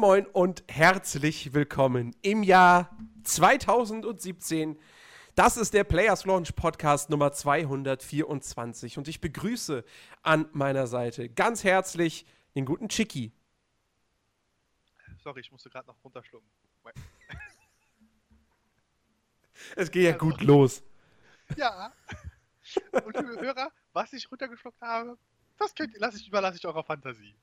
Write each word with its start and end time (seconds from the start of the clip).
Moin, 0.00 0.24
und 0.28 0.64
herzlich 0.66 1.52
willkommen 1.52 2.16
im 2.22 2.42
Jahr 2.42 2.96
2017. 3.22 4.80
Das 5.34 5.58
ist 5.58 5.74
der 5.74 5.84
Players 5.84 6.24
Launch 6.24 6.56
Podcast 6.56 7.10
Nummer 7.10 7.32
224 7.32 8.96
und 8.96 9.08
ich 9.08 9.20
begrüße 9.20 9.84
an 10.22 10.48
meiner 10.52 10.86
Seite 10.86 11.28
ganz 11.28 11.64
herzlich 11.64 12.24
den 12.54 12.64
guten 12.64 12.88
Chicky. 12.88 13.34
Sorry, 15.22 15.40
ich 15.40 15.52
musste 15.52 15.68
gerade 15.68 15.88
noch 15.88 16.02
runterschlucken. 16.02 16.48
Es 19.76 19.90
geht 19.90 20.04
ja 20.04 20.12
also, 20.14 20.24
gut 20.24 20.40
los. 20.40 20.82
Ja. 21.58 21.92
Und 23.04 23.16
liebe 23.16 23.38
Hörer, 23.38 23.70
was 23.92 24.14
ich 24.14 24.30
runtergeschluckt 24.30 24.80
habe, 24.80 25.18
das 25.58 25.74
könnt, 25.74 25.94
lasse 25.98 26.16
ich, 26.16 26.26
überlasse 26.26 26.56
ich 26.56 26.66
eurer 26.66 26.84
Fantasie. 26.84 27.36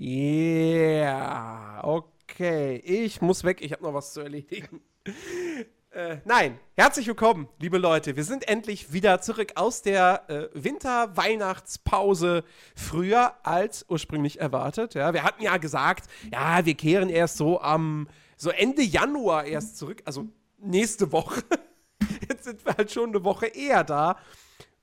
Yeah, 0.00 1.80
okay. 1.82 2.76
Ich 2.84 3.20
muss 3.20 3.42
weg, 3.42 3.60
ich 3.60 3.72
habe 3.72 3.82
noch 3.82 3.94
was 3.94 4.12
zu 4.12 4.20
erledigen. 4.20 4.80
Äh, 5.90 6.18
nein, 6.26 6.60
herzlich 6.76 7.06
willkommen, 7.06 7.48
liebe 7.58 7.78
Leute. 7.78 8.14
Wir 8.14 8.22
sind 8.22 8.46
endlich 8.46 8.92
wieder 8.92 9.22
zurück 9.22 9.52
aus 9.54 9.80
der 9.80 10.28
äh, 10.28 10.48
Winter-Weihnachtspause 10.52 12.44
früher 12.76 13.32
als 13.42 13.86
ursprünglich 13.88 14.38
erwartet. 14.38 14.92
Ja, 14.92 15.14
wir 15.14 15.22
hatten 15.22 15.42
ja 15.42 15.56
gesagt, 15.56 16.10
ja, 16.30 16.66
wir 16.66 16.74
kehren 16.74 17.08
erst 17.08 17.38
so 17.38 17.62
am 17.62 18.06
so 18.36 18.50
Ende 18.50 18.82
Januar 18.82 19.46
erst 19.46 19.78
zurück, 19.78 20.02
also 20.04 20.26
nächste 20.58 21.10
Woche. 21.10 21.42
Jetzt 22.28 22.44
sind 22.44 22.66
wir 22.66 22.76
halt 22.76 22.92
schon 22.92 23.08
eine 23.08 23.24
Woche 23.24 23.46
eher 23.46 23.82
da. 23.82 24.18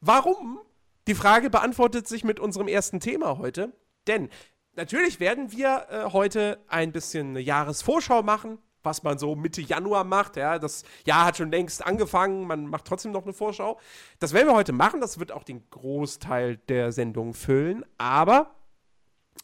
Warum? 0.02 0.59
Die 1.08 1.16
Frage 1.16 1.52
beantwortet 1.52 2.08
sich 2.08 2.23
mit 2.23 2.39
unserem 2.39 2.67
ersten 2.67 2.99
Thema 2.99 3.38
heute. 3.38 3.71
Denn 4.08 4.30
natürlich 4.75 5.19
werden 5.19 5.51
wir 5.51 5.87
äh, 5.89 6.11
heute 6.11 6.59
ein 6.67 6.91
bisschen 6.91 7.29
eine 7.29 7.39
Jahresvorschau 7.39 8.23
machen, 8.23 8.59
was 8.83 9.03
man 9.03 9.17
so 9.17 9.35
Mitte 9.35 9.61
Januar 9.61 10.03
macht. 10.03 10.37
Ja, 10.37 10.59
das 10.59 10.83
Jahr 11.05 11.25
hat 11.25 11.37
schon 11.37 11.51
längst 11.51 11.85
angefangen, 11.85 12.47
man 12.47 12.67
macht 12.67 12.85
trotzdem 12.85 13.11
noch 13.11 13.23
eine 13.23 13.33
Vorschau. 13.33 13.79
Das 14.19 14.33
werden 14.33 14.47
wir 14.47 14.55
heute 14.55 14.73
machen, 14.73 15.01
das 15.01 15.19
wird 15.19 15.31
auch 15.31 15.43
den 15.43 15.69
Großteil 15.69 16.57
der 16.57 16.91
Sendung 16.91 17.33
füllen. 17.33 17.85
Aber 17.97 18.55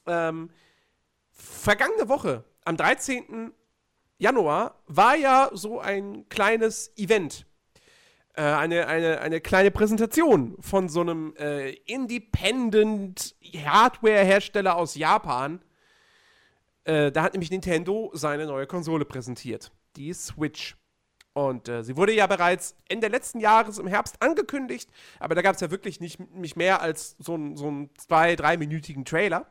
ähm, 0.06 0.50
vergangene 1.32 2.08
Woche, 2.08 2.44
am 2.64 2.78
13. 2.78 3.52
Januar, 4.18 4.76
war 4.88 5.16
ja 5.16 5.50
so 5.54 5.80
ein 5.80 6.30
kleines 6.30 6.96
Event 6.98 7.46
äh, 8.42 8.44
eine, 8.44 8.88
eine, 8.88 9.22
eine 9.22 9.40
kleine 9.40 9.70
Präsentation 9.70 10.58
von 10.62 10.90
so 10.90 11.02
einem 11.02 11.36
äh, 11.38 11.74
Independent 11.86 13.36
Hardware-Hersteller 13.44 14.76
aus 14.76 14.96
Japan. 14.96 15.62
Äh, 16.84 17.12
da 17.12 17.22
hat 17.22 17.34
nämlich 17.34 17.52
Nintendo 17.52 18.10
seine 18.16 18.48
neue 18.48 18.66
Konsole 18.66 19.06
präsentiert, 19.06 19.72
die 19.96 20.12
Switch. 20.14 20.76
Und 21.34 21.70
äh, 21.70 21.84
sie 21.84 21.96
wurde 21.96 22.14
ja 22.14 22.26
bereits 22.26 22.76
Ende 22.90 23.10
letzten 23.10 23.40
Jahres 23.40 23.78
im 23.78 23.86
Herbst 23.86 24.20
angekündigt, 24.24 24.90
aber 25.20 25.36
da 25.36 25.44
gab 25.44 25.54
es 25.54 25.62
ja 25.62 25.70
wirklich 25.70 26.00
nicht, 26.00 26.20
nicht 26.34 26.56
mehr 26.56 26.82
als 26.82 27.16
so 27.20 27.36
einen 27.36 27.56
so 27.56 27.68
einen 27.68 27.92
zwei-, 27.96 28.36
dreiminütigen 28.36 29.06
Trailer. 29.06 29.46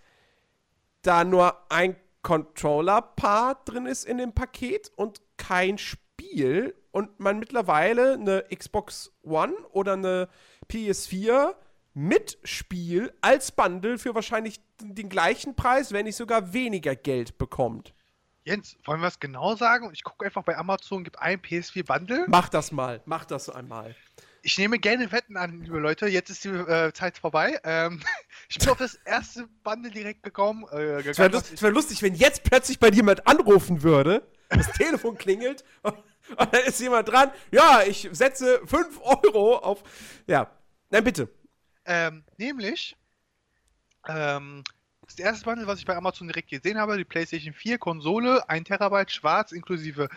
da 1.02 1.24
nur 1.24 1.72
ein 1.72 1.96
Controller-Part 2.22 3.68
drin 3.68 3.88
ist 3.88 4.06
in 4.06 4.20
dem 4.20 4.34
Paket 4.34 4.92
und 4.96 5.22
kein 5.38 5.80
Spiel 5.80 6.76
und 6.92 7.20
man 7.20 7.40
mittlerweile 7.40 8.14
eine 8.14 8.46
Xbox 8.56 9.12
One 9.24 9.56
oder 9.72 9.94
eine 9.94 10.30
PS4 10.70 11.56
mit 11.96 12.38
Spiel 12.44 13.12
als 13.22 13.52
Bundle 13.52 13.98
für 13.98 14.14
wahrscheinlich 14.14 14.62
den 14.80 15.10
gleichen 15.10 15.56
Preis, 15.56 15.92
wenn 15.94 16.06
nicht 16.06 16.16
sogar 16.16 16.54
weniger 16.54 16.96
Geld 16.96 17.40
bekommt. 17.40 17.96
Jens, 18.44 18.78
wollen 18.86 19.02
wir 19.02 19.08
es 19.08 19.20
genau 19.20 19.56
sagen? 19.56 19.90
Ich 19.94 20.04
gucke 20.04 20.26
einfach 20.26 20.44
bei 20.44 20.56
Amazon, 20.58 21.04
gibt 21.04 21.20
ein 21.20 21.40
PS4 21.40 21.86
Bundle. 21.86 22.26
Mach 22.28 22.50
das 22.50 22.72
mal, 22.72 23.02
mach 23.06 23.26
das 23.26 23.50
einmal. 23.50 23.96
Ich 24.42 24.58
nehme 24.58 24.80
gerne 24.80 25.12
Wetten 25.12 25.38
an, 25.38 25.62
liebe 25.62 25.80
Leute. 25.80 26.08
Jetzt 26.08 26.30
ist 26.30 26.44
die 26.44 26.50
äh, 26.50 26.94
Zeit 26.94 27.18
vorbei. 27.18 27.60
Ähm, 27.64 28.02
ich 28.50 28.60
bin 28.60 28.70
auf 28.70 28.78
das 28.78 28.96
erste 29.06 29.48
Bundle 29.64 29.92
direkt 29.92 30.24
gekommen. 30.24 30.66
Äh, 30.72 31.02
es 31.02 31.18
wäre 31.18 31.30
lust, 31.30 31.62
wär 31.62 31.72
lustig, 31.72 32.02
wenn 32.02 32.16
jetzt 32.16 32.44
plötzlich 32.44 32.80
bei 32.80 32.90
jemand 32.90 33.28
anrufen 33.28 33.84
würde, 33.84 34.26
das 34.50 34.72
Telefon 34.72 35.18
klingelt 35.18 35.64
und, 35.84 35.96
und 36.38 36.54
dann 36.54 36.64
ist 36.66 36.80
jemand 36.80 37.10
dran. 37.10 37.32
Ja, 37.52 37.82
ich 37.86 38.08
setze 38.12 38.62
5 38.66 39.00
Euro 39.02 39.58
auf. 39.58 39.84
Ja, 40.28 40.50
nein, 40.90 41.04
bitte. 41.04 41.30
Ähm, 41.86 42.24
nämlich, 42.38 42.96
ähm, 44.08 44.64
das 45.06 45.18
erste 45.18 45.46
Bundle, 45.46 45.68
was 45.68 45.80
ich 45.80 45.86
bei 45.86 45.96
Amazon 45.96 46.28
direkt 46.28 46.50
gesehen 46.50 46.78
habe, 46.78 46.98
die 46.98 47.04
PlayStation 47.04 47.54
4 47.54 47.80
Konsole, 47.80 48.48
1 48.48 48.68
Terabyte 48.68 49.12
schwarz 49.12 49.52
inklusive 49.52 50.08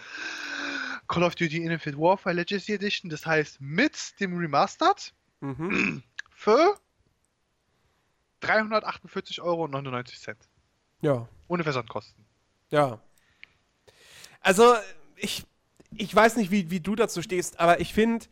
Call 1.09 1.25
of 1.25 1.35
Duty 1.35 1.65
Infinite 1.65 1.99
Warfare 2.01 2.35
Legacy 2.35 2.73
Edition, 2.73 3.11
das 3.11 3.27
heißt 3.27 3.61
mit 3.61 4.19
dem 4.21 4.37
Remastered 4.37 5.13
mhm. 5.41 6.03
für 6.31 6.79
348,99 8.43 9.43
Euro. 9.43 9.69
Ja. 11.01 11.29
Ohne 11.49 11.65
Versandkosten. 11.65 12.25
Ja. 12.71 13.01
Also, 14.41 14.75
ich, 15.17 15.45
ich 15.97 16.15
weiß 16.15 16.37
nicht, 16.37 16.51
wie, 16.51 16.71
wie 16.71 16.81
du 16.81 16.97
dazu 16.97 17.23
stehst, 17.23 17.61
aber 17.61 17.81
ich 17.81 17.95
finde, 17.95 18.27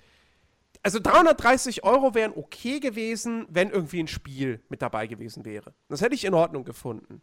also 0.82 0.98
330 0.98 1.84
Euro 1.84 2.14
wären 2.14 2.32
okay 2.34 2.80
gewesen, 2.80 3.46
wenn 3.50 3.70
irgendwie 3.70 4.02
ein 4.02 4.08
Spiel 4.08 4.62
mit 4.68 4.80
dabei 4.80 5.06
gewesen 5.06 5.44
wäre. 5.44 5.74
Das 5.88 6.00
hätte 6.00 6.14
ich 6.14 6.24
in 6.24 6.32
Ordnung 6.32 6.64
gefunden. 6.64 7.20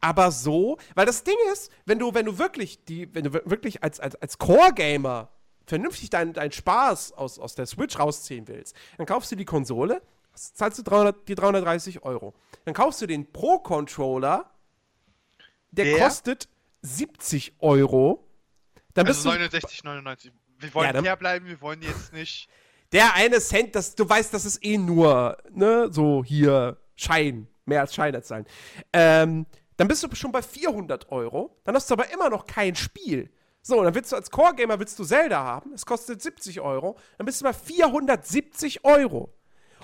Aber 0.00 0.30
so, 0.30 0.78
weil 0.94 1.06
das 1.06 1.24
Ding 1.24 1.36
ist, 1.52 1.72
wenn 1.86 1.98
du, 1.98 2.14
wenn 2.14 2.26
du 2.26 2.38
wirklich 2.38 2.84
die, 2.84 3.12
wenn 3.14 3.24
du 3.24 3.32
wirklich 3.32 3.82
als, 3.82 3.98
als, 3.98 4.14
als 4.16 4.38
Core-Gamer 4.38 5.30
vernünftig 5.66 6.10
deinen 6.10 6.34
dein 6.34 6.52
Spaß 6.52 7.12
aus, 7.12 7.38
aus 7.38 7.54
der 7.54 7.66
Switch 7.66 7.98
rausziehen 7.98 8.46
willst, 8.46 8.76
dann 8.96 9.06
kaufst 9.06 9.32
du 9.32 9.36
die 9.36 9.44
Konsole, 9.44 10.02
zahlst 10.34 10.78
du 10.78 10.82
300, 10.82 11.28
die 11.28 11.34
330 11.34 12.02
Euro. 12.02 12.34
Dann 12.64 12.74
kaufst 12.74 13.02
du 13.02 13.06
den 13.06 13.32
Pro-Controller, 13.32 14.50
der, 15.72 15.84
der, 15.84 15.98
kostet 15.98 16.48
70 16.82 17.54
Euro. 17.58 18.28
Dann 18.92 19.06
also 19.06 19.30
69,99. 19.30 20.30
Wir 20.58 20.74
wollen 20.74 20.86
ja, 20.86 21.02
dann, 21.02 21.18
bleiben, 21.18 21.46
wir 21.46 21.60
wollen 21.60 21.82
jetzt 21.82 22.12
nicht 22.12 22.48
der 22.94 23.14
eine 23.14 23.40
Cent, 23.40 23.74
das, 23.74 23.94
du 23.94 24.08
weißt, 24.08 24.32
das 24.32 24.44
ist 24.44 24.64
eh 24.64 24.78
nur, 24.78 25.36
ne, 25.50 25.88
so 25.90 26.24
hier 26.24 26.78
Schein. 26.94 27.48
mehr 27.66 27.80
als 27.80 27.92
China 27.92 28.22
zahlen. 28.22 28.46
Ähm, 28.92 29.46
dann 29.76 29.88
bist 29.88 30.02
du 30.04 30.14
schon 30.14 30.30
bei 30.30 30.42
400 30.42 31.10
Euro. 31.10 31.56
Dann 31.64 31.74
hast 31.74 31.90
du 31.90 31.94
aber 31.94 32.12
immer 32.12 32.30
noch 32.30 32.46
kein 32.46 32.76
Spiel. 32.76 33.30
So, 33.62 33.82
dann 33.82 33.94
willst 33.94 34.12
du 34.12 34.16
als 34.16 34.30
Core-Gamer 34.30 34.78
willst 34.78 34.98
du 34.98 35.04
Zelda 35.04 35.42
haben. 35.42 35.72
Es 35.72 35.84
kostet 35.84 36.22
70 36.22 36.60
Euro. 36.60 36.96
Dann 37.18 37.26
bist 37.26 37.40
du 37.40 37.44
bei 37.44 37.52
470 37.52 38.84
Euro. 38.84 39.34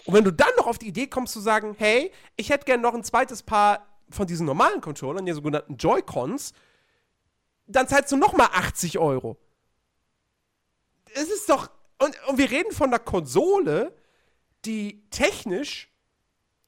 Und 0.04 0.14
wenn 0.14 0.24
du 0.24 0.32
dann 0.32 0.50
noch 0.56 0.66
auf 0.68 0.78
die 0.78 0.88
Idee 0.88 1.08
kommst 1.08 1.32
zu 1.32 1.40
sagen, 1.40 1.74
hey, 1.78 2.12
ich 2.36 2.50
hätte 2.50 2.64
gerne 2.64 2.82
noch 2.82 2.94
ein 2.94 3.02
zweites 3.02 3.42
Paar 3.42 3.86
von 4.10 4.26
diesen 4.26 4.46
normalen 4.46 4.80
Controllern, 4.80 5.26
die 5.26 5.32
sogenannten 5.32 5.76
Joy-Cons, 5.76 6.52
dann 7.66 7.88
zahlst 7.88 8.12
du 8.12 8.16
noch 8.16 8.34
mal 8.34 8.50
80 8.52 8.98
Euro. 8.98 9.36
Es 11.14 11.28
ist 11.28 11.48
doch 11.48 11.70
und, 12.00 12.16
und 12.28 12.38
wir 12.38 12.50
reden 12.50 12.72
von 12.72 12.88
einer 12.88 12.98
Konsole, 12.98 13.94
die 14.64 15.02
technisch, 15.10 15.88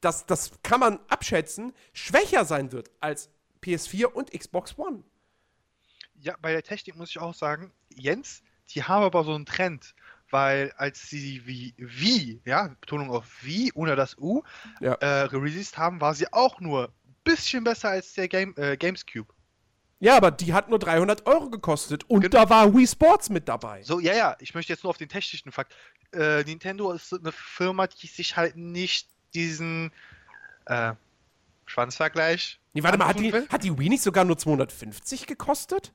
das, 0.01 0.25
das 0.25 0.51
kann 0.63 0.79
man 0.79 0.99
abschätzen, 1.07 1.73
schwächer 1.93 2.45
sein 2.45 2.71
wird 2.71 2.89
als 2.99 3.29
PS4 3.63 4.05
und 4.05 4.31
Xbox 4.31 4.77
One. 4.77 5.03
Ja, 6.15 6.35
bei 6.41 6.51
der 6.51 6.63
Technik 6.63 6.95
muss 6.95 7.09
ich 7.09 7.19
auch 7.19 7.33
sagen, 7.33 7.71
Jens, 7.93 8.43
die 8.69 8.83
haben 8.83 9.03
aber 9.03 9.23
so 9.23 9.33
einen 9.33 9.45
Trend, 9.45 9.93
weil 10.29 10.71
als 10.77 11.09
sie 11.09 11.45
wie 11.45 11.73
wie, 11.77 12.41
ja, 12.45 12.69
Betonung 12.79 13.11
auf 13.11 13.25
wie 13.43 13.71
ohne 13.73 13.95
das 13.95 14.17
U, 14.17 14.43
Ja. 14.79 14.93
äh, 14.95 15.23
released 15.23 15.77
haben, 15.77 16.01
war 16.01 16.15
sie 16.15 16.31
auch 16.33 16.59
nur 16.59 16.87
ein 16.87 17.15
bisschen 17.23 17.63
besser 17.63 17.89
als 17.89 18.13
der 18.13 18.27
Game, 18.27 18.53
äh, 18.57 18.77
Gamescube. 18.77 19.33
Ja, 20.03 20.17
aber 20.17 20.31
die 20.31 20.53
hat 20.53 20.69
nur 20.69 20.79
300 20.79 21.25
Euro 21.27 21.49
gekostet 21.49 22.03
und 22.09 22.21
Gen- 22.21 22.31
da 22.31 22.49
war 22.49 22.73
Wii 22.75 22.85
Sports 22.85 23.29
mit 23.29 23.47
dabei. 23.47 23.83
So, 23.83 24.01
ja, 24.01 24.13
ja, 24.13 24.35
ich 24.39 24.53
möchte 24.53 24.73
jetzt 24.73 24.83
nur 24.83 24.89
auf 24.89 24.97
den 24.97 25.07
technischen 25.07 25.51
Fakt. 25.53 25.73
Äh, 26.11 26.43
Nintendo 26.43 26.91
ist 26.91 27.13
eine 27.13 27.31
Firma, 27.31 27.87
die 27.87 28.07
sich 28.07 28.35
halt 28.35 28.57
nicht 28.57 29.07
diesen 29.33 29.91
äh, 30.65 30.91
Schwanzvergleich. 31.65 32.59
Nee, 32.73 32.83
warte 32.83 32.97
mal, 32.97 33.07
hat 33.07 33.17
die, 33.19 33.31
will. 33.31 33.47
hat 33.49 33.63
die 33.63 33.77
Wii 33.79 33.87
nicht 33.89 34.03
sogar 34.03 34.25
nur 34.25 34.37
250 34.37 35.25
gekostet? 35.25 35.93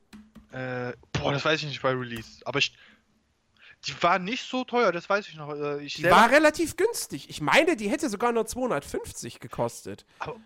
Äh, 0.53 0.93
boah, 1.13 1.33
das 1.33 1.45
weiß 1.45 1.61
ich 1.61 1.67
nicht 1.69 1.83
bei 1.83 1.91
Release. 1.91 2.41
Aber 2.47 2.59
ich, 2.61 2.75
die 3.87 4.03
war 4.03 4.19
nicht 4.19 4.43
so 4.49 4.65
teuer, 4.65 4.91
das 4.91 5.09
weiß 5.11 5.29
ich 5.29 5.37
noch. 5.37 5.55
Äh, 5.55 5.83
ich 5.85 5.95
Die 5.95 6.05
war 6.05 6.31
relativ 6.31 6.77
günstig. 6.77 7.29
Ich 7.29 7.43
meine, 7.43 7.77
die 7.77 7.91
hätte 7.91 8.09
sogar 8.09 8.33
nur 8.33 8.47
250 8.47 9.39
gekostet. 9.39 10.07
Aber- 10.21 10.37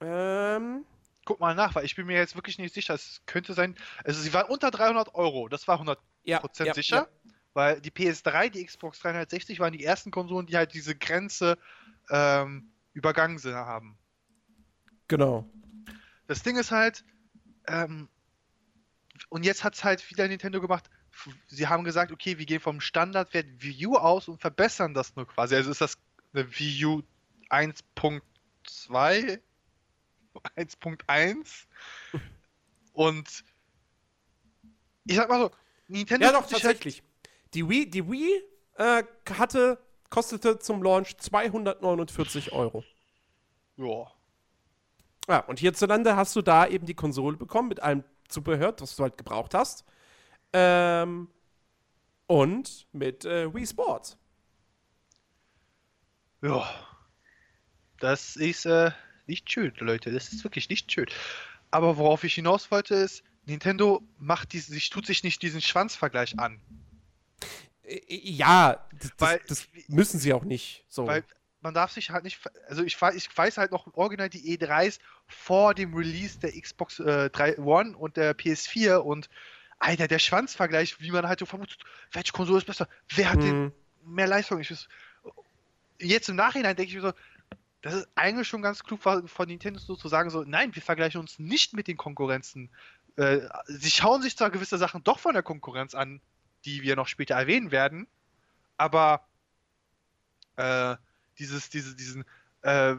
Ähm, 0.00 0.84
Guck 1.26 1.40
mal 1.40 1.54
nach, 1.54 1.74
weil 1.74 1.84
ich 1.84 1.94
bin 1.96 2.06
mir 2.06 2.16
jetzt 2.16 2.36
wirklich 2.36 2.56
nicht 2.56 2.72
sicher. 2.72 2.94
Es 2.94 3.20
könnte 3.26 3.52
sein. 3.52 3.74
Also, 4.04 4.22
sie 4.22 4.32
war 4.32 4.48
unter 4.48 4.70
300 4.70 5.14
Euro. 5.14 5.48
Das 5.48 5.68
war 5.68 5.74
100 5.74 5.98
ja. 6.24 6.38
Prozent 6.38 6.68
ja, 6.68 6.74
sicher. 6.74 6.96
Ja. 6.96 7.08
Weil 7.52 7.80
die 7.80 7.90
PS3, 7.90 8.48
die 8.48 8.64
Xbox 8.64 9.00
360 9.00 9.60
waren 9.60 9.72
die 9.72 9.84
ersten 9.84 10.10
Konsolen, 10.10 10.46
die 10.46 10.56
halt 10.56 10.72
diese 10.72 10.94
Grenze 10.94 11.58
ähm, 12.10 12.70
übergangen 12.92 13.38
sind, 13.38 13.54
haben. 13.54 13.98
Genau. 15.08 15.44
Das 16.28 16.42
Ding 16.42 16.56
ist 16.56 16.70
halt, 16.70 17.04
ähm, 17.66 18.08
und 19.28 19.44
jetzt 19.44 19.64
hat 19.64 19.74
es 19.74 19.84
halt 19.84 20.08
wieder 20.10 20.28
Nintendo 20.28 20.60
gemacht. 20.60 20.88
Sie 21.48 21.66
haben 21.66 21.84
gesagt, 21.84 22.12
okay, 22.12 22.38
wir 22.38 22.46
gehen 22.46 22.60
vom 22.60 22.80
Standardwert 22.80 23.46
Wii 23.58 23.86
U 23.86 23.96
aus 23.96 24.28
und 24.28 24.40
verbessern 24.40 24.94
das 24.94 25.16
nur 25.16 25.26
quasi. 25.26 25.56
Also 25.56 25.70
ist 25.70 25.80
das 25.80 25.98
eine 26.34 26.46
Wii 26.58 26.84
U 26.84 27.02
1.2, 27.48 29.40
1.1 30.56 31.66
und 32.92 33.44
ich 35.04 35.16
sag 35.16 35.28
mal 35.28 35.40
so, 35.40 35.50
Nintendo 35.88 36.26
Ja, 36.26 36.32
doch, 36.32 36.42
halt- 36.42 36.50
tatsächlich. 36.50 37.02
Die 37.54 37.68
Wii, 37.68 37.88
die 37.88 38.10
Wii 38.10 38.42
äh, 38.74 39.04
hatte, 39.30 39.78
kostete 40.10 40.58
zum 40.58 40.82
Launch 40.82 41.16
249 41.16 42.52
Euro. 42.52 42.84
Ja. 43.76 44.10
Ja, 45.28 45.40
und 45.40 45.58
hierzulande 45.58 46.16
hast 46.16 46.36
du 46.36 46.42
da 46.42 46.66
eben 46.66 46.86
die 46.86 46.94
Konsole 46.94 47.36
bekommen 47.36 47.68
mit 47.68 47.80
allem 47.80 48.04
Zubehör, 48.28 48.72
das 48.72 48.96
du 48.96 49.02
halt 49.02 49.16
gebraucht 49.16 49.54
hast. 49.54 49.84
Ähm, 50.52 51.28
und 52.26 52.86
mit 52.92 53.24
äh, 53.24 53.52
Wii 53.52 53.66
Sports. 53.66 54.16
Ja. 56.42 56.68
Das 57.98 58.36
ist 58.36 58.66
äh, 58.66 58.90
nicht 59.28 59.50
schön, 59.50 59.72
Leute. 59.78 60.12
Das 60.12 60.32
ist 60.32 60.44
wirklich 60.44 60.68
nicht 60.68 60.90
schön. 60.92 61.06
Aber 61.70 61.96
worauf 61.96 62.24
ich 62.24 62.34
hinaus 62.34 62.70
wollte, 62.70 62.94
ist, 62.94 63.22
Nintendo 63.44 64.02
macht 64.18 64.52
dies, 64.52 64.66
sich, 64.66 64.90
tut 64.90 65.06
sich 65.06 65.22
nicht 65.22 65.42
diesen 65.42 65.60
Schwanzvergleich 65.60 66.38
an. 66.38 66.60
Äh, 67.84 68.00
Ja, 68.08 68.86
das, 69.00 69.12
Weil- 69.18 69.40
das, 69.48 69.66
müssen 69.88 70.18
sie 70.18 70.32
auch 70.32 70.44
nicht. 70.44 70.84
So. 70.88 71.06
Weil 71.06 71.24
man 71.60 71.74
darf 71.74 71.90
sich 71.92 72.10
halt 72.10 72.24
nicht. 72.24 72.40
Also 72.68 72.82
ich, 72.84 72.96
ich 73.14 73.36
weiß 73.36 73.58
halt 73.58 73.72
noch 73.72 73.92
original 73.94 74.28
die 74.28 74.56
E3s 74.56 75.00
vor 75.26 75.74
dem 75.74 75.94
Release 75.94 76.38
der 76.38 76.52
Xbox 76.60 77.00
äh, 77.00 77.30
3 77.30 77.58
One 77.58 77.96
und 77.96 78.16
der 78.16 78.36
PS4 78.36 78.96
und 78.98 79.28
Alter, 79.78 80.08
der 80.08 80.18
Schwanzvergleich, 80.20 81.00
wie 81.00 81.10
man 81.10 81.26
halt 81.28 81.38
so 81.40 81.46
vermutet, 81.46 81.78
welche 82.12 82.32
Konsole 82.32 82.58
ist 82.58 82.66
besser? 82.66 82.88
Wer 83.14 83.30
hat 83.32 83.42
den 83.42 83.64
Mhm. 83.64 83.72
mehr 84.04 84.26
Leistung? 84.26 84.60
Ich 84.60 84.72
jetzt 85.98 86.28
im 86.28 86.36
Nachhinein 86.36 86.76
denke 86.76 86.90
ich 86.90 86.94
mir 86.96 87.02
so, 87.02 87.12
das 87.82 87.94
ist 87.94 88.08
eigentlich 88.14 88.48
schon 88.48 88.62
ganz 88.62 88.82
klug 88.82 89.00
von 89.02 89.48
Nintendo 89.48 89.78
so 89.78 89.96
zu 89.96 90.08
sagen, 90.08 90.30
so, 90.30 90.42
nein, 90.44 90.74
wir 90.74 90.82
vergleichen 90.82 91.20
uns 91.20 91.38
nicht 91.38 91.72
mit 91.72 91.86
den 91.86 91.96
Konkurrenzen. 91.96 92.70
Äh, 93.16 93.40
sie 93.66 93.90
schauen 93.90 94.22
sich 94.22 94.36
zwar 94.36 94.50
gewisse 94.50 94.78
Sachen 94.78 95.04
doch 95.04 95.18
von 95.18 95.34
der 95.34 95.42
Konkurrenz 95.42 95.94
an, 95.94 96.20
die 96.64 96.82
wir 96.82 96.96
noch 96.96 97.06
später 97.06 97.34
erwähnen 97.34 97.70
werden, 97.70 98.06
aber 98.76 99.26
äh, 100.56 100.96
dieses, 101.38 101.70
diese, 101.70 101.94
diesen, 101.94 102.24
äh, 102.62 102.96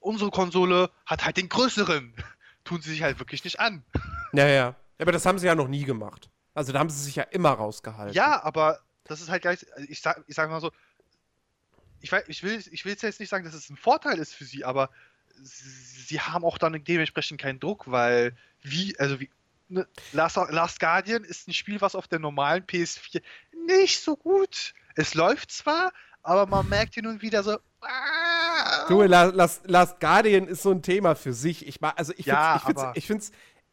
unsere 0.00 0.30
Konsole 0.30 0.90
hat 1.04 1.24
halt 1.24 1.36
den 1.36 1.48
größeren, 1.48 2.14
tun 2.64 2.80
sie 2.80 2.90
sich 2.90 3.02
halt 3.02 3.18
wirklich 3.18 3.44
nicht 3.44 3.60
an. 3.60 3.84
Naja, 4.30 4.54
ja, 4.54 4.74
aber 4.98 5.12
das 5.12 5.24
haben 5.24 5.38
sie 5.38 5.46
ja 5.46 5.54
noch 5.54 5.68
nie 5.68 5.84
gemacht. 5.84 6.28
Also 6.52 6.70
da 6.74 6.80
haben 6.80 6.90
sie 6.90 7.02
sich 7.02 7.16
ja 7.16 7.22
immer 7.22 7.48
rausgehalten. 7.52 8.14
Ja, 8.14 8.42
aber 8.44 8.80
das 9.04 9.22
ist 9.22 9.30
halt 9.30 9.40
gleich, 9.40 9.64
also 9.74 9.88
ich 9.88 10.02
sag, 10.02 10.22
ich 10.26 10.34
sag 10.34 10.50
mal 10.50 10.60
so, 10.60 10.70
ich, 12.00 12.12
weiß, 12.12 12.24
ich 12.28 12.42
will 12.42 12.62
ich 12.70 12.84
will 12.84 12.92
jetzt 13.00 13.20
nicht 13.20 13.28
sagen, 13.28 13.44
dass 13.44 13.54
es 13.54 13.70
ein 13.70 13.76
Vorteil 13.76 14.18
ist 14.18 14.34
für 14.34 14.44
sie, 14.44 14.64
aber 14.64 14.90
sie, 15.42 16.20
haben 16.20 16.44
auch 16.44 16.58
dann 16.58 16.82
dementsprechend 16.84 17.40
keinen 17.40 17.60
Druck, 17.60 17.90
weil 17.90 18.36
wie, 18.62 18.98
also 18.98 19.20
wie, 19.20 19.30
ne, 19.68 19.86
Last, 20.12 20.36
Last 20.48 20.80
Guardian 20.80 21.24
ist 21.24 21.48
ein 21.48 21.52
Spiel, 21.54 21.80
was 21.80 21.94
auf 21.94 22.08
der 22.08 22.18
normalen 22.18 22.64
PS4 22.64 23.22
nicht 23.66 24.00
so 24.00 24.16
gut. 24.16 24.74
Es 24.96 25.14
läuft 25.14 25.50
zwar, 25.52 25.92
aber 26.22 26.46
man 26.46 26.68
merkt 26.68 26.94
hin 26.94 27.06
und 27.06 27.22
wieder 27.22 27.42
so. 27.42 27.58
ah, 27.82 28.86
Du, 28.88 29.02
La- 29.02 29.24
Last, 29.24 29.62
Last 29.68 30.00
Guardian 30.00 30.48
ist 30.48 30.62
so 30.62 30.70
ein 30.72 30.82
Thema 30.82 31.14
für 31.14 31.32
sich. 31.32 31.66
Ich 31.66 31.82
also 31.82 32.12
ich 32.16 32.26
Ja, 32.26 32.58
find's, 32.58 32.82
ich 32.94 33.04
find's, 33.06 33.30
ich 33.30 33.30
find's, 33.30 33.32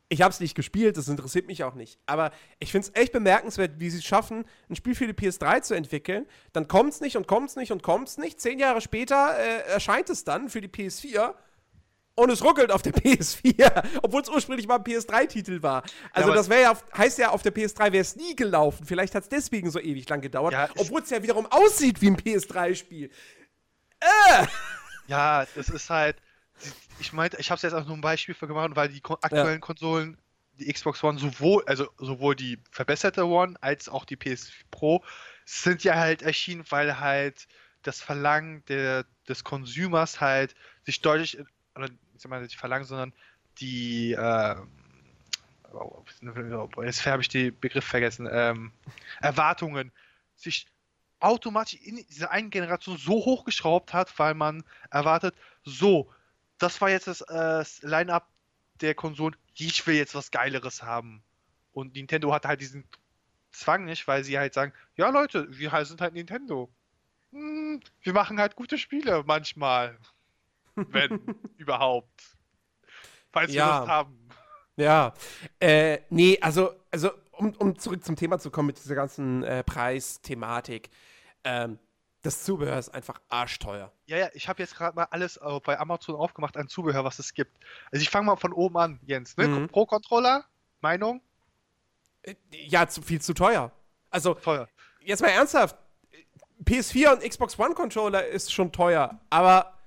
ich 0.09 0.21
hab's 0.21 0.39
nicht 0.39 0.53
gespielt, 0.55 0.97
das 0.97 1.07
interessiert 1.07 1.47
mich 1.47 1.63
auch 1.63 1.73
nicht. 1.73 1.99
Aber 2.05 2.31
ich 2.59 2.71
find's 2.71 2.91
echt 2.93 3.11
bemerkenswert, 3.11 3.79
wie 3.79 3.89
sie 3.89 3.97
es 3.97 4.05
schaffen, 4.05 4.45
ein 4.69 4.75
Spiel 4.75 4.93
für 4.95 5.07
die 5.07 5.13
PS3 5.13 5.61
zu 5.63 5.73
entwickeln. 5.73 6.27
Dann 6.53 6.67
kommt's 6.67 7.01
nicht 7.01 7.17
und 7.17 7.27
kommt's 7.27 7.55
nicht 7.55 7.71
und 7.71 7.81
kommt's 7.81 8.17
nicht. 8.17 8.39
Zehn 8.39 8.59
Jahre 8.59 8.81
später 8.81 9.35
äh, 9.37 9.61
erscheint 9.71 10.09
es 10.11 10.23
dann 10.23 10.49
für 10.49 10.61
die 10.61 10.67
PS4 10.67 11.33
und 12.17 12.29
es 12.29 12.43
ruckelt 12.43 12.71
auf 12.71 12.81
der 12.83 12.93
PS4, 12.95 13.83
obwohl 14.03 14.21
es 14.21 14.29
ursprünglich 14.29 14.67
mal 14.67 14.75
ein 14.75 14.83
PS3-Titel 14.83 15.63
war. 15.63 15.83
Also 16.13 16.29
aber- 16.29 16.35
das 16.37 16.49
wäre 16.49 16.61
ja, 16.61 16.77
heißt 16.95 17.17
ja, 17.17 17.31
auf 17.31 17.41
der 17.41 17.53
PS3 17.53 17.91
wäre 17.91 17.97
es 18.01 18.15
nie 18.15 18.35
gelaufen. 18.35 18.85
Vielleicht 18.85 19.15
hat 19.15 19.23
es 19.23 19.29
deswegen 19.29 19.71
so 19.71 19.79
ewig 19.79 20.07
lang 20.07 20.21
gedauert, 20.21 20.53
Ja, 20.53 20.69
es- 20.75 20.81
obwohl 20.81 21.01
es 21.01 21.09
ja 21.09 21.23
wiederum 21.23 21.47
aussieht 21.47 21.99
wie 22.01 22.07
ein 22.11 22.17
PS3-Spiel. 22.17 23.09
Ja, 25.07 25.45
das 25.55 25.69
ist 25.69 25.89
halt. 25.89 26.17
Ich 26.99 27.13
meinte, 27.13 27.37
ich 27.39 27.49
habe 27.51 27.57
es 27.57 27.61
jetzt 27.61 27.73
auch 27.73 27.85
nur 27.85 27.95
ein 27.95 28.01
Beispiel 28.01 28.35
für 28.35 28.47
gemacht, 28.47 28.71
weil 28.75 28.89
die 28.89 29.01
aktuellen 29.21 29.61
Konsolen, 29.61 30.17
die 30.59 30.71
Xbox 30.71 31.03
One, 31.03 31.19
sowohl, 31.19 31.63
also 31.65 31.89
sowohl 31.97 32.35
die 32.35 32.59
verbesserte 32.71 33.25
One 33.25 33.55
als 33.61 33.89
auch 33.89 34.05
die 34.05 34.15
PS 34.15 34.51
Pro, 34.71 35.03
sind 35.45 35.83
ja 35.83 35.95
halt 35.95 36.21
erschienen, 36.21 36.63
weil 36.69 36.99
halt 36.99 37.47
das 37.83 38.01
Verlangen 38.01 38.63
der, 38.65 39.05
des 39.27 39.43
Consumers 39.43 40.21
halt 40.21 40.55
sich 40.83 41.01
deutlich, 41.01 41.37
oder 41.75 41.87
ich 41.87 42.21
sag 42.21 42.29
mal 42.29 42.41
nicht 42.41 42.55
Verlangen, 42.55 42.85
sondern 42.85 43.13
die, 43.59 44.13
äh, 44.13 44.55
oh, 45.73 46.03
jetzt 46.83 47.05
habe 47.05 47.21
ich 47.21 47.29
den 47.29 47.57
Begriff 47.59 47.85
vergessen, 47.85 48.27
ähm, 48.31 48.71
Erwartungen 49.21 49.91
sich 50.35 50.67
automatisch 51.19 51.79
in 51.81 51.97
dieser 52.07 52.31
einen 52.31 52.49
Generation 52.49 52.97
so 52.97 53.13
hochgeschraubt 53.13 53.93
hat, 53.93 54.17
weil 54.19 54.33
man 54.33 54.63
erwartet, 54.91 55.35
so, 55.63 56.11
das 56.57 56.79
war 56.81 56.89
jetzt 56.89 57.07
das, 57.07 57.21
äh, 57.21 57.63
Line-Up 57.81 58.27
der 58.81 58.93
Konsolen, 58.95 59.35
ich 59.57 59.85
will 59.87 59.95
jetzt 59.95 60.15
was 60.15 60.31
Geileres 60.31 60.83
haben. 60.83 61.23
Und 61.73 61.95
Nintendo 61.95 62.33
hat 62.33 62.45
halt 62.45 62.61
diesen 62.61 62.87
Zwang 63.51 63.85
nicht, 63.85 64.07
weil 64.07 64.23
sie 64.23 64.37
halt 64.37 64.53
sagen, 64.53 64.73
ja 64.95 65.09
Leute, 65.09 65.47
wir 65.57 65.71
halt- 65.71 65.87
sind 65.87 66.01
halt 66.01 66.13
Nintendo. 66.13 66.69
Hm, 67.31 67.79
wir 68.01 68.13
machen 68.13 68.39
halt 68.39 68.55
gute 68.55 68.77
Spiele 68.77 69.23
manchmal. 69.25 69.97
Wenn 70.75 71.19
überhaupt. 71.57 72.35
Falls 73.31 73.49
wir 73.51 73.57
Ja. 73.57 73.79
Lust 73.79 73.89
haben. 73.89 74.19
Ja, 74.77 75.13
äh, 75.61 75.99
nee, 76.09 76.37
also, 76.41 76.73
also 76.91 77.11
um, 77.31 77.53
um 77.55 77.79
zurück 77.79 78.03
zum 78.03 78.17
Thema 78.17 78.39
zu 78.39 78.51
kommen 78.51 78.67
mit 78.67 78.77
dieser 78.77 78.95
ganzen 78.95 79.41
äh, 79.43 79.63
Preisthematik. 79.63 80.89
Ähm, 81.45 81.79
Das 82.25 82.43
Zubehör 82.43 82.79
ist 82.79 82.89
einfach 82.89 83.21
arschteuer. 83.29 83.91
Ja, 84.07 84.17
ja, 84.17 84.29
ich 84.33 84.49
habe 84.49 84.61
jetzt 84.63 84.75
gerade 84.75 84.95
mal 84.95 85.03
alles 85.11 85.37
äh, 85.37 85.59
bei 85.63 85.79
Amazon 85.79 86.15
aufgemacht 86.15 86.57
an 86.57 86.67
Zubehör, 86.67 87.03
was 87.03 87.19
es 87.19 87.35
gibt. 87.35 87.55
Also 87.91 88.01
ich 88.01 88.09
fange 88.09 88.25
mal 88.25 88.35
von 88.35 88.51
oben 88.51 88.77
an, 88.77 88.99
Jens. 89.05 89.37
Ne? 89.37 89.47
Mhm. 89.47 89.67
Pro-Controller, 89.67 90.43
Meinung, 90.81 91.21
Äh, 92.23 92.33
Ja, 92.51 92.87
zu, 92.87 93.03
viel 93.03 93.21
zu 93.21 93.35
teuer. 93.35 93.71
Also, 94.09 94.33
teuer. 94.33 94.67
jetzt 95.01 95.21
mal 95.21 95.27
ernsthaft. 95.29 95.77
PS4 96.63 97.13
und 97.13 97.29
Xbox 97.29 97.59
One 97.59 97.75
Controller 97.75 98.25
ist 98.25 98.51
schon 98.51 98.71
teuer, 98.71 99.19
aber 99.29 99.77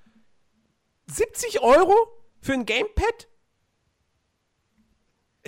70 1.06 1.60
Euro 1.60 1.94
für 2.40 2.52
ein 2.52 2.66
Gamepad? 2.66 3.26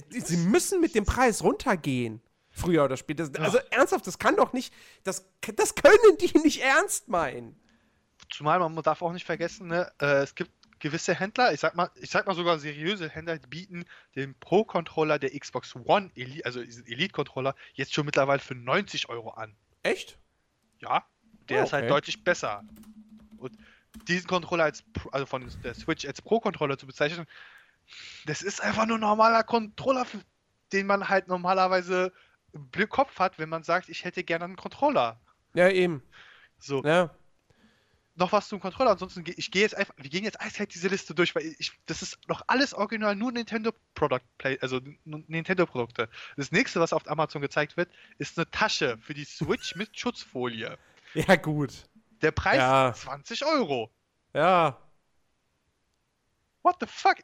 Sie 0.09 0.38
müssen 0.38 0.80
mit 0.80 0.97
dem 0.97 1.04
Preis 1.04 1.44
runtergehen. 1.44 2.20
Früher 2.61 2.85
oder 2.85 2.97
später. 2.97 3.29
Also 3.40 3.59
ernsthaft, 3.71 4.07
das 4.07 4.19
kann 4.19 4.37
doch 4.37 4.52
nicht. 4.52 4.73
Das, 5.05 5.26
das 5.57 5.75
können 5.75 6.17
die 6.21 6.38
nicht 6.38 6.62
ernst 6.62 7.09
meinen. 7.09 7.59
Zumal 8.31 8.59
man 8.61 8.76
darf 8.83 9.02
auch 9.02 9.12
nicht 9.12 9.26
vergessen, 9.26 9.69
ne, 9.69 9.90
äh, 10.00 10.23
es 10.23 10.35
gibt 10.35 10.52
gewisse 10.79 11.14
Händler, 11.14 11.52
ich 11.52 11.61
sag 11.61 11.75
mal, 11.75 11.90
ich 11.95 12.11
sag 12.11 12.26
mal 12.26 12.35
sogar 12.35 12.59
seriöse 12.59 13.09
Händler, 13.09 13.38
die 13.38 13.47
bieten 13.47 13.85
den 14.17 14.35
Pro-Controller 14.40 15.19
der 15.19 15.38
Xbox 15.38 15.75
One, 15.76 16.11
Elite, 16.14 16.45
also 16.47 16.62
diesen 16.64 16.87
Elite-Controller, 16.87 17.55
jetzt 17.75 17.93
schon 17.95 18.07
mittlerweile 18.07 18.40
für 18.40 18.55
90 18.55 19.09
Euro 19.09 19.31
an. 19.31 19.55
Echt? 19.83 20.19
Ja, 20.81 21.05
der 21.49 21.61
Oh, 21.61 21.64
ist 21.64 21.73
halt 21.73 21.85
okay. 21.85 21.93
deutlich 21.93 22.25
besser. 22.25 22.64
Und 23.37 23.52
diesen 24.09 24.26
Controller 24.26 24.64
als, 24.64 24.83
also 25.12 25.26
von 25.26 25.50
der 25.62 25.75
Switch 25.75 26.07
als 26.07 26.23
Pro-Controller 26.23 26.79
zu 26.79 26.87
bezeichnen, 26.87 27.26
das 28.26 28.43
ist 28.43 28.62
einfach 28.62 28.87
nur 28.87 28.97
ein 28.97 29.02
normaler 29.02 29.43
Controller, 29.43 30.07
den 30.73 30.87
man 30.87 31.09
halt 31.09 31.29
normalerweise 31.29 32.12
im 32.52 32.88
Kopf 32.88 33.19
hat, 33.19 33.38
wenn 33.38 33.49
man 33.49 33.62
sagt, 33.62 33.88
ich 33.88 34.04
hätte 34.04 34.25
gerne 34.25 34.45
einen 34.45 34.57
Controller. 34.57 35.21
Ja, 35.54 35.69
eben. 35.69 36.02
So, 36.59 36.83
Ja. 36.85 37.11
noch 38.16 38.33
was 38.33 38.49
zum 38.49 38.61
Controller. 38.61 38.90
Ansonsten, 38.90 39.25
ich 39.26 39.50
gehe 39.50 39.62
jetzt 39.62 39.75
einfach, 39.75 39.95
wir 39.97 40.11
gehen 40.11 40.25
jetzt 40.25 40.40
eiskalt 40.40 40.75
diese 40.75 40.88
Liste 40.88 41.14
durch, 41.14 41.35
weil 41.35 41.54
ich, 41.59 41.73
das 41.87 42.02
ist 42.02 42.19
noch 42.28 42.42
alles 42.49 42.75
original, 42.75 43.16
nur 43.16 43.33
Nintendo 43.33 43.73
Product 43.95 44.21
Play, 44.38 44.59
also 44.61 44.80
Nintendo 45.04 45.64
Produkte. 45.66 46.09
Das 46.37 46.52
nächste, 46.52 46.80
was 46.80 46.92
auf 46.92 47.09
Amazon 47.09 47.40
gezeigt 47.40 47.76
wird, 47.76 47.90
ist 48.19 48.37
eine 48.38 48.50
Tasche 48.50 48.99
für 48.99 49.14
die 49.14 49.25
Switch 49.25 49.75
mit 49.75 49.99
Schutzfolie. 49.99 50.76
Ja, 51.14 51.37
gut. 51.37 51.85
Der 52.21 52.30
Preis 52.33 52.59
Ja. 52.59 52.92
20 52.95 53.45
Euro. 53.47 53.90
Ja. 54.35 54.78
What 56.62 56.76
the 56.80 56.87
fuck? 56.87 57.16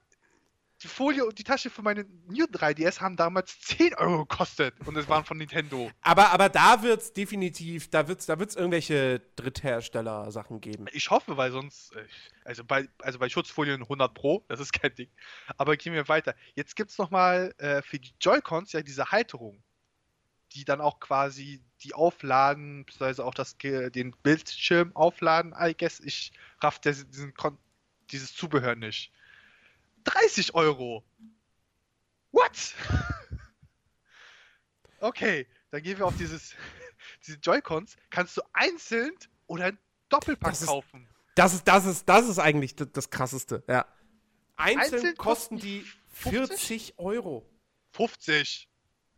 Die 0.82 0.88
Folie 0.88 1.24
und 1.24 1.38
die 1.38 1.44
Tasche 1.44 1.70
für 1.70 1.80
meine 1.80 2.04
New 2.28 2.44
3DS 2.44 3.00
haben 3.00 3.16
damals 3.16 3.58
10 3.60 3.94
Euro 3.94 4.26
gekostet 4.26 4.74
und 4.84 4.94
es 4.96 5.08
waren 5.08 5.24
von 5.24 5.38
Nintendo. 5.38 5.90
Aber, 6.02 6.32
aber 6.32 6.50
da 6.50 6.82
wird's 6.82 7.14
definitiv, 7.14 7.88
da 7.88 8.08
wird's, 8.08 8.26
da 8.26 8.38
wird's 8.38 8.56
irgendwelche 8.56 9.22
Dritthersteller-Sachen 9.36 10.60
geben. 10.60 10.84
Ich 10.92 11.10
hoffe, 11.10 11.38
weil 11.38 11.50
sonst, 11.50 11.92
also 12.44 12.62
bei, 12.62 12.88
also 12.98 13.18
bei 13.18 13.30
Schutzfolien 13.30 13.82
100 13.82 14.12
Pro, 14.12 14.44
das 14.48 14.60
ist 14.60 14.74
kein 14.74 14.94
Ding. 14.94 15.08
Aber 15.56 15.78
gehen 15.78 15.94
wir 15.94 16.08
weiter. 16.08 16.34
Jetzt 16.54 16.76
gibt 16.76 16.90
es 16.90 16.98
nochmal 16.98 17.54
äh, 17.56 17.80
für 17.80 17.98
die 17.98 18.12
Joy-Cons 18.20 18.72
ja 18.72 18.82
diese 18.82 19.10
Halterung, 19.10 19.62
die 20.52 20.66
dann 20.66 20.82
auch 20.82 21.00
quasi 21.00 21.62
die 21.84 21.94
aufladen, 21.94 22.84
beziehungsweise 22.84 23.24
auch 23.24 23.34
das, 23.34 23.56
den 23.56 24.14
Bildschirm 24.22 24.94
aufladen. 24.94 25.54
I 25.58 25.74
guess, 25.74 26.00
ich 26.00 26.32
raff 26.60 26.78
des, 26.80 27.08
diesen 27.08 27.32
dieses 28.10 28.34
Zubehör 28.34 28.76
nicht. 28.76 29.10
30 30.06 30.54
Euro! 30.54 31.04
What? 32.32 32.50
okay, 35.00 35.46
dann 35.70 35.82
gehen 35.82 35.98
wir 35.98 36.06
auf 36.06 36.16
dieses, 36.16 36.54
diese 37.26 37.38
Joy-Cons. 37.38 37.96
Kannst 38.10 38.36
du 38.36 38.42
einzeln 38.52 39.12
oder 39.46 39.66
ein 39.66 39.78
Doppelpack 40.08 40.52
Das 40.52 40.62
ist- 40.62 40.68
kaufen. 40.68 41.08
Das 41.34 41.52
ist, 41.52 41.68
das 41.68 41.84
ist, 41.84 42.08
das 42.08 42.26
ist 42.28 42.38
eigentlich 42.38 42.74
das, 42.76 42.88
das 42.92 43.10
krasseste, 43.10 43.62
ja. 43.68 43.84
Einzeln, 44.56 44.94
Einzeln 44.94 45.16
kosten 45.18 45.58
die 45.58 45.84
50? 46.12 46.94
40 46.94 46.98
Euro. 46.98 47.46
50. 47.92 48.70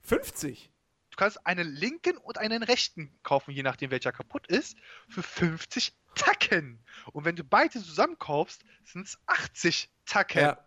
50? 0.02 0.72
Du 1.10 1.16
kannst 1.16 1.46
einen 1.46 1.68
linken 1.72 2.16
und 2.16 2.38
einen 2.38 2.64
rechten 2.64 3.16
kaufen, 3.22 3.52
je 3.52 3.62
nachdem 3.62 3.92
welcher 3.92 4.10
kaputt 4.10 4.48
ist, 4.48 4.76
für 5.08 5.22
50 5.22 5.94
Tacken. 6.16 6.84
Und 7.12 7.24
wenn 7.24 7.36
du 7.36 7.44
beide 7.44 7.80
zusammen 7.80 8.18
kaufst, 8.18 8.64
sind 8.84 9.06
es 9.06 9.16
80 9.26 9.88
Tacken. 10.04 10.40
Ja. 10.42 10.64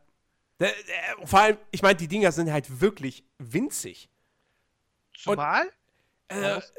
Da- 0.62 0.68
da- 0.68 1.26
Vor 1.26 1.40
allem, 1.40 1.58
ich 1.72 1.82
meine, 1.82 1.96
die 1.96 2.08
Dinger 2.08 2.32
sind 2.32 2.52
halt 2.52 2.80
wirklich 2.82 3.24
winzig. 3.40 4.10
Zumal, 5.18 5.72
Äh, 6.28 6.42
Was? 6.42 6.74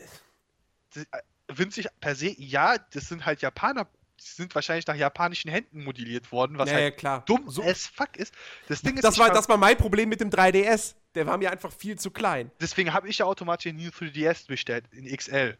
die- 0.94 1.00
äh, 1.00 1.22
winzig 1.48 1.88
per 2.00 2.14
se, 2.14 2.34
ja, 2.38 2.78
das 2.78 3.08
sind 3.08 3.26
halt 3.26 3.42
Japaner, 3.42 3.84
die 4.20 4.24
sind 4.24 4.54
wahrscheinlich 4.54 4.86
nach 4.86 4.94
japanischen 4.94 5.50
Händen 5.50 5.84
modelliert 5.84 6.30
worden, 6.32 6.56
was 6.58 6.70
ja, 6.70 6.76
ja, 6.78 6.84
halt 6.84 6.96
klar. 6.96 7.24
dumm 7.26 7.50
So, 7.50 7.62
as 7.62 7.86
fuck 7.88 8.16
ist. 8.16 8.32
Das 8.68 8.82
Ding 8.82 8.94
ist, 8.96 9.02
das, 9.04 9.18
war, 9.18 9.30
das 9.30 9.48
war 9.48 9.56
mein 9.58 9.76
Problem 9.76 10.08
mit 10.08 10.20
dem 10.20 10.30
3DS. 10.30 10.94
Der 11.14 11.26
war 11.26 11.36
mir 11.36 11.50
einfach 11.50 11.72
viel 11.72 11.98
zu 11.98 12.10
klein. 12.10 12.50
deswegen 12.60 12.92
habe 12.94 13.08
ich 13.08 13.18
ja 13.18 13.26
automatisch 13.26 13.64
den 13.64 13.76
New 13.76 13.90
3DS 13.90 14.46
bestellt, 14.46 14.84
in 14.92 15.04
XL. 15.14 15.58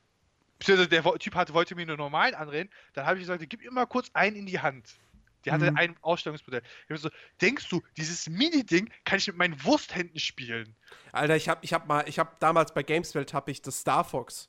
Der 0.66 1.02
Typ 1.18 1.34
hatte, 1.34 1.52
wollte 1.54 1.74
mir 1.74 1.84
nur 1.86 1.96
normalen 1.96 2.34
andrehen. 2.36 2.70
Dann 2.94 3.04
habe 3.04 3.16
ich 3.18 3.22
gesagt, 3.26 3.44
gib 3.50 3.60
mir 3.62 3.70
mal 3.72 3.86
kurz 3.86 4.10
einen 4.14 4.36
in 4.36 4.46
die 4.46 4.60
Hand. 4.60 4.94
Die 5.44 5.50
hatte 5.52 5.70
Mhm. 5.70 5.76
ein 5.76 5.96
Ausstellungsmodell. 6.02 6.62
Ich 6.84 6.90
hab 6.90 6.98
so, 6.98 7.10
denkst 7.40 7.68
du, 7.68 7.82
dieses 7.96 8.28
Mini-Ding 8.28 8.90
kann 9.04 9.18
ich 9.18 9.26
mit 9.26 9.36
meinen 9.36 9.62
Wursthänden 9.64 10.18
spielen? 10.18 10.74
Alter, 11.12 11.36
ich 11.36 11.48
hab, 11.48 11.62
ich 11.64 11.72
hab 11.72 11.86
mal, 11.86 12.08
ich 12.08 12.18
hab 12.18 12.38
damals 12.40 12.72
bei 12.72 12.82
Gameswelt 12.82 13.34
hab 13.34 13.48
ich 13.48 13.60
das 13.62 13.80
Star 13.80 14.04
Fox, 14.04 14.48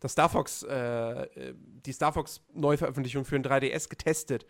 das 0.00 0.12
Star 0.12 0.28
Fox, 0.28 0.62
äh, 0.62 0.74
äh, 0.74 1.54
die 1.56 1.92
Star 1.92 2.12
Fox 2.12 2.40
Neuveröffentlichung 2.52 3.24
für 3.24 3.38
den 3.38 3.44
3DS 3.44 3.88
getestet. 3.88 4.46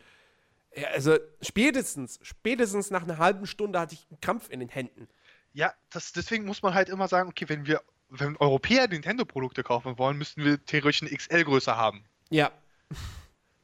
Ja, 0.77 0.89
also 0.89 1.17
spätestens, 1.41 2.19
spätestens 2.23 2.91
nach 2.91 3.03
einer 3.03 3.19
halben 3.19 3.47
Stunde 3.47 3.81
hatte 3.81 3.95
ich 3.95 4.07
einen 4.11 4.21
Krampf 4.21 4.51
in 4.51 4.61
den 4.61 4.69
Händen. 4.69 5.09
Ja, 5.55 5.73
das, 5.91 6.13
deswegen 6.13 6.45
muss 6.45 6.63
man 6.63 6.75
halt 6.75 6.89
immer 6.89 7.09
sagen, 7.09 7.31
okay, 7.31 7.49
wenn 7.49 7.67
wir, 7.67 7.83
wenn 8.11 8.37
Europäer 8.37 8.87
Nintendo-Produkte 8.89 9.63
kaufen 9.63 9.99
wollen, 9.99 10.19
müssten 10.19 10.45
wir 10.45 10.63
theoretisch 10.65 11.03
eine 11.03 11.11
XL-Größe 11.11 11.77
haben. 11.77 12.05
Ja, 12.31 12.53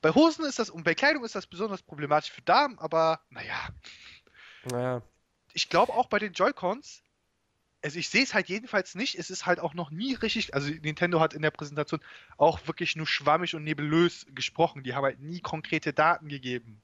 Bei 0.05 0.15
Hosen 0.15 0.45
ist 0.45 0.59
das 0.59 0.69
und 0.69 0.85
bei 0.85 0.95
Kleidung 0.95 1.25
ist 1.25 1.35
das 1.35 1.47
besonders 1.47 1.81
problematisch 1.81 2.31
für 2.31 2.43
Damen, 2.43 2.79
aber 2.79 3.21
naja, 3.31 3.71
naja. 4.71 5.01
ich 5.55 5.71
glaube 5.71 5.95
auch 5.95 6.09
bei 6.09 6.19
den 6.19 6.35
Joy-Cons, 6.35 7.03
also 7.83 7.99
ich 7.99 8.11
sehe 8.11 8.23
es 8.23 8.35
halt 8.35 8.51
jedenfalls 8.51 8.95
nicht, 8.95 9.19
es 9.19 9.31
ist 9.31 9.47
halt 9.47 9.61
auch 9.61 9.73
noch 9.73 9.91
nie 9.91 10.13
richtig, 10.13 10.53
also 10.53 10.69
Nintendo 10.69 11.21
hat 11.21 11.33
in 11.33 11.41
der 11.41 11.53
Präsentation 11.53 12.01
auch 12.37 12.67
wirklich 12.67 12.97
nur 12.97 13.07
schwammig 13.07 13.55
und 13.55 13.65
nebulös 13.65 14.27
gesprochen, 14.35 14.83
die 14.83 14.95
haben 14.95 15.05
halt 15.05 15.21
nie 15.21 15.41
konkrete 15.41 15.95
Daten 15.95 16.29
gegeben, 16.29 16.83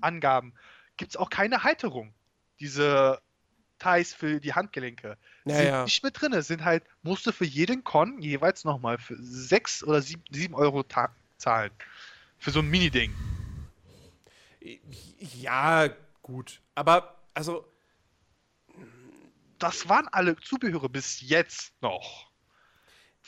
Angaben. 0.00 0.54
Gibt 0.96 1.10
es 1.10 1.18
auch 1.18 1.28
keine 1.28 1.62
Halterung, 1.62 2.14
diese 2.58 3.20
Ties 3.78 4.14
für 4.14 4.40
die 4.40 4.54
Handgelenke. 4.54 5.18
Ja, 5.44 5.56
sind 5.56 5.84
nicht 5.84 6.02
mit 6.02 6.18
drin, 6.18 6.40
sind 6.40 6.64
halt, 6.64 6.84
musst 7.02 7.26
du 7.26 7.32
für 7.32 7.44
jeden 7.44 7.84
Con 7.84 8.18
jeweils 8.22 8.64
nochmal 8.64 8.96
für 8.96 9.16
6 9.18 9.84
oder 9.84 10.00
7, 10.00 10.22
7 10.30 10.54
Euro 10.54 10.84
zahlen. 11.36 11.70
Für 12.38 12.50
so 12.50 12.60
ein 12.60 12.68
Mini-Ding. 12.68 13.12
Ja, 15.40 15.88
gut. 16.22 16.60
Aber, 16.74 17.16
also, 17.34 17.70
das 19.58 19.88
waren 19.88 20.08
alle 20.08 20.36
Zubehöre 20.36 20.88
bis 20.88 21.20
jetzt 21.20 21.72
noch. 21.80 22.30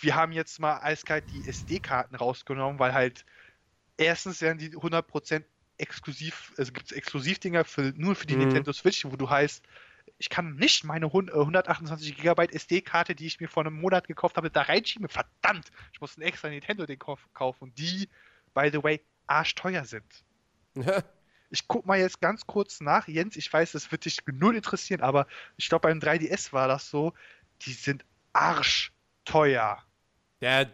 Wir 0.01 0.15
haben 0.15 0.33
jetzt 0.33 0.61
mal 0.61 0.79
eiskalt 0.81 1.25
die 1.33 1.49
SD-Karten 1.49 2.15
rausgenommen, 2.15 2.79
weil 2.79 2.93
halt 2.93 3.25
erstens 3.97 4.41
werden 4.41 4.59
die 4.59 4.71
100% 4.77 5.45
exklusiv, 5.79 6.53
also 6.57 6.73
gibt 6.73 6.87
es 6.87 6.93
Exklusivdinger 6.93 7.65
für, 7.65 7.93
nur 7.97 8.15
für 8.15 8.27
die 8.27 8.35
Mhm. 8.35 8.41
Nintendo 8.43 8.73
Switch, 8.73 9.05
wo 9.05 9.17
du 9.17 9.29
heißt, 9.31 9.65
ich 10.19 10.29
kann 10.29 10.57
nicht 10.57 10.85
meine 10.85 11.13
hun- 11.13 11.29
äh, 11.29 11.33
128 11.33 12.17
GB 12.17 12.47
SD-Karte, 12.53 13.15
die 13.15 13.27
ich 13.27 13.41
mir 13.41 13.49
vor 13.49 13.65
einem 13.65 13.81
Monat 13.81 14.09
gekauft 14.09 14.37
habe, 14.37 14.51
da 14.51 14.63
reinschieben. 14.63 15.09
Verdammt! 15.09 15.71
Ich 15.93 16.01
muss 16.01 16.17
einen 16.17 16.27
extra 16.27 16.49
Nintendo-Ding 16.49 16.99
kauf- 16.99 17.29
kaufen, 17.35 17.73
die, 17.75 18.09
by 18.59 18.71
the 18.73 18.83
way, 18.83 19.01
arschteuer 19.27 19.85
sind. 19.85 20.25
Ich 21.51 21.67
guck 21.67 21.87
mal 21.87 21.99
jetzt 21.99 22.21
ganz 22.21 22.47
kurz 22.47 22.81
nach. 22.81 23.09
Jens, 23.09 23.37
ich 23.37 23.51
weiß, 23.51 23.73
das 23.73 23.91
wird 23.91 24.05
dich 24.05 24.19
null 24.27 24.55
interessieren, 24.55 25.01
aber 25.01 25.27
ich 25.57 25.69
glaube, 25.69 25.89
beim 25.89 25.99
3DS 25.99 26.53
war 26.53 26.69
das 26.69 26.91
so. 26.91 27.15
Die 27.63 27.73
sind 27.73 28.05
arschteuer. 28.35 29.83
ja, 30.41 30.67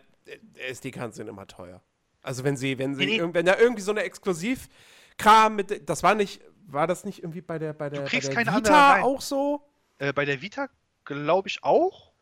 SD-Karten 0.54 1.12
sind 1.12 1.28
immer 1.28 1.46
teuer. 1.46 1.80
Also 2.22 2.42
wenn 2.42 2.56
sie, 2.56 2.78
wenn 2.78 2.94
sie, 2.94 3.06
Nee, 3.06 3.20
nee. 3.20 3.34
wenn 3.34 3.46
da 3.46 3.56
irgendwie 3.56 3.82
so 3.82 3.92
eine 3.92 4.02
Exklusivkram 4.02 5.54
mit, 5.54 5.88
das 5.88 6.02
war 6.02 6.14
nicht, 6.14 6.40
war 6.66 6.86
das 6.86 7.04
nicht 7.04 7.20
irgendwie 7.20 7.42
bei 7.42 7.58
der, 7.58 7.72
bei 7.74 7.90
der, 7.90 8.00
bei 8.00 8.06
kriegst 8.08 8.28
der 8.28 8.34
keine 8.42 8.56
Vita 8.56 9.02
auch 9.02 9.20
so? 9.20 9.62
Äh, 9.98 10.12
bei 10.12 10.24
der 10.24 10.40
Vita 10.40 10.68
glaube 11.04 11.48
ich 11.48 11.62
auch, 11.62 12.12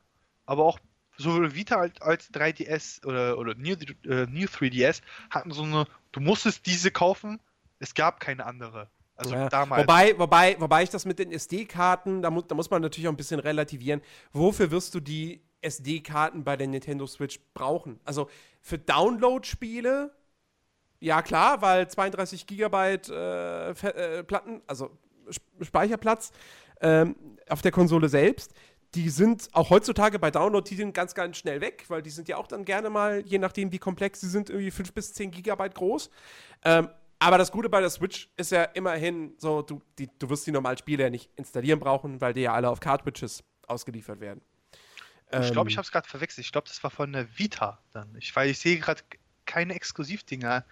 aber 0.44 0.64
auch 0.64 0.78
sowohl 1.22 1.54
Vita 1.54 1.76
als, 1.76 2.00
als 2.00 2.32
3DS 2.32 3.04
oder, 3.06 3.38
oder 3.38 3.54
New, 3.54 3.74
äh, 4.04 4.26
New 4.26 4.46
3DS 4.46 5.02
hatten 5.30 5.52
so 5.52 5.62
eine, 5.62 5.86
du 6.12 6.20
musstest 6.20 6.66
diese 6.66 6.90
kaufen, 6.90 7.40
es 7.78 7.94
gab 7.94 8.20
keine 8.20 8.46
andere. 8.46 8.88
Also 9.16 9.34
Ja, 9.34 9.48
damals. 9.48 9.82
Wobei, 9.82 10.18
wobei, 10.18 10.56
wobei 10.58 10.82
ich 10.82 10.90
das 10.90 11.04
mit 11.04 11.18
den 11.18 11.32
SD-Karten, 11.32 12.22
da, 12.22 12.30
mu 12.30 12.42
da 12.42 12.54
muss 12.54 12.70
man 12.70 12.82
natürlich 12.82 13.08
auch 13.08 13.12
ein 13.12 13.16
bisschen 13.16 13.40
relativieren. 13.40 14.00
Wofür 14.32 14.70
wirst 14.70 14.94
du 14.94 15.00
die 15.00 15.42
SD-Karten 15.60 16.44
bei 16.44 16.56
der 16.56 16.66
Nintendo 16.66 17.06
Switch 17.06 17.38
brauchen? 17.54 18.00
Also 18.04 18.28
für 18.60 18.78
Download-Spiele 18.78 20.14
Ja, 21.00 21.22
klar, 21.22 21.62
weil 21.62 21.88
32 21.88 22.46
Gigabyte 22.46 23.10
äh, 23.10 23.70
äh, 23.70 24.24
Platten, 24.24 24.62
also 24.66 24.90
Speicherplatz 25.60 26.32
ähm, 26.80 27.16
auf 27.48 27.62
der 27.62 27.72
Konsole 27.72 28.08
selbst, 28.08 28.54
die 28.94 29.08
sind 29.08 29.48
auch 29.52 29.70
heutzutage 29.70 30.18
bei 30.18 30.30
Download-Titeln 30.30 30.92
ganz, 30.92 31.14
ganz 31.14 31.38
schnell 31.38 31.60
weg, 31.60 31.84
weil 31.88 32.02
die 32.02 32.10
sind 32.10 32.28
ja 32.28 32.36
auch 32.36 32.46
dann 32.46 32.64
gerne 32.64 32.90
mal, 32.90 33.22
je 33.24 33.38
nachdem 33.38 33.72
wie 33.72 33.78
komplex 33.78 34.20
sie 34.20 34.28
sind, 34.28 34.50
irgendwie 34.50 34.70
5 34.70 34.92
bis 34.92 35.14
10 35.14 35.30
Gigabyte 35.30 35.74
groß. 35.74 36.10
Ähm, 36.64 36.88
aber 37.18 37.38
das 37.38 37.52
Gute 37.52 37.68
bei 37.68 37.80
der 37.80 37.90
Switch 37.90 38.28
ist 38.36 38.50
ja 38.50 38.64
immerhin 38.64 39.34
so, 39.38 39.62
du, 39.62 39.80
die, 39.98 40.10
du 40.18 40.28
wirst 40.28 40.46
die 40.46 40.50
normalen 40.50 40.76
Spiele 40.76 41.04
ja 41.04 41.10
nicht 41.10 41.30
installieren 41.36 41.78
brauchen, 41.78 42.20
weil 42.20 42.34
die 42.34 42.42
ja 42.42 42.52
alle 42.52 42.68
auf 42.68 42.80
Cartridges 42.80 43.44
ausgeliefert 43.66 44.20
werden. 44.20 44.42
Ich 45.40 45.52
glaube, 45.52 45.70
ich 45.70 45.74
ähm, 45.74 45.78
habe 45.78 45.86
es 45.86 45.92
gerade 45.92 46.08
verwechselt. 46.08 46.44
Ich 46.44 46.52
glaube, 46.52 46.68
das 46.68 46.82
war 46.82 46.90
von 46.90 47.12
der 47.12 47.38
Vita 47.38 47.78
dann. 47.92 48.14
Ich, 48.16 48.34
weil 48.36 48.50
ich 48.50 48.58
sehe 48.58 48.78
gerade 48.78 49.02
keine 49.46 49.74
Exklusivdinger. 49.74 50.64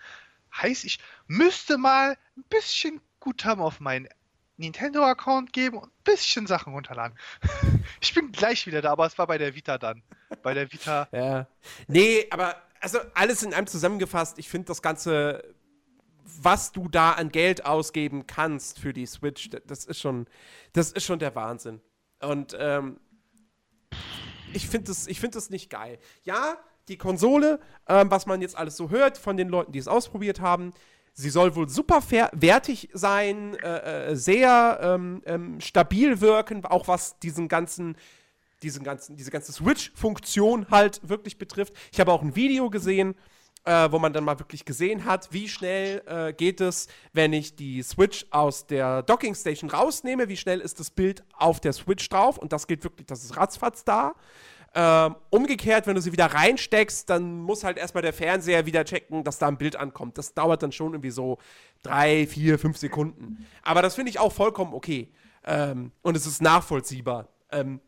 Heißt, 0.54 0.84
ich 0.84 0.98
müsste 1.26 1.78
mal 1.78 2.18
ein 2.36 2.44
bisschen 2.50 3.00
gut 3.20 3.44
haben 3.44 3.62
auf 3.62 3.80
meinen 3.80 4.08
Nintendo-Account 4.60 5.52
geben 5.52 5.78
und 5.78 5.88
ein 5.88 6.02
bisschen 6.04 6.46
Sachen 6.46 6.72
runterladen. 6.72 7.18
ich 8.00 8.14
bin 8.14 8.32
gleich 8.32 8.66
wieder 8.66 8.82
da, 8.82 8.92
aber 8.92 9.06
es 9.06 9.18
war 9.18 9.26
bei 9.26 9.38
der 9.38 9.54
Vita 9.54 9.78
dann. 9.78 10.02
Bei 10.42 10.54
der 10.54 10.72
Vita. 10.72 11.08
Ja. 11.12 11.46
Nee, 11.88 12.26
aber 12.30 12.56
also 12.80 12.98
alles 13.14 13.42
in 13.42 13.52
einem 13.52 13.66
zusammengefasst. 13.66 14.38
Ich 14.38 14.48
finde 14.48 14.68
das 14.68 14.80
Ganze 14.80 15.42
was 16.42 16.72
du 16.72 16.88
da 16.88 17.12
an 17.12 17.30
Geld 17.30 17.66
ausgeben 17.66 18.26
kannst 18.26 18.78
für 18.78 18.92
die 18.92 19.06
Switch, 19.06 19.50
das 19.66 19.84
ist 19.84 20.00
schon, 20.00 20.26
das 20.72 20.92
ist 20.92 21.04
schon 21.04 21.18
der 21.18 21.34
Wahnsinn. 21.34 21.80
Und 22.20 22.56
ähm, 22.58 22.98
ich 24.52 24.68
finde 24.68 24.88
das, 24.88 25.06
find 25.06 25.34
das 25.34 25.50
nicht 25.50 25.70
geil. 25.70 25.98
Ja, 26.22 26.56
die 26.88 26.98
Konsole, 26.98 27.60
ähm, 27.88 28.10
was 28.10 28.26
man 28.26 28.42
jetzt 28.42 28.56
alles 28.56 28.76
so 28.76 28.90
hört 28.90 29.18
von 29.18 29.36
den 29.36 29.48
Leuten, 29.48 29.72
die 29.72 29.78
es 29.78 29.88
ausprobiert 29.88 30.40
haben, 30.40 30.72
sie 31.20 31.30
soll 31.30 31.54
wohl 31.54 31.68
super 31.68 32.02
wertig 32.32 32.88
sein, 32.92 33.54
äh, 33.56 34.10
äh, 34.10 34.16
sehr 34.16 34.78
ähm, 34.82 35.22
ähm, 35.26 35.60
stabil 35.60 36.20
wirken, 36.20 36.64
auch 36.64 36.88
was 36.88 37.18
diesen 37.18 37.48
ganzen 37.48 37.96
diesen 38.62 38.84
ganzen, 38.84 39.16
diese 39.16 39.30
ganze 39.30 39.52
Switch-Funktion 39.52 40.66
halt 40.70 41.00
wirklich 41.08 41.38
betrifft. 41.38 41.72
Ich 41.92 41.98
habe 41.98 42.12
auch 42.12 42.20
ein 42.20 42.36
Video 42.36 42.68
gesehen, 42.68 43.14
äh, 43.64 43.90
wo 43.90 43.98
man 43.98 44.12
dann 44.12 44.24
mal 44.24 44.38
wirklich 44.38 44.64
gesehen 44.64 45.04
hat, 45.04 45.32
wie 45.32 45.48
schnell 45.48 46.02
äh, 46.06 46.32
geht 46.32 46.60
es, 46.60 46.88
wenn 47.12 47.32
ich 47.32 47.56
die 47.56 47.82
Switch 47.82 48.26
aus 48.30 48.66
der 48.66 49.02
Docking 49.02 49.34
Station 49.34 49.70
rausnehme, 49.70 50.28
wie 50.28 50.36
schnell 50.36 50.60
ist 50.60 50.80
das 50.80 50.90
Bild 50.90 51.22
auf 51.32 51.60
der 51.60 51.72
Switch 51.72 52.08
drauf 52.08 52.38
und 52.38 52.52
das 52.52 52.66
geht 52.66 52.84
wirklich, 52.84 53.06
das 53.06 53.24
ist 53.24 53.36
ratzfatz 53.36 53.84
da. 53.84 54.14
Ähm, 54.72 55.16
umgekehrt, 55.30 55.88
wenn 55.88 55.96
du 55.96 56.00
sie 56.00 56.12
wieder 56.12 56.26
reinsteckst, 56.26 57.10
dann 57.10 57.40
muss 57.40 57.64
halt 57.64 57.76
erstmal 57.76 58.02
der 58.02 58.12
Fernseher 58.12 58.66
wieder 58.66 58.84
checken, 58.84 59.24
dass 59.24 59.38
da 59.38 59.48
ein 59.48 59.58
Bild 59.58 59.74
ankommt. 59.74 60.16
Das 60.16 60.34
dauert 60.34 60.62
dann 60.62 60.70
schon 60.70 60.92
irgendwie 60.92 61.10
so 61.10 61.38
drei, 61.82 62.26
vier, 62.26 62.58
fünf 62.58 62.76
Sekunden. 62.76 63.46
Aber 63.62 63.82
das 63.82 63.96
finde 63.96 64.10
ich 64.10 64.20
auch 64.20 64.32
vollkommen 64.32 64.72
okay. 64.72 65.12
Ähm, 65.44 65.90
und 66.02 66.16
es 66.16 66.26
ist 66.26 66.40
nachvollziehbar. 66.40 67.28
Ähm, 67.50 67.80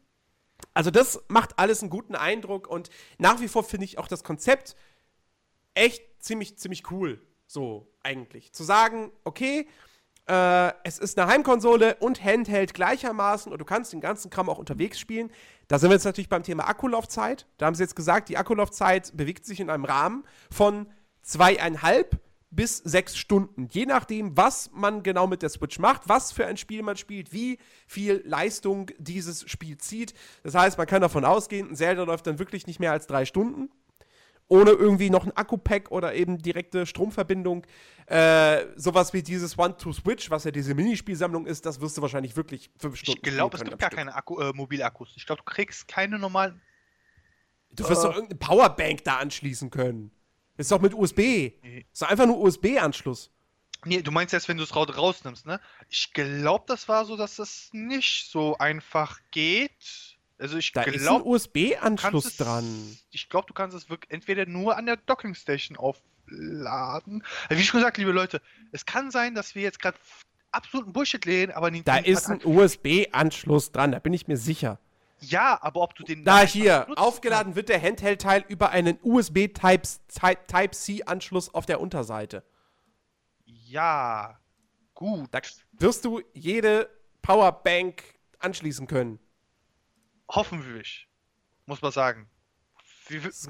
also 0.75 0.91
das 0.91 1.23
macht 1.29 1.59
alles 1.59 1.83
einen 1.83 1.91
guten 1.91 2.17
Eindruck 2.17 2.67
und 2.67 2.91
nach 3.19 3.41
wie 3.41 3.49
vor 3.49 3.63
finde 3.63 3.85
ich 3.85 3.99
auch 3.99 4.09
das 4.09 4.25
Konzept 4.25 4.75
echt 5.75 6.03
ziemlich, 6.19 6.59
ziemlich 6.59 6.91
cool. 6.91 7.21
So, 7.47 7.93
eigentlich. 8.03 8.53
Zu 8.53 8.65
sagen, 8.65 9.13
okay, 9.25 9.69
äh, 10.27 10.73
es 10.85 10.99
ist 10.99 11.19
eine 11.19 11.31
Heimkonsole 11.31 11.97
und 11.97 12.23
Handheld 12.23 12.75
gleichermaßen 12.75 13.51
und 13.51 13.59
du 13.59 13.65
kannst 13.65 13.93
den 13.93 14.01
ganzen 14.01 14.31
Kram 14.31 14.49
auch 14.49 14.59
unterwegs 14.59 14.99
spielen. 14.99 15.31
Da 15.69 15.79
sind 15.79 15.91
wir 15.91 15.95
jetzt 15.95 16.05
natürlich 16.05 16.29
beim 16.29 16.43
Thema 16.43 16.69
Akkulaufzeit. 16.69 17.47
Da 17.59 17.67
haben 17.67 17.75
sie 17.75 17.83
jetzt 17.83 17.97
gesagt, 17.97 18.29
die 18.29 18.37
Akkulaufzeit 18.37 19.17
bewegt 19.17 19.45
sich 19.47 19.61
in 19.61 19.71
einem 19.71 19.85
Rahmen 19.85 20.25
von 20.51 20.87
zweieinhalb 21.23 22.21
bis 22.51 22.77
sechs 22.77 23.17
Stunden. 23.17 23.67
Je 23.71 23.87
nachdem, 23.87 24.37
was 24.37 24.71
man 24.73 25.03
genau 25.03 25.27
mit 25.27 25.43
der 25.43 25.49
Switch 25.49 25.79
macht, 25.79 26.09
was 26.09 26.33
für 26.33 26.47
ein 26.47 26.59
Spiel 26.59 26.83
man 26.83 26.97
spielt, 26.97 27.33
wie 27.33 27.59
viel 27.87 28.23
Leistung 28.27 28.91
dieses 28.99 29.49
Spiel 29.51 29.79
zieht. 29.79 30.13
Das 30.43 30.55
heißt, 30.55 30.77
man 30.77 30.87
kann 30.87 31.01
davon 31.01 31.25
ausgehen, 31.25 31.71
ein 31.71 31.77
Zelda 31.77 32.03
läuft 32.03 32.27
dann 32.27 32.39
wirklich 32.39 32.67
nicht 32.67 32.79
mehr 32.79 32.93
als 32.93 33.07
drei 33.07 33.25
Stunden 33.25 33.71
ohne 34.53 34.73
irgendwie 34.73 35.09
noch 35.09 35.25
ein 35.25 35.35
Akku-Pack 35.35 35.91
oder 35.91 36.15
eben 36.15 36.37
direkte 36.37 36.85
Stromverbindung. 36.85 37.67
Äh, 38.05 38.67
sowas 38.77 39.15
wie 39.15 39.23
dieses 39.23 39.59
One-to-Switch, 39.59 40.31
was 40.31 40.45
ja 40.45 40.51
diese 40.51 40.75
Minispielsammlung 40.75 41.47
ist, 41.47 41.65
das 41.65 41.81
wirst 41.81 41.97
du 41.97 42.03
wahrscheinlich 42.03 42.37
wirklich 42.37 42.71
fünf 42.77 42.97
Stunden 42.97 43.21
Ich 43.25 43.33
glaube, 43.33 43.57
es 43.57 43.65
gibt 43.65 43.79
gar 43.79 43.89
keine 43.89 44.15
Akku, 44.15 44.39
äh, 44.41 44.53
Mobilakkus. 44.53 45.15
Ich 45.17 45.25
glaube, 45.25 45.43
du 45.45 45.51
kriegst 45.51 45.89
keine 45.89 46.19
normalen. 46.19 46.61
Du 47.71 47.89
wirst 47.89 48.05
äh, 48.05 48.09
doch 48.09 48.15
irgendeine 48.15 48.39
Powerbank 48.39 49.05
da 49.05 49.17
anschließen 49.17 49.71
können. 49.71 50.11
Ist 50.59 50.71
doch 50.71 50.83
mit 50.83 50.93
USB. 50.93 51.19
Nee. 51.19 51.87
Ist 51.91 52.03
doch 52.03 52.11
einfach 52.11 52.27
nur 52.27 52.39
USB-Anschluss. 52.39 53.31
Nee, 53.87 54.03
du 54.03 54.11
meinst 54.13 54.35
jetzt, 54.35 54.49
wenn 54.49 54.59
du 54.59 54.65
es 54.65 54.77
rausnimmst, 54.77 55.47
ne? 55.47 55.61
Ich 55.89 56.13
glaube, 56.13 56.65
das 56.69 56.89
war 56.89 57.07
so, 57.07 57.17
dass 57.17 57.37
das 57.37 57.71
nicht 57.73 58.31
so 58.31 58.59
einfach 58.59 59.19
geht. 59.31 60.12
Also 60.39 60.57
ich 60.57 60.73
da 60.73 60.83
glaub, 60.83 60.97
ist 60.97 61.09
ein 61.09 61.23
USB-Anschluss 61.23 62.37
dran. 62.37 62.97
Ich 63.11 63.29
glaube, 63.29 63.47
du 63.47 63.55
kannst 63.55 63.77
es 63.77 63.89
wirklich 63.89 64.11
entweder 64.11 64.47
nur 64.47 64.77
an 64.77 64.87
der 64.87 64.97
Docking 64.97 65.35
Station 65.35 65.77
aufladen. 65.77 67.23
Wie 67.49 67.55
ich 67.55 67.67
schon 67.67 67.81
gesagt, 67.81 67.99
liebe 67.99 68.13
Leute, 68.13 68.41
es 68.73 68.87
kann 68.87 69.11
sein, 69.11 69.35
dass 69.35 69.55
wir 69.55 69.63
jetzt 69.63 69.81
gerade 69.81 69.99
absoluten 70.51 70.93
Bullshit 70.93 71.25
lehnen, 71.25 71.53
aber 71.53 71.71
Da 71.71 71.97
ist 71.97 72.29
ein 72.29 72.41
USB-Anschluss 72.45 73.73
dran, 73.73 73.93
da 73.93 74.01
bin 74.01 74.13
ich 74.13 74.27
mir 74.27 74.37
sicher. 74.37 74.79
Ja, 75.21 75.59
aber 75.63 75.83
ob 75.83 75.95
du 75.95 76.03
den. 76.03 76.25
Da 76.25 76.43
hier, 76.43 76.89
aufgeladen 76.99 77.55
wird 77.55 77.69
der 77.69 77.81
Handheld-Teil 77.81 78.45
über 78.49 78.71
einen 78.71 78.99
USB 79.03 79.47
Type-C-Anschluss 79.47 81.55
auf 81.55 81.65
der 81.65 81.81
Unterseite. 81.81 82.43
Ja, 83.45 84.41
gut. 84.95 85.29
Da 85.31 85.41
wirst 85.79 86.05
du 86.05 86.21
jede 86.35 86.91
Powerbank 87.23 88.03
anschließen 88.41 88.89
können. 88.89 89.21
Hoffentlich, 90.35 91.09
muss 91.67 91.83
man 91.83 91.93
sagen. 91.93 92.29
Wie, 93.09 93.21
das 93.21 93.49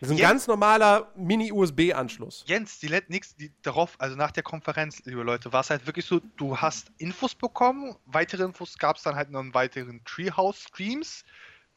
ist 0.00 0.10
ein 0.10 0.16
Jens, 0.16 0.20
ganz 0.20 0.46
normaler 0.48 1.12
Mini-USB-Anschluss. 1.14 2.42
Jens, 2.48 2.80
die 2.80 2.88
nix, 3.06 3.36
die 3.36 3.52
darauf, 3.62 3.94
also 4.00 4.16
nach 4.16 4.32
der 4.32 4.42
Konferenz, 4.42 5.00
liebe 5.04 5.22
Leute, 5.22 5.52
war 5.52 5.60
es 5.60 5.70
halt 5.70 5.86
wirklich 5.86 6.06
so, 6.06 6.20
du 6.36 6.58
hast 6.58 6.90
Infos 6.98 7.36
bekommen, 7.36 7.94
weitere 8.06 8.42
Infos 8.42 8.78
gab 8.78 8.96
es 8.96 9.04
dann 9.04 9.14
halt 9.14 9.30
noch 9.30 9.40
in 9.40 9.54
weiteren 9.54 10.02
Treehouse-Streams 10.04 11.24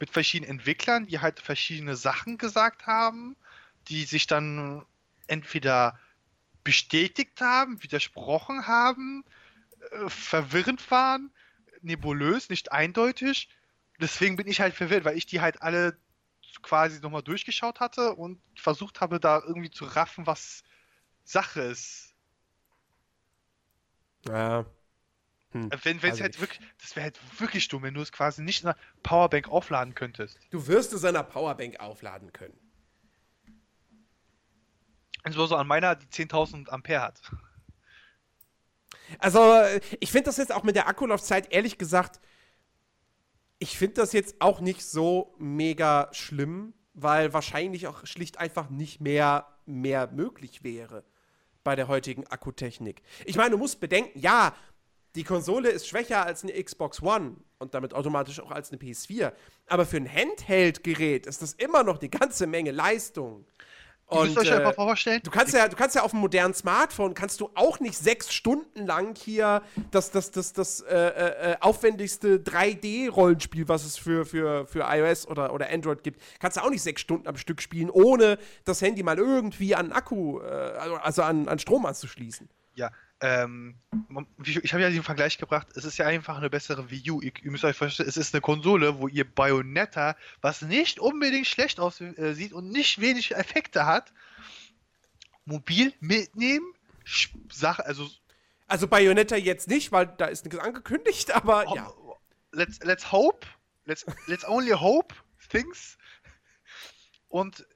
mit 0.00 0.10
verschiedenen 0.10 0.58
Entwicklern, 0.58 1.06
die 1.06 1.20
halt 1.20 1.38
verschiedene 1.38 1.94
Sachen 1.94 2.36
gesagt 2.36 2.88
haben, 2.88 3.36
die 3.86 4.02
sich 4.02 4.26
dann 4.26 4.84
entweder 5.28 5.96
bestätigt 6.64 7.40
haben, 7.40 7.80
widersprochen 7.84 8.66
haben, 8.66 9.24
äh, 9.92 10.08
verwirrend 10.08 10.90
waren, 10.90 11.30
nebulös, 11.82 12.48
nicht 12.48 12.72
eindeutig 12.72 13.48
deswegen 14.00 14.36
bin 14.36 14.46
ich 14.46 14.60
halt 14.60 14.74
verwirrt, 14.74 15.04
weil 15.04 15.16
ich 15.16 15.26
die 15.26 15.40
halt 15.40 15.62
alle 15.62 15.98
quasi 16.62 17.00
nochmal 17.00 17.22
durchgeschaut 17.22 17.80
hatte 17.80 18.14
und 18.14 18.40
versucht 18.54 19.00
habe, 19.00 19.20
da 19.20 19.42
irgendwie 19.46 19.70
zu 19.70 19.84
raffen, 19.84 20.26
was 20.26 20.62
Sache 21.24 21.60
ist. 21.62 22.14
Ja. 24.26 24.64
Hm. 25.52 25.70
Wenn 25.82 25.98
es 25.98 26.04
also 26.04 26.22
halt 26.22 26.40
wirklich, 26.40 26.60
das 26.80 26.96
wäre 26.96 27.04
halt 27.04 27.40
wirklich 27.40 27.68
dumm, 27.68 27.82
wenn 27.82 27.94
du 27.94 28.00
es 28.00 28.12
quasi 28.12 28.42
nicht 28.42 28.62
in 28.62 28.70
einer 28.70 28.78
Powerbank 29.02 29.48
aufladen 29.48 29.94
könntest. 29.94 30.38
Du 30.50 30.66
wirst 30.66 30.92
es 30.92 31.02
in 31.02 31.10
einer 31.10 31.22
Powerbank 31.22 31.78
aufladen 31.80 32.32
können. 32.32 32.58
Insbesondere 35.24 35.60
an 35.60 35.66
meiner, 35.66 35.96
die 35.96 36.06
10.000 36.06 36.68
Ampere 36.68 37.02
hat. 37.02 37.20
Also, 39.18 39.62
ich 40.00 40.10
finde 40.10 40.24
das 40.24 40.36
jetzt 40.36 40.52
auch 40.52 40.62
mit 40.62 40.76
der 40.76 40.88
Akkulaufzeit 40.88 41.52
ehrlich 41.52 41.78
gesagt 41.78 42.20
ich 43.58 43.78
finde 43.78 43.94
das 43.94 44.12
jetzt 44.12 44.36
auch 44.40 44.60
nicht 44.60 44.84
so 44.84 45.34
mega 45.38 46.08
schlimm, 46.12 46.74
weil 46.94 47.32
wahrscheinlich 47.32 47.86
auch 47.86 48.06
schlicht 48.06 48.38
einfach 48.38 48.70
nicht 48.70 49.00
mehr, 49.00 49.46
mehr 49.66 50.08
möglich 50.08 50.62
wäre 50.62 51.04
bei 51.64 51.76
der 51.76 51.88
heutigen 51.88 52.26
Akkutechnik. 52.26 53.02
Ich 53.24 53.36
meine, 53.36 53.50
du 53.50 53.58
musst 53.58 53.80
bedenken, 53.80 54.18
ja, 54.18 54.54
die 55.16 55.24
Konsole 55.24 55.70
ist 55.70 55.88
schwächer 55.88 56.24
als 56.24 56.42
eine 56.42 56.62
Xbox 56.62 57.02
One 57.02 57.36
und 57.58 57.74
damit 57.74 57.94
automatisch 57.94 58.38
auch 58.40 58.50
als 58.50 58.70
eine 58.70 58.80
PS4. 58.80 59.32
Aber 59.66 59.86
für 59.86 59.96
ein 59.96 60.10
Handheld-Gerät 60.10 61.26
ist 61.26 61.42
das 61.42 61.54
immer 61.54 61.82
noch 61.82 61.98
eine 61.98 62.08
ganze 62.10 62.46
Menge 62.46 62.70
Leistung. 62.70 63.46
Und, 64.08 64.26
müsst 64.26 64.38
euch 64.38 64.50
äh, 64.50 64.54
einfach 64.54 64.74
vorstellen. 64.74 65.20
Du 65.24 65.32
kannst 65.32 65.52
ja, 65.52 65.66
du 65.66 65.74
kannst 65.74 65.96
ja 65.96 66.02
auf 66.02 66.12
einem 66.12 66.20
modernen 66.20 66.54
Smartphone 66.54 67.14
kannst 67.14 67.40
du 67.40 67.50
auch 67.54 67.80
nicht 67.80 67.98
sechs 67.98 68.32
Stunden 68.32 68.86
lang 68.86 69.16
hier 69.16 69.62
das, 69.90 70.12
das, 70.12 70.30
das, 70.30 70.52
das 70.52 70.80
äh, 70.82 70.94
äh, 70.94 71.52
äh 71.52 71.56
aufwendigste 71.60 72.38
3D-Rollenspiel, 72.38 73.68
was 73.68 73.84
es 73.84 73.96
für, 73.96 74.24
für, 74.24 74.66
für 74.68 74.86
iOS 74.88 75.26
oder, 75.26 75.52
oder 75.52 75.70
Android 75.70 76.04
gibt, 76.04 76.22
kannst 76.38 76.56
du 76.56 76.60
auch 76.60 76.70
nicht 76.70 76.82
sechs 76.82 77.00
Stunden 77.00 77.26
am 77.26 77.36
Stück 77.36 77.60
spielen, 77.60 77.90
ohne 77.90 78.38
das 78.64 78.80
Handy 78.80 79.02
mal 79.02 79.18
irgendwie 79.18 79.74
an 79.74 79.90
Akku, 79.90 80.40
äh, 80.40 80.44
also 81.02 81.22
an, 81.22 81.48
an 81.48 81.58
Strom 81.58 81.84
anzuschließen. 81.84 82.48
Ja, 82.74 82.90
ähm, 83.20 83.76
ich 84.44 84.72
habe 84.72 84.82
ja 84.82 84.90
den 84.90 85.02
Vergleich 85.02 85.38
gebracht, 85.38 85.68
es 85.74 85.84
ist 85.84 85.96
ja 85.96 86.06
einfach 86.06 86.36
eine 86.36 86.50
bessere 86.50 86.90
Wii 86.90 87.10
U. 87.10 87.20
Ihr, 87.22 87.32
ihr 87.42 87.50
müsst 87.50 87.64
euch 87.64 87.76
vorstellen, 87.76 88.08
es 88.08 88.16
ist 88.16 88.34
eine 88.34 88.42
Konsole, 88.42 88.98
wo 88.98 89.08
ihr 89.08 89.24
Bayonetta, 89.24 90.16
was 90.42 90.62
nicht 90.62 91.00
unbedingt 91.00 91.46
schlecht 91.46 91.80
aussieht 91.80 92.18
äh, 92.18 92.52
und 92.52 92.68
nicht 92.68 93.00
wenig 93.00 93.34
Effekte 93.34 93.86
hat, 93.86 94.12
mobil 95.46 95.94
mitnehmen. 96.00 96.66
Sache, 97.50 97.86
also. 97.86 98.08
Also 98.66 98.88
Bayonetta 98.88 99.36
jetzt 99.36 99.68
nicht, 99.68 99.92
weil 99.92 100.06
da 100.06 100.26
ist 100.26 100.44
nichts 100.44 100.58
angekündigt, 100.58 101.30
aber 101.34 101.74
ja. 101.74 101.90
Let's, 102.52 102.80
let's 102.82 103.12
hope. 103.12 103.46
Let's, 103.84 104.04
let's 104.26 104.46
only 104.46 104.72
hope 104.72 105.14
things. 105.48 105.96
Und 107.28 107.66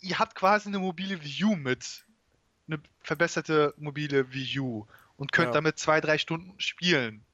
ihr 0.00 0.18
habt 0.18 0.34
quasi 0.34 0.68
eine 0.68 0.78
mobile 0.78 1.18
U 1.42 1.56
mit. 1.56 2.04
Eine 2.68 2.80
verbesserte 3.00 3.74
mobile 3.76 4.32
Wii 4.32 4.60
U. 4.60 4.86
Und 5.16 5.32
könnt 5.32 5.48
ja. 5.48 5.54
damit 5.54 5.78
zwei, 5.78 6.00
drei 6.00 6.18
Stunden 6.18 6.54
spielen. 6.60 7.24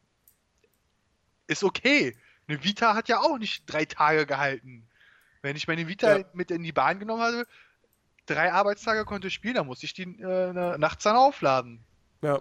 Ist 1.47 1.65
okay. 1.65 2.17
Eine 2.49 2.65
Vita 2.65 2.95
hat 2.95 3.09
ja 3.09 3.21
auch 3.21 3.39
nicht 3.39 3.65
drei 3.67 3.85
Tage 3.85 4.27
gehalten. 4.27 4.87
Wenn 5.43 5.57
ich 5.57 5.69
meine 5.69 5.87
Vita 5.87 6.19
ja. 6.19 6.25
mit 6.33 6.51
in 6.51 6.63
die 6.63 6.73
Bahn 6.73 6.99
genommen 6.99 7.23
hatte, 7.23 7.47
drei 8.27 8.53
Arbeitstage 8.53 9.05
konnte 9.05 9.29
ich 9.29 9.35
spielen, 9.35 9.55
dann 9.55 9.67
musste 9.67 9.87
ich 9.87 9.93
die 9.93 10.05
äh, 10.05 10.79
nachts 10.79 11.05
dann 11.05 11.17
aufladen. 11.17 11.81
Ja. 12.23 12.41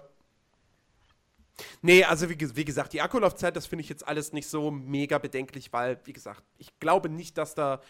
Nee, 1.82 2.04
also 2.04 2.30
wie, 2.30 2.56
wie, 2.56 2.66
gesagt, 2.66 2.94
die 2.94 3.02
Akkulaufzeit, 3.02 3.56
das 3.56 3.68
finde 3.68 3.84
ich 3.84 3.90
jetzt 3.90 4.08
alles 4.08 4.34
nicht 4.34 4.48
so 4.48 4.72
mega 4.72 5.18
bedenklich, 5.18 5.72
weil, 5.72 6.00
wie 6.06 6.14
gesagt, 6.14 6.44
ich 6.58 6.80
glaube 6.80 7.10
nicht, 7.10 7.38
dass 7.38 7.54
da 7.54 7.82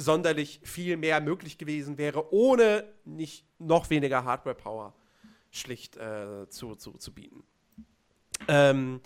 sonderlich 0.00 0.60
viel 0.64 0.96
mehr 0.96 1.20
möglich 1.20 1.58
gewesen 1.58 1.98
wäre, 1.98 2.32
ohne 2.32 2.84
nicht 3.04 3.46
noch 3.58 3.90
weniger 3.90 4.24
Hardware-Power 4.24 4.94
schlicht 5.50 5.96
äh, 5.96 6.48
zu, 6.48 6.76
zu, 6.76 6.92
zu 6.92 7.12
bieten. 7.12 7.42
Ähm, 8.48 9.00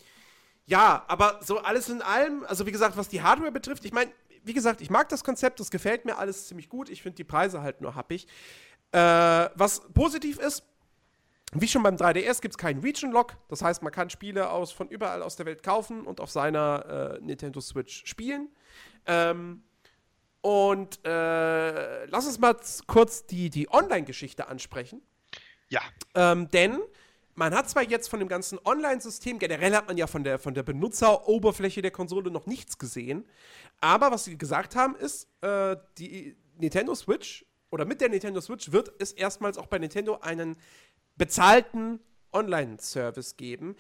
ja, 0.67 1.05
aber 1.09 1.41
so 1.43 1.59
alles 1.59 1.89
in 1.89 2.03
allem, 2.03 2.45
also 2.45 2.67
wie 2.67 2.73
gesagt, 2.73 2.97
was 2.97 3.09
die 3.09 3.23
Hardware 3.23 3.53
betrifft, 3.53 3.85
ich 3.85 3.93
meine, 3.93 4.11
wie 4.45 4.55
gesagt, 4.55 4.81
ich 4.81 4.91
mag 4.91 5.09
das 5.09 5.25
Konzept, 5.25 5.61
das 5.61 5.71
gefällt 5.71 6.05
mir 6.05 6.19
alles 6.19 6.49
ziemlich 6.49 6.69
gut. 6.69 6.91
Ich 6.91 7.03
finde 7.03 7.17
die 7.17 7.25
Preise 7.25 7.63
halt 7.63 7.81
nur 7.81 7.95
happig. 7.95 8.27
Äh, 8.93 8.99
was 8.99 9.81
positiv 9.93 10.39
ist, 10.39 10.65
wie 11.53 11.69
schon 11.69 11.83
beim 11.83 11.97
3DS 11.97 12.41
gibt 12.41 12.55
es 12.55 12.59
keinen 12.59 12.81
Region-Lock. 12.81 13.37
Das 13.49 13.63
heißt, 13.63 13.83
man 13.83 13.93
kann 13.93 14.11
Spiele 14.11 14.51
aus, 14.51 14.73
von 14.73 14.89
überall 14.89 15.23
aus 15.23 15.37
der 15.37 15.47
Welt 15.47 15.63
kaufen 15.63 16.03
und 16.03 16.21
auf 16.21 16.31
seiner 16.31 17.17
äh, 17.19 17.25
Nintendo 17.25 17.61
Switch 17.61 18.05
spielen. 18.07 18.49
Ähm, 19.07 19.63
und 20.45 21.03
äh, 21.07 22.05
lass 22.05 22.27
uns 22.27 22.39
mal 22.39 22.55
kurz 22.87 23.25
die, 23.25 23.49
die 23.49 23.73
Online-Geschichte 23.73 24.47
ansprechen. 24.47 25.01
Ja. 25.71 25.81
Ähm, 26.15 26.51
denn 26.51 26.81
man 27.35 27.55
hat 27.55 27.71
zwar 27.71 27.83
jetzt 27.83 28.09
von 28.09 28.19
dem 28.19 28.29
ganzen 28.29 28.59
Online-System, 28.63 29.39
generell 29.39 29.75
hat 29.75 29.89
man 29.89 29.97
ja 29.97 30.07
von 30.07 30.23
der, 30.23 30.39
von 30.39 30.53
der 30.53 30.63
Benutzeroberfläche 30.63 31.81
der 31.81 31.93
Konsole 31.93 32.31
noch 32.31 32.45
nichts 32.45 32.79
gesehen, 32.79 33.27
aber 33.81 34.11
was 34.11 34.25
sie 34.25 34.37
gesagt 34.37 34.77
haben, 34.77 34.97
ist, 34.97 35.29
äh, 35.41 35.77
die 35.97 36.37
Nintendo 36.59 36.95
Switch 36.95 37.47
oder 37.71 37.87
mit 37.87 38.03
der 38.03 38.11
Nintendo 38.11 38.43
Switch 38.43 38.71
wird 38.71 38.93
es 38.99 39.13
erstmals 39.13 39.57
auch 39.57 39.67
bei 39.67 39.79
Nintendo 39.79 40.19
einen 40.21 40.57
bezahlten 41.17 42.01
Online-Service 42.35 43.39
geben, 43.39 43.77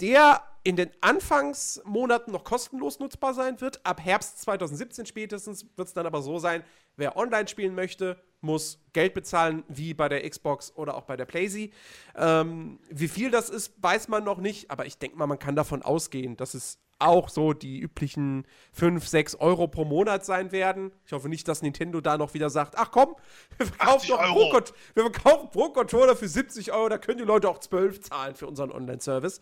der 0.00 0.42
in 0.64 0.76
den 0.76 0.90
Anfangsmonaten 1.00 2.32
noch 2.32 2.44
kostenlos 2.44 2.98
nutzbar 2.98 3.34
sein 3.34 3.60
wird. 3.60 3.84
Ab 3.86 4.00
Herbst 4.04 4.40
2017 4.42 5.06
spätestens 5.06 5.66
wird 5.76 5.88
es 5.88 5.94
dann 5.94 6.06
aber 6.06 6.22
so 6.22 6.38
sein, 6.38 6.62
wer 6.98 7.16
online 7.16 7.48
spielen 7.48 7.74
möchte, 7.74 8.22
muss 8.40 8.78
Geld 8.92 9.14
bezahlen, 9.14 9.64
wie 9.68 9.94
bei 9.94 10.08
der 10.08 10.28
Xbox 10.28 10.72
oder 10.76 10.94
auch 10.96 11.04
bei 11.04 11.16
der 11.16 11.24
PlayStation. 11.24 11.72
Ähm, 12.14 12.80
wie 12.90 13.08
viel 13.08 13.30
das 13.30 13.48
ist, 13.48 13.82
weiß 13.82 14.08
man 14.08 14.24
noch 14.24 14.38
nicht, 14.38 14.70
aber 14.70 14.86
ich 14.86 14.98
denke 14.98 15.16
mal, 15.16 15.26
man 15.26 15.38
kann 15.38 15.56
davon 15.56 15.82
ausgehen, 15.82 16.36
dass 16.36 16.54
es 16.54 16.78
auch 17.00 17.28
so 17.28 17.52
die 17.52 17.78
üblichen 17.78 18.44
5, 18.72 19.06
6 19.06 19.36
Euro 19.36 19.68
pro 19.68 19.84
Monat 19.84 20.24
sein 20.24 20.50
werden. 20.50 20.92
Ich 21.06 21.12
hoffe 21.12 21.28
nicht, 21.28 21.46
dass 21.46 21.62
Nintendo 21.62 22.00
da 22.00 22.18
noch 22.18 22.34
wieder 22.34 22.50
sagt, 22.50 22.74
ach 22.76 22.90
komm, 22.90 23.14
wir 23.56 23.66
verkaufen, 23.66 24.08
doch 24.08 24.20
Pro 24.20 24.60
wir 24.94 25.02
verkaufen 25.10 25.50
Pro 25.50 25.70
Controller 25.70 26.16
für 26.16 26.28
70 26.28 26.72
Euro, 26.72 26.88
da 26.88 26.98
können 26.98 27.18
die 27.18 27.24
Leute 27.24 27.48
auch 27.48 27.58
12 27.58 28.00
zahlen 28.00 28.34
für 28.34 28.46
unseren 28.46 28.72
Online-Service. 28.72 29.40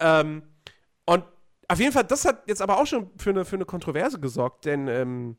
Ähm, 0.00 0.42
und 1.06 1.24
auf 1.68 1.78
jeden 1.78 1.92
Fall, 1.92 2.04
das 2.04 2.24
hat 2.24 2.48
jetzt 2.48 2.62
aber 2.62 2.80
auch 2.80 2.86
schon 2.86 3.10
für 3.16 3.30
eine, 3.30 3.44
für 3.44 3.56
eine 3.56 3.64
Kontroverse 3.64 4.18
gesorgt, 4.18 4.64
denn 4.64 4.88
ähm, 4.88 5.36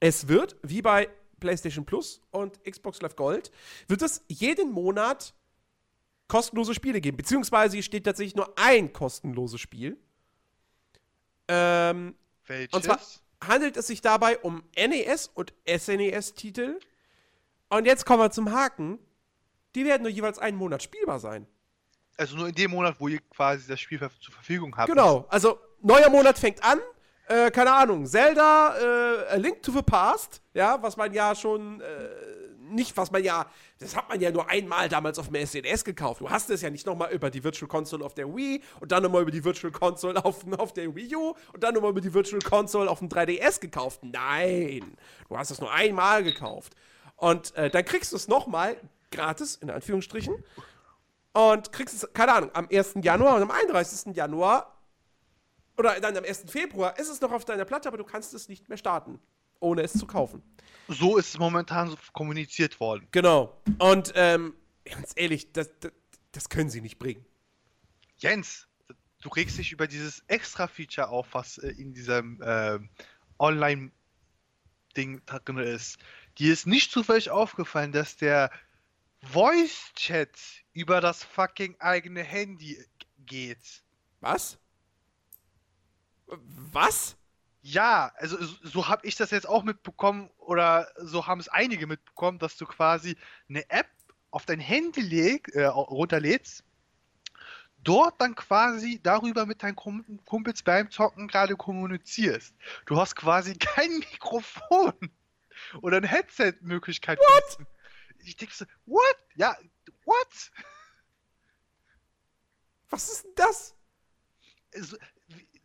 es 0.00 0.28
wird, 0.28 0.56
wie 0.62 0.82
bei 0.82 1.08
PlayStation 1.40 1.84
Plus 1.84 2.20
und 2.30 2.62
Xbox 2.64 3.00
Live 3.02 3.16
Gold, 3.16 3.50
wird 3.88 4.02
es 4.02 4.24
jeden 4.28 4.72
Monat 4.72 5.34
kostenlose 6.28 6.74
Spiele 6.74 7.00
geben. 7.00 7.16
Beziehungsweise 7.16 7.82
steht 7.82 8.04
tatsächlich 8.04 8.34
nur 8.34 8.52
ein 8.58 8.92
kostenloses 8.92 9.60
Spiel. 9.60 9.98
Ähm, 11.48 12.14
Welches? 12.46 12.72
Und 12.74 12.84
zwar 12.84 12.98
handelt 13.46 13.76
es 13.76 13.86
sich 13.86 14.00
dabei 14.00 14.38
um 14.38 14.62
NES 14.76 15.30
und 15.34 15.52
SNES-Titel. 15.66 16.78
Und 17.68 17.86
jetzt 17.86 18.06
kommen 18.06 18.22
wir 18.22 18.30
zum 18.30 18.52
Haken. 18.52 18.98
Die 19.74 19.84
werden 19.84 20.02
nur 20.02 20.10
jeweils 20.10 20.38
einen 20.38 20.56
Monat 20.56 20.82
spielbar 20.82 21.18
sein. 21.18 21.46
Also 22.16 22.36
nur 22.36 22.48
in 22.48 22.54
dem 22.54 22.70
Monat, 22.70 22.96
wo 23.00 23.08
ihr 23.08 23.18
quasi 23.20 23.66
das 23.66 23.80
Spiel 23.80 23.98
zur 23.98 24.32
Verfügung 24.32 24.76
habt. 24.76 24.88
Genau, 24.88 25.26
also 25.28 25.58
neuer 25.80 26.10
Monat 26.10 26.38
fängt 26.38 26.62
an. 26.62 26.78
Äh, 27.26 27.50
keine 27.50 27.72
Ahnung, 27.72 28.06
Zelda, 28.06 28.76
äh, 28.76 29.32
A 29.32 29.36
Link 29.36 29.62
to 29.62 29.72
the 29.72 29.82
Past, 29.82 30.42
ja, 30.52 30.82
was 30.82 30.96
man 30.96 31.12
ja 31.12 31.34
schon 31.34 31.80
äh, 31.80 31.84
nicht, 32.70 32.96
was 32.96 33.10
man 33.10 33.22
ja, 33.22 33.46
das 33.78 33.96
hat 33.96 34.08
man 34.08 34.20
ja 34.20 34.30
nur 34.30 34.48
einmal 34.48 34.88
damals 34.88 35.18
auf 35.18 35.28
dem 35.28 35.46
SNES 35.46 35.84
gekauft. 35.84 36.20
Du 36.20 36.28
hast 36.28 36.50
es 36.50 36.60
ja 36.62 36.70
nicht 36.70 36.86
nochmal 36.86 37.12
über 37.12 37.30
die 37.30 37.42
Virtual 37.42 37.68
Console 37.68 38.04
auf 38.04 38.14
der 38.14 38.34
Wii 38.34 38.62
und 38.80 38.92
dann 38.92 39.02
nochmal 39.02 39.22
über 39.22 39.30
die 39.30 39.44
Virtual 39.44 39.72
Console 39.72 40.22
auf, 40.24 40.44
auf 40.58 40.72
der 40.72 40.94
Wii 40.94 41.16
U 41.16 41.34
und 41.52 41.62
dann 41.62 41.74
nochmal 41.74 41.90
über 41.90 42.00
die 42.00 42.12
Virtual 42.12 42.42
Console 42.42 42.90
auf 42.90 42.98
dem 42.98 43.08
3DS 43.08 43.60
gekauft. 43.60 44.00
Nein, 44.02 44.96
du 45.28 45.38
hast 45.38 45.50
es 45.50 45.60
nur 45.60 45.72
einmal 45.72 46.24
gekauft. 46.24 46.74
Und 47.16 47.54
äh, 47.56 47.70
dann 47.70 47.84
kriegst 47.84 48.12
du 48.12 48.16
es 48.16 48.28
nochmal 48.28 48.76
gratis, 49.10 49.56
in 49.56 49.70
Anführungsstrichen. 49.70 50.34
Und 51.32 51.72
kriegst 51.72 51.94
es, 51.94 52.12
keine 52.12 52.32
Ahnung, 52.32 52.50
am 52.52 52.68
1. 52.70 52.96
Januar 53.02 53.36
und 53.36 53.42
am 53.42 53.50
31. 53.50 54.14
Januar 54.14 54.73
oder 55.76 56.00
dann 56.00 56.16
am 56.16 56.24
1. 56.24 56.44
Februar 56.48 56.98
ist 56.98 57.08
es 57.08 57.20
noch 57.20 57.32
auf 57.32 57.44
deiner 57.44 57.64
Platte, 57.64 57.88
aber 57.88 57.96
du 57.96 58.04
kannst 58.04 58.34
es 58.34 58.48
nicht 58.48 58.68
mehr 58.68 58.78
starten, 58.78 59.18
ohne 59.60 59.82
es 59.82 59.92
zu 59.92 60.06
kaufen. 60.06 60.42
So 60.88 61.16
ist 61.16 61.28
es 61.28 61.38
momentan 61.38 61.90
so 61.90 61.96
kommuniziert 62.12 62.78
worden. 62.80 63.08
Genau. 63.10 63.60
Und 63.78 64.12
ähm, 64.14 64.54
ganz 64.84 65.12
ehrlich, 65.16 65.52
das, 65.52 65.70
das, 65.80 65.92
das 66.32 66.48
können 66.48 66.70
sie 66.70 66.80
nicht 66.80 66.98
bringen. 66.98 67.24
Jens, 68.18 68.68
du 69.22 69.28
regst 69.30 69.58
dich 69.58 69.72
über 69.72 69.86
dieses 69.86 70.22
Extra-Feature 70.28 71.08
auf, 71.08 71.26
was 71.32 71.58
äh, 71.58 71.70
in 71.70 71.94
diesem 71.94 72.40
äh, 72.42 72.78
Online-Ding 73.38 75.22
drin 75.26 75.58
ist. 75.58 75.98
Dir 76.38 76.52
ist 76.52 76.66
nicht 76.66 76.92
zufällig 76.92 77.30
aufgefallen, 77.30 77.92
dass 77.92 78.16
der 78.16 78.50
Voice-Chat 79.22 80.36
über 80.72 81.00
das 81.00 81.24
fucking 81.24 81.76
eigene 81.80 82.22
Handy 82.22 82.84
geht. 83.18 83.82
Was? 84.20 84.58
Was? 86.26 87.16
Ja, 87.62 88.12
also 88.16 88.36
so 88.62 88.88
habe 88.88 89.06
ich 89.06 89.16
das 89.16 89.30
jetzt 89.30 89.48
auch 89.48 89.62
mitbekommen 89.62 90.30
oder 90.38 90.88
so 90.98 91.26
haben 91.26 91.40
es 91.40 91.48
einige 91.48 91.86
mitbekommen, 91.86 92.38
dass 92.38 92.56
du 92.56 92.66
quasi 92.66 93.16
eine 93.48 93.68
App 93.70 93.88
auf 94.30 94.44
dein 94.44 94.60
Handy 94.60 95.00
leg, 95.00 95.48
äh, 95.54 95.64
runterlädst, 95.64 96.64
dort 97.84 98.20
dann 98.20 98.34
quasi 98.34 99.00
darüber 99.02 99.46
mit 99.46 99.62
deinen 99.62 99.76
Kumpels 99.76 100.62
beim 100.62 100.90
Zocken 100.90 101.28
gerade 101.28 101.56
kommunizierst. 101.56 102.54
Du 102.86 102.98
hast 102.98 103.14
quasi 103.14 103.54
kein 103.58 103.98
Mikrofon 103.98 104.92
oder 105.82 105.98
eine 105.98 106.08
Headset-Möglichkeit. 106.08 107.18
What? 107.18 107.66
Ich 108.24 108.36
denke 108.36 108.54
so, 108.54 108.64
what? 108.86 109.16
Ja, 109.36 109.56
what? 110.04 110.50
Was 112.90 113.10
ist 113.10 113.24
denn 113.24 113.32
das? 113.36 113.74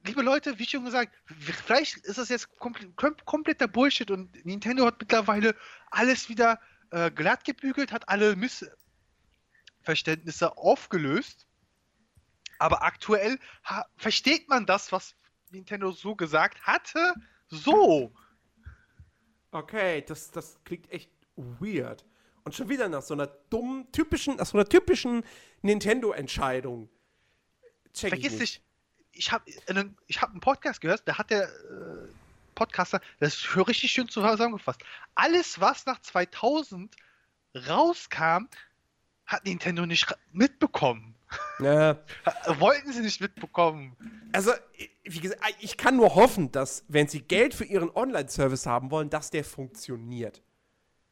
Liebe 0.09 0.23
Leute, 0.23 0.57
wie 0.57 0.65
schon 0.65 0.85
gesagt, 0.85 1.13
vielleicht 1.27 1.97
ist 1.97 2.17
das 2.17 2.29
jetzt 2.29 2.49
komple 2.57 2.91
kompletter 3.25 3.67
Bullshit 3.67 4.09
und 4.09 4.43
Nintendo 4.43 4.87
hat 4.87 4.99
mittlerweile 4.99 5.55
alles 5.91 6.29
wieder 6.29 6.59
äh, 6.89 7.11
glatt 7.11 7.45
gebügelt, 7.45 7.91
hat 7.91 8.09
alle 8.09 8.35
Missverständnisse 8.35 10.57
aufgelöst. 10.57 11.45
Aber 12.57 12.81
aktuell 12.81 13.37
versteht 13.97 14.49
man 14.49 14.65
das, 14.65 14.91
was 14.91 15.15
Nintendo 15.51 15.91
so 15.91 16.15
gesagt 16.15 16.59
hatte, 16.63 17.13
so. 17.47 18.11
Okay, 19.51 20.03
das, 20.07 20.31
das 20.31 20.57
klingt 20.63 20.91
echt 20.91 21.11
weird. 21.35 22.03
Und 22.45 22.55
schon 22.55 22.67
wieder 22.67 22.89
nach 22.89 23.03
so 23.03 23.13
einer 23.13 23.27
dummen, 23.27 23.91
typischen, 23.91 24.37
nach 24.37 24.47
so 24.47 24.57
einer 24.57 24.67
typischen 24.67 25.23
Nintendo-Entscheidung. 25.61 26.89
Vergiss 27.93 28.39
nicht 28.39 28.63
ich 29.11 29.31
habe 29.31 29.43
ich 30.07 30.21
hab 30.21 30.31
einen 30.31 30.39
Podcast 30.39 30.81
gehört, 30.81 31.01
da 31.05 31.17
hat 31.17 31.29
der 31.29 31.43
äh, 31.43 32.07
Podcaster 32.55 33.01
das 33.19 33.35
ist 33.35 33.57
richtig 33.57 33.91
schön 33.91 34.09
zusammengefasst. 34.09 34.81
Alles, 35.15 35.59
was 35.59 35.85
nach 35.85 36.01
2000 36.01 36.95
rauskam, 37.67 38.47
hat 39.25 39.45
Nintendo 39.45 39.85
nicht 39.85 40.07
mitbekommen. 40.31 41.15
Ja. 41.59 41.97
Wollten 42.57 42.91
sie 42.91 43.01
nicht 43.01 43.21
mitbekommen. 43.21 43.95
Also, 44.31 44.51
wie 45.03 45.19
gesagt, 45.19 45.43
ich 45.59 45.77
kann 45.77 45.97
nur 45.97 46.15
hoffen, 46.15 46.51
dass, 46.51 46.85
wenn 46.87 47.07
sie 47.07 47.21
Geld 47.21 47.53
für 47.53 47.65
ihren 47.65 47.91
Online-Service 47.91 48.65
haben 48.65 48.89
wollen, 48.89 49.09
dass 49.09 49.29
der 49.29 49.43
funktioniert. 49.43 50.41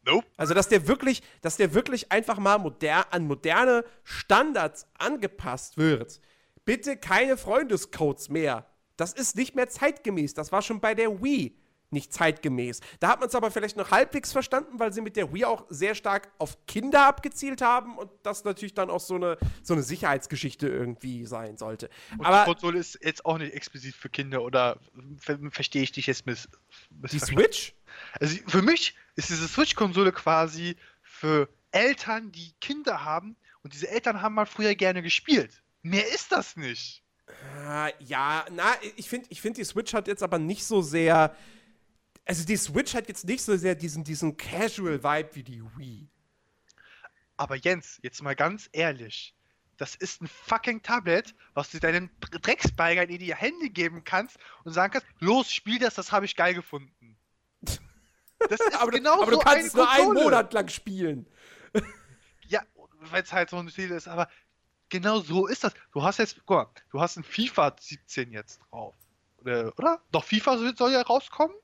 Nope. 0.05 0.25
Also, 0.37 0.53
dass 0.53 0.69
der 0.69 0.87
wirklich, 0.87 1.21
dass 1.41 1.57
der 1.57 1.73
wirklich 1.73 2.11
einfach 2.11 2.39
mal 2.39 2.57
moder 2.57 3.13
an 3.13 3.27
moderne 3.27 3.83
Standards 4.03 4.87
angepasst 4.97 5.77
wird. 5.77 6.21
Bitte 6.67 6.97
keine 6.97 7.37
Freundescodes 7.37 8.27
mehr. 8.27 8.65
Das 8.97 9.13
ist 9.13 9.37
nicht 9.37 9.55
mehr 9.55 9.69
zeitgemäß. 9.69 10.33
Das 10.33 10.51
war 10.51 10.61
schon 10.61 10.81
bei 10.81 10.93
der 10.95 11.23
Wii 11.23 11.55
nicht 11.91 12.11
zeitgemäß. 12.11 12.81
Da 12.99 13.07
hat 13.07 13.21
man 13.21 13.29
es 13.29 13.35
aber 13.35 13.51
vielleicht 13.51 13.77
noch 13.77 13.89
halbwegs 13.89 14.33
verstanden, 14.33 14.77
weil 14.77 14.91
sie 14.91 14.99
mit 14.99 15.15
der 15.15 15.33
Wii 15.33 15.45
auch 15.45 15.65
sehr 15.69 15.95
stark 15.95 16.29
auf 16.39 16.57
Kinder 16.65 17.07
abgezielt 17.07 17.61
haben 17.61 17.97
und 17.97 18.11
das 18.23 18.43
natürlich 18.43 18.73
dann 18.73 18.89
auch 18.89 18.99
so 18.99 19.15
eine, 19.15 19.37
so 19.63 19.75
eine 19.75 19.81
Sicherheitsgeschichte 19.81 20.67
irgendwie 20.67 21.25
sein 21.25 21.55
sollte. 21.55 21.89
Und 22.17 22.25
aber 22.25 22.39
die 22.39 22.51
Konsole 22.51 22.79
ist 22.79 22.99
jetzt 23.01 23.25
auch 23.25 23.37
nicht 23.37 23.53
explizit 23.53 23.95
für 23.95 24.09
Kinder 24.09 24.41
oder 24.41 24.77
ver 25.17 25.39
verstehe 25.49 25.83
ich 25.83 25.93
dich 25.93 26.07
jetzt 26.07 26.25
miss, 26.25 26.49
die 26.89 27.19
Switch? 27.19 27.75
Also 28.19 28.35
für 28.45 28.61
mich 28.61 28.93
ist 29.15 29.29
diese 29.29 29.47
Switch-Konsole 29.47 30.11
quasi 30.11 30.75
für 31.01 31.47
Eltern, 31.71 32.33
die 32.33 32.51
Kinder 32.59 33.05
haben 33.05 33.37
und 33.63 33.73
diese 33.73 33.89
Eltern 33.89 34.21
haben 34.21 34.35
mal 34.35 34.45
früher 34.45 34.75
gerne 34.75 35.01
gespielt. 35.01 35.61
Mehr 35.89 36.07
ist 36.13 36.31
das 36.31 36.55
nicht. 36.55 37.03
Äh, 37.27 37.91
ja, 38.03 38.45
na, 38.51 38.73
ich 38.95 39.09
finde, 39.09 39.27
ich 39.29 39.41
find, 39.41 39.57
die 39.57 39.63
Switch 39.63 39.93
hat 39.93 40.07
jetzt 40.07 40.23
aber 40.23 40.39
nicht 40.39 40.63
so 40.63 40.81
sehr 40.81 41.35
also 42.27 42.43
die 42.43 42.57
Switch 42.57 42.93
hat 42.93 43.07
jetzt 43.07 43.25
nicht 43.25 43.41
so 43.41 43.55
sehr 43.55 43.73
diesen, 43.73 44.03
diesen 44.03 44.35
Casual-Vibe 44.35 45.29
wie 45.33 45.43
die 45.43 45.63
Wii. 45.77 46.09
Aber 47.37 47.55
Jens, 47.55 47.99
jetzt 48.01 48.21
mal 48.21 48.35
ganz 48.35 48.69
ehrlich. 48.73 49.33
Das 49.77 49.95
ist 49.95 50.21
ein 50.21 50.27
fucking 50.27 50.81
Tablet, 50.81 51.35
was 51.53 51.69
du 51.69 51.79
deinen 51.79 52.09
Drecksbeigern 52.41 53.09
in 53.09 53.19
die 53.19 53.33
Hände 53.33 53.69
geben 53.69 54.03
kannst 54.03 54.37
und 54.65 54.73
sagen 54.73 54.91
kannst, 54.91 55.07
los, 55.19 55.53
spiel 55.53 55.79
das, 55.79 55.93
das 55.93 56.11
habe 56.11 56.25
ich 56.25 56.35
geil 56.35 56.53
gefunden. 56.53 57.17
Das 57.61 57.79
ist 58.49 58.75
aber 58.75 58.91
genau 58.91 59.21
aber 59.21 59.31
so 59.31 59.31
du 59.31 59.39
kannst 59.39 59.67
es 59.67 59.73
nur 59.73 59.89
einen 59.89 60.13
Monat 60.13 60.51
lang 60.51 60.67
spielen. 60.67 61.27
ja, 62.47 62.61
weil 63.01 63.23
es 63.23 63.31
halt 63.31 63.51
so 63.51 63.57
ein 63.57 63.69
Spiel 63.69 63.91
ist, 63.91 64.07
aber 64.07 64.27
genau 64.89 65.19
so 65.19 65.47
ist 65.47 65.63
das. 65.63 65.73
Du 65.91 66.03
hast 66.03 66.19
jetzt, 66.19 66.37
guck 66.45 66.57
mal, 66.57 66.67
du 66.91 66.99
hast 66.99 67.17
ein 67.17 67.23
FIFA 67.23 67.75
17 67.79 68.31
jetzt 68.31 68.59
drauf. 68.69 68.95
Oder? 69.37 69.73
oder? 69.77 70.01
Doch, 70.11 70.23
FIFA 70.23 70.73
soll 70.75 70.91
ja 70.91 71.01
rauskommen? 71.01 71.55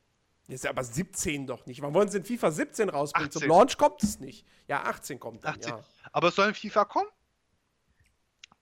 Ist 0.48 0.66
ja 0.66 0.70
aber 0.70 0.84
17 0.84 1.48
doch 1.48 1.66
nicht. 1.66 1.82
Wann 1.82 1.94
wollen 1.94 2.10
sie 2.10 2.18
in 2.18 2.26
FIFA 2.26 2.52
17 2.52 2.90
rausbringen? 2.90 3.30
18. 3.30 3.42
Zum 3.42 3.50
Launch 3.50 3.78
kommt 3.78 4.04
es 4.04 4.20
nicht. 4.20 4.46
Ja, 4.68 4.84
18 4.84 5.20
kommt 5.20 5.44
dann, 5.44 5.56
18. 5.56 5.72
ja. 5.72 5.84
Aber 6.12 6.28
es 6.28 6.36
soll 6.36 6.50
in 6.50 6.54
FIFA 6.54 6.86
kommen? 6.86 7.10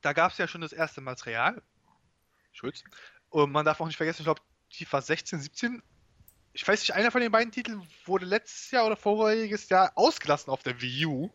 Da 0.02 0.14
gab 0.14 0.32
es 0.32 0.38
ja 0.38 0.48
schon 0.48 0.62
das 0.62 0.74
erste 0.74 1.02
Material. 1.02 1.62
Schulz. 2.52 2.84
Und 3.30 3.52
man 3.52 3.66
darf 3.66 3.80
auch 3.82 3.88
nicht 3.88 3.98
vergessen, 3.98 4.22
ich 4.22 4.26
glaube, 4.26 4.42
FIFA 4.72 5.02
16, 5.02 5.42
17, 5.42 5.84
ich 6.54 6.68
weiß 6.68 6.82
nicht, 6.82 6.94
einer 6.94 7.12
von 7.12 7.22
den 7.22 7.32
beiden 7.32 7.52
Titeln 7.52 7.88
wurde 8.06 8.26
letztes 8.26 8.72
Jahr 8.72 8.86
oder 8.86 8.98
vorheriges 8.98 9.70
Jahr 9.70 9.92
ausgelassen 9.96 10.52
auf 10.52 10.64
der 10.64 10.82
Wii 10.82 11.06
U. 11.06 11.30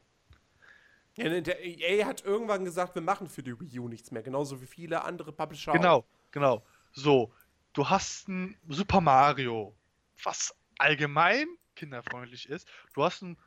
Ne, 1.16 1.42
der 1.42 1.64
EA 1.64 2.06
hat 2.06 2.24
irgendwann 2.24 2.64
gesagt, 2.64 2.94
wir 2.94 3.02
machen 3.02 3.28
für 3.28 3.42
die 3.42 3.58
Wii 3.58 3.78
U 3.80 3.88
nichts 3.88 4.10
mehr, 4.10 4.22
genauso 4.22 4.60
wie 4.60 4.66
viele 4.66 5.02
andere 5.04 5.32
Publisher. 5.32 5.72
Genau, 5.72 6.04
genau. 6.30 6.62
So, 6.92 7.32
du 7.72 7.88
hast 7.88 8.28
ein 8.28 8.56
Super 8.68 9.00
Mario, 9.00 9.74
was 10.22 10.54
allgemein 10.78 11.46
kinderfreundlich 11.74 12.48
ist. 12.48 12.68
Du 12.94 13.02
hast 13.02 13.22
ein 13.22 13.38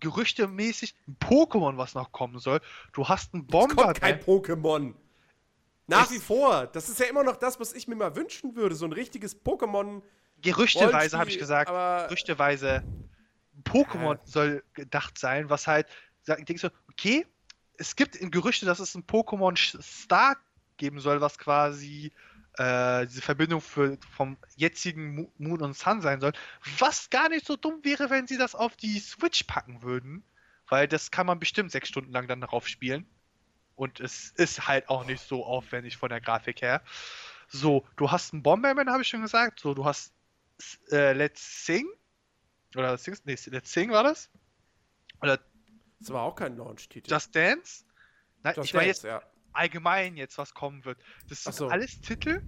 gerüchtemäßig 0.00 0.94
ein 1.08 1.16
Pokémon, 1.18 1.76
was 1.76 1.94
noch 1.94 2.12
kommen 2.12 2.38
soll. 2.38 2.60
Du 2.92 3.08
hast 3.08 3.34
ein 3.34 3.46
Bomber. 3.46 3.92
Es 3.92 4.00
kein 4.00 4.20
Pokémon. 4.20 4.94
Nach 5.88 6.10
wie 6.10 6.18
vor. 6.18 6.66
Das 6.68 6.88
ist 6.88 7.00
ja 7.00 7.06
immer 7.06 7.24
noch 7.24 7.36
das, 7.36 7.58
was 7.58 7.72
ich 7.72 7.88
mir 7.88 7.96
mal 7.96 8.14
wünschen 8.14 8.54
würde. 8.54 8.74
So 8.76 8.84
ein 8.84 8.92
richtiges 8.92 9.44
Pokémon. 9.44 10.02
Gerüchteweise 10.42 11.18
habe 11.18 11.30
ich 11.30 11.38
gesagt. 11.38 11.70
Gerüchteweise. 12.08 12.84
Pokémon 13.64 14.18
soll 14.24 14.62
gedacht 14.74 15.18
sein, 15.18 15.50
was 15.50 15.66
halt. 15.66 15.86
Denkst 16.26 16.62
du, 16.62 16.70
okay, 16.90 17.26
es 17.78 17.96
gibt 17.96 18.16
in 18.16 18.30
Gerüchte, 18.30 18.66
dass 18.66 18.80
es 18.80 18.94
ein 18.94 19.04
Pokémon 19.04 19.56
Star 19.82 20.36
geben 20.76 21.00
soll, 21.00 21.20
was 21.20 21.38
quasi 21.38 22.12
äh, 22.58 23.06
diese 23.06 23.22
Verbindung 23.22 23.60
für, 23.60 23.98
vom 24.10 24.36
jetzigen 24.56 25.28
Moon 25.38 25.62
und 25.62 25.76
Sun 25.76 26.00
sein 26.00 26.20
soll. 26.20 26.32
Was 26.78 27.08
gar 27.08 27.28
nicht 27.28 27.46
so 27.46 27.56
dumm 27.56 27.80
wäre, 27.84 28.10
wenn 28.10 28.26
sie 28.26 28.36
das 28.36 28.54
auf 28.54 28.76
die 28.76 28.98
Switch 28.98 29.44
packen 29.44 29.82
würden. 29.82 30.24
Weil 30.68 30.86
das 30.86 31.10
kann 31.10 31.26
man 31.26 31.38
bestimmt 31.38 31.70
sechs 31.70 31.88
Stunden 31.88 32.12
lang 32.12 32.26
dann 32.26 32.40
darauf 32.40 32.68
spielen. 32.68 33.06
Und 33.74 34.00
es 34.00 34.30
ist 34.32 34.66
halt 34.66 34.88
auch 34.88 35.06
nicht 35.06 35.22
so 35.22 35.46
aufwendig 35.46 35.96
von 35.96 36.08
der 36.10 36.20
Grafik 36.20 36.62
her. 36.62 36.82
So, 37.46 37.86
du 37.96 38.10
hast 38.10 38.32
einen 38.32 38.42
Bomberman, 38.42 38.90
habe 38.90 39.02
ich 39.02 39.08
schon 39.08 39.22
gesagt. 39.22 39.60
So, 39.60 39.72
du 39.72 39.84
hast 39.84 40.12
äh, 40.90 41.12
Let's 41.12 41.64
Sing. 41.64 41.86
Oder 42.76 42.96
Sing, 42.98 43.16
nee, 43.24 43.36
Let's 43.46 43.72
Sing 43.72 43.90
war 43.90 44.04
das? 44.04 44.30
Oder. 45.22 45.40
Das 46.00 46.10
war 46.10 46.22
auch 46.22 46.34
kein 46.34 46.56
Launch-Titel. 46.56 47.10
Just 47.10 47.34
Dance? 47.34 47.84
Nein, 48.42 48.54
Just 48.54 48.68
ich 48.68 48.74
meine 48.74 48.86
jetzt, 48.86 49.02
ja 49.02 49.22
allgemein 49.58 50.16
jetzt 50.16 50.38
was 50.38 50.54
kommen 50.54 50.84
wird. 50.84 50.98
Das 51.28 51.44
sind 51.44 51.54
so. 51.54 51.68
alles 51.68 52.00
Titel. 52.00 52.42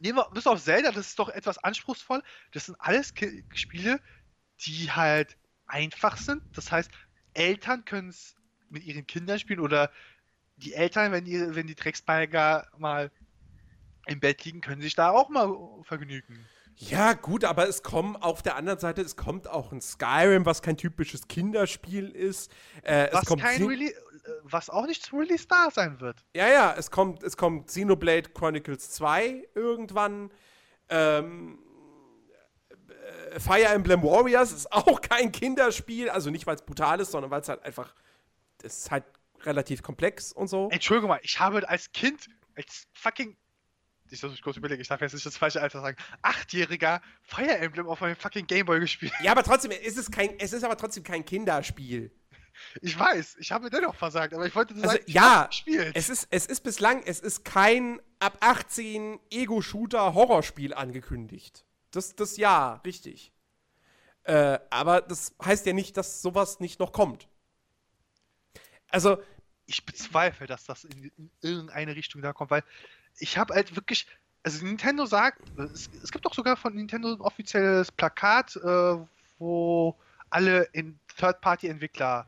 Nehmen 0.00 0.18
wir 0.18 0.30
bis 0.30 0.46
auf 0.46 0.62
Zelda, 0.62 0.90
das 0.92 1.08
ist 1.08 1.18
doch 1.18 1.28
etwas 1.28 1.58
anspruchsvoll. 1.58 2.22
Das 2.52 2.66
sind 2.66 2.76
alles 2.80 3.14
Ki 3.14 3.44
Spiele, 3.54 4.00
die 4.60 4.90
halt 4.90 5.36
einfach 5.66 6.16
sind. 6.16 6.42
Das 6.56 6.72
heißt, 6.72 6.90
Eltern 7.34 7.84
können 7.84 8.08
es 8.08 8.34
mit 8.70 8.84
ihren 8.84 9.06
Kindern 9.06 9.38
spielen 9.38 9.60
oder 9.60 9.90
die 10.56 10.74
Eltern, 10.74 11.12
wenn 11.12 11.24
die, 11.24 11.54
wenn 11.54 11.66
die 11.66 11.74
Drecksbalger 11.74 12.68
mal 12.76 13.10
im 14.06 14.20
Bett 14.20 14.44
liegen, 14.44 14.60
können 14.60 14.82
sich 14.82 14.94
da 14.94 15.10
auch 15.10 15.28
mal 15.28 15.54
vergnügen. 15.84 16.48
Ja, 16.82 17.12
gut, 17.12 17.44
aber 17.44 17.68
es 17.68 17.82
kommt 17.82 18.22
auf 18.22 18.42
der 18.42 18.56
anderen 18.56 18.78
Seite, 18.78 19.02
es 19.02 19.14
kommt 19.14 19.46
auch 19.48 19.70
ein 19.70 19.82
Skyrim, 19.82 20.46
was 20.46 20.62
kein 20.62 20.78
typisches 20.78 21.28
Kinderspiel 21.28 22.08
ist. 22.08 22.50
Äh, 22.82 23.08
was, 23.12 23.26
kein 23.26 23.62
Rele 23.62 23.92
was 24.44 24.70
auch 24.70 24.86
nicht 24.86 25.04
zum 25.04 25.18
Release 25.18 25.46
da 25.46 25.70
sein 25.70 26.00
wird. 26.00 26.24
Ja, 26.34 26.48
ja, 26.48 26.74
es 26.76 26.90
kommt, 26.90 27.22
es 27.22 27.36
kommt 27.36 27.66
Xenoblade 27.66 28.30
Chronicles 28.30 28.90
2 28.90 29.48
irgendwann. 29.54 30.30
Ähm, 30.88 31.58
äh, 33.30 33.40
Fire 33.40 33.66
Emblem 33.66 34.02
Warriors 34.02 34.52
ist 34.52 34.72
auch 34.72 35.00
kein 35.00 35.32
Kinderspiel, 35.32 36.10
also 36.10 36.30
nicht, 36.30 36.46
weil 36.46 36.56
es 36.56 36.62
brutal 36.62 37.00
ist, 37.00 37.12
sondern 37.12 37.30
weil 37.30 37.40
es 37.40 37.48
halt 37.48 37.62
einfach, 37.64 37.94
es 38.62 38.78
ist 38.78 38.90
halt 38.90 39.04
relativ 39.42 39.82
komplex 39.82 40.32
und 40.32 40.48
so. 40.48 40.68
Entschuldigung 40.70 41.08
mal, 41.10 41.20
ich 41.22 41.38
habe 41.40 41.66
als 41.68 41.92
Kind, 41.92 42.28
als 42.56 42.86
fucking 42.92 43.36
ich 44.10 44.22
muss 44.22 44.32
mich 44.32 44.42
kurz 44.42 44.56
überlegen, 44.56 44.80
ich 44.82 44.88
darf 44.88 45.00
jetzt 45.00 45.14
nicht 45.14 45.26
das 45.26 45.36
falsche 45.36 45.60
Alter 45.60 45.80
sagen, 45.80 45.96
achtjähriger 46.22 47.00
Fire 47.22 47.58
Emblem 47.58 47.88
auf 47.88 48.00
meinem 48.00 48.16
fucking 48.16 48.46
Gameboy 48.46 48.80
gespielt. 48.80 49.12
Ja, 49.22 49.32
aber 49.32 49.42
trotzdem, 49.42 49.70
es 49.70 49.96
ist 49.96 50.10
kein, 50.10 50.38
es 50.38 50.52
ist 50.52 50.64
aber 50.64 50.76
trotzdem 50.76 51.04
kein 51.04 51.24
Kinderspiel. 51.24 52.10
Ich 52.82 52.98
weiß, 52.98 53.36
ich 53.38 53.52
habe 53.52 53.70
dennoch 53.70 53.94
versagt, 53.94 54.34
aber 54.34 54.46
ich 54.46 54.54
wollte 54.54 54.74
das 54.74 54.82
also, 54.82 54.96
sagen, 54.96 55.10
ja, 55.10 55.48
es 55.94 56.08
ist, 56.08 56.28
es 56.30 56.46
ist 56.46 56.62
bislang, 56.62 57.02
es 57.04 57.20
ist 57.20 57.44
kein 57.44 58.00
ab 58.18 58.36
18 58.40 59.18
Ego-Shooter-Horrorspiel 59.30 60.74
angekündigt. 60.74 61.64
Das, 61.90 62.14
das 62.14 62.36
ja, 62.36 62.74
richtig. 62.84 63.32
Äh, 64.24 64.58
aber 64.68 65.00
das 65.00 65.34
heißt 65.42 65.66
ja 65.66 65.72
nicht, 65.72 65.96
dass 65.96 66.22
sowas 66.22 66.60
nicht 66.60 66.80
noch 66.80 66.92
kommt. 66.92 67.28
Also. 68.88 69.22
Ich 69.66 69.86
bezweifle, 69.86 70.48
dass 70.48 70.64
das 70.64 70.82
in 70.84 71.30
irgendeine 71.42 71.94
Richtung 71.94 72.22
da 72.22 72.32
kommt, 72.32 72.50
weil 72.50 72.64
ich 73.18 73.38
habe 73.38 73.54
halt 73.54 73.76
wirklich, 73.76 74.06
also 74.42 74.64
Nintendo 74.64 75.06
sagt, 75.06 75.40
es, 75.58 75.90
es, 76.02 76.10
gibt 76.10 76.24
doch 76.24 76.34
sogar 76.34 76.56
von 76.56 76.74
Nintendo 76.74 77.12
ein 77.12 77.20
offizielles 77.20 77.92
Plakat, 77.92 78.56
äh, 78.56 78.96
wo 79.38 79.96
alle 80.30 80.62
in 80.72 80.98
Third-Party-Entwickler 81.16 82.26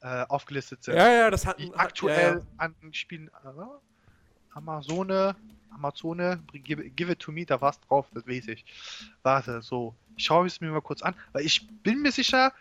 äh, 0.00 0.24
aufgelistet 0.28 0.84
sind. 0.84 0.96
Ja, 0.96 1.10
ja, 1.10 1.30
das 1.30 1.46
hatten 1.46 1.62
die 1.62 1.74
aktuell 1.74 2.34
ja, 2.34 2.38
ja. 2.38 2.44
an 2.58 2.74
Spielen 2.92 3.28
äh, 3.44 4.54
Amazone, 4.54 5.36
Amazone, 5.70 6.42
give, 6.52 6.88
give, 6.90 7.12
it 7.12 7.18
to 7.18 7.32
me, 7.32 7.44
da 7.44 7.60
war's 7.60 7.80
drauf, 7.80 8.06
das 8.14 8.26
weiß 8.26 8.48
ich. 8.48 8.64
Warte, 9.22 9.60
so, 9.60 9.94
ich 10.16 10.24
schaue 10.24 10.46
es 10.46 10.60
mir 10.60 10.70
mal 10.70 10.80
kurz 10.80 11.02
an, 11.02 11.14
weil 11.32 11.44
ich 11.44 11.68
bin 11.82 12.00
mir 12.00 12.12
sicher, 12.12 12.52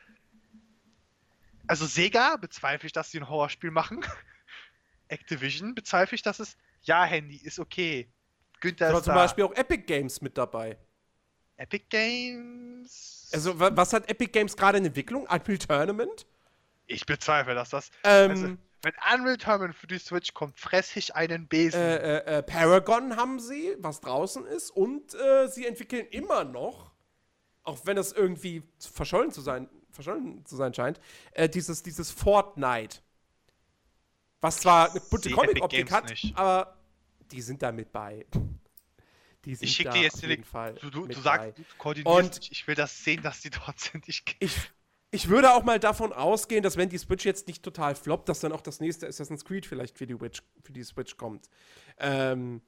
also 1.68 1.86
Sega 1.86 2.36
bezweifle 2.36 2.88
ich, 2.88 2.94
dass 2.94 3.12
sie 3.12 3.20
ein 3.20 3.30
Horrorspiel 3.30 3.72
machen. 3.72 4.04
Activision 5.08 5.76
bezweifle 5.76 6.16
ich, 6.16 6.22
dass 6.22 6.40
es 6.40 6.58
ja, 6.86 7.04
Handy, 7.04 7.38
ist 7.38 7.60
okay. 7.60 8.12
Günther 8.60 8.92
ist 8.92 9.04
zum 9.04 9.14
da. 9.14 9.16
Beispiel 9.16 9.44
auch 9.44 9.54
Epic 9.54 9.84
Games 9.84 10.22
mit 10.22 10.38
dabei. 10.38 10.78
Epic 11.58 11.86
Games? 11.90 13.30
Also, 13.34 13.60
was 13.60 13.94
hat 13.94 14.10
Epic 14.10 14.32
Games 14.32 14.56
gerade 14.56 14.78
in 14.78 14.86
Entwicklung? 14.86 15.24
Unreal 15.24 15.58
Tournament? 15.58 16.26
Ich 16.88 17.06
bezweifle, 17.06 17.56
dass 17.56 17.70
das. 17.70 17.92
Ähm, 18.04 18.32
also, 18.32 18.58
wenn 18.82 18.94
Unreal 19.14 19.38
Tournament 19.38 19.76
für 19.76 19.88
die 19.88 19.98
Switch 19.98 20.34
kommt, 20.34 20.60
fresse 20.60 21.00
ich 21.00 21.16
einen 21.16 21.48
Besen. 21.48 21.80
Äh, 21.80 22.18
äh, 22.18 22.38
äh, 22.38 22.44
Paragon 22.44 23.16
haben 23.16 23.40
sie, 23.40 23.76
was 23.80 24.02
draußen 24.02 24.46
ist, 24.46 24.70
und 24.70 25.16
äh, 25.16 25.48
sie 25.48 25.66
entwickeln 25.66 26.06
immer 26.12 26.44
noch, 26.44 26.92
auch 27.64 27.80
wenn 27.86 27.96
das 27.96 28.12
irgendwie 28.12 28.64
verschollen 28.78 29.32
zu 29.32 29.42
sein, 29.42 29.70
verschollen 29.92 30.46
zu 30.46 30.56
sein 30.56 30.74
scheint, 30.74 31.00
äh, 31.32 31.50
dieses, 31.50 31.82
dieses 31.82 32.12
Fortnite. 32.12 33.00
Was 34.42 34.60
zwar 34.60 34.92
eine 34.92 35.00
bunte 35.00 35.32
Comic-Optik 35.32 35.92
hat, 35.92 36.10
nicht. 36.10 36.38
aber 36.38 36.75
die 37.32 37.42
sind 37.42 37.62
da 37.62 37.72
mit 37.72 37.92
bei. 37.92 38.26
Die 39.46 39.56
sind 39.56 39.68
Ich 39.68 39.76
schicke 39.76 39.92
dir 39.92 40.02
jetzt. 40.02 40.26
Fall. 40.46 40.74
Du, 40.76 40.90
du, 40.90 41.06
du 41.08 41.20
sagst, 41.20 41.58
du 41.60 41.64
koordinierst 41.78 42.18
Und- 42.18 42.40
mich. 42.40 42.52
Ich 42.52 42.68
will 42.68 42.76
das 42.76 43.04
sehen, 43.04 43.22
dass 43.22 43.42
die 43.42 43.50
dort 43.52 43.80
sind. 43.80 44.08
Ich, 44.10 44.24
Ich, 44.40 44.56
ich 45.12 45.30
würde 45.30 45.54
auch 45.54 45.64
mal 45.64 45.80
davon 45.80 46.12
ausgehen, 46.14 46.64
dass 46.64 46.78
wenn 46.78 46.90
die 46.90 46.98
Switch 46.98 47.26
jetzt 47.26 47.48
nicht 47.48 47.62
total 47.64 47.96
floppt, 47.96 48.28
dass 48.28 48.40
dann 48.40 48.52
auch 48.52 48.62
das 48.62 48.80
nächste 48.80 49.08
Assassin's 49.08 49.46
Creed 49.46 49.66
vielleicht 49.66 49.98
für 49.98 50.08
die, 50.08 50.20
Witch, 50.20 50.42
für 50.64 50.74
die 50.74 50.84
Switch 50.84 51.16
kommt. 51.16 51.48
Ähm, 52.00 52.62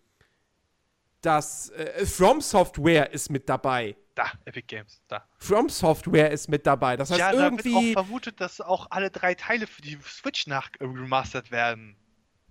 das 1.21 1.69
äh, 1.71 2.05
From 2.05 2.41
Software 2.41 3.11
ist 3.11 3.29
mit 3.29 3.49
dabei. 3.49 3.95
da, 4.15 4.31
Epic 4.45 4.67
Games, 4.67 5.01
da. 5.07 5.27
From 5.39 5.67
Software 5.69 6.31
ist 6.31 6.47
mit 6.47 6.65
dabei. 6.67 6.95
Das 6.95 7.09
heißt 7.09 7.19
ja, 7.19 7.31
da 7.31 7.37
wird 7.37 7.43
auch 7.43 7.57
irgendwie. 7.65 7.93
vermutet, 7.93 8.39
dass 8.39 8.61
auch 8.61 8.87
alle 8.91 9.09
drei 9.09 9.33
Teile 9.35 9.65
für 9.67 9.81
die 9.81 9.97
Switch 10.05 10.47
nach 10.47 10.69
äh, 10.79 10.83
remastert 10.85 11.49
werden. 11.51 11.95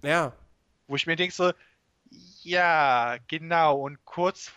Ja. 0.02 0.32
Wo 0.88 0.96
ich 0.96 1.06
mir 1.06 1.16
denke 1.16 1.34
so, 1.34 1.52
ja, 2.46 3.16
genau. 3.28 3.80
Und 3.80 4.04
kurz 4.04 4.50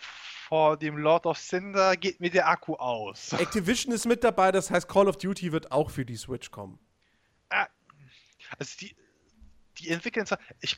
vor 0.48 0.78
dem 0.78 0.98
Lord 0.98 1.26
of 1.26 1.38
Cinder 1.38 1.96
geht 1.98 2.20
mir 2.20 2.30
der 2.30 2.48
Akku 2.48 2.76
aus. 2.76 3.34
Activision 3.40 3.94
ist 3.94 4.06
mit 4.06 4.24
dabei, 4.24 4.52
das 4.52 4.72
heißt 4.72 4.88
Call 4.88 5.08
of 5.08 5.18
Duty 5.18 5.52
wird 5.52 5.72
auch 5.72 5.90
für 5.90 6.06
die 6.06 6.18
Switch 6.18 6.52
kommen. 6.52 6.80
Also 8.58 8.78
die, 8.80 8.96
die 9.78 9.90
entwickeln 9.90 10.26
zwar, 10.26 10.40
ich, 10.60 10.78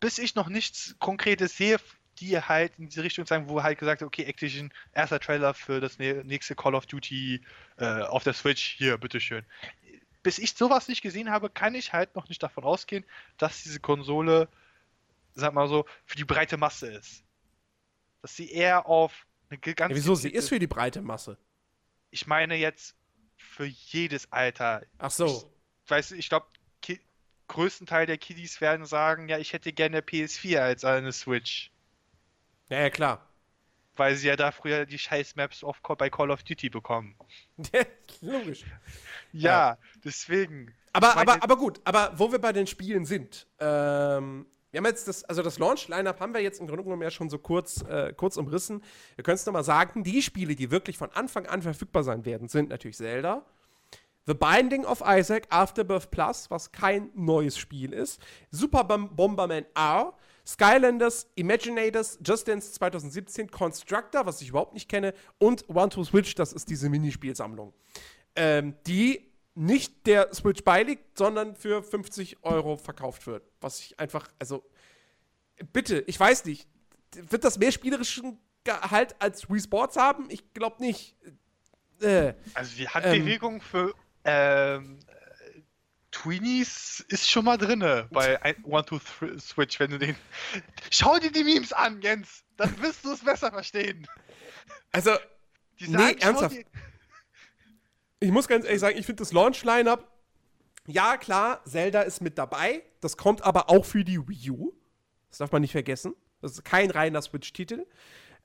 bis 0.00 0.18
ich 0.18 0.34
noch 0.34 0.48
nichts 0.48 0.96
Konkretes 0.98 1.56
sehe, 1.56 1.78
die 2.18 2.38
halt 2.38 2.72
in 2.78 2.88
diese 2.88 3.02
Richtung 3.02 3.24
sagen, 3.24 3.48
wo 3.48 3.62
halt 3.62 3.78
gesagt, 3.78 4.02
okay, 4.02 4.24
Activision, 4.24 4.72
erster 4.92 5.20
Trailer 5.20 5.54
für 5.54 5.80
das 5.80 5.98
nä- 5.98 6.24
nächste 6.24 6.54
Call 6.54 6.74
of 6.74 6.86
Duty 6.86 7.42
äh, 7.78 8.02
auf 8.02 8.24
der 8.24 8.32
Switch, 8.34 8.74
hier, 8.76 8.98
bitteschön. 8.98 9.44
Bis 10.22 10.38
ich 10.38 10.54
sowas 10.54 10.88
nicht 10.88 11.00
gesehen 11.00 11.30
habe, 11.30 11.48
kann 11.48 11.74
ich 11.74 11.92
halt 11.92 12.14
noch 12.16 12.28
nicht 12.28 12.42
davon 12.42 12.64
ausgehen, 12.64 13.04
dass 13.38 13.62
diese 13.62 13.80
Konsole, 13.80 14.48
sag 15.40 15.54
mal 15.54 15.68
so, 15.68 15.86
für 16.04 16.16
die 16.16 16.24
breite 16.24 16.56
Masse 16.56 16.88
ist. 16.88 17.24
Dass 18.22 18.34
sie 18.34 18.50
eher 18.50 18.86
auf 18.86 19.26
eine 19.48 19.58
ganz 19.58 19.90
Ja, 19.90 19.96
wieso? 19.96 20.14
Sie 20.14 20.30
ist 20.30 20.48
für 20.48 20.58
die 20.58 20.66
breite 20.66 21.00
Masse. 21.00 21.38
Ich 22.10 22.26
meine 22.26 22.56
jetzt 22.56 22.96
für 23.36 23.64
jedes 23.64 24.32
Alter. 24.32 24.82
Ach 24.98 25.10
so. 25.10 25.52
weißt 25.86 26.10
du, 26.10 26.16
ich 26.16 26.28
glaube, 26.28 26.46
größten 27.48 27.86
Teil 27.86 28.06
der 28.06 28.18
Kiddies 28.18 28.60
werden 28.60 28.86
sagen, 28.86 29.28
ja, 29.28 29.38
ich 29.38 29.52
hätte 29.52 29.72
gerne 29.72 30.00
PS4 30.00 30.58
als 30.58 30.84
eine 30.84 31.12
Switch. 31.12 31.72
Ja, 32.68 32.80
ja, 32.80 32.90
klar. 32.90 33.26
Weil 33.96 34.14
sie 34.14 34.28
ja 34.28 34.36
da 34.36 34.52
früher 34.52 34.86
die 34.86 34.98
scheiß 34.98 35.34
Maps 35.34 35.64
auf, 35.64 35.80
bei 35.82 36.08
Call 36.08 36.30
of 36.30 36.44
Duty 36.44 36.70
bekommen. 36.70 37.16
Logisch. 38.20 38.64
Ja, 39.32 39.78
deswegen. 40.04 40.72
Aber, 40.92 41.08
Ich 41.10 41.16
aber, 41.16 41.42
aber 41.42 41.56
gut, 41.56 41.80
aber 41.84 42.16
wo 42.16 42.30
wir 42.30 42.38
bei 42.38 42.52
den 42.52 42.66
Spielen 42.66 43.04
sind, 43.06 43.46
ähm, 43.58 44.46
wir 44.70 44.78
haben 44.78 44.86
jetzt 44.86 45.08
das, 45.08 45.24
also 45.24 45.42
das 45.42 45.58
Launch-Lineup 45.58 46.20
haben 46.20 46.34
wir 46.34 46.42
jetzt 46.42 46.60
im 46.60 46.66
Grunde 46.66 46.84
genommen 46.84 47.02
ja 47.02 47.10
schon 47.10 47.30
so 47.30 47.38
kurz, 47.38 47.82
äh, 47.82 48.12
kurz 48.14 48.36
umrissen. 48.36 48.82
Wir 49.16 49.24
können 49.24 49.36
es 49.36 49.46
nochmal 49.46 49.64
sagen, 49.64 50.02
die 50.04 50.22
Spiele, 50.22 50.54
die 50.54 50.70
wirklich 50.70 50.98
von 50.98 51.10
Anfang 51.12 51.46
an 51.46 51.62
verfügbar 51.62 52.02
sein 52.02 52.24
werden, 52.24 52.48
sind 52.48 52.68
natürlich 52.68 52.96
Zelda, 52.96 53.44
The 54.26 54.34
Binding 54.34 54.84
of 54.84 55.02
Isaac, 55.06 55.46
Afterbirth 55.48 56.10
Plus, 56.10 56.50
was 56.50 56.70
kein 56.70 57.10
neues 57.14 57.56
Spiel 57.56 57.94
ist, 57.94 58.20
Super 58.50 58.84
Bom 58.84 59.16
Bomberman 59.16 59.64
R, 59.74 60.12
Skylanders, 60.46 61.30
Imaginators, 61.34 62.18
Just 62.24 62.48
Dance 62.48 62.72
2017, 62.72 63.50
Constructor, 63.50 64.26
was 64.26 64.42
ich 64.42 64.50
überhaupt 64.50 64.74
nicht 64.74 64.88
kenne, 64.88 65.14
und 65.38 65.68
One 65.68 65.88
to 65.88 66.04
Switch, 66.04 66.34
das 66.34 66.52
ist 66.52 66.68
diese 66.68 66.90
Minispielsammlung 66.90 67.72
ähm, 68.38 68.74
die 68.86 69.27
nicht 69.58 70.06
der 70.06 70.32
Switch 70.34 70.62
beiliegt, 70.62 71.18
sondern 71.18 71.56
für 71.56 71.82
50 71.82 72.44
Euro 72.44 72.76
verkauft 72.76 73.26
wird. 73.26 73.42
Was 73.60 73.80
ich 73.80 73.98
einfach, 73.98 74.28
also, 74.38 74.64
bitte, 75.72 76.04
ich 76.06 76.18
weiß 76.18 76.44
nicht, 76.44 76.68
wird 77.14 77.44
das 77.44 77.58
mehr 77.58 77.72
spielerischen 77.72 78.38
Gehalt 78.64 79.16
als 79.18 79.50
Wii 79.50 79.60
Sports 79.60 79.96
haben? 79.96 80.26
Ich 80.30 80.52
glaube 80.54 80.82
nicht. 80.82 81.16
Äh, 82.00 82.34
Also 82.54 82.76
die 82.76 82.88
Handbewegung 82.88 83.60
für 83.60 83.94
ähm, 84.24 84.98
äh, 85.06 85.60
Tweenies 86.10 87.04
ist 87.08 87.28
schon 87.30 87.44
mal 87.44 87.56
drinne 87.58 88.08
bei 88.12 88.38
One 88.64 88.84
to 88.84 88.98
Th- 88.98 89.38
Switch, 89.40 89.80
wenn 89.80 89.90
du 89.90 89.98
den. 89.98 90.16
Schau 90.90 91.18
dir 91.18 91.32
die 91.32 91.44
Memes 91.44 91.72
an, 91.72 92.00
Jens! 92.02 92.44
Dann 92.56 92.80
wirst 92.82 93.04
du 93.04 93.12
es 93.12 93.20
besser 93.24 93.50
verstehen. 93.50 94.06
also, 94.92 95.12
Die 95.80 95.88
Nee, 95.88 96.16
schau 96.20 96.26
ernsthaft? 96.28 96.56
dir- 96.56 96.64
ich 98.20 98.30
muss 98.30 98.48
ganz 98.48 98.64
ehrlich 98.64 98.80
sagen, 98.80 98.98
ich 98.98 99.06
finde 99.06 99.22
das 99.22 99.32
Launch-Line-Up, 99.32 100.10
ja, 100.86 101.18
klar, 101.18 101.62
Zelda 101.66 102.00
ist 102.02 102.22
mit 102.22 102.38
dabei. 102.38 102.82
Das 103.00 103.16
kommt 103.18 103.42
aber 103.42 103.68
auch 103.68 103.84
für 103.84 104.04
die 104.04 104.26
Wii 104.26 104.50
U. 104.50 104.72
Das 105.28 105.38
darf 105.38 105.52
man 105.52 105.60
nicht 105.60 105.72
vergessen. 105.72 106.14
Das 106.40 106.52
ist 106.52 106.64
kein 106.64 106.90
reiner 106.90 107.20
Switch-Titel. 107.20 107.86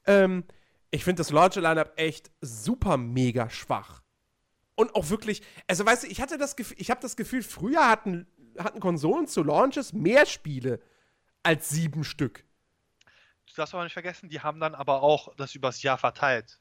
Ähm, 0.06 0.44
ich 0.92 1.06
finde 1.06 1.22
das 1.22 1.32
Launch-Line-Up 1.32 1.94
echt 1.96 2.32
super 2.42 2.98
mega 2.98 3.50
schwach. 3.50 4.02
Und 4.76 4.94
auch 4.96 5.10
wirklich, 5.10 5.42
also 5.68 5.86
weißt 5.86 6.04
du, 6.04 6.08
ich 6.08 6.20
hatte 6.20 6.38
das 6.38 6.56
Gefühl, 6.56 6.78
ich 6.80 6.92
habe 6.92 7.00
das 7.00 7.16
Gefühl, 7.16 7.44
früher 7.44 7.88
hatten, 7.90 8.28
hatten 8.60 8.80
Konsolen 8.80 9.28
zu 9.28 9.42
Launches 9.44 9.94
mehr 9.94 10.26
Spiele 10.26 10.82
als 11.44 11.70
sieben 11.70 12.04
Stück. 12.04 12.44
Du 13.48 13.54
darfst 13.56 13.74
aber 13.74 13.84
nicht 13.84 13.94
vergessen, 13.94 14.30
die 14.30 14.42
haben 14.42 14.60
dann 14.60 14.76
aber 14.76 15.02
auch 15.02 15.34
das 15.36 15.56
übers 15.56 15.82
Jahr 15.82 15.98
verteilt. 15.98 16.60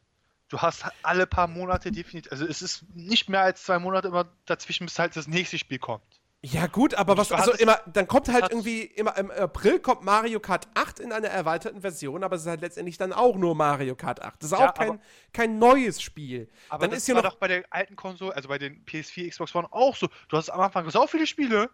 Du 0.53 0.61
hast 0.61 0.85
alle 1.03 1.27
paar 1.27 1.47
Monate 1.47 1.91
definitiv, 1.91 2.31
also 2.31 2.45
es 2.45 2.61
ist 2.61 2.85
nicht 2.95 3.31
mehr 3.31 3.41
als 3.41 3.65
zwei 3.65 3.79
Monate 3.79 4.09
immer 4.09 4.31
dazwischen, 4.45 4.85
bis 4.85 4.99
halt 4.99 5.17
das 5.17 5.27
nächste 5.27 5.57
Spiel 5.57 5.79
kommt. 5.79 6.05
Ja, 6.43 6.67
gut, 6.67 6.93
aber 6.93 7.17
was, 7.17 7.33
also 7.33 7.53
immer, 7.53 7.81
dann 7.87 8.07
kommt 8.07 8.29
halt 8.31 8.51
irgendwie, 8.51 8.83
immer 8.83 9.17
im 9.17 9.31
April 9.31 9.79
kommt 9.81 10.03
Mario 10.03 10.41
Kart 10.41 10.69
8 10.75 11.01
in 11.01 11.11
einer 11.11 11.29
erweiterten 11.29 11.81
Version, 11.81 12.23
aber 12.23 12.37
es 12.37 12.43
ist 12.43 12.49
halt 12.49 12.61
letztendlich 12.61 12.99
dann 12.99 13.15
auch 13.15 13.37
nur 13.39 13.55
Mario 13.55 13.97
Kart 13.97 14.21
8. 14.21 14.43
Das 14.43 14.53
ist 14.53 14.59
Ja, 14.59 14.69
auch 14.69 14.75
kein, 14.75 14.91
aber- 14.91 15.01
kein 15.33 15.59
neues 15.59 16.03
Spiel. 16.03 16.51
Aber 16.69 16.83
dann 16.83 16.91
das 16.91 16.99
ist 16.99 17.07
hier 17.07 17.15
war 17.15 17.23
noch, 17.23 17.31
doch 17.31 17.39
bei 17.39 17.49
der 17.49 17.65
alten 17.71 17.97
Konsole, 17.97 18.37
also 18.37 18.51
bei 18.51 18.59
den 18.59 18.85
PS4, 18.85 19.31
Xbox 19.31 19.55
One 19.55 19.69
auch 19.73 19.97
so. 19.97 20.09
Du 20.29 20.37
hast 20.37 20.51
am 20.51 20.61
Anfang 20.61 20.91
so 20.91 21.07
viele 21.07 21.27
Spiele, 21.27 21.71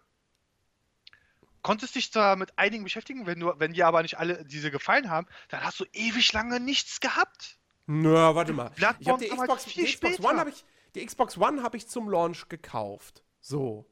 konntest 1.63 1.95
dich 1.95 2.13
zwar 2.13 2.37
mit 2.37 2.57
einigen 2.57 2.85
beschäftigen, 2.85 3.25
wenn, 3.25 3.41
du, 3.41 3.51
wenn 3.57 3.73
dir 3.73 3.87
aber 3.87 4.03
nicht 4.03 4.17
alle 4.17 4.45
diese 4.45 4.71
gefallen 4.71 5.09
haben, 5.09 5.27
dann 5.49 5.65
hast 5.65 5.81
du 5.81 5.85
ewig 5.91 6.31
lange 6.31 6.61
nichts 6.61 7.01
gehabt. 7.01 7.57
Na, 7.91 8.35
warte 8.35 8.53
mal. 8.53 8.71
Ich 8.75 8.85
habe 8.85 8.99
Bloodborne 9.03 9.23
die 9.23 9.29
kam 9.29 9.39
halt 9.39 9.49
Xbox, 9.49 9.65
viel 9.65 9.85
die 9.85 9.91
Xbox. 9.91 10.19
One 10.19 10.39
habe 10.39 10.49
ich, 10.51 10.65
die 10.93 11.05
Xbox 11.05 11.37
One 11.39 11.63
habe 11.63 11.75
ich 11.75 11.87
zum 11.87 12.07
Launch 12.07 12.47
gekauft. 12.47 13.23
So. 13.41 13.89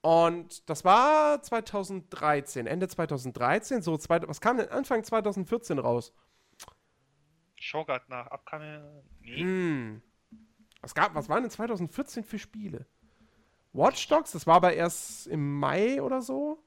Und 0.00 0.68
das 0.68 0.84
war 0.84 1.40
2013, 1.40 2.66
Ende 2.66 2.88
2013, 2.88 3.80
so, 3.80 3.96
zwei, 3.96 4.26
was 4.26 4.40
kam 4.40 4.56
denn 4.56 4.70
Anfang 4.70 5.04
2014 5.04 5.78
raus? 5.78 6.12
Ich 7.56 7.68
schau 7.68 7.84
grad 7.84 8.08
nach. 8.08 8.26
Abkam. 8.26 8.60
Nee. 9.20 9.36
Hm. 9.38 10.02
Was, 10.80 10.96
gab, 10.96 11.14
was 11.14 11.28
waren 11.28 11.44
denn 11.44 11.50
2014 11.50 12.24
für 12.24 12.40
Spiele? 12.40 12.86
Watch 13.72 14.08
Dogs, 14.08 14.32
das 14.32 14.48
war 14.48 14.56
aber 14.56 14.74
erst 14.74 15.28
im 15.28 15.60
Mai 15.60 16.02
oder 16.02 16.22
so. 16.22 16.62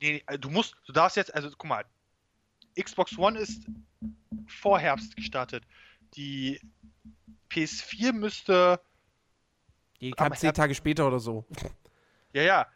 nee, 0.00 0.24
nee, 0.28 0.38
du 0.38 0.50
musst, 0.50 0.76
du 0.86 0.92
darfst 0.92 1.16
jetzt, 1.16 1.32
also 1.32 1.48
guck 1.50 1.68
mal, 1.68 1.84
Xbox 2.80 3.16
One 3.18 3.38
ist 3.38 3.66
vor 4.46 4.78
Herbst 4.78 5.16
gestartet. 5.16 5.64
Die 6.14 6.60
PS4 7.50 8.12
müsste 8.12 8.80
Die 10.00 10.10
kam 10.10 10.34
zehn 10.34 10.54
Tage 10.54 10.74
später 10.74 11.06
oder 11.06 11.18
so. 11.18 11.44
Ja, 12.32 12.42
ja. 12.42 12.66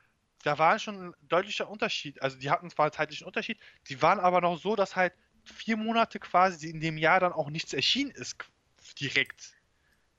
Da 0.42 0.58
war 0.58 0.78
schon 0.78 1.08
ein 1.08 1.14
deutlicher 1.28 1.68
Unterschied. 1.68 2.20
Also 2.22 2.38
die 2.38 2.50
hatten 2.50 2.70
zwar 2.70 2.86
einen 2.86 2.92
zeitlichen 2.92 3.26
Unterschied, 3.26 3.58
die 3.88 4.00
waren 4.00 4.18
aber 4.18 4.40
noch 4.40 4.56
so, 4.56 4.74
dass 4.74 4.96
halt 4.96 5.12
vier 5.44 5.76
Monate 5.76 6.18
quasi 6.18 6.70
in 6.70 6.80
dem 6.80 6.96
Jahr 6.96 7.20
dann 7.20 7.32
auch 7.32 7.50
nichts 7.50 7.74
erschienen 7.74 8.10
ist. 8.10 8.36
Direkt. 8.98 9.54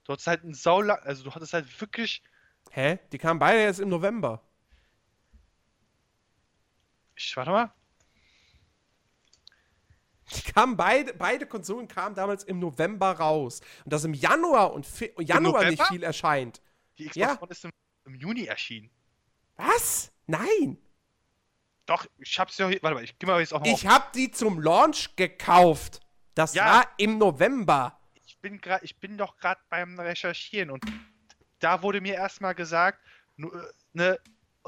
Du 0.04 0.14
hattest 0.14 0.28
halt 0.28 0.44
ein 0.44 0.54
Saulang, 0.54 1.00
also 1.00 1.24
du 1.24 1.34
hattest 1.34 1.54
halt 1.54 1.82
wirklich. 1.82 2.22
Hä? 2.70 3.00
Die 3.12 3.18
kamen 3.18 3.40
beide 3.40 3.60
erst 3.60 3.80
im 3.80 3.90
November. 3.90 4.42
Ich 7.16 7.36
warte 7.36 7.52
mal. 7.52 7.74
Die 10.36 10.52
kamen 10.52 10.78
beide, 10.78 11.14
beide 11.14 11.46
Konsolen 11.46 11.88
kamen 11.88 12.16
damals 12.16 12.44
im 12.44 12.60
November 12.60 13.12
raus. 13.12 13.62
Und 13.84 13.94
dass 13.94 14.04
im 14.04 14.14
Januar 14.14 14.74
und 14.74 14.86
Fe 14.86 15.12
Januar 15.20 15.66
nicht 15.66 15.84
viel 15.88 16.04
erscheint. 16.04 16.62
Die 16.98 17.06
Xbox 17.06 17.16
Ja. 17.18 17.42
One 17.42 17.52
ist 17.52 17.66
im, 17.66 17.72
im 18.06 18.16
Juni 18.16 18.46
erschienen. 18.46 18.90
Was? 19.58 20.12
Nein. 20.28 20.78
Doch, 21.86 22.06
ich 22.20 22.40
hab's 22.40 22.58
ja. 22.58 22.70
Warte 22.70 22.96
mal, 22.96 23.04
ich 23.04 23.18
geh 23.20 23.26
mal 23.26 23.40
jetzt 23.40 23.54
auch 23.54 23.60
mal 23.60 23.68
Ich 23.68 23.86
habe 23.88 24.06
die 24.16 24.32
zum 24.32 24.62
Launch 24.62 25.16
gekauft. 25.16 26.00
Das 26.36 26.54
Ja. 26.54 26.66
war 26.66 26.88
im 26.98 27.18
November. 27.18 28.00
ich 28.26 28.38
bin 28.40 28.60
grad, 28.62 28.82
ich 28.84 28.98
bin 28.98 29.18
doch 29.18 29.38
gerade 29.38 29.60
beim 29.70 30.00
Recherchieren 30.00 30.72
und 30.72 30.84
da 31.60 31.84
wurde 31.84 32.00
mir 32.02 32.16
erstmal 32.16 32.56
gesagt, 32.56 33.00
nur, 33.36 33.72
ne, 33.94 34.18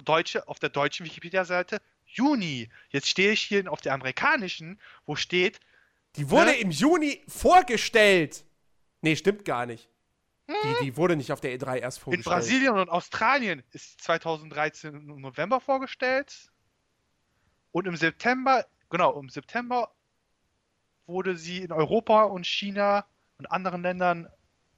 deutsche, 0.03 0.47
auf 0.47 0.59
der 0.59 0.69
deutschen 0.69 1.05
Wikipedia-Seite 1.05 1.79
Juni. 2.13 2.69
Jetzt 2.89 3.07
stehe 3.07 3.31
ich 3.31 3.41
hier 3.41 3.71
auf 3.71 3.81
der 3.81 3.93
amerikanischen, 3.93 4.79
wo 5.05 5.15
steht, 5.15 5.59
Die 6.15 6.29
wurde 6.29 6.51
Ne? 6.51 6.57
im 6.57 6.71
Juni 6.71 7.23
vorgestellt. 7.27 8.45
Nee, 9.01 9.15
stimmt 9.15 9.45
gar 9.45 9.65
nicht. 9.65 9.89
Die, 10.47 10.83
die 10.85 10.97
wurde 10.97 11.15
nicht 11.15 11.31
auf 11.31 11.41
der 11.41 11.57
E3 11.57 11.77
erst 11.77 11.97
in 11.99 12.03
vorgestellt. 12.03 12.25
Brasilien 12.35 12.73
und 12.77 12.89
Australien 12.89 13.63
ist 13.71 13.99
2013 14.01 14.93
im 14.93 15.21
November 15.21 15.59
vorgestellt 15.59 16.51
und 17.71 17.87
im 17.87 17.95
September, 17.95 18.65
genau, 18.89 19.17
im 19.19 19.29
September 19.29 19.91
wurde 21.07 21.35
sie 21.37 21.59
in 21.63 21.71
Europa 21.71 22.23
und 22.23 22.45
China 22.45 23.05
und 23.37 23.51
anderen 23.51 23.81
Ländern 23.81 24.29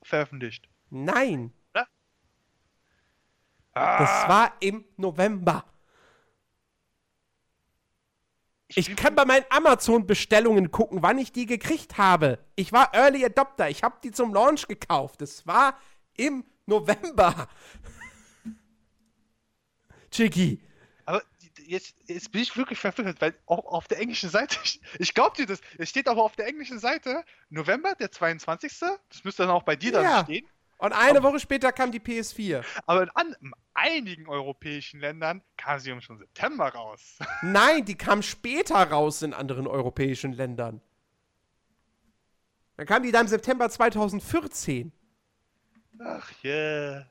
veröffentlicht. 0.03 0.69
Nein. 0.91 1.51
Oder? 1.73 1.87
Das 3.73 4.09
Ah, 4.09 4.29
war 4.29 4.53
im 4.61 4.85
November. 4.97 5.65
Ich 8.77 8.93
kann 8.95 9.15
bei 9.15 9.23
meinen 9.23 9.45
Amazon-Bestellungen 9.49 10.69
gucken, 10.69 11.01
wann 11.01 11.17
ich 11.17 11.31
die 11.31 11.45
gekriegt 11.45 11.97
habe. 11.97 12.39
Ich 12.55 12.73
war 12.73 12.93
Early 12.93 13.23
Adopter. 13.23 13.69
Ich 13.69 13.83
habe 13.83 13.95
die 14.03 14.11
zum 14.11 14.33
Launch 14.33 14.67
gekauft. 14.67 15.21
Es 15.21 15.47
war 15.47 15.79
im 16.17 16.43
November. 16.65 17.47
Chicky. 20.11 20.61
Aber 21.05 21.23
jetzt, 21.65 21.95
jetzt 22.07 22.31
bin 22.31 22.41
ich 22.41 22.55
wirklich 22.57 22.79
verwirrt, 22.79 23.21
weil 23.21 23.33
auch 23.45 23.65
auf 23.65 23.87
der 23.87 23.99
englischen 23.99 24.29
Seite, 24.29 24.57
ich, 24.63 24.81
ich 24.99 25.13
glaube 25.13 25.37
dir 25.37 25.45
das, 25.45 25.61
es 25.77 25.89
steht 25.89 26.07
aber 26.07 26.23
auf 26.23 26.35
der 26.35 26.47
englischen 26.47 26.79
Seite, 26.79 27.23
November, 27.49 27.95
der 27.95 28.11
22. 28.11 28.73
Das 29.09 29.23
müsste 29.23 29.43
dann 29.43 29.51
auch 29.51 29.63
bei 29.63 29.75
dir 29.75 29.93
Ja. 29.93 30.01
dann 30.01 30.25
stehen. 30.25 30.47
Und 30.77 30.91
eine 30.91 31.23
Woche 31.23 31.39
später 31.39 31.71
kam 31.71 31.91
die 31.91 31.99
PS4. 31.99 32.63
Aber 32.85 33.03
in, 33.03 33.09
an, 33.13 33.35
in 33.41 33.51
einigen 33.73 34.27
europäischen 34.27 34.99
Ländern 34.99 35.41
kam 35.57 35.79
sie 35.79 35.99
schon 36.01 36.17
September 36.17 36.69
raus. 36.69 37.17
Nein, 37.41 37.85
die 37.85 37.95
kam 37.95 38.21
später 38.21 38.75
raus 38.75 39.21
in 39.21 39.33
anderen 39.33 39.67
europäischen 39.67 40.33
Ländern. 40.33 40.81
Dann 42.77 42.85
kam 42.85 43.03
die 43.03 43.11
dann 43.11 43.21
im 43.21 43.27
September 43.29 43.69
2014. 43.69 44.91
Ach 45.99 46.29
yeah. 46.43 47.07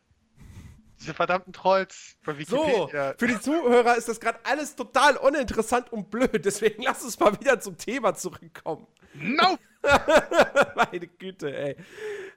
Diese 1.01 1.15
verdammten 1.15 1.53
Trolls 1.53 2.17
So, 2.25 2.39
Wikipedia. 2.39 3.15
für 3.19 3.27
die 3.27 3.41
Zuhörer 3.41 3.97
ist 3.97 4.09
das 4.09 4.21
gerade 4.21 4.39
alles 4.45 4.75
total 4.77 5.17
uninteressant 5.17 5.93
und 5.93 6.11
blöd. 6.11 6.45
Deswegen 6.45 6.83
lass 6.83 7.03
uns 7.03 7.19
mal 7.19 7.39
wieder 7.39 7.61
zum 7.61 7.77
Thema 7.77 8.15
zurückkommen. 8.15 8.87
Nope! 9.15 9.59
Meine 10.77 11.07
Güte, 11.07 11.55
ey. 11.57 11.77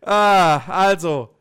Ah, 0.02 0.58
also, 0.68 1.36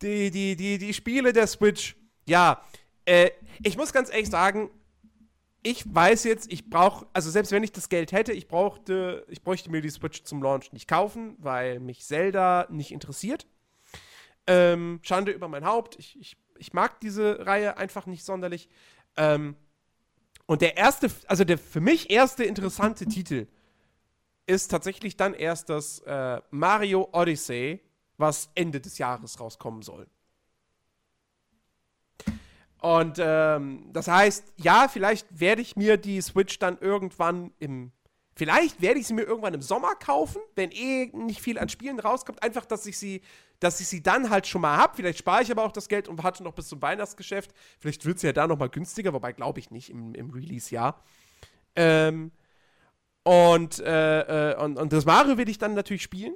die, 0.00 0.30
die, 0.30 0.56
die, 0.56 0.78
die 0.78 0.94
Spiele 0.94 1.32
der 1.32 1.46
Switch. 1.46 1.96
Ja, 2.26 2.62
äh, 3.04 3.30
ich 3.62 3.76
muss 3.76 3.92
ganz 3.92 4.10
ehrlich 4.10 4.30
sagen, 4.30 4.70
ich 5.62 5.84
weiß 5.92 6.24
jetzt, 6.24 6.52
ich 6.52 6.68
brauche, 6.68 7.06
also 7.12 7.30
selbst 7.30 7.52
wenn 7.52 7.62
ich 7.62 7.72
das 7.72 7.88
Geld 7.88 8.10
hätte, 8.12 8.32
ich 8.32 8.48
brauchte, 8.48 9.24
ich 9.28 9.42
bräuchte 9.42 9.70
mir 9.70 9.80
die 9.80 9.90
Switch 9.90 10.24
zum 10.24 10.42
Launch 10.42 10.72
nicht 10.72 10.88
kaufen, 10.88 11.36
weil 11.38 11.78
mich 11.78 12.04
Zelda 12.04 12.66
nicht 12.68 12.90
interessiert. 12.90 13.46
Ähm, 14.48 14.98
Schande 15.02 15.30
über 15.30 15.46
mein 15.46 15.64
Haupt. 15.64 15.96
Ich, 16.00 16.18
ich, 16.18 16.36
ich 16.62 16.72
mag 16.72 17.00
diese 17.00 17.44
Reihe 17.44 17.76
einfach 17.76 18.06
nicht 18.06 18.24
sonderlich. 18.24 18.68
Ähm, 19.16 19.56
und 20.46 20.62
der 20.62 20.76
erste, 20.76 21.10
also 21.26 21.42
der 21.42 21.58
für 21.58 21.80
mich 21.80 22.08
erste 22.10 22.44
interessante 22.44 23.04
Titel 23.16 23.48
ist 24.46 24.68
tatsächlich 24.68 25.16
dann 25.16 25.34
erst 25.34 25.70
das 25.70 25.98
äh, 26.00 26.40
Mario 26.50 27.08
Odyssey, 27.12 27.80
was 28.16 28.48
Ende 28.54 28.80
des 28.80 28.98
Jahres 28.98 29.40
rauskommen 29.40 29.82
soll. 29.82 30.06
Und 32.78 33.18
ähm, 33.18 33.90
das 33.92 34.06
heißt, 34.06 34.54
ja, 34.56 34.86
vielleicht 34.86 35.26
werde 35.40 35.62
ich 35.62 35.74
mir 35.74 35.96
die 35.96 36.20
Switch 36.20 36.60
dann 36.60 36.78
irgendwann 36.78 37.52
im. 37.58 37.90
Vielleicht 38.34 38.80
werde 38.80 39.00
ich 39.00 39.06
sie 39.08 39.14
mir 39.14 39.22
irgendwann 39.22 39.54
im 39.54 39.62
Sommer 39.62 39.94
kaufen, 39.96 40.40
wenn 40.54 40.70
eh 40.70 41.06
nicht 41.12 41.40
viel 41.40 41.58
an 41.58 41.68
Spielen 41.68 42.00
rauskommt. 42.00 42.42
Einfach, 42.42 42.64
dass 42.64 42.86
ich 42.86 42.98
sie, 42.98 43.20
dass 43.62 43.80
ich 43.80 43.88
sie 43.88 44.02
dann 44.02 44.30
halt 44.30 44.46
schon 44.46 44.60
mal 44.60 44.76
habe. 44.76 44.96
Vielleicht 44.96 45.18
spare 45.18 45.42
ich 45.42 45.50
aber 45.50 45.64
auch 45.64 45.72
das 45.72 45.88
Geld 45.88 46.08
und 46.08 46.22
warte 46.22 46.42
noch 46.42 46.52
bis 46.52 46.68
zum 46.68 46.82
Weihnachtsgeschäft. 46.82 47.52
Vielleicht 47.78 48.04
wird 48.04 48.18
sie 48.18 48.26
ja 48.26 48.32
da 48.32 48.46
noch 48.46 48.58
mal 48.58 48.68
günstiger, 48.68 49.12
wobei 49.12 49.32
glaube 49.32 49.60
ich 49.60 49.70
nicht 49.70 49.90
im, 49.90 50.14
im 50.14 50.30
Release-Jahr. 50.30 51.02
Ähm, 51.76 52.32
und, 53.22 53.78
äh, 53.78 54.52
äh, 54.52 54.56
und, 54.56 54.78
und 54.78 54.92
das 54.92 55.04
Mario 55.04 55.38
will 55.38 55.48
ich 55.48 55.58
dann 55.58 55.74
natürlich 55.74 56.02
spielen. 56.02 56.34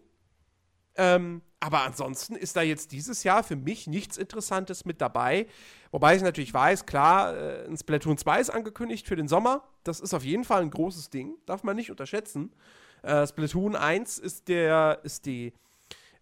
Ähm, 0.95 1.43
aber 1.59 1.83
ansonsten 1.83 2.37
ist 2.37 2.57
da 2.57 2.63
jetzt 2.63 2.93
dieses 2.93 3.25
Jahr 3.25 3.43
für 3.43 3.57
mich 3.57 3.87
nichts 3.89 4.17
Interessantes 4.17 4.85
mit 4.85 5.01
dabei. 5.01 5.47
Wobei 5.91 6.15
ich 6.15 6.23
natürlich 6.23 6.55
weiß, 6.55 6.87
klar, 6.87 7.37
äh, 7.37 7.67
ein 7.67 7.77
Splatoon 7.77 8.19
2 8.19 8.41
ist 8.41 8.51
angekündigt 8.51 9.09
für 9.09 9.17
den 9.17 9.27
Sommer. 9.27 9.65
Das 9.83 9.99
ist 9.99 10.15
auf 10.15 10.25
jeden 10.25 10.45
Fall 10.45 10.63
ein 10.63 10.71
großes 10.71 11.11
Ding. 11.11 11.35
Darf 11.45 11.65
man 11.65 11.75
nicht 11.75 11.91
unterschätzen. 11.91 12.55
Äh, 13.03 13.27
Splatoon 13.27 13.75
1 13.75 14.19
ist, 14.19 14.49
der, 14.49 15.01
ist 15.03 15.27
die 15.27 15.53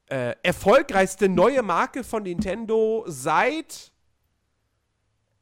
äh, 0.06 0.34
erfolgreichste 0.42 1.28
neue 1.28 1.62
Marke 1.62 2.04
von 2.04 2.22
Nintendo 2.22 3.04
seit. 3.06 3.92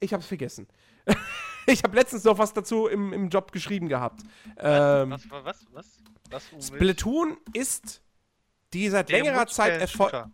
Ich 0.00 0.12
hab's 0.12 0.26
vergessen. 0.26 0.68
ich 1.66 1.82
habe 1.82 1.96
letztens 1.96 2.24
noch 2.24 2.38
was 2.38 2.52
dazu 2.52 2.86
im, 2.86 3.12
im 3.12 3.28
Job 3.28 3.52
geschrieben 3.52 3.88
gehabt. 3.88 4.22
Ähm, 4.58 5.10
was, 5.10 5.30
was, 5.30 5.66
was, 5.72 6.02
was? 6.30 6.66
Splatoon 6.66 7.36
ist 7.52 8.02
die 8.72 8.88
seit 8.88 9.08
Der 9.10 9.18
längerer 9.18 9.46
Zeit 9.46 9.80
erfol 9.80 10.30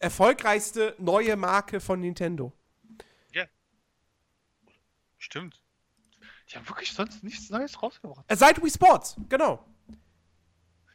erfolgreichste 0.00 0.94
neue 0.98 1.34
Marke 1.34 1.80
von 1.80 2.00
Nintendo. 2.00 2.52
Stimmt. 5.18 5.60
Die 6.48 6.56
haben 6.56 6.66
wirklich 6.68 6.92
sonst 6.92 7.22
nichts 7.22 7.50
Neues 7.50 7.82
rausgebracht. 7.82 8.24
Äh, 8.28 8.36
seit 8.36 8.62
Wii 8.62 8.70
Sports, 8.70 9.16
genau. 9.28 9.64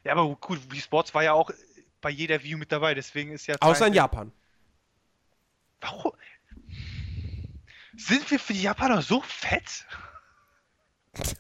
Ja, 0.03 0.13
aber 0.13 0.35
gut, 0.37 0.59
Wii 0.71 0.81
Sports 0.81 1.13
war 1.13 1.23
ja 1.23 1.33
auch 1.33 1.51
bei 2.03 2.11
jeder 2.11 2.43
View 2.43 2.59
mit 2.59 2.71
dabei, 2.71 2.93
deswegen 2.93 3.31
ist 3.31 3.47
ja. 3.47 3.55
Außer 3.59 3.87
in 3.87 3.93
Japan. 3.93 4.31
Warum? 5.81 6.11
Sind 7.97 8.29
wir 8.29 8.39
für 8.39 8.53
die 8.53 8.61
Japaner 8.61 9.01
so 9.01 9.21
fett? 9.21 9.85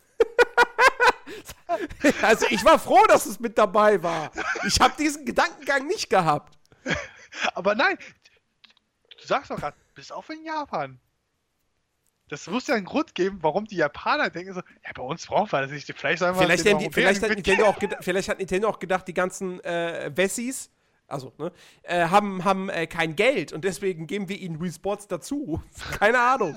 Also 2.21 2.45
ich 2.49 2.63
war 2.63 2.77
froh, 2.77 3.03
dass 3.07 3.25
es 3.25 3.39
mit 3.39 3.57
dabei 3.57 4.03
war. 4.03 4.31
Ich 4.67 4.79
habe 4.79 4.93
diesen 4.95 5.25
Gedankengang 5.25 5.87
nicht 5.87 6.07
gehabt. 6.07 6.55
Aber 7.55 7.73
nein, 7.73 7.97
du 9.19 9.25
sagst 9.25 9.49
doch 9.49 9.57
gerade, 9.57 9.75
bis 9.95 10.11
auf 10.11 10.29
in 10.29 10.45
Japan. 10.45 10.99
Das 12.29 12.47
muss 12.47 12.67
ja 12.67 12.75
einen 12.75 12.85
Grund 12.85 13.15
geben, 13.15 13.39
warum 13.41 13.65
die 13.65 13.75
Japaner 13.75 14.29
denken 14.29 14.53
so, 14.53 14.61
ja, 14.61 14.91
bei 14.95 15.03
uns 15.03 15.27
brauchen 15.27 15.51
wir 15.51 15.61
das 15.61 15.71
nicht. 15.71 15.91
Vielleicht 15.95 16.19
sollen 16.19 16.35
wir 16.35 16.41
Vielleicht, 16.41 16.65
die, 16.65 16.89
vielleicht, 16.91 17.21
hat 17.21 17.29
Nintendo 17.29 17.65
auch 17.65 17.77
vielleicht 17.99 18.29
hat 18.29 18.39
Nintendo 18.39 18.69
auch 18.69 18.79
gedacht, 18.79 19.07
die 19.07 19.13
ganzen 19.13 19.63
äh, 19.63 20.09
Wessis, 20.15 20.71
also, 21.07 21.33
ne, 21.37 21.51
äh, 21.83 22.07
haben, 22.07 22.43
haben 22.43 22.69
äh, 22.69 22.87
kein 22.87 23.15
Geld 23.15 23.53
und 23.53 23.63
deswegen 23.63 24.07
geben 24.07 24.29
wir 24.29 24.39
ihnen 24.39 24.61
Wii 24.61 24.71
Sports 24.71 25.07
dazu. 25.07 25.61
Keine 25.99 26.19
Ahnung. 26.19 26.55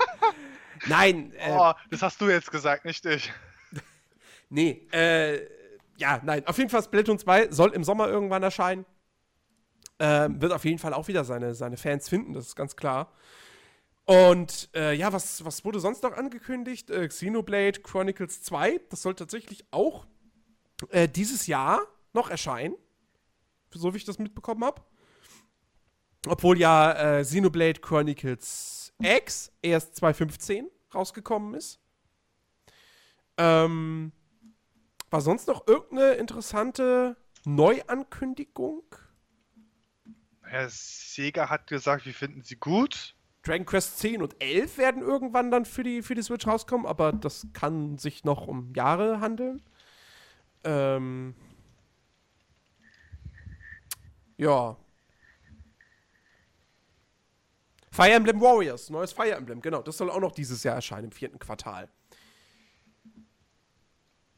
Nein, 0.87 1.33
äh, 1.37 1.51
Oh, 1.51 1.73
das 1.91 2.03
hast 2.03 2.21
du 2.21 2.29
jetzt 2.29 2.51
gesagt, 2.51 2.85
nicht 2.85 3.05
ich. 3.07 3.33
Nee, 4.49 4.87
äh, 4.93 5.45
ja, 5.97 6.21
nein. 6.23 6.47
Auf 6.47 6.57
jeden 6.59 6.71
Fall 6.71 6.83
Splatoon 6.83 7.19
2 7.19 7.51
soll 7.51 7.73
im 7.73 7.83
Sommer 7.83 8.09
irgendwann 8.09 8.45
erscheinen. 8.45 8.87
Ähm, 9.99 10.41
wird 10.41 10.53
auf 10.53 10.65
jeden 10.65 10.79
Fall 10.79 10.95
auch 10.95 11.09
wieder 11.09 11.25
seine, 11.25 11.55
seine 11.55 11.77
Fans 11.77 12.09
finden, 12.09 12.33
das 12.33 12.47
ist 12.47 12.57
ganz 12.57 12.77
klar. 12.77 13.13
Und 14.07 14.71
äh, 14.75 14.95
ja, 14.95 15.13
was, 15.13 15.45
was 15.45 15.65
wurde 15.65 15.81
sonst 15.81 16.05
noch 16.05 16.13
angekündigt? 16.13 16.91
Äh, 16.91 17.09
Xenoblade 17.09 17.81
Chronicles 17.81 18.43
2, 18.43 18.81
das 18.89 19.03
soll 19.03 19.17
tatsächlich 19.17 19.65
auch 19.73 20.07
äh, 20.91 21.09
dieses 21.09 21.49
Jahr 21.49 21.81
noch 22.13 22.31
erscheinen. 22.31 22.77
So 23.73 23.93
wie 23.93 23.99
ich 23.99 24.05
das 24.05 24.21
mitbekommen 24.21 24.65
habe. 24.65 24.81
Obwohl 26.29 26.59
ja 26.59 27.19
äh, 27.19 27.23
Xenoblade 27.23 27.81
Chronicles 27.81 28.93
X 29.03 29.53
erst 29.61 29.97
2015 29.97 30.71
rausgekommen 30.95 31.55
ist. 31.55 31.81
Ähm, 33.37 34.13
war 35.11 35.21
sonst 35.21 35.49
noch 35.49 35.67
irgendeine 35.67 36.15
interessante 36.15 37.17
Neuankündigung? 37.45 38.85
Herr 40.43 40.69
Sega 40.71 41.51
hat 41.51 41.67
gesagt, 41.67 42.07
wir 42.07 42.15
finden 42.15 42.43
sie 42.43 42.57
gut. 42.57 43.16
Dragon 43.47 43.65
Quest 43.65 43.99
10 43.99 44.23
und 44.23 44.35
11 44.43 44.79
werden 44.79 45.03
irgendwann 45.03 45.51
dann 45.51 45.65
für 45.65 45.83
die, 45.83 46.03
für 46.03 46.15
die 46.15 46.23
Switch 46.23 46.47
rauskommen, 46.47 46.87
aber 46.87 47.13
das 47.13 47.47
kann 47.53 47.97
sich 47.99 48.25
noch 48.25 48.49
um 48.49 48.73
Jahre 48.75 49.21
handeln. 49.21 49.63
Ähm, 50.65 51.35
ja. 54.37 54.77
Fire 57.91 58.13
Emblem 58.13 58.41
Warriors, 58.41 58.91
neues 58.91 59.13
Fire 59.13 59.33
Emblem, 59.33 59.63
genau, 59.63 59.81
das 59.81 59.97
soll 59.97 60.11
auch 60.11 60.21
noch 60.21 60.33
dieses 60.33 60.63
Jahr 60.65 60.75
erscheinen, 60.75 61.05
im 61.05 61.13
vierten 61.13 61.39
Quartal. 61.39 61.89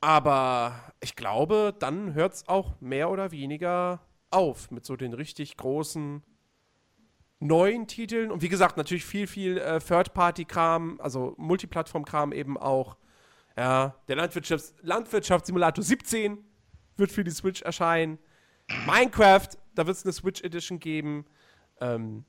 Aber 0.00 0.92
ich 1.00 1.16
glaube, 1.16 1.74
dann 1.76 2.14
hört 2.14 2.34
es 2.34 2.48
auch 2.48 2.80
mehr 2.80 3.10
oder 3.10 3.32
weniger 3.32 4.00
auf 4.30 4.70
mit 4.70 4.84
so 4.84 4.94
den 4.96 5.12
richtig 5.12 5.56
großen 5.56 6.22
neuen 7.40 7.86
Titeln. 7.86 8.30
Und 8.30 8.42
wie 8.42 8.48
gesagt, 8.48 8.76
natürlich 8.76 9.04
viel, 9.04 9.26
viel 9.26 9.58
äh, 9.58 9.80
Third-Party-Kram, 9.80 11.00
also 11.00 11.34
Multiplattform-Kram 11.36 12.32
eben 12.32 12.56
auch. 12.56 12.96
Ja, 13.56 13.96
der 14.06 14.16
Landwirtschafts 14.16 14.74
Landwirtschaftssimulator 14.82 15.82
17 15.82 16.38
wird 16.96 17.10
für 17.10 17.24
die 17.24 17.30
Switch 17.30 17.62
erscheinen. 17.62 18.18
Minecraft, 18.86 19.48
da 19.74 19.86
wird 19.86 19.96
es 19.96 20.04
eine 20.04 20.12
Switch 20.12 20.42
Edition 20.42 20.78
geben. 20.78 21.24
Ähm, 21.80 22.24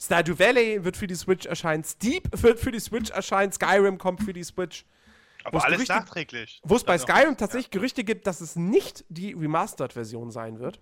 Stardew 0.00 0.38
Valley 0.38 0.82
wird 0.84 0.96
für 0.96 1.06
die 1.06 1.14
Switch 1.14 1.46
erscheinen. 1.46 1.84
Steep 1.84 2.28
wird 2.42 2.58
für 2.58 2.70
die 2.70 2.80
Switch 2.80 3.10
erscheinen. 3.10 3.52
Skyrim 3.52 3.98
kommt 3.98 4.22
für 4.22 4.32
die 4.32 4.44
Switch. 4.44 4.86
Aber 5.44 5.62
alles 5.64 5.78
Gerüchte, 5.78 5.94
nachträglich. 5.94 6.60
Wo 6.64 6.76
es 6.76 6.84
bei 6.84 6.96
Skyrim 6.98 7.36
tatsächlich 7.36 7.72
ja. 7.72 7.78
Gerüchte 7.78 8.04
gibt, 8.04 8.26
dass 8.26 8.40
es 8.40 8.56
nicht 8.56 9.04
die 9.08 9.32
Remastered-Version 9.32 10.30
sein 10.30 10.58
wird, 10.58 10.80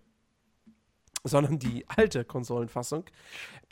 sondern 1.29 1.59
die 1.59 1.85
alte 1.89 2.25
Konsolenfassung. 2.25 3.05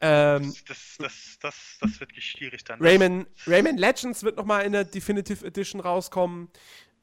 Ähm, 0.01 0.55
das, 0.69 0.97
das, 0.99 1.39
das, 1.41 1.79
das, 1.81 2.01
wird 2.01 2.13
schwierig 2.17 2.65
dann. 2.65 2.81
Rayman, 2.81 3.27
Rayman 3.47 3.77
Legends 3.77 4.23
wird 4.23 4.37
nochmal 4.37 4.65
in 4.65 4.73
der 4.73 4.85
Definitive 4.85 5.45
Edition 5.45 5.81
rauskommen. 5.81 6.49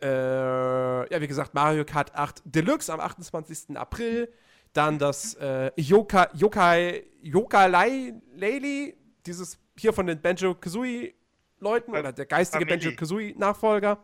Äh, 0.02 0.08
ja, 0.08 1.22
wie 1.22 1.28
gesagt, 1.28 1.54
Mario 1.54 1.86
Kart 1.86 2.14
8 2.16 2.42
Deluxe 2.46 2.92
am 2.92 3.00
28. 3.00 3.78
April. 3.78 4.32
Dann 4.74 4.98
das 4.98 5.36
äh, 5.36 5.72
Yoka, 5.76 6.30
Yokai, 6.34 7.04
Yokalai 7.22 8.14
Layli, 8.36 8.96
dieses 9.26 9.60
hier 9.78 9.94
von 9.94 10.08
den 10.08 10.20
Banjo-Kazooie-Leuten 10.20 11.92
oder 11.92 12.12
der 12.12 12.26
geistige 12.26 12.66
Banjo-Kazooie-Nachfolger, 12.66 14.04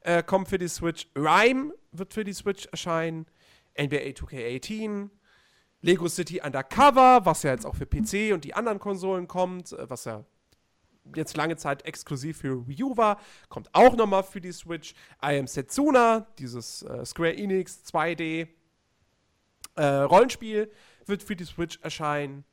äh, 0.00 0.22
kommt 0.22 0.48
für 0.48 0.58
die 0.58 0.68
Switch. 0.68 1.06
Rhyme 1.14 1.74
wird 1.92 2.14
für 2.14 2.24
die 2.24 2.32
Switch 2.32 2.66
erscheinen. 2.66 3.26
NBA 3.78 4.14
2K18. 4.14 5.10
Lego 5.82 6.08
City 6.08 6.40
Undercover, 6.44 7.24
was 7.24 7.42
ja 7.42 7.52
jetzt 7.52 7.64
auch 7.64 7.74
für 7.74 7.86
PC 7.86 8.34
und 8.34 8.44
die 8.44 8.54
anderen 8.54 8.78
Konsolen 8.78 9.26
kommt, 9.26 9.72
äh, 9.72 9.88
was 9.88 10.04
ja 10.04 10.24
jetzt 11.16 11.36
lange 11.36 11.56
Zeit 11.56 11.84
exklusiv 11.86 12.38
für 12.38 12.66
Wii 12.68 12.82
U 12.84 12.96
war, 12.96 13.20
kommt 13.48 13.74
auch 13.74 13.96
nochmal 13.96 14.22
für 14.22 14.40
die 14.40 14.52
Switch. 14.52 14.94
I 15.22 15.38
Am 15.38 15.46
Setsuna, 15.46 16.26
dieses 16.38 16.82
äh, 16.82 17.04
Square 17.04 17.36
Enix 17.36 17.82
2D 17.86 18.48
äh, 19.76 19.84
Rollenspiel, 19.84 20.70
wird 21.06 21.22
für 21.22 21.36
die 21.36 21.44
Switch 21.44 21.78
erscheinen. 21.82 22.44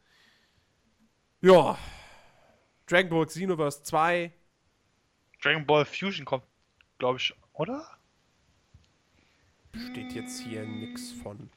Ja. 1.42 1.78
Dragon 2.88 3.10
Ball 3.10 3.26
Xenoverse 3.26 3.84
2. 3.84 4.32
Dragon 5.42 5.66
Ball 5.66 5.86
Fusion 5.86 6.26
kommt, 6.26 6.46
glaube 6.98 7.20
ich, 7.20 7.34
oder? 7.54 7.86
Steht 9.92 10.14
jetzt 10.14 10.40
hier 10.40 10.66
nichts 10.66 11.12
von. 11.12 11.52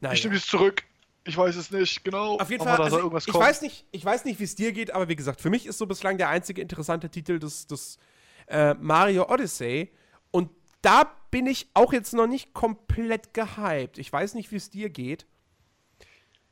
Naja. 0.00 0.14
Ich 0.14 0.24
nehme 0.24 0.36
es 0.36 0.46
zurück. 0.46 0.82
Ich 1.26 1.36
weiß 1.36 1.56
es 1.56 1.70
nicht, 1.70 2.04
genau. 2.04 2.36
Auf 2.38 2.50
jeden 2.50 2.62
Fall, 2.62 2.80
also, 2.80 3.16
ich, 3.16 3.28
ich 3.28 3.34
weiß 3.34 3.62
nicht, 3.62 3.86
ich 3.92 4.04
weiß 4.04 4.26
nicht, 4.26 4.40
wie 4.40 4.44
es 4.44 4.54
dir 4.54 4.72
geht, 4.72 4.90
aber 4.90 5.08
wie 5.08 5.16
gesagt, 5.16 5.40
für 5.40 5.48
mich 5.48 5.64
ist 5.64 5.78
so 5.78 5.86
bislang 5.86 6.18
der 6.18 6.28
einzige 6.28 6.60
interessante 6.60 7.08
Titel 7.08 7.38
des, 7.38 7.66
des 7.66 7.98
äh, 8.46 8.74
Mario 8.74 9.30
Odyssey. 9.30 9.90
Und 10.30 10.50
da 10.82 11.10
bin 11.30 11.46
ich 11.46 11.70
auch 11.72 11.94
jetzt 11.94 12.12
noch 12.12 12.26
nicht 12.26 12.52
komplett 12.52 13.32
gehypt. 13.32 13.96
Ich 13.96 14.12
weiß 14.12 14.34
nicht, 14.34 14.52
wie 14.52 14.56
es 14.56 14.68
dir 14.68 14.90
geht. 14.90 15.26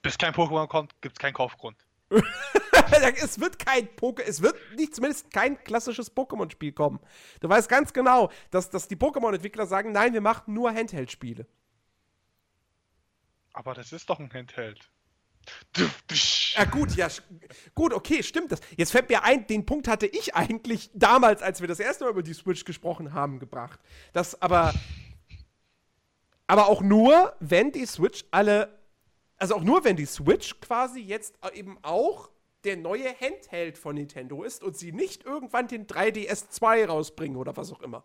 Bis 0.00 0.16
kein 0.16 0.32
Pokémon 0.32 0.66
kommt, 0.66 1.00
gibt 1.02 1.16
es 1.16 1.20
keinen 1.20 1.34
Kaufgrund. 1.34 1.76
es 3.22 3.40
wird 3.40 3.58
kein 3.58 3.88
Pokémon, 3.88 4.22
es 4.26 4.42
wird 4.42 4.56
nicht 4.76 4.94
zumindest 4.94 5.30
kein 5.30 5.62
klassisches 5.62 6.14
Pokémon-Spiel 6.14 6.72
kommen. 6.72 6.98
Du 7.40 7.48
weißt 7.48 7.68
ganz 7.68 7.92
genau, 7.92 8.30
dass, 8.50 8.70
dass 8.70 8.88
die 8.88 8.96
Pokémon-Entwickler 8.96 9.66
sagen, 9.66 9.92
nein, 9.92 10.14
wir 10.14 10.20
machen 10.22 10.54
nur 10.54 10.72
Handheld-Spiele. 10.72 11.46
Aber 13.52 13.74
das 13.74 13.92
ist 13.92 14.08
doch 14.08 14.18
ein 14.18 14.32
Handheld. 14.32 14.90
Ja, 16.54 16.64
gut, 16.64 16.94
ja, 16.94 17.08
gut, 17.74 17.92
okay, 17.92 18.22
stimmt 18.22 18.52
das. 18.52 18.60
Jetzt 18.76 18.92
fällt 18.92 19.08
mir 19.08 19.24
ein, 19.24 19.46
den 19.46 19.66
Punkt 19.66 19.88
hatte 19.88 20.06
ich 20.06 20.34
eigentlich 20.34 20.90
damals, 20.94 21.42
als 21.42 21.60
wir 21.60 21.68
das 21.68 21.80
erste 21.80 22.04
Mal 22.04 22.10
über 22.10 22.22
die 22.22 22.34
Switch 22.34 22.64
gesprochen 22.64 23.12
haben, 23.12 23.38
gebracht. 23.38 23.80
Das 24.12 24.40
aber. 24.40 24.72
Aber 26.46 26.66
auch 26.68 26.82
nur, 26.82 27.34
wenn 27.40 27.72
die 27.72 27.86
Switch 27.86 28.24
alle. 28.30 28.78
Also 29.36 29.56
auch 29.56 29.64
nur, 29.64 29.84
wenn 29.84 29.96
die 29.96 30.06
Switch 30.06 30.60
quasi 30.60 31.00
jetzt 31.00 31.36
eben 31.54 31.76
auch 31.82 32.30
der 32.62 32.76
neue 32.76 33.08
Handheld 33.18 33.76
von 33.76 33.96
Nintendo 33.96 34.44
ist 34.44 34.62
und 34.62 34.76
sie 34.76 34.92
nicht 34.92 35.24
irgendwann 35.24 35.66
den 35.66 35.88
3DS 35.88 36.50
2 36.50 36.86
rausbringen 36.86 37.36
oder 37.36 37.56
was 37.56 37.72
auch 37.72 37.80
immer. 37.80 38.04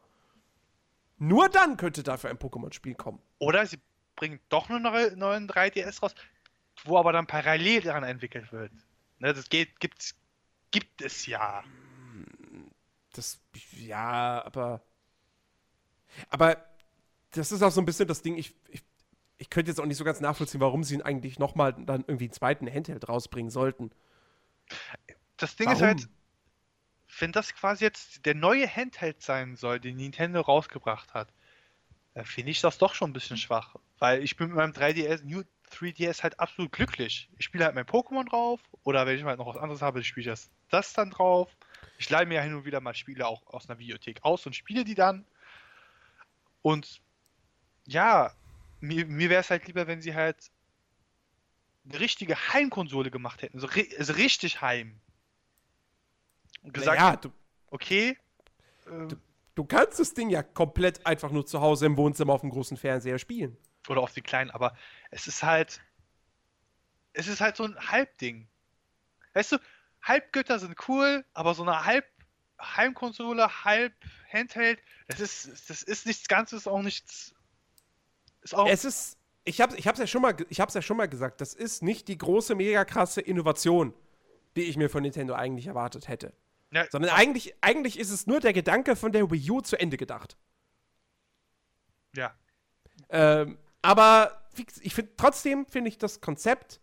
Nur 1.17 1.49
dann 1.49 1.77
könnte 1.77 2.01
dafür 2.01 2.31
ein 2.31 2.39
Pokémon-Spiel 2.39 2.95
kommen. 2.95 3.21
Oder 3.37 3.67
sie 3.67 3.77
bringen 4.17 4.41
doch 4.49 4.69
einen 4.69 4.83
neuen 5.17 5.47
3DS 5.47 6.01
raus, 6.01 6.13
wo 6.83 6.97
aber 6.97 7.13
dann 7.13 7.27
parallel 7.27 7.81
daran 7.81 8.03
entwickelt 8.03 8.51
wird. 8.51 8.73
Ne, 9.19 9.33
das 9.33 9.47
geht, 9.47 9.79
gibt's, 9.79 10.15
gibt 10.71 11.01
es 11.01 11.25
ja. 11.25 11.63
Das, 13.13 13.39
ja, 13.71 14.43
aber. 14.45 14.81
Aber 16.29 16.65
das 17.31 17.51
ist 17.51 17.61
auch 17.61 17.71
so 17.71 17.81
ein 17.81 17.85
bisschen 17.85 18.07
das 18.07 18.21
Ding, 18.21 18.37
ich, 18.37 18.55
ich, 18.69 18.83
ich 19.37 19.49
könnte 19.49 19.71
jetzt 19.71 19.79
auch 19.79 19.85
nicht 19.85 19.97
so 19.97 20.03
ganz 20.03 20.19
nachvollziehen, 20.19 20.61
warum 20.61 20.83
sie 20.83 20.95
ihn 20.95 21.01
eigentlich 21.01 21.39
nochmal 21.39 21.73
dann 21.73 22.01
irgendwie 22.07 22.25
einen 22.25 22.33
zweiten 22.33 22.67
Handheld 22.67 23.07
rausbringen 23.07 23.51
sollten. 23.51 23.91
Das 25.37 25.55
Ding 25.55 25.67
warum? 25.67 25.77
ist 25.77 25.85
halt, 25.85 26.09
wenn 27.19 27.31
das 27.31 27.53
quasi 27.53 27.83
jetzt 27.85 28.25
der 28.25 28.35
neue 28.35 28.67
Handheld 28.67 29.21
sein 29.21 29.55
soll, 29.55 29.79
den 29.79 29.97
Nintendo 29.97 30.41
rausgebracht 30.41 31.13
hat, 31.13 31.31
finde 32.23 32.51
ich 32.51 32.61
das 32.61 32.77
doch 32.77 32.93
schon 32.93 33.11
ein 33.11 33.13
bisschen 33.13 33.37
schwach. 33.37 33.75
Weil 33.99 34.23
ich 34.23 34.35
bin 34.37 34.47
mit 34.47 34.57
meinem 34.57 34.73
3DS, 34.73 35.23
New 35.23 35.43
3DS 35.71 36.23
halt 36.23 36.39
absolut 36.39 36.71
glücklich. 36.71 37.29
Ich 37.37 37.45
spiele 37.45 37.65
halt 37.65 37.75
mein 37.75 37.85
Pokémon 37.85 38.27
drauf 38.29 38.59
oder 38.83 39.05
wenn 39.05 39.17
ich 39.17 39.23
mal 39.23 39.37
noch 39.37 39.47
was 39.47 39.57
anderes 39.61 39.81
habe, 39.81 40.03
spiele 40.03 40.21
ich 40.21 40.27
das, 40.31 40.49
das 40.69 40.93
dann 40.93 41.11
drauf. 41.11 41.49
Ich 41.97 42.09
leih 42.09 42.25
mir 42.25 42.35
ja 42.35 42.41
hin 42.41 42.53
und 42.53 42.65
wieder 42.65 42.79
mal 42.79 42.95
Spiele 42.95 43.27
auch 43.27 43.45
aus 43.47 43.69
einer 43.69 43.79
Videothek 43.79 44.23
aus 44.23 44.45
und 44.45 44.55
spiele 44.55 44.83
die 44.83 44.95
dann. 44.95 45.25
Und 46.61 47.01
ja, 47.85 48.31
mir, 48.79 49.05
mir 49.05 49.29
wäre 49.29 49.41
es 49.41 49.49
halt 49.49 49.67
lieber, 49.67 49.87
wenn 49.87 50.01
sie 50.01 50.15
halt 50.15 50.51
eine 51.89 51.99
richtige 51.99 52.35
Heimkonsole 52.53 53.11
gemacht 53.11 53.41
hätten. 53.41 53.59
So, 53.59 53.67
also 53.97 54.13
richtig 54.13 54.61
heim. 54.61 54.99
Und 56.63 56.73
gesagt, 56.73 56.99
ja, 56.99 57.15
du, 57.15 57.31
okay. 57.69 58.17
Äh, 58.85 59.07
du, 59.07 59.15
du 59.57 59.65
kannst 59.65 59.99
das 59.99 60.13
Ding 60.13 60.29
ja 60.29 60.43
komplett 60.43 61.05
einfach 61.05 61.31
nur 61.31 61.45
zu 61.45 61.61
Hause 61.61 61.87
im 61.87 61.97
Wohnzimmer 61.97 62.33
auf 62.33 62.41
dem 62.41 62.51
großen 62.51 62.77
Fernseher 62.77 63.17
spielen 63.17 63.57
oder 63.89 64.01
auf 64.01 64.13
die 64.13 64.21
kleinen, 64.21 64.51
aber 64.51 64.77
es 65.09 65.27
ist 65.27 65.43
halt, 65.43 65.81
es 67.13 67.27
ist 67.27 67.41
halt 67.41 67.57
so 67.57 67.63
ein 67.63 67.75
Halbding. 67.89 68.47
Weißt 69.33 69.53
du, 69.53 69.57
Halbgötter 70.03 70.59
sind 70.59 70.75
cool, 70.87 71.25
aber 71.33 71.55
so 71.55 71.63
eine 71.63 71.85
Halb 71.85 72.05
Heimkonsole, 72.59 73.65
halb 73.65 73.93
Handheld, 74.31 74.79
das 75.07 75.19
ist, 75.19 75.69
das 75.69 75.83
ist 75.83 76.07
nichts 76.07 76.27
Ganzes, 76.27 76.67
auch 76.67 76.81
nichts. 76.81 77.35
Ist 78.41 78.55
auch 78.55 78.67
es 78.67 78.83
ist, 78.83 79.17
ich 79.43 79.61
habe, 79.61 79.75
ich 79.77 79.87
hab's 79.87 79.99
ja 79.99 80.07
schon 80.07 80.23
mal, 80.23 80.35
ich 80.49 80.59
hab's 80.59 80.73
ja 80.73 80.81
schon 80.81 80.97
mal 80.97 81.07
gesagt, 81.07 81.39
das 81.41 81.53
ist 81.53 81.83
nicht 81.83 82.07
die 82.07 82.17
große, 82.17 82.55
mega 82.55 82.83
krasse 82.83 83.21
Innovation, 83.21 83.93
die 84.55 84.63
ich 84.63 84.77
mir 84.77 84.89
von 84.89 85.03
Nintendo 85.03 85.35
eigentlich 85.35 85.67
erwartet 85.67 86.07
hätte. 86.07 86.33
Ja, 86.71 86.85
Sondern 86.91 87.11
eigentlich, 87.11 87.55
eigentlich 87.61 87.97
ist 87.97 88.11
es 88.11 88.27
nur 88.27 88.39
der 88.39 88.53
Gedanke 88.53 88.95
von 88.95 89.11
der 89.11 89.31
Wii 89.31 89.51
U 89.51 89.61
zu 89.61 89.79
Ende 89.79 89.97
gedacht. 89.97 90.37
Ja. 92.15 92.33
Ähm, 93.09 93.57
aber 93.81 94.49
ich 94.81 94.93
finde 94.93 95.11
trotzdem 95.15 95.65
finde 95.65 95.89
ich 95.89 95.97
das 95.97 96.19
Konzept 96.19 96.81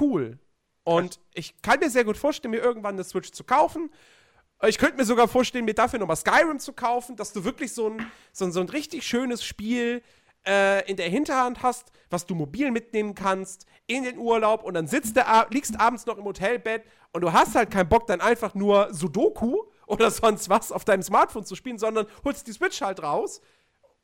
cool. 0.00 0.38
Und 0.84 1.20
ich 1.34 1.60
kann 1.62 1.80
mir 1.80 1.90
sehr 1.90 2.04
gut 2.04 2.16
vorstellen, 2.16 2.52
mir 2.52 2.62
irgendwann 2.62 2.94
eine 2.94 3.04
Switch 3.04 3.32
zu 3.32 3.44
kaufen. 3.44 3.90
Ich 4.66 4.78
könnte 4.78 4.96
mir 4.96 5.04
sogar 5.04 5.28
vorstellen, 5.28 5.64
mir 5.64 5.74
dafür 5.74 5.98
nochmal 5.98 6.16
Skyrim 6.16 6.58
zu 6.58 6.72
kaufen, 6.72 7.16
dass 7.16 7.32
du 7.32 7.44
wirklich 7.44 7.72
so 7.72 7.90
ein, 7.90 8.06
so 8.32 8.44
ein, 8.44 8.52
so 8.52 8.60
ein 8.60 8.68
richtig 8.68 9.06
schönes 9.06 9.44
Spiel 9.44 10.02
äh, 10.46 10.88
in 10.88 10.96
der 10.96 11.08
Hinterhand 11.08 11.62
hast, 11.62 11.92
was 12.10 12.26
du 12.26 12.34
mobil 12.34 12.70
mitnehmen 12.70 13.14
kannst 13.14 13.66
in 13.86 14.04
den 14.04 14.18
Urlaub 14.18 14.62
und 14.62 14.74
dann 14.74 14.86
sitzt 14.86 15.16
der, 15.16 15.48
liegst 15.50 15.78
abends 15.78 16.06
noch 16.06 16.18
im 16.18 16.24
Hotelbett 16.24 16.84
und 17.12 17.20
du 17.20 17.32
hast 17.32 17.54
halt 17.54 17.70
keinen 17.70 17.88
Bock, 17.88 18.06
dann 18.06 18.20
einfach 18.20 18.54
nur 18.54 18.92
Sudoku 18.92 19.64
oder 19.86 20.10
sonst 20.10 20.48
was 20.48 20.72
auf 20.72 20.84
deinem 20.84 21.02
Smartphone 21.02 21.44
zu 21.44 21.54
spielen, 21.54 21.78
sondern 21.78 22.06
holst 22.24 22.46
die 22.46 22.52
Switch 22.52 22.80
halt 22.80 23.02
raus, 23.02 23.40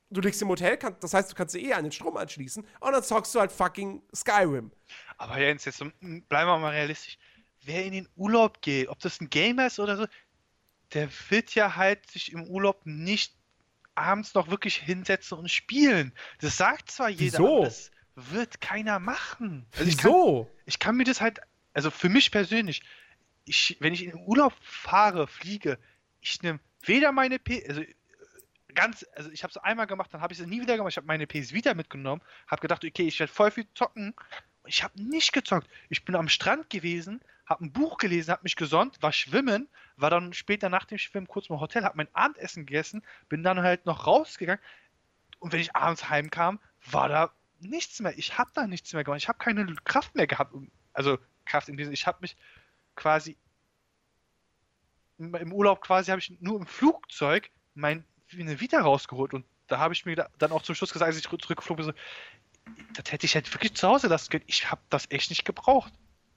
du 0.09 0.21
liegst 0.21 0.41
im 0.41 0.49
Hotel, 0.49 0.77
kann, 0.77 0.95
das 0.99 1.13
heißt, 1.13 1.31
du 1.31 1.35
kannst 1.35 1.55
dir 1.55 1.61
eh 1.61 1.73
an 1.73 1.83
den 1.83 1.91
Strom 1.91 2.17
anschließen 2.17 2.65
und 2.79 2.91
dann 2.91 3.03
zockst 3.03 3.33
du 3.35 3.39
halt 3.39 3.51
fucking 3.51 4.01
Skyrim. 4.15 4.71
Aber 5.17 5.39
Jens, 5.39 5.65
jetzt 5.65 5.79
bleiben 5.79 6.29
wir 6.29 6.57
mal 6.57 6.71
realistisch. 6.71 7.17
Wer 7.63 7.85
in 7.85 7.93
den 7.93 8.07
Urlaub 8.15 8.61
geht, 8.61 8.87
ob 8.87 8.99
das 8.99 9.19
ein 9.19 9.29
Gamer 9.29 9.67
ist 9.67 9.79
oder 9.79 9.97
so, 9.97 10.05
der 10.93 11.09
wird 11.29 11.53
ja 11.55 11.75
halt 11.75 12.09
sich 12.09 12.31
im 12.31 12.47
Urlaub 12.47 12.81
nicht 12.85 13.35
abends 13.95 14.33
noch 14.33 14.49
wirklich 14.49 14.77
hinsetzen 14.77 15.37
und 15.37 15.51
spielen. 15.51 16.13
Das 16.39 16.57
sagt 16.57 16.89
zwar 16.89 17.09
jeder, 17.09 17.39
Wieso? 17.39 17.57
aber 17.57 17.65
das 17.65 17.91
wird 18.15 18.61
keiner 18.61 18.99
machen. 18.99 19.67
Also 19.73 19.85
Wieso? 19.85 20.41
Ich 20.47 20.47
kann, 20.47 20.63
ich 20.65 20.79
kann, 20.79 20.97
mir 20.97 21.03
das 21.03 21.21
halt, 21.21 21.41
also 21.73 21.91
für 21.91 22.09
mich 22.09 22.31
persönlich, 22.31 22.81
ich, 23.45 23.77
wenn 23.79 23.93
ich 23.93 24.03
in 24.03 24.11
den 24.11 24.19
Urlaub 24.25 24.53
fahre, 24.61 25.27
fliege, 25.27 25.77
ich 26.21 26.41
nehme 26.41 26.59
weder 26.81 27.11
meine 27.11 27.39
P 27.39 27.65
also 27.67 27.81
ganz, 28.75 29.05
also 29.15 29.29
ich 29.31 29.43
habe 29.43 29.51
es 29.51 29.57
einmal 29.57 29.87
gemacht, 29.87 30.13
dann 30.13 30.21
habe 30.21 30.33
ich 30.33 30.39
es 30.39 30.45
nie 30.45 30.61
wieder 30.61 30.77
gemacht. 30.77 30.91
Ich 30.91 30.97
habe 30.97 31.07
meine 31.07 31.27
PS 31.27 31.53
Vita 31.53 31.73
mitgenommen, 31.73 32.21
habe 32.47 32.61
gedacht, 32.61 32.83
okay, 32.85 33.07
ich 33.07 33.19
werde 33.19 33.31
voll 33.31 33.51
viel 33.51 33.67
zocken. 33.73 34.13
Und 34.63 34.69
ich 34.69 34.83
habe 34.83 35.01
nicht 35.01 35.33
gezockt. 35.33 35.67
Ich 35.89 36.05
bin 36.05 36.15
am 36.15 36.29
Strand 36.29 36.69
gewesen, 36.69 37.21
habe 37.45 37.65
ein 37.65 37.71
Buch 37.71 37.97
gelesen, 37.97 38.31
habe 38.31 38.43
mich 38.43 38.55
gesonnt, 38.55 39.01
war 39.01 39.11
schwimmen, 39.11 39.67
war 39.97 40.09
dann 40.09 40.33
später 40.33 40.69
nach 40.69 40.85
dem 40.85 40.97
Schwimmen 40.97 41.27
kurz 41.27 41.49
mal 41.49 41.59
Hotel, 41.59 41.83
habe 41.83 41.97
mein 41.97 42.13
Abendessen 42.13 42.65
gegessen, 42.65 43.03
bin 43.27 43.43
dann 43.43 43.61
halt 43.61 43.85
noch 43.85 44.05
rausgegangen. 44.05 44.61
Und 45.39 45.51
wenn 45.51 45.59
ich 45.59 45.75
abends 45.75 46.09
heimkam, 46.09 46.59
war 46.91 47.09
da 47.09 47.33
nichts 47.59 47.99
mehr. 47.99 48.17
Ich 48.17 48.37
habe 48.37 48.51
da 48.53 48.67
nichts 48.67 48.93
mehr 48.93 49.03
gemacht. 49.03 49.21
Ich 49.21 49.27
habe 49.27 49.39
keine 49.39 49.65
Kraft 49.83 50.15
mehr 50.15 50.27
gehabt. 50.27 50.53
Also 50.93 51.17
Kraft 51.49 51.69
in 51.69 51.77
diesem, 51.77 51.93
ich 51.93 52.07
habe 52.07 52.19
mich 52.21 52.37
quasi 52.95 53.37
im 55.17 55.51
Urlaub 55.51 55.81
quasi 55.81 56.11
habe 56.11 56.21
ich 56.21 56.39
nur 56.39 56.57
im 56.57 56.65
Flugzeug 56.65 57.49
mein 57.73 58.05
eine 58.33 58.59
Vita 58.59 58.79
rausgeholt 58.79 59.33
und 59.33 59.45
da 59.67 59.79
habe 59.79 59.93
ich 59.93 60.05
mir 60.05 60.27
dann 60.37 60.51
auch 60.51 60.61
zum 60.61 60.75
Schluss 60.75 60.93
gesagt, 60.93 61.07
als 61.07 61.17
ich 61.17 61.23
zurückgeflogen 61.23 61.85
bin, 61.85 61.93
so, 61.93 61.99
das 62.93 63.11
hätte 63.11 63.25
ich 63.25 63.35
halt 63.35 63.51
wirklich 63.53 63.75
zu 63.75 63.87
Hause 63.87 64.07
lassen 64.07 64.29
können. 64.29 64.43
Ich 64.47 64.69
habe 64.71 64.81
das 64.89 65.05
echt 65.09 65.29
nicht 65.29 65.45
gebraucht. 65.45 65.91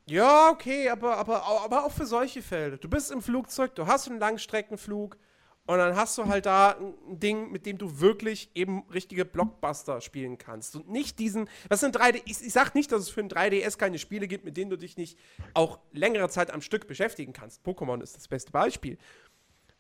Ja, 0.07 0.49
okay, 0.51 0.89
aber, 0.89 1.17
aber, 1.17 1.45
aber 1.45 1.85
auch 1.85 1.93
für 1.93 2.07
solche 2.07 2.43
Fälle. 2.43 2.79
Du 2.79 2.89
bist 2.89 3.11
im 3.11 3.23
Flugzeug, 3.23 3.75
du 3.75 3.87
hast 3.87 4.09
einen 4.09 4.19
Langstreckenflug 4.19 5.17
und 5.65 5.79
dann 5.79 5.95
hast 5.95 6.19
du 6.19 6.27
halt 6.27 6.47
da 6.47 6.73
ein 6.73 7.21
Ding, 7.21 7.53
mit 7.53 7.67
dem 7.67 7.79
du 7.79 8.01
wirklich 8.01 8.51
eben 8.55 8.83
richtige 8.93 9.25
Blockbuster 9.25 10.01
spielen 10.01 10.37
kannst. 10.37 10.75
Und 10.75 10.91
nicht 10.91 11.21
diesen, 11.21 11.49
was 11.69 11.81
sind 11.81 11.97
3D, 11.97 12.21
ich, 12.25 12.45
ich 12.45 12.53
sag 12.53 12.75
nicht, 12.75 12.91
dass 12.91 13.03
es 13.03 13.11
für 13.11 13.21
ein 13.21 13.29
3DS 13.29 13.79
keine 13.79 13.99
Spiele 13.99 14.27
gibt, 14.27 14.45
mit 14.45 14.57
denen 14.57 14.71
du 14.71 14.77
dich 14.77 14.97
nicht 14.97 15.17
auch 15.55 15.79
längere 15.93 16.29
Zeit 16.29 16.51
am 16.51 16.63
Stück 16.63 16.89
beschäftigen 16.89 17.33
kannst. 17.33 17.65
Pokémon 17.65 18.03
ist 18.03 18.17
das 18.17 18.27
beste 18.27 18.51
Beispiel. 18.51 18.99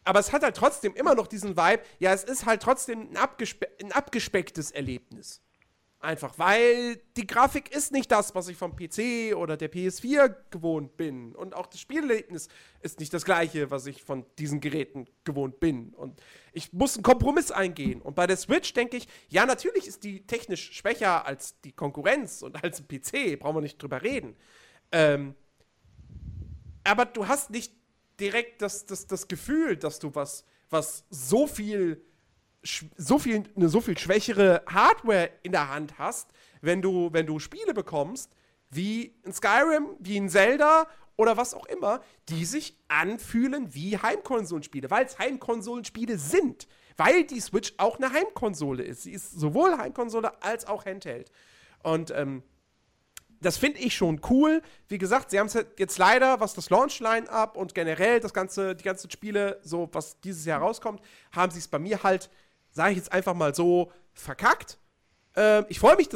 Aber 0.04 0.20
es 0.20 0.32
hat 0.32 0.42
halt 0.44 0.56
trotzdem 0.56 0.94
immer 0.94 1.14
noch 1.16 1.26
diesen 1.26 1.56
Vibe, 1.56 1.82
ja, 1.98 2.12
es 2.12 2.24
ist 2.24 2.46
halt 2.46 2.62
trotzdem 2.62 3.10
ein, 3.10 3.16
abgespe 3.16 3.68
ein 3.82 3.92
abgespecktes 3.92 4.70
Erlebnis. 4.70 5.40
Einfach, 6.02 6.36
weil 6.36 6.96
die 7.16 7.28
Grafik 7.28 7.72
ist 7.72 7.92
nicht 7.92 8.10
das, 8.10 8.34
was 8.34 8.48
ich 8.48 8.56
vom 8.56 8.74
PC 8.74 9.36
oder 9.36 9.56
der 9.56 9.70
PS4 9.72 10.34
gewohnt 10.50 10.96
bin. 10.96 11.32
Und 11.32 11.54
auch 11.54 11.68
das 11.68 11.78
Spielerlebnis 11.78 12.48
ist 12.80 12.98
nicht 12.98 13.14
das 13.14 13.24
gleiche, 13.24 13.70
was 13.70 13.86
ich 13.86 14.02
von 14.02 14.26
diesen 14.36 14.60
Geräten 14.60 15.06
gewohnt 15.22 15.60
bin. 15.60 15.94
Und 15.94 16.20
ich 16.52 16.72
muss 16.72 16.96
einen 16.96 17.04
Kompromiss 17.04 17.52
eingehen. 17.52 18.02
Und 18.02 18.16
bei 18.16 18.26
der 18.26 18.36
Switch 18.36 18.72
denke 18.72 18.96
ich, 18.96 19.06
ja, 19.28 19.46
natürlich 19.46 19.86
ist 19.86 20.02
die 20.02 20.26
technisch 20.26 20.72
schwächer 20.72 21.24
als 21.24 21.60
die 21.60 21.70
Konkurrenz 21.70 22.42
und 22.42 22.64
als 22.64 22.80
ein 22.80 22.88
PC, 22.88 23.38
brauchen 23.38 23.58
wir 23.58 23.62
nicht 23.62 23.80
drüber 23.80 24.02
reden. 24.02 24.34
Ähm, 24.90 25.36
aber 26.82 27.04
du 27.04 27.28
hast 27.28 27.50
nicht 27.50 27.72
direkt 28.18 28.60
das, 28.60 28.86
das, 28.86 29.06
das 29.06 29.28
Gefühl, 29.28 29.76
dass 29.76 30.00
du 30.00 30.12
was, 30.16 30.44
was 30.68 31.04
so 31.10 31.46
viel 31.46 32.04
so 32.62 33.18
viel, 33.18 33.44
eine 33.56 33.68
so 33.68 33.80
viel 33.80 33.98
schwächere 33.98 34.62
Hardware 34.66 35.30
in 35.42 35.52
der 35.52 35.70
Hand 35.70 35.98
hast, 35.98 36.30
wenn 36.60 36.80
du, 36.80 37.12
wenn 37.12 37.26
du 37.26 37.38
Spiele 37.38 37.74
bekommst, 37.74 38.30
wie 38.70 39.14
ein 39.26 39.32
Skyrim, 39.32 39.96
wie 39.98 40.16
ein 40.16 40.28
Zelda 40.28 40.86
oder 41.16 41.36
was 41.36 41.54
auch 41.54 41.66
immer, 41.66 42.00
die 42.28 42.44
sich 42.44 42.76
anfühlen 42.88 43.74
wie 43.74 43.98
Heimkonsolenspiele, 43.98 44.90
weil 44.90 45.04
es 45.04 45.18
Heimkonsolenspiele 45.18 46.18
sind. 46.18 46.66
Weil 46.96 47.24
die 47.24 47.40
Switch 47.40 47.74
auch 47.78 47.96
eine 47.96 48.12
Heimkonsole 48.12 48.82
ist. 48.82 49.02
Sie 49.02 49.12
ist 49.12 49.32
sowohl 49.32 49.76
Heimkonsole 49.76 50.42
als 50.42 50.66
auch 50.66 50.84
Handheld. 50.84 51.30
Und 51.82 52.10
ähm, 52.10 52.42
das 53.40 53.56
finde 53.56 53.80
ich 53.80 53.94
schon 53.94 54.20
cool. 54.30 54.62
Wie 54.88 54.98
gesagt, 54.98 55.30
sie 55.30 55.38
haben 55.38 55.46
es 55.48 55.58
jetzt 55.78 55.98
leider, 55.98 56.40
was 56.40 56.54
das 56.54 56.70
Launch-Line-Up 56.70 57.56
und 57.56 57.74
generell 57.74 58.20
das 58.20 58.32
ganze, 58.32 58.76
die 58.76 58.84
ganzen 58.84 59.10
Spiele, 59.10 59.58
so 59.62 59.88
was 59.92 60.20
dieses 60.20 60.44
Jahr 60.44 60.60
rauskommt, 60.60 61.00
haben 61.32 61.50
sie 61.50 61.58
es 61.58 61.68
bei 61.68 61.78
mir 61.78 62.02
halt 62.02 62.30
sage 62.72 62.92
ich 62.92 62.96
jetzt 62.98 63.12
einfach 63.12 63.34
mal 63.34 63.54
so, 63.54 63.92
verkackt. 64.12 64.78
Ähm, 65.36 65.64
ich 65.68 65.78
freue 65.78 65.96
mich, 65.96 66.08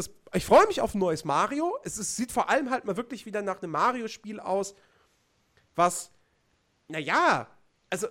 freu 0.44 0.66
mich 0.66 0.80
auf 0.80 0.94
ein 0.94 0.98
neues 0.98 1.24
Mario. 1.24 1.78
Es, 1.84 1.98
ist, 1.98 2.16
sieht 2.16 2.32
vor 2.32 2.50
allem 2.50 2.70
halt 2.70 2.84
mal 2.84 2.96
wirklich 2.96 3.24
wieder 3.26 3.42
nach 3.42 3.62
einem 3.62 3.72
Mario-Spiel 3.72 4.40
aus, 4.40 4.74
was, 5.74 6.10
naja, 6.88 7.48
also, 7.90 8.08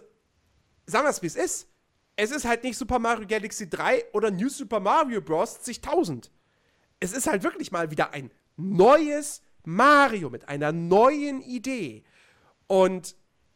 sagen 0.86 1.06
wir 1.06 1.10
es, 1.10 1.22
wie 1.22 1.28
es 1.28 1.36
ist. 1.36 1.70
Es 2.16 2.32
ist 2.32 2.46
halt 2.46 2.64
nicht 2.64 2.78
Super 2.78 3.00
Mario 3.00 3.28
Galaxy 3.28 3.70
3 3.70 4.14
oder 4.14 4.32
New 4.32 4.48
Super 4.48 4.80
Mario 4.80 5.22
Bros. 5.22 5.62
zigtausend. 5.62 6.32
Es 7.00 7.12
ist 7.12 7.28
halt 7.28 7.44
wirklich 7.44 7.72
mal 7.72 7.92
wieder 7.92 8.14
ein 8.14 8.32
neues 8.56 9.42
Mario 9.66 10.30
mit 10.30 10.48
einer 10.48 10.72
neuen 10.72 11.42
Idee. 11.42 12.04
Und 12.68 13.16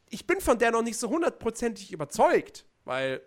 ich 0.09 0.27
bin 0.27 0.41
von 0.41 0.59
der 0.59 0.71
noch 0.71 0.81
nicht 0.81 0.97
so 0.97 1.09
hundertprozentig 1.09 1.93
überzeugt, 1.93 2.65
weil 2.83 3.21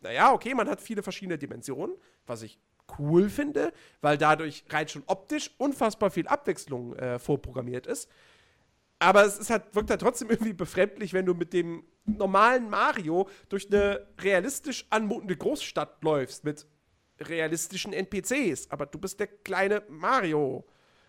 naja, 0.00 0.32
okay, 0.32 0.54
man 0.54 0.68
hat 0.68 0.80
viele 0.80 1.02
verschiedene 1.02 1.38
Dimensionen, 1.38 1.96
was 2.26 2.42
ich 2.42 2.58
cool 2.98 3.28
finde, 3.28 3.72
weil 4.00 4.18
dadurch 4.18 4.64
rein 4.68 4.88
schon 4.88 5.02
optisch 5.06 5.50
unfassbar 5.58 6.10
viel 6.10 6.28
Abwechslung 6.28 6.94
äh, 6.96 7.18
vorprogrammiert 7.18 7.86
ist. 7.86 8.08
Aber 8.98 9.24
es 9.24 9.38
ist 9.38 9.50
halt, 9.50 9.74
wirkt 9.74 9.90
halt 9.90 10.00
trotzdem 10.00 10.30
irgendwie 10.30 10.52
befremdlich, 10.52 11.12
wenn 11.12 11.26
du 11.26 11.34
mit 11.34 11.52
dem 11.52 11.84
normalen 12.04 12.70
Mario 12.70 13.28
durch 13.48 13.66
eine 13.66 14.06
realistisch 14.20 14.86
anmutende 14.90 15.36
Großstadt 15.36 16.02
läufst 16.02 16.44
mit 16.44 16.66
realistischen 17.20 17.92
NPCs. 17.92 18.70
Aber 18.70 18.86
du 18.86 18.98
bist 18.98 19.20
der 19.20 19.26
kleine 19.26 19.82
Mario 19.88 20.64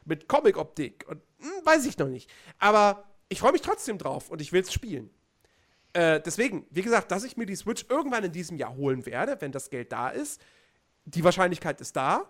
mit 0.05 0.27
Comic-Optik 0.27 1.05
und 1.07 1.21
hm, 1.39 1.65
weiß 1.65 1.85
ich 1.85 1.97
noch 1.97 2.07
nicht. 2.07 2.29
Aber 2.59 3.03
ich 3.29 3.39
freue 3.39 3.51
mich 3.51 3.61
trotzdem 3.61 3.97
drauf 3.97 4.29
und 4.29 4.41
ich 4.41 4.53
will 4.53 4.61
es 4.61 4.73
spielen. 4.73 5.09
Äh, 5.97 6.21
deswegen, 6.21 6.67
wie 6.69 6.83
gesagt, 6.83 7.11
dass 7.11 7.23
ich 7.23 7.37
mir 7.37 7.47
die 7.47 7.55
Switch 7.55 7.85
irgendwann 7.89 8.23
in 8.23 8.31
diesem 8.31 8.55
Jahr 8.55 8.75
holen 8.75 9.07
werde, 9.07 9.41
wenn 9.41 9.51
das 9.51 9.71
Geld 9.71 9.91
da 9.91 10.09
ist. 10.09 10.39
Die 11.05 11.23
Wahrscheinlichkeit 11.23 11.81
ist 11.81 11.95
da. 11.95 12.29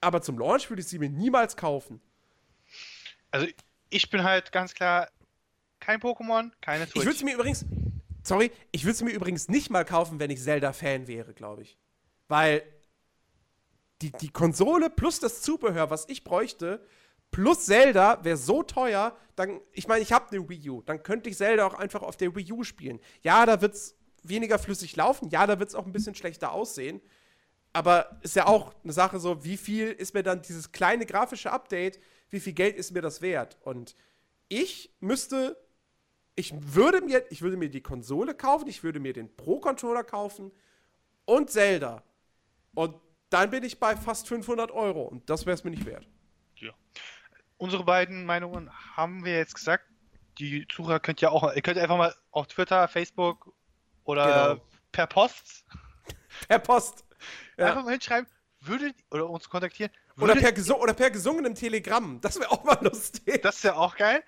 Aber 0.00 0.20
zum 0.20 0.36
Launch 0.36 0.68
würde 0.68 0.82
ich 0.82 0.88
sie 0.88 0.98
mir 0.98 1.08
niemals 1.08 1.56
kaufen. 1.56 2.00
Also, 3.30 3.46
ich 3.90 4.10
bin 4.10 4.24
halt 4.24 4.50
ganz 4.50 4.74
klar 4.74 5.08
kein 5.78 6.00
Pokémon, 6.00 6.50
keine 6.60 6.86
Switch. 6.86 6.96
Ich 6.96 7.04
würde 7.04 7.18
sie 7.18 7.24
mir 7.24 7.34
übrigens, 7.34 7.64
sorry, 8.24 8.50
ich 8.72 8.84
würde 8.84 8.98
sie 8.98 9.04
mir 9.04 9.12
übrigens 9.12 9.46
nicht 9.48 9.70
mal 9.70 9.84
kaufen, 9.84 10.18
wenn 10.18 10.30
ich 10.30 10.42
Zelda-Fan 10.42 11.06
wäre, 11.06 11.34
glaube 11.34 11.62
ich. 11.62 11.76
Weil 12.26 12.64
die, 14.02 14.10
die 14.10 14.30
Konsole 14.30 14.90
plus 14.90 15.20
das 15.20 15.42
Zubehör, 15.42 15.90
was 15.90 16.08
ich 16.08 16.24
bräuchte, 16.24 16.84
plus 17.30 17.66
Zelda 17.66 18.24
wäre 18.24 18.36
so 18.36 18.62
teuer, 18.62 19.16
dann, 19.36 19.60
ich 19.72 19.86
meine, 19.86 20.02
ich 20.02 20.12
habe 20.12 20.30
eine 20.30 20.48
Wii 20.48 20.70
U, 20.70 20.82
dann 20.82 21.02
könnte 21.02 21.30
ich 21.30 21.36
Zelda 21.36 21.66
auch 21.66 21.74
einfach 21.74 22.02
auf 22.02 22.16
der 22.16 22.34
Wii 22.34 22.52
U 22.52 22.64
spielen. 22.64 23.00
Ja, 23.22 23.46
da 23.46 23.60
wird 23.60 23.74
es 23.74 23.96
weniger 24.22 24.58
flüssig 24.58 24.96
laufen, 24.96 25.28
ja, 25.30 25.46
da 25.46 25.58
wird 25.58 25.68
es 25.68 25.74
auch 25.74 25.86
ein 25.86 25.92
bisschen 25.92 26.14
schlechter 26.14 26.52
aussehen. 26.52 27.00
Aber 27.72 28.18
ist 28.22 28.34
ja 28.34 28.46
auch 28.46 28.74
eine 28.82 28.92
Sache 28.92 29.20
so, 29.20 29.44
wie 29.44 29.56
viel 29.56 29.88
ist 29.90 30.14
mir 30.14 30.22
dann 30.22 30.42
dieses 30.42 30.72
kleine 30.72 31.06
grafische 31.06 31.52
Update, 31.52 32.00
wie 32.30 32.40
viel 32.40 32.54
Geld 32.54 32.76
ist 32.76 32.92
mir 32.92 33.02
das 33.02 33.20
wert? 33.20 33.58
Und 33.60 33.94
ich 34.48 34.96
müsste, 35.00 35.56
ich 36.34 36.54
würde 36.56 37.02
mir, 37.02 37.24
ich 37.30 37.42
würde 37.42 37.56
mir 37.56 37.68
die 37.68 37.82
Konsole 37.82 38.34
kaufen, 38.34 38.68
ich 38.68 38.82
würde 38.82 39.00
mir 39.00 39.12
den 39.12 39.34
Pro-Controller 39.36 40.02
kaufen 40.02 40.50
und 41.26 41.50
Zelda. 41.50 42.02
Und 42.74 42.96
dann 43.30 43.50
bin 43.50 43.62
ich 43.62 43.78
bei 43.78 43.96
fast 43.96 44.26
500 44.28 44.70
Euro 44.70 45.02
und 45.02 45.28
das 45.28 45.44
wäre 45.44 45.54
es 45.54 45.62
mir 45.62 45.70
nicht 45.70 45.84
wert. 45.84 46.08
Ja 46.56 46.72
unsere 47.58 47.84
beiden 47.84 48.24
Meinungen 48.24 48.70
haben 48.96 49.24
wir 49.24 49.36
jetzt 49.36 49.54
gesagt. 49.54 49.84
Die 50.38 50.66
Zuhörer 50.68 51.00
könnt 51.00 51.20
ja 51.20 51.30
auch, 51.30 51.52
ihr 51.54 51.62
könnt 51.62 51.78
einfach 51.78 51.98
mal 51.98 52.14
auf 52.30 52.46
Twitter, 52.46 52.88
Facebook 52.88 53.52
oder 54.04 54.54
genau. 54.54 54.66
per 54.92 55.06
Post. 55.06 55.64
per 56.48 56.60
Post. 56.60 57.04
Ja. 57.58 57.66
Einfach 57.66 57.84
mal 57.84 57.90
hinschreiben, 57.90 58.28
würdet 58.60 58.96
oder 59.10 59.28
uns 59.28 59.48
kontaktieren. 59.50 59.92
Würdet, 60.14 60.42
oder, 60.42 60.52
per 60.52 60.80
oder 60.80 60.94
per 60.94 61.10
gesungenem 61.10 61.54
Telegramm. 61.54 62.20
Das 62.20 62.38
wäre 62.38 62.50
auch 62.50 62.64
mal 62.64 62.78
lustig. 62.82 63.42
Das 63.42 63.62
wäre 63.62 63.76
auch 63.76 63.96
geil. 63.96 64.22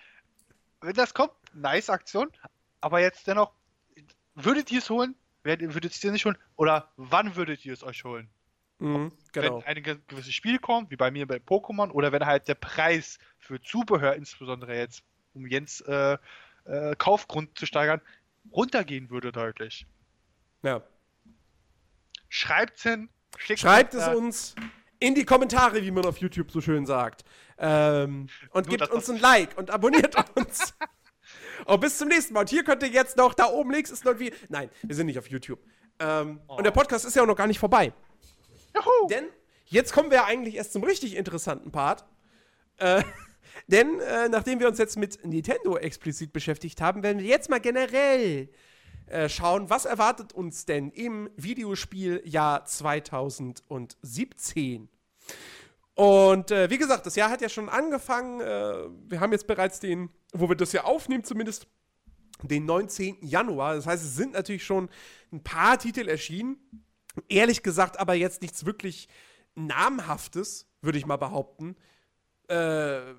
Wenn 0.81 0.95
das 0.95 1.15
kommt, 1.15 1.33
nice 1.53 1.91
Aktion. 1.91 2.31
Aber 2.81 3.01
jetzt 3.01 3.27
dennoch, 3.27 3.53
würdet 4.35 4.71
ihr 4.73 4.79
es 4.79 4.91
holen? 4.91 5.15
Würdet 5.43 5.63
ihr 5.75 5.91
es 5.91 6.13
nicht 6.13 6.25
holen? 6.25 6.39
Oder 6.57 6.93
wann 6.97 7.37
würdet 7.37 7.65
ihr 7.65 7.73
es 7.73 7.83
euch 7.83 8.05
holen? 8.05 8.31
Mhm, 8.81 9.13
genau. 9.33 9.63
Wenn 9.65 9.77
ein 9.77 10.03
gewisses 10.09 10.35
Spiel 10.35 10.59
kommt, 10.59 10.91
wie 10.91 10.97
bei 10.97 11.11
mir 11.11 11.27
bei 11.27 11.37
Pokémon, 11.37 11.91
oder 11.91 12.13
wenn 12.13 12.25
halt 12.25 12.49
der 12.49 12.55
Preis 12.55 13.19
für 13.39 13.61
Zubehör, 13.61 14.15
insbesondere 14.15 14.77
jetzt, 14.77 15.03
um 15.35 15.47
Jens 15.47 15.81
äh, 15.83 16.17
äh, 16.65 16.97
Kaufgrund 16.97 17.59
zu 17.59 17.67
steigern, 17.67 18.01
runtergehen 18.53 19.11
würde 19.11 19.33
deutlich. 19.33 19.87
Ja. 20.63 20.83
Schreibt's 22.29 22.83
hin. 22.83 23.11
Schreibt 23.39 23.95
es 23.95 24.09
uns 24.09 24.55
in 24.99 25.15
die 25.15 25.25
Kommentare, 25.25 25.83
wie 25.83 25.91
man 25.91 26.05
auf 26.05 26.19
YouTube 26.19 26.51
so 26.51 26.61
schön 26.61 26.87
sagt. 26.87 27.25
Ähm, 27.59 28.29
und 28.51 28.67
Nur 28.67 28.79
gebt 28.79 28.91
uns 28.91 29.09
ein 29.11 29.19
Like 29.19 29.57
und 29.59 29.71
abonniert 29.71 30.15
uns. 30.37 30.75
Und 31.67 31.81
bis 31.81 31.99
zum 31.99 32.09
nächsten 32.09 32.35
Mal. 32.35 32.41
Und 32.41 32.51
hier 32.51 32.65
könnt 32.65 32.83
ihr 32.83 32.89
jetzt 32.89 33.17
noch, 33.17 33.35
da 33.35 33.47
oben 33.47 33.71
links 33.71 33.91
ist 33.91 34.05
noch 34.05 34.19
wie. 34.19 34.33
Nein, 34.49 34.71
wir 34.83 34.95
sind 34.95 35.07
nicht 35.07 35.19
auf 35.19 35.29
YouTube. 35.29 35.61
Ähm, 35.99 36.41
oh. 36.49 36.57
Und 36.57 36.65
der 36.65 36.71
Podcast 36.71 37.05
ist 37.05 37.15
ja 37.15 37.23
auch 37.23 37.27
noch 37.27 37.37
gar 37.37 37.47
nicht 37.47 37.59
vorbei. 37.59 37.93
Juhu. 38.75 39.09
Denn 39.09 39.27
jetzt 39.67 39.93
kommen 39.93 40.11
wir 40.11 40.25
eigentlich 40.25 40.57
erst 40.57 40.73
zum 40.73 40.83
richtig 40.85 41.17
interessanten 41.17 41.71
Part. 41.71 42.05
Äh, 42.79 43.03
denn 43.67 44.01
äh, 44.01 44.29
nachdem 44.29 44.61
wir 44.61 44.69
uns 44.69 44.79
jetzt 44.79 44.97
mit 44.97 45.25
Nintendo 45.25 45.77
explizit 45.77 46.33
beschäftigt 46.33 46.81
haben, 46.81 47.03
werden 47.03 47.19
wir 47.19 47.27
jetzt 47.27 47.51
mal 47.51 47.61
generell 47.61 48.49
äh, 49.07 49.29
schauen, 49.29 49.71
was 49.71 49.87
erwartet 49.87 50.33
uns 50.33 50.67
denn 50.67 50.91
im 50.91 51.31
Videospieljahr 51.37 52.65
2017. 52.65 54.89
Und 55.95 56.51
äh, 56.51 56.71
wie 56.71 56.79
gesagt, 56.79 57.07
das 57.07 57.17
Jahr 57.17 57.29
hat 57.29 57.43
ja 57.43 57.49
schon 57.49 57.69
angefangen. 57.69 58.41
Äh, 58.41 58.89
wir 59.09 59.21
haben 59.21 59.33
jetzt 59.33 59.47
bereits 59.47 59.81
den, 59.81 60.11
wo 60.33 60.49
wir 60.49 60.57
das 60.57 60.73
ja 60.73 60.85
aufnehmen, 60.85 61.25
zumindest 61.25 61.67
den 62.43 62.65
19. 62.65 63.19
Januar. 63.21 63.75
Das 63.75 63.87
heißt, 63.87 64.05
es 64.05 64.15
sind 64.15 64.33
natürlich 64.33 64.65
schon 64.65 64.89
ein 65.33 65.43
paar 65.43 65.79
Titel 65.79 66.09
erschienen. 66.09 66.57
Ehrlich 67.29 67.63
gesagt, 67.63 67.99
aber 67.99 68.15
jetzt 68.15 68.43
nichts 68.43 68.65
wirklich 68.65 69.09
namhaftes, 69.55 70.67
würde 70.81 70.99
ich 70.99 71.07
mal 71.07 71.17
behaupten. 71.17 71.77
Äh, 72.49 72.55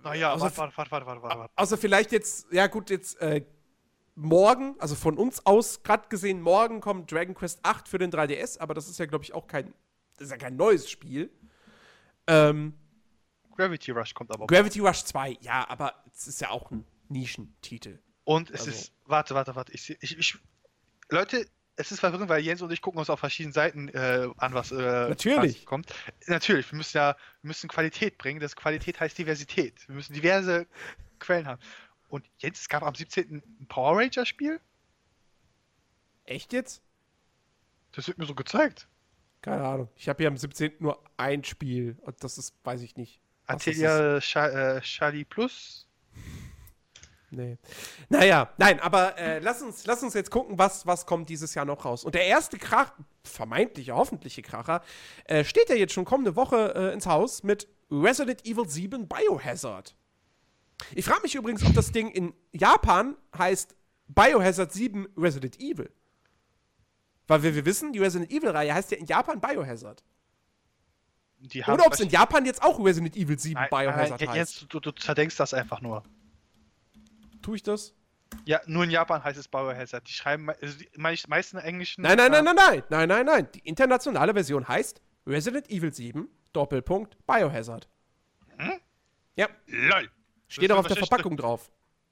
naja, 0.04 0.39
warte, 0.39 0.58
warte, 0.58 0.76
warte, 0.91 1.06
warte, 1.06 1.22
warte. 1.22 1.54
Außer 1.56 1.78
vielleicht 1.78 2.12
jetzt, 2.12 2.47
ja 2.52 2.68
gut, 2.68 2.89
jetzt 2.89 3.20
äh, 3.22 3.45
morgen, 4.16 4.76
also 4.80 4.95
von 4.95 5.18
uns 5.18 5.45
aus 5.45 5.84
gerade 5.84 6.10
gesehen, 6.10 6.41
morgen 6.41 6.82
kommt 6.82 7.12
Dragon 7.12 7.34
Quest 7.34 7.60
8 7.64 7.88
für 7.88 7.97
den 7.97 8.12
3DS, 8.12 8.60
aber 8.60 8.74
das 8.74 8.89
ist 8.89 8.99
ja, 8.99 9.06
glaube 9.06 9.24
ich, 9.24 9.34
auch 9.34 9.47
kein, 9.47 9.74
das 10.18 10.26
ist 10.26 10.32
ja 10.32 10.38
kein 10.38 10.56
neues 10.58 10.89
Spiel. 10.89 11.32
Ähm, 12.28 12.74
Gravity 13.56 13.91
Rush 13.91 14.14
kommt 14.14 14.32
aber. 14.32 14.47
Gravity 14.47 14.80
Rush 14.80 15.04
2, 15.06 15.38
ja, 15.41 15.68
aber 15.70 15.93
es 16.14 16.28
ist 16.28 16.41
ja 16.41 16.49
auch 16.49 16.70
ein 16.72 16.86
Nischentitel. 17.10 17.99
Und 18.24 18.49
es 18.52 18.62
Also- 18.62 18.72
ist. 18.72 18.93
Warte, 19.06 19.36
warte, 19.36 19.56
warte. 19.56 19.74
Ich, 19.74 19.89
ich, 20.02 20.18
ich, 20.18 20.38
Leute, 21.10 21.45
es 21.82 21.92
ist 21.92 22.00
verwirrend, 22.00 22.30
weil 22.30 22.42
Jens 22.42 22.62
und 22.62 22.72
ich 22.72 22.82
gucken 22.82 23.00
uns 23.00 23.10
auf 23.10 23.20
verschiedenen 23.20 23.54
Seiten 23.54 23.90
äh, 23.90 24.30
an, 24.38 24.54
was, 24.54 24.72
äh, 24.72 24.76
Natürlich. 24.76 25.60
was 25.60 25.66
kommt. 25.66 25.94
Natürlich, 26.28 26.72
wir 26.72 26.78
müssen 26.78 26.98
ja 26.98 27.16
wir 27.42 27.48
müssen 27.48 27.68
Qualität 27.68 28.18
bringen. 28.18 28.40
Das 28.40 28.56
Qualität 28.56 29.00
heißt 29.00 29.18
Diversität. 29.18 29.88
Wir 29.88 29.96
müssen 29.96 30.14
diverse 30.14 30.68
Quellen 31.20 31.48
haben. 31.48 31.62
Und 32.08 32.26
Jens, 32.40 32.62
es 32.62 32.70
gab 32.70 32.84
am 32.84 32.96
17. 32.96 33.42
ein 33.60 33.68
Power 33.68 33.98
Ranger-Spiel? 33.98 34.60
Echt 36.26 36.54
jetzt? 36.54 36.82
Das 37.94 38.08
wird 38.08 38.18
mir 38.18 38.26
so 38.26 38.36
gezeigt. 38.36 38.88
Keine 39.42 39.66
Ahnung. 39.66 39.90
Ich 39.96 40.08
habe 40.08 40.18
hier 40.18 40.28
am 40.28 40.38
17. 40.38 40.74
nur 40.80 41.04
ein 41.18 41.44
Spiel 41.44 41.98
und 42.02 42.24
das 42.24 42.38
ist, 42.38 42.56
weiß 42.64 42.82
ich 42.84 42.96
nicht. 42.96 43.20
Atelier 43.48 44.22
Scha 44.22 44.48
äh, 44.48 44.82
Charlie 44.82 45.26
Plus. 45.26 45.88
Nee. 47.32 47.58
Naja, 48.10 48.50
nein, 48.58 48.82
aber 48.82 49.18
äh, 49.18 49.40
lass, 49.40 49.62
uns, 49.62 49.86
lass 49.86 50.04
uns 50.04 50.14
jetzt 50.14 50.30
gucken, 50.30 50.60
was, 50.60 50.86
was 50.86 51.06
kommt 51.06 51.30
dieses 51.30 51.56
Jahr 51.56 51.64
noch 51.64 51.86
raus. 51.86 52.04
Und 52.04 52.14
der 52.14 52.26
erste 52.26 52.58
Krach, 52.58 52.92
vermeintliche, 53.24 53.96
hoffentliche 53.96 54.42
Kracher, 54.42 54.82
äh, 55.26 55.46
steht 55.46 55.70
ja 55.70 55.76
jetzt 55.76 55.94
schon 55.94 56.04
kommende 56.04 56.36
Woche 56.36 56.74
äh, 56.76 56.94
ins 56.94 57.06
Haus 57.06 57.44
mit 57.44 57.70
Resident 57.90 58.46
Evil 58.46 58.68
7 58.68 59.08
Biohazard. 59.08 59.96
Ich 60.94 61.06
frage 61.06 61.22
mich 61.22 61.36
übrigens, 61.36 61.66
ob 61.66 61.74
das 61.74 61.92
Ding 61.94 62.10
in 62.10 62.34
Japan 62.52 63.16
heißt 63.38 63.76
Biohazard 64.10 64.74
7 64.74 65.08
Resident 65.16 65.58
Evil. 65.60 65.90
Weil 67.28 67.44
wir, 67.44 67.56
wir 67.56 67.66
wissen, 67.66 67.94
die 67.94 68.00
Resident 68.00 68.30
Evil-Reihe 68.30 68.74
heißt 68.74 68.92
ja 68.92 68.98
in 68.98 69.06
Japan 69.06 69.40
Biohazard. 69.40 70.04
Die 71.40 71.64
Oder 71.64 71.86
ob 71.86 71.94
es 71.94 72.02
in 72.02 72.10
Japan 72.10 72.46
jetzt 72.46 72.62
auch 72.62 72.84
Resident 72.84 73.16
Evil 73.16 73.40
7 73.40 73.54
Nein, 73.54 73.70
Biohazard 73.70 74.20
nein, 74.20 74.30
heißt. 74.30 74.38
Jens, 74.62 74.66
du, 74.68 74.82
du 74.82 74.92
zerdenkst 74.92 75.38
das 75.38 75.54
einfach 75.54 75.80
nur. 75.80 76.04
Tue 77.42 77.56
ich 77.58 77.64
das? 77.64 77.94
Ja, 78.46 78.62
nur 78.66 78.84
in 78.86 78.92
Japan 78.92 79.24
heißt 79.24 79.38
es 79.38 79.48
Biohazard. 79.48 80.08
Die 80.08 80.14
schreiben, 80.14 80.50
also 80.50 80.78
die 80.78 80.89
mei- 80.96 81.18
meisten 81.28 81.58
englischen. 81.58 82.02
Nein, 82.04 82.18
nein, 82.18 82.32
nein, 82.32 82.46
nein, 82.46 82.56
nein, 82.56 82.84
nein, 82.89 83.08
nein, 83.10 83.26
nein. 83.26 83.50
Die 83.54 83.60
internationale 83.60 84.34
Version 84.34 84.68
heißt 84.68 85.02
Resident 85.28 85.70
Evil 85.70 85.94
7, 85.94 86.30
Doppelpunkt, 86.54 87.18
Biohazard. 87.28 87.89
Ja, 89.36 89.48
LOL. 89.68 90.10
steht 90.48 90.70
Das 90.70 90.76
auch 90.76 90.80
auf 90.82 90.88
der 90.88 90.98
Verpackung 90.98 91.36
drauf. 91.38 91.72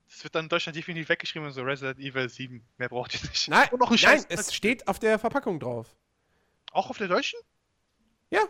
Das 0.10 0.24
wird 0.24 0.34
dann 0.34 0.46
in 0.46 0.50
Deutschland 0.50 0.76
definitiv 0.76 1.08
weggeschrieben 1.10 1.48
und 1.48 1.54
so 1.54 1.62
Resident 1.62 2.00
Evil 2.00 2.28
7. 2.28 2.66
Mehr 2.78 2.90
braucht 2.90 3.14
ihr 3.14 3.22
nicht. 3.30 3.48
Nein, 3.48 3.70
und 3.72 3.80
noch 3.80 3.92
ein 3.92 3.98
nein, 4.02 4.26
es 4.30 4.54
steht 4.54 4.88
auf 4.88 4.98
der 5.00 5.20
Verpackung 5.20 5.60
drauf. 5.60 5.96
auch 6.72 6.90
auf 6.90 6.98
der 6.98 7.08
deutschen? 7.08 7.40
Ja, 8.32 8.42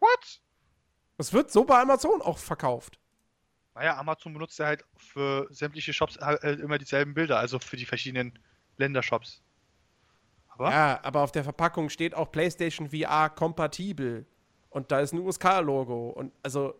What? 0.00 0.40
es 1.18 1.32
wird 1.32 1.50
so 1.50 1.64
bei 1.64 1.80
Amazon 1.80 2.20
auch 2.22 2.38
verkauft. 2.38 2.98
Naja, 3.76 3.98
Amazon 3.98 4.32
benutzt 4.32 4.58
ja 4.58 4.66
halt 4.66 4.84
für 4.96 5.46
sämtliche 5.50 5.92
Shops 5.92 6.18
halt 6.18 6.60
immer 6.60 6.78
dieselben 6.78 7.12
Bilder, 7.12 7.38
also 7.38 7.58
für 7.58 7.76
die 7.76 7.84
verschiedenen 7.84 8.38
Ländershops. 8.78 9.42
Aber 10.48 10.70
Ja, 10.70 10.98
aber 11.04 11.20
auf 11.20 11.30
der 11.30 11.44
Verpackung 11.44 11.90
steht 11.90 12.14
auch 12.14 12.32
PlayStation 12.32 12.88
VR 12.88 13.28
kompatibel. 13.28 14.24
Und 14.70 14.90
da 14.90 15.00
ist 15.00 15.12
ein 15.12 15.18
USK-Logo. 15.20 16.08
Und 16.08 16.32
also, 16.42 16.74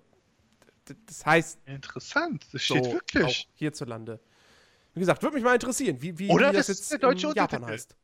das 1.06 1.26
heißt 1.26 1.58
interessant, 1.66 2.46
das 2.52 2.62
so 2.66 2.76
steht 2.76 2.92
wirklich. 2.92 3.24
auch 3.24 3.58
hierzulande. 3.58 4.18
Wie 4.94 5.00
gesagt, 5.00 5.22
würde 5.22 5.34
mich 5.36 5.44
mal 5.44 5.54
interessieren, 5.54 6.00
wie, 6.00 6.18
wie, 6.18 6.30
Oder 6.30 6.52
wie 6.52 6.56
das 6.56 6.68
das 6.68 6.68
jetzt 6.68 6.90
der 6.92 6.98
deutsche 6.98 7.26
in 7.26 7.34
Japan 7.34 7.62
Untertitel. 7.62 7.72
heißt. 7.72 7.96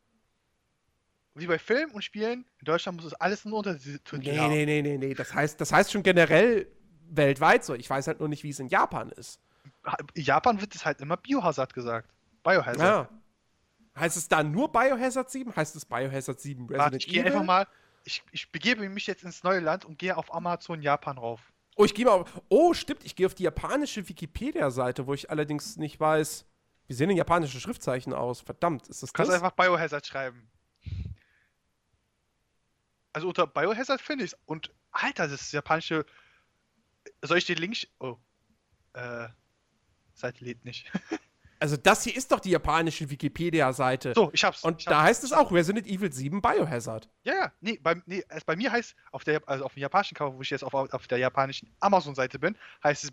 Wie 1.35 1.47
bei 1.47 1.59
Filmen 1.59 1.93
und 1.93 2.03
Spielen, 2.03 2.45
in 2.59 2.65
Deutschland 2.67 2.97
muss 2.97 3.07
es 3.07 3.15
alles 3.15 3.47
einen 3.47 3.55
Untertitel 3.55 4.19
Nee, 4.19 4.37
haben. 4.39 4.53
nee, 4.53 4.67
nee, 4.67 4.83
nee, 4.83 4.99
nee. 4.99 5.15
Das 5.15 5.33
heißt, 5.35 5.61
das 5.61 5.73
heißt 5.73 5.93
schon 5.93 6.03
generell 6.03 6.67
weltweit 7.17 7.65
so. 7.65 7.75
Ich 7.75 7.89
weiß 7.89 8.07
halt 8.07 8.21
nur 8.21 8.29
nicht, 8.29 8.43
wie 8.43 8.51
es 8.51 8.59
in 8.59 8.69
Japan 8.69 9.11
ist. 9.11 9.41
In 10.15 10.25
Japan 10.25 10.61
wird 10.61 10.75
es 10.75 10.85
halt 10.85 11.01
immer 11.01 11.17
Biohazard 11.17 11.73
gesagt. 11.75 12.11
Biohazard. 12.43 12.79
Ja. 12.79 13.09
Heißt 13.99 14.17
es 14.17 14.29
da 14.29 14.43
nur 14.43 14.73
Biohazard 14.73 15.31
7? 15.31 15.55
Heißt 15.55 15.77
es 15.77 15.85
Biohazard 15.85 16.41
7 16.41 16.63
Resident 16.63 16.79
Warte, 16.79 16.97
ich 16.97 17.07
gehe 17.07 17.25
einfach 17.25 17.45
mal, 17.45 17.67
ich, 18.05 18.23
ich 18.33 18.51
begebe 18.51 18.89
mich 18.89 19.07
jetzt 19.07 19.23
ins 19.23 19.43
neue 19.43 19.61
Land 19.61 19.85
und 19.85 19.99
gehe 19.99 20.17
auf 20.17 20.35
Amazon 20.35 20.81
Japan 20.81 21.19
rauf. 21.19 21.41
Oh, 21.77 21.85
ich 21.85 21.95
gehe 21.95 22.05
mal 22.05 22.13
auf. 22.13 22.41
Oh, 22.49 22.75
stimmt, 22.75 23.05
ich 23.05 23.17
gehe 23.17 23.27
auf 23.27 23.35
die 23.35 23.45
japanische 23.45 24.09
Wikipedia-Seite, 24.09 25.07
wo 25.07 25.15
ich 25.15 25.31
allerdings 25.31 25.77
nicht 25.77 26.01
weiß, 26.01 26.47
wie 26.87 26.95
sehen 26.95 27.09
denn 27.09 27.17
japanische 27.17 27.61
Schriftzeichen 27.61 28.13
aus? 28.13 28.41
Verdammt, 28.41 28.89
ist 28.89 29.03
das 29.03 29.11
Du 29.11 29.15
kannst 29.15 29.33
das? 29.33 29.43
einfach 29.43 29.57
Biohazard 29.57 30.07
schreiben. 30.07 30.51
Also 33.13 33.29
unter 33.29 33.47
Biohazard 33.47 34.01
finde 34.01 34.25
ich 34.25 34.35
Und 34.47 34.71
Alter, 34.91 35.29
das 35.29 35.43
ist 35.43 35.53
japanische. 35.53 36.05
Soll 37.23 37.39
ich 37.39 37.47
den 37.47 37.59
Link. 37.59 37.87
Oh. 38.01 38.17
Äh. 38.95 39.29
Seite 40.15 40.45
lädt 40.45 40.65
nicht. 40.65 40.91
Also 41.59 41.77
das 41.77 42.03
hier 42.03 42.17
ist 42.17 42.33
doch 42.33 42.41
die 42.41 42.51
japanische 42.51 43.09
Wikipedia-Seite. 43.09 44.15
So, 44.17 44.31
ich 44.33 44.43
hab's. 44.43 44.65
Und 44.65 44.81
ich 44.81 44.85
da 44.85 44.97
hab's. 44.97 45.11
heißt 45.11 45.23
es 45.23 45.33
auch 45.33 45.53
Resident 45.53 45.87
Evil 45.87 46.13
7 46.13 46.43
Biohazard. 46.43 47.09
Ja, 47.23 47.35
ja. 47.35 47.53
Nee, 47.61 47.79
bei, 47.81 48.03
nee 48.05 48.25
es, 48.31 48.45
bei 48.45 48.57
mir 48.57 48.73
heißt, 48.73 48.97
auf 49.13 49.23
der, 49.23 49.49
also 49.49 49.67
auf 49.67 49.75
dem 49.75 49.81
japanischen 49.83 50.17
Cover, 50.17 50.37
wo 50.37 50.43
ich 50.43 50.51
jetzt 50.51 50.65
auf, 50.65 50.75
auf 50.75 51.07
der 51.07 51.19
japanischen 51.19 51.73
Amazon-Seite 51.79 52.41
bin, 52.41 52.59
heißt 52.83 53.05
es 53.05 53.13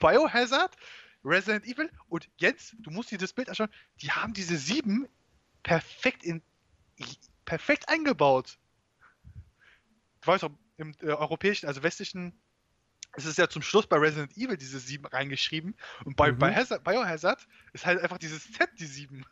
Biohazard, 0.00 0.76
Resident 1.24 1.66
Evil 1.66 1.88
und 2.08 2.28
Jens, 2.38 2.74
du 2.80 2.90
musst 2.90 3.12
dir 3.12 3.18
das 3.18 3.32
Bild 3.32 3.48
anschauen, 3.48 3.70
die 4.02 4.10
haben 4.10 4.32
diese 4.32 4.56
sieben 4.56 5.06
perfekt 5.62 6.24
in 6.24 6.42
perfekt 7.44 7.88
eingebaut. 7.88 8.58
Du 10.22 10.26
weißt 10.26 10.42
auch, 10.42 10.50
im 10.78 10.94
äh, 11.00 11.10
europäischen, 11.10 11.66
also 11.66 11.84
westlichen, 11.84 12.32
es 13.18 13.26
ist 13.26 13.38
ja 13.38 13.48
zum 13.48 13.62
Schluss 13.62 13.86
bei 13.86 13.96
Resident 13.96 14.36
Evil 14.36 14.56
diese 14.56 14.78
sieben 14.78 15.06
reingeschrieben 15.06 15.74
und 16.04 16.16
bei, 16.16 16.32
Mhm. 16.32 16.38
bei 16.38 16.54
Hazard, 16.54 16.84
Biohazard 16.84 17.46
ist 17.72 17.84
halt 17.86 18.00
einfach 18.00 18.18
dieses 18.18 18.50
Z, 18.52 18.68
die 18.78 18.86
sieben. 18.86 19.24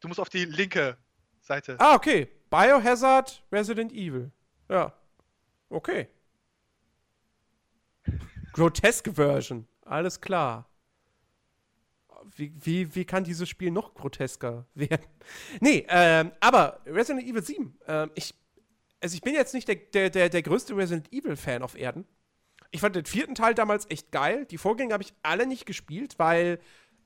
Du 0.00 0.08
musst 0.08 0.20
auf 0.20 0.28
die 0.28 0.44
linke 0.44 0.96
Seite. 1.40 1.76
Ah, 1.80 1.94
okay. 1.94 2.28
Biohazard 2.50 3.42
Resident 3.50 3.92
Evil. 3.92 4.30
Ja. 4.68 4.92
Okay. 5.68 6.08
Groteske 8.52 9.12
Version. 9.12 9.66
Alles 9.82 10.20
klar. 10.20 10.68
Wie, 12.34 12.52
wie, 12.64 12.94
wie 12.94 13.04
kann 13.04 13.24
dieses 13.24 13.48
Spiel 13.48 13.70
noch 13.70 13.94
grotesker 13.94 14.66
werden? 14.74 15.06
Nee, 15.60 15.86
ähm, 15.88 16.32
aber 16.40 16.80
Resident 16.86 17.26
Evil 17.26 17.42
7, 17.42 17.78
ähm, 17.86 18.10
ich, 18.14 18.34
also 19.00 19.14
ich 19.14 19.20
bin 19.22 19.34
jetzt 19.34 19.54
nicht 19.54 19.68
der, 19.68 19.76
der, 19.76 20.10
der, 20.10 20.28
der 20.28 20.42
größte 20.42 20.76
Resident 20.76 21.12
Evil-Fan 21.12 21.62
auf 21.62 21.76
Erden. 21.76 22.04
Ich 22.76 22.82
fand 22.82 22.94
den 22.94 23.06
vierten 23.06 23.34
Teil 23.34 23.54
damals 23.54 23.90
echt 23.90 24.12
geil. 24.12 24.44
Die 24.44 24.58
Vorgänger 24.58 24.92
habe 24.92 25.02
ich 25.02 25.14
alle 25.22 25.46
nicht 25.46 25.64
gespielt, 25.64 26.18
weil 26.18 26.58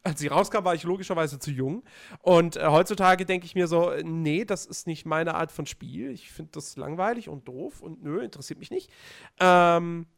als 0.02 0.18
sie 0.18 0.26
rauskam, 0.26 0.64
war 0.64 0.74
ich 0.74 0.82
logischerweise 0.82 1.38
zu 1.38 1.52
jung. 1.52 1.84
Und 2.22 2.56
äh, 2.56 2.66
heutzutage 2.66 3.24
denke 3.24 3.46
ich 3.46 3.54
mir 3.54 3.68
so, 3.68 3.92
äh, 3.92 4.02
nee, 4.02 4.44
das 4.44 4.66
ist 4.66 4.88
nicht 4.88 5.06
meine 5.06 5.36
Art 5.36 5.52
von 5.52 5.66
Spiel. 5.66 6.10
Ich 6.10 6.32
finde 6.32 6.50
das 6.54 6.76
langweilig 6.76 7.28
und 7.28 7.46
doof 7.46 7.82
und 7.82 8.02
nö, 8.02 8.20
interessiert 8.20 8.58
mich 8.58 8.72
nicht. 8.72 8.90
Ähm, 9.38 10.08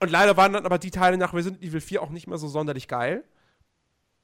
und 0.00 0.10
leider 0.10 0.36
waren 0.36 0.52
dann 0.52 0.66
aber 0.66 0.80
die 0.80 0.90
Teile 0.90 1.18
nach 1.18 1.32
Resident 1.34 1.62
Evil 1.62 1.80
4 1.80 2.02
auch 2.02 2.10
nicht 2.10 2.26
mehr 2.26 2.38
so 2.38 2.48
sonderlich 2.48 2.88
geil. 2.88 3.22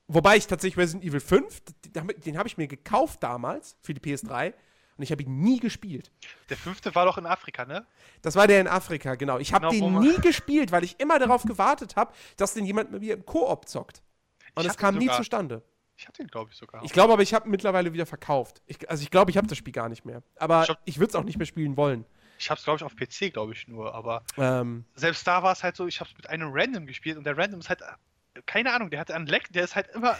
Wobei 0.09 0.37
ich 0.37 0.49
tatsächlich 0.49 0.78
Resident 0.78 1.05
Evil 1.05 1.20
5, 1.20 1.62
den, 1.95 2.09
den 2.26 2.39
habe 2.39 2.49
ich 2.49 2.59
mir 2.59 2.66
gekauft 2.66 3.22
damals 3.22 3.76
für 3.83 3.95
die 3.95 4.01
PS3 4.01 4.53
und 4.97 5.03
ich 5.03 5.11
habe 5.12 5.22
ihn 5.22 5.40
nie 5.40 5.59
gespielt. 5.61 6.11
Der 6.51 6.57
fünfte 6.57 6.95
war 6.95 7.05
doch 7.07 7.18
in 7.18 7.26
Afrika, 7.26 7.64
ne? 7.64 7.86
Das 8.22 8.36
war 8.36 8.47
der 8.47 8.61
in 8.61 8.68
Afrika, 8.68 9.14
genau. 9.14 9.38
Ich 9.38 9.53
habe 9.53 9.68
Genau, 9.68 10.01
den 10.01 10.01
nie 10.01 10.16
gespielt, 10.20 10.70
weil 10.72 10.84
ich 10.84 10.99
immer 11.01 11.18
darauf 11.18 11.43
gewartet 11.45 11.97
habe, 11.97 12.12
dass 12.36 12.55
den 12.55 12.64
jemand 12.66 12.90
mit 12.93 13.01
mir 13.01 13.14
im 13.14 13.24
Koop 13.26 13.68
zockt. 13.68 14.03
Und 14.55 14.66
es 14.66 14.76
kam 14.76 14.97
nie 14.99 15.09
zustande. 15.09 15.62
Ich 15.97 16.09
hatte 16.09 16.22
den, 16.22 16.28
glaube 16.28 16.51
ich, 16.51 16.57
sogar. 16.57 16.82
Ich 16.84 16.93
glaube 16.93 17.12
aber, 17.12 17.22
ich 17.22 17.32
habe 17.32 17.49
mittlerweile 17.49 17.93
wieder 17.93 18.07
verkauft. 18.07 18.61
Ich, 18.66 18.88
also 18.90 19.03
ich 19.03 19.11
glaube, 19.11 19.30
ich 19.30 19.36
habe 19.36 19.47
das 19.47 19.57
Spiel 19.59 19.72
gar 19.72 19.88
nicht 19.88 20.05
mehr. 20.05 20.22
Aber 20.36 20.62
Ich 20.64 20.68
hab- 20.70 20.80
ich 20.84 20.99
würde 20.99 21.11
es 21.11 21.14
auch 21.14 21.24
nicht 21.24 21.38
mehr 21.38 21.47
spielen 21.47 21.76
wollen. 21.76 22.05
Ich 22.38 22.51
hab's, 22.51 22.64
glaube 22.64 22.78
ich, 22.78 22.82
auf 22.82 22.97
PC, 22.97 23.32
glaube 23.32 23.53
ich, 23.53 23.68
nur. 23.68 23.95
Aber 23.95 24.24
Ähm, 24.36 24.84
selbst 24.97 25.24
da 25.26 25.43
war 25.45 25.53
es 25.53 25.62
halt 25.62 25.76
so, 25.76 25.86
ich 25.86 26.01
hab's 26.01 26.12
mit 26.16 26.28
einem 26.28 26.51
Random 26.53 26.86
gespielt 26.86 27.16
und 27.18 27.24
der 27.24 27.38
Random 27.38 27.61
ist 27.61 27.68
halt, 27.68 27.82
äh, 27.82 28.40
keine 28.47 28.72
Ahnung, 28.74 28.90
der 28.90 28.99
hatte 28.99 29.14
einen 29.14 29.26
Leck, 29.26 29.53
der 29.53 29.62
ist 29.64 29.76
halt 29.76 29.88
immer. 29.95 30.16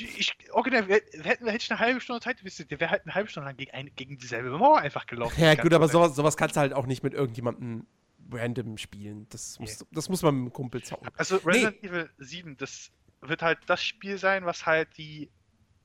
Ich, 0.00 0.34
original, 0.52 0.86
hätten, 0.88 1.46
hätte 1.46 1.56
ich 1.56 1.70
eine 1.70 1.80
halbe 1.80 2.00
Stunde 2.00 2.20
Zeit, 2.20 2.42
ihr, 2.42 2.66
der 2.66 2.80
wäre 2.80 2.90
halt 2.90 3.02
eine 3.04 3.14
halbe 3.14 3.28
Stunde 3.28 3.48
lang 3.48 3.56
gegen, 3.56 3.70
eine, 3.72 3.90
gegen 3.90 4.18
dieselbe 4.18 4.50
Mauer 4.50 4.78
einfach 4.78 5.06
gelaufen. 5.06 5.40
ja, 5.40 5.54
gut, 5.54 5.72
aber 5.72 5.88
sowas, 5.88 6.14
sowas 6.14 6.36
kannst 6.36 6.56
du 6.56 6.60
halt 6.60 6.72
auch 6.72 6.86
nicht 6.86 7.02
mit 7.02 7.14
irgendjemandem 7.14 7.86
random 8.32 8.78
spielen. 8.78 9.26
Das 9.30 9.58
muss, 9.58 9.84
das 9.90 10.08
muss 10.08 10.22
man 10.22 10.34
mit 10.34 10.42
einem 10.42 10.52
Kumpel 10.52 10.82
zocken. 10.82 11.08
Also 11.16 11.36
Resident 11.38 11.82
Evil 11.82 12.10
7, 12.18 12.56
das 12.56 12.90
wird 13.20 13.42
halt 13.42 13.58
das 13.66 13.82
Spiel 13.82 14.18
sein, 14.18 14.44
was 14.44 14.66
halt 14.66 14.88
die 14.96 15.30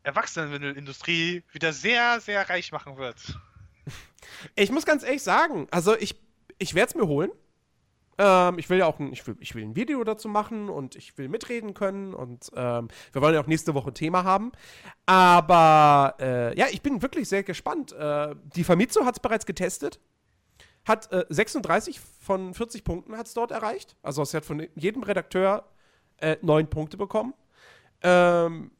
Erwachsenenwindelindustrie 0.04 1.44
wieder 1.52 1.74
sehr, 1.74 2.20
sehr 2.22 2.50
reich 2.50 2.72
machen 2.72 2.98
wird. 2.98 3.18
Ich 4.56 4.72
muss 4.72 4.84
ganz 4.84 5.04
ehrlich 5.04 5.22
sagen, 5.22 5.68
also 5.70 5.96
ich, 5.96 6.16
ich 6.58 6.74
werde 6.74 6.90
es 6.90 6.96
mir 6.96 7.06
holen. 7.06 7.30
Ähm, 8.18 8.58
ich 8.58 8.70
will 8.70 8.78
ja 8.78 8.86
auch 8.86 9.00
ein, 9.00 9.12
ich 9.12 9.26
will, 9.28 9.36
ich 9.40 9.56
will 9.56 9.64
ein 9.64 9.76
Video 9.76 10.04
dazu 10.04 10.30
machen 10.30 10.70
und 10.70 10.96
ich 10.96 11.18
will 11.18 11.28
mitreden 11.28 11.74
können 11.74 12.14
und 12.14 12.50
ähm, 12.56 12.88
wir 13.12 13.22
wollen 13.22 13.34
ja 13.34 13.42
auch 13.42 13.48
nächste 13.48 13.74
Woche 13.74 13.94
Thema 13.94 14.24
haben. 14.24 14.52
Aber 15.06 16.16
äh, 16.20 16.58
ja, 16.58 16.68
ich 16.72 16.82
bin 16.82 17.02
wirklich 17.02 17.28
sehr 17.28 17.44
gespannt. 17.44 17.92
Äh, 17.92 18.36
die 18.56 18.64
Famitsu 18.64 19.06
hat 19.06 19.16
es 19.16 19.20
bereits 19.20 19.46
getestet. 19.46 20.00
Hat 20.86 21.12
äh, 21.12 21.26
36 21.30 22.00
von 22.00 22.54
40 22.54 22.84
Punkten 22.84 23.18
hat's 23.18 23.34
dort 23.34 23.52
erreicht. 23.52 23.98
Also 24.02 24.22
es 24.22 24.34
hat 24.34 24.46
von 24.46 24.66
jedem 24.76 25.04
Redakteur 25.04 25.66
äh, 26.18 26.38
9 26.42 26.70
Punkte 26.70 26.98
bekommen. 26.98 27.34
Ähm, 28.02 28.72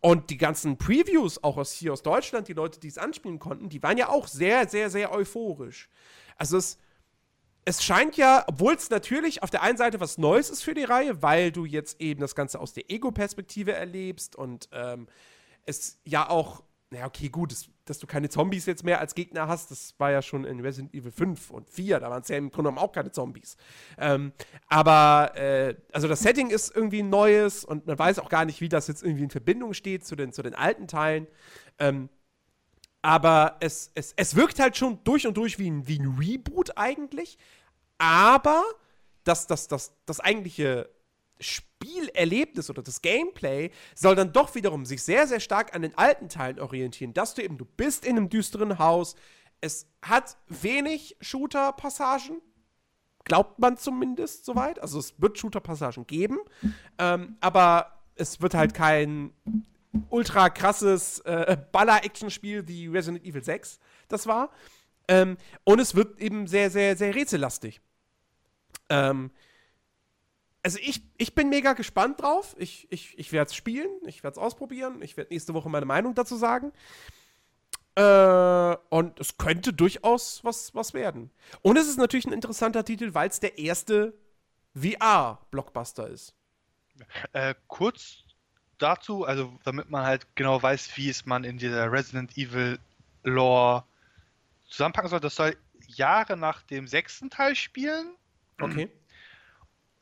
und 0.00 0.28
die 0.28 0.36
ganzen 0.36 0.76
Previews, 0.76 1.42
auch 1.42 1.56
aus 1.56 1.72
hier 1.72 1.92
aus 1.92 2.02
Deutschland, 2.02 2.48
die 2.48 2.52
Leute, 2.52 2.78
die 2.78 2.88
es 2.88 2.98
anspielen 2.98 3.38
konnten, 3.38 3.70
die 3.70 3.82
waren 3.82 3.96
ja 3.96 4.10
auch 4.10 4.28
sehr, 4.28 4.68
sehr, 4.68 4.90
sehr 4.90 5.12
euphorisch. 5.12 5.88
Also 6.36 6.58
es, 6.58 6.78
es 7.64 7.82
scheint 7.82 8.16
ja, 8.16 8.44
obwohl 8.46 8.74
es 8.74 8.90
natürlich 8.90 9.42
auf 9.42 9.50
der 9.50 9.62
einen 9.62 9.78
Seite 9.78 10.00
was 10.00 10.18
Neues 10.18 10.50
ist 10.50 10.62
für 10.62 10.74
die 10.74 10.84
Reihe, 10.84 11.22
weil 11.22 11.50
du 11.50 11.64
jetzt 11.64 12.00
eben 12.00 12.20
das 12.20 12.34
Ganze 12.34 12.60
aus 12.60 12.72
der 12.72 12.90
Ego-Perspektive 12.90 13.72
erlebst 13.72 14.36
und 14.36 14.68
ähm, 14.72 15.06
es 15.64 15.98
ja 16.04 16.28
auch, 16.28 16.62
naja, 16.90 17.06
okay, 17.06 17.30
gut, 17.30 17.52
es, 17.52 17.70
dass 17.86 17.98
du 17.98 18.06
keine 18.06 18.28
Zombies 18.28 18.66
jetzt 18.66 18.84
mehr 18.84 19.00
als 19.00 19.14
Gegner 19.14 19.48
hast, 19.48 19.70
das 19.70 19.94
war 19.98 20.10
ja 20.10 20.20
schon 20.20 20.44
in 20.44 20.60
Resident 20.60 20.94
Evil 20.94 21.10
5 21.10 21.50
und 21.50 21.70
4, 21.70 22.00
da 22.00 22.10
waren 22.10 22.22
es 22.22 22.28
ja 22.28 22.36
im 22.36 22.50
Grunde 22.50 22.68
genommen 22.68 22.86
auch 22.86 22.92
keine 22.92 23.12
Zombies. 23.12 23.56
Ähm, 23.96 24.32
aber, 24.68 25.32
äh, 25.34 25.74
also 25.92 26.06
das 26.06 26.20
Setting 26.20 26.50
ist 26.50 26.74
irgendwie 26.74 27.02
ein 27.02 27.08
neues 27.08 27.64
und 27.64 27.86
man 27.86 27.98
weiß 27.98 28.18
auch 28.18 28.28
gar 28.28 28.44
nicht, 28.44 28.60
wie 28.60 28.68
das 28.68 28.88
jetzt 28.88 29.02
irgendwie 29.02 29.24
in 29.24 29.30
Verbindung 29.30 29.72
steht 29.72 30.04
zu 30.04 30.16
den, 30.16 30.32
zu 30.32 30.42
den 30.42 30.54
alten 30.54 30.86
Teilen. 30.86 31.26
Ähm, 31.78 32.10
aber 33.04 33.58
es, 33.60 33.90
es, 33.94 34.14
es 34.16 34.34
wirkt 34.34 34.58
halt 34.58 34.78
schon 34.78 34.98
durch 35.04 35.26
und 35.26 35.36
durch 35.36 35.58
wie 35.58 35.70
ein, 35.70 35.86
wie 35.86 35.98
ein 35.98 36.16
Reboot 36.18 36.78
eigentlich. 36.78 37.36
Aber 37.98 38.64
das, 39.24 39.46
das, 39.46 39.68
das, 39.68 39.92
das 40.06 40.20
eigentliche 40.20 40.88
Spielerlebnis 41.38 42.70
oder 42.70 42.82
das 42.82 43.02
Gameplay 43.02 43.70
soll 43.94 44.14
dann 44.14 44.32
doch 44.32 44.54
wiederum 44.54 44.86
sich 44.86 45.02
sehr, 45.02 45.26
sehr 45.26 45.40
stark 45.40 45.74
an 45.74 45.82
den 45.82 45.98
alten 45.98 46.30
Teilen 46.30 46.58
orientieren. 46.58 47.12
Dass 47.12 47.34
du 47.34 47.42
eben, 47.42 47.58
du 47.58 47.66
bist 47.66 48.06
in 48.06 48.16
einem 48.16 48.30
düsteren 48.30 48.78
Haus. 48.78 49.16
Es 49.60 49.86
hat 50.00 50.38
wenig 50.48 51.14
Shooter-Passagen. 51.20 52.40
Glaubt 53.24 53.58
man 53.58 53.76
zumindest 53.76 54.46
soweit. 54.46 54.78
Also 54.78 54.98
es 54.98 55.20
wird 55.20 55.36
Shooter-Passagen 55.36 56.06
geben. 56.06 56.38
Ähm, 56.96 57.36
aber 57.42 58.00
es 58.14 58.40
wird 58.40 58.54
halt 58.54 58.72
kein 58.72 59.34
ultra 60.10 60.50
krasses 60.50 61.20
äh, 61.20 61.56
Baller-Action-Spiel 61.72 62.66
wie 62.68 62.88
Resident 62.88 63.24
Evil 63.24 63.42
6 63.42 63.78
das 64.08 64.26
war. 64.26 64.50
Ähm, 65.08 65.36
und 65.64 65.80
es 65.80 65.94
wird 65.94 66.18
eben 66.20 66.46
sehr, 66.46 66.70
sehr, 66.70 66.96
sehr 66.96 67.14
rätsellastig. 67.14 67.80
Ähm, 68.88 69.30
also 70.62 70.78
ich, 70.80 71.02
ich 71.18 71.34
bin 71.34 71.50
mega 71.50 71.74
gespannt 71.74 72.22
drauf. 72.22 72.56
Ich, 72.58 72.86
ich, 72.90 73.18
ich 73.18 73.32
werde 73.32 73.50
es 73.50 73.54
spielen, 73.54 73.90
ich 74.06 74.22
werde 74.22 74.38
es 74.38 74.42
ausprobieren, 74.42 75.02
ich 75.02 75.16
werde 75.16 75.32
nächste 75.32 75.52
Woche 75.52 75.68
meine 75.68 75.86
Meinung 75.86 76.14
dazu 76.14 76.36
sagen. 76.36 76.72
Äh, 77.96 78.76
und 78.88 79.20
es 79.20 79.36
könnte 79.36 79.72
durchaus 79.72 80.42
was, 80.42 80.74
was 80.74 80.94
werden. 80.94 81.30
Und 81.62 81.76
es 81.76 81.86
ist 81.86 81.98
natürlich 81.98 82.26
ein 82.26 82.32
interessanter 82.32 82.84
Titel, 82.84 83.14
weil 83.14 83.28
es 83.28 83.40
der 83.40 83.58
erste 83.58 84.14
VR-Blockbuster 84.74 86.08
ist. 86.08 86.34
Äh, 87.32 87.54
kurz 87.68 88.24
dazu, 88.78 89.24
also 89.24 89.58
damit 89.64 89.90
man 89.90 90.04
halt 90.04 90.26
genau 90.34 90.62
weiß, 90.62 90.96
wie 90.96 91.08
es 91.08 91.26
man 91.26 91.44
in 91.44 91.58
dieser 91.58 91.90
Resident 91.90 92.36
Evil 92.36 92.78
Lore 93.22 93.84
zusammenpacken 94.68 95.10
soll, 95.10 95.20
das 95.20 95.36
soll 95.36 95.56
Jahre 95.86 96.36
nach 96.36 96.62
dem 96.62 96.86
sechsten 96.86 97.30
Teil 97.30 97.54
spielen. 97.54 98.14
Okay. 98.58 98.90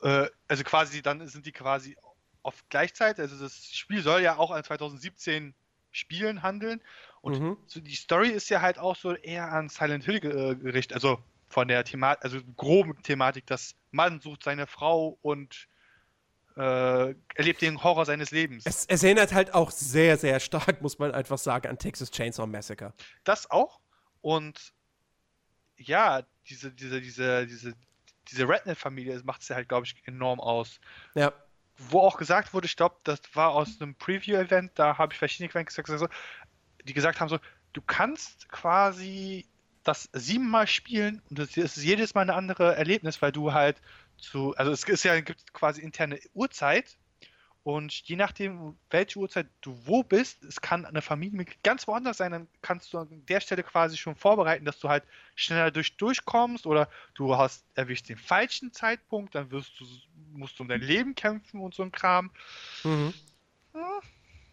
Äh, 0.01 0.27
also 0.47 0.63
quasi, 0.63 1.01
dann 1.01 1.27
sind 1.27 1.45
die 1.45 1.51
quasi 1.51 1.95
auf 2.41 2.63
Gleichzeit. 2.69 3.19
Also 3.19 3.37
das 3.39 3.69
Spiel 3.71 4.01
soll 4.01 4.21
ja 4.21 4.37
auch 4.37 4.51
an 4.51 4.63
2017 4.63 5.53
Spielen 5.91 6.43
handeln. 6.43 6.81
Und 7.21 7.39
Mhm. 7.39 7.57
so 7.67 7.79
die 7.79 7.95
Story 7.95 8.29
ist 8.29 8.49
ja 8.49 8.61
halt 8.61 8.79
auch 8.79 8.95
so 8.95 9.15
eher 9.15 9.51
an 9.51 9.69
Silent 9.69 10.03
Hill 10.03 10.17
äh, 10.17 10.55
gerichtet. 10.55 10.95
Also 10.95 11.23
von 11.49 11.67
der 11.67 11.83
Thematik, 11.83 12.23
also 12.23 12.39
groben 12.57 13.01
Thematik, 13.03 13.45
dass 13.45 13.75
Mann 13.91 14.19
sucht 14.19 14.43
seine 14.43 14.67
Frau 14.67 15.17
und 15.21 15.67
äh, 16.55 17.15
erlebt 17.35 17.61
den 17.61 17.83
Horror 17.83 18.05
seines 18.05 18.31
Lebens. 18.31 18.63
Es, 18.65 18.85
es 18.85 19.03
erinnert 19.03 19.33
halt 19.33 19.53
auch 19.53 19.71
sehr, 19.71 20.17
sehr 20.17 20.39
stark, 20.39 20.81
muss 20.81 20.99
man 20.99 21.11
einfach 21.11 21.37
sagen, 21.37 21.67
an 21.67 21.77
Texas 21.77 22.11
Chainsaw 22.11 22.47
Massacre. 22.47 22.93
Das 23.23 23.49
auch. 23.49 23.79
Und 24.21 24.73
ja, 25.77 26.23
diese, 26.47 26.71
diese, 26.71 27.01
diese, 27.01 27.47
diese, 27.47 27.73
diese 28.29 28.47
Redneck-Familie 28.47 29.21
macht 29.23 29.41
es 29.41 29.49
ja 29.49 29.55
halt, 29.55 29.69
glaube 29.69 29.85
ich, 29.85 29.95
enorm 30.05 30.39
aus. 30.39 30.79
Ja. 31.15 31.33
Wo 31.77 31.99
auch 31.99 32.17
gesagt 32.17 32.53
wurde, 32.53 32.67
ich 32.67 32.75
glaube, 32.75 32.95
das 33.03 33.19
war 33.33 33.51
aus 33.51 33.81
einem 33.81 33.95
Preview-Event, 33.95 34.71
da 34.75 34.97
habe 34.97 35.13
ich 35.13 35.19
verschiedene 35.19 35.49
Quellen 35.49 35.65
gesagt, 35.65 35.87
so, 35.87 36.07
die 36.83 36.93
gesagt 36.93 37.19
haben 37.19 37.29
so, 37.29 37.39
du 37.73 37.81
kannst 37.81 38.47
quasi 38.49 39.47
das 39.83 40.09
siebenmal 40.13 40.67
spielen 40.67 41.21
und 41.29 41.39
das 41.39 41.57
ist 41.57 41.77
jedes 41.77 42.13
Mal 42.13 42.21
eine 42.21 42.35
andere 42.35 42.75
Erlebnis, 42.75 43.21
weil 43.21 43.31
du 43.31 43.53
halt 43.53 43.81
zu, 44.23 44.55
also 44.55 44.71
es 44.71 44.83
ist 44.83 45.03
ja, 45.03 45.19
gibt 45.21 45.53
quasi 45.53 45.81
interne 45.81 46.19
Uhrzeit 46.33 46.97
und 47.63 47.93
je 47.93 48.17
nachdem, 48.17 48.77
welche 48.89 49.19
Uhrzeit 49.19 49.47
du 49.61 49.77
wo 49.85 50.03
bist, 50.03 50.43
es 50.43 50.59
kann 50.59 50.85
eine 50.85 51.01
Familie 51.01 51.45
ganz 51.63 51.87
woanders 51.87 52.17
sein, 52.17 52.31
dann 52.31 52.47
kannst 52.61 52.91
du 52.91 52.97
an 52.97 53.25
der 53.25 53.39
Stelle 53.39 53.63
quasi 53.63 53.95
schon 53.95 54.15
vorbereiten, 54.15 54.65
dass 54.65 54.79
du 54.79 54.89
halt 54.89 55.03
schneller 55.35 55.71
durch 55.71 55.95
durchkommst 55.95 56.65
oder 56.65 56.89
du 57.13 57.37
hast 57.37 57.65
erwischt 57.75 58.09
den 58.09 58.17
falschen 58.17 58.73
Zeitpunkt, 58.73 59.35
dann 59.35 59.51
wirst 59.51 59.79
du, 59.79 59.85
musst 60.33 60.59
du 60.59 60.63
um 60.63 60.69
dein 60.69 60.81
Leben 60.81 61.15
kämpfen 61.15 61.61
und 61.61 61.73
so 61.73 61.83
ein 61.83 61.91
Kram. 61.91 62.31
Mhm. 62.83 63.13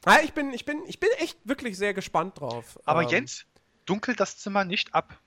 Ja, 0.06 0.20
ich, 0.22 0.32
bin, 0.32 0.52
ich, 0.52 0.64
bin, 0.64 0.82
ich 0.86 1.00
bin 1.00 1.10
echt 1.18 1.38
wirklich 1.44 1.76
sehr 1.76 1.94
gespannt 1.94 2.40
drauf. 2.40 2.78
Aber 2.84 3.02
Ähm, 3.02 3.08
Jens, 3.08 3.44
dunkel 3.86 4.14
das 4.14 4.38
Zimmer 4.38 4.64
nicht 4.64 4.94
ab. 4.94 5.18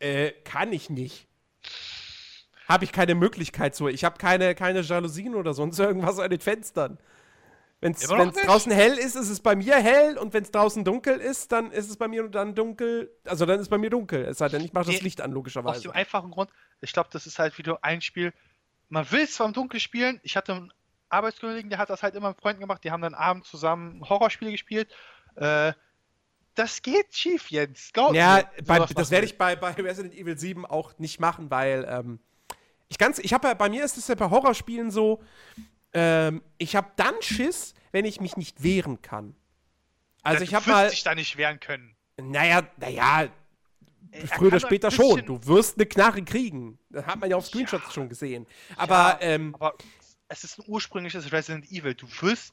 Äh, 0.00 0.32
kann 0.44 0.72
ich 0.72 0.90
nicht. 0.90 1.28
Habe 2.70 2.84
ich 2.84 2.92
keine 2.92 3.16
Möglichkeit 3.16 3.74
zu. 3.74 3.88
Ich 3.88 4.04
habe 4.04 4.16
keine, 4.16 4.54
keine 4.54 4.82
Jalousien 4.82 5.34
oder 5.34 5.54
sonst 5.54 5.78
irgendwas 5.80 6.20
an 6.20 6.30
den 6.30 6.40
Fenstern. 6.40 6.98
Wenn 7.80 7.92
es 7.92 8.02
draußen 8.02 8.70
hell 8.70 8.92
ist, 8.92 9.16
ist 9.16 9.28
es 9.28 9.40
bei 9.40 9.56
mir 9.56 9.76
hell 9.76 10.18
und 10.18 10.34
wenn 10.34 10.44
es 10.44 10.52
draußen 10.52 10.84
dunkel 10.84 11.18
ist, 11.18 11.50
dann 11.50 11.72
ist 11.72 11.88
es 11.88 11.96
bei 11.96 12.06
mir 12.06 12.28
dann 12.28 12.54
dunkel. 12.54 13.10
Also 13.24 13.44
dann 13.44 13.58
ist 13.58 13.70
bei 13.70 13.78
mir 13.78 13.90
dunkel. 13.90 14.24
Es 14.24 14.38
sei 14.38 14.48
denn, 14.48 14.62
ich 14.62 14.72
mache 14.72 14.92
das 14.92 15.00
Licht 15.00 15.20
an, 15.20 15.30
Aus 15.30 15.34
logischerweise. 15.34 15.82
dem 15.82 15.92
einfachen 15.92 16.30
Grund, 16.30 16.50
ich 16.80 16.92
glaube, 16.92 17.08
das 17.10 17.26
ist 17.26 17.38
halt 17.38 17.58
wieder 17.58 17.78
ein 17.82 18.02
Spiel. 18.02 18.32
Man 18.88 19.10
will 19.10 19.26
zwar 19.26 19.46
im 19.48 19.52
Dunkeln 19.54 19.80
spielen, 19.80 20.20
ich 20.22 20.36
hatte 20.36 20.52
einen 20.52 20.72
Arbeitskollegen, 21.08 21.70
der 21.70 21.78
hat 21.80 21.90
das 21.90 22.04
halt 22.04 22.14
immer 22.14 22.28
mit 22.28 22.40
Freunden 22.40 22.60
gemacht, 22.60 22.84
die 22.84 22.92
haben 22.92 23.02
dann 23.02 23.14
abends 23.14 23.50
zusammen 23.50 24.08
Horrorspiele 24.08 24.52
gespielt. 24.52 24.88
Äh, 25.36 25.72
das 26.54 26.82
geht 26.82 27.14
schief, 27.14 27.50
Jens. 27.50 27.90
Glaub 27.92 28.14
Ja, 28.14 28.44
mir, 28.56 28.64
bei, 28.64 28.78
das 28.78 29.10
werde 29.10 29.24
ich 29.24 29.38
bei, 29.38 29.56
bei 29.56 29.70
Resident 29.70 30.14
Evil 30.14 30.38
7 30.38 30.66
auch 30.66 30.98
nicht 30.98 31.18
machen, 31.18 31.50
weil 31.50 31.86
ähm, 31.88 32.20
ich 32.90 32.98
ganz, 32.98 33.18
ich 33.18 33.32
habe 33.32 33.48
ja, 33.48 33.54
bei 33.54 33.70
mir 33.70 33.84
ist 33.84 33.96
es 33.96 34.08
ja 34.08 34.14
bei 34.16 34.28
Horrorspielen 34.28 34.90
so, 34.90 35.22
ähm, 35.94 36.42
ich 36.58 36.76
habe 36.76 36.90
dann 36.96 37.14
Schiss, 37.22 37.72
wenn 37.92 38.04
ich 38.04 38.20
mich 38.20 38.36
nicht 38.36 38.62
wehren 38.62 39.00
kann. 39.00 39.34
Also 40.22 40.38
Ja, 40.38 40.42
ich 40.44 40.50
du 40.50 40.56
habe 40.56 40.66
wirst 40.66 40.74
mal, 40.74 40.90
dich 40.90 41.02
da 41.02 41.14
nicht 41.14 41.36
wehren 41.36 41.60
können. 41.60 41.96
naja, 42.20 42.68
naja, 42.76 43.28
Er 44.10 44.26
früher 44.26 44.48
oder 44.48 44.60
später 44.60 44.90
schon. 44.90 45.24
Du 45.24 45.44
wirst 45.46 45.78
eine 45.78 45.86
Knarre 45.86 46.22
kriegen. 46.22 46.78
Das 46.90 47.06
hat 47.06 47.20
man 47.20 47.30
ja 47.30 47.36
auf 47.36 47.46
Screenshots 47.46 47.86
Ja. 47.86 47.92
schon 47.92 48.08
gesehen. 48.08 48.46
Aber 48.76 48.94
Ja, 48.94 49.18
ähm, 49.20 49.54
Aber 49.54 49.74
es 50.28 50.44
ist 50.44 50.58
ein 50.58 50.64
ursprüngliches 50.66 51.30
Resident 51.32 51.70
Evil. 51.70 51.94
Du 51.94 52.06
wirst 52.20 52.52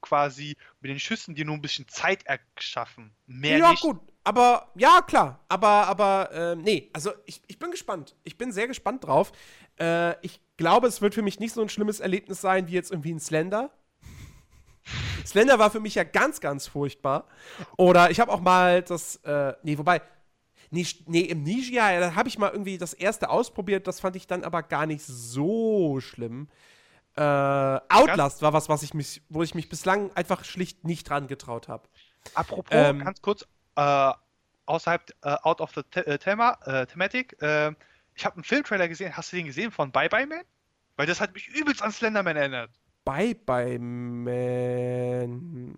quasi 0.00 0.56
mit 0.80 0.90
den 0.90 0.98
Schüssen 0.98 1.34
dir 1.36 1.44
nur 1.44 1.54
ein 1.54 1.62
bisschen 1.62 1.86
Zeit 1.88 2.24
erschaffen. 2.26 3.12
Mehr 3.26 3.58
ja, 3.58 3.70
nicht. 3.70 3.82
gut. 3.82 4.00
Aber, 4.24 4.70
ja, 4.74 5.02
klar. 5.02 5.40
Aber, 5.48 5.68
aber, 5.68 6.30
ähm, 6.32 6.62
nee, 6.62 6.90
also 6.92 7.10
ich, 7.26 7.42
ich 7.48 7.58
bin 7.58 7.70
gespannt. 7.70 8.14
Ich 8.24 8.38
bin 8.38 8.52
sehr 8.52 8.68
gespannt 8.68 9.04
drauf. 9.04 9.32
Äh, 9.80 10.14
ich 10.24 10.40
glaube, 10.56 10.86
es 10.86 11.02
wird 11.02 11.14
für 11.14 11.22
mich 11.22 11.40
nicht 11.40 11.52
so 11.52 11.60
ein 11.60 11.68
schlimmes 11.68 12.00
Erlebnis 12.00 12.40
sein 12.40 12.68
wie 12.68 12.72
jetzt 12.72 12.92
irgendwie 12.92 13.12
ein 13.12 13.20
Slender. 13.20 13.70
Slender 15.26 15.58
war 15.58 15.70
für 15.70 15.80
mich 15.80 15.94
ja 15.96 16.04
ganz, 16.04 16.40
ganz 16.40 16.68
furchtbar. 16.68 17.26
Oder 17.76 18.10
ich 18.10 18.20
habe 18.20 18.32
auch 18.32 18.40
mal 18.40 18.82
das, 18.82 19.16
äh, 19.24 19.54
nee, 19.62 19.76
wobei, 19.76 20.02
nee, 20.70 20.86
nee 21.06 21.30
Amnesia, 21.32 21.92
ja, 21.92 22.00
da 22.00 22.14
habe 22.14 22.28
ich 22.28 22.38
mal 22.38 22.50
irgendwie 22.50 22.78
das 22.78 22.94
erste 22.94 23.28
ausprobiert. 23.28 23.88
Das 23.88 23.98
fand 23.98 24.14
ich 24.14 24.28
dann 24.28 24.44
aber 24.44 24.62
gar 24.62 24.86
nicht 24.86 25.04
so 25.04 25.98
schlimm. 26.00 26.48
Äh, 27.16 27.20
Outlast 27.20 28.40
war 28.40 28.52
was, 28.52 28.68
was 28.68 28.82
ich 28.82 28.94
mich, 28.94 29.20
wo 29.28 29.42
ich 29.42 29.54
mich 29.54 29.68
bislang 29.68 30.12
einfach 30.14 30.44
schlicht 30.44 30.84
nicht 30.84 31.08
dran 31.08 31.26
getraut 31.26 31.68
habe. 31.68 31.88
Apropos, 32.34 32.70
Ähm, 32.70 33.00
ganz 33.00 33.20
kurz, 33.20 33.46
äh, 33.76 34.12
außerhalb, 34.66 35.10
äh, 35.22 35.36
out 35.42 35.60
of 35.60 35.72
the 35.74 35.82
äh, 36.00 36.18
Thema, 36.18 36.58
äh, 36.66 36.86
Thematic, 36.86 37.36
äh, 37.42 37.72
ich 38.14 38.24
habe 38.24 38.36
einen 38.36 38.44
Filmtrailer 38.44 38.88
gesehen, 38.88 39.16
hast 39.16 39.32
du 39.32 39.36
den 39.36 39.46
gesehen 39.46 39.70
von 39.70 39.90
Bye 39.90 40.08
Bye 40.08 40.26
Man? 40.26 40.42
Weil 40.96 41.06
das 41.06 41.20
hat 41.20 41.32
mich 41.34 41.48
übelst 41.48 41.82
an 41.82 41.90
Slenderman 41.92 42.36
erinnert. 42.36 42.70
Bye 43.04 43.34
Bye 43.34 43.78
Man. 43.78 45.74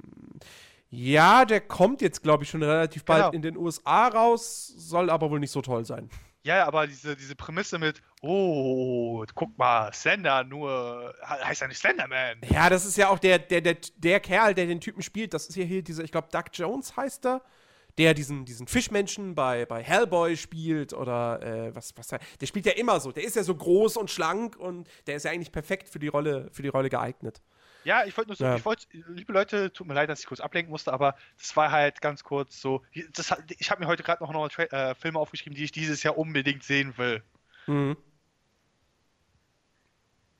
Ja, 0.90 1.44
der 1.44 1.60
kommt 1.60 2.02
jetzt, 2.02 2.22
glaube 2.22 2.44
ich, 2.44 2.50
schon 2.50 2.62
relativ 2.62 3.04
bald 3.04 3.22
Genau. 3.24 3.32
in 3.34 3.42
den 3.42 3.56
USA 3.56 4.08
raus, 4.08 4.66
soll 4.76 5.10
aber 5.10 5.30
wohl 5.30 5.40
nicht 5.40 5.50
so 5.50 5.60
toll 5.62 5.84
sein. 5.84 6.08
Ja, 6.44 6.66
aber 6.66 6.86
diese, 6.86 7.16
diese 7.16 7.34
Prämisse 7.34 7.78
mit, 7.78 8.02
oh, 8.20 9.24
guck 9.34 9.56
mal, 9.56 9.90
Slender, 9.94 10.44
nur, 10.44 11.14
heißt 11.26 11.62
ja 11.62 11.68
nicht 11.68 11.78
Slenderman. 11.78 12.36
Ja, 12.50 12.68
das 12.68 12.84
ist 12.84 12.98
ja 12.98 13.08
auch 13.08 13.18
der, 13.18 13.38
der, 13.38 13.62
der, 13.62 13.76
der 13.96 14.20
Kerl, 14.20 14.54
der 14.54 14.66
den 14.66 14.80
Typen 14.80 15.02
spielt. 15.02 15.32
Das 15.32 15.46
ist 15.46 15.56
ja 15.56 15.64
hier 15.64 15.82
dieser, 15.82 16.04
ich 16.04 16.12
glaube, 16.12 16.28
Doug 16.30 16.44
Jones 16.52 16.96
heißt 16.96 17.24
er. 17.26 17.40
Der 17.98 18.12
diesen, 18.14 18.44
diesen 18.44 18.66
Fischmenschen 18.66 19.34
bei, 19.34 19.66
bei 19.66 19.82
Hellboy 19.82 20.36
spielt 20.36 20.92
oder 20.92 21.40
äh, 21.42 21.74
was, 21.74 21.94
was, 21.96 22.08
der 22.08 22.46
spielt 22.46 22.66
ja 22.66 22.72
immer 22.72 22.98
so. 22.98 23.12
Der 23.12 23.22
ist 23.22 23.36
ja 23.36 23.44
so 23.44 23.54
groß 23.54 23.96
und 23.96 24.10
schlank 24.10 24.56
und 24.56 24.88
der 25.06 25.16
ist 25.16 25.24
ja 25.24 25.30
eigentlich 25.30 25.52
perfekt 25.52 25.88
für 25.88 26.00
die 26.00 26.08
Rolle, 26.08 26.48
für 26.50 26.62
die 26.62 26.68
Rolle 26.68 26.88
geeignet. 26.88 27.40
Ja, 27.84 28.04
ich 28.04 28.16
wollte 28.16 28.30
nur 28.30 28.36
so, 28.36 28.44
ja. 28.44 28.56
ich 28.56 28.64
wollte, 28.64 28.86
liebe 29.08 29.32
Leute, 29.32 29.72
tut 29.72 29.86
mir 29.86 29.94
leid, 29.94 30.08
dass 30.08 30.20
ich 30.20 30.26
kurz 30.26 30.40
ablenken 30.40 30.70
musste, 30.70 30.92
aber 30.92 31.16
das 31.38 31.54
war 31.54 31.70
halt 31.70 32.00
ganz 32.00 32.24
kurz 32.24 32.60
so. 32.60 32.82
Das, 33.14 33.34
ich 33.58 33.70
habe 33.70 33.82
mir 33.82 33.86
heute 33.86 34.02
gerade 34.02 34.24
noch 34.24 34.32
neue 34.32 34.48
äh, 34.72 34.94
Filme 34.94 35.18
aufgeschrieben, 35.18 35.54
die 35.54 35.64
ich 35.64 35.72
dieses 35.72 36.02
Jahr 36.02 36.16
unbedingt 36.16 36.64
sehen 36.64 36.96
will. 36.96 37.22
Mhm. 37.66 37.96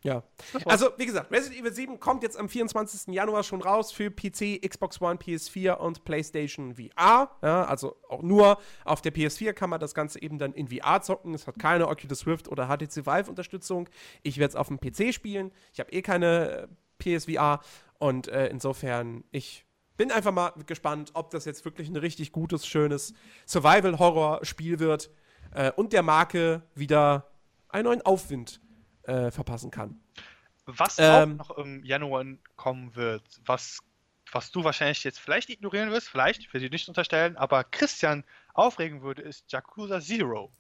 Ja. 0.04 0.22
Also, 0.66 0.90
wie 0.98 1.06
gesagt, 1.06 1.32
Resident 1.32 1.60
Evil 1.60 1.72
7 1.72 1.98
kommt 1.98 2.22
jetzt 2.22 2.38
am 2.38 2.50
24. 2.50 3.14
Januar 3.14 3.42
schon 3.42 3.62
raus 3.62 3.90
für 3.90 4.10
PC, 4.10 4.60
Xbox 4.60 5.00
One, 5.00 5.14
PS4 5.14 5.78
und 5.78 6.04
PlayStation 6.04 6.74
VR. 6.74 7.30
Ja, 7.42 7.64
also 7.64 7.96
auch 8.10 8.22
nur 8.22 8.58
auf 8.84 9.00
der 9.00 9.14
PS4 9.14 9.54
kann 9.54 9.70
man 9.70 9.80
das 9.80 9.94
Ganze 9.94 10.20
eben 10.20 10.38
dann 10.38 10.52
in 10.52 10.68
VR 10.68 11.00
zocken. 11.00 11.32
Es 11.32 11.46
hat 11.46 11.58
keine 11.58 11.88
Oculus 11.88 12.26
Rift 12.26 12.48
oder 12.48 12.68
HTC 12.68 13.06
Vive 13.06 13.30
Unterstützung. 13.30 13.88
Ich 14.22 14.36
werde 14.36 14.50
es 14.50 14.56
auf 14.56 14.68
dem 14.68 14.78
PC 14.78 15.14
spielen. 15.14 15.52
Ich 15.72 15.80
habe 15.80 15.90
eh 15.90 16.02
keine 16.02 16.68
PSVR. 16.98 17.60
Und 17.98 18.28
äh, 18.28 18.48
insofern, 18.48 19.24
ich 19.30 19.64
bin 19.96 20.12
einfach 20.12 20.32
mal 20.32 20.52
gespannt, 20.66 21.12
ob 21.14 21.30
das 21.30 21.46
jetzt 21.46 21.64
wirklich 21.64 21.88
ein 21.88 21.96
richtig 21.96 22.30
gutes, 22.30 22.66
schönes 22.66 23.14
Survival-Horror-Spiel 23.46 24.80
wird 24.80 25.08
äh, 25.54 25.72
und 25.72 25.94
der 25.94 26.02
Marke 26.02 26.62
wieder 26.74 27.30
einen 27.70 27.84
neuen 27.84 28.02
Aufwind 28.02 28.60
äh, 29.06 29.30
verpassen 29.30 29.70
kann. 29.70 30.00
Was 30.66 30.96
ähm, 30.98 31.40
auch 31.40 31.48
noch 31.48 31.58
im 31.58 31.84
Januar 31.84 32.24
kommen 32.56 32.94
wird, 32.96 33.22
was, 33.44 33.80
was 34.32 34.50
du 34.50 34.64
wahrscheinlich 34.64 35.04
jetzt 35.04 35.20
vielleicht 35.20 35.50
ignorieren 35.50 35.90
wirst, 35.90 36.08
vielleicht, 36.08 36.40
ich 36.40 36.52
will 36.52 36.60
dir 36.60 36.70
nicht 36.70 36.88
unterstellen, 36.88 37.36
aber 37.36 37.64
Christian 37.64 38.24
aufregen 38.54 39.02
würde, 39.02 39.22
ist 39.22 39.52
Yakuza 39.52 40.00
Zero. 40.00 40.50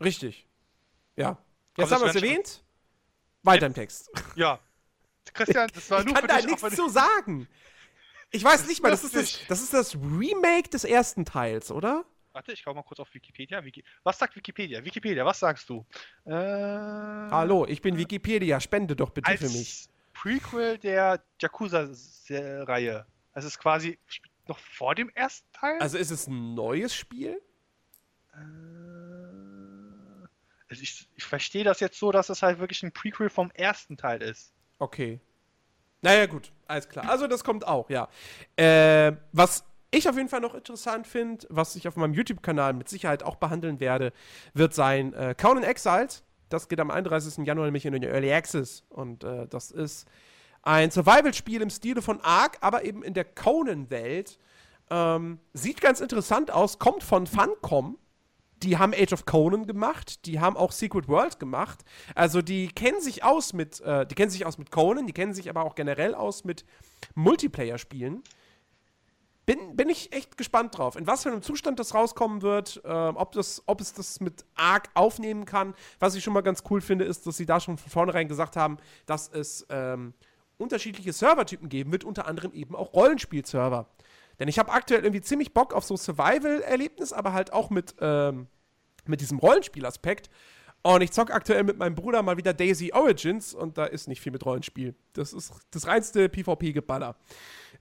Richtig. 0.00 0.46
Ja. 1.16 1.38
Jetzt 1.76 1.90
haben 1.90 2.02
wir 2.02 2.10
es 2.10 2.16
erwähnt. 2.16 2.64
Weiter 3.42 3.66
im 3.66 3.74
Text. 3.74 4.10
Ja, 4.36 4.60
Christian, 5.32 5.70
das 5.74 5.90
war 5.90 6.00
ich 6.00 6.04
nur 6.06 6.14
kann 6.14 6.22
für 6.22 6.28
da 6.28 6.36
dich, 6.36 6.46
nichts 6.46 6.76
zu 6.76 6.88
sagen. 6.88 7.48
Ich 8.30 8.42
weiß 8.42 8.66
nicht 8.66 8.82
mal, 8.82 8.90
das 8.90 9.04
ist 9.04 9.14
das, 9.14 9.38
das 9.48 9.62
ist 9.62 9.72
das 9.72 9.94
Remake 9.94 10.68
des 10.68 10.84
ersten 10.84 11.24
Teils, 11.24 11.70
oder? 11.70 12.04
Warte, 12.34 12.52
ich 12.52 12.60
schau 12.60 12.74
mal 12.74 12.82
kurz 12.82 12.98
auf 12.98 13.14
Wikipedia. 13.14 13.64
Wiki 13.64 13.84
was 14.02 14.18
sagt 14.18 14.34
Wikipedia? 14.34 14.84
Wikipedia, 14.84 15.24
was 15.24 15.38
sagst 15.38 15.68
du? 15.68 15.86
Äh, 16.24 16.32
Hallo, 16.32 17.64
ich 17.64 17.80
bin 17.80 17.96
Wikipedia. 17.96 18.58
Spende 18.58 18.96
doch 18.96 19.10
bitte 19.10 19.30
für 19.38 19.48
mich. 19.48 19.88
Prequel 20.12 20.78
der 20.78 21.22
Yakuza-Reihe. 21.40 23.06
Also 23.32 23.46
es 23.46 23.54
ist 23.54 23.60
quasi 23.60 24.00
noch 24.48 24.58
vor 24.58 24.96
dem 24.96 25.10
ersten 25.10 25.46
Teil. 25.52 25.78
Also 25.78 25.96
ist 25.96 26.10
es 26.10 26.26
ein 26.26 26.54
neues 26.54 26.92
Spiel? 26.92 27.40
Äh, 28.32 28.36
also 30.68 30.82
ich, 30.82 31.08
ich 31.14 31.24
verstehe 31.24 31.62
das 31.62 31.78
jetzt 31.78 32.00
so, 32.00 32.10
dass 32.10 32.30
es 32.30 32.42
halt 32.42 32.58
wirklich 32.58 32.82
ein 32.82 32.90
Prequel 32.90 33.30
vom 33.30 33.52
ersten 33.52 33.96
Teil 33.96 34.22
ist. 34.22 34.52
Okay. 34.80 35.20
Naja, 36.02 36.26
gut, 36.26 36.52
alles 36.66 36.88
klar. 36.88 37.08
Also, 37.08 37.26
das 37.28 37.44
kommt 37.44 37.66
auch, 37.66 37.88
ja. 37.88 38.08
Äh, 38.56 39.12
was 39.32 39.64
ich 39.94 40.08
auf 40.08 40.16
jeden 40.16 40.28
Fall 40.28 40.40
noch 40.40 40.54
interessant 40.54 41.06
finde, 41.06 41.46
was 41.50 41.76
ich 41.76 41.88
auf 41.88 41.96
meinem 41.96 42.14
YouTube-Kanal 42.14 42.72
mit 42.72 42.88
Sicherheit 42.88 43.22
auch 43.22 43.36
behandeln 43.36 43.80
werde, 43.80 44.12
wird 44.52 44.74
sein 44.74 45.12
äh, 45.14 45.34
Conan 45.40 45.64
Exiles. 45.64 46.22
Das 46.48 46.68
geht 46.68 46.80
am 46.80 46.90
31. 46.90 47.46
Januar 47.46 47.66
nämlich 47.66 47.86
in 47.86 47.92
den 47.92 48.02
Early 48.02 48.32
Access. 48.32 48.84
Und 48.88 49.24
äh, 49.24 49.46
das 49.48 49.70
ist 49.70 50.06
ein 50.62 50.90
Survival-Spiel 50.90 51.62
im 51.62 51.70
Stile 51.70 52.02
von 52.02 52.20
Ark, 52.20 52.58
aber 52.60 52.84
eben 52.84 53.02
in 53.02 53.14
der 53.14 53.24
Conan-Welt. 53.24 54.38
Ähm, 54.90 55.40
sieht 55.52 55.80
ganz 55.80 56.00
interessant 56.00 56.50
aus, 56.50 56.78
kommt 56.78 57.02
von 57.02 57.26
Funcom 57.26 57.98
die 58.64 58.78
haben 58.78 58.94
Age 58.94 59.12
of 59.12 59.26
Conan 59.26 59.66
gemacht, 59.66 60.26
die 60.26 60.40
haben 60.40 60.56
auch 60.56 60.72
Secret 60.72 61.08
World 61.08 61.38
gemacht. 61.38 61.84
Also 62.14 62.42
die 62.42 62.68
kennen 62.68 63.00
sich 63.00 63.22
aus 63.22 63.52
mit, 63.52 63.80
äh, 63.80 64.06
die 64.06 64.14
kennen 64.14 64.30
sich 64.30 64.46
aus 64.46 64.58
mit 64.58 64.70
Conan, 64.70 65.06
die 65.06 65.12
kennen 65.12 65.34
sich 65.34 65.50
aber 65.50 65.64
auch 65.64 65.74
generell 65.74 66.14
aus 66.14 66.44
mit 66.44 66.64
Multiplayer-Spielen. 67.14 68.22
Bin, 69.46 69.76
bin 69.76 69.90
ich 69.90 70.12
echt 70.12 70.38
gespannt 70.38 70.78
drauf, 70.78 70.96
in 70.96 71.06
was 71.06 71.22
für 71.22 71.30
einem 71.30 71.42
Zustand 71.42 71.78
das 71.78 71.94
rauskommen 71.94 72.40
wird, 72.40 72.80
äh, 72.84 72.88
ob, 72.88 73.32
das, 73.32 73.62
ob 73.66 73.80
es 73.80 73.92
das 73.92 74.20
mit 74.20 74.44
Arc 74.54 74.88
aufnehmen 74.94 75.44
kann. 75.44 75.74
Was 75.98 76.14
ich 76.14 76.24
schon 76.24 76.32
mal 76.32 76.42
ganz 76.42 76.62
cool 76.70 76.80
finde, 76.80 77.04
ist, 77.04 77.26
dass 77.26 77.36
sie 77.36 77.44
da 77.44 77.60
schon 77.60 77.76
von 77.76 77.90
vornherein 77.90 78.26
gesagt 78.26 78.56
haben, 78.56 78.78
dass 79.04 79.28
es 79.28 79.66
ähm, 79.68 80.14
unterschiedliche 80.56 81.12
Servertypen 81.12 81.68
geben 81.68 81.92
wird, 81.92 82.04
unter 82.04 82.26
anderem 82.26 82.52
eben 82.52 82.74
auch 82.74 82.94
Rollenspiel-Server. 82.94 83.86
Denn 84.38 84.48
ich 84.48 84.58
habe 84.58 84.72
aktuell 84.72 85.04
irgendwie 85.04 85.20
ziemlich 85.20 85.52
Bock 85.52 85.74
auf 85.74 85.84
so 85.84 85.96
Survival-Erlebnis, 85.96 87.12
aber 87.12 87.32
halt 87.32 87.52
auch 87.52 87.70
mit, 87.70 87.94
ähm, 88.00 88.46
mit 89.06 89.20
diesem 89.20 89.38
Rollenspielaspekt. 89.38 90.30
Und 90.82 91.02
ich 91.02 91.12
zocke 91.12 91.32
aktuell 91.32 91.64
mit 91.64 91.78
meinem 91.78 91.94
Bruder 91.94 92.22
mal 92.22 92.36
wieder 92.36 92.52
Daisy 92.52 92.92
Origins 92.92 93.54
und 93.54 93.78
da 93.78 93.84
ist 93.84 94.06
nicht 94.06 94.20
viel 94.20 94.32
mit 94.32 94.44
Rollenspiel. 94.44 94.94
Das 95.14 95.32
ist 95.32 95.52
das 95.70 95.86
reinste 95.86 96.28
PvP-Geballer. 96.28 97.16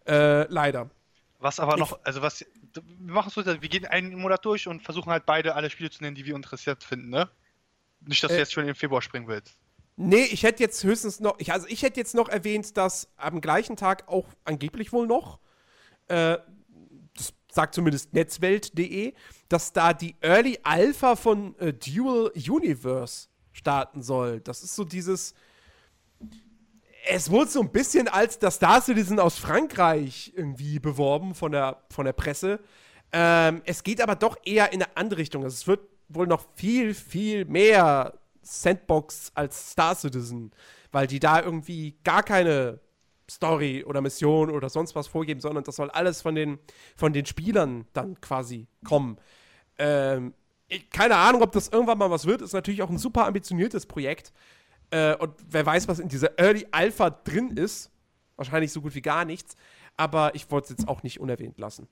Äh, 0.07 0.43
leider. 0.51 0.89
Was 1.44 1.60
aber 1.60 1.76
noch, 1.76 2.00
also 2.06 2.22
was, 2.22 2.46
wir 2.74 3.14
machen 3.14 3.30
so, 3.30 3.46
wir 3.46 3.58
gehen 3.58 3.86
einen 3.86 4.18
Monat 4.18 4.46
durch 4.46 4.66
und 4.66 4.82
versuchen 4.82 5.12
halt 5.12 5.26
beide 5.26 5.56
alle 5.56 5.70
Spiele 5.70 5.89
zu 5.89 6.02
nennen, 6.02 6.16
die 6.16 6.24
wir 6.24 6.36
interessiert 6.36 6.86
finden, 6.86 7.10
ne? 7.10 7.30
Nicht, 8.00 8.24
dass 8.24 8.32
äh, 8.32 8.36
du 8.36 8.39
jetzt 8.39 8.54
schon 8.54 8.66
im 8.66 8.76
Februar 8.76 9.02
springen 9.02 9.28
willst. 9.28 9.58
Nee, 9.98 10.24
ich 10.24 10.44
hätte 10.44 10.64
jetzt 10.64 10.82
höchstens 10.86 11.20
noch, 11.20 11.38
ich, 11.39 11.52
also 11.52 11.68
ich 11.68 11.84
hätte 11.84 12.00
jetzt 12.00 12.16
noch 12.16 12.30
erwähnt, 12.30 12.78
dass 12.78 13.10
am 13.18 13.41
gleichen 13.41 13.76
Tag 13.76 14.08
auch 14.08 14.26
angeblich 14.46 14.94
wohl 14.94 15.06
noch 15.06 15.39
äh, 16.08 16.38
sagt 17.52 17.76
zumindest 17.76 18.14
netzwelt.de, 18.14 19.14
dass 19.50 19.74
da 19.74 19.94
die 19.94 20.16
Early 20.22 20.60
Alpha 20.64 21.18
von 21.18 21.60
äh, 21.60 21.74
Dual 21.74 22.32
Universe 22.36 23.28
starten 23.52 24.02
soll. 24.02 24.39
Das 24.39 24.64
ist 24.64 24.76
so 24.76 24.86
dieses. 24.86 25.36
Es 27.06 27.30
wurde 27.30 27.51
so 27.51 27.62
ein 27.62 27.72
bisschen 27.72 28.08
als 28.08 28.39
das 28.39 28.56
Star 28.56 28.82
Citizen 28.82 29.20
aus 29.20 29.38
Frankreich 29.38 30.34
irgendwie 30.36 30.80
beworben 30.80 31.36
von 31.36 31.51
der, 31.51 31.84
von 31.89 32.06
der 32.06 32.14
Presse. 32.14 32.60
Ähm, 33.12 33.62
es 33.66 33.84
geht 33.84 34.01
aber 34.01 34.16
doch 34.16 34.38
eher 34.45 34.72
in 34.72 34.82
eine 34.82 34.95
andere 34.95 35.20
Richtung. 35.20 35.43
Also 35.43 35.56
es 35.56 35.68
wird 35.68 35.82
wohl 36.10 36.28
noch 36.28 36.45
viel, 36.56 36.93
viel 36.93 37.45
mehr 37.45 38.14
Sandbox 38.41 39.32
als 39.36 39.72
Star 39.72 39.95
Citizen, 39.95 40.51
weil 40.91 41.08
die 41.08 41.20
da 41.20 41.41
irgendwie 41.41 41.97
gar 42.04 42.24
keine 42.24 42.80
Story 43.30 43.84
oder 43.84 44.01
Mission 44.01 44.49
oder 44.49 44.70
sonst 44.70 44.95
was 44.95 45.08
vorgeben, 45.08 45.39
sondern 45.39 45.64
das 45.64 45.76
soll 45.76 45.89
alles 45.91 46.22
von 46.22 46.36
den, 46.36 46.60
von 46.95 47.14
den 47.14 47.26
Spielern 47.26 47.86
dann 47.93 48.20
quasi 48.22 48.68
kommen. 48.86 49.18
Ähm, 49.78 50.34
keine 50.91 51.16
Ahnung, 51.16 51.41
ob 51.41 51.51
das 51.51 51.68
irgendwann 51.70 51.97
mal 51.97 52.12
was 52.12 52.26
wird. 52.26 52.41
Ist 52.41 52.54
natürlich 52.54 52.82
auch 52.82 52.89
ein 52.89 52.97
super 52.97 53.26
ambitioniertes 53.26 53.86
Projekt. 53.86 54.34
Äh, 54.94 55.16
und 55.16 55.34
wer 55.50 55.66
weiß, 55.66 55.88
was 55.88 56.00
in 56.00 56.08
dieser 56.08 56.39
Early 56.39 56.68
Alpha 56.72 57.10
drin 57.10 57.58
ist. 57.58 57.91
Wahrscheinlich 58.36 58.72
so 58.72 58.82
gut 58.82 58.96
wie 58.96 59.02
gar 59.02 59.26
nichts. 59.26 59.56
Aber 59.98 60.34
ich 60.36 60.50
wollte 60.50 60.66
es 60.66 60.80
jetzt 60.80 60.88
auch 60.88 61.04
nicht 61.04 61.20
unerwähnt 61.20 61.60
lassen. 61.60 61.88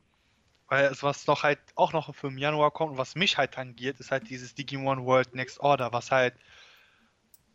Weil 0.68 0.86
es, 0.86 1.04
was 1.04 1.26
doch 1.26 1.44
halt 1.44 1.60
auch 1.76 1.94
noch 1.94 2.16
für 2.16 2.28
im 2.28 2.38
Januar 2.38 2.72
kommt 2.72 2.94
und 2.94 2.98
was 2.98 3.16
mich 3.16 3.38
halt 3.38 3.54
tangiert, 3.54 4.00
ist 4.00 4.12
halt 4.12 4.30
dieses 4.30 4.56
Digimon 4.56 5.06
World 5.06 5.36
Next 5.36 5.60
Order, 5.60 5.92
was 5.92 6.12
halt 6.12 6.34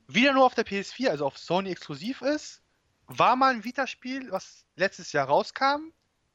wieder 0.07 0.33
nur 0.35 0.45
auf 0.45 0.55
der 0.55 0.67
PS4, 0.67 1.09
also 1.09 1.27
auf 1.27 1.39
Sony 1.39 1.71
exklusiv 1.71 2.23
ist 2.23 2.63
war 3.07 3.37
mal 3.37 3.55
ein 3.55 3.65
Vita-Spiel, 3.65 4.31
was 4.31 4.65
letztes 4.77 5.13
Jahr 5.13 5.29
rauskam, 5.29 5.93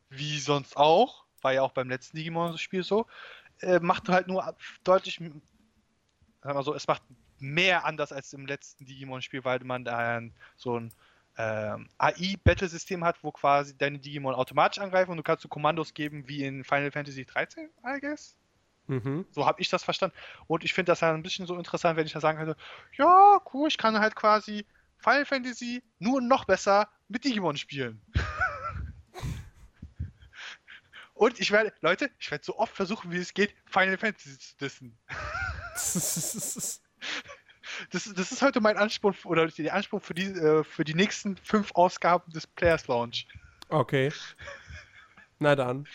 wie 0.09 0.39
sonst 0.39 0.77
auch, 0.77 1.25
war 1.41 1.53
ja 1.53 1.61
auch 1.61 1.71
beim 1.71 1.89
letzten 1.89 2.17
Digimon-Spiel 2.17 2.83
so, 2.83 3.07
äh, 3.59 3.79
macht 3.79 4.09
halt 4.09 4.27
nur 4.27 4.55
deutlich, 4.83 5.17
sagen 5.17 6.57
wir 6.57 6.63
so, 6.63 6.73
es 6.73 6.87
macht 6.87 7.03
mehr 7.41 7.85
anders 7.85 8.11
als 8.11 8.33
im 8.33 8.45
letzten 8.45 8.85
Digimon-Spiel, 8.85 9.43
weil 9.43 9.59
man 9.63 9.83
da 9.83 10.21
so 10.55 10.79
ein 10.79 10.93
ähm, 11.37 11.89
AI-Battle-System 11.97 13.03
hat, 13.03 13.23
wo 13.23 13.31
quasi 13.31 13.77
deine 13.77 13.99
Digimon 13.99 14.35
automatisch 14.35 14.81
angreifen 14.81 15.11
und 15.11 15.17
du 15.17 15.23
kannst 15.23 15.43
so 15.43 15.49
Kommandos 15.49 15.93
geben 15.93 16.27
wie 16.27 16.43
in 16.43 16.63
Final 16.63 16.91
Fantasy 16.91 17.25
13, 17.25 17.69
I 17.85 17.99
guess. 17.99 18.35
Mhm. 18.87 19.25
So 19.31 19.45
habe 19.45 19.61
ich 19.61 19.69
das 19.69 19.83
verstanden. 19.83 20.15
Und 20.47 20.63
ich 20.63 20.73
finde 20.73 20.91
das 20.91 20.99
ja 21.01 21.13
ein 21.13 21.23
bisschen 21.23 21.45
so 21.47 21.55
interessant, 21.55 21.97
wenn 21.97 22.05
ich 22.05 22.13
da 22.13 22.19
sagen 22.19 22.37
könnte, 22.37 22.57
ja, 22.97 23.39
cool, 23.53 23.67
ich 23.67 23.77
kann 23.77 23.99
halt 23.99 24.15
quasi 24.15 24.65
Final 24.97 25.25
Fantasy 25.25 25.81
nur 25.99 26.21
noch 26.21 26.45
besser 26.45 26.89
mit 27.07 27.23
Digimon 27.23 27.57
spielen. 27.57 28.01
Und 31.13 31.39
ich 31.39 31.51
werde, 31.51 31.71
Leute, 31.81 32.09
ich 32.19 32.31
werde 32.31 32.43
so 32.43 32.57
oft 32.57 32.75
versuchen, 32.75 33.11
wie 33.11 33.17
es 33.17 33.33
geht, 33.33 33.55
Final 33.65 33.97
Fantasy 33.97 34.37
zu 34.37 34.57
dissen. 34.57 34.97
das, 37.91 38.11
das 38.13 38.31
ist 38.31 38.41
heute 38.41 38.61
mein 38.61 38.77
Anspruch 38.77 39.13
oder 39.25 39.47
der 39.47 39.73
Anspruch 39.73 40.01
für 40.01 40.13
die, 40.13 40.25
äh, 40.25 40.63
für 40.63 40.83
die 40.83 40.93
nächsten 40.93 41.37
fünf 41.37 41.71
Ausgaben 41.75 42.31
des 42.31 42.47
Players 42.47 42.87
Launch. 42.87 43.27
Okay. 43.69 44.11
Na 45.39 45.55
dann. 45.55 45.87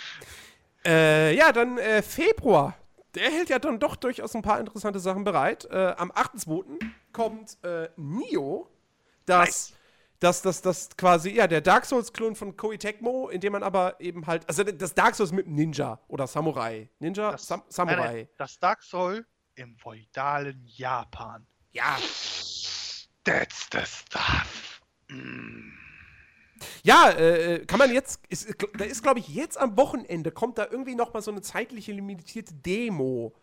Äh, 0.84 1.34
ja, 1.36 1.52
dann 1.52 1.78
äh, 1.78 2.02
Februar 2.02 2.76
der 3.16 3.30
hält 3.30 3.48
ja 3.48 3.58
dann 3.58 3.78
doch 3.78 3.96
durchaus 3.96 4.36
ein 4.36 4.42
paar 4.42 4.60
interessante 4.60 5.00
Sachen 5.00 5.24
bereit. 5.24 5.64
Äh, 5.70 5.94
am 5.96 6.12
8.2. 6.12 6.64
kommt 7.12 7.56
äh, 7.64 7.88
Nio, 7.96 8.68
das, 9.24 9.38
Nice. 9.38 9.72
das, 10.20 10.42
das, 10.42 10.60
das 10.62 10.96
quasi, 10.98 11.30
ja, 11.30 11.46
der 11.46 11.62
Dark 11.62 11.86
Souls-Klon 11.86 12.36
von 12.36 12.56
Koei 12.58 12.76
Tecmo, 12.76 13.28
in 13.30 13.40
dem 13.40 13.52
man 13.54 13.62
aber 13.62 13.98
eben 14.00 14.26
halt, 14.26 14.46
also 14.48 14.62
das 14.64 14.92
Dark 14.94 15.14
Souls 15.14 15.32
mit 15.32 15.46
Ninja 15.48 15.98
oder 16.08 16.26
Samurai. 16.26 16.90
Ninja, 16.98 17.32
Das- 17.32 17.46
Sam 17.46 17.60
Nein, 17.60 17.70
Samurai. 17.70 18.12
nein, 18.12 18.28
das 18.36 18.58
Dark 18.58 18.82
Soul 18.82 19.24
im 19.56 19.76
feudalen 19.76 20.62
Japan. 20.66 21.46
Ja. 21.72 21.98
That's 23.24 23.68
the 23.72 23.80
stuff. 23.84 24.80
Mm. 25.08 25.72
Ja, 26.82 27.10
äh, 27.10 27.66
kann 27.66 27.78
man 27.78 27.92
jetzt, 27.92 28.20
ist, 28.28 28.54
da 28.74 28.84
ist, 28.84 29.02
glaube 29.02 29.18
ich, 29.18 29.28
jetzt 29.28 29.58
am 29.58 29.76
Wochenende 29.76 30.30
kommt 30.30 30.58
da 30.58 30.66
irgendwie 30.70 30.94
noch 30.94 31.12
mal 31.12 31.20
so 31.20 31.30
eine 31.30 31.42
zeitliche 31.42 31.92
limitierte 31.92 32.54
Demo, 32.54 33.34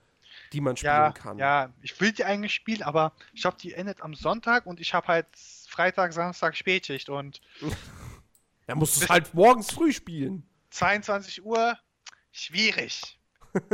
die 0.52 0.62
man 0.62 0.76
spielen 0.78 0.94
Ja, 0.94 1.12
kann. 1.12 1.38
ja, 1.38 1.74
ich 1.82 2.00
will 2.02 2.12
die 2.12 2.24
eigentlich 2.24 2.54
spielen, 2.54 2.82
aber 2.82 3.14
ich 3.34 3.42
glaube, 3.42 3.58
die 3.62 3.74
endet 3.74 4.02
am 4.02 4.16
Sonntag 4.16 4.66
und 4.66 4.80
ich 4.80 4.94
habe 4.94 5.08
halt 5.08 5.28
Freitag, 5.68 6.14
Samstag 6.14 6.56
Spätschicht 6.56 7.10
und 7.10 7.42
Da 8.66 8.76
musst 8.76 8.98
du 8.98 9.04
es 9.04 9.10
halt 9.10 9.34
morgens 9.34 9.72
früh 9.72 9.92
spielen. 9.92 10.48
22 10.70 11.46
Uhr, 11.46 11.78
schwierig. 12.32 13.20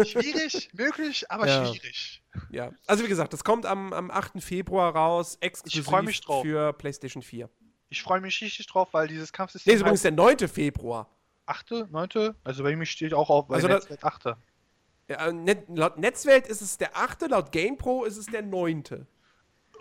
Schwierig, 0.05 0.69
möglich, 0.73 1.29
aber 1.31 1.47
Ja. 1.47 1.65
schwierig. 1.65 2.21
Ja. 2.51 2.71
Also 2.87 3.03
wie 3.03 3.07
gesagt, 3.07 3.33
das 3.33 3.43
kommt 3.43 3.65
am, 3.65 3.93
am 3.93 4.11
8. 4.11 4.41
Februar 4.43 4.95
raus, 4.95 5.37
exklusiv 5.41 5.85
freu 5.85 6.01
mich 6.01 6.21
drauf. 6.21 6.43
für 6.43 6.73
PlayStation 6.73 7.23
4. 7.23 7.49
Ich 7.89 8.01
freue 8.03 8.21
mich 8.21 8.39
richtig 8.41 8.67
drauf, 8.67 8.89
weil 8.91 9.07
dieses 9.07 9.33
Kampfsystem. 9.33 9.71
Nee, 9.71 9.75
ist 9.75 9.81
übrigens 9.81 10.01
der 10.03 10.11
9. 10.11 10.47
Februar. 10.47 11.09
8., 11.45 11.71
9., 11.89 12.35
also 12.43 12.63
bei 12.63 12.75
mir 12.75 12.85
steht 12.85 13.13
auch 13.13 13.29
auf, 13.29 13.49
Also 13.49 13.67
das- 13.67 13.89
Netzwelt 13.89 14.03
8. 14.03 14.25
Ja, 15.07 15.27
äh, 15.27 15.33
Net, 15.33 15.65
laut 15.69 15.97
Netzwelt 15.97 16.45
ist 16.47 16.61
es 16.61 16.77
der 16.77 16.95
8., 16.95 17.27
laut 17.29 17.51
GamePro 17.51 18.03
ist 18.05 18.17
es 18.17 18.27
der 18.27 18.43
9. 18.43 19.07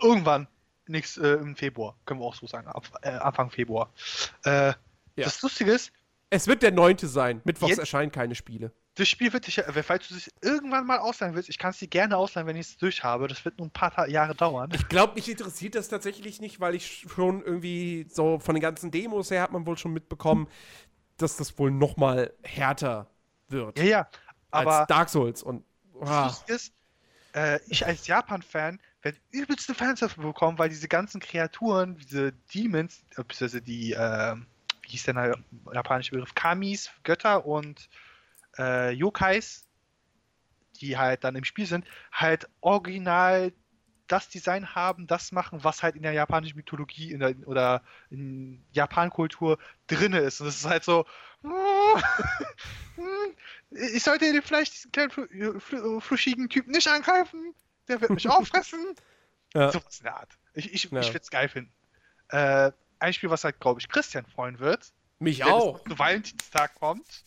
Irgendwann, 0.01 0.47
nix 0.87 1.17
äh, 1.17 1.33
im 1.33 1.55
Februar, 1.55 1.95
können 2.05 2.19
wir 2.21 2.25
auch 2.25 2.33
so 2.33 2.47
sagen, 2.47 2.67
ab, 2.67 2.87
äh, 3.03 3.09
Anfang 3.09 3.51
Februar. 3.51 3.93
Äh, 4.43 4.73
Das 5.15 5.41
Lustige 5.43 5.71
ist, 5.71 5.91
Es 6.31 6.47
wird 6.47 6.63
der 6.63 6.71
9. 6.71 6.97
sein. 7.03 7.41
Mittwochs 7.43 7.77
erscheinen 7.77 8.11
keine 8.11 8.33
Spiele. 8.33 8.71
Das 8.99 9.07
Spiel 9.07 9.31
wird 9.31 9.47
dich, 9.47 9.61
falls 9.83 10.07
du 10.09 10.15
es 10.15 10.29
irgendwann 10.41 10.85
mal 10.85 10.99
ausleihen 10.99 11.33
willst, 11.33 11.49
ich 11.49 11.57
kann 11.57 11.71
es 11.71 11.77
dir 11.77 11.87
gerne 11.87 12.17
ausleihen, 12.17 12.47
wenn 12.47 12.57
ich 12.57 12.67
es 12.67 12.77
durch 12.77 13.03
habe. 13.03 13.27
Das 13.27 13.45
wird 13.45 13.57
nur 13.57 13.67
ein 13.67 13.71
paar 13.71 14.07
Jahre 14.09 14.35
dauern. 14.35 14.71
Ich 14.73 14.87
glaube, 14.89 15.15
mich 15.15 15.29
interessiert 15.29 15.75
das 15.75 15.87
tatsächlich 15.87 16.41
nicht, 16.41 16.59
weil 16.59 16.75
ich 16.75 17.05
schon 17.07 17.41
irgendwie 17.41 18.07
so 18.09 18.39
von 18.39 18.55
den 18.55 18.61
ganzen 18.61 18.91
Demos 18.91 19.31
her 19.31 19.43
hat 19.43 19.51
man 19.51 19.65
wohl 19.65 19.77
schon 19.77 19.93
mitbekommen, 19.93 20.47
dass 21.17 21.37
das 21.37 21.57
wohl 21.57 21.71
noch 21.71 21.95
mal 21.95 22.33
härter 22.43 23.09
wird 23.47 23.77
Ja, 23.79 23.85
ja, 23.85 24.09
aber 24.51 24.79
als 24.79 24.87
Dark 24.87 25.09
Souls 25.09 25.43
und 25.43 25.63
das 26.01 26.25
Lustige 26.25 26.53
ist, 26.53 26.73
äh, 27.33 27.59
ich 27.67 27.85
als 27.85 28.05
Japan-Fan 28.05 28.79
werde 29.01 29.17
übelste 29.31 29.73
Fans 29.73 30.01
dafür 30.01 30.25
bekommen, 30.25 30.57
weil 30.57 30.69
diese 30.69 30.87
ganzen 30.87 31.21
Kreaturen, 31.21 31.97
diese 31.97 32.33
Demons, 32.53 33.03
äh, 33.11 33.23
beziehungsweise 33.23 33.61
die, 33.61 33.93
äh, 33.93 34.35
wie 34.81 34.89
hieß 34.89 35.03
der 35.03 35.35
japanische 35.73 36.11
Begriff, 36.11 36.35
Kamis, 36.35 36.89
Götter 37.03 37.45
und 37.45 37.89
äh, 38.59 38.91
Yokais, 38.91 39.65
die 40.81 40.97
halt 40.97 41.23
dann 41.23 41.35
im 41.35 41.43
Spiel 41.45 41.65
sind, 41.65 41.85
halt 42.11 42.47
original 42.61 43.51
das 44.07 44.27
Design 44.27 44.73
haben, 44.73 45.05
das 45.07 45.31
machen, 45.31 45.63
was 45.63 45.83
halt 45.83 45.95
in 45.95 46.01
der 46.01 46.13
japanischen 46.13 46.57
Mythologie 46.57 47.11
in 47.11 47.19
der, 47.19 47.35
oder 47.45 47.83
in 48.09 48.63
Japan-Kultur 48.71 49.59
drinne 49.87 50.19
ist. 50.19 50.41
Und 50.41 50.47
das 50.47 50.55
ist 50.57 50.65
halt 50.65 50.83
so, 50.83 51.05
ich 53.71 54.03
sollte 54.03 54.31
den 54.31 54.41
vielleicht 54.41 54.73
diesen 54.73 54.91
kleinen 54.91 55.11
fl 55.11 55.59
fl 55.59 56.01
fluschigen 56.01 56.49
Typen 56.49 56.71
nicht 56.71 56.87
angreifen, 56.87 57.53
der 57.87 58.01
wird 58.01 58.11
mich 58.11 58.27
auffressen. 58.29 58.95
Ja. 59.53 59.71
Sowas 59.71 59.99
in 59.99 60.05
der 60.05 60.17
Art. 60.17 60.37
Ich, 60.53 60.73
ich, 60.73 60.83
Ja. 60.91 60.99
ich 61.01 61.07
würde 61.09 61.19
es 61.19 61.29
geil 61.29 61.49
finden. 61.49 61.71
Äh, 62.29 62.71
ein 62.99 63.13
Spiel, 63.13 63.29
was 63.29 63.43
halt, 63.43 63.59
glaube 63.59 63.79
ich, 63.79 63.87
Christian 63.89 64.25
freuen 64.25 64.59
wird, 64.59 64.91
mich 65.19 65.39
wenn 65.39 65.47
es 65.47 65.53
auch. 65.53 65.83
zu 65.83 65.97
Valentinstag 65.97 66.75
kommt. 66.75 67.23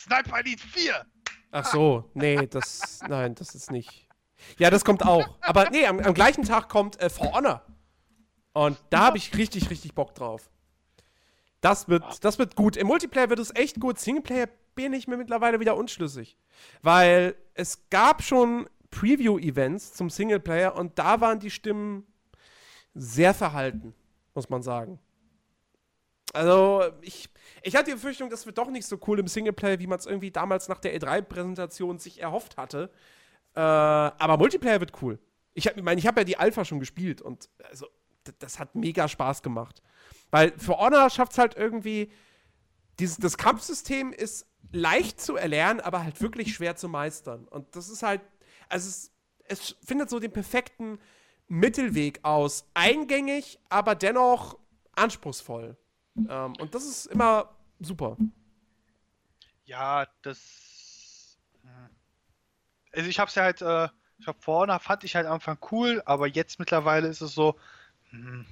Sniper 0.00 0.38
Elite 0.38 0.66
4! 0.66 1.06
Ach 1.52 1.64
so, 1.64 2.10
nee, 2.14 2.46
das 2.46 3.00
nein, 3.08 3.34
das 3.34 3.54
ist 3.54 3.70
nicht. 3.70 4.08
Ja, 4.58 4.70
das 4.70 4.84
kommt 4.84 5.04
auch. 5.04 5.36
Aber 5.42 5.68
nee, 5.70 5.84
am, 5.84 6.00
am 6.00 6.14
gleichen 6.14 6.44
Tag 6.44 6.68
kommt 6.68 6.98
äh, 7.00 7.10
For 7.10 7.32
Honor. 7.32 7.62
Und 8.52 8.78
da 8.88 9.00
habe 9.00 9.18
ich 9.18 9.36
richtig, 9.36 9.68
richtig 9.68 9.94
Bock 9.94 10.14
drauf. 10.14 10.50
Das 11.60 11.88
wird, 11.88 12.24
das 12.24 12.38
wird 12.38 12.56
gut. 12.56 12.76
Im 12.76 12.86
Multiplayer 12.86 13.28
wird 13.28 13.40
es 13.40 13.54
echt 13.54 13.78
gut. 13.78 13.98
Singleplayer 13.98 14.48
bin 14.74 14.94
ich 14.94 15.06
mir 15.06 15.18
mittlerweile 15.18 15.60
wieder 15.60 15.76
unschlüssig. 15.76 16.38
Weil 16.80 17.34
es 17.52 17.90
gab 17.90 18.22
schon 18.22 18.70
Preview-Events 18.90 19.92
zum 19.92 20.08
Singleplayer 20.08 20.74
und 20.74 20.98
da 20.98 21.20
waren 21.20 21.38
die 21.38 21.50
Stimmen 21.50 22.06
sehr 22.94 23.34
verhalten, 23.34 23.94
muss 24.34 24.48
man 24.48 24.62
sagen. 24.62 24.98
Also, 26.32 26.84
ich, 27.02 27.28
ich 27.62 27.74
hatte 27.74 27.86
die 27.90 27.94
Befürchtung, 27.94 28.30
das 28.30 28.46
wird 28.46 28.58
doch 28.58 28.70
nicht 28.70 28.86
so 28.86 28.98
cool 29.06 29.18
im 29.18 29.26
Singleplayer, 29.26 29.78
wie 29.80 29.86
man 29.86 29.98
es 29.98 30.06
irgendwie 30.06 30.30
damals 30.30 30.68
nach 30.68 30.78
der 30.78 30.94
E3-Präsentation 30.94 31.98
sich 31.98 32.20
erhofft 32.20 32.56
hatte. 32.56 32.90
Äh, 33.54 33.60
aber 33.60 34.36
Multiplayer 34.38 34.80
wird 34.80 35.02
cool. 35.02 35.18
Ich, 35.54 35.66
hab- 35.66 35.76
ich 35.76 35.82
meine, 35.82 35.98
ich 35.98 36.06
habe 36.06 36.20
ja 36.20 36.24
die 36.24 36.36
Alpha 36.38 36.64
schon 36.64 36.80
gespielt 36.80 37.20
und 37.22 37.48
also, 37.68 37.86
das 38.38 38.58
hat 38.58 38.74
mega 38.76 39.08
Spaß 39.08 39.42
gemacht. 39.42 39.82
Weil 40.30 40.52
für 40.58 40.78
Honor 40.78 41.10
schafft 41.10 41.32
es 41.32 41.38
halt 41.38 41.56
irgendwie, 41.56 42.12
dieses, 42.98 43.16
das 43.18 43.36
Kampfsystem 43.38 44.12
ist 44.12 44.46
leicht 44.72 45.20
zu 45.20 45.36
erlernen, 45.36 45.80
aber 45.80 46.04
halt 46.04 46.20
wirklich 46.20 46.54
schwer 46.54 46.76
zu 46.76 46.88
meistern. 46.88 47.48
Und 47.48 47.74
das 47.76 47.88
ist 47.88 48.02
halt, 48.02 48.20
also 48.68 48.88
es, 48.88 49.12
es 49.44 49.76
findet 49.84 50.10
so 50.10 50.20
den 50.20 50.32
perfekten 50.32 50.98
Mittelweg 51.48 52.20
aus. 52.24 52.66
Eingängig, 52.74 53.58
aber 53.68 53.94
dennoch 53.94 54.58
anspruchsvoll. 54.94 55.76
Ähm, 56.28 56.56
und 56.56 56.74
das 56.74 56.84
ist 56.84 57.06
immer 57.06 57.50
super. 57.80 58.18
Ja, 59.64 60.06
das. 60.22 61.38
hm. 61.62 61.90
Also 62.92 63.08
ich 63.08 63.18
hab's 63.18 63.34
ja 63.34 63.42
halt, 63.44 63.62
äh, 63.62 63.88
ich 64.18 64.26
hab 64.26 64.42
vorne 64.44 64.78
fand 64.80 65.04
ich 65.04 65.16
halt 65.16 65.26
am 65.26 65.34
Anfang 65.34 65.58
cool, 65.70 66.02
aber 66.06 66.26
jetzt 66.26 66.58
mittlerweile 66.58 67.08
ist 67.08 67.20
es 67.20 67.34
so. 67.34 67.58
hm, 68.10 68.46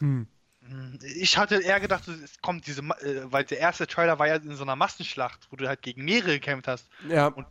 Hm. 0.00 0.22
hm, 0.62 0.98
Ich 1.16 1.36
hatte 1.38 1.56
eher 1.62 1.80
gedacht, 1.80 2.08
es 2.08 2.40
kommt 2.40 2.66
diese, 2.66 2.80
äh, 2.82 3.30
weil 3.32 3.44
der 3.44 3.58
erste 3.58 3.86
Trailer 3.86 4.18
war 4.18 4.28
ja 4.28 4.36
in 4.36 4.56
so 4.56 4.62
einer 4.64 4.76
Massenschlacht, 4.76 5.46
wo 5.50 5.56
du 5.56 5.68
halt 5.68 5.82
gegen 5.82 6.04
mehrere 6.04 6.32
gekämpft 6.32 6.68
hast. 6.68 6.88
Ja. 6.98 7.34
Und 7.34 7.46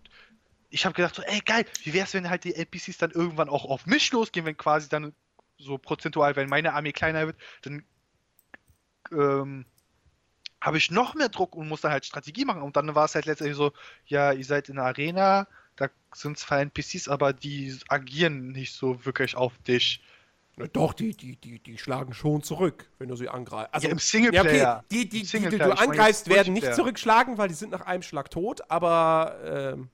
ich 0.69 0.85
habe 0.85 0.95
gedacht, 0.95 1.15
so, 1.15 1.23
ey 1.23 1.41
geil, 1.41 1.65
wie 1.83 1.93
wär's, 1.93 2.13
wenn 2.13 2.29
halt 2.29 2.43
die 2.45 2.55
NPCs 2.55 2.97
dann 2.99 3.11
irgendwann 3.11 3.49
auch 3.49 3.65
auf 3.65 3.85
mich 3.87 4.11
losgehen, 4.11 4.45
wenn 4.45 4.57
quasi 4.57 4.89
dann 4.89 5.15
so 5.57 5.77
prozentual, 5.77 6.35
wenn 6.35 6.49
meine 6.49 6.73
Armee 6.73 6.93
kleiner 6.93 7.27
wird, 7.27 7.37
dann 7.63 7.85
ähm, 9.11 9.65
habe 10.61 10.77
ich 10.77 10.91
noch 10.91 11.13
mehr 11.13 11.29
Druck 11.29 11.55
und 11.55 11.67
muss 11.67 11.81
dann 11.81 11.91
halt 11.91 12.05
Strategie 12.05 12.45
machen. 12.45 12.61
Und 12.61 12.77
dann 12.77 12.95
war 12.95 13.05
es 13.05 13.15
halt 13.15 13.25
letztendlich 13.25 13.57
so, 13.57 13.73
ja, 14.05 14.31
ihr 14.31 14.45
seid 14.45 14.69
in 14.69 14.75
der 14.75 14.85
Arena, 14.85 15.47
da 15.75 15.89
sind 16.13 16.37
zwar 16.37 16.61
NPCs, 16.61 17.09
aber 17.09 17.33
die 17.33 17.77
agieren 17.89 18.51
nicht 18.51 18.73
so 18.73 19.05
wirklich 19.05 19.35
auf 19.35 19.57
dich. 19.67 20.01
Doch, 20.71 20.93
die, 20.93 21.17
die, 21.17 21.35
die, 21.35 21.59
die 21.59 21.77
schlagen 21.79 22.13
schon 22.13 22.43
zurück, 22.43 22.87
wenn 22.99 23.09
du 23.09 23.15
sie 23.15 23.27
angreifst. 23.27 23.73
Also, 23.73 23.87
ja, 23.87 23.91
im 23.91 23.97
ja, 23.97 24.03
Singleplayer. 24.03 24.77
okay, 24.77 24.87
die, 24.91 25.09
die, 25.09 25.23
die, 25.23 25.49
die 25.49 25.57
du 25.57 25.77
angreifst, 25.77 26.29
werden 26.29 26.53
nicht 26.53 26.75
zurückschlagen, 26.75 27.37
weil 27.37 27.47
die 27.47 27.55
sind 27.55 27.71
nach 27.71 27.81
einem 27.81 28.03
Schlag 28.03 28.29
tot, 28.29 28.61
aber 28.69 29.35
ähm, 29.43 29.89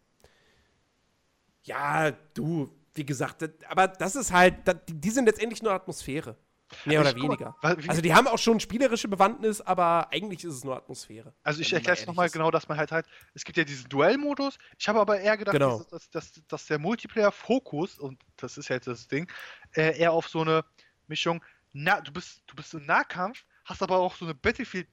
ja, 1.64 2.12
du, 2.34 2.70
wie 2.94 3.06
gesagt, 3.06 3.42
das, 3.42 3.52
aber 3.70 3.88
das 3.88 4.16
ist 4.18 4.34
halt, 4.34 4.56
das, 4.66 4.76
die 4.88 5.10
sind 5.10 5.26
letztendlich 5.26 5.64
nur 5.64 5.72
Atmosphäre. 5.72 6.36
Mehr 6.86 7.02
oder 7.02 7.10
Ich- 7.10 7.16
guck 7.16 7.24
mal, 7.24 7.30
weniger. 7.40 7.56
weil- 7.62 7.84
wie- 7.84 7.90
Also 7.90 8.02
die 8.02 8.14
haben 8.14 8.28
auch 8.28 8.38
schon 8.38 8.60
spielerische 8.60 9.08
Bewandtnis, 9.08 9.60
aber 9.62 10.08
eigentlich 10.12 10.44
ist 10.44 10.54
es 10.56 10.64
nur 10.64 10.76
Atmosphäre. 10.78 11.34
Also 11.44 11.62
ich 11.62 11.74
erkläre 11.74 11.98
es 11.98 12.06
nochmal 12.06 12.28
ist. 12.28 12.32
genau, 12.34 12.52
dass 12.52 12.68
man 12.68 12.78
halt 12.78 12.92
halt, 12.92 13.08
es 13.34 13.44
gibt 13.44 13.58
ja 13.58 13.64
diesen 13.64 13.90
Duellmodus. 13.90 14.58
Ich 14.78 14.88
habe 14.88 15.00
aber 15.00 15.20
eher 15.20 15.36
gedacht, 15.38 15.54
Genau. 15.54 15.80
dass, 15.80 15.88
dass, 15.90 16.10
dass, 16.12 16.42
dass 16.48 16.66
der 16.68 16.78
Multiplayer-Fokus, 16.80 17.98
und 18.00 18.22
das 18.38 18.58
ist 18.58 18.68
jetzt 18.70 18.88
das 18.88 19.08
Ding, 19.08 19.32
äh, 19.74 19.98
eher 20.00 20.12
auf 20.14 20.28
so 20.30 20.42
eine 20.42 20.64
Mischung, 21.08 21.44
na, 21.74 22.02
du 22.02 22.12
bist, 22.12 22.42
du 22.48 22.56
bist 22.56 22.74
im 22.74 22.86
Nahkampf, 22.86 23.46
hast 23.66 23.82
aber 23.84 23.98
auch 23.98 24.16
so 24.16 24.26
eine 24.26 24.36
Battlefield 24.36 24.88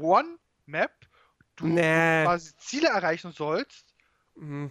One 0.00 0.38
Map, 0.66 0.92
du 1.56 1.66
Nee. 1.66 2.24
quasi 2.24 2.56
Ziele 2.56 2.88
erreichen 2.88 3.32
sollst. 3.32 3.94
Mhm. 4.36 4.70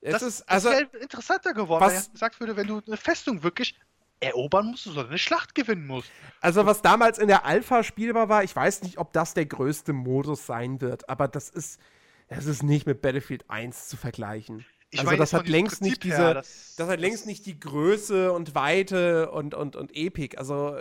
Es 0.00 0.12
das 0.12 0.22
ist, 0.22 0.48
also, 0.48 0.70
wäre 0.70 0.84
interessanter 1.00 1.52
geworden, 1.54 1.84
was- 1.84 1.92
wenn 1.92 2.02
er 2.04 2.12
gesagt 2.12 2.40
würde, 2.40 2.56
wenn 2.56 2.66
du 2.68 2.80
eine 2.86 2.96
Festung 2.96 3.42
wirklich 3.42 3.74
erobern 4.20 4.66
musst, 4.66 4.84
sondern 4.84 5.08
eine 5.08 5.18
Schlacht 5.18 5.54
gewinnen 5.54 5.86
musst. 5.86 6.10
Also, 6.40 6.66
was 6.66 6.82
damals 6.82 7.18
in 7.18 7.28
der 7.28 7.44
Alpha 7.44 7.82
spielbar 7.82 8.28
war, 8.28 8.44
ich 8.44 8.54
weiß 8.54 8.82
nicht, 8.82 8.98
ob 8.98 9.12
das 9.12 9.34
der 9.34 9.46
größte 9.46 9.92
Modus 9.92 10.46
sein 10.46 10.80
wird, 10.80 11.08
aber 11.08 11.28
das 11.28 11.50
ist, 11.50 11.80
das 12.28 12.46
ist 12.46 12.62
nicht 12.62 12.86
mit 12.86 13.00
Battlefield 13.00 13.48
1 13.48 13.88
zu 13.88 13.96
vergleichen. 13.96 14.64
Ich 14.90 15.00
also, 15.00 15.16
das 15.16 15.34
hat 15.34 15.48
längst 15.48 15.82
nicht 15.82 16.00
Prinzip 16.00 16.02
diese, 16.12 16.22
her, 16.22 16.34
das, 16.34 16.74
das- 16.76 16.88
hat 16.88 17.00
längst 17.00 17.26
nicht 17.26 17.46
die 17.46 17.58
Größe 17.60 18.32
und 18.32 18.54
Weite 18.54 19.30
und, 19.30 19.54
und, 19.54 19.76
und 19.76 19.94
Epik. 19.94 20.38
Also, 20.38 20.80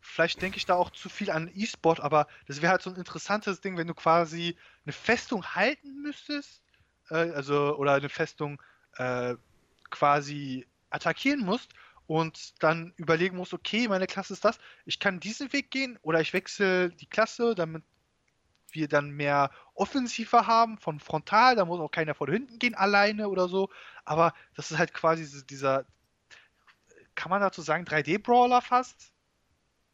vielleicht 0.00 0.40
denke 0.42 0.58
ich 0.58 0.66
da 0.66 0.74
auch 0.74 0.90
zu 0.90 1.08
viel 1.08 1.30
an 1.30 1.50
E-Sport, 1.54 2.00
aber 2.00 2.26
das 2.46 2.62
wäre 2.62 2.72
halt 2.72 2.82
so 2.82 2.90
ein 2.90 2.96
interessantes 2.96 3.60
Ding, 3.60 3.76
wenn 3.76 3.86
du 3.88 3.94
quasi 3.94 4.56
eine 4.84 4.92
Festung 4.92 5.44
halten 5.54 6.02
müsstest 6.02 6.62
äh, 7.10 7.30
also 7.32 7.76
oder 7.76 7.94
eine 7.94 8.08
Festung 8.08 8.60
äh, 8.96 9.34
quasi 9.90 10.66
attackieren 10.94 11.44
musst 11.44 11.72
und 12.06 12.62
dann 12.62 12.92
überlegen 12.96 13.36
musst, 13.36 13.52
okay, 13.54 13.88
meine 13.88 14.06
Klasse 14.06 14.32
ist 14.32 14.44
das, 14.44 14.58
ich 14.84 14.98
kann 14.98 15.20
diesen 15.20 15.52
Weg 15.52 15.70
gehen 15.70 15.98
oder 16.02 16.20
ich 16.20 16.32
wechsle 16.32 16.90
die 16.90 17.06
Klasse, 17.06 17.54
damit 17.54 17.82
wir 18.70 18.88
dann 18.88 19.10
mehr 19.10 19.50
Offensive 19.74 20.46
haben 20.46 20.78
von 20.78 21.00
frontal, 21.00 21.56
da 21.56 21.64
muss 21.64 21.80
auch 21.80 21.90
keiner 21.90 22.14
von 22.14 22.30
hinten 22.30 22.58
gehen 22.58 22.74
alleine 22.74 23.28
oder 23.28 23.48
so, 23.48 23.70
aber 24.04 24.34
das 24.54 24.70
ist 24.70 24.78
halt 24.78 24.92
quasi 24.92 25.44
dieser, 25.46 25.84
kann 27.14 27.30
man 27.30 27.40
dazu 27.40 27.62
sagen, 27.62 27.84
3D-Brawler 27.84 28.60
fast? 28.60 29.12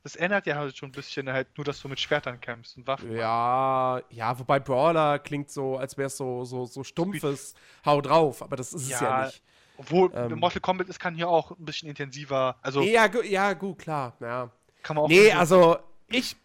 Das 0.02 0.16
ändert 0.16 0.47
ja 0.47 0.56
halt 0.56 0.77
schon 0.77 0.89
ein 0.89 0.93
bisschen 0.93 1.31
halt 1.31 1.59
nur, 1.59 1.64
dass 1.66 1.82
du 1.82 1.89
mit 1.89 2.01
Schwertern 2.01 2.40
kämpfst 2.40 2.78
und 2.78 2.86
Waffen. 2.86 3.14
Ja, 3.14 4.01
ja, 4.09 4.39
wobei 4.39 4.59
Brawler 4.59 5.18
klingt 5.18 5.51
so, 5.51 5.77
als 5.77 5.98
wäre 5.98 6.06
es 6.06 6.16
so, 6.16 6.44
so, 6.47 6.64
so 6.64 6.82
stumpfes 6.82 7.55
Hau 7.85 8.01
drauf, 8.01 8.43
aber 8.43 8.56
das 8.56 8.72
ist 8.72 8.89
ja, 8.89 8.97
es 8.97 9.01
ja 9.02 9.24
nicht. 9.27 9.43
Obwohl 9.81 10.11
ähm, 10.15 10.39
Mortal 10.39 10.61
Kombat 10.61 10.90
ist, 10.90 11.01
kann 11.01 11.15
hier 11.15 11.27
auch 11.31 11.52
ein 11.52 11.65
bisschen 11.65 11.89
intensiver. 11.89 12.57
Also 12.61 12.82
ja, 12.82 13.09
ja, 13.23 13.55
gut, 13.55 13.78
klar. 13.78 14.15
Ja. 14.20 14.51
Kann 14.82 14.97
man 14.97 15.07
auch 15.07 15.09
nee, 15.09 15.32
also 15.32 15.78
ich, 16.07 16.36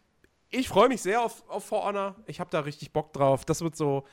ich 0.49 0.69
freue 0.69 0.87
mich 0.87 1.01
sehr 1.01 1.21
auf, 1.21 1.43
auf 1.49 1.65
For 1.65 1.83
Honor. 1.83 2.15
Ich 2.27 2.39
habe 2.39 2.49
da 2.49 2.61
richtig 2.61 2.93
Bock 2.93 3.11
drauf. 3.11 3.43
Das 3.43 3.59
wird 3.59 3.75
so. 3.75 4.05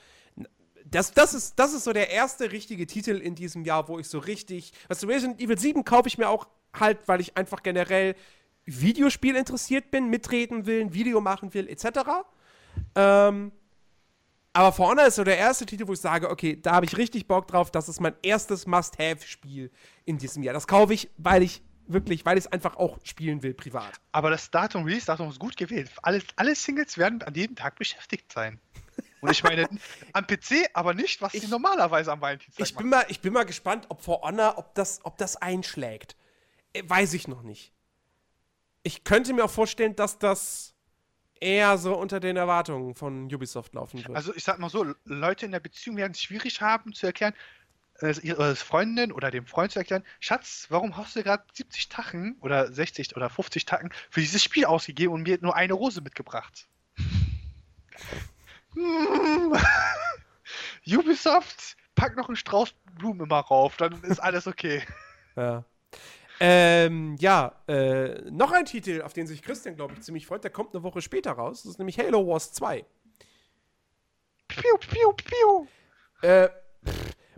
Das, 0.85 1.13
das, 1.13 1.35
ist, 1.35 1.57
das 1.57 1.73
ist 1.73 1.85
so 1.85 1.93
der 1.93 2.11
erste 2.11 2.51
richtige 2.51 2.85
Titel 2.89 3.13
in 3.13 3.37
diesem 3.37 3.65
Jahr, 3.65 3.87
wo 3.87 4.01
ich 4.01 4.09
so 4.09 4.19
richtig. 4.19 4.73
Weißt 4.89 5.05
du, 5.05 5.07
Resident 5.07 5.41
Evil 5.41 5.57
7 5.57 5.85
kaufe 5.85 6.09
ich 6.09 6.19
mir 6.19 6.29
auch 6.29 6.49
halt, 6.75 7.07
weil 7.07 7.21
ich 7.21 7.37
einfach 7.37 7.63
generell 7.63 8.17
Videospiel 8.65 9.37
interessiert 9.37 9.93
bin, 9.93 10.11
mitreden 10.11 10.67
will, 10.67 10.81
ein 10.81 10.95
Video 10.95 11.21
machen 11.21 11.55
will, 11.55 11.69
etc. 11.69 11.87
Ähm, 12.97 13.53
aber 14.53 14.73
For 14.73 14.89
Honor 14.89 15.07
ist 15.07 15.17
so 15.17 15.25
der 15.25 15.39
erste 15.39 15.65
Titel, 15.65 15.87
wo 15.87 15.93
ich 15.95 16.01
sage, 16.01 16.29
okay, 16.29 16.61
da 16.61 16.73
habe 16.73 16.87
ich 16.87 16.97
richtig 16.97 17.27
Bock 17.27 17.47
drauf. 17.49 17.71
Das 17.71 17.89
ist 17.89 18.01
mein 18.01 18.15
erstes 18.23 18.67
Must-Have-Spiel 18.67 19.71
in 20.05 20.19
diesem 20.19 20.43
Jahr. 20.43 20.53
Das 20.53 20.67
kaufe 20.67 20.93
ich, 20.93 21.11
weil 21.17 21.43
ich 21.43 21.63
wirklich, 21.87 22.25
weil 22.27 22.37
ich 22.37 22.45
es 22.45 22.53
einfach 22.53 22.77
auch 22.77 22.99
spielen 23.03 23.43
will, 23.43 23.55
privat. 23.55 23.93
Aber 24.13 24.31
das 24.31 24.51
Datum, 24.51 24.85
Release-Datum 24.85 25.31
ist 25.31 25.39
gut 25.39 25.57
gewählt. 25.57 25.91
Alle, 26.03 26.23
alle 26.37 26.55
Singles 26.55 26.99
werden 26.99 27.23
an 27.23 27.35
jedem 27.35 27.57
Tag 27.57 27.77
beschäftigt 27.77 28.31
sein. 28.33 28.61
Und 29.21 29.31
ich 29.31 29.43
meine, 29.43 29.69
am 30.13 30.27
PC, 30.27 30.69
aber 30.75 30.95
nicht, 30.95 31.23
was 31.23 31.33
ich, 31.33 31.43
sie 31.43 31.49
normalerweise 31.49 32.13
am 32.13 32.21
Valentinstag 32.21 32.67
ich 32.67 32.75
bin 32.75 32.89
machen. 32.89 33.05
Mal, 33.05 33.11
ich 33.11 33.21
bin 33.21 33.33
mal 33.33 33.45
gespannt, 33.45 33.87
ob 33.89 34.03
For 34.03 34.21
Honor, 34.23 34.59
ob 34.59 34.75
das, 34.75 35.01
ob 35.05 35.17
das 35.17 35.37
einschlägt. 35.37 36.17
Äh, 36.73 36.83
weiß 36.87 37.15
ich 37.15 37.29
noch 37.29 37.43
nicht. 37.43 37.73
Ich 38.83 39.05
könnte 39.05 39.33
mir 39.33 39.45
auch 39.45 39.51
vorstellen, 39.51 39.95
dass 39.97 40.19
das 40.19 40.72
eher 41.43 41.77
so 41.77 41.97
unter 41.97 42.21
den 42.21 42.37
Erwartungen 42.37 42.95
von 42.95 43.33
Ubisoft 43.33 43.75
laufen 43.75 44.07
wird. 44.07 44.17
Also 44.17 44.35
ich 44.35 44.45
sag 44.45 44.59
mal 44.59 44.71
so, 44.71 44.95
Leute 45.05 45.47
in 45.47 45.53
der 45.53 45.61
Beziehung 45.61 45.97
werden 45.97 46.13
es 46.13 46.23
schwierig 46.23 46.61
haben 46.61 46.93
zu 46.93 47.07
erklären, 47.07 47.35
äh, 48.01 48.15
ihre 48.23 48.57
Freundin 48.57 49.13
oder 49.13 49.31
dem 49.31 49.47
Freund 49.47 49.73
zu 49.73 49.79
erklären, 49.79 50.05
Schatz, 50.21 50.67
warum 50.71 50.97
hast 50.97 51.17
du 51.17 51.23
gerade 51.23 51.45
70 51.53 51.89
Tacken 51.89 52.37
oder 52.41 52.73
60 52.73 53.17
oder 53.17 53.29
50 53.29 53.65
Tacken 53.65 53.91
für 54.11 54.21
dieses 54.21 54.43
Spiel 54.43 54.65
ausgegeben 54.65 55.13
und 55.13 55.23
mir 55.23 55.39
nur 55.41 55.57
eine 55.57 55.75
Rose 55.75 56.01
mitgebracht? 56.01 56.67
Ubisoft, 60.87 61.77
pack 61.95 62.17
noch 62.17 62.29
einen 62.29 62.37
Strauß 62.37 62.75
Blumen 62.99 63.21
immer 63.21 63.41
rauf, 63.41 63.77
dann 63.77 64.03
ist 64.05 64.21
alles 64.21 64.47
okay. 64.47 64.83
Ja. 65.37 65.65
Ähm, 66.45 67.15
ja, 67.21 67.63
äh, 67.69 68.21
noch 68.33 68.51
ein 68.51 68.65
Titel, 68.65 69.03
auf 69.03 69.13
den 69.13 69.29
sich 69.29 69.43
Christian, 69.43 69.77
glaube 69.77 69.95
ich, 69.95 70.01
ziemlich 70.01 70.27
freut, 70.27 70.43
der 70.43 70.51
kommt 70.51 70.75
eine 70.75 70.83
Woche 70.83 71.01
später 71.01 71.31
raus. 71.31 71.63
Das 71.63 71.71
ist 71.71 71.79
nämlich 71.79 72.01
Halo 72.01 72.27
Wars 72.27 72.53
2. 72.53 72.85
Piu, 74.49 74.77
piu, 74.79 75.13
piu. 75.13 75.67
Äh, 76.21 76.49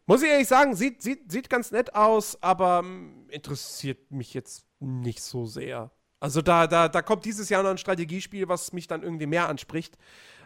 muss 0.06 0.22
ich 0.22 0.30
ehrlich 0.30 0.48
sagen, 0.48 0.74
sieht, 0.74 1.02
sieht, 1.02 1.30
sieht 1.30 1.50
ganz 1.50 1.70
nett 1.70 1.94
aus, 1.94 2.42
aber 2.42 2.80
ähm, 2.82 3.26
interessiert 3.28 4.10
mich 4.10 4.32
jetzt 4.32 4.66
nicht 4.80 5.20
so 5.20 5.44
sehr. 5.44 5.90
Also 6.18 6.40
da, 6.40 6.66
da, 6.66 6.88
da 6.88 7.02
kommt 7.02 7.26
dieses 7.26 7.50
Jahr 7.50 7.62
noch 7.62 7.72
ein 7.72 7.76
Strategiespiel, 7.78 8.48
was 8.48 8.72
mich 8.72 8.86
dann 8.86 9.02
irgendwie 9.02 9.26
mehr 9.26 9.50
anspricht, 9.50 9.98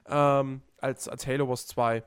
ähm, 0.06 0.62
als, 0.78 1.06
als 1.06 1.28
Halo 1.28 1.48
Wars 1.48 1.68
2. 1.68 2.02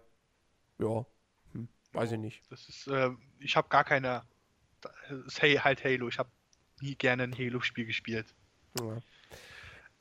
Ja, 0.79 1.05
hm, 1.53 1.69
weiß 1.93 2.11
ich 2.11 2.19
nicht. 2.19 2.43
Das 2.51 2.67
ist, 2.67 2.87
äh, 2.87 3.11
ich 3.39 3.55
habe 3.55 3.69
gar 3.69 3.85
keine, 3.85 4.23
das 4.81 4.91
ist 5.27 5.41
halt 5.41 5.85
Halo, 5.85 6.09
ich 6.09 6.19
habe 6.19 6.29
nie 6.81 6.95
gerne 6.95 7.23
ein 7.23 7.37
Halo-Spiel 7.37 7.85
gespielt. 7.85 8.27
Ja. 8.79 8.97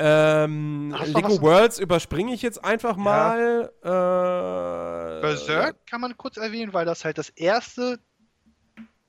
Ähm, 0.02 0.94
Lego 1.04 1.42
Worlds 1.42 1.78
überspringe 1.78 2.32
ich 2.32 2.40
jetzt 2.40 2.64
einfach 2.64 2.96
mal. 2.96 3.70
Ja. 3.84 5.18
Äh, 5.18 5.20
Berserk 5.20 5.86
kann 5.86 6.00
man 6.00 6.16
kurz 6.16 6.38
erwähnen, 6.38 6.72
weil 6.72 6.86
das 6.86 7.04
halt 7.04 7.18
das 7.18 7.28
erste 7.30 8.00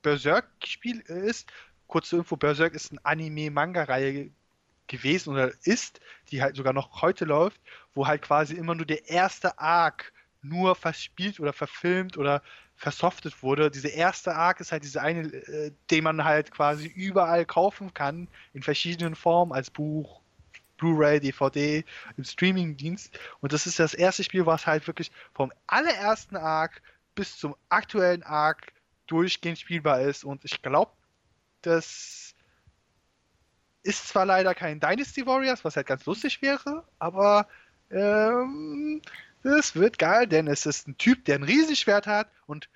Berserk-Spiel 0.01 0.99
ist. 0.99 1.49
Kurze 1.87 2.17
Info: 2.17 2.35
Berserk 2.35 2.73
ist 2.73 2.91
eine 2.91 2.99
Anime-Manga-Reihe 3.05 4.31
gewesen 4.87 5.31
oder 5.31 5.51
ist, 5.63 6.01
die 6.29 6.41
halt 6.41 6.57
sogar 6.57 6.73
noch 6.73 7.01
heute 7.01 7.23
läuft, 7.23 7.61
wo 7.93 8.05
halt 8.05 8.21
quasi 8.21 8.55
immer 8.55 8.75
nur 8.75 8.85
der 8.85 9.09
erste 9.09 9.57
Arc 9.59 10.11
nur 10.41 10.75
verspielt 10.75 11.39
oder 11.39 11.53
verfilmt 11.53 12.17
oder 12.17 12.41
versoftet 12.81 13.43
wurde. 13.43 13.69
Diese 13.69 13.89
erste 13.89 14.35
Arc 14.35 14.59
ist 14.59 14.71
halt 14.71 14.83
diese 14.83 15.01
eine, 15.01 15.27
äh, 15.27 15.71
den 15.91 16.03
man 16.03 16.23
halt 16.23 16.49
quasi 16.49 16.87
überall 16.87 17.45
kaufen 17.45 17.93
kann, 17.93 18.27
in 18.53 18.63
verschiedenen 18.63 19.13
Formen, 19.13 19.51
als 19.51 19.69
Buch, 19.69 20.19
Blu-ray, 20.77 21.19
DVD, 21.19 21.85
im 22.17 22.23
Streaming-Dienst. 22.23 23.19
Und 23.39 23.53
das 23.53 23.67
ist 23.67 23.77
das 23.77 23.93
erste 23.93 24.23
Spiel, 24.23 24.47
was 24.47 24.65
halt 24.65 24.87
wirklich 24.87 25.11
vom 25.31 25.51
allerersten 25.67 26.35
Arc 26.35 26.81
bis 27.13 27.37
zum 27.37 27.55
aktuellen 27.69 28.23
Arc 28.23 28.73
durchgehend 29.05 29.59
spielbar 29.59 30.01
ist. 30.01 30.23
Und 30.23 30.43
ich 30.43 30.59
glaube, 30.63 30.91
das 31.61 32.33
ist 33.83 34.07
zwar 34.07 34.25
leider 34.25 34.55
kein 34.55 34.79
Dynasty 34.79 35.23
Warriors, 35.27 35.63
was 35.63 35.75
halt 35.75 35.85
ganz 35.85 36.03
lustig 36.07 36.41
wäre, 36.41 36.83
aber 36.97 37.47
ähm, 37.91 39.03
es 39.43 39.75
wird 39.75 39.97
geil, 39.97 40.27
denn 40.27 40.47
es 40.47 40.65
ist 40.65 40.87
ein 40.87 40.97
Typ, 40.97 41.25
der 41.25 41.35
ein 41.35 41.43
Riesenschwert 41.43 42.07
hat 42.07 42.29
und 42.45 42.69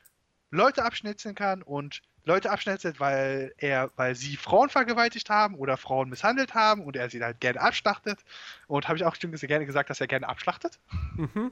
Leute 0.51 0.83
abschnitzeln 0.83 1.35
kann 1.35 1.61
und 1.61 2.01
Leute 2.25 2.49
abschnitzelt, 2.49 2.99
weil 2.99 3.53
er, 3.57 3.91
weil 3.95 4.15
sie 4.15 4.35
Frauen 4.35 4.69
vergewaltigt 4.69 5.29
haben 5.29 5.55
oder 5.55 5.77
Frauen 5.77 6.09
misshandelt 6.09 6.55
haben 6.55 6.83
und 6.83 6.95
er 6.95 7.09
sie 7.09 7.23
halt 7.23 7.39
gerne 7.39 7.61
abschlachtet. 7.61 8.19
Und 8.67 8.87
habe 8.87 8.97
ich 8.97 9.05
auch 9.05 9.11
bestimmt 9.11 9.39
gerne 9.39 9.65
gesagt, 9.65 9.89
dass 9.89 10.01
er 10.01 10.07
gerne 10.07 10.27
abschlachtet? 10.27 10.79
Mhm. 11.15 11.51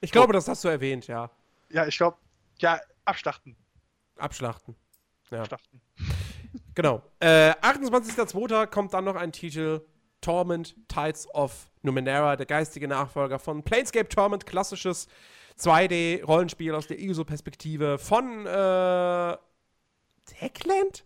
Ich 0.00 0.12
glaube, 0.12 0.32
das 0.32 0.48
hast 0.48 0.64
du 0.64 0.68
erwähnt, 0.68 1.06
ja. 1.08 1.30
Ja, 1.70 1.86
ich 1.86 1.96
glaube, 1.96 2.16
ja, 2.60 2.80
abschlachten. 3.04 3.56
Abschlachten. 4.16 4.76
Ja. 5.30 5.40
Abschlachten. 5.40 5.80
Genau. 6.74 7.02
Äh, 7.20 7.50
28.02. 7.52 8.66
kommt 8.68 8.94
dann 8.94 9.04
noch 9.04 9.16
ein 9.16 9.32
Titel, 9.32 9.80
Torment 10.20 10.74
Tides 10.88 11.28
of 11.34 11.70
Numenera, 11.82 12.36
der 12.36 12.46
geistige 12.46 12.88
Nachfolger 12.88 13.38
von 13.38 13.62
Planescape 13.62 14.08
Torment, 14.08 14.46
klassisches 14.46 15.06
2D-Rollenspiel 15.58 16.74
aus 16.74 16.86
der 16.86 16.98
ISO-Perspektive 16.98 17.98
von 17.98 18.46
äh, 18.46 19.36
Techland? 20.26 21.04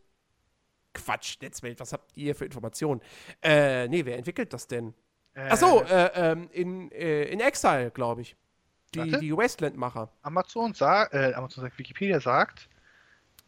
Quatsch, 0.93 1.37
Netzwelt, 1.41 1.79
was 1.79 1.93
habt 1.93 2.17
ihr 2.17 2.35
für 2.35 2.45
Informationen? 2.45 3.01
Äh, 3.43 3.87
nee, 3.89 4.05
wer 4.05 4.19
entwickelt 4.19 4.53
das 4.53 4.67
denn? 4.67 4.95
Äh, 5.35 5.51
Achso, 5.51 5.83
äh, 5.83 6.11
ähm, 6.15 6.49
in, 6.53 6.91
äh, 6.91 7.25
in 7.25 7.41
Exile, 7.41 7.91
glaube 7.91 8.23
ich. 8.23 8.37
Die, 8.95 9.19
die 9.21 9.37
Wasteland-Macher. 9.37 10.11
Amazon 10.23 10.75
sagt, 10.75 11.15
äh, 11.15 11.33
Amazon 11.35 11.63
sagt, 11.63 11.79
Wikipedia 11.79 12.19
sagt, 12.19 12.69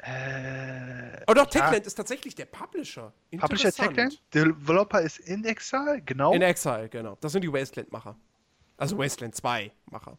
äh, 0.03 1.23
oh 1.29 1.35
doch, 1.35 1.47
Techland 1.47 1.79
ja. 1.79 1.87
ist 1.87 1.95
tatsächlich 1.95 2.35
der 2.35 2.47
Publisher. 2.47 3.12
Publisher 3.39 3.73
Techland? 3.73 4.20
Der 4.35 4.47
Developer 4.47 5.01
ist 5.01 5.19
in 5.20 5.45
Exile, 5.45 6.03
genau. 6.05 6.33
In 6.33 6.43
Exile, 6.43 6.89
genau. 6.89 7.16
Das 7.20 7.33
sind 7.33 7.43
die 7.43 7.53
Wasteland-Macher. 7.53 8.16
Also 8.77 8.99
Wasteland 8.99 9.35
2-Macher. 9.37 10.19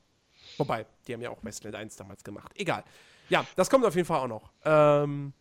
Wobei, 0.57 0.85
die 1.05 1.14
haben 1.14 1.22
ja 1.22 1.30
auch 1.30 1.43
Wasteland 1.43 1.76
1 1.76 1.97
damals 1.97 2.23
gemacht. 2.23 2.51
Egal. 2.55 2.84
Ja, 3.27 3.45
das 3.57 3.69
kommt 3.69 3.85
auf 3.85 3.95
jeden 3.95 4.07
Fall 4.07 4.19
auch 4.19 4.27
noch. 4.27 4.51
Ähm, 4.64 5.34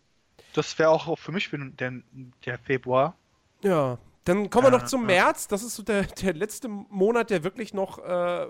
das 0.55 0.77
wäre 0.79 0.91
auch 0.91 1.17
für 1.19 1.31
mich 1.31 1.49
für 1.49 1.59
den, 1.59 2.33
der 2.45 2.59
Februar. 2.59 3.17
Ja, 3.63 3.99
dann 4.25 4.51
kommen 4.51 4.67
wir 4.67 4.71
noch 4.71 4.87
zum 4.87 5.07
März. 5.07 5.47
Das 5.47 5.63
ist 5.63 5.77
so 5.77 5.83
der, 5.83 6.03
der 6.03 6.35
letzte 6.35 6.69
Monat, 6.69 7.31
der 7.31 7.45
wirklich 7.45 7.75
noch 7.75 7.99
äh, 7.99 8.47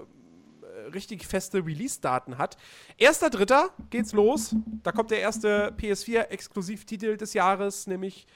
richtig 0.94 1.26
feste 1.26 1.64
Release-Daten 1.64 2.38
hat. 2.38 2.56
Erster 2.96 3.30
Dritter 3.30 3.70
geht's 3.90 4.12
los. 4.12 4.54
Da 4.82 4.92
kommt 4.92 5.10
der 5.10 5.20
erste 5.20 5.74
PS4-Exklusivtitel 5.78 7.16
des 7.16 7.34
Jahres, 7.34 7.86
nämlich 7.86 8.26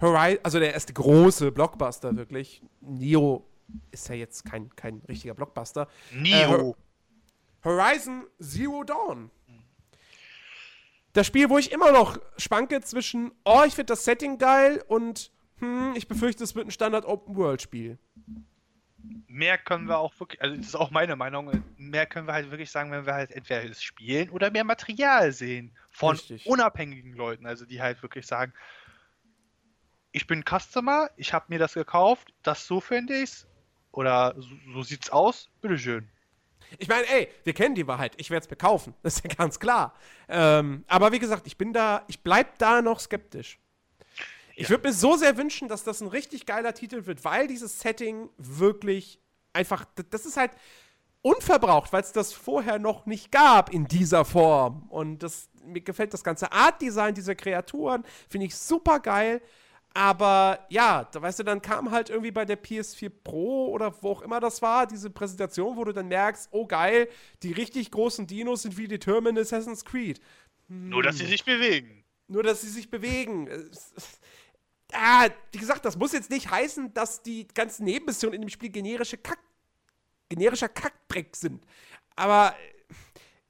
Horizon, 0.00 0.40
also 0.42 0.58
der 0.58 0.72
erste 0.72 0.92
große 0.92 1.52
Blockbuster 1.52 2.16
wirklich. 2.16 2.62
Neo 2.80 3.46
ist 3.90 4.08
ja 4.08 4.14
jetzt 4.14 4.44
kein, 4.44 4.74
kein 4.76 5.02
richtiger 5.08 5.34
Blockbuster. 5.34 5.88
Neo. 6.12 6.70
Äh, 6.70 6.74
Horizon 7.64 8.24
Zero 8.40 8.84
Dawn. 8.84 9.30
Das 11.12 11.26
Spiel, 11.26 11.50
wo 11.50 11.58
ich 11.58 11.72
immer 11.72 11.92
noch 11.92 12.18
schwanke 12.38 12.80
zwischen, 12.80 13.32
oh, 13.44 13.62
ich 13.66 13.74
finde 13.74 13.92
das 13.92 14.04
Setting 14.04 14.38
geil 14.38 14.82
und, 14.88 15.30
hm, 15.58 15.92
ich 15.94 16.08
befürchte, 16.08 16.42
es 16.42 16.54
wird 16.54 16.66
ein 16.66 16.70
Standard-Open-World-Spiel. 16.70 17.98
Mehr 19.26 19.58
können 19.58 19.88
wir 19.88 19.98
auch 19.98 20.18
wirklich, 20.18 20.40
also 20.42 20.56
das 20.56 20.66
ist 20.66 20.74
auch 20.74 20.90
meine 20.90 21.16
Meinung, 21.16 21.64
mehr 21.76 22.06
können 22.06 22.26
wir 22.26 22.34
halt 22.34 22.50
wirklich 22.50 22.70
sagen, 22.70 22.90
wenn 22.90 23.06
wir 23.06 23.14
halt 23.14 23.30
entweder 23.30 23.66
das 23.68 23.82
spielen 23.82 24.30
oder 24.30 24.50
mehr 24.50 24.64
Material 24.64 25.32
sehen 25.32 25.72
von 25.90 26.16
Richtig. 26.16 26.46
unabhängigen 26.46 27.14
Leuten, 27.14 27.46
also 27.46 27.64
die 27.64 27.82
halt 27.82 28.02
wirklich 28.02 28.26
sagen, 28.26 28.52
ich 30.12 30.26
bin 30.26 30.44
Customer, 30.44 31.10
ich 31.16 31.32
habe 31.32 31.46
mir 31.48 31.58
das 31.58 31.74
gekauft, 31.74 32.32
das 32.42 32.66
so 32.66 32.80
finde 32.80 33.20
ich's 33.20 33.46
oder 33.90 34.34
so, 34.36 34.54
so 34.72 34.82
sieht's 34.82 35.10
aus, 35.10 35.50
bitteschön. 35.60 36.08
Ich 36.78 36.88
meine, 36.88 37.06
ey, 37.08 37.28
wir 37.44 37.52
kennen 37.52 37.74
die 37.74 37.86
Wahrheit. 37.86 38.14
Ich 38.16 38.30
werde 38.30 38.44
es 38.44 38.50
mir 38.50 38.56
kaufen. 38.56 38.94
Das 39.02 39.16
ist 39.16 39.24
ja 39.24 39.34
ganz 39.34 39.58
klar. 39.60 39.94
Ähm, 40.28 40.84
aber 40.86 41.12
wie 41.12 41.18
gesagt, 41.18 41.46
ich 41.46 41.58
bin 41.58 41.72
da, 41.72 42.04
ich 42.08 42.22
bleib 42.22 42.58
da 42.58 42.80
noch 42.80 43.00
skeptisch. 43.00 43.58
Ich 44.56 44.64
Ja. 44.64 44.70
würde 44.70 44.88
mir 44.88 44.94
so 44.94 45.16
sehr 45.16 45.36
wünschen, 45.36 45.68
dass 45.68 45.84
das 45.84 46.00
ein 46.00 46.08
richtig 46.08 46.46
geiler 46.46 46.74
Titel 46.74 47.06
wird, 47.06 47.24
weil 47.24 47.46
dieses 47.46 47.80
Setting 47.80 48.28
wirklich 48.38 49.20
einfach, 49.52 49.84
das 50.10 50.26
ist 50.26 50.36
halt 50.36 50.52
unverbraucht, 51.22 51.92
weil 51.92 52.02
es 52.02 52.12
das 52.12 52.32
vorher 52.32 52.78
noch 52.78 53.06
nicht 53.06 53.30
gab 53.30 53.72
in 53.72 53.86
dieser 53.86 54.24
Form. 54.24 54.88
Und 54.88 55.22
das, 55.22 55.48
mir 55.64 55.80
gefällt 55.80 56.12
das 56.12 56.24
ganze 56.24 56.50
Art-Design 56.52 57.14
dieser 57.14 57.34
Kreaturen, 57.34 58.04
finde 58.28 58.46
ich 58.46 58.56
super 58.56 58.98
geil. 59.00 59.40
Aber 59.94 60.66
ja, 60.70 61.04
da 61.12 61.20
weißt 61.20 61.40
du, 61.40 61.42
dann 61.42 61.60
kam 61.60 61.90
halt 61.90 62.08
irgendwie 62.08 62.30
bei 62.30 62.46
der 62.46 62.60
PS4 62.60 63.10
Pro 63.22 63.68
oder 63.68 63.94
wo 64.02 64.12
auch 64.12 64.22
immer 64.22 64.40
das 64.40 64.62
war, 64.62 64.86
diese 64.86 65.10
Präsentation, 65.10 65.76
wo 65.76 65.84
du 65.84 65.92
dann 65.92 66.08
merkst, 66.08 66.48
oh 66.50 66.66
geil, 66.66 67.08
die 67.42 67.52
richtig 67.52 67.90
großen 67.90 68.26
Dinos 68.26 68.62
sind 68.62 68.78
wie 68.78 68.88
Determined 68.88 69.38
Assassin's 69.38 69.84
Creed. 69.84 70.18
Nur, 70.68 71.02
dass 71.02 71.18
sie 71.18 71.26
sich 71.26 71.44
bewegen. 71.44 72.04
Nur, 72.26 72.42
dass 72.42 72.62
sie 72.62 72.70
sich 72.70 72.90
bewegen. 72.90 73.50
Ah, 74.92 75.28
wie 75.52 75.58
gesagt, 75.58 75.84
das 75.84 75.96
muss 75.96 76.12
jetzt 76.12 76.30
nicht 76.30 76.50
heißen, 76.50 76.92
dass 76.94 77.22
die 77.22 77.48
ganzen 77.48 77.84
Nebenmissionen 77.84 78.34
in 78.36 78.40
dem 78.42 78.48
Spiel 78.50 78.68
generische 78.70 79.16
Kack, 79.16 79.38
generischer 80.28 80.68
Kackdreck 80.68 81.34
sind. 81.34 81.64
Aber 82.16 82.54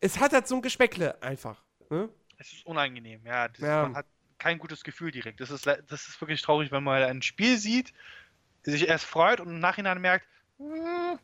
es 0.01 0.19
hat 0.19 0.33
halt 0.33 0.47
so 0.47 0.57
ein 0.57 0.63
Geschmäckle 0.63 1.21
einfach. 1.23 1.63
Ne? 1.91 2.09
Es 2.39 2.53
ist 2.53 2.67
unangenehm, 2.67 3.25
ja. 3.27 3.49
Das, 3.49 3.59
Ja. 3.61 3.83
Man 3.83 3.97
hat 3.97 4.07
kein 4.39 4.59
gutes 4.59 4.83
Gefühl 4.83 5.11
direkt. 5.11 5.41
Das 5.41 5.51
ist, 5.51 5.67
das 5.67 6.09
ist 6.09 6.21
wirklich 6.21 6.43
traurig, 6.43 6.71
wenn 6.73 6.83
man 6.83 7.03
ein 7.03 7.23
Spiel 7.23 7.59
sieht, 7.59 7.93
sich 8.65 8.89
erst 8.89 9.05
freut 9.05 9.41
und 9.41 9.49
im 9.49 9.59
Nachhinein 9.61 10.01
merkt, 10.01 10.27
hm, 10.59 11.19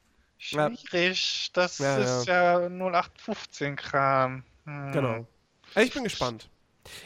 Ja. 0.51 0.71
schwierig, 0.71 1.51
das 1.53 1.79
Ja, 1.79 1.97
ist 1.99 2.27
ja 2.27 2.59
0815-Kram. 2.69 4.45
Hm. 4.65 4.93
Genau. 4.93 5.27
Also 5.75 5.87
ich 5.87 5.95
bin 5.95 6.05
gespannt. 6.05 6.49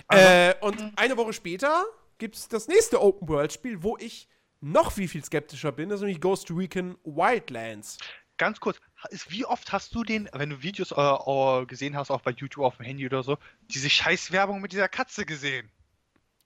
Äh, 0.08 0.54
und 0.60 0.92
eine 0.96 1.16
Woche 1.16 1.32
später 1.32 1.84
gibt 2.22 2.36
es 2.36 2.46
das 2.46 2.68
nächste 2.68 3.02
Open-World-Spiel, 3.02 3.82
wo 3.82 3.96
ich 3.98 4.28
noch 4.60 4.92
viel, 4.92 5.08
viel 5.08 5.24
skeptischer 5.24 5.72
bin, 5.72 5.88
das 5.88 5.96
ist 5.96 6.02
nämlich 6.02 6.20
Ghost 6.20 6.52
Recon 6.52 6.96
Wildlands. 7.02 7.98
Ganz 8.36 8.60
kurz, 8.60 8.78
ist, 9.10 9.32
wie 9.32 9.44
oft 9.44 9.72
hast 9.72 9.92
du 9.92 10.04
den, 10.04 10.28
wenn 10.32 10.50
du 10.50 10.62
Videos 10.62 10.92
äh, 10.92 11.66
gesehen 11.66 11.96
hast, 11.96 12.12
auch 12.12 12.20
bei 12.20 12.30
YouTube 12.30 12.64
auf 12.64 12.76
dem 12.76 12.86
Handy 12.86 13.06
oder 13.06 13.24
so, 13.24 13.38
diese 13.62 13.90
Scheißwerbung 13.90 14.60
mit 14.60 14.70
dieser 14.70 14.88
Katze 14.88 15.26
gesehen? 15.26 15.68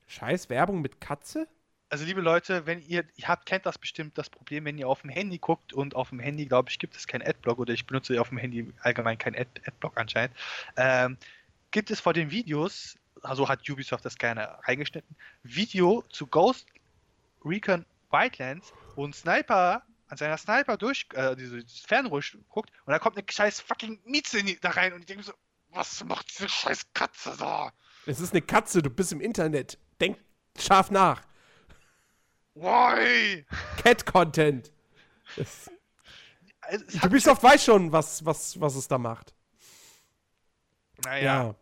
Scheiß 0.06 0.48
Werbung 0.48 0.80
mit 0.80 0.98
Katze? 0.98 1.46
Also 1.90 2.06
liebe 2.06 2.22
Leute, 2.22 2.64
wenn 2.64 2.80
ihr, 2.80 3.04
ihr 3.16 3.28
habt, 3.28 3.44
kennt 3.44 3.66
das 3.66 3.76
bestimmt 3.76 4.16
das 4.16 4.30
Problem, 4.30 4.64
wenn 4.64 4.78
ihr 4.78 4.88
auf 4.88 5.02
dem 5.02 5.10
Handy 5.10 5.36
guckt 5.36 5.74
und 5.74 5.94
auf 5.94 6.08
dem 6.08 6.20
Handy, 6.20 6.46
glaube 6.46 6.70
ich, 6.70 6.78
gibt 6.78 6.96
es 6.96 7.06
kein 7.06 7.20
Adblock 7.20 7.58
oder 7.58 7.74
ich 7.74 7.86
benutze 7.86 8.18
auf 8.18 8.30
dem 8.30 8.38
Handy 8.38 8.72
allgemein 8.80 9.18
kein 9.18 9.36
Ad 9.36 9.50
Adblock 9.66 9.98
anscheinend, 9.98 10.34
ähm, 10.78 11.18
gibt 11.70 11.90
es 11.90 12.00
vor 12.00 12.14
den 12.14 12.30
Videos, 12.30 12.96
also 13.22 13.48
hat 13.48 13.68
Ubisoft 13.68 14.04
das 14.04 14.16
gerne 14.16 14.58
reingeschnitten, 14.62 15.16
Video 15.42 16.02
zu 16.10 16.26
Ghost 16.26 16.66
Recon 17.44 17.84
Wildlands, 18.10 18.72
wo 18.94 19.06
ein 19.06 19.12
Sniper 19.12 19.82
an 20.08 20.16
seiner 20.16 20.36
Sniper 20.36 20.76
durch, 20.76 21.06
äh, 21.14 21.34
diese, 21.36 21.62
dieses 21.62 21.80
Fernrohr 21.80 22.22
guckt 22.48 22.70
und 22.84 22.92
da 22.92 22.98
kommt 22.98 23.16
eine 23.16 23.26
scheiß 23.28 23.60
fucking 23.60 24.00
Mieze 24.04 24.42
da 24.60 24.70
rein 24.70 24.92
und 24.92 25.00
ich 25.00 25.06
denke 25.06 25.24
so, 25.24 25.32
was 25.70 26.04
macht 26.04 26.30
diese 26.30 26.48
scheiß 26.48 26.92
Katze 26.94 27.34
da? 27.38 27.72
Es 28.06 28.20
ist 28.20 28.32
eine 28.32 28.42
Katze, 28.42 28.82
du 28.82 28.90
bist 28.90 29.12
im 29.12 29.20
Internet. 29.20 29.78
Denk 30.00 30.18
scharf 30.58 30.90
nach. 30.90 31.22
Why? 32.54 33.44
Cat-Content. 33.82 34.72
Ubisoft 37.02 37.42
weiß 37.42 37.64
schon, 37.64 37.92
was, 37.92 38.24
was, 38.24 38.60
was 38.60 38.76
es 38.76 38.88
da 38.88 38.98
macht. 38.98 39.34
naja. 41.04 41.54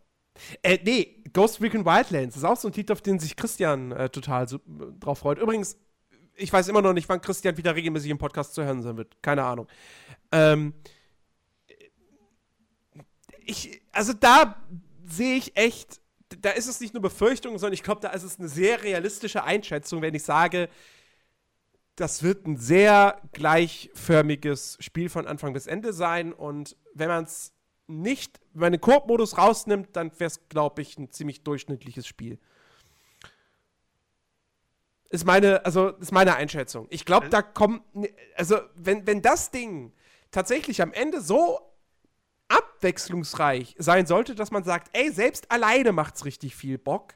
Äh, 0.62 0.78
nee, 0.82 1.23
Ghost 1.34 1.60
Recon 1.60 1.84
Wildlands 1.84 2.36
ist 2.36 2.44
auch 2.44 2.56
so 2.56 2.68
ein 2.68 2.72
Titel, 2.72 2.92
auf 2.92 3.02
den 3.02 3.18
sich 3.18 3.36
Christian 3.36 3.92
äh, 3.92 4.08
total 4.08 4.48
so, 4.48 4.56
äh, 4.56 4.60
drauf 5.00 5.18
freut. 5.18 5.38
Übrigens, 5.38 5.76
ich 6.36 6.52
weiß 6.52 6.68
immer 6.68 6.80
noch 6.80 6.94
nicht, 6.94 7.08
wann 7.08 7.20
Christian 7.20 7.56
wieder 7.56 7.74
regelmäßig 7.74 8.10
im 8.10 8.18
Podcast 8.18 8.54
zu 8.54 8.64
hören 8.64 8.82
sein 8.82 8.96
wird. 8.96 9.20
Keine 9.20 9.44
Ahnung. 9.44 9.66
Ähm, 10.32 10.74
ich, 13.44 13.82
also 13.92 14.12
da 14.12 14.56
sehe 15.06 15.36
ich 15.36 15.56
echt, 15.56 16.00
da 16.40 16.50
ist 16.50 16.68
es 16.68 16.80
nicht 16.80 16.94
nur 16.94 17.02
Befürchtung, 17.02 17.58
sondern 17.58 17.74
ich 17.74 17.82
glaube, 17.82 18.00
da 18.00 18.10
ist 18.10 18.22
es 18.22 18.38
eine 18.38 18.48
sehr 18.48 18.82
realistische 18.82 19.44
Einschätzung, 19.44 20.02
wenn 20.02 20.14
ich 20.14 20.22
sage, 20.22 20.68
das 21.96 22.22
wird 22.22 22.46
ein 22.46 22.56
sehr 22.56 23.20
gleichförmiges 23.32 24.78
Spiel 24.80 25.08
von 25.08 25.26
Anfang 25.26 25.52
bis 25.52 25.66
Ende 25.66 25.92
sein. 25.92 26.32
Und 26.32 26.76
wenn 26.94 27.08
man 27.08 27.24
es 27.24 27.53
nicht, 27.86 28.40
wenn 28.52 28.60
man 28.60 28.72
den 28.72 28.80
Koop-Modus 28.80 29.38
rausnimmt, 29.38 29.94
dann 29.96 30.10
wäre 30.18 30.28
es, 30.28 30.48
glaube 30.48 30.82
ich, 30.82 30.98
ein 30.98 31.10
ziemlich 31.10 31.42
durchschnittliches 31.42 32.06
Spiel. 32.06 32.38
Ist 35.10 35.24
meine, 35.24 35.64
also 35.64 35.90
ist 35.90 36.12
meine 36.12 36.34
Einschätzung. 36.36 36.86
Ich 36.90 37.04
glaube, 37.04 37.28
da 37.28 37.42
kommt, 37.42 37.82
also 38.36 38.58
wenn, 38.74 39.06
wenn 39.06 39.22
das 39.22 39.50
Ding 39.50 39.92
tatsächlich 40.30 40.82
am 40.82 40.92
Ende 40.92 41.20
so 41.20 41.60
abwechslungsreich 42.48 43.76
sein 43.78 44.06
sollte, 44.06 44.34
dass 44.34 44.50
man 44.50 44.64
sagt, 44.64 44.90
ey, 44.92 45.10
selbst 45.10 45.50
alleine 45.50 45.92
macht's 45.92 46.24
richtig 46.24 46.56
viel 46.56 46.78
Bock, 46.78 47.14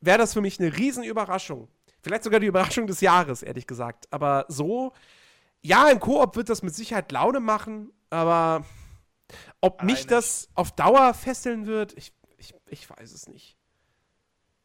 wäre 0.00 0.18
das 0.18 0.34
für 0.34 0.40
mich 0.40 0.60
eine 0.60 0.76
Riesenüberraschung. 0.76 1.68
Vielleicht 2.02 2.24
sogar 2.24 2.40
die 2.40 2.46
Überraschung 2.46 2.86
des 2.86 3.00
Jahres, 3.00 3.42
ehrlich 3.42 3.66
gesagt. 3.66 4.06
Aber 4.10 4.44
so, 4.48 4.92
ja, 5.62 5.88
im 5.88 6.00
Koop 6.00 6.36
wird 6.36 6.50
das 6.50 6.62
mit 6.62 6.74
Sicherheit 6.74 7.10
Laune 7.10 7.40
machen, 7.40 7.90
aber 8.10 8.64
ob 9.64 9.82
mich 9.82 9.94
Alleine. 10.00 10.10
das 10.10 10.50
auf 10.54 10.72
Dauer 10.72 11.14
fesseln 11.14 11.66
wird, 11.66 11.94
ich, 11.96 12.12
ich, 12.36 12.54
ich 12.66 12.90
weiß 12.90 13.12
es 13.12 13.28
nicht. 13.28 13.56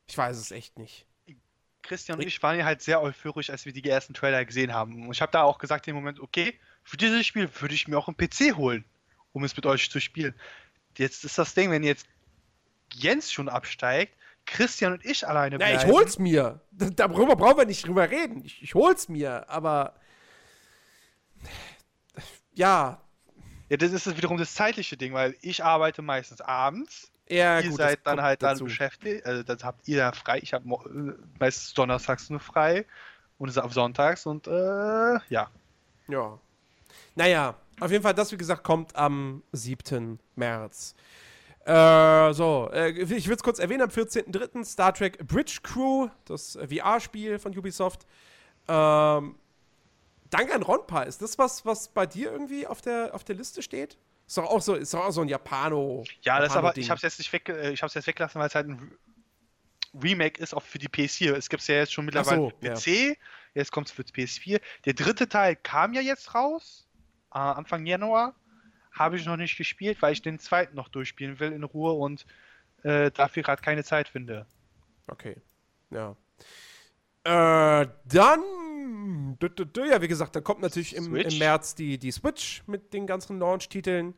Ich 0.07 0.17
weiß 0.17 0.35
es 0.35 0.51
echt 0.51 0.77
nicht. 0.77 1.05
Christian 1.83 2.19
und 2.19 2.27
ich 2.27 2.43
waren 2.43 2.59
ja 2.59 2.65
halt 2.65 2.81
sehr 2.81 3.01
euphorisch, 3.01 3.49
als 3.49 3.63
wir 3.65 3.71
die 3.71 3.87
ersten 3.87 4.13
Trailer 4.13 4.43
gesehen 4.43 4.73
haben. 4.73 5.05
Und 5.07 5.13
ich 5.13 5.21
habe 5.21 5.31
da 5.31 5.43
auch 5.43 5.57
gesagt 5.57 5.87
im 5.87 5.95
Moment, 5.95 6.19
okay, 6.19 6.59
für 6.83 6.97
dieses 6.97 7.25
Spiel 7.25 7.49
würde 7.61 7.73
ich 7.73 7.87
mir 7.87 7.97
auch 7.97 8.09
einen 8.09 8.17
PC 8.17 8.57
holen, 8.57 8.83
um 9.31 9.45
es 9.45 9.55
mit 9.55 9.65
euch 9.65 9.89
zu 9.89 10.01
spielen. 10.01 10.35
Jetzt 10.97 11.23
ist 11.23 11.37
das 11.37 11.53
Ding, 11.53 11.71
wenn 11.71 11.83
jetzt 11.83 12.05
Jens 12.93 13.31
schon 13.31 13.47
absteigt, 13.47 14.13
Christian 14.45 14.91
und 14.91 15.05
ich 15.05 15.25
alleine 15.25 15.59
Ja, 15.59 15.67
ich 15.67 15.75
bleiben. 15.77 15.91
hol's 15.93 16.19
mir. 16.19 16.59
Darüber 16.71 17.37
brauchen 17.37 17.59
wir 17.59 17.65
nicht 17.65 17.87
drüber 17.87 18.09
reden. 18.09 18.43
Ich, 18.43 18.61
ich 18.61 18.75
hol's 18.75 19.07
mir, 19.07 19.47
aber. 19.49 19.95
Ja, 22.53 23.01
Ja, 23.69 23.77
das 23.77 23.91
ist 23.91 24.17
wiederum 24.17 24.37
das 24.37 24.53
zeitliche 24.53 24.97
Ding, 24.97 25.13
weil 25.13 25.35
ich 25.41 25.63
arbeite 25.63 26.01
meistens 26.01 26.41
abends. 26.41 27.11
ja, 27.29 27.59
ihr 27.59 27.69
gut. 27.69 27.77
seid 27.77 27.99
dann 28.03 28.21
halt 28.21 28.41
dann 28.41 28.53
dazu. 28.53 28.65
beschäftigt, 28.65 29.25
also 29.25 29.43
das 29.43 29.63
habt 29.63 29.87
ihr 29.87 29.97
dann 29.99 30.13
frei. 30.13 30.39
Ich 30.41 30.53
habe 30.53 30.65
äh, 30.67 31.13
meistens 31.39 31.73
donnerstags 31.73 32.29
nur 32.29 32.39
frei 32.39 32.85
und 33.37 33.49
es 33.49 33.57
ist 33.57 33.61
auf 33.61 33.73
sonntags 33.73 34.25
und 34.25 34.47
äh, 34.47 35.19
ja. 35.29 35.49
Ja. 36.07 36.39
Naja, 37.15 37.55
auf 37.79 37.91
jeden 37.91 38.03
Fall, 38.03 38.13
das, 38.13 38.31
wie 38.31 38.37
gesagt, 38.37 38.63
kommt 38.63 38.95
am 38.95 39.43
7. 39.51 40.19
März. 40.35 40.95
Äh, 41.65 42.33
so, 42.33 42.69
äh, 42.73 42.89
ich 42.89 43.27
will 43.27 43.35
es 43.35 43.43
kurz 43.43 43.59
erwähnen, 43.59 43.83
am 43.83 43.89
14.03. 43.89 44.65
Star 44.65 44.93
Trek 44.93 45.19
Bridge 45.27 45.59
Crew, 45.61 46.09
das 46.25 46.57
VR-Spiel 46.67 47.37
von 47.37 47.55
Ubisoft. 47.57 48.07
Ähm, 48.67 49.35
danke 50.29 50.53
an 50.53 50.61
Ronpa. 50.63 51.03
Ist 51.03 51.21
das 51.21 51.37
was, 51.37 51.65
was 51.65 51.89
bei 51.89 52.05
dir 52.05 52.31
irgendwie 52.31 52.67
auf 52.67 52.81
der, 52.81 53.13
auf 53.13 53.23
der 53.23 53.35
Liste 53.35 53.61
steht? 53.61 53.97
Ist 54.27 54.37
doch 54.37 54.45
auch 54.45 54.61
so, 54.61 54.75
ist 54.75 54.93
doch 54.93 55.05
auch 55.05 55.11
so 55.11 55.21
ein 55.21 55.27
Japano. 55.27 56.03
Ja, 56.21 56.39
das 56.39 56.51
aber, 56.51 56.67
Japano-Ding. 56.67 56.83
ich 56.83 56.89
habe 56.89 56.97
es 56.97 57.03
jetzt 57.03 57.17
nicht 57.19 57.33
weg, 57.33 57.49
äh, 57.49 57.71
ich 57.71 57.81
hab's 57.81 57.93
jetzt 57.95 58.07
weggelassen, 58.07 58.39
weil 58.39 58.47
es 58.47 58.55
halt 58.55 58.67
ein 58.67 58.79
Re- 58.79 58.97
Remake 60.03 60.39
ist 60.39 60.53
auch 60.53 60.61
für 60.61 60.77
die 60.77 60.87
PS4. 60.87 61.33
Es 61.33 61.49
gibt 61.49 61.61
es 61.61 61.67
ja 61.67 61.75
jetzt 61.75 61.91
schon 61.93 62.05
mittlerweile 62.05 62.37
so, 62.41 62.51
PC, 62.61 63.17
jetzt 63.55 63.71
kommt 63.71 63.87
es 63.87 63.91
für 63.93 64.03
die 64.03 64.13
PS4. 64.13 64.61
Der 64.85 64.93
dritte 64.93 65.27
Teil 65.27 65.55
kam 65.55 65.93
ja 65.93 66.01
jetzt 66.01 66.35
raus, 66.35 66.87
äh, 67.33 67.39
Anfang 67.39 67.85
Januar. 67.87 68.35
Habe 68.91 69.17
ich 69.17 69.25
noch 69.25 69.37
nicht 69.37 69.57
gespielt, 69.57 69.99
weil 70.01 70.13
ich 70.13 70.21
den 70.21 70.37
zweiten 70.37 70.75
noch 70.75 70.89
durchspielen 70.89 71.39
will 71.39 71.53
in 71.53 71.63
Ruhe 71.63 71.93
und 71.93 72.25
äh, 72.83 73.09
dafür 73.11 73.41
gerade 73.43 73.61
keine 73.63 73.83
Zeit 73.83 74.09
finde. 74.09 74.45
Okay. 75.07 75.37
Ja. 75.89 76.15
Äh, 77.23 77.87
dann. 78.05 78.43
Ja, 79.89 80.01
wie 80.01 80.07
gesagt, 80.07 80.35
dann 80.35 80.43
kommt 80.43 80.61
natürlich 80.61 80.95
im, 80.95 81.15
im? 81.15 81.37
März 81.37 81.75
die, 81.75 81.97
die 81.97 82.11
Switch 82.11 82.63
mit 82.67 82.93
den 82.93 83.07
ganzen 83.07 83.39
Launch-Titeln. 83.39 84.15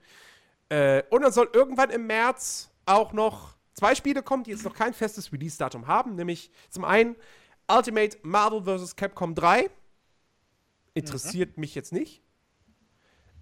Äh, 0.69 1.03
und 1.09 1.21
dann 1.21 1.31
soll 1.31 1.49
irgendwann 1.53 1.89
im 1.89 2.07
März 2.07 2.71
auch 2.85 3.13
noch 3.13 3.55
zwei 3.73 3.95
Spiele 3.95 4.23
kommen, 4.23 4.43
die 4.43 4.51
jetzt 4.51 4.63
noch 4.63 4.73
kein 4.73 4.93
festes 4.93 5.31
Release-Datum 5.31 5.87
haben. 5.87 6.15
Nämlich 6.15 6.51
zum 6.69 6.85
einen 6.85 7.15
Ultimate 7.67 8.17
Marvel 8.23 8.63
vs. 8.63 8.95
Capcom 8.95 9.35
3. 9.35 9.69
Interessiert 10.93 11.57
mich 11.57 11.75
jetzt 11.75 11.93
nicht. 11.93 12.21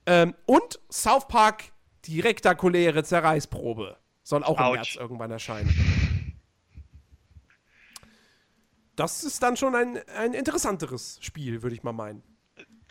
Ähm, 0.06 0.36
und 0.46 0.80
South 0.92 1.28
Park, 1.28 1.72
die 2.06 2.20
rektakuläre 2.20 3.04
Zerreißprobe. 3.04 3.98
Soll 4.24 4.44
auch 4.44 4.58
im 4.58 4.64
Autsch. 4.64 4.96
März 4.96 4.96
irgendwann 4.96 5.32
erscheinen. 5.32 5.99
Das 9.00 9.24
ist 9.24 9.42
dann 9.42 9.56
schon 9.56 9.76
ein, 9.76 9.98
ein 10.10 10.34
interessanteres 10.34 11.20
Spiel, 11.22 11.62
würde 11.64 11.74
ich 11.74 11.84
mal 11.84 11.94
meinen. 11.94 12.22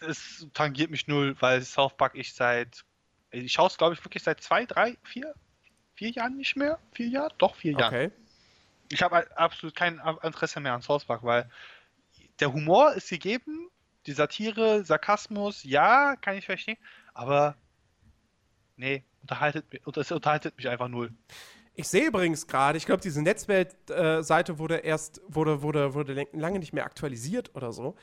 Es 0.00 0.46
tangiert 0.54 0.90
mich 0.90 1.06
null, 1.06 1.36
weil 1.40 1.60
South 1.60 1.98
Park 1.98 2.14
ich 2.14 2.32
seit. 2.32 2.86
Ich 3.30 3.52
schaue 3.52 3.66
es, 3.66 3.76
glaube 3.76 3.92
ich, 3.92 4.02
wirklich 4.02 4.22
seit 4.22 4.40
zwei, 4.40 4.64
drei, 4.64 4.96
vier, 5.02 5.34
vier 5.92 6.10
Jahren 6.10 6.38
nicht 6.38 6.56
mehr. 6.56 6.78
Vier 6.92 7.08
Jahre? 7.08 7.34
Doch, 7.36 7.56
vier 7.56 7.72
Jahre. 7.72 7.86
Okay. 7.86 8.10
Ich 8.90 9.02
habe 9.02 9.36
absolut 9.36 9.76
kein 9.76 10.00
Interesse 10.22 10.60
mehr 10.60 10.72
an 10.72 10.80
South 10.80 11.04
Park, 11.04 11.24
weil 11.24 11.50
der 12.40 12.54
Humor 12.54 12.94
ist 12.94 13.10
gegeben, 13.10 13.68
die 14.06 14.12
Satire, 14.12 14.86
Sarkasmus, 14.86 15.62
ja, 15.64 16.16
kann 16.16 16.38
ich 16.38 16.46
verstehen, 16.46 16.78
aber 17.12 17.54
nee, 18.76 19.04
unterhaltet, 19.20 19.66
es 19.94 20.10
unterhaltet 20.10 20.56
mich 20.56 20.70
einfach 20.70 20.88
null. 20.88 21.12
Ich 21.80 21.86
sehe 21.86 22.06
übrigens 22.08 22.48
gerade, 22.48 22.76
ich 22.76 22.86
glaube, 22.86 23.00
diese 23.00 23.22
Netzwelt-Seite 23.22 24.58
wurde 24.58 24.78
erst, 24.78 25.20
wurde, 25.28 25.62
wurde, 25.62 25.94
wurde 25.94 26.12
lang- 26.12 26.26
lange 26.32 26.58
nicht 26.58 26.72
mehr 26.72 26.84
aktualisiert 26.84 27.54
oder 27.54 27.70
so. 27.72 27.94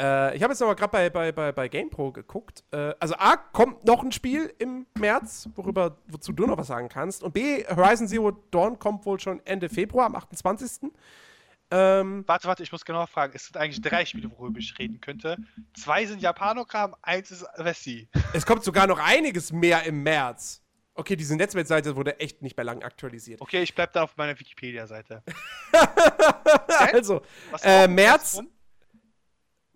Äh, 0.00 0.36
ich 0.36 0.42
habe 0.44 0.52
jetzt 0.52 0.62
aber 0.62 0.76
gerade 0.76 0.92
bei, 0.92 1.10
bei, 1.10 1.32
bei, 1.32 1.50
bei 1.50 1.68
GamePro 1.68 2.12
geguckt. 2.12 2.62
Äh, 2.70 2.94
also 3.00 3.16
A, 3.16 3.36
kommt 3.36 3.84
noch 3.84 4.04
ein 4.04 4.12
Spiel 4.12 4.54
im 4.58 4.86
März, 4.96 5.48
worüber, 5.56 5.98
wozu 6.06 6.32
du 6.32 6.46
noch 6.46 6.56
was 6.56 6.68
sagen 6.68 6.88
kannst. 6.88 7.24
Und 7.24 7.34
B, 7.34 7.64
Horizon 7.66 8.06
Zero 8.06 8.30
Dawn 8.52 8.78
kommt 8.78 9.04
wohl 9.04 9.18
schon 9.18 9.44
Ende 9.44 9.68
Februar, 9.68 10.06
am 10.06 10.14
28. 10.14 10.90
Ähm, 11.72 12.22
Warte, 12.28 12.46
warte, 12.46 12.62
ich 12.62 12.70
muss 12.70 12.84
genau 12.84 13.04
fragen, 13.06 13.32
es 13.34 13.46
sind 13.46 13.56
eigentlich 13.56 13.80
drei 13.80 14.04
Spiele, 14.04 14.30
worüber 14.38 14.60
ich 14.60 14.78
reden 14.78 15.00
könnte. 15.00 15.38
Zwei 15.76 16.06
sind 16.06 16.20
Japanokram, 16.20 16.94
eins 17.02 17.32
ist 17.32 17.44
Wessi. 17.56 18.08
es 18.32 18.46
kommt 18.46 18.62
sogar 18.62 18.86
noch 18.86 19.00
einiges 19.00 19.50
mehr 19.52 19.82
im 19.84 20.04
März. 20.04 20.60
Okay, 20.96 21.16
diese 21.16 21.34
Netzwelt-Seite 21.36 21.96
wurde 21.96 22.20
echt 22.20 22.40
nicht 22.40 22.56
mehr 22.56 22.64
lang 22.64 22.82
aktualisiert. 22.84 23.40
Okay, 23.40 23.62
ich 23.62 23.74
bleib 23.74 23.92
dann 23.92 24.04
auf 24.04 24.16
meiner 24.16 24.38
Wikipedia-Seite. 24.38 25.22
also, 26.92 27.20
Äh, 27.62 27.88
März-? 27.88 28.40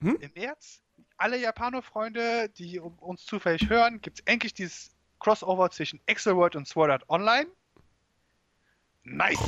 Hm? 0.01 0.17
Im 0.21 0.31
März? 0.35 0.81
Alle 1.17 1.37
Japano-Freunde, 1.39 2.49
die 2.51 2.79
uns 2.79 3.25
zufällig 3.25 3.69
hören, 3.69 4.01
gibt 4.01 4.21
es 4.21 4.27
endlich 4.27 4.55
dieses 4.55 4.95
Crossover 5.19 5.71
zwischen 5.71 6.01
Exoworld 6.07 6.55
und 6.55 6.69
Sword 6.69 6.91
Art 6.93 7.11
Online. 7.11 7.49
Nice! 9.03 9.41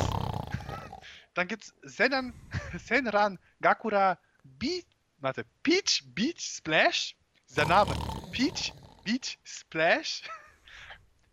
Dann 1.34 1.46
gibt's 1.46 1.72
Senan, 1.82 2.34
Senran 2.84 3.38
Gakura 3.60 4.18
Beach, 4.42 4.86
warte, 5.18 5.44
Peach 5.62 6.02
Beach 6.14 6.40
Splash. 6.40 7.14
Dieser 7.48 7.66
Name. 7.66 7.94
Peach 8.32 8.72
Beach 9.04 9.38
Splash. 9.44 10.22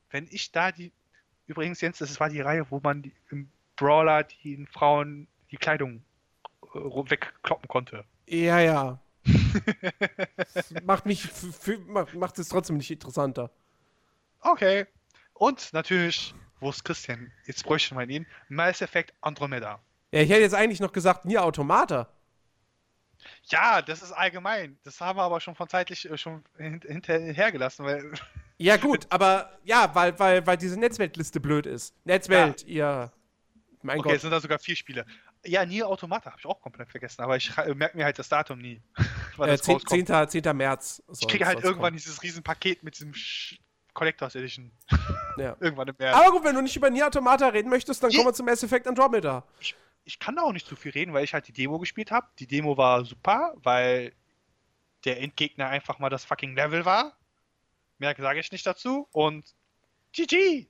Wenn 0.09 0.27
ich 0.31 0.51
da 0.51 0.71
die, 0.71 0.91
übrigens 1.47 1.81
Jens, 1.81 1.97
das 1.99 2.19
war 2.19 2.29
die 2.29 2.41
Reihe, 2.41 2.69
wo 2.69 2.79
man 2.81 3.01
die, 3.03 3.13
im 3.31 3.49
Brawler 3.75 4.23
den 4.23 4.67
Frauen 4.67 5.27
die 5.51 5.57
Kleidung 5.57 6.03
äh, 6.73 6.79
wegkloppen 6.79 7.67
konnte. 7.67 8.03
ja, 8.27 8.59
ja. 8.59 8.99
Macht 10.85 11.05
mich, 11.05 11.29
macht 12.13 12.39
es 12.39 12.47
trotzdem 12.47 12.77
nicht 12.77 12.91
interessanter. 12.91 13.51
Okay. 14.39 14.85
Und 15.33 15.73
natürlich, 15.73 16.33
wo 16.59 16.69
ist 16.69 16.83
Christian? 16.83 17.31
Jetzt 17.45 17.63
bräuchte 17.63 17.93
man 17.93 18.09
ihn. 18.09 18.25
Mass 18.49 18.81
Effect 18.81 19.13
Andromeda. 19.21 19.79
Ja, 20.11 20.21
ich 20.21 20.29
hätte 20.29 20.41
jetzt 20.41 20.55
eigentlich 20.55 20.79
noch 20.79 20.93
gesagt, 20.93 21.25
Nier 21.25 21.43
Automata. 21.43 22.09
Ja, 23.43 23.81
das 23.81 24.01
ist 24.01 24.11
allgemein. 24.11 24.77
Das 24.83 24.99
haben 25.01 25.17
wir 25.17 25.23
aber 25.23 25.39
schon 25.39 25.55
von 25.55 25.67
zeitlich 25.69 26.09
äh, 26.09 26.17
schon 26.17 26.43
hin 26.57 26.81
hinterher 26.85 27.51
gelassen, 27.51 27.85
weil 27.85 28.11
Ja, 28.59 28.77
gut, 28.77 29.05
aber 29.09 29.51
ja, 29.63 29.93
weil, 29.93 30.17
weil, 30.17 30.45
weil 30.47 30.57
diese 30.57 30.79
Netzweltliste 30.79 31.39
blöd 31.39 31.65
ist. 31.67 31.93
Netzwelt, 32.05 32.63
ihr. 32.65 33.11
Mein 33.83 33.99
okay, 33.99 34.09
es 34.09 34.13
Gott. 34.15 34.21
sind 34.21 34.31
da 34.31 34.39
sogar 34.39 34.57
vier 34.59 34.75
Spiele. 34.75 35.05
Ja, 35.45 35.63
Nier 35.65 35.87
Automata 35.87 36.31
habe 36.31 36.39
ich 36.39 36.45
auch 36.47 36.59
komplett 36.59 36.89
vergessen, 36.89 37.21
aber 37.21 37.37
ich 37.37 37.55
äh, 37.57 37.73
merke 37.75 37.95
mir 37.95 38.05
halt 38.05 38.17
das 38.17 38.27
Datum 38.27 38.57
nie. 38.59 38.81
wann 39.37 39.49
Äh, 39.49 39.51
das 39.53 39.61
10, 39.61 39.73
rauskommt. 39.75 40.07
10. 40.31 40.43
10. 40.43 40.57
März. 40.57 41.03
ich 41.19 41.27
kriege 41.27 41.45
halt 41.45 41.59
irgendwann 41.63 41.91
kommen. 41.91 41.97
dieses 41.97 42.21
riesen 42.23 42.41
Paket 42.43 42.81
mit 42.83 42.95
diesem 42.95 43.13
Sch 43.13 43.59
Collectors 43.93 44.35
Edition. 44.35 44.71
Ja. 45.37 45.55
irgendwann 45.59 45.87
im 45.87 45.95
März. 45.97 46.15
Aber 46.15 46.31
gut, 46.31 46.43
wenn 46.43 46.55
du 46.55 46.61
nicht 46.61 46.75
über 46.75 46.89
Nier 46.89 47.07
Automata 47.07 47.47
reden 47.47 47.69
möchtest, 47.69 48.01
dann 48.03 48.09
Je- 48.11 48.17
kommen 48.17 48.29
wir 48.29 48.33
zum 48.33 48.45
Mass 48.47 48.61
Effect 48.63 48.87
Andromeda. 48.87 49.43
ich, 49.59 49.75
ich 50.07 50.19
kann 50.19 50.37
da 50.37 50.43
auch 50.43 50.53
nicht 50.53 50.65
zu 50.65 50.75
viel 50.77 50.91
reden, 50.91 51.13
weil 51.13 51.25
ich 51.25 51.33
halt 51.33 51.47
die 51.47 51.53
Demo 51.53 51.79
gespielt 51.79 52.11
habe. 52.11 52.27
Die 52.39 52.47
Demo 52.47 52.77
war 52.77 53.03
super, 53.03 53.53
weil 53.57 54.13
der 55.03 55.21
Endgegner 55.21 55.67
einfach 55.67 55.99
mal 55.99 56.09
das 56.09 56.23
fucking 56.23 56.55
Level 56.55 56.85
war. 56.85 57.17
Mehr 57.97 58.15
sage 58.17 58.39
ich 58.39 58.51
nicht 58.51 58.65
dazu. 58.65 59.07
Und 59.11 59.53
GG! 60.13 60.67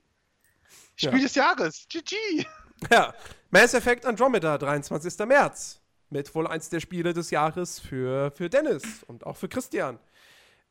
Spiel 0.96 1.12
Ja. 1.12 1.18
des 1.18 1.34
Jahres! 1.36 1.86
GG! 1.88 2.16
Ja, 2.90 3.14
Mass 3.50 3.74
Effect 3.74 4.06
Andromeda, 4.06 4.58
23. 4.58 5.18
März. 5.26 5.80
Mit 6.10 6.34
wohl 6.34 6.46
eins 6.46 6.68
der 6.68 6.80
Spiele 6.80 7.12
des 7.12 7.30
Jahres 7.30 7.80
für, 7.80 8.30
für 8.32 8.48
Dennis 8.48 9.02
und 9.04 9.24
auch 9.26 9.36
für 9.36 9.48
Christian. 9.48 9.98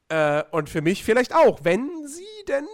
Äh, 0.10 0.44
und 0.52 0.70
für 0.70 0.82
mich 0.82 1.04
vielleicht 1.04 1.34
auch, 1.34 1.64
wenn 1.64 2.08
sie 2.08 2.26
denn 2.48 2.68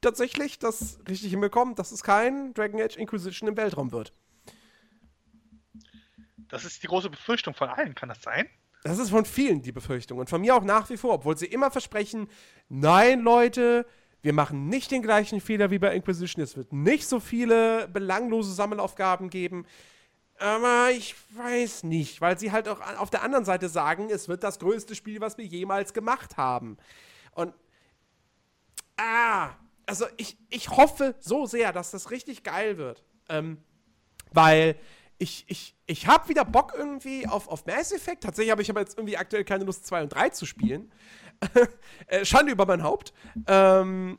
tatsächlich 0.00 0.58
das 0.58 0.98
richtig 1.08 1.30
hinbekommen, 1.30 1.74
dass 1.74 1.92
es 1.92 2.02
kein 2.02 2.54
Dragon 2.54 2.80
Age 2.80 2.96
Inquisition 2.96 3.48
im 3.48 3.56
Weltraum 3.56 3.92
wird. 3.92 4.12
Das 6.50 6.64
ist 6.64 6.82
die 6.82 6.86
große 6.86 7.10
Befürchtung 7.10 7.54
von 7.54 7.68
allen, 7.68 7.94
kann 7.94 8.08
das 8.08 8.22
sein? 8.22 8.48
Das 8.82 8.98
ist 8.98 9.10
von 9.10 9.24
vielen 9.24 9.62
die 9.62 9.72
Befürchtung 9.72 10.18
und 10.18 10.30
von 10.30 10.40
mir 10.40 10.54
auch 10.54 10.64
nach 10.64 10.88
wie 10.90 10.96
vor, 10.96 11.14
obwohl 11.14 11.36
sie 11.36 11.46
immer 11.46 11.70
versprechen, 11.70 12.28
nein 12.68 13.20
Leute, 13.20 13.86
wir 14.22 14.32
machen 14.32 14.68
nicht 14.68 14.90
den 14.90 15.02
gleichen 15.02 15.40
Fehler 15.40 15.70
wie 15.70 15.78
bei 15.78 15.94
Inquisition, 15.94 16.42
es 16.42 16.56
wird 16.56 16.72
nicht 16.72 17.06
so 17.06 17.20
viele 17.20 17.88
belanglose 17.88 18.52
Sammelaufgaben 18.52 19.30
geben. 19.30 19.66
Aber 20.38 20.90
ich 20.90 21.14
weiß 21.36 21.84
nicht, 21.84 22.22
weil 22.22 22.38
sie 22.38 22.50
halt 22.50 22.66
auch 22.66 22.80
auf 22.96 23.10
der 23.10 23.22
anderen 23.22 23.44
Seite 23.44 23.68
sagen, 23.68 24.08
es 24.10 24.26
wird 24.26 24.42
das 24.42 24.58
größte 24.58 24.94
Spiel, 24.94 25.20
was 25.20 25.36
wir 25.36 25.44
jemals 25.44 25.92
gemacht 25.92 26.38
haben. 26.38 26.78
Und 27.32 27.52
ah, 28.96 29.50
also 29.84 30.06
ich, 30.16 30.38
ich 30.48 30.70
hoffe 30.70 31.14
so 31.20 31.44
sehr, 31.44 31.74
dass 31.74 31.90
das 31.90 32.10
richtig 32.10 32.42
geil 32.42 32.78
wird. 32.78 33.04
Ähm, 33.28 33.58
weil 34.32 34.76
ich, 35.20 35.44
ich, 35.48 35.76
ich 35.86 36.06
habe 36.06 36.28
wieder 36.30 36.46
Bock 36.46 36.72
irgendwie 36.76 37.26
auf, 37.28 37.46
auf 37.46 37.66
Mass 37.66 37.92
Effect. 37.92 38.24
Tatsächlich 38.24 38.50
habe 38.50 38.62
ich 38.62 38.70
aber 38.70 38.80
jetzt 38.80 38.96
irgendwie 38.96 39.18
aktuell 39.18 39.44
keine 39.44 39.64
Lust, 39.64 39.86
2 39.86 40.04
und 40.04 40.08
3 40.08 40.30
zu 40.30 40.46
spielen. 40.46 40.90
äh, 42.06 42.24
Schande 42.24 42.52
über 42.52 42.64
mein 42.64 42.82
Haupt. 42.82 43.12
Ähm, 43.46 44.18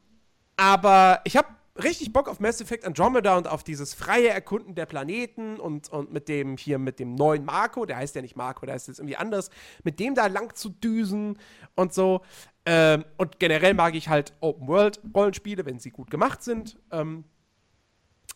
aber 0.57 1.21
ich 1.23 1.35
habe 1.37 1.47
richtig 1.81 2.13
Bock 2.13 2.29
auf 2.29 2.39
Mass 2.39 2.61
Effect 2.61 2.85
Andromeda 2.85 3.35
und 3.35 3.47
auf 3.47 3.63
dieses 3.63 3.95
freie 3.95 4.29
Erkunden 4.29 4.75
der 4.75 4.85
Planeten 4.85 5.59
und, 5.59 5.89
und 5.89 6.13
mit 6.13 6.29
dem 6.29 6.55
hier, 6.55 6.77
mit 6.77 6.99
dem 6.99 7.15
neuen 7.15 7.45
Marco, 7.45 7.87
der 7.87 7.97
heißt 7.97 8.15
ja 8.15 8.21
nicht 8.21 8.35
Marco, 8.35 8.67
der 8.67 8.75
heißt 8.75 8.87
jetzt 8.87 8.99
irgendwie 8.99 9.17
anders, 9.17 9.49
mit 9.83 9.99
dem 9.99 10.13
da 10.13 10.27
lang 10.27 10.53
zu 10.53 10.69
düsen 10.69 11.39
und 11.75 11.95
so. 11.95 12.21
Ähm, 12.67 13.05
und 13.17 13.39
generell 13.39 13.73
mag 13.73 13.95
ich 13.95 14.07
halt 14.07 14.33
Open-World-Rollenspiele, 14.39 15.65
wenn 15.65 15.79
sie 15.79 15.89
gut 15.89 16.11
gemacht 16.11 16.43
sind. 16.43 16.77
Ähm, 16.91 17.23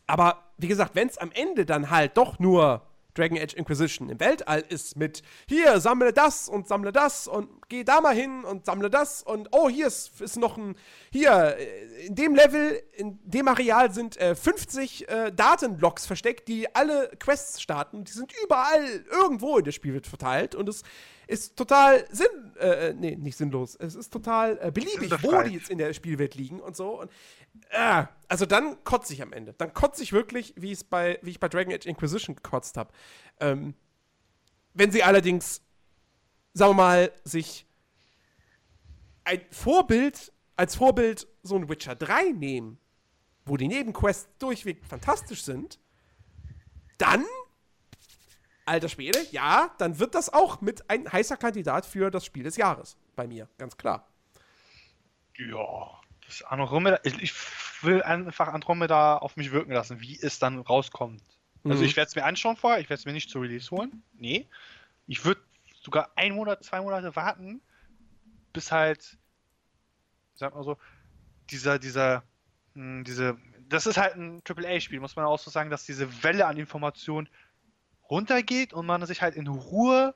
aber 0.08 0.44
wie 0.58 0.68
gesagt, 0.68 0.96
wenn 0.96 1.08
es 1.08 1.18
am 1.18 1.32
Ende 1.32 1.66
dann 1.66 1.90
halt 1.90 2.18
doch 2.18 2.40
nur 2.40 2.82
Dragon 3.16 3.38
Age 3.38 3.54
Inquisition 3.54 4.10
im 4.10 4.20
Weltall 4.20 4.64
ist 4.70 4.98
mit 4.98 5.24
hier, 5.48 5.80
sammle 5.80 6.14
das 6.14 6.48
und 6.48 6.68
sammle 6.68 6.92
das 6.92 7.28
und 7.28 7.50
geh 7.70 7.84
da 7.84 8.02
mal 8.02 8.14
hin 8.14 8.44
und 8.44 8.66
sammle 8.66 8.90
das 8.90 9.24
und 9.24 9.48
oh, 9.52 9.70
hier 9.70 9.88
ist, 9.88 10.22
ist 10.22 10.38
noch 10.38 10.58
ein, 10.58 10.76
hier, 11.12 11.56
äh, 11.58 12.08
in 12.08 12.16
dem 12.16 12.36
Level, 12.36 12.84
in 12.94 13.18
dem 13.24 13.48
Areal 13.48 13.92
sind 13.92 14.18
äh, 14.18 14.36
50 14.36 15.08
äh, 15.08 15.32
Datenblocks 15.32 16.06
versteckt, 16.06 16.48
die 16.48 16.74
alle 16.76 17.10
Quests 17.18 17.62
starten. 17.62 18.04
Die 18.04 18.12
sind 18.12 18.34
überall 18.44 19.06
irgendwo 19.10 19.58
in 19.58 19.64
der 19.64 19.72
Spielwelt 19.72 20.08
verteilt 20.08 20.54
und 20.54 20.68
es 20.68 20.84
ist 21.28 21.56
total 21.56 22.06
sinn, 22.12 22.28
äh, 22.60 22.94
nee, 22.94 23.16
nicht 23.16 23.38
sinnlos. 23.38 23.76
Es 23.80 23.96
ist 23.96 24.12
total 24.12 24.60
äh, 24.62 24.72
beliebig, 24.72 25.12
wo 25.24 25.42
die 25.42 25.54
jetzt 25.54 25.70
in 25.70 25.78
der 25.78 25.94
Spielwelt 25.94 26.36
liegen 26.36 26.60
und 26.60 26.76
so. 26.76 27.02
Und, 27.02 27.12
äh, 27.70 28.06
also 28.28 28.46
dann 28.46 28.84
kotze 28.84 29.14
ich 29.14 29.22
am 29.22 29.34
Ende. 29.34 29.54
Dann 29.54 29.74
kotze 29.74 30.04
ich 30.04 30.14
wirklich, 30.14 30.54
wie, 30.58 30.72
es 30.72 30.84
bei, 30.84 31.20
wie 31.22 31.32
ich 31.32 31.40
bei 31.40 31.50
Dragon 31.50 31.74
Age 31.74 31.86
Inquisition 31.86 32.36
gekotzt 32.36 32.78
habe. 32.78 32.92
Ähm, 33.40 33.76
wenn 34.74 34.92
sie 34.92 35.04
allerdings, 35.04 35.62
sagen 36.54 36.72
wir 36.72 36.76
mal, 36.76 37.12
sich 37.24 37.66
ein 39.24 39.42
Vorbild, 39.52 40.32
als 40.56 40.76
Vorbild 40.76 41.28
so 41.44 41.56
ein 41.56 41.70
Witcher 41.70 41.96
3 41.96 42.32
nehmen, 42.32 42.78
wo 43.46 43.58
die 43.58 43.68
Nebenquests 43.68 44.30
durchweg 44.40 44.86
fantastisch 44.86 45.44
sind, 45.44 45.80
dann, 46.98 47.26
alter 48.66 48.90
Schwede, 48.90 49.20
ja, 49.32 49.74
dann 49.78 50.00
wird 50.00 50.16
das 50.16 50.32
auch 50.32 50.62
mit 50.62 50.90
ein 50.90 51.12
heißer 51.12 51.38
Kandidat 51.38 51.86
für 51.86 52.10
das 52.10 52.26
Spiel 52.26 52.44
des 52.44 52.58
Jahres. 52.58 52.98
Bei 53.16 53.28
mir, 53.28 53.48
ganz 53.58 53.78
klar. 53.78 54.08
Ja, 55.38 56.02
das 56.28 56.42
Andromeda. 56.44 57.00
Ich, 57.04 57.34
will 57.82 58.02
einfach 58.02 58.48
Andromeda 58.48 59.18
auf 59.18 59.36
mich 59.38 59.52
wirken 59.52 59.72
lassen, 59.72 60.02
wie 60.02 60.20
es 60.20 60.40
dann 60.40 60.60
rauskommt. 60.60 61.22
Also 61.64 61.84
Mhm. 61.84 61.90
ich 61.90 61.96
werde 61.96 62.08
es 62.08 62.16
mir 62.16 62.26
anschauen 62.26 62.58
vorher, 62.58 62.80
ich 62.80 62.90
werde 62.90 63.00
es 63.00 63.06
mir 63.06 63.14
nicht 63.14 63.30
zu 63.30 63.40
Release 63.40 63.70
holen. 63.70 64.04
Nee. 64.14 64.48
Ich 65.08 65.24
würde 65.24 65.42
sogar 65.82 66.12
einen 66.16 66.36
Monat, 66.36 66.64
zwei 66.64 66.82
Monate 66.82 67.16
warten, 67.16 67.62
bis 68.54 68.72
halt 68.72 69.18
sag 70.36 70.54
mal 70.54 70.64
so, 70.64 70.78
dieser, 71.50 71.80
dieser, 71.80 72.24
mh, 72.74 72.84
hm, 72.98 73.04
diese, 73.04 73.38
das 73.68 73.88
ist 73.88 73.98
halt 73.98 74.16
ein 74.16 74.42
AAA-Spiel, 74.44 75.00
muss 75.00 75.16
man 75.16 75.26
auch 75.26 75.40
so 75.40 75.50
sagen, 75.50 75.70
dass 75.70 75.86
diese 75.86 76.24
Welle 76.24 76.46
an 76.46 76.58
Informationen 76.58 77.30
runtergeht 78.10 78.74
und 78.74 78.86
man 78.86 79.06
sich 79.06 79.22
halt 79.22 79.36
in 79.36 79.48
Ruhe 79.48 80.14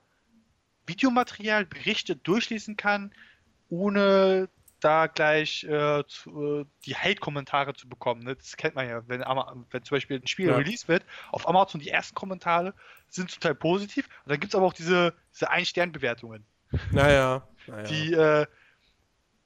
Videomaterial, 0.86 1.66
Berichte 1.66 2.16
durchlesen 2.16 2.76
kann, 2.76 3.14
ohne 3.70 4.50
da 4.80 5.08
gleich 5.08 5.64
äh, 5.64 6.04
zu, 6.08 6.62
äh, 6.62 6.66
die 6.86 6.96
Hate-Kommentare 6.96 7.74
zu 7.74 7.88
bekommen. 7.88 8.24
Ne? 8.24 8.36
Das 8.36 8.58
kennt 8.58 8.76
man 8.76 8.88
ja, 8.88 9.08
wenn, 9.08 9.22
wenn 9.22 9.84
zum 9.84 9.96
Beispiel 9.96 10.20
ein 10.20 10.28
Spiel 10.28 10.48
ja. 10.48 10.56
released 10.56 10.88
wird, 10.88 11.04
auf 11.32 11.48
Amazon 11.48 11.82
die 11.82 11.90
ersten 11.90 12.16
Kommentare 12.16 12.74
sind 13.10 13.32
zum 13.32 13.42
Teil 13.42 13.56
positiv 13.56 14.08
und 14.26 14.32
dann 14.32 14.40
gibt 14.40 14.54
es 14.54 14.56
aber 14.58 14.66
auch 14.66 14.74
diese, 14.74 15.14
diese 15.34 15.50
Ein-Stern-Bewertungen. 15.50 16.46
Naja. 16.92 17.48
naja. 17.68 17.84
Die, 17.84 18.14
äh, 18.14 18.46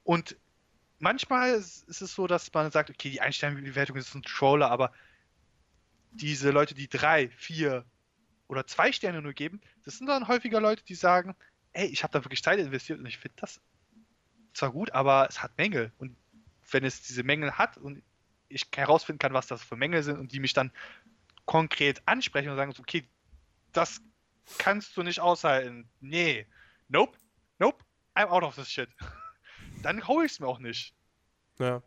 und 0.03 0.37
manchmal 0.99 1.51
ist, 1.51 1.87
ist, 1.87 2.01
es 2.01 2.13
so, 2.13 2.27
dass 2.27 2.53
man 2.53 2.71
sagt, 2.71 2.89
okay, 2.89 3.09
die 3.09 3.21
Ein-Stern-Bewertung 3.21 3.97
ist 3.97 4.13
ein 4.13 4.23
Troller, 4.23 4.69
aber 4.69 4.93
diese 6.11 6.51
Leute, 6.51 6.75
die 6.75 6.87
drei, 6.87 7.29
vier 7.29 7.85
oder 8.47 8.67
zwei 8.67 8.91
Sterne 8.91 9.21
nur 9.21 9.33
geben, 9.33 9.61
das 9.83 9.97
sind 9.97 10.07
dann 10.07 10.27
häufiger 10.27 10.61
Leute, 10.61 10.83
die 10.83 10.95
sagen, 10.95 11.35
ey, 11.71 11.87
ich 11.87 12.03
habe 12.03 12.13
da 12.13 12.23
wirklich 12.23 12.43
Zeit 12.43 12.59
investiert 12.59 12.99
und 12.99 13.05
ich 13.05 13.17
finde 13.17 13.35
das 13.39 13.59
zwar 14.53 14.71
gut, 14.71 14.91
aber 14.91 15.27
es 15.29 15.41
hat 15.41 15.57
Mängel. 15.57 15.91
Und 15.97 16.15
wenn 16.71 16.83
es 16.83 17.01
diese 17.01 17.23
Mängel 17.23 17.57
hat 17.57 17.77
und 17.77 18.03
ich 18.49 18.67
herausfinden 18.75 19.19
kann, 19.19 19.33
was 19.33 19.47
das 19.47 19.63
für 19.63 19.75
Mängel 19.75 20.03
sind 20.03 20.19
und 20.19 20.31
die 20.31 20.39
mich 20.39 20.53
dann 20.53 20.71
konkret 21.45 22.01
ansprechen 22.05 22.49
und 22.49 22.55
sagen, 22.55 22.73
okay, 22.79 23.07
das 23.71 24.01
kannst 24.57 24.95
du 24.95 25.03
nicht 25.03 25.19
aushalten. 25.19 25.89
Nee. 25.99 26.47
Nope. 26.87 27.17
Nope. 27.59 27.83
I'm 28.15 28.27
out 28.27 28.43
of 28.43 28.55
this 28.55 28.69
shit. 28.69 28.89
Dann 29.81 30.07
hole 30.07 30.25
ich 30.25 30.33
es 30.33 30.39
mir 30.39 30.47
auch 30.47 30.59
nicht. 30.59 30.95
Ja. 31.59 31.81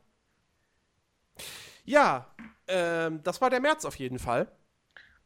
Ja, 1.85 2.35
ähm, 2.67 3.23
das 3.23 3.41
war 3.41 3.49
der 3.49 3.61
März 3.61 3.85
auf 3.85 3.97
jeden 3.97 4.19
Fall. 4.19 4.51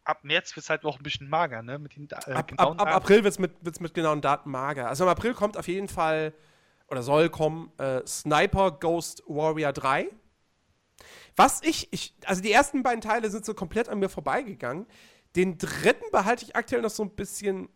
Ab 0.04 0.24
März 0.24 0.54
wird 0.54 0.64
es 0.64 0.70
halt 0.70 0.82
noch 0.82 0.98
ein 0.98 1.02
bisschen 1.02 1.28
mager, 1.28 1.62
ne? 1.62 1.78
Mit 1.78 1.96
den, 1.96 2.08
äh, 2.10 2.32
ab, 2.32 2.52
ab, 2.56 2.80
ab 2.80 2.88
April 2.88 3.24
wird 3.24 3.32
es 3.32 3.38
mit, 3.38 3.64
wird's 3.64 3.80
mit 3.80 3.94
genauen 3.94 4.20
Daten 4.20 4.50
mager. 4.50 4.88
Also 4.88 5.04
im 5.04 5.10
April 5.10 5.34
kommt 5.34 5.56
auf 5.56 5.68
jeden 5.68 5.88
Fall 5.88 6.34
oder 6.90 7.02
soll 7.02 7.30
kommen 7.30 7.72
äh, 7.78 8.06
Sniper 8.06 8.72
Ghost 8.72 9.22
Warrior 9.26 9.72
3. 9.72 10.08
Was 11.36 11.62
ich, 11.62 11.92
ich, 11.92 12.14
also 12.26 12.42
die 12.42 12.52
ersten 12.52 12.82
beiden 12.82 13.00
Teile 13.00 13.30
sind 13.30 13.44
so 13.44 13.54
komplett 13.54 13.88
an 13.88 13.98
mir 13.98 14.08
vorbeigegangen. 14.08 14.86
Den 15.36 15.58
dritten 15.58 16.04
behalte 16.10 16.44
ich 16.44 16.56
aktuell 16.56 16.82
noch 16.82 16.90
so 16.90 17.04
ein 17.04 17.10
bisschen 17.10 17.68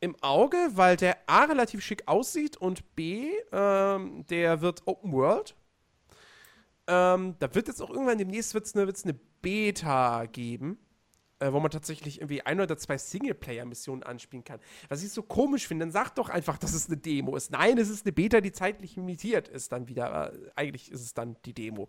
im 0.00 0.16
Auge, 0.22 0.56
weil 0.72 0.96
der 0.96 1.18
A 1.26 1.44
relativ 1.44 1.82
schick 1.82 2.08
aussieht 2.08 2.56
und 2.56 2.94
B, 2.96 3.30
ähm, 3.52 4.26
der 4.28 4.60
wird 4.60 4.82
Open 4.86 5.12
World. 5.12 5.54
Ähm, 6.86 7.36
da 7.38 7.54
wird 7.54 7.68
jetzt 7.68 7.80
auch 7.80 7.90
irgendwann 7.90 8.18
demnächst 8.18 8.54
wird's 8.54 8.74
eine, 8.74 8.86
wird's 8.86 9.04
eine 9.04 9.14
Beta 9.42 10.26
geben 10.26 10.78
äh, 11.44 11.52
wo 11.52 11.60
man 11.60 11.70
tatsächlich 11.70 12.20
irgendwie 12.20 12.40
ein 12.42 12.58
oder 12.60 12.78
zwei 12.78 12.96
Singleplayer-Missionen 12.96 14.02
anspielen 14.02 14.44
kann. 14.44 14.60
Was 14.88 15.02
ich 15.02 15.10
so 15.10 15.22
komisch 15.22 15.66
finde, 15.66 15.84
dann 15.84 15.92
sag 15.92 16.14
doch 16.14 16.30
einfach, 16.30 16.56
dass 16.56 16.72
es 16.72 16.86
eine 16.86 16.96
Demo 16.96 17.36
ist. 17.36 17.50
Nein, 17.50 17.76
es 17.76 17.90
ist 17.90 18.06
eine 18.06 18.12
Beta, 18.12 18.40
die 18.40 18.52
zeitlich 18.52 18.96
limitiert 18.96 19.48
ist 19.48 19.70
dann 19.72 19.88
wieder. 19.88 20.32
Äh, 20.32 20.50
eigentlich 20.54 20.90
ist 20.90 21.02
es 21.02 21.12
dann 21.12 21.36
die 21.44 21.52
Demo. 21.52 21.88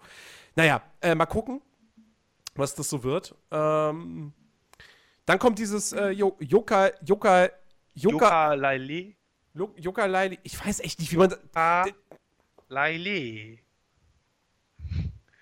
Naja, 0.55 0.81
äh, 0.99 1.15
mal 1.15 1.25
gucken, 1.25 1.61
was 2.55 2.75
das 2.75 2.89
so 2.89 3.03
wird. 3.03 3.33
Ähm, 3.49 4.33
dann 5.25 5.39
kommt 5.39 5.57
dieses 5.57 5.93
äh, 5.93 6.09
Yoka, 6.09 6.91
Yoka, 7.05 7.49
Yoka, 7.93 8.53
Laili. 8.55 9.15
Yoka 9.53 10.05
Laili. 10.05 10.37
Ich 10.43 10.63
weiß 10.63 10.81
echt 10.81 10.99
nicht, 10.99 11.13
wie 11.13 11.17
man. 11.17 11.33
Laili. 12.67 13.59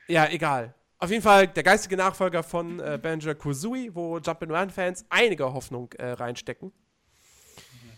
Ja, 0.07 0.29
egal. 0.29 0.75
Auf 1.03 1.11
jeden 1.11 1.21
Fall 1.21 1.49
der 1.49 1.63
geistige 1.63 1.97
Nachfolger 1.97 2.43
von 2.43 2.79
äh, 2.79 2.97
Banjo 2.97 3.35
Kazooie, 3.35 3.93
wo 3.93 4.15
Jump'n'Run-Fans 4.19 5.05
einige 5.09 5.51
Hoffnung 5.51 5.91
äh, 5.97 6.11
reinstecken. 6.11 6.71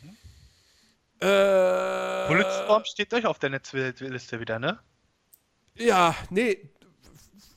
Mhm. 0.01 0.17
Äh, 1.19 2.27
Bulletstorm 2.27 2.83
steht 2.83 3.13
euch 3.13 3.27
auf 3.27 3.37
der 3.37 3.51
Netzliste 3.51 4.39
wieder, 4.39 4.57
ne? 4.57 4.79
Ja, 5.75 6.15
nee, 6.31 6.71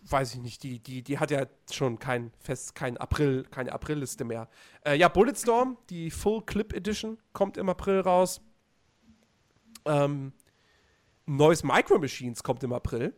weiß 0.02 0.34
ich 0.34 0.40
nicht. 0.40 0.62
Die, 0.64 0.80
die, 0.80 1.02
die 1.02 1.18
hat 1.18 1.30
ja 1.30 1.46
schon 1.72 1.98
kein 1.98 2.30
Fest, 2.40 2.74
kein 2.74 2.98
April, 2.98 3.44
keine 3.44 3.72
Aprilliste 3.72 4.24
mehr. 4.24 4.50
Äh, 4.84 4.96
ja, 4.96 5.08
Bulletstorm, 5.08 5.78
die 5.88 6.10
Full 6.10 6.42
Clip 6.42 6.74
Edition, 6.74 7.16
kommt 7.32 7.56
im 7.56 7.70
April 7.70 8.00
raus. 8.00 8.42
Ähm, 9.86 10.34
neues 11.24 11.64
Micro 11.64 11.98
Machines 11.98 12.42
kommt 12.42 12.62
im 12.64 12.74
April. 12.74 13.14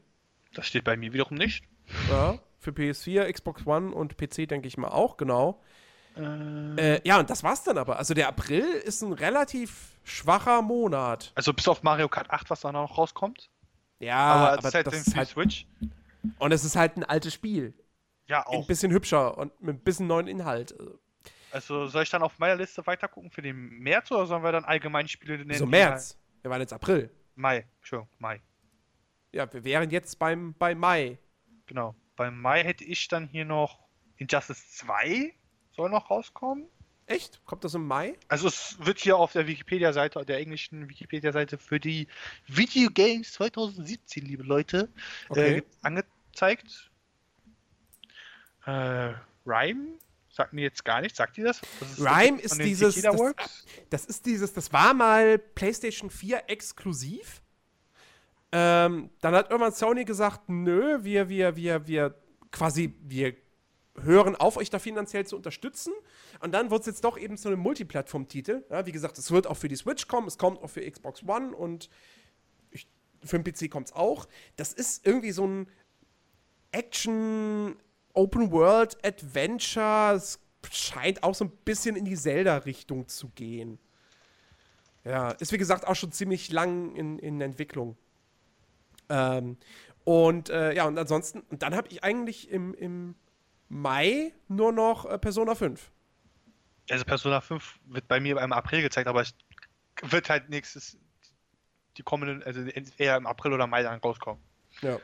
Das 0.54 0.68
steht 0.68 0.84
bei 0.84 0.96
mir 0.96 1.12
wiederum 1.12 1.36
nicht. 1.36 1.64
Ja, 2.10 2.38
für 2.58 2.70
PS4, 2.70 3.32
Xbox 3.32 3.66
One 3.66 3.94
und 3.94 4.16
PC 4.16 4.48
denke 4.48 4.68
ich 4.68 4.76
mal 4.76 4.88
auch, 4.88 5.16
genau. 5.16 5.60
Äh, 6.16 6.96
äh, 6.96 7.00
ja, 7.04 7.18
und 7.18 7.30
das 7.30 7.42
war's 7.42 7.64
dann 7.64 7.78
aber. 7.78 7.98
Also 7.98 8.14
der 8.14 8.28
April 8.28 8.64
ist 8.64 9.02
ein 9.02 9.12
relativ 9.12 9.98
schwacher 10.04 10.62
Monat. 10.62 11.32
Also 11.34 11.52
bis 11.52 11.68
auf 11.68 11.82
Mario 11.82 12.08
Kart 12.08 12.30
8, 12.30 12.50
was 12.50 12.60
da 12.60 12.72
noch 12.72 12.98
rauskommt? 12.98 13.50
Ja, 13.98 14.16
aber, 14.16 14.58
aber 14.58 14.70
halt 14.70 14.86
das 14.86 15.06
ist 15.06 15.16
halt 15.16 15.28
Switch. 15.28 15.66
Und 16.38 16.52
es 16.52 16.64
ist 16.64 16.76
halt 16.76 16.96
ein 16.96 17.04
altes 17.04 17.34
Spiel. 17.34 17.74
Ja, 18.26 18.46
auch. 18.46 18.60
Ein 18.62 18.66
bisschen 18.66 18.92
hübscher 18.92 19.36
und 19.38 19.60
mit 19.60 19.76
ein 19.76 19.80
bisschen 19.80 20.06
neuen 20.06 20.26
Inhalt. 20.26 20.74
Also 21.52 21.86
soll 21.86 22.04
ich 22.04 22.10
dann 22.10 22.22
auf 22.22 22.38
meiner 22.38 22.56
Liste 22.56 22.86
weiter 22.86 23.08
gucken 23.08 23.30
für 23.30 23.42
den 23.42 23.56
März 23.80 24.10
oder 24.12 24.26
sollen 24.26 24.42
wir 24.42 24.52
dann 24.52 24.64
allgemein 24.64 25.08
Spiele 25.08 25.38
nennen? 25.38 25.58
So 25.58 25.66
März. 25.66 26.16
Wir 26.42 26.50
waren 26.50 26.60
jetzt 26.60 26.72
April. 26.72 27.10
Mai, 27.34 27.66
Entschuldigung, 27.78 28.08
Mai. 28.18 28.40
Ja, 29.32 29.52
wir 29.52 29.64
wären 29.64 29.90
jetzt 29.90 30.18
beim, 30.18 30.54
bei 30.54 30.74
Mai. 30.74 31.18
Genau. 31.70 31.94
Beim 32.16 32.40
Mai 32.40 32.64
hätte 32.64 32.82
ich 32.82 33.06
dann 33.06 33.28
hier 33.28 33.44
noch 33.44 33.78
Injustice 34.16 34.72
2 34.72 35.32
soll 35.70 35.88
noch 35.88 36.10
rauskommen. 36.10 36.66
Echt? 37.06 37.40
Kommt 37.44 37.62
das 37.62 37.74
im 37.74 37.86
Mai? 37.86 38.18
Also 38.26 38.48
es 38.48 38.76
wird 38.80 38.98
hier 38.98 39.16
auf 39.16 39.30
der 39.30 39.46
Wikipedia-Seite, 39.46 40.24
der 40.24 40.38
englischen 40.38 40.88
Wikipedia-Seite 40.88 41.58
für 41.58 41.78
die 41.78 42.08
Video 42.48 42.90
Games 42.90 43.34
2017, 43.34 44.24
liebe 44.24 44.42
Leute, 44.42 44.88
äh, 45.28 45.30
okay. 45.30 45.56
äh, 45.58 45.62
angezeigt. 45.82 46.90
Äh, 48.66 49.14
Rhyme 49.46 49.96
sagt 50.28 50.52
mir 50.52 50.62
jetzt 50.62 50.84
gar 50.84 51.00
nichts. 51.02 51.18
Sagt 51.18 51.38
ihr 51.38 51.44
das? 51.44 51.60
das 51.78 51.92
ist 51.92 52.00
Rhyme 52.00 52.40
ist 52.40 52.58
dieses. 52.58 53.00
Das, 53.00 53.64
das, 53.90 54.04
ist 54.06 54.26
dieses, 54.26 54.52
das 54.52 54.72
war 54.72 54.92
mal 54.92 55.38
PlayStation 55.38 56.10
4 56.10 56.42
exklusiv. 56.48 57.40
Ähm, 58.52 59.10
dann 59.20 59.34
hat 59.34 59.50
irgendwann 59.50 59.72
Sony 59.72 60.04
gesagt, 60.04 60.48
nö, 60.48 60.98
wir, 61.02 61.28
wir, 61.28 61.56
wir, 61.56 61.86
wir 61.86 62.14
quasi, 62.50 62.94
wir 63.02 63.34
hören 64.02 64.36
auf, 64.36 64.56
euch 64.56 64.70
da 64.70 64.78
finanziell 64.78 65.26
zu 65.26 65.36
unterstützen. 65.36 65.92
Und 66.40 66.52
dann 66.52 66.70
wird 66.70 66.80
es 66.80 66.86
jetzt 66.86 67.04
doch 67.04 67.18
eben 67.18 67.36
zu 67.36 67.48
einem 67.48 67.60
Multiplattform-Titel. 67.60 68.64
Ja, 68.70 68.86
wie 68.86 68.92
gesagt, 68.92 69.18
es 69.18 69.30
wird 69.30 69.46
auch 69.46 69.56
für 69.56 69.68
die 69.68 69.76
Switch 69.76 70.08
kommen, 70.08 70.26
es 70.26 70.38
kommt 70.38 70.62
auch 70.62 70.70
für 70.70 70.88
Xbox 70.88 71.22
One 71.26 71.54
und 71.54 71.90
ich, 72.70 72.88
für 73.22 73.38
den 73.38 73.44
PC 73.44 73.70
kommt 73.70 73.88
es 73.88 73.92
auch. 73.92 74.26
Das 74.56 74.72
ist 74.72 75.06
irgendwie 75.06 75.32
so 75.32 75.46
ein 75.46 75.68
Action 76.72 77.76
Open 78.14 78.50
World 78.50 78.96
Adventure. 79.04 80.14
Es 80.14 80.40
scheint 80.70 81.22
auch 81.22 81.34
so 81.34 81.44
ein 81.44 81.50
bisschen 81.64 81.96
in 81.96 82.04
die 82.04 82.16
Zelda-Richtung 82.16 83.08
zu 83.08 83.28
gehen. 83.30 83.78
Ja, 85.04 85.30
ist 85.32 85.52
wie 85.52 85.58
gesagt 85.58 85.86
auch 85.86 85.96
schon 85.96 86.12
ziemlich 86.12 86.52
lang 86.52 86.94
in, 86.94 87.18
in 87.18 87.40
Entwicklung. 87.40 87.96
Ähm, 89.10 89.58
und 90.04 90.48
äh, 90.48 90.72
ja, 90.72 90.86
und 90.86 90.98
ansonsten, 90.98 91.40
und 91.50 91.62
dann 91.62 91.74
habe 91.74 91.88
ich 91.88 92.02
eigentlich 92.02 92.50
im, 92.50 92.74
im 92.74 93.14
Mai 93.68 94.32
nur 94.48 94.72
noch 94.72 95.04
äh, 95.04 95.18
Persona 95.18 95.54
5. 95.54 95.90
Also 96.88 97.04
Persona 97.04 97.40
5 97.40 97.78
wird 97.86 98.08
bei 98.08 98.18
mir 98.18 98.40
im 98.40 98.52
April 98.52 98.82
gezeigt, 98.82 99.06
aber 99.06 99.20
es 99.20 99.34
wird 100.02 100.30
halt 100.30 100.48
nächstes, 100.48 100.98
die 101.96 102.02
kommenden, 102.02 102.42
also 102.42 102.62
eher 102.96 103.16
im 103.16 103.26
April 103.26 103.52
oder 103.52 103.66
Mai 103.66 103.82
dann 103.82 104.00
rauskommen. 104.00 104.42
Ja. 104.80 104.98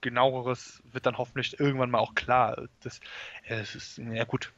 Genaueres 0.00 0.82
wird 0.84 1.06
dann 1.06 1.16
hoffentlich 1.16 1.58
irgendwann 1.60 1.90
mal 1.90 2.00
auch 2.00 2.14
klar. 2.14 2.66
Das, 2.80 3.00
das 3.48 3.74
ist, 3.74 3.98
ja 3.98 4.24
gut. 4.24 4.52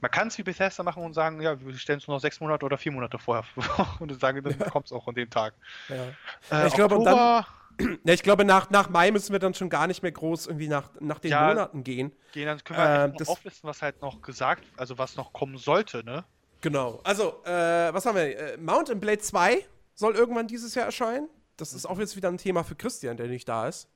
Man 0.00 0.10
kann 0.10 0.28
es 0.28 0.38
wie 0.38 0.42
Bethesda 0.42 0.82
machen 0.82 1.02
und 1.02 1.14
sagen, 1.14 1.40
ja, 1.40 1.60
wir 1.60 1.74
stellen 1.78 1.98
es 1.98 2.06
nur 2.06 2.16
noch 2.16 2.20
sechs 2.20 2.40
Monate 2.40 2.64
oder 2.66 2.76
vier 2.76 2.92
Monate 2.92 3.18
vorher 3.18 3.42
vor 3.42 3.96
und 4.00 4.20
sagen, 4.20 4.42
dann 4.42 4.58
ja. 4.58 4.70
kommt 4.70 4.86
es 4.86 4.92
auch 4.92 5.06
an 5.08 5.14
dem 5.14 5.30
Tag. 5.30 5.54
Ja. 5.88 6.64
Äh, 6.64 6.66
ich 6.66 6.74
glaube, 6.74 7.02
dann, 7.02 7.44
ja, 8.04 8.12
ich 8.12 8.22
glaube, 8.22 8.44
nach, 8.44 8.70
nach 8.70 8.88
Mai 8.88 9.10
müssen 9.10 9.32
wir 9.32 9.38
dann 9.38 9.54
schon 9.54 9.70
gar 9.70 9.86
nicht 9.86 10.02
mehr 10.02 10.12
groß 10.12 10.46
irgendwie 10.46 10.68
nach, 10.68 10.90
nach 11.00 11.18
den 11.18 11.30
ja, 11.30 11.48
Monaten 11.48 11.84
gehen. 11.84 12.12
Gehen, 12.32 12.46
dann 12.46 12.62
können 12.62 12.78
wir 12.78 13.04
äh, 13.04 13.08
noch 13.08 13.28
auflisten, 13.28 13.68
was 13.68 13.82
halt 13.82 14.02
noch 14.02 14.22
gesagt, 14.22 14.64
also 14.76 14.98
was 14.98 15.16
noch 15.16 15.32
kommen 15.32 15.58
sollte, 15.58 16.04
ne? 16.04 16.24
Genau. 16.60 17.00
Also, 17.04 17.42
äh, 17.44 17.92
was 17.92 18.06
haben 18.06 18.16
wir? 18.16 18.38
Äh, 18.38 18.56
Mount 18.56 19.00
Blade 19.00 19.18
2 19.18 19.64
soll 19.94 20.14
irgendwann 20.14 20.46
dieses 20.46 20.74
Jahr 20.74 20.86
erscheinen. 20.86 21.28
Das 21.56 21.72
ist 21.72 21.86
auch 21.86 21.98
jetzt 21.98 22.16
wieder 22.16 22.28
ein 22.28 22.38
Thema 22.38 22.64
für 22.64 22.74
Christian, 22.74 23.16
der 23.16 23.28
nicht 23.28 23.48
da 23.48 23.68
ist. 23.68 23.88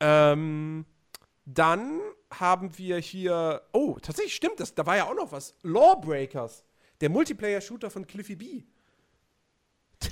Ähm, 0.00 0.84
dann 1.44 2.00
haben 2.32 2.76
wir 2.78 2.98
hier. 2.98 3.62
Oh, 3.72 3.98
tatsächlich 4.00 4.34
stimmt 4.34 4.60
das. 4.60 4.74
Da 4.74 4.86
war 4.86 4.96
ja 4.96 5.04
auch 5.06 5.14
noch 5.14 5.32
was. 5.32 5.54
Lawbreakers. 5.62 6.64
Der 7.00 7.10
Multiplayer-Shooter 7.10 7.90
von 7.90 8.06
Cliffy 8.06 8.36
B. 8.36 8.64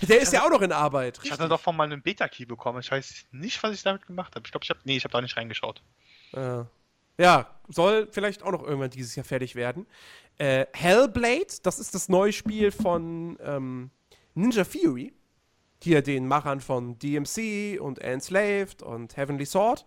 Der 0.09 0.21
ist 0.21 0.33
ja 0.33 0.45
auch 0.45 0.51
noch 0.51 0.63
in 0.63 0.73
Arbeit. 0.73 1.21
Ich 1.23 1.31
hatte 1.31 1.49
doch 1.49 1.61
von 1.61 1.77
mal 1.77 1.85
einen 1.85 2.03
Beta-Key 2.03 2.45
bekommen. 2.45 2.81
Ich 2.81 2.91
weiß 2.91 3.27
nicht, 3.33 3.63
was 3.63 3.73
ich 3.73 3.83
damit 3.83 4.07
gemacht 4.07 4.35
habe. 4.35 4.45
Ich 4.47 4.53
glaube, 4.53 4.65
ich 4.65 4.71
habe. 4.71 4.81
Nee, 4.85 4.97
ich 4.97 5.05
habe 5.05 5.13
da 5.13 5.21
nicht 5.21 5.37
reingeschaut. 5.37 5.83
Äh, 6.33 6.65
ja, 7.19 7.51
soll 7.69 8.09
vielleicht 8.11 8.43
auch 8.43 8.53
noch 8.53 8.63
irgendwann 8.63 8.91
dieses 8.91 9.15
Jahr 9.15 9.25
fertig 9.25 9.55
werden. 9.55 9.87
Äh, 10.39 10.67
Hellblade, 10.73 11.47
das 11.63 11.79
ist 11.79 11.95
das 11.95 12.09
neue 12.09 12.33
Spiel 12.33 12.71
von 12.71 13.39
ähm, 13.41 13.91
Ninja 14.35 14.65
Theory. 14.65 15.13
Hier 15.83 16.03
den 16.03 16.27
Machern 16.27 16.61
von 16.61 16.99
DMC 16.99 17.81
und 17.81 17.99
Enslaved 18.01 18.83
und 18.83 19.17
Heavenly 19.17 19.47
Sword. 19.47 19.87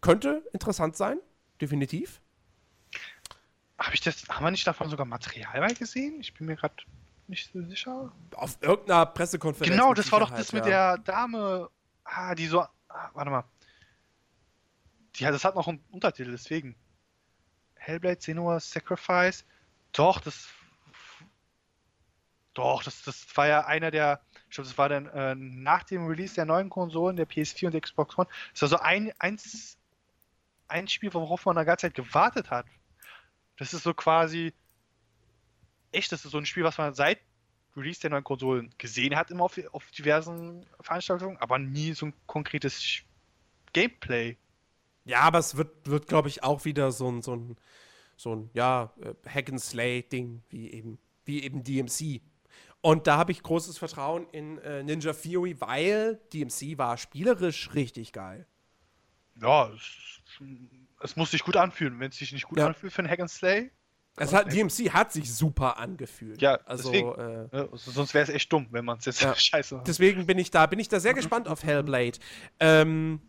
Könnte 0.00 0.42
interessant 0.52 0.96
sein, 0.96 1.18
definitiv. 1.62 2.20
Hab 3.78 3.94
ich 3.94 4.00
das, 4.00 4.28
haben 4.28 4.44
wir 4.44 4.50
nicht 4.50 4.66
davon 4.66 4.90
sogar 4.90 5.06
Material 5.06 5.60
mal 5.60 5.74
gesehen? 5.74 6.20
Ich 6.20 6.34
bin 6.34 6.46
mir 6.46 6.56
gerade 6.56 6.74
nicht 7.28 7.50
so 7.52 7.62
sicher. 7.62 8.12
Auf 8.34 8.58
irgendeiner 8.60 9.06
Pressekonferenz. 9.06 9.70
Genau, 9.70 9.88
mit 9.90 9.98
das 9.98 10.12
war 10.12 10.20
doch 10.20 10.30
das 10.30 10.52
mit 10.52 10.66
ja. 10.66 10.96
der 10.96 11.04
Dame, 11.04 11.70
ah, 12.04 12.34
die 12.34 12.46
so, 12.46 12.60
ah, 12.60 13.10
warte 13.14 13.30
mal. 13.30 13.44
Die, 15.14 15.26
hat- 15.26 15.34
das 15.34 15.44
hat 15.44 15.54
noch 15.54 15.68
einen 15.68 15.82
Untertitel, 15.90 16.30
deswegen. 16.30 16.76
Hellblade, 17.76 18.20
Senua's 18.20 18.70
Sacrifice. 18.70 19.44
Doch, 19.92 20.20
das. 20.20 20.48
Doch, 22.54 22.82
das, 22.82 23.02
das 23.02 23.26
war 23.36 23.46
ja 23.46 23.66
einer 23.66 23.90
der. 23.90 24.20
Ich 24.48 24.56
glaube, 24.56 24.68
das 24.68 24.78
war 24.78 24.88
dann 24.88 25.06
äh, 25.06 25.34
nach 25.34 25.82
dem 25.84 26.06
Release 26.06 26.34
der 26.34 26.44
neuen 26.44 26.68
Konsolen, 26.68 27.16
der 27.16 27.26
PS4 27.26 27.66
und 27.66 27.72
der 27.72 27.80
Xbox 27.80 28.18
One. 28.18 28.28
Das 28.52 28.62
war 28.62 28.68
so 28.68 28.76
ein, 28.78 29.12
eins, 29.18 29.78
ein 30.72 30.88
Spiel, 30.88 31.12
worauf 31.14 31.44
man 31.44 31.56
eine 31.56 31.66
ganze 31.66 31.86
Zeit 31.86 31.94
gewartet 31.94 32.50
hat. 32.50 32.66
Das 33.58 33.72
ist 33.74 33.82
so 33.82 33.94
quasi. 33.94 34.52
Echt, 35.92 36.10
das 36.10 36.24
ist 36.24 36.30
so 36.30 36.38
ein 36.38 36.46
Spiel, 36.46 36.64
was 36.64 36.78
man 36.78 36.94
seit 36.94 37.18
Release 37.76 38.00
der 38.00 38.10
neuen 38.10 38.24
Konsolen 38.24 38.74
gesehen 38.78 39.16
hat, 39.16 39.30
immer 39.30 39.44
auf, 39.44 39.58
auf 39.72 39.90
diversen 39.90 40.66
Veranstaltungen, 40.80 41.36
aber 41.38 41.58
nie 41.58 41.92
so 41.92 42.06
ein 42.06 42.14
konkretes 42.26 43.02
Gameplay. 43.72 44.36
Ja, 45.04 45.20
aber 45.20 45.38
es 45.38 45.56
wird, 45.56 45.88
wird 45.88 46.06
glaube 46.06 46.28
ich, 46.28 46.42
auch 46.42 46.64
wieder 46.64 46.92
so 46.92 47.10
ein, 47.10 47.22
so 47.22 47.36
ein, 47.36 47.56
so 48.16 48.34
ein 48.36 48.50
ja, 48.52 48.92
äh, 49.00 49.14
Hack-and-Slay-Ding, 49.28 50.42
wie 50.48 50.70
eben, 50.70 50.98
wie 51.24 51.42
eben 51.42 51.62
DMC. 51.62 52.20
Und 52.80 53.06
da 53.06 53.16
habe 53.16 53.32
ich 53.32 53.42
großes 53.42 53.78
Vertrauen 53.78 54.26
in 54.32 54.58
äh, 54.58 54.82
Ninja 54.82 55.12
Theory, 55.12 55.60
weil 55.60 56.20
DMC 56.32 56.78
war 56.78 56.96
spielerisch 56.96 57.74
richtig 57.74 58.12
geil. 58.12 58.46
Ja, 59.40 59.70
es, 59.70 60.20
es 61.00 61.16
muss 61.16 61.30
sich 61.30 61.42
gut 61.42 61.56
anfühlen. 61.56 61.98
Wenn 62.00 62.10
es 62.10 62.16
sich 62.18 62.32
nicht 62.32 62.44
gut 62.46 62.58
Ja. 62.58 62.66
anfühlt 62.66 62.92
für 62.92 63.02
ein 63.02 63.08
Hack 63.08 63.20
and 63.20 63.30
Slay, 63.30 63.70
Es 64.16 64.32
hat, 64.32 64.52
DMC 64.52 64.90
hat 64.92 65.12
sich 65.12 65.32
super 65.32 65.78
angefühlt. 65.78 66.40
Ja, 66.42 66.56
also 66.66 66.90
deswegen. 66.90 67.12
äh, 67.14 67.56
ne, 67.56 67.68
sonst 67.72 68.12
wäre 68.14 68.24
es 68.24 68.28
echt 68.28 68.52
dumm, 68.52 68.68
wenn 68.70 68.84
man 68.84 68.98
es 68.98 69.06
jetzt 69.06 69.22
Ja. 69.22 69.34
scheiße 69.34 69.76
macht. 69.76 69.88
deswegen 69.88 70.26
bin 70.26 70.38
ich 70.38 70.50
da, 70.50 70.66
bin 70.66 70.78
ich 70.78 70.88
da 70.88 71.00
sehr 71.00 71.14
gespannt 71.14 71.48
auf 71.48 71.62
Hellblade. 71.64 72.18
Ähm, 72.60 73.20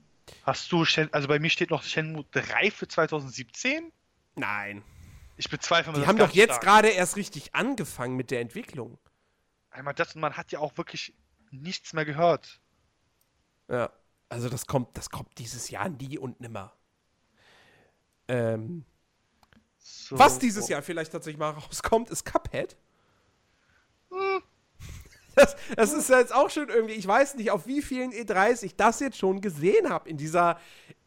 Hast 0.44 0.72
du, 0.72 0.86
Shen- 0.86 1.12
also 1.14 1.28
bei 1.28 1.38
mir 1.40 1.50
steht 1.50 1.70
noch 1.70 1.84
Shenmue 1.84 2.26
3 2.32 2.72
für 2.72 2.88
2017? 2.88 3.92
nein. 4.36 4.84
Ich 5.36 5.50
bezweifle 5.50 5.92
mal 5.92 5.96
Die 5.96 6.02
das 6.02 6.08
haben 6.10 6.18
doch 6.20 6.30
jetzt 6.32 6.62
gerade 6.62 6.90
erst 6.90 7.16
richtig 7.18 7.56
angefangen 7.56 8.16
mit 8.16 8.30
der 8.30 8.40
Entwicklung. 8.40 9.00
Einmal 9.72 9.96
das 9.96 10.14
und 10.14 10.22
man 10.22 10.38
hat 10.38 10.52
ja 10.52 10.60
auch 10.60 10.78
wirklich 10.78 11.16
nichts 11.50 11.92
mehr 11.94 12.06
gehört. 12.06 12.62
Ja. 13.68 13.90
Also 14.34 14.50
das 14.50 14.66
kommt, 14.66 14.98
das 14.98 15.10
kommt 15.10 15.38
dieses 15.38 15.70
Jahr 15.70 15.90
nie 15.90 16.18
und 16.18 16.42
nimmer. 16.42 16.74
Ähm, 18.28 18.84
So, 19.78 20.18
Was 20.18 20.40
dieses 20.40 20.70
Jahr 20.70 20.82
vielleicht 20.82 21.12
tatsächlich 21.12 21.40
mal 21.40 21.52
rauskommt, 21.52 22.10
ist 22.10 22.24
Cuphead. 22.26 22.76
Das, 25.36 25.56
das 25.76 25.94
ist 25.94 26.10
ja 26.10 26.20
jetzt 26.20 26.34
auch 26.34 26.50
schon 26.50 26.70
irgendwie, 26.70 26.94
ich 26.94 27.08
weiß 27.08 27.36
nicht, 27.36 27.52
auf 27.52 27.66
wie 27.66 27.82
vielen 27.82 28.12
E3s 28.12 28.64
ich 28.64 28.76
das 28.76 29.00
jetzt 29.00 29.18
schon 29.18 29.42
gesehen 29.42 29.90
habe 29.90 30.10
in 30.10 30.18
dieser 30.18 30.60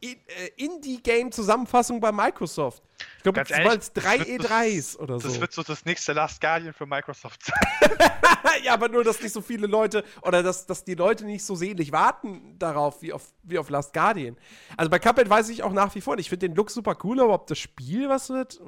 äh, 0.03 0.17
Indie-Game-Zusammenfassung 0.57 2.01
bei 2.01 2.13
Microsoft. 2.13 2.83
Ich 3.19 3.23
glaube, 3.23 3.41
das 3.41 3.51
waren 3.51 3.73
jetzt 3.73 3.93
drei 3.95 4.19
das 4.19 4.27
wird 4.27 4.43
E3s 4.43 4.97
oder 4.99 5.21
so. 5.21 5.29
Das 5.29 5.41
wird 5.41 5.53
so 5.53 5.63
das 5.63 5.85
nächste 5.85 6.13
Last 6.13 6.41
Guardian 6.41 6.73
für 6.73 6.87
Microsoft 6.87 7.45
sein. 7.45 7.91
ja, 8.63 8.75
aber 8.75 8.89
nur, 8.89 9.05
dass 9.05 9.21
nicht 9.21 9.33
so 9.33 9.41
viele 9.41 9.67
Leute 9.67 10.05
oder 10.23 10.43
dass, 10.43 10.67
dass 10.67 10.85
die 10.85 10.95
Leute 10.95 11.25
nicht 11.25 11.45
so 11.45 11.55
sehnlich 11.55 11.93
warten 11.93 12.59
darauf 12.59 13.03
wie 13.03 13.13
auf, 13.13 13.23
wie 13.43 13.59
auf 13.59 13.71
Last 13.71 13.93
Guardian. 13.93 14.37
Also 14.77 14.91
bei 14.91 14.99
Cuphead 14.99 15.29
weiß 15.29 15.49
ich 15.49 15.63
auch 15.63 15.73
nach 15.73 15.95
wie 15.95 16.01
vor. 16.01 16.19
Ich 16.19 16.29
finde 16.29 16.49
den 16.49 16.57
Look 16.57 16.71
super 16.71 16.97
cool, 17.05 17.21
aber 17.21 17.35
ob 17.35 17.47
das 17.47 17.59
Spiel 17.59 18.09
was 18.09 18.31
wird, 18.31 18.61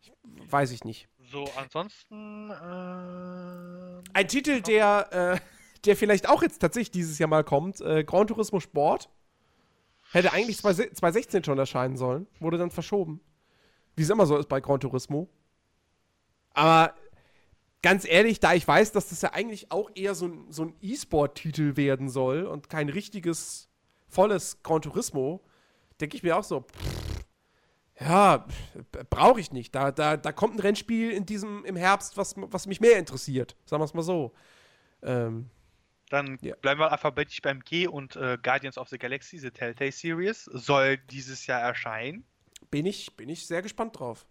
ich, 0.00 0.12
weiß 0.50 0.72
ich 0.72 0.84
nicht. 0.84 1.08
So, 1.32 1.44
ansonsten. 1.56 2.50
ähm, 2.62 4.04
Ein 4.12 4.28
Titel, 4.28 4.60
der, 4.60 5.40
äh, 5.40 5.40
der 5.86 5.96
vielleicht 5.96 6.28
auch 6.28 6.42
jetzt 6.42 6.58
tatsächlich 6.58 6.90
dieses 6.90 7.18
Jahr 7.18 7.28
mal 7.30 7.42
kommt, 7.42 7.80
äh, 7.80 8.04
Gran 8.04 8.26
Turismo 8.26 8.60
Sport. 8.60 9.08
Hätte 10.12 10.34
eigentlich 10.34 10.58
20- 10.58 10.92
2016 10.92 11.42
schon 11.42 11.58
erscheinen 11.58 11.96
sollen, 11.96 12.26
wurde 12.38 12.58
dann 12.58 12.70
verschoben. 12.70 13.20
Wie 13.96 14.02
es 14.02 14.10
immer 14.10 14.26
so 14.26 14.36
ist 14.36 14.50
bei 14.50 14.60
Gran 14.60 14.78
Turismo. 14.78 15.30
Aber 16.52 16.94
ganz 17.80 18.04
ehrlich, 18.04 18.38
da 18.38 18.52
ich 18.52 18.68
weiß, 18.68 18.92
dass 18.92 19.08
das 19.08 19.22
ja 19.22 19.32
eigentlich 19.32 19.72
auch 19.72 19.90
eher 19.94 20.14
so 20.14 20.26
ein, 20.26 20.52
so 20.52 20.64
ein 20.64 20.74
E-Sport-Titel 20.82 21.76
werden 21.76 22.10
soll 22.10 22.42
und 22.44 22.68
kein 22.68 22.90
richtiges, 22.90 23.70
volles 24.06 24.62
Gran 24.62 24.82
Turismo, 24.82 25.40
denke 25.98 26.14
ich 26.14 26.22
mir 26.22 26.36
auch 26.36 26.44
so, 26.44 26.60
pff, 26.60 27.01
ja, 28.06 28.46
brauche 29.10 29.40
ich 29.40 29.52
nicht. 29.52 29.74
Da, 29.74 29.90
da, 29.92 30.16
da 30.16 30.32
kommt 30.32 30.56
ein 30.56 30.60
Rennspiel 30.60 31.10
in 31.10 31.26
diesem, 31.26 31.64
im 31.64 31.76
Herbst, 31.76 32.16
was, 32.16 32.34
was 32.36 32.66
mich 32.66 32.80
mehr 32.80 32.98
interessiert. 32.98 33.56
Sagen 33.66 33.80
wir 33.80 33.84
es 33.84 33.94
mal 33.94 34.02
so. 34.02 34.32
Ähm, 35.02 35.50
Dann 36.10 36.38
Ja. 36.42 36.54
bleiben 36.56 36.80
wir 36.80 36.90
alphabetisch 36.92 37.40
beim 37.42 37.60
G 37.60 37.86
und 37.86 38.16
äh, 38.16 38.38
Guardians 38.42 38.78
of 38.78 38.88
the 38.88 38.98
Galaxy, 38.98 39.38
The 39.38 39.50
Telltale 39.50 39.92
Series, 39.92 40.44
soll 40.44 40.98
dieses 40.98 41.46
Jahr 41.46 41.60
erscheinen. 41.60 42.24
bin, 42.70 42.86
ich, 42.86 43.16
bin 43.16 43.28
ich 43.28 43.46
sehr 43.46 43.62
gespannt 43.62 43.98
drauf. 43.98 44.26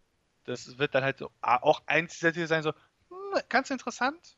Das 0.45 0.77
wird 0.79 0.95
dann 0.95 1.03
halt 1.03 1.19
so, 1.19 1.29
ah, 1.41 1.57
auch 1.61 1.81
eins 1.85 2.13
dieser 2.17 2.33
Titel 2.33 2.47
sein, 2.47 2.63
so, 2.63 2.71
hm, 3.09 3.41
ganz 3.49 3.69
interessant. 3.69 4.37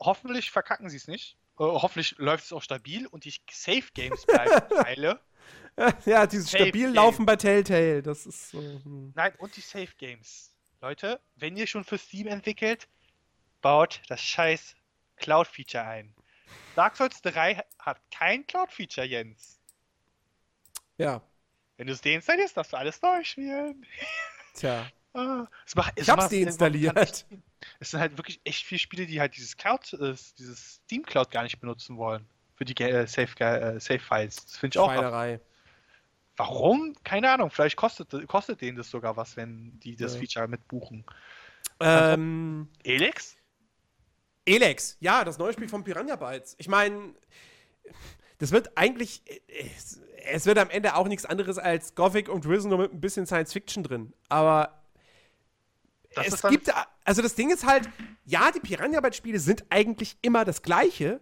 Hoffentlich 0.00 0.50
verkacken 0.50 0.88
sie 0.90 0.96
es 0.96 1.08
nicht. 1.08 1.36
Äh, 1.58 1.64
hoffentlich 1.64 2.16
läuft 2.18 2.44
es 2.44 2.52
auch 2.52 2.62
stabil 2.62 3.06
und 3.06 3.24
die 3.24 3.34
Safe 3.50 3.84
Games 3.94 4.24
bleiben 4.26 4.68
Teile. 4.82 5.20
ja, 6.06 6.26
dieses 6.26 6.50
Safe 6.50 6.64
stabil 6.64 6.86
Game. 6.86 6.94
Laufen 6.94 7.26
bei 7.26 7.36
Telltale, 7.36 8.02
das 8.02 8.26
ist 8.26 8.50
so. 8.50 8.58
Hm. 8.58 9.12
Nein, 9.14 9.32
und 9.38 9.56
die 9.56 9.60
Safe 9.60 9.92
Games. 9.98 10.52
Leute, 10.80 11.20
wenn 11.36 11.56
ihr 11.56 11.66
schon 11.66 11.84
für 11.84 11.98
Steam 11.98 12.26
entwickelt, 12.26 12.88
baut 13.60 14.00
das 14.08 14.20
scheiß 14.20 14.74
Cloud-Feature 15.16 15.84
ein. 15.84 16.14
Dark 16.74 16.96
Souls 16.96 17.20
3 17.22 17.64
hat 17.78 18.00
kein 18.10 18.46
Cloud-Feature, 18.46 19.06
Jens. 19.06 19.60
Ja, 20.98 21.22
Wenn 21.76 21.86
du 21.86 21.92
es 21.92 22.00
deinstallierst, 22.00 22.56
darfst 22.56 22.72
du 22.72 22.76
alles 22.76 23.00
neu 23.02 23.22
spielen. 23.24 23.84
tja. 24.54 24.86
Ah, 25.12 25.46
es 25.64 25.74
macht, 25.74 25.94
es 25.96 26.02
Ich 26.02 26.10
hab's 26.10 26.28
deinstalliert. 26.28 27.26
Es 27.80 27.90
sind 27.90 28.00
halt 28.00 28.18
wirklich 28.18 28.40
echt 28.44 28.66
viele 28.66 28.78
Spiele, 28.78 29.06
die 29.06 29.18
halt 29.18 29.34
dieses 29.36 29.56
Cloud, 29.56 29.94
äh, 29.94 30.14
dieses 30.38 30.80
Steam 30.84 31.04
Cloud 31.04 31.30
gar 31.30 31.42
nicht 31.42 31.58
benutzen 31.58 31.96
wollen. 31.96 32.28
Für 32.56 32.64
die 32.64 32.74
äh, 32.82 33.06
Safe, 33.06 33.28
äh, 33.44 33.78
Safe 33.80 33.98
Files. 34.00 34.44
Das 34.44 34.56
finde 34.56 34.74
ich 34.74 34.78
auch. 34.78 34.92
Schweinerei. 34.92 35.40
Warum? 36.36 36.94
Keine 37.04 37.30
Ahnung. 37.30 37.50
Vielleicht 37.50 37.76
kostet, 37.76 38.26
kostet 38.28 38.60
denen 38.60 38.76
das 38.76 38.90
sogar 38.90 39.16
was, 39.16 39.36
wenn 39.36 39.78
die 39.80 39.96
das 39.96 40.14
Ja. 40.14 40.20
Feature 40.20 40.48
mitbuchen. 40.48 41.04
Ähm, 41.80 42.68
Elix? 42.82 43.36
Elex, 44.44 44.96
ja, 45.00 45.24
das 45.24 45.38
neue 45.38 45.52
Spiel 45.52 45.68
von 45.68 45.82
Piranha 45.82 46.16
Bytes. 46.16 46.54
Ich 46.58 46.68
meine, 46.68 47.14
das 48.38 48.52
wird 48.52 48.76
eigentlich. 48.76 49.22
Es, 49.48 50.00
es 50.28 50.46
wird 50.46 50.58
am 50.58 50.70
Ende 50.70 50.94
auch 50.94 51.08
nichts 51.08 51.24
anderes 51.24 51.58
als 51.58 51.94
Gothic 51.94 52.28
und 52.28 52.46
Risen 52.46 52.68
nur 52.68 52.78
mit 52.78 52.92
ein 52.92 53.00
bisschen 53.00 53.26
Science 53.26 53.52
Fiction 53.52 53.82
drin. 53.82 54.12
Aber 54.28 54.82
Das 56.14 56.28
es 56.28 56.42
gibt, 56.42 56.72
also 57.04 57.22
das 57.22 57.34
Ding 57.34 57.50
ist 57.50 57.66
halt, 57.66 57.88
ja, 58.24 58.50
die 58.50 58.60
Piranha 58.60 59.00
Bytes 59.00 59.16
Spiele 59.16 59.38
sind 59.38 59.64
eigentlich 59.70 60.16
immer 60.22 60.44
das 60.44 60.62
Gleiche, 60.62 61.20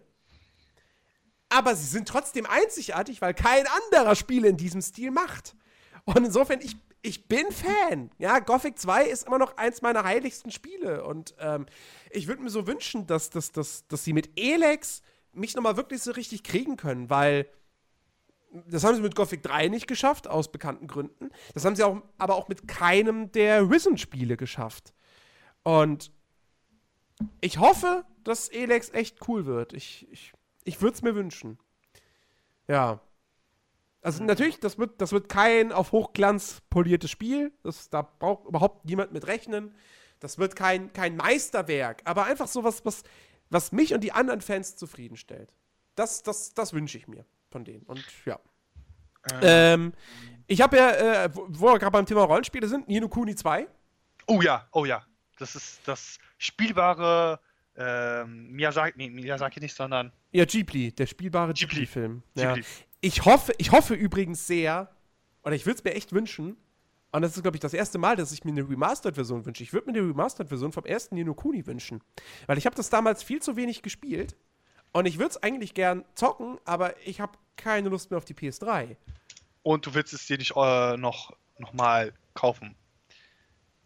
aber 1.55 1.73
sie 1.75 1.85
sind 1.85 2.07
trotzdem 2.07 2.45
einzigartig, 2.45 3.21
weil 3.21 3.33
kein 3.33 3.65
anderer 3.67 4.15
Spiele 4.15 4.49
in 4.49 4.57
diesem 4.57 4.81
Stil 4.81 5.09
macht. 5.09 5.55
Und 6.03 6.17
insofern, 6.17 6.59
ich, 6.61 6.75
ich 7.01 7.29
bin 7.29 7.49
Fan. 7.49 8.11
Ja, 8.17 8.39
Gothic 8.39 8.77
2 8.77 9.05
ist 9.05 9.25
immer 9.25 9.39
noch 9.39 9.55
eins 9.55 9.81
meiner 9.81 10.03
heiligsten 10.03 10.51
Spiele. 10.51 11.05
Und 11.05 11.33
ähm, 11.39 11.65
ich 12.11 12.27
würde 12.27 12.43
mir 12.43 12.49
so 12.49 12.67
wünschen, 12.67 13.07
dass, 13.07 13.29
dass, 13.29 13.53
dass, 13.53 13.87
dass 13.87 14.03
sie 14.03 14.11
mit 14.11 14.37
Elex 14.37 15.01
mich 15.31 15.55
nochmal 15.55 15.77
wirklich 15.77 16.01
so 16.01 16.11
richtig 16.11 16.43
kriegen 16.43 16.75
können, 16.75 17.09
weil 17.09 17.49
das 18.67 18.83
haben 18.83 18.95
sie 18.95 19.01
mit 19.01 19.15
Gothic 19.15 19.41
3 19.43 19.69
nicht 19.69 19.87
geschafft, 19.87 20.27
aus 20.27 20.51
bekannten 20.51 20.87
Gründen. 20.87 21.29
Das 21.53 21.63
haben 21.63 21.75
sie 21.77 21.83
auch, 21.83 22.01
aber 22.17 22.35
auch 22.35 22.49
mit 22.49 22.67
keinem 22.67 23.31
der 23.31 23.69
Risen-Spiele 23.69 24.35
geschafft. 24.35 24.93
Und 25.63 26.11
ich 27.39 27.59
hoffe, 27.59 28.03
dass 28.25 28.49
Elex 28.49 28.89
echt 28.89 29.27
cool 29.27 29.45
wird. 29.45 29.73
Ich, 29.73 30.07
ich, 30.11 30.33
ich 30.65 30.81
würde 30.81 30.95
es 30.95 31.01
mir 31.01 31.15
wünschen. 31.15 31.57
Ja. 32.67 32.99
Also 34.01 34.23
natürlich, 34.23 34.59
das 34.59 34.77
wird, 34.77 35.01
das 35.01 35.11
wird 35.13 35.29
kein 35.29 35.71
auf 35.71 35.91
Hochglanz 35.91 36.61
poliertes 36.69 37.09
Spiel. 37.09 37.53
Das, 37.63 37.89
da 37.89 38.01
braucht 38.01 38.45
überhaupt 38.45 38.85
niemand 38.85 39.13
mit 39.13 39.25
rechnen. 39.25 39.73
Das 40.19 40.37
wird 40.37 40.55
kein, 40.55 40.91
kein 40.93 41.15
Meisterwerk, 41.15 42.01
aber 42.05 42.25
einfach 42.25 42.47
so 42.47 42.63
was, 42.63 42.83
was, 43.49 43.71
mich 43.71 43.93
und 43.93 44.01
die 44.01 44.11
anderen 44.11 44.41
Fans 44.41 44.75
zufriedenstellt. 44.75 45.53
Das, 45.95 46.23
das, 46.23 46.53
das 46.53 46.73
wünsche 46.73 46.97
ich 46.97 47.07
mir 47.07 47.25
von 47.49 47.63
denen. 47.63 47.83
Und 47.83 48.03
ja. 48.25 48.39
Ähm, 49.41 49.93
ich 50.47 50.61
habe 50.61 50.77
ja, 50.77 51.23
äh, 51.23 51.35
wo 51.35 51.47
wo 51.49 51.65
wir 51.67 51.79
gerade 51.79 51.91
beim 51.91 52.05
Thema 52.05 52.23
Rollenspiele 52.23 52.67
sind, 52.67 52.87
Nino 52.87 53.09
Kuni 53.09 53.35
2. 53.35 53.67
Oh 54.27 54.41
ja, 54.41 54.67
oh 54.71 54.85
ja. 54.85 55.03
Das 55.37 55.55
ist 55.55 55.87
das 55.87 56.19
spielbare 56.37 57.39
ähm, 57.77 58.51
Miyazaki, 58.51 59.09
Miyazaki 59.09 59.59
nicht, 59.59 59.75
sondern 59.75 60.11
Ja, 60.31 60.45
Ghibli, 60.45 60.91
der 60.91 61.05
spielbare 61.07 61.53
Ghibli. 61.53 61.67
Ghibli-Film. 61.85 62.23
Ja. 62.35 62.53
Ghibli. 62.53 62.65
Ich 63.01 63.25
hoffe, 63.25 63.53
ich 63.57 63.71
hoffe 63.71 63.93
übrigens 63.93 64.47
sehr, 64.47 64.89
oder 65.43 65.53
ich 65.55 65.65
würde 65.65 65.77
es 65.77 65.83
mir 65.83 65.93
echt 65.93 66.11
wünschen, 66.13 66.57
und 67.11 67.21
das 67.21 67.35
ist, 67.37 67.43
glaube 67.43 67.55
ich, 67.55 67.61
das 67.61 67.73
erste 67.73 67.97
Mal, 67.97 68.15
dass 68.17 68.33
ich 68.33 68.43
mir 68.43 68.51
eine 68.51 68.67
Remastered-Version 68.69 69.45
wünsche. 69.45 69.63
Ich 69.63 69.71
würde 69.71 69.89
mir 69.89 69.97
eine 69.97 70.09
Remastered-Version 70.09 70.73
vom 70.73 70.83
ersten 70.83 71.15
Nino 71.15 71.33
Kuni 71.33 71.65
wünschen. 71.65 72.01
Weil 72.45 72.57
ich 72.57 72.65
habe 72.65 72.75
das 72.75 72.89
damals 72.89 73.23
viel 73.23 73.41
zu 73.41 73.55
wenig 73.55 73.81
gespielt. 73.83 74.35
Und 74.91 75.05
ich 75.05 75.17
würde 75.17 75.29
es 75.29 75.37
eigentlich 75.41 75.73
gern 75.73 76.03
zocken, 76.15 76.57
aber 76.65 76.93
ich 77.07 77.21
habe 77.21 77.37
keine 77.55 77.87
Lust 77.87 78.11
mehr 78.11 78.17
auf 78.17 78.25
die 78.25 78.33
PS3. 78.33 78.97
und 79.63 79.85
du 79.85 79.93
willst 79.93 80.11
es 80.13 80.25
dir 80.27 80.37
nicht 80.37 80.53
äh, 80.57 80.97
noch, 80.97 81.31
noch 81.57 81.71
mal 81.71 82.11
kaufen. 82.33 82.75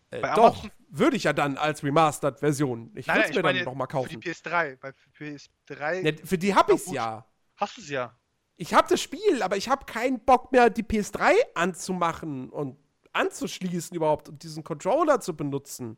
Äh, 0.10 0.22
doch, 0.22 0.64
Amazon- 0.64 0.72
würde 0.90 1.18
ich 1.18 1.24
ja 1.24 1.34
dann 1.34 1.58
als 1.58 1.84
Remastered-Version. 1.84 2.92
Ich 2.96 3.08
würde 3.08 3.24
es 3.24 3.36
mir 3.36 3.42
dann 3.44 3.64
nochmal 3.64 3.88
für 3.88 3.94
kaufen. 3.94 4.20
die 4.22 4.30
PS3. 4.30 4.78
Bei 4.78 4.94
PS3 5.18 6.02
Ja, 6.02 6.26
für 6.26 6.38
die 6.38 6.56
habe 6.56 6.74
ich 6.74 6.82
es 6.86 6.92
ja. 6.92 7.26
hast 7.56 7.78
du 7.78 7.82
sie 7.82 7.94
ja. 7.94 8.16
Ich 8.58 8.74
habe 8.74 8.88
das 8.90 9.02
Spiel, 9.02 9.42
aber 9.42 9.56
ich 9.56 9.70
habe 9.70 9.86
keinen 9.86 10.20
Bock 10.20 10.52
mehr, 10.52 10.70
die 10.70 10.84
PS3 10.84 11.32
anzumachen 11.56 12.50
und 12.50 12.78
anzuschließen 13.14 13.96
überhaupt 13.96 14.30
und 14.30 14.44
diesen 14.44 14.64
Controller 14.64 15.22
zu 15.22 15.36
benutzen. 15.36 15.98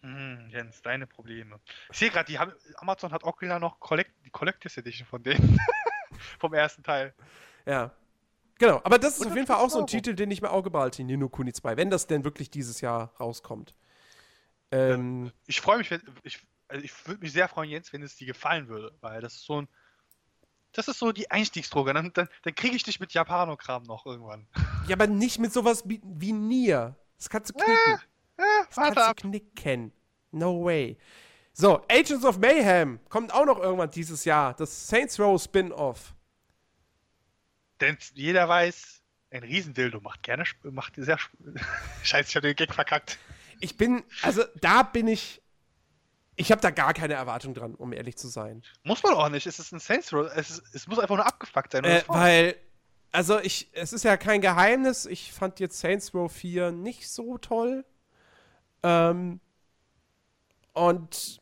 Hm, 0.00 0.48
Jens, 0.48 0.80
deine 0.80 1.06
Probleme. 1.06 1.60
Ich 1.92 1.98
sehe 1.98 2.10
gerade, 2.10 2.56
Amazon 2.76 3.12
hat 3.12 3.24
auch 3.24 3.40
wieder 3.42 3.58
noch 3.58 3.80
Collect, 3.80 4.12
die 4.24 4.30
Collectors 4.30 4.78
Edition 4.78 5.06
von 5.06 5.22
denen. 5.22 5.58
Vom 6.38 6.54
ersten 6.54 6.82
Teil. 6.82 7.14
Ja. 7.66 7.92
Genau, 8.60 8.80
aber 8.84 8.98
das 8.98 9.14
ist 9.14 9.20
Und 9.20 9.26
auf 9.28 9.30
das 9.30 9.36
jeden 9.36 9.46
Fall 9.46 9.56
auch 9.56 9.70
so 9.70 9.80
ein. 9.80 9.86
Titel, 9.86 10.14
den 10.14 10.30
ich 10.30 10.42
mir 10.42 10.50
Auge 10.50 10.70
behalte, 10.70 11.02
Nino 11.02 11.28
Kuni 11.30 11.52
2, 11.52 11.76
wenn 11.78 11.88
das 11.90 12.06
denn 12.06 12.24
wirklich 12.24 12.50
dieses 12.50 12.82
Jahr 12.82 13.14
rauskommt. 13.18 13.74
Ähm, 14.70 15.32
Ich 15.46 15.60
freue 15.62 15.78
mich, 15.78 15.90
wenn, 15.90 16.02
ich, 16.22 16.38
also 16.68 16.84
ich 16.84 16.92
würde 17.06 17.20
mich 17.20 17.32
sehr 17.32 17.48
freuen, 17.48 17.70
Jens, 17.70 17.92
wenn 17.92 18.02
es 18.02 18.16
dir 18.16 18.26
gefallen 18.26 18.68
würde, 18.68 18.92
weil 19.00 19.22
das 19.22 19.34
ist 19.34 19.46
so 19.46 19.62
ein, 19.62 19.68
das 20.72 20.88
ist 20.88 20.98
so 20.98 21.10
die 21.10 21.30
Einstiegsdroge. 21.30 21.94
Dann, 21.94 22.12
dann, 22.12 22.28
dann 22.42 22.54
kriege 22.54 22.76
ich 22.76 22.82
dich 22.82 23.00
mit 23.00 23.12
Japanokram 23.14 23.82
noch 23.84 24.04
irgendwann. 24.06 24.46
ja, 24.86 24.94
aber 24.94 25.06
nicht 25.06 25.38
mit 25.38 25.52
sowas 25.54 25.82
wie, 25.86 26.00
wie 26.04 26.32
Nier. 26.32 26.96
Das 27.16 27.30
kannst 27.30 27.50
du 27.50 27.54
knicken. 27.54 27.94
Äh, 28.36 28.42
Das 28.68 28.76
warte 28.76 28.94
kannst 28.94 29.08
ab. 29.10 29.16
du 29.16 29.22
knicken. 29.30 29.92
No 30.32 30.62
way. 30.64 30.98
So, 31.54 31.82
Agents 31.90 32.24
of 32.24 32.38
Mayhem 32.38 33.00
kommt 33.08 33.32
auch 33.34 33.46
noch 33.46 33.58
irgendwann 33.58 33.90
dieses 33.90 34.24
Jahr. 34.24 34.54
Das 34.54 34.86
Saints 34.86 35.18
Row 35.18 35.42
Spin-Off. 35.42 36.14
Denn 37.80 37.96
jeder 38.14 38.48
weiß, 38.48 39.00
ein 39.30 39.42
Riesendildo 39.42 40.00
macht 40.00 40.22
gerne, 40.22 40.44
macht 40.64 40.94
sehr, 40.96 41.18
Scheiße, 42.02 42.28
ich 42.28 42.36
habe 42.36 42.48
den 42.48 42.56
Gag 42.56 42.74
verkackt. 42.74 43.18
Ich 43.60 43.76
bin, 43.76 44.02
also 44.22 44.42
da 44.60 44.82
bin 44.82 45.06
ich, 45.06 45.42
ich 46.36 46.50
habe 46.50 46.60
da 46.60 46.70
gar 46.70 46.94
keine 46.94 47.14
Erwartung 47.14 47.54
dran, 47.54 47.74
um 47.74 47.92
ehrlich 47.92 48.16
zu 48.16 48.28
sein. 48.28 48.62
Muss 48.82 49.02
man 49.02 49.14
auch 49.14 49.28
nicht, 49.28 49.46
es 49.46 49.58
ist 49.58 49.72
ein 49.72 49.80
Saints 49.80 50.12
Row, 50.12 50.30
es, 50.34 50.50
ist, 50.50 50.74
es 50.74 50.86
muss 50.86 50.98
einfach 50.98 51.16
nur 51.16 51.26
abgefuckt 51.26 51.72
sein. 51.72 51.84
Äh, 51.84 52.02
weil, 52.08 52.56
also 53.12 53.38
ich, 53.38 53.68
es 53.72 53.92
ist 53.92 54.04
ja 54.04 54.16
kein 54.16 54.40
Geheimnis, 54.40 55.06
ich 55.06 55.32
fand 55.32 55.60
jetzt 55.60 55.78
Saints 55.78 56.14
Row 56.14 56.32
4 56.32 56.72
nicht 56.72 57.08
so 57.10 57.38
toll. 57.38 57.84
Ähm, 58.82 59.40
und 60.72 61.40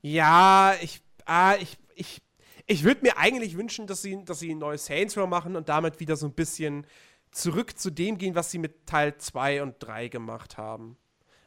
ja, 0.00 0.74
ich, 0.80 1.02
ah, 1.24 1.56
ich, 1.56 1.76
ich, 1.94 2.22
ich 2.68 2.84
würde 2.84 3.00
mir 3.02 3.16
eigentlich 3.16 3.56
wünschen, 3.56 3.86
dass 3.86 4.02
sie, 4.02 4.24
dass 4.24 4.38
sie 4.38 4.54
ein 4.54 4.58
neues 4.58 4.86
Saints 4.86 5.16
Row 5.16 5.28
machen 5.28 5.56
und 5.56 5.68
damit 5.68 5.98
wieder 6.00 6.16
so 6.16 6.26
ein 6.26 6.34
bisschen 6.34 6.86
zurück 7.30 7.78
zu 7.78 7.90
dem 7.90 8.18
gehen, 8.18 8.34
was 8.34 8.50
sie 8.50 8.58
mit 8.58 8.86
Teil 8.86 9.16
2 9.16 9.62
und 9.62 9.76
3 9.80 10.08
gemacht 10.08 10.56
haben. 10.58 10.96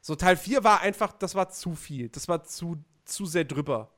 So, 0.02 0.16
Teil 0.16 0.36
4 0.36 0.64
war 0.64 0.82
einfach, 0.82 1.14
das 1.14 1.36
war 1.36 1.50
zu 1.50 1.76
viel. 1.76 2.10
Das 2.10 2.28
war 2.28 2.44
zu, 2.44 2.84
zu 3.06 3.26
sehr 3.28 3.46
drüber. 3.46 3.92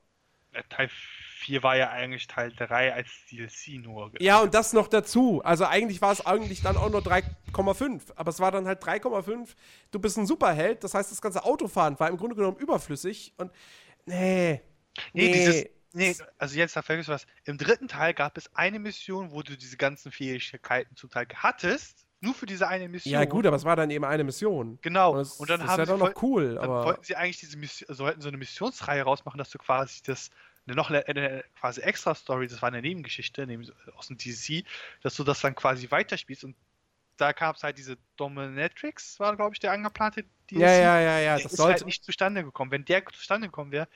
Äh, 0.52 0.62
Teil 0.68 0.90
4 1.38 1.62
war 1.62 1.76
ja 1.76 1.90
eigentlich 1.90 2.26
Teil 2.26 2.52
3 2.52 2.92
als 2.92 3.08
DLC 3.30 3.82
nur. 3.82 4.10
Ja, 4.20 4.40
und 4.40 4.52
das 4.54 4.74
noch 4.74 4.88
dazu. 4.88 5.40
Also 5.44 5.64
eigentlich 5.64 6.02
war 6.02 6.12
es 6.12 6.24
eigentlich 6.24 6.60
dann 6.60 6.76
auch 6.76 6.90
nur 6.90 7.00
3,5. 7.00 8.02
Aber 8.16 8.28
es 8.30 8.38
war 8.40 8.50
dann 8.50 8.66
halt 8.66 8.82
3,5. 8.82 9.48
Du 9.90 9.98
bist 9.98 10.18
ein 10.18 10.26
Superheld. 10.26 10.84
Das 10.84 10.92
heißt, 10.92 11.10
das 11.10 11.22
ganze 11.22 11.44
Autofahren 11.44 11.98
war 11.98 12.08
im 12.10 12.18
Grunde 12.18 12.36
genommen 12.36 12.58
überflüssig. 12.58 13.32
Und 13.38 13.50
nee. 14.04 14.60
Nee, 15.12 15.28
Nee. 15.28 15.32
dieses. 15.32 15.66
Nee, 15.94 16.16
also 16.38 16.56
jetzt 16.56 16.76
da 16.76 16.82
vergisst 16.82 17.08
was. 17.08 17.26
Im 17.44 17.56
dritten 17.56 17.88
Teil 17.88 18.14
gab 18.14 18.36
es 18.36 18.54
eine 18.54 18.78
Mission, 18.78 19.30
wo 19.30 19.42
du 19.42 19.56
diese 19.56 19.76
ganzen 19.76 20.12
Fähigkeiten 20.12 20.96
zum 20.96 21.08
Teil 21.10 21.26
hattest. 21.34 22.04
Nur 22.20 22.34
für 22.34 22.46
diese 22.46 22.66
eine 22.68 22.88
Mission. 22.88 23.12
Ja, 23.12 23.24
gut, 23.26 23.46
aber 23.46 23.56
es 23.56 23.64
war 23.64 23.76
dann 23.76 23.90
eben 23.90 24.04
eine 24.04 24.24
Mission. 24.24 24.78
Genau. 24.82 25.12
Und, 25.12 25.18
das, 25.18 25.32
Und 25.36 25.50
dann 25.50 25.60
das 25.60 25.68
haben 25.68 25.82
ist 25.82 25.88
ja 25.88 25.94
sie 25.94 26.00
voll- 26.00 26.10
noch 26.10 26.22
cool. 26.22 26.54
Dann 26.54 26.64
Aber 26.64 26.84
wollten 26.86 27.04
sie 27.04 27.16
eigentlich 27.16 27.38
diese 27.38 27.56
Mission, 27.58 27.94
sollten 27.94 28.20
so 28.20 28.28
eine 28.28 28.38
Missionsreihe 28.38 29.02
rausmachen, 29.02 29.38
dass 29.38 29.50
du 29.50 29.58
quasi 29.58 30.02
das 30.04 30.30
eine 30.66 30.74
noch 30.74 30.88
eine, 30.90 31.06
eine 31.06 31.44
quasi 31.60 31.82
extra 31.82 32.14
Story, 32.14 32.48
das 32.48 32.62
war 32.62 32.68
eine 32.68 32.80
Nebengeschichte 32.80 33.46
neben, 33.46 33.70
aus 33.96 34.08
dem 34.08 34.16
DC, 34.16 34.64
dass 35.02 35.14
du 35.16 35.22
das 35.22 35.40
dann 35.42 35.54
quasi 35.54 35.90
weiterspielst 35.90 36.44
und 36.44 36.56
da 37.18 37.32
gab 37.32 37.56
es 37.56 37.62
halt 37.62 37.76
diese 37.78 37.96
Dominatrix, 38.16 39.20
war 39.20 39.36
glaube 39.36 39.54
ich 39.54 39.60
der 39.60 39.72
angeplante 39.72 40.24
DLC. 40.50 40.60
ja, 40.62 40.72
ja, 40.72 41.00
ja, 41.00 41.18
ja. 41.20 41.34
Das 41.36 41.44
ist 41.52 41.56
sollte. 41.58 41.74
halt 41.74 41.86
nicht 41.86 42.02
zustande 42.04 42.42
gekommen. 42.42 42.70
Wenn 42.70 42.84
der 42.86 43.04
zustande 43.06 43.48
gekommen 43.48 43.70
wäre, 43.72 43.86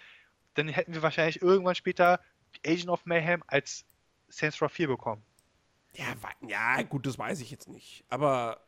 dann 0.58 0.68
hätten 0.68 0.92
wir 0.94 1.02
wahrscheinlich 1.02 1.40
irgendwann 1.42 1.74
später 1.74 2.20
Agent 2.66 2.88
of 2.88 3.04
Mayhem 3.06 3.42
als 3.46 3.84
Saints 4.28 4.60
Row 4.60 4.70
4 4.70 4.88
bekommen. 4.88 5.22
Ja, 5.94 6.06
ja, 6.46 6.82
gut, 6.82 7.06
das 7.06 7.18
weiß 7.18 7.40
ich 7.40 7.50
jetzt 7.50 7.68
nicht. 7.68 8.04
Aber 8.08 8.60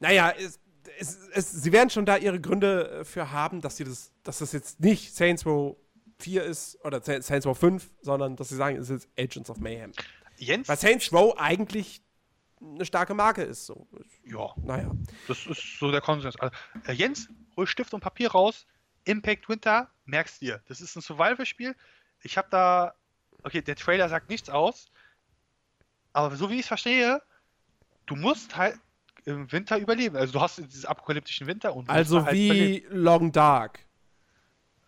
naja, 0.00 0.30
es, 0.30 0.60
es, 0.98 1.16
es, 1.32 1.50
sie 1.52 1.72
werden 1.72 1.90
schon 1.90 2.04
da 2.06 2.16
ihre 2.16 2.40
Gründe 2.40 3.00
äh, 3.00 3.04
für 3.04 3.30
haben, 3.30 3.60
dass 3.60 3.76
sie 3.76 3.84
das, 3.84 4.12
dass 4.22 4.38
das 4.38 4.52
jetzt 4.52 4.80
nicht 4.80 5.14
Saints 5.14 5.46
Row 5.46 5.76
4 6.18 6.44
ist 6.44 6.78
oder 6.84 7.00
Sa- 7.02 7.20
Saints 7.22 7.46
Row 7.46 7.56
5, 7.56 7.90
sondern 8.02 8.36
dass 8.36 8.48
sie 8.50 8.56
sagen, 8.56 8.76
es 8.76 8.90
ist 8.90 9.08
Agents 9.18 9.50
of 9.50 9.58
Mayhem. 9.58 9.92
Jens, 10.36 10.68
Weil 10.68 10.76
Saints 10.76 11.12
Row 11.12 11.34
eigentlich 11.38 12.02
eine 12.60 12.84
starke 12.84 13.14
Marke 13.14 13.42
ist. 13.42 13.66
So. 13.66 13.86
ja, 14.24 14.52
Naja. 14.56 14.90
das 15.28 15.46
ist 15.46 15.78
so 15.78 15.90
der 15.90 16.00
Konsens. 16.00 16.36
Also, 16.36 16.54
äh, 16.86 16.92
Jens, 16.92 17.28
hol 17.56 17.66
Stift 17.66 17.94
und 17.94 18.00
Papier 18.00 18.30
raus. 18.30 18.66
Impact 19.06 19.48
Winter, 19.48 19.90
merkst 20.04 20.40
dir. 20.42 20.62
Das 20.68 20.80
ist 20.80 20.94
ein 20.96 21.00
Survival-Spiel. 21.00 21.74
Ich 22.22 22.36
habe 22.36 22.48
da, 22.50 22.94
okay, 23.42 23.62
der 23.62 23.76
Trailer 23.76 24.08
sagt 24.08 24.28
nichts 24.28 24.50
aus, 24.50 24.90
aber 26.12 26.36
so 26.36 26.50
wie 26.50 26.54
ich 26.54 26.60
es 26.62 26.68
verstehe, 26.68 27.22
du 28.06 28.16
musst 28.16 28.56
halt 28.56 28.78
im 29.24 29.50
Winter 29.50 29.78
überleben. 29.78 30.16
Also 30.16 30.32
du 30.34 30.40
hast 30.40 30.58
diesen 30.58 30.86
apokalyptischen 30.86 31.46
Winter 31.46 31.74
und 31.74 31.88
Also 31.90 32.24
halt 32.24 32.36
überleben. 32.36 32.86
wie 32.90 32.94
Long 32.96 33.32
Dark. 33.32 33.80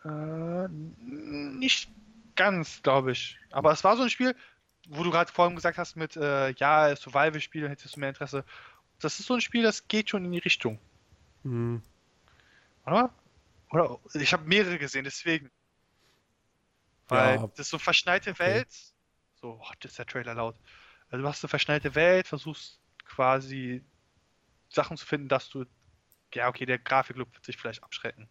Äh, 0.05 0.69
nicht 0.69 1.91
ganz, 2.37 2.83
glaube 2.83 3.13
ich. 3.13 3.37
Aber 3.51 3.73
es 3.73 3.83
war 3.83 3.97
so 3.97 4.05
ein 4.05 4.11
Spiel, 4.11 4.35
wo 4.89 5.03
du 5.03 5.11
gerade 5.11 5.31
vorhin 5.31 5.57
gesagt 5.57 5.77
hast 5.77 5.97
mit, 5.97 6.17
äh, 6.17 6.51
ja, 6.53 6.95
Survival-Spiel, 6.95 7.69
hättest 7.69 7.97
du 7.97 8.01
mehr 8.01 8.11
Interesse. 8.11 8.45
Das 9.01 9.19
ist 9.21 9.27
so 9.27 9.35
ein 9.35 9.41
Spiel, 9.41 9.63
das 9.63 9.87
geht 9.89 10.11
schon 10.11 10.25
in 10.25 10.33
die 10.33 10.39
Richtung, 10.39 10.79
Hm. 11.43 11.83
oder? 12.87 13.11
Oder 13.71 13.99
ich 14.15 14.33
habe 14.33 14.45
mehrere 14.45 14.79
gesehen, 14.79 15.05
deswegen. 15.05 15.51
Weil 17.09 17.37
Ja. 17.37 17.47
das 17.49 17.61
ist 17.61 17.71
so 17.71 17.79
verschneite 17.79 18.31
Okay. 18.31 18.39
Welt. 18.41 18.69
So, 19.41 19.61
oh, 19.63 19.71
das 19.81 19.93
ist 19.93 19.99
der 19.99 20.07
Trailer 20.07 20.35
laut. 20.35 20.57
Also 21.11 21.23
du 21.23 21.29
hast 21.29 21.43
eine 21.45 21.49
verschneite 21.49 21.95
Welt, 21.95 22.27
versuchst 22.27 22.81
quasi 23.05 23.85
Sachen 24.69 24.97
zu 24.97 25.07
finden, 25.07 25.29
dass 25.29 25.49
du. 25.49 25.65
Ja, 26.35 26.49
okay, 26.49 26.67
der 26.67 26.79
Grafiklook 26.79 27.33
wird 27.33 27.45
sich 27.45 27.57
vielleicht 27.57 27.83
abschrecken. 27.83 28.29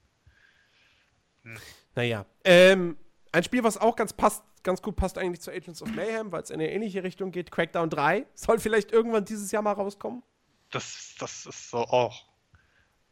Naja. 1.95 2.26
Ähm, 2.43 2.97
ein 3.31 3.43
Spiel, 3.43 3.64
was 3.64 3.77
auch 3.77 3.95
ganz, 3.95 4.14
passt, 4.14 4.43
ganz 4.64 4.81
gut 4.81 4.95
passt 4.95 5.18
eigentlich 5.18 5.41
zu 5.41 5.49
Agents 5.51 5.81
of 5.81 5.89
Mayhem, 5.93 6.31
weil 6.31 6.43
es 6.43 6.49
in 6.49 6.55
eine 6.59 6.72
ähnliche 6.72 7.03
Richtung 7.03 7.31
geht. 7.31 7.51
Crackdown 7.51 7.89
3 7.89 8.26
soll 8.35 8.59
vielleicht 8.59 8.91
irgendwann 8.91 9.26
dieses 9.26 9.51
Jahr 9.51 9.64
mal 9.64 9.72
rauskommen. 9.72 10.22
Das, 10.69 11.15
das 11.19 11.45
ist 11.45 11.69
so 11.69 11.80
auch. 11.80 12.27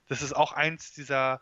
Das 0.07 0.21
ist 0.21 0.33
auch 0.33 0.51
eins 0.51 0.93
dieser 0.93 1.41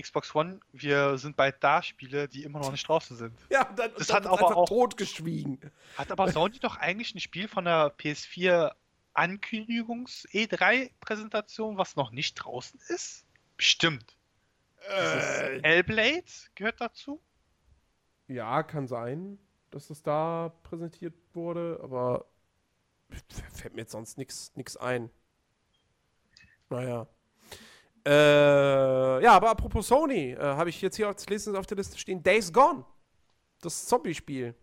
Xbox 0.00 0.34
One, 0.34 0.60
wir 0.72 1.18
sind 1.18 1.36
bald 1.36 1.56
da 1.62 1.82
Spiele, 1.82 2.28
die 2.28 2.44
immer 2.44 2.58
noch 2.60 2.70
nicht 2.72 2.86
draußen 2.86 3.16
sind. 3.16 3.38
Ja, 3.50 3.64
dann, 3.64 3.92
Das 3.96 4.06
dann 4.08 4.16
hat 4.24 4.26
aber 4.26 4.56
auch- 4.56 4.68
totgeschwiegen. 4.68 5.58
Hat 5.96 6.10
aber 6.10 6.30
Sony 6.32 6.58
doch 6.58 6.76
eigentlich 6.76 7.14
ein 7.14 7.20
Spiel 7.20 7.48
von 7.48 7.64
der 7.64 7.92
PS4 7.98 8.72
Ankündigungs 9.12 10.26
E3 10.32 10.90
Präsentation, 11.00 11.76
was 11.76 11.96
noch 11.96 12.10
nicht 12.12 12.34
draußen 12.34 12.78
ist? 12.88 13.24
Bestimmt. 13.56 14.16
Äh, 14.88 15.60
Hellblade 15.62 16.24
gehört 16.54 16.80
dazu? 16.80 17.20
ja, 18.28 18.62
kann 18.62 18.86
sein, 18.86 19.38
dass 19.70 19.90
es 19.90 20.02
da 20.04 20.52
präsentiert 20.62 21.14
wurde, 21.34 21.80
aber 21.82 22.26
fällt 23.52 23.74
mir 23.74 23.80
jetzt 23.82 23.90
sonst 23.92 24.16
nichts 24.18 24.76
ein. 24.76 25.10
Naja. 26.68 27.08
Äh, 28.06 29.22
ja, 29.22 29.32
aber 29.32 29.50
apropos 29.50 29.88
Sony, 29.88 30.32
äh, 30.32 30.38
habe 30.38 30.70
ich 30.70 30.80
jetzt 30.80 30.96
hier 30.96 31.08
als 31.08 31.28
letztes 31.28 31.54
auf 31.54 31.66
der 31.66 31.76
Liste 31.76 31.98
stehen 31.98 32.22
Days 32.22 32.52
Gone. 32.52 32.84
Das 33.60 33.86
Zombie-Spiel. 33.86 34.54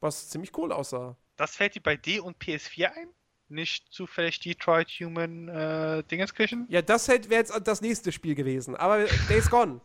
Was 0.00 0.30
ziemlich 0.30 0.56
cool 0.56 0.72
aussah. 0.72 1.16
Das 1.36 1.56
fällt 1.56 1.74
dir 1.74 1.82
bei 1.82 1.96
D 1.96 2.20
und 2.20 2.38
PS4 2.38 2.92
ein? 2.92 3.08
Nicht 3.48 3.92
zufällig 3.92 4.40
Detroit 4.40 4.88
Human 5.00 5.48
äh, 5.48 6.02
Dingenskirchen? 6.04 6.66
Ja, 6.68 6.82
das 6.82 7.08
wäre 7.08 7.22
jetzt 7.30 7.52
das 7.64 7.80
nächste 7.80 8.12
Spiel 8.12 8.34
gewesen. 8.34 8.76
Aber 8.76 9.04
Days 9.28 9.50
Gone 9.50 9.80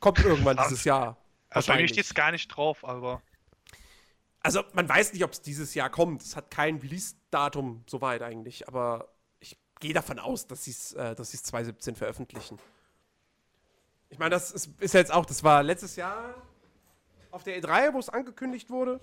kommt 0.00 0.20
irgendwann 0.24 0.56
dieses 0.56 0.84
Jahr. 0.84 1.16
Also 1.50 1.68
bei 1.68 1.74
mir 1.74 1.82
wahrscheinlich. 1.82 1.90
steht 1.90 2.04
es 2.04 2.14
gar 2.14 2.32
nicht 2.32 2.48
drauf, 2.48 2.84
aber. 2.84 3.22
Also 4.40 4.62
man 4.74 4.88
weiß 4.88 5.12
nicht, 5.12 5.24
ob 5.24 5.32
es 5.32 5.40
dieses 5.40 5.74
Jahr 5.74 5.88
kommt. 5.88 6.22
Es 6.22 6.36
hat 6.36 6.50
kein 6.50 6.76
Release-Datum 6.76 7.84
soweit 7.86 8.22
eigentlich, 8.22 8.68
aber 8.68 9.13
gehe 9.84 9.92
davon 9.92 10.18
aus, 10.18 10.46
dass 10.46 10.64
sie 10.64 10.70
es 10.70 10.94
äh, 10.94 11.14
dass 11.14 11.30
sie's 11.32 11.42
2017 11.42 11.94
veröffentlichen. 11.94 12.58
Ich 14.08 14.18
meine, 14.18 14.30
das 14.30 14.50
ist, 14.50 14.70
ist 14.80 14.94
jetzt 14.94 15.12
auch, 15.12 15.26
das 15.26 15.44
war 15.44 15.62
letztes 15.62 15.96
Jahr 15.96 16.34
auf 17.30 17.42
der 17.42 17.60
E3, 17.60 17.92
wo 17.92 17.98
es 17.98 18.08
angekündigt 18.08 18.70
wurde. 18.70 18.98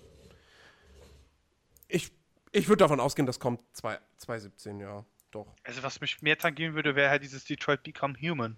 Ich, 1.87 2.11
ich 2.51 2.67
würde 2.67 2.77
davon 2.77 2.99
ausgehen, 2.99 3.27
das 3.27 3.39
kommt 3.39 3.61
zwei- 3.73 3.99
2017, 4.17 4.79
ja, 4.79 5.05
doch. 5.29 5.45
Also 5.63 5.83
was 5.83 6.01
mich 6.01 6.23
mehr 6.23 6.35
tangieren 6.39 6.73
würde, 6.73 6.95
wäre 6.95 7.11
halt 7.11 7.21
dieses 7.21 7.45
Detroit 7.45 7.83
Become 7.83 8.15
Human. 8.19 8.57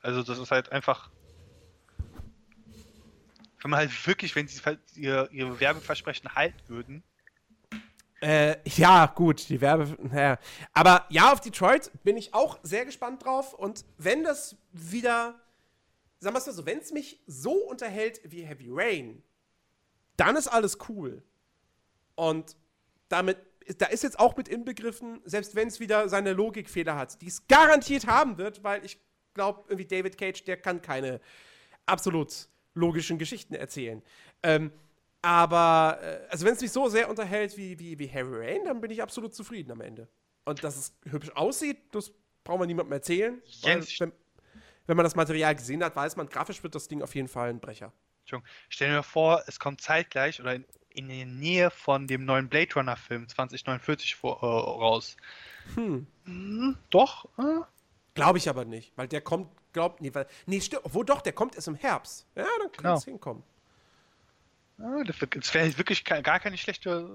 Also 0.00 0.22
das 0.22 0.38
ist 0.38 0.50
halt 0.50 0.72
einfach. 0.72 1.10
Wenn 3.60 3.70
man 3.70 3.80
halt 3.80 4.06
wirklich, 4.06 4.34
wenn 4.34 4.48
sie 4.48 4.62
halt 4.64 4.80
ihr, 4.96 5.28
ihre 5.30 5.60
Werbeversprechen 5.60 6.34
halten 6.34 6.60
würden. 6.68 7.02
Äh, 8.20 8.56
ja, 8.68 9.06
gut, 9.06 9.48
die 9.48 9.60
Werbe. 9.60 9.96
Naja. 10.02 10.38
Aber 10.72 11.06
ja, 11.08 11.32
auf 11.32 11.40
Detroit 11.40 11.90
bin 12.04 12.16
ich 12.16 12.34
auch 12.34 12.58
sehr 12.62 12.84
gespannt 12.84 13.24
drauf. 13.24 13.54
Und 13.54 13.84
wenn 13.96 14.24
das 14.24 14.56
wieder, 14.72 15.40
sagen 16.18 16.34
wir 16.34 16.38
es 16.38 16.46
mal 16.46 16.52
so, 16.52 16.66
wenn 16.66 16.78
es 16.78 16.92
mich 16.92 17.22
so 17.26 17.52
unterhält 17.52 18.20
wie 18.24 18.42
Heavy 18.42 18.68
Rain, 18.70 19.22
dann 20.16 20.36
ist 20.36 20.48
alles 20.48 20.78
cool. 20.88 21.22
Und 22.14 22.56
damit, 23.08 23.38
da 23.78 23.86
ist 23.86 24.02
jetzt 24.02 24.18
auch 24.18 24.36
mit 24.36 24.48
inbegriffen, 24.48 25.22
selbst 25.24 25.54
wenn 25.54 25.68
es 25.68 25.80
wieder 25.80 26.10
seine 26.10 26.34
Logikfehler 26.34 26.96
hat, 26.96 27.22
die 27.22 27.28
es 27.28 27.48
garantiert 27.48 28.06
haben 28.06 28.36
wird, 28.36 28.62
weil 28.62 28.84
ich 28.84 29.00
glaube, 29.32 29.64
irgendwie 29.68 29.86
David 29.86 30.18
Cage, 30.18 30.44
der 30.44 30.58
kann 30.58 30.82
keine 30.82 31.20
absolut 31.86 32.48
logischen 32.74 33.18
Geschichten 33.18 33.54
erzählen. 33.54 34.02
Ähm, 34.42 34.72
aber, 35.22 35.98
äh, 36.02 36.26
also 36.30 36.46
wenn 36.46 36.54
es 36.54 36.60
mich 36.60 36.72
so 36.72 36.88
sehr 36.88 37.08
unterhält 37.10 37.56
wie, 37.56 37.78
wie, 37.78 37.98
wie 37.98 38.10
Harry 38.10 38.36
Rain, 38.52 38.64
dann 38.64 38.80
bin 38.80 38.90
ich 38.90 39.02
absolut 39.02 39.34
zufrieden 39.34 39.70
am 39.72 39.80
Ende. 39.80 40.08
Und 40.44 40.64
dass 40.64 40.76
es 40.76 40.94
hübsch 41.04 41.30
aussieht, 41.34 41.78
das 41.92 42.12
braucht 42.44 42.58
man 42.58 42.66
niemandem 42.68 42.92
erzählen. 42.92 43.42
Jens- 43.44 44.00
wenn, 44.00 44.12
wenn 44.86 44.96
man 44.96 45.04
das 45.04 45.14
Material 45.14 45.54
gesehen 45.54 45.84
hat, 45.84 45.94
weiß 45.94 46.16
man, 46.16 46.28
grafisch 46.28 46.62
wird 46.62 46.74
das 46.74 46.88
Ding 46.88 47.02
auf 47.02 47.14
jeden 47.14 47.28
Fall 47.28 47.50
ein 47.50 47.60
Brecher. 47.60 47.92
Entschuldigung, 48.22 48.50
stell 48.68 48.90
dir 48.90 49.02
vor, 49.02 49.42
es 49.46 49.58
kommt 49.60 49.80
zeitgleich 49.80 50.40
oder 50.40 50.54
in, 50.54 50.64
in 50.90 51.08
der 51.08 51.26
Nähe 51.26 51.70
von 51.70 52.06
dem 52.06 52.24
neuen 52.24 52.48
Blade 52.48 52.74
Runner 52.74 52.96
Film 52.96 53.28
2049 53.28 54.14
vor, 54.16 54.42
äh, 54.42 54.46
raus. 54.46 55.16
Hm. 55.74 56.06
Hm, 56.24 56.76
doch? 56.90 57.26
Äh? 57.38 57.60
Glaube 58.14 58.38
ich 58.38 58.48
aber 58.48 58.64
nicht, 58.64 58.92
weil 58.96 59.06
der 59.06 59.20
kommt, 59.20 59.48
glaubt, 59.72 60.00
nee, 60.00 60.12
weil, 60.14 60.26
nee, 60.46 60.60
stimmt, 60.60 60.82
wo 60.86 61.02
doch, 61.02 61.20
der 61.20 61.32
kommt 61.32 61.54
erst 61.54 61.68
im 61.68 61.74
Herbst. 61.76 62.26
Ja, 62.34 62.44
dann 62.58 62.72
kann 62.72 62.82
Genau. 62.82 62.96
es 62.96 63.04
hinkommen. 63.04 63.42
Ja, 64.80 65.04
das 65.04 65.20
wär- 65.20 65.28
das 65.28 65.52
wäre 65.54 65.76
wirklich 65.78 66.04
gar 66.04 66.40
keine 66.40 66.56
schlechte 66.56 67.06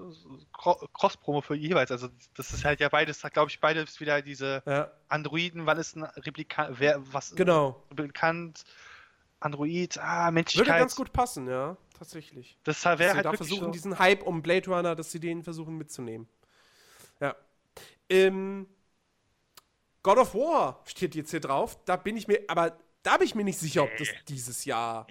Cro- 0.52 0.86
Cross-Promo 0.92 1.40
für 1.40 1.54
jeweils. 1.56 1.90
Also 1.90 2.08
das 2.34 2.52
ist 2.52 2.64
halt 2.64 2.78
ja 2.80 2.88
beides, 2.88 3.22
glaube 3.32 3.50
ich, 3.50 3.58
beides 3.60 3.98
wieder 4.00 4.22
diese 4.22 4.62
Ja, 4.66 4.92
Androiden, 5.08 5.66
wann 5.66 5.78
ist 5.78 5.96
ein 5.96 6.04
Replikant, 6.04 6.78
wer, 6.78 7.00
was 7.12 7.34
genau. 7.34 7.82
bekannt, 7.90 8.64
Android, 9.40 9.98
ah, 9.98 10.26
Würde 10.26 10.32
Menschlichkeit. 10.34 10.78
ganz 10.78 10.94
gut 10.96 11.12
passen, 11.12 11.48
ja, 11.48 11.76
tatsächlich. 11.98 12.56
Das 12.64 12.84
wäre 12.84 12.98
halt 13.14 13.24
da 13.26 13.32
wirklich 13.32 13.48
versuchen, 13.48 13.64
so. 13.66 13.70
diesen 13.72 13.98
Hype 13.98 14.22
um 14.22 14.42
Blade 14.42 14.70
Runner, 14.70 14.94
dass 14.94 15.10
sie 15.10 15.20
den 15.20 15.42
versuchen 15.42 15.76
mitzunehmen. 15.76 16.28
Ja. 17.20 17.34
Ähm, 18.08 18.68
God 20.02 20.18
of 20.18 20.34
War 20.34 20.80
steht 20.86 21.16
jetzt 21.16 21.32
hier 21.32 21.40
drauf. 21.40 21.76
Da 21.84 21.96
bin 21.96 22.16
ich 22.16 22.28
mir, 22.28 22.40
aber 22.46 22.78
da 23.02 23.16
bin 23.16 23.26
ich 23.26 23.34
mir 23.34 23.42
nicht 23.44 23.58
sicher, 23.58 23.82
ob 23.82 23.96
das 23.96 24.08
dieses 24.28 24.64
Jahr 24.64 25.06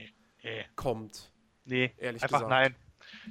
kommt. 0.77 1.31
Nee 1.65 1.93
Ehrlich 1.97 2.23
einfach 2.23 2.41
gesagt. 2.41 2.49
nein. 2.49 2.75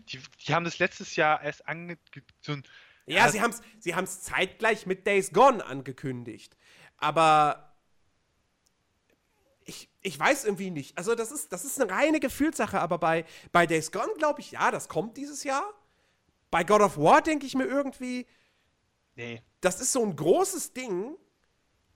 Die, 0.07 0.21
die 0.47 0.55
haben 0.55 0.65
das 0.65 0.79
letztes 0.79 1.17
Jahr 1.17 1.43
erst 1.43 1.67
ange... 1.67 1.99
So 2.41 2.53
ein, 2.53 2.63
Ja, 3.07 3.27
Ja, 3.27 3.29
sie 3.31 3.41
haben 3.41 3.51
es 3.51 3.63
sie 3.79 3.95
haben's 3.95 4.23
zeitgleich 4.23 4.87
mit 4.87 5.07
Days 5.07 5.33
Gone 5.33 5.65
angekündigt. 5.65 6.57
Aber 6.97 7.75
ich, 9.65 9.89
ich 10.01 10.19
weiß 10.19 10.45
irgendwie 10.45 10.71
nicht. 10.71 10.97
Also, 10.97 11.15
das 11.15 11.33
ist, 11.33 11.53
das 11.53 11.65
ist 11.65 11.81
eine 11.81 11.91
reine 11.91 12.21
Gefühlssache. 12.21 12.81
Aber 12.81 12.99
bei, 12.99 13.25
bei 13.53 13.67
Days 13.67 13.93
Gone 13.93 14.13
glaube 14.19 14.41
ich, 14.41 14.53
ja, 14.53 14.71
das 14.71 14.89
kommt 14.89 15.17
dieses 15.17 15.45
Jahr. 15.45 15.65
Bei 16.51 16.65
God 16.65 16.83
of 16.83 16.97
War 16.99 17.23
denke 17.23 17.47
ich 17.47 17.55
mir 17.55 17.65
irgendwie, 17.65 18.27
nee. 19.17 19.43
das 19.61 19.81
ist 19.81 19.93
so 19.93 20.05
ein 20.05 20.15
großes 20.15 20.73
Ding. 20.73 21.17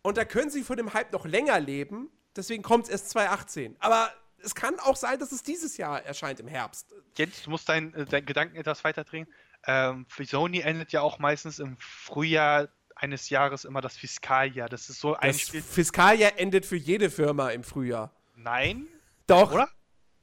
Und 0.03 0.17
da 0.17 0.25
können 0.25 0.51
sie 0.51 0.63
von 0.63 0.77
dem 0.77 0.95
Hype 0.95 1.13
noch 1.13 1.27
länger 1.27 1.61
leben. 1.61 2.11
Deswegen 2.35 2.63
kommt 2.63 2.85
es 2.85 2.91
erst 2.91 3.11
2018. 3.11 3.77
Aber 3.81 4.13
es 4.43 4.55
kann 4.55 4.79
auch 4.81 4.97
sein, 4.97 5.19
dass 5.19 5.33
es 5.33 5.43
dieses 5.43 5.77
Jahr 5.77 6.03
erscheint 6.05 6.41
im 6.41 6.49
Herbst. 6.49 6.95
Jens, 7.17 7.43
du 7.43 7.51
musst 7.51 7.69
deinen 7.69 7.93
dein 8.09 8.25
Gedanken 8.27 8.57
etwas 8.57 8.85
weiter 8.85 9.05
drehen. 9.05 9.27
Ähm, 9.67 10.07
für 10.09 10.25
Sony 10.25 10.61
endet 10.61 10.93
ja 10.93 11.01
auch 11.01 11.19
meistens 11.19 11.59
im 11.59 11.77
Frühjahr 11.79 12.69
eines 12.95 13.29
Jahres 13.31 13.65
immer 13.65 13.81
das 13.81 13.97
Fiskaljahr. 13.97 14.69
Das 14.69 14.89
ist 14.91 15.01
so 15.01 15.15
ein 15.15 15.33
Das 15.33 15.41
Spiel. 15.41 15.63
Fiskaljahr 15.63 16.39
endet 16.39 16.67
für 16.67 16.77
jede 16.77 17.11
Firma 17.11 17.51
im 17.51 17.63
Frühjahr. 17.65 18.13
Nein, 18.35 18.87
Doch. 19.27 19.53
oder? 19.53 19.69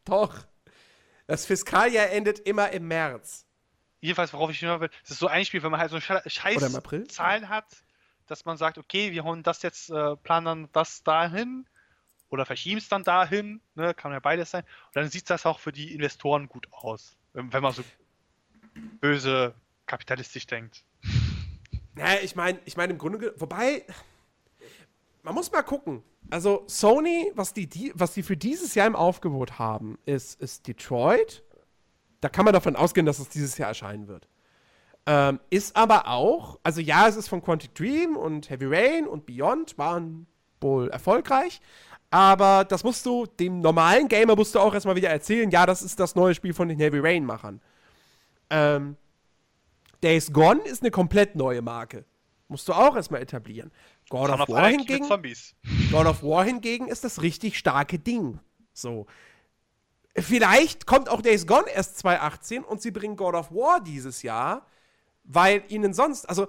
Doch. 0.05 0.45
Das 1.27 1.45
Fiskaljahr 1.45 2.09
endet 2.11 2.39
immer 2.39 2.69
im 2.71 2.87
März. 2.87 3.45
Jedenfalls, 3.99 4.31
worauf 4.33 4.51
ich 4.51 4.59
hinaus 4.59 4.79
will, 4.81 4.89
es 5.03 5.11
ist 5.11 5.19
so 5.19 5.27
ein 5.27 5.45
Spiel, 5.45 5.63
wenn 5.63 5.71
man 5.71 5.79
halt 5.79 5.89
so 5.91 5.97
sche- 5.97 6.29
scheiß? 6.29 6.61
Zahlen 7.07 7.49
hat, 7.49 7.65
dass 8.27 8.45
man 8.45 8.57
sagt, 8.57 8.77
okay, 8.77 9.11
wir 9.11 9.23
hauen 9.23 9.41
das 9.41 9.61
jetzt, 9.63 9.89
äh, 9.89 10.15
planen 10.17 10.45
dann 10.45 10.69
das 10.73 11.01
dahin 11.03 11.65
oder 12.35 12.45
verschieben 12.45 12.77
es 12.77 12.87
dann 12.87 13.03
dahin, 13.03 13.61
ne, 13.73 13.93
kann 13.93 14.11
ja 14.11 14.19
beides 14.19 14.51
sein. 14.51 14.63
Und 14.63 14.95
dann 14.95 15.09
sieht 15.09 15.29
das 15.29 15.45
auch 15.45 15.59
für 15.59 15.71
die 15.71 15.93
Investoren 15.93 16.47
gut 16.47 16.67
aus, 16.71 17.17
wenn, 17.33 17.49
man 17.49 17.73
so 17.73 17.83
böse 19.01 19.55
kapitalistisch 19.85 20.45
denkt. 20.47 20.83
Naja, 21.97 22.19
ich 22.23 22.35
meine, 22.35 22.59
ich 22.65 22.75
meine 22.75 22.91
im 22.91 22.99
Grunde, 22.99 23.33
wobei, 23.37 23.85
man 25.23 25.33
muss 25.33 25.49
mal 25.49 25.61
gucken. 25.61 26.03
Also 26.29 26.65
Sony, 26.67 27.31
was 27.35 27.53
die, 27.53 27.67
die, 27.67 27.93
was 27.95 28.13
die 28.13 28.21
für 28.21 28.35
dieses 28.35 28.75
Jahr 28.75 28.85
im 28.85 28.97
Aufgebot 28.97 29.59
haben, 29.59 29.97
ist, 30.05 30.41
ist 30.41 30.67
Detroit. 30.67 31.41
Da 32.19 32.27
kann 32.27 32.43
man 32.43 32.53
davon 32.53 32.75
ausgehen, 32.75 33.05
dass 33.05 33.19
es 33.19 33.29
dieses 33.29 33.57
Jahr 33.57 33.69
erscheinen 33.69 34.09
wird. 34.09 34.27
Ähm, 35.05 35.39
ist 35.49 35.75
aber 35.75 36.07
auch, 36.09 36.59
also 36.63 36.81
ja, 36.81 37.07
es 37.07 37.15
ist 37.15 37.27
von 37.27 37.41
Quantic 37.41 37.75
Dream 37.75 38.17
und 38.17 38.49
Heavy 38.49 38.65
Rain 38.65 39.07
und 39.07 39.25
Beyond 39.25 39.77
waren 39.77 40.27
wohl 40.61 40.89
erfolgreich. 40.89 41.61
Aber 42.15 42.63
das 42.63 42.85
musst 42.85 43.05
du, 43.05 43.25
dem 43.25 43.59
normalen 43.59 44.07
Gamer 44.07 44.37
musst 44.37 44.55
du 44.55 44.59
auch 44.61 44.73
erstmal 44.73 44.95
wieder 44.95 45.09
erzählen, 45.09 45.51
ja, 45.51 45.65
das 45.65 45.81
ist 45.81 45.99
das 45.99 46.15
neue 46.15 46.33
Spiel 46.33 46.53
von 46.53 46.69
den 46.69 46.79
Heavy 46.79 46.99
Rain-Machern. 46.99 47.59
Ähm, 48.49 48.95
Days 50.01 50.31
Gone 50.31 50.61
ist 50.61 50.81
eine 50.81 50.91
komplett 50.91 51.35
neue 51.35 51.61
Marke. 51.61 52.05
Musst 52.47 52.69
du 52.69 52.73
auch 52.73 52.95
erstmal 52.95 53.21
etablieren. 53.21 53.69
God 54.07 54.29
of 54.29 54.47
War 54.47 54.69
hingegen. 54.69 55.09
God 55.91 56.05
of 56.05 56.23
War 56.23 56.45
hingegen 56.45 56.87
ist 56.87 57.03
das 57.03 57.21
richtig 57.21 57.57
starke 57.57 57.99
Ding. 57.99 58.39
So. 58.71 59.07
Vielleicht 60.15 60.85
kommt 60.85 61.09
auch 61.09 61.21
Days 61.21 61.45
Gone 61.45 61.69
erst 61.69 61.97
2018 61.97 62.63
und 62.63 62.81
sie 62.81 62.91
bringen 62.91 63.17
God 63.17 63.35
of 63.35 63.51
War 63.51 63.81
dieses 63.81 64.23
Jahr, 64.23 64.65
weil 65.25 65.65
ihnen 65.67 65.93
sonst, 65.93 66.29
also, 66.29 66.47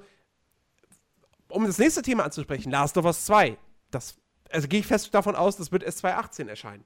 um 1.49 1.67
das 1.67 1.79
nächste 1.79 2.03
Thema 2.03 2.23
anzusprechen, 2.23 2.71
Last 2.71 2.97
of 2.99 3.05
Us 3.05 3.25
2, 3.25 3.59
das, 3.91 4.17
also 4.51 4.69
gehe 4.69 4.81
ich 4.81 4.87
fest 4.87 5.13
davon 5.15 5.35
aus, 5.37 5.57
das 5.57 5.73
wird 5.73 5.83
erst 5.83 5.99
2018 5.99 6.49
erscheinen. 6.49 6.85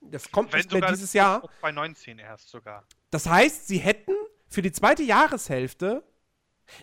Das 0.00 0.30
kommt 0.30 0.52
Wenn 0.52 0.58
nicht 0.60 0.72
mehr 0.72 0.88
dieses 0.90 1.12
Jahr. 1.12 1.48
Bei 1.60 1.72
19 1.72 2.18
erst 2.18 2.48
sogar. 2.48 2.84
Das 3.10 3.26
heißt, 3.26 3.66
sie 3.66 3.78
hätten 3.78 4.12
für 4.48 4.62
die 4.62 4.72
zweite 4.72 5.02
Jahreshälfte. 5.02 6.04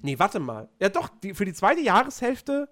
Nee, 0.01 0.19
warte 0.19 0.39
mal. 0.39 0.69
Ja, 0.79 0.89
doch, 0.89 1.09
die, 1.09 1.33
für 1.33 1.45
die 1.45 1.53
zweite 1.53 1.81
Jahreshälfte. 1.81 2.69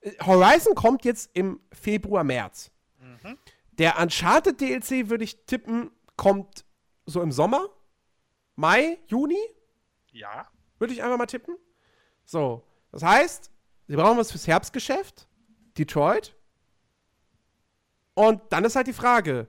äh, 0.00 0.12
Horizon 0.24 0.74
kommt 0.74 1.04
jetzt 1.04 1.30
im 1.34 1.60
Februar, 1.72 2.24
März. 2.24 2.70
Mhm. 2.98 3.38
Der 3.72 3.98
Uncharted 3.98 4.60
DLC, 4.60 5.08
würde 5.08 5.24
ich 5.24 5.46
tippen, 5.46 5.90
kommt 6.16 6.64
so 7.06 7.22
im 7.22 7.32
Sommer. 7.32 7.68
Mai, 8.54 8.98
Juni, 9.06 9.38
Ja. 10.12 10.46
würde 10.78 10.92
ich 10.92 11.02
einfach 11.02 11.16
mal 11.16 11.26
tippen. 11.26 11.56
So, 12.24 12.62
das 12.90 13.02
heißt, 13.02 13.50
sie 13.88 13.96
brauchen 13.96 14.18
was 14.18 14.30
fürs 14.30 14.46
Herbstgeschäft. 14.46 15.26
Detroit. 15.78 16.34
Und 18.14 18.40
dann 18.50 18.64
ist 18.64 18.76
halt 18.76 18.86
die 18.86 18.92
Frage: 18.92 19.48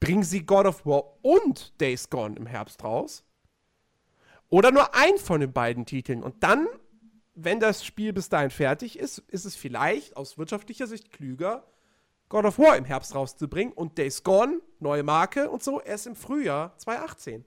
Bringen 0.00 0.22
sie 0.22 0.44
God 0.44 0.66
of 0.66 0.84
War 0.86 1.04
und 1.22 1.80
Days 1.80 2.10
Gone 2.10 2.36
im 2.36 2.46
Herbst 2.46 2.82
raus? 2.84 3.24
Oder 4.50 4.70
nur 4.70 4.94
ein 4.94 5.16
von 5.18 5.40
den 5.40 5.52
beiden 5.52 5.86
Titeln? 5.86 6.22
Und 6.22 6.42
dann 6.42 6.68
wenn 7.34 7.60
das 7.60 7.84
Spiel 7.84 8.12
bis 8.12 8.28
dahin 8.28 8.50
fertig 8.50 8.98
ist, 8.98 9.18
ist 9.28 9.44
es 9.44 9.56
vielleicht 9.56 10.16
aus 10.16 10.38
wirtschaftlicher 10.38 10.86
Sicht 10.86 11.10
klüger, 11.10 11.66
God 12.28 12.44
of 12.44 12.58
War 12.58 12.76
im 12.76 12.84
Herbst 12.84 13.14
rauszubringen 13.14 13.72
und 13.72 13.98
Days 13.98 14.22
Gone, 14.22 14.60
neue 14.80 15.02
Marke 15.02 15.50
und 15.50 15.62
so, 15.62 15.80
erst 15.80 16.06
im 16.06 16.16
Frühjahr 16.16 16.76
2018. 16.78 17.44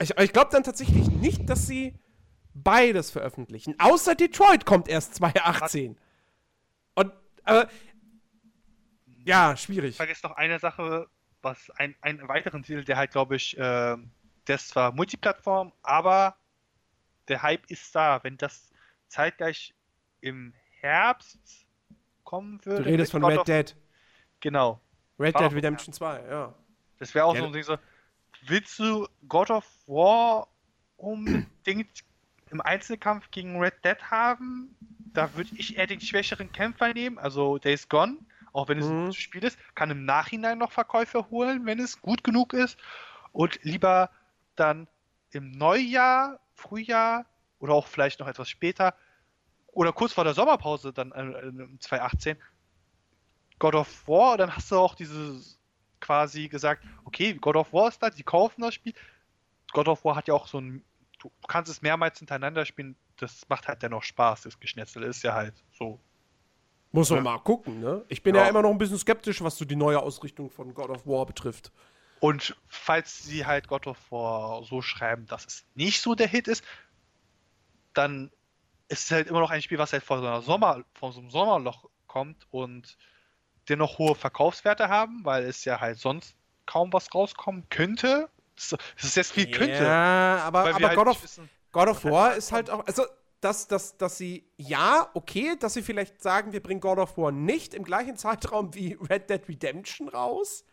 Ich, 0.00 0.10
ich 0.18 0.32
glaube 0.32 0.50
dann 0.50 0.64
tatsächlich 0.64 1.08
nicht, 1.08 1.48
dass 1.48 1.66
sie 1.66 1.94
beides 2.54 3.10
veröffentlichen. 3.10 3.74
Außer 3.78 4.14
Detroit 4.14 4.64
kommt 4.64 4.88
erst 4.88 5.16
2018. 5.16 5.98
Und, 6.94 7.12
aber, 7.44 7.68
ja, 9.24 9.56
schwierig. 9.56 9.90
Ich 9.90 9.96
vergesse 9.96 10.26
noch 10.26 10.36
eine 10.36 10.58
Sache, 10.58 11.08
was 11.42 11.70
ein, 11.76 11.94
einen 12.00 12.26
weiteren 12.28 12.62
Titel, 12.62 12.84
der 12.84 12.96
halt, 12.96 13.10
glaube 13.10 13.36
ich, 13.36 13.56
äh, 13.56 13.96
der 14.46 14.54
ist 14.56 14.68
zwar 14.68 14.92
Multiplattform, 14.92 15.72
aber 15.82 16.36
der 17.28 17.42
Hype 17.42 17.70
ist 17.70 17.94
da. 17.94 18.22
Wenn 18.22 18.36
das 18.36 18.70
zeitgleich 19.08 19.74
im 20.20 20.54
Herbst 20.80 21.66
kommen 22.24 22.64
würde. 22.64 22.82
Du 22.82 22.88
redest 22.88 23.12
von 23.12 23.24
Red 23.24 23.46
Dead. 23.46 23.76
Genau. 24.40 24.80
Red 25.18 25.38
Dead 25.38 25.52
Redemption 25.52 25.92
2, 25.92 26.24
ja. 26.28 26.54
Das 26.98 27.14
wäre 27.14 27.24
auch 27.24 27.34
ja. 27.34 27.40
so 27.40 27.46
ein 27.46 27.52
Ding 27.52 27.62
so. 27.62 27.76
Willst 28.46 28.78
du 28.78 29.08
God 29.28 29.50
of 29.50 29.66
War 29.86 30.48
unbedingt 30.96 32.04
im 32.54 32.60
Einzelkampf 32.60 33.30
gegen 33.30 33.60
Red 33.60 33.84
Dead 33.84 33.98
haben? 34.10 34.74
Da 35.12 35.34
würde 35.34 35.50
ich 35.54 35.76
eher 35.76 35.86
den 35.86 36.00
schwächeren 36.00 36.50
Kämpfer 36.50 36.92
nehmen, 36.92 37.18
also 37.18 37.58
Days 37.58 37.88
Gone, 37.88 38.18
auch 38.52 38.68
wenn 38.68 38.78
es 38.78 38.86
mhm. 38.86 39.06
ein 39.06 39.12
Spiel 39.12 39.44
ist, 39.44 39.58
kann 39.74 39.90
im 39.90 40.04
Nachhinein 40.04 40.58
noch 40.58 40.72
Verkäufe 40.72 41.30
holen, 41.30 41.66
wenn 41.66 41.78
es 41.78 42.00
gut 42.00 42.24
genug 42.24 42.52
ist. 42.52 42.78
Und 43.32 43.58
lieber 43.62 44.10
dann 44.56 44.88
im 45.30 45.50
Neujahr, 45.50 46.40
Frühjahr 46.54 47.26
oder 47.58 47.74
auch 47.74 47.86
vielleicht 47.86 48.20
noch 48.20 48.28
etwas 48.28 48.48
später 48.48 48.94
oder 49.72 49.92
kurz 49.92 50.12
vor 50.12 50.24
der 50.24 50.34
Sommerpause 50.34 50.92
dann 50.92 51.12
äh, 51.12 51.78
2018 51.80 52.36
God 53.58 53.74
of 53.74 54.08
War, 54.08 54.36
dann 54.36 54.54
hast 54.54 54.70
du 54.70 54.76
auch 54.76 54.94
dieses 54.94 55.58
quasi 56.00 56.48
gesagt, 56.48 56.84
okay, 57.04 57.34
God 57.34 57.56
of 57.56 57.72
War 57.72 57.88
ist 57.88 58.02
da, 58.02 58.10
die 58.10 58.22
kaufen 58.22 58.62
das 58.62 58.74
Spiel. 58.74 58.94
God 59.72 59.88
of 59.88 60.04
War 60.04 60.16
hat 60.16 60.28
ja 60.28 60.34
auch 60.34 60.46
so 60.46 60.60
ein, 60.60 60.84
du 61.24 61.46
kannst 61.48 61.70
es 61.70 61.82
mehrmals 61.82 62.18
hintereinander 62.18 62.64
spielen, 62.64 62.96
das 63.16 63.48
macht 63.48 63.68
halt 63.68 63.82
dennoch 63.82 64.02
Spaß, 64.02 64.42
das 64.42 64.58
Geschnetzel 64.60 65.02
ist 65.02 65.22
ja 65.22 65.34
halt 65.34 65.54
so. 65.72 65.98
Muss 66.92 67.10
man 67.10 67.18
ja. 67.18 67.22
mal 67.24 67.38
gucken, 67.38 67.80
ne? 67.80 68.04
Ich 68.08 68.22
bin 68.22 68.34
ja. 68.34 68.42
ja 68.42 68.48
immer 68.48 68.62
noch 68.62 68.70
ein 68.70 68.78
bisschen 68.78 68.98
skeptisch, 68.98 69.42
was 69.42 69.56
so 69.56 69.64
die 69.64 69.76
neue 69.76 70.00
Ausrichtung 70.00 70.50
von 70.50 70.74
God 70.74 70.90
of 70.90 71.06
War 71.06 71.26
betrifft. 71.26 71.72
Und 72.20 72.56
falls 72.68 73.24
sie 73.24 73.44
halt 73.44 73.68
God 73.68 73.86
of 73.86 73.98
War 74.10 74.62
so 74.62 74.80
schreiben, 74.80 75.26
dass 75.26 75.44
es 75.44 75.66
nicht 75.74 76.00
so 76.00 76.14
der 76.14 76.28
Hit 76.28 76.48
ist, 76.48 76.64
dann 77.92 78.30
ist 78.88 79.04
es 79.04 79.10
halt 79.10 79.28
immer 79.28 79.40
noch 79.40 79.50
ein 79.50 79.62
Spiel, 79.62 79.78
was 79.78 79.92
halt 79.92 80.04
vor 80.04 80.20
so, 80.20 80.26
einer 80.26 80.42
Sommer, 80.42 80.84
vor 80.94 81.12
so 81.12 81.20
einem 81.20 81.30
Sommerloch 81.30 81.88
kommt 82.06 82.46
und 82.50 82.96
dennoch 83.68 83.98
hohe 83.98 84.14
Verkaufswerte 84.14 84.88
haben, 84.88 85.24
weil 85.24 85.44
es 85.44 85.64
ja 85.64 85.80
halt 85.80 85.98
sonst 85.98 86.36
kaum 86.66 86.92
was 86.92 87.14
rauskommen 87.14 87.68
könnte. 87.70 88.28
Das 88.56 88.76
ist 89.02 89.16
jetzt 89.16 89.32
viel 89.32 89.50
könnte. 89.50 89.82
Ja, 89.82 90.38
aber, 90.44 90.74
aber 90.74 90.88
halt 90.88 90.96
God, 90.96 91.08
of, 91.08 91.22
wissen, 91.22 91.50
God 91.72 91.88
of 91.88 92.04
War 92.04 92.28
halt 92.28 92.38
ist 92.38 92.52
halt 92.52 92.70
auch. 92.70 92.86
Also, 92.86 93.04
dass, 93.40 93.68
dass, 93.68 93.96
dass 93.98 94.16
sie, 94.16 94.48
ja, 94.56 95.10
okay, 95.12 95.56
dass 95.58 95.74
sie 95.74 95.82
vielleicht 95.82 96.22
sagen, 96.22 96.52
wir 96.52 96.62
bringen 96.62 96.80
God 96.80 96.98
of 96.98 97.18
War 97.18 97.30
nicht 97.30 97.74
im 97.74 97.84
gleichen 97.84 98.16
Zeitraum 98.16 98.74
wie 98.74 98.94
Red 98.94 99.28
Dead 99.28 99.46
Redemption 99.48 100.08
raus. 100.08 100.64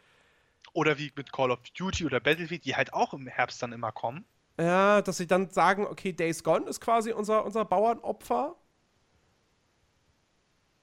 Oder 0.74 0.98
wie 0.98 1.12
mit 1.16 1.34
Call 1.34 1.52
of 1.52 1.60
Duty 1.78 2.06
oder 2.06 2.22
Battlefield, 2.22 2.64
die 2.64 2.76
halt 2.76 2.94
auch 2.94 3.14
im 3.14 3.28
Herbst 3.28 3.62
dann 3.62 3.74
immer 3.74 3.92
kommen. 3.92 4.26
Ja, 4.58 5.02
dass 5.02 5.18
sie 5.18 5.28
dann 5.28 5.50
sagen, 5.50 5.86
okay, 5.86 6.14
Days 6.14 6.44
Gone 6.44 6.66
ist 6.68 6.80
quasi 6.80 7.12
unser, 7.12 7.44
unser 7.44 7.66
Bauernopfer. 7.66 8.56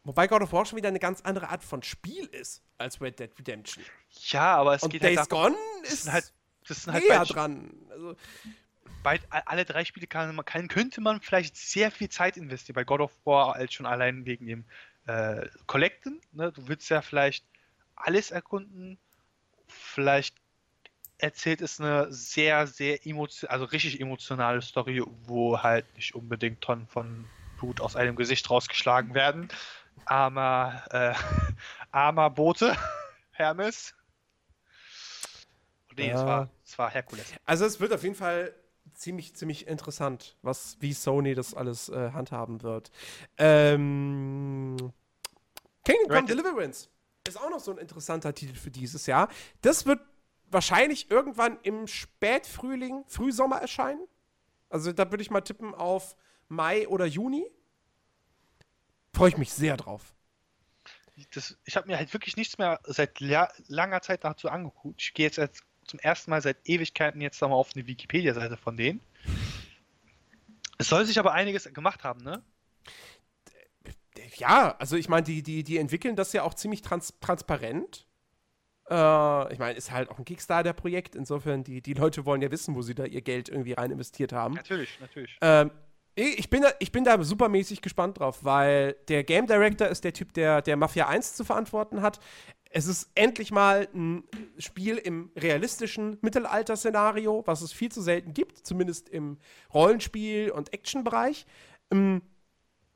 Wobei 0.04 0.26
God 0.26 0.42
of 0.42 0.52
War 0.52 0.66
schon 0.66 0.76
wieder 0.76 0.88
eine 0.88 0.98
ganz 0.98 1.20
andere 1.22 1.48
Art 1.48 1.62
von 1.62 1.82
Spiel 1.82 2.26
ist 2.26 2.62
als 2.76 3.00
Red 3.00 3.18
Dead 3.18 3.30
Redemption. 3.38 3.84
Ja, 4.28 4.56
aber 4.56 4.74
es 4.74 4.82
Und 4.82 4.90
geht 4.90 5.02
Days 5.02 5.18
halt 5.18 5.30
Gone 5.30 5.56
ist 5.84 6.10
halt, 6.10 6.32
das 6.68 6.84
sind 6.84 6.92
halt 6.92 7.04
näher 7.04 7.24
dran. 7.24 7.70
Also, 7.90 8.16
bei 9.02 9.20
alle 9.30 9.64
drei 9.64 9.84
Spiele 9.84 10.06
kann, 10.06 10.44
kann, 10.44 10.68
könnte 10.68 11.00
man 11.00 11.20
vielleicht 11.20 11.56
sehr 11.56 11.90
viel 11.90 12.08
Zeit 12.08 12.36
investieren. 12.36 12.74
Bei 12.74 12.84
God 12.84 13.00
of 13.00 13.12
War 13.24 13.54
als 13.54 13.72
schon 13.72 13.86
allein 13.86 14.24
wegen 14.26 14.46
dem 14.46 14.64
äh, 15.06 15.46
Collecten. 15.66 16.20
Ne? 16.32 16.52
Du 16.52 16.68
willst 16.68 16.88
ja 16.90 17.00
vielleicht 17.00 17.44
alles 17.96 18.30
erkunden. 18.30 18.98
Vielleicht 19.68 20.36
erzählt 21.18 21.62
es 21.62 21.80
eine 21.80 22.12
sehr, 22.12 22.66
sehr 22.66 23.06
emotional, 23.06 23.52
also 23.52 23.66
richtig 23.66 24.00
emotionale 24.00 24.62
Story, 24.62 25.02
wo 25.24 25.62
halt 25.62 25.84
nicht 25.96 26.14
unbedingt 26.14 26.60
Tonnen 26.60 26.86
von 26.86 27.24
Blut 27.58 27.80
aus 27.80 27.96
einem 27.96 28.16
Gesicht 28.16 28.48
rausgeschlagen 28.50 29.14
werden 29.14 29.48
armer, 30.08 30.82
äh, 30.90 31.14
armer 31.92 32.30
Bote, 32.30 32.76
Hermes. 33.32 33.94
Nee, 35.98 36.08
ja. 36.08 36.14
es, 36.14 36.24
war, 36.24 36.48
es 36.64 36.78
war 36.78 36.90
Herkules. 36.90 37.26
Also 37.44 37.64
es 37.64 37.80
wird 37.80 37.92
auf 37.92 38.02
jeden 38.02 38.14
Fall 38.14 38.54
ziemlich, 38.94 39.34
ziemlich 39.34 39.66
interessant, 39.66 40.36
was, 40.42 40.76
wie 40.80 40.92
Sony 40.92 41.34
das 41.34 41.54
alles 41.54 41.88
äh, 41.88 42.10
handhaben 42.12 42.62
wird. 42.62 42.90
Ähm, 43.36 44.76
Kingdom 45.84 46.08
Come 46.08 46.26
Deliverance 46.26 46.88
ist 47.26 47.40
auch 47.40 47.50
noch 47.50 47.60
so 47.60 47.72
ein 47.72 47.78
interessanter 47.78 48.34
Titel 48.34 48.54
für 48.54 48.70
dieses 48.70 49.06
Jahr. 49.06 49.28
Das 49.62 49.86
wird 49.86 50.00
wahrscheinlich 50.50 51.10
irgendwann 51.10 51.58
im 51.62 51.86
Spätfrühling, 51.86 53.04
Frühsommer 53.06 53.60
erscheinen. 53.60 54.06
Also 54.70 54.92
da 54.92 55.10
würde 55.10 55.22
ich 55.22 55.30
mal 55.30 55.40
tippen 55.40 55.74
auf 55.74 56.16
Mai 56.48 56.88
oder 56.88 57.06
Juni. 57.06 57.50
Freue 59.14 59.30
ich 59.30 59.36
mich 59.36 59.52
sehr 59.52 59.76
drauf. 59.76 60.14
Das, 61.32 61.58
ich 61.64 61.76
habe 61.76 61.88
mir 61.88 61.96
halt 61.96 62.12
wirklich 62.12 62.36
nichts 62.36 62.58
mehr 62.58 62.80
seit 62.84 63.18
langer 63.20 64.02
Zeit 64.02 64.24
dazu 64.24 64.48
angeguckt. 64.48 65.02
Ich 65.02 65.14
gehe 65.14 65.26
jetzt 65.26 65.38
als, 65.38 65.62
zum 65.88 65.98
ersten 66.00 66.30
Mal 66.30 66.42
seit 66.42 66.56
Ewigkeiten 66.64 67.20
jetzt 67.20 67.40
nochmal 67.40 67.58
auf 67.58 67.70
eine 67.74 67.86
Wikipedia-Seite 67.86 68.56
von 68.56 68.76
denen. 68.76 69.00
Es 70.78 70.88
soll 70.88 71.04
sich 71.04 71.18
aber 71.18 71.32
einiges 71.32 71.64
gemacht 71.72 72.04
haben, 72.04 72.22
ne? 72.22 72.42
Ja, 74.36 74.76
also 74.78 74.96
ich 74.96 75.08
meine, 75.08 75.24
die, 75.24 75.42
die, 75.42 75.64
die 75.64 75.78
entwickeln 75.78 76.14
das 76.14 76.32
ja 76.32 76.42
auch 76.42 76.54
ziemlich 76.54 76.82
trans 76.82 77.14
transparent. 77.20 78.06
Äh, 78.88 79.52
ich 79.52 79.58
meine, 79.58 79.74
ist 79.76 79.90
halt 79.90 80.10
auch 80.10 80.18
ein 80.18 80.24
Kickstarter-Projekt. 80.24 81.14
Insofern, 81.14 81.64
die, 81.64 81.82
die 81.82 81.94
Leute 81.94 82.24
wollen 82.24 82.42
ja 82.42 82.50
wissen, 82.50 82.74
wo 82.74 82.82
sie 82.82 82.94
da 82.94 83.04
ihr 83.04 83.22
Geld 83.22 83.48
irgendwie 83.48 83.72
rein 83.72 83.90
investiert 83.90 84.32
haben. 84.32 84.54
Natürlich, 84.54 84.98
natürlich. 85.00 85.36
Ähm, 85.40 85.70
ich 86.18 86.50
bin, 86.50 86.62
da, 86.62 86.70
ich 86.80 86.90
bin 86.90 87.04
da 87.04 87.22
supermäßig 87.22 87.80
gespannt 87.80 88.18
drauf, 88.18 88.44
weil 88.44 88.94
der 89.08 89.22
Game 89.22 89.46
Director 89.46 89.86
ist 89.86 90.02
der 90.02 90.12
Typ, 90.12 90.32
der, 90.32 90.62
der 90.62 90.76
Mafia 90.76 91.06
1 91.06 91.34
zu 91.34 91.44
verantworten 91.44 92.02
hat. 92.02 92.18
Es 92.70 92.86
ist 92.86 93.10
endlich 93.14 93.50
mal 93.50 93.88
ein 93.94 94.24
Spiel 94.58 94.96
im 94.96 95.30
realistischen 95.36 96.18
Mittelalter-Szenario, 96.20 97.44
was 97.46 97.62
es 97.62 97.72
viel 97.72 97.90
zu 97.90 98.02
selten 98.02 98.34
gibt, 98.34 98.66
zumindest 98.66 99.08
im 99.08 99.38
Rollenspiel- 99.72 100.50
und 100.50 100.72
Action-Bereich. 100.72 101.46
Ähm, 101.90 102.22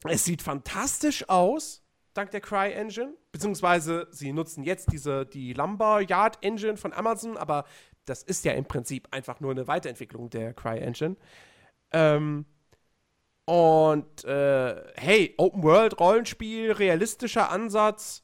es 0.09 0.25
sieht 0.25 0.43
fantastisch 0.43 1.29
aus, 1.29 1.83
dank 2.15 2.33
der 2.33 2.41
Cry-Engine. 2.41 3.15
Beziehungsweise 3.31 4.09
sie 4.11 4.33
nutzen 4.33 4.65
jetzt 4.65 4.93
diese, 4.93 5.25
die 5.27 5.53
Lumberyard-Engine 5.53 6.77
von 6.77 6.93
Amazon, 6.93 7.37
aber 7.37 7.65
das 8.05 8.25
ist 8.25 8.45
ja 8.45 8.53
im 8.53 8.65
Prinzip 8.65 9.09
einfach 9.13 9.39
nur 9.39 9.53
eine 9.53 9.69
Weiterentwicklung 9.69 10.29
der 10.29 10.53
Cry-Engine. 10.55 11.17
Ähm, 11.93 12.47
und 13.45 14.25
äh, 14.25 14.93
hey, 14.97 15.35
Open 15.37 15.63
World, 15.63 15.99
Rollenspiel, 15.99 16.73
realistischer 16.73 17.51
Ansatz. 17.51 18.23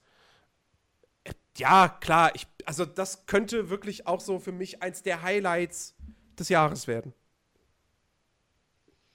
Äh, 1.25 1.33
ja, 1.57 1.89
klar, 1.89 2.35
ich, 2.35 2.47
also 2.65 2.85
das 2.85 3.27
könnte 3.27 3.71
wirklich 3.71 4.07
auch 4.07 4.21
so 4.21 4.39
für 4.39 4.53
mich 4.53 4.83
eins 4.83 5.03
der 5.03 5.23
Highlights 5.23 5.95
des 6.39 6.49
Jahres 6.49 6.87
werden. 6.87 7.15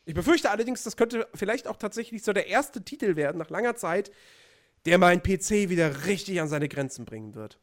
Ich 0.06 0.14
befürchte 0.14 0.50
allerdings, 0.50 0.84
das 0.84 0.98
könnte 0.98 1.28
vielleicht 1.34 1.68
auch 1.68 1.78
tatsächlich 1.78 2.24
so 2.24 2.34
der 2.34 2.48
erste 2.48 2.84
Titel 2.84 3.16
werden 3.16 3.38
nach 3.38 3.50
langer 3.50 3.76
Zeit, 3.76 4.12
der 4.86 4.98
meinen 4.98 5.24
PC 5.24 5.70
wieder 5.70 6.06
richtig 6.06 6.42
an 6.42 6.50
seine 6.50 6.68
Grenzen 6.68 7.06
bringen 7.06 7.36
wird. 7.36 7.58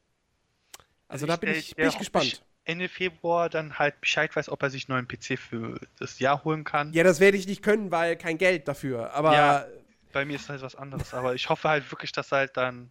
Also, 1.07 1.27
also 1.27 1.27
da 1.27 1.37
bin 1.37 1.51
ich, 1.51 1.77
bin 1.77 1.89
ich 1.89 1.99
gespannt. 1.99 2.43
Ende 2.65 2.89
Februar 2.89 3.49
dann 3.49 3.79
halt 3.79 4.01
Bescheid 4.01 4.35
weiß, 4.35 4.49
ob 4.49 4.63
er 4.63 4.71
sich 4.71 4.89
einen 4.89 4.99
neuen 4.99 5.09
PC 5.09 5.39
für 5.39 5.81
das 5.99 6.19
Jahr 6.19 6.45
holen 6.45 6.65
kann. 6.65 6.93
Ja, 6.93 7.05
das 7.05 7.21
werde 7.21 7.37
ich 7.37 7.47
nicht 7.47 7.63
können, 7.63 7.91
weil 7.91 8.17
kein 8.17 8.39
Geld 8.39 8.69
dafür. 8.69 9.13
Aber 9.15 9.33
ja, 9.33 9.67
bei 10.13 10.25
mir 10.25 10.37
ist 10.37 10.49
halt 10.49 10.63
was 10.63 10.75
anderes. 10.75 11.15
Aber 11.15 11.35
ich 11.35 11.49
hoffe 11.49 11.69
halt 11.69 11.91
wirklich, 11.91 12.13
dass 12.13 12.33
halt 12.33 12.57
dann 12.57 12.91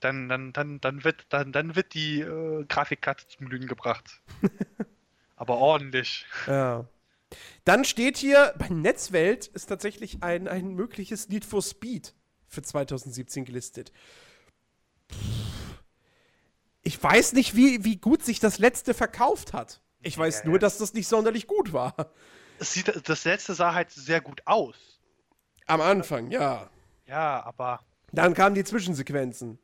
dann 0.00 0.28
dann 0.28 0.52
dann 0.52 0.80
dann 0.80 1.04
wird 1.04 1.26
dann 1.30 1.52
dann 1.52 1.74
wird 1.76 1.94
die 1.94 2.20
äh, 2.20 2.64
Grafikkarte 2.64 3.26
zum 3.28 3.48
Glühen 3.48 3.66
gebracht. 3.66 4.22
aber 5.36 5.58
ordentlich. 5.58 6.26
Ja. 6.46 6.86
Dann 7.64 7.84
steht 7.84 8.16
hier, 8.16 8.54
bei 8.56 8.68
Netzwelt 8.68 9.48
ist 9.48 9.66
tatsächlich 9.66 10.22
ein, 10.22 10.46
ein 10.46 10.74
mögliches 10.74 11.28
Need 11.28 11.44
for 11.44 11.60
Speed 11.60 12.14
für 12.46 12.62
2017 12.62 13.44
gelistet. 13.44 13.92
Pff 15.10 15.45
ich 16.86 17.02
weiß 17.02 17.32
nicht, 17.32 17.56
wie, 17.56 17.84
wie 17.84 17.96
gut 17.96 18.24
sich 18.24 18.38
das 18.38 18.58
letzte 18.58 18.94
verkauft 18.94 19.52
hat. 19.52 19.80
Ich 20.02 20.16
weiß 20.16 20.40
Ja, 20.40 20.44
nur, 20.44 20.54
ja. 20.54 20.58
dass 20.60 20.78
das 20.78 20.94
nicht 20.94 21.08
sonderlich 21.08 21.48
gut 21.48 21.72
war. 21.72 21.94
Sieht, 22.60 23.08
das 23.08 23.24
letzte 23.24 23.54
sah 23.54 23.74
halt 23.74 23.90
sehr 23.90 24.20
gut 24.20 24.40
aus. 24.46 25.00
Am 25.66 25.80
Anfang, 25.80 26.30
ja. 26.30 26.70
Ja, 27.06 27.42
aber 27.44 27.80
Dann 28.12 28.34
kamen 28.34 28.54
die 28.54 28.62
Zwischensequenzen. 28.62 29.58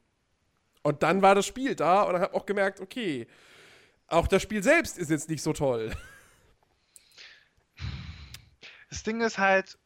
Und 0.82 1.04
dann 1.04 1.22
war 1.22 1.36
das 1.36 1.46
Spiel 1.46 1.76
da 1.76 2.02
und 2.02 2.16
ich 2.16 2.22
habe 2.22 2.34
auch 2.34 2.44
gemerkt, 2.44 2.80
okay, 2.80 3.28
auch 4.08 4.26
das 4.26 4.42
Spiel 4.42 4.64
selbst 4.64 4.98
ist 4.98 5.10
jetzt 5.10 5.28
nicht 5.30 5.42
so 5.44 5.52
toll. 5.52 5.92
das 8.90 9.04
Ding 9.04 9.20
ist 9.20 9.38
halt, 9.38 9.78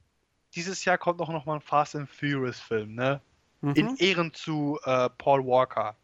dieses 0.55 0.87
Jahr 0.87 0.97
kommt 0.97 1.21
auch 1.21 1.29
noch 1.29 1.45
mal 1.45 1.57
ein 1.57 1.61
Fast 1.61 1.95
and 1.97 2.09
Furious 2.09 2.59
Film, 2.59 2.95
ne? 2.95 3.21
In 3.75 3.89
Mhm. 3.89 3.97
Ehren 3.99 4.33
zu 4.33 4.79
äh, 4.85 5.11
Paul 5.19 5.45
Walker. 5.45 5.97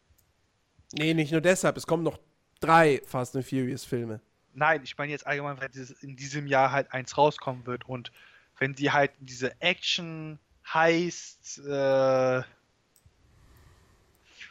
Nee, 0.95 1.13
nicht 1.13 1.31
nur 1.31 1.41
deshalb. 1.41 1.75
Es 1.75 1.87
kommen 1.87 2.03
noch 2.03 2.19
drei 2.59 3.01
Fast 3.05 3.35
and 3.35 3.45
Furious 3.45 3.83
Filme. 3.83 4.21
Nein, 4.53 4.81
ich 4.83 4.97
meine 4.97 5.11
jetzt 5.11 5.25
allgemein, 5.25 5.59
weil 5.59 5.69
in 6.01 6.15
diesem 6.15 6.45
Jahr 6.45 6.71
halt 6.71 6.93
eins 6.93 7.17
rauskommen 7.17 7.65
wird 7.65 7.89
und 7.89 8.11
wenn 8.59 8.75
die 8.75 8.91
halt 8.91 9.11
diese 9.19 9.59
Action 9.61 10.39
heißt 10.71 11.65
äh, 11.65 12.43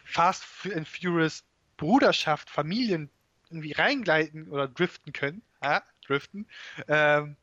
Fast 0.05 0.45
and 0.75 0.89
Furious 0.89 1.45
Bruderschaft, 1.77 2.51
Familien 2.51 3.09
irgendwie 3.49 3.73
reingleiten 3.73 4.49
oder 4.49 4.67
driften 4.67 5.13
können, 5.13 5.43
ja, 5.63 5.83
driften, 6.07 6.47
ähm, 6.89 7.37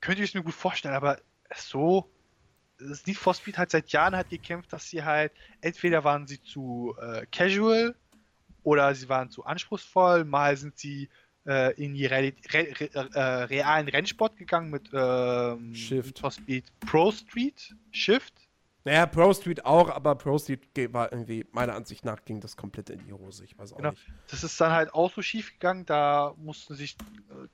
könnte 0.00 0.22
ich 0.22 0.30
es 0.30 0.34
mir 0.34 0.42
gut 0.42 0.54
vorstellen, 0.54 0.94
aber 0.94 1.18
so, 1.56 2.10
das 2.88 3.06
Need 3.06 3.16
for 3.16 3.34
Speed 3.34 3.58
hat 3.58 3.70
seit 3.70 3.90
Jahren 3.90 4.14
halt 4.16 4.30
gekämpft, 4.30 4.72
dass 4.72 4.88
sie 4.88 5.02
halt, 5.02 5.32
entweder 5.60 6.04
waren 6.04 6.26
sie 6.26 6.42
zu 6.42 6.94
äh, 7.00 7.26
casual 7.32 7.94
oder 8.62 8.94
sie 8.94 9.08
waren 9.08 9.30
zu 9.30 9.44
anspruchsvoll, 9.44 10.24
mal 10.24 10.56
sind 10.56 10.78
sie 10.78 11.08
äh, 11.46 11.74
in 11.82 11.94
die 11.94 12.06
Reali 12.06 12.34
re 12.52 12.68
re 12.80 13.10
äh, 13.14 13.20
realen 13.44 13.88
Rennsport 13.88 14.36
gegangen 14.36 14.70
mit 14.70 14.90
ähm, 14.92 15.74
Shift. 15.74 16.06
Need 16.06 16.18
for 16.18 16.30
Speed 16.30 16.64
Pro 16.80 17.10
Street, 17.12 17.74
Shift. 17.90 18.32
Naja, 18.86 19.06
Pro 19.06 19.32
Street 19.32 19.64
auch, 19.64 19.88
aber 19.88 20.14
Pro 20.14 20.38
Street 20.38 20.60
war 20.92 21.10
irgendwie, 21.10 21.46
meiner 21.52 21.74
Ansicht 21.74 22.04
nach, 22.04 22.22
ging 22.24 22.40
das 22.40 22.54
komplett 22.56 22.90
in 22.90 23.02
die 23.06 23.12
Hose. 23.14 23.44
Ich 23.44 23.56
weiß 23.58 23.72
auch 23.72 23.78
Genau. 23.78 23.90
nicht. 23.90 24.06
Das 24.30 24.44
ist 24.44 24.60
dann 24.60 24.72
halt 24.72 24.92
auch 24.92 25.10
so 25.10 25.22
schief 25.22 25.52
gegangen, 25.52 25.86
da 25.86 26.34
mussten 26.36 26.74
sich 26.74 26.96
äh, 27.30 27.46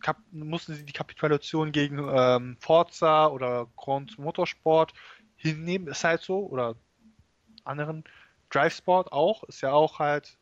kap 0.00 0.18
mussten 0.30 0.74
sie 0.74 0.84
die 0.84 0.92
Kapitulation 0.92 1.72
gegen 1.72 1.98
ähm, 2.10 2.56
Forza 2.60 3.26
oder 3.28 3.66
Grand 3.76 4.18
Motorsport 4.18 4.94
hinnehmen, 5.36 5.88
ist 5.88 6.04
halt 6.04 6.22
so, 6.22 6.46
oder 6.46 6.74
anderen 7.64 8.04
Drive 8.50 8.76
Sport 8.76 9.12
auch, 9.12 9.44
ist 9.44 9.60
ja 9.60 9.72
auch 9.72 9.98
halt 9.98 10.36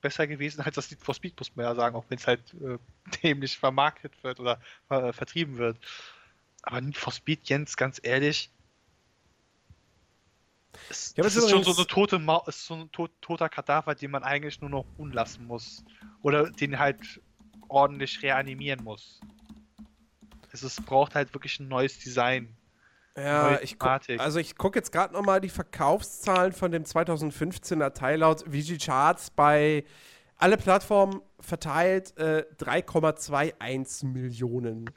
besser 0.00 0.26
gewesen 0.26 0.60
als 0.60 0.76
das 0.76 0.90
Need 0.90 1.02
for 1.02 1.14
Speed, 1.14 1.38
muss 1.38 1.54
man 1.56 1.66
ja 1.66 1.74
sagen, 1.74 1.96
auch 1.96 2.04
wenn 2.08 2.18
es 2.18 2.26
halt 2.26 2.42
äh, 2.54 2.78
dämlich 3.22 3.58
vermarktet 3.58 4.12
wird 4.22 4.40
oder 4.40 4.60
äh, 4.88 5.12
vertrieben 5.12 5.58
wird. 5.58 5.78
Aber 6.62 6.80
Need 6.80 6.96
for 6.96 7.12
Speed, 7.12 7.48
Jens, 7.48 7.76
ganz 7.76 8.00
ehrlich, 8.02 8.50
hab 10.88 11.24
das 11.24 11.36
ist 11.36 11.50
schon 11.50 11.64
so 11.64 11.74
eine 11.74 11.86
tote 11.86 12.18
Mau 12.18 12.44
ist 12.46 12.66
so 12.66 12.74
ein 12.74 12.92
tot, 12.92 13.10
toter 13.20 13.48
Kadaver, 13.48 13.94
den 13.94 14.10
man 14.10 14.22
eigentlich 14.22 14.60
nur 14.60 14.70
noch 14.70 14.86
ruhen 14.98 15.12
lassen 15.12 15.46
muss. 15.46 15.84
Oder 16.22 16.50
den 16.50 16.78
halt 16.78 17.20
ordentlich 17.68 18.22
reanimieren 18.22 18.82
muss. 18.84 19.20
Es 20.52 20.62
ist, 20.62 20.84
braucht 20.86 21.14
halt 21.14 21.34
wirklich 21.34 21.60
ein 21.60 21.68
neues 21.68 21.98
Design. 21.98 22.56
Ja, 23.16 23.50
Neue 23.50 23.60
ich 23.62 23.78
guck, 23.78 24.00
also 24.18 24.38
ich 24.38 24.56
gucke 24.56 24.78
jetzt 24.78 24.92
gerade 24.92 25.14
noch 25.14 25.22
mal 25.22 25.40
die 25.40 25.48
Verkaufszahlen 25.48 26.52
von 26.52 26.70
dem 26.70 26.84
2015er 26.84 27.94
Teil 27.94 28.18
laut 28.20 28.42
VG 28.42 28.76
Charts 28.78 29.30
bei 29.30 29.84
alle 30.36 30.58
Plattformen 30.58 31.22
verteilt 31.40 32.16
äh, 32.18 32.44
3,21 32.58 34.06
Millionen. 34.06 34.90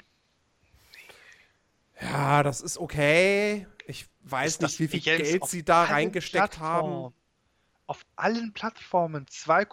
Ja, 2.02 2.44
das 2.44 2.62
ist 2.62 2.78
okay. 2.78 3.68
Ich 3.88 4.08
weiß 4.24 4.54
Ist 4.56 4.62
nicht, 4.62 4.80
wie 4.80 4.88
viel 4.88 5.00
Geld 5.02 5.46
sie 5.46 5.64
da 5.64 5.84
reingesteckt 5.84 6.60
haben. 6.60 6.88
Plattformen- 6.88 7.14
Auf 7.88 8.06
allen 8.16 8.54
Plattformen 8.54 9.28
2, 9.28 9.66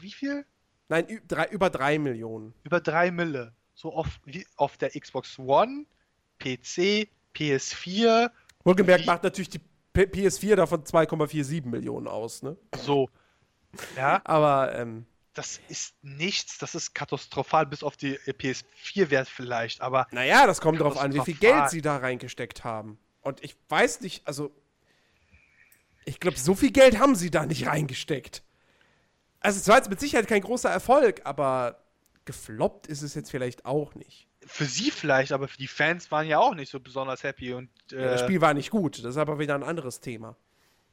wie 0.00 0.12
viel? 0.12 0.44
Nein, 0.92 1.22
drei, 1.26 1.46
über 1.46 1.70
3 1.70 1.98
Millionen. 1.98 2.52
Über 2.64 2.78
3 2.80 3.12
Mille. 3.12 3.54
So 3.72 3.94
auf, 3.94 4.20
wie 4.26 4.46
auf 4.56 4.76
der 4.76 4.90
Xbox 4.90 5.38
One, 5.38 5.86
PC, 6.38 7.08
PS4, 7.34 8.30
Wohlgemerkt 8.64 9.06
macht 9.06 9.22
natürlich 9.22 9.48
die 9.48 9.60
P 9.94 10.02
PS4 10.02 10.54
davon 10.54 10.84
2,47 10.84 11.66
Millionen 11.66 12.06
aus, 12.06 12.42
ne? 12.42 12.58
so. 12.76 13.08
Ja, 13.96 14.20
Aber 14.24 14.74
ähm, 14.74 15.06
das 15.32 15.60
ist 15.68 15.94
nichts, 16.02 16.58
das 16.58 16.74
ist 16.74 16.94
katastrophal, 16.94 17.64
bis 17.64 17.82
auf 17.82 17.96
die 17.96 18.18
PS4-Wert 18.18 19.28
vielleicht, 19.28 19.80
aber 19.80 20.06
Naja, 20.10 20.46
das 20.46 20.60
kommt 20.60 20.78
drauf 20.78 20.98
an, 20.98 21.14
wie 21.14 21.20
viel. 21.20 21.36
Geld 21.36 21.70
sie 21.70 21.80
da 21.80 21.96
reingesteckt 21.96 22.64
haben. 22.64 22.98
Und 23.22 23.42
ich 23.42 23.56
weiß 23.70 24.02
nicht, 24.02 24.26
also. 24.26 24.52
Ich 26.04 26.20
glaube, 26.20 26.38
so 26.38 26.54
viel 26.54 26.70
Geld 26.70 26.98
haben 26.98 27.14
sie 27.14 27.30
da 27.30 27.46
nicht 27.46 27.66
reingesteckt. 27.66 28.42
Also, 29.42 29.58
es 29.58 29.68
war 29.68 29.76
jetzt 29.76 29.90
mit 29.90 30.00
Sicherheit 30.00 30.26
kein 30.28 30.42
großer 30.42 30.70
Erfolg, 30.70 31.20
aber 31.24 31.82
gefloppt 32.24 32.86
ist 32.86 33.02
es 33.02 33.14
jetzt 33.14 33.30
vielleicht 33.30 33.64
auch 33.64 33.94
nicht. 33.94 34.28
für 34.46 34.64
sie 34.64 34.90
vielleicht, 34.90 35.32
aber 35.32 35.48
für 35.48 35.56
die 35.58 35.66
Fans 35.68 36.10
waren 36.10 36.26
ja 36.26 36.38
auch 36.38 36.54
nicht 36.54 36.70
so 36.70 36.78
besonders 36.80 37.22
happy 37.24 37.52
und 37.52 37.68
äh, 37.92 38.02
Ja, 38.02 38.10
das 38.12 38.20
Spiel 38.20 38.40
war 38.40 38.54
nicht 38.54 38.70
gut, 38.70 38.98
das 38.98 39.04
ist 39.12 39.16
aber 39.16 39.38
wieder 39.38 39.54
ein 39.54 39.62
anderes 39.64 40.00
Thema. 40.00 40.36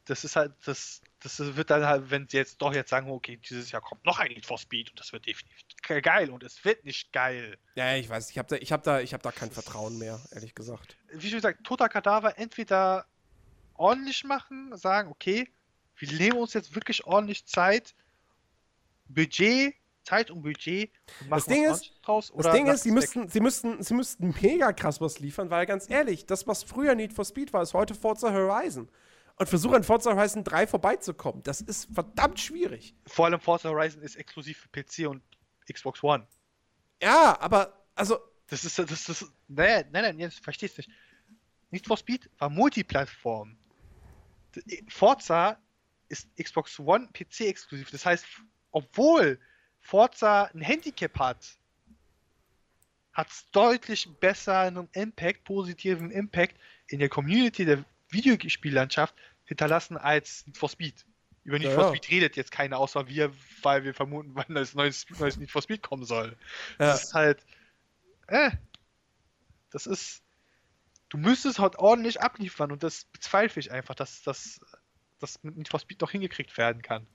das 0.06 0.24
ist 0.24 0.34
halt, 0.34 0.52
das, 0.64 1.00
das 1.22 1.38
wird 1.56 1.70
dann 1.70 1.84
halt, 1.86 2.10
wenn 2.10 2.26
sie 2.28 2.36
jetzt 2.38 2.60
doch 2.62 2.74
jetzt 2.74 2.90
sagen, 2.90 3.08
okay, 3.10 3.36
dieses 3.48 3.70
Jahr 3.70 3.80
kommt 3.82 4.04
noch 4.04 4.18
ein 4.18 4.28
Need 4.32 4.44
for 4.46 4.58
Speed 4.58 4.90
und 4.90 4.98
das 4.98 5.12
wird 5.12 5.26
definitiv 5.26 5.56
ge- 5.86 6.00
geil 6.00 6.30
und 6.30 6.42
es 6.42 6.64
wird 6.64 6.84
nicht 6.84 7.12
geil. 7.12 7.56
Ja, 7.76 7.92
ja, 7.92 7.96
ich 7.96 8.08
weiß, 8.08 8.30
ich 8.30 8.38
habe 8.38 8.48
da, 8.48 8.56
ich 8.56 8.72
hab 8.72 8.82
da, 8.82 9.00
ich 9.00 9.14
hab 9.14 9.22
da 9.22 9.30
kein 9.30 9.52
Vertrauen 9.52 9.98
mehr, 9.98 10.20
ehrlich 10.32 10.54
gesagt. 10.56 10.96
Wie 11.12 11.28
schon 11.28 11.38
gesagt, 11.38 11.62
toter 11.64 11.88
Kadaver 11.88 12.38
entweder 12.38 13.06
ordentlich 13.74 14.24
machen, 14.24 14.76
sagen, 14.76 15.10
okay, 15.10 15.48
wir 15.96 16.12
nehmen 16.12 16.38
uns 16.38 16.54
jetzt 16.54 16.74
wirklich 16.74 17.04
ordentlich 17.04 17.46
Zeit, 17.46 17.94
Budget, 19.14 19.74
Zeit 20.04 20.30
und 20.30 20.42
Budget 20.42 20.90
und 21.22 21.30
Das 21.30 21.44
Ding 21.46 21.64
ist- 21.64 21.92
draus. 22.02 22.32
Das 22.36 22.52
Ding 22.52 22.66
ist, 22.66 22.82
sie 22.82 22.90
müssten, 22.90 23.28
sie, 23.28 23.40
müssten, 23.40 23.82
sie 23.82 23.94
müssten 23.94 24.34
mega 24.40 24.72
krass 24.72 25.00
was 25.00 25.18
liefern, 25.20 25.50
weil 25.50 25.66
ganz 25.66 25.88
ehrlich, 25.90 26.26
das, 26.26 26.46
was 26.46 26.62
früher 26.62 26.94
Need 26.94 27.12
for 27.12 27.24
Speed 27.24 27.52
war, 27.52 27.62
ist 27.62 27.74
heute 27.74 27.94
Forza 27.94 28.32
Horizon. 28.32 28.88
Und 29.36 29.48
versuche 29.48 29.76
an 29.76 29.84
Forza 29.84 30.14
Horizon 30.14 30.44
3 30.44 30.66
vorbeizukommen. 30.66 31.42
Das 31.42 31.60
ist 31.62 31.88
verdammt 31.94 32.38
schwierig. 32.40 32.94
Vor 33.06 33.24
allem 33.26 33.40
Forza 33.40 33.70
Horizon 33.70 34.02
ist 34.02 34.16
exklusiv 34.16 34.58
für 34.58 34.68
PC 34.82 35.08
und 35.08 35.22
Xbox 35.72 36.02
One. 36.02 36.26
Ja, 37.02 37.38
aber, 37.40 37.84
also, 37.94 38.18
Das 38.48 38.64
ist, 38.64 38.78
das 38.78 39.08
ist, 39.08 39.24
nein, 39.48 39.86
nein, 39.92 40.02
nein, 40.02 40.18
jetzt 40.18 40.40
verstehst 40.40 40.76
du 40.76 40.80
nicht. 40.82 40.90
Need 41.70 41.86
for 41.86 41.96
Speed 41.96 42.28
war 42.38 42.50
Multiplattform. 42.50 43.56
Forza 44.88 45.58
ist 46.08 46.28
Xbox 46.36 46.78
One 46.80 47.08
PC 47.12 47.42
exklusiv. 47.46 47.90
Das 47.90 48.04
heißt, 48.04 48.24
obwohl 48.70 49.38
Forza 49.80 50.44
ein 50.54 50.60
Handicap 50.60 51.18
hat, 51.18 51.58
hat 53.12 53.28
es 53.28 53.50
deutlich 53.50 54.08
besser 54.20 54.60
einen 54.60 54.88
Impact, 54.92 55.44
positiven 55.44 56.10
Impact 56.10 56.56
in 56.86 57.00
der 57.00 57.08
Community 57.08 57.64
der 57.64 57.84
Videospiellandschaft 58.10 59.14
hinterlassen 59.44 59.96
als 59.96 60.46
Need 60.46 60.56
for 60.56 60.68
Speed. 60.68 61.04
Über 61.44 61.58
Need 61.58 61.68
Ja, 61.68 61.74
for. 61.74 61.88
Speed 61.88 62.10
redet 62.10 62.36
jetzt 62.36 62.52
keiner 62.52 62.78
außer 62.78 63.08
wir, 63.08 63.32
weil 63.62 63.84
wir 63.84 63.94
vermuten, 63.94 64.34
wann 64.34 64.54
das 64.54 64.74
neues, 64.74 65.06
neues 65.18 65.36
Need 65.36 65.50
for 65.50 65.62
Speed 65.62 65.82
kommen 65.82 66.04
soll. 66.04 66.36
ja, 66.78 66.86
Das 66.86 67.04
ist 67.04 67.14
halt. 67.14 67.44
Äh. 68.28 68.50
Das 69.70 69.86
ist. 69.86 70.22
Du 71.08 71.18
müsstest 71.18 71.58
halt 71.58 71.76
ordentlich 71.76 72.20
abliefern 72.20 72.70
und 72.70 72.84
das 72.84 73.04
bezweifle 73.06 73.58
ich 73.58 73.72
einfach, 73.72 73.96
dass 73.96 74.22
das 74.22 74.60
dass 75.18 75.42
mit 75.42 75.56
Need 75.56 75.68
for 75.68 75.80
Speed 75.80 76.00
noch 76.00 76.10
hingekriegt 76.10 76.56
werden 76.56 76.82
kann. 76.82 77.06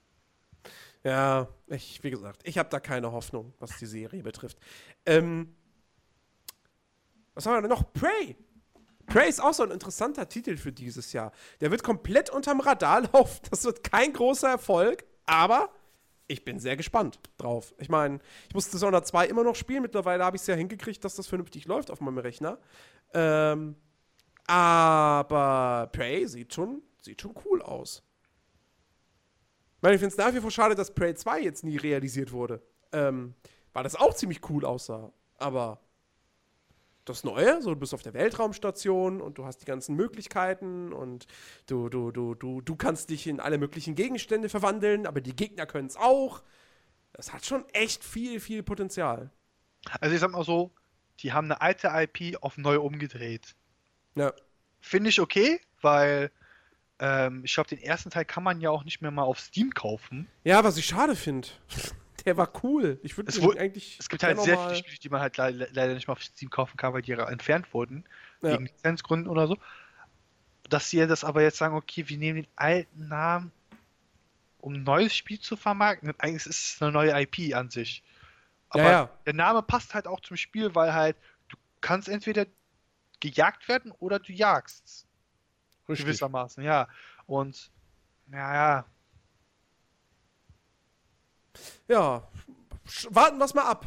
Ja, 1.06 1.48
ich, 1.68 2.04
wie 2.04 2.10
gesagt, 2.10 2.42
ich 2.44 2.58
habe 2.58 2.68
da 2.70 2.80
keine 2.80 3.12
Hoffnung, 3.12 3.54
was 3.60 3.78
die 3.78 3.86
Serie 3.86 4.24
betrifft. 4.24 4.58
Ähm, 5.06 5.56
was 7.36 7.46
haben 7.46 7.62
wir 7.62 7.70
noch? 7.70 7.94
Prey. 7.94 8.36
Prey 9.06 9.30
ist 9.30 9.40
auch 9.40 9.54
so 9.54 9.62
ein 9.62 9.70
interessanter 9.70 10.28
Titel 10.28 10.58
für 10.58 10.72
dieses 10.72 11.14
Jahr. 11.14 11.32
Der 11.62 11.70
wird 11.70 11.84
komplett 11.84 12.32
unterm 12.32 12.60
Radar 12.60 13.02
laufen. 13.14 13.40
Das 13.52 13.64
wird 13.66 13.84
kein 13.84 14.14
großer 14.14 14.50
Erfolg, 14.50 15.06
aber 15.28 15.70
ich 16.26 16.44
bin 16.44 16.60
sehr 16.60 16.76
gespannt 16.76 17.20
drauf. 17.38 17.76
Ich 17.78 17.90
meine, 17.90 18.20
ich 18.48 18.56
muss 18.56 18.72
Dishonored 18.72 19.06
2 19.06 19.28
immer 19.28 19.44
noch 19.44 19.56
spielen. 19.56 19.84
Mittlerweile 19.84 20.26
habe 20.26 20.38
ich 20.38 20.42
es 20.42 20.48
ja 20.48 20.56
hingekriegt, 20.56 21.06
dass 21.06 21.16
das 21.16 21.28
vernünftig 21.28 21.68
läuft 21.68 21.92
auf 21.92 22.02
meinem 22.02 22.18
Rechner. 22.18 22.58
Ähm, 23.14 23.76
aber 24.48 25.88
Prey 25.94 26.28
sieht 26.28 26.52
schon, 26.52 26.82
sieht 27.00 27.22
schon 27.22 27.36
cool 27.46 27.62
aus. 27.62 28.02
Ich 29.86 29.88
meine, 29.88 29.98
ich 29.98 30.02
finde 30.02 30.14
es 30.14 30.18
nach 30.18 30.34
wie 30.34 30.42
vor 30.42 30.50
schade, 30.50 30.74
dass 30.74 30.96
Prey 30.96 31.14
2 31.14 31.42
jetzt 31.42 31.64
nie 31.64 31.78
realisiert 31.78 32.32
wurde. 32.32 32.60
Ähm, 32.92 33.36
weil 33.72 33.84
das 33.84 33.96
auch 33.96 34.16
ziemlich 34.16 34.42
cool 34.50 34.66
aussah. 34.66 35.14
Aber 35.38 35.80
das 37.06 37.24
Neue, 37.24 37.62
so 37.62 37.76
du 37.76 37.80
bist 37.80 37.94
auf 37.94 38.02
der 38.02 38.16
Weltraumstation 38.16 39.22
und 39.22 39.38
du 39.38 39.46
hast 39.46 39.60
die 39.60 39.66
ganzen 39.66 39.96
Möglichkeiten 39.96 40.92
und 40.92 41.28
du, 41.68 41.90
du, 41.90 42.10
du, 42.10 42.34
du, 42.34 42.62
du 42.62 42.76
kannst 42.76 43.12
dich 43.12 43.28
in 43.28 43.40
alle 43.40 43.60
möglichen 43.60 43.94
Gegenstände 43.94 44.50
verwandeln, 44.50 45.06
aber 45.06 45.22
die 45.22 45.36
Gegner 45.36 45.68
können 45.68 45.86
es 45.88 45.98
auch. 45.98 46.42
Das 47.14 47.32
hat 47.32 47.46
schon 47.46 47.64
echt 47.72 48.04
viel, 48.04 48.40
viel 48.40 48.64
Potenzial. 48.64 49.30
Also 50.02 50.16
ich 50.16 50.20
sag 50.20 50.32
mal 50.32 50.44
so, 50.44 50.72
die 51.20 51.32
haben 51.32 51.46
eine 51.46 51.62
alte 51.62 51.92
IP 51.94 52.42
auf 52.42 52.58
neu 52.58 52.80
umgedreht. 52.80 53.56
Ja. 54.16 54.34
Finde 54.82 55.12
ich 55.12 55.22
okay, 55.22 55.62
weil 55.80 56.32
ähm, 57.00 57.42
ich 57.44 57.54
glaube, 57.54 57.70
den 57.70 57.80
ersten 57.80 58.10
Teil 58.10 58.26
kann 58.26 58.44
man 58.44 58.62
ja 58.62 58.70
auch 58.70 58.84
nicht 58.84 59.02
mehr 59.02 59.12
mal 59.12 59.24
auf 59.24 59.40
Steam 59.40 59.74
kaufen. 59.74 60.28
Ja, 60.44 60.64
was 60.64 60.78
ich 60.78 60.86
schade 60.86 61.16
finde. 61.16 61.48
Der 62.26 62.38
war 62.38 62.50
cool. 62.64 63.00
Ich 63.04 63.18
würde 63.18 63.32
eigentlich. 63.60 63.98
Es 64.00 64.10
gibt 64.10 64.24
halt 64.24 64.42
sehr 64.42 64.58
viele 64.58 64.76
Spiele, 64.76 64.98
die 64.98 65.10
man 65.10 65.22
halt 65.22 65.38
le 65.38 65.52
le- 65.52 65.70
leider 65.72 65.94
nicht 65.94 66.08
mal 66.08 66.14
auf 66.14 66.24
Steam 66.24 66.50
kaufen 66.50 66.76
kann, 66.76 66.92
weil 66.92 67.04
die 67.04 67.12
entfernt 67.12 67.72
wurden. 67.72 68.04
Ja. 68.42 68.54
Wegen 68.54 68.66
Lizenzgründen 68.66 69.30
oder 69.30 69.46
so. 69.48 69.58
Dass 70.68 70.90
sie 70.90 71.06
das 71.06 71.24
aber 71.24 71.44
jetzt 71.44 71.58
sagen, 71.58 71.76
okay, 71.76 72.10
wir 72.10 72.18
nehmen 72.18 72.42
den 72.42 72.52
alten 72.56 73.08
Namen, 73.10 73.52
um 74.60 74.74
ein 74.74 74.84
neues 74.84 75.16
Spiel 75.16 75.40
zu 75.40 75.56
vermarkten. 75.56 76.12
Eigentlich 76.18 76.48
ist 76.48 76.76
es 76.76 76.82
eine 76.82 76.92
neue 76.92 77.12
IP 77.22 77.56
an 77.56 77.70
sich. 77.70 78.02
Aber 78.70 78.84
Ja, 78.84 78.92
ja. 78.92 79.10
der 79.28 79.34
Name 79.34 79.62
passt 79.62 79.94
halt 79.94 80.08
auch 80.08 80.22
zum 80.22 80.36
Spiel, 80.38 80.74
weil 80.74 80.94
halt 80.94 81.18
du 81.50 81.58
kannst 81.82 82.10
entweder 82.10 82.48
gejagt 83.20 83.68
werden 83.68 83.92
oder 84.00 84.18
du 84.18 84.34
jagst. 84.34 85.06
Richtig. 85.88 86.06
Gewissermaßen, 86.06 86.64
ja. 86.64 86.88
Und 87.28 87.72
naja, 88.28 88.86
Ja, 91.88 92.28
warten 93.10 93.38
wir 93.38 93.46
es 93.46 93.54
mal 93.54 93.66
ab, 93.66 93.86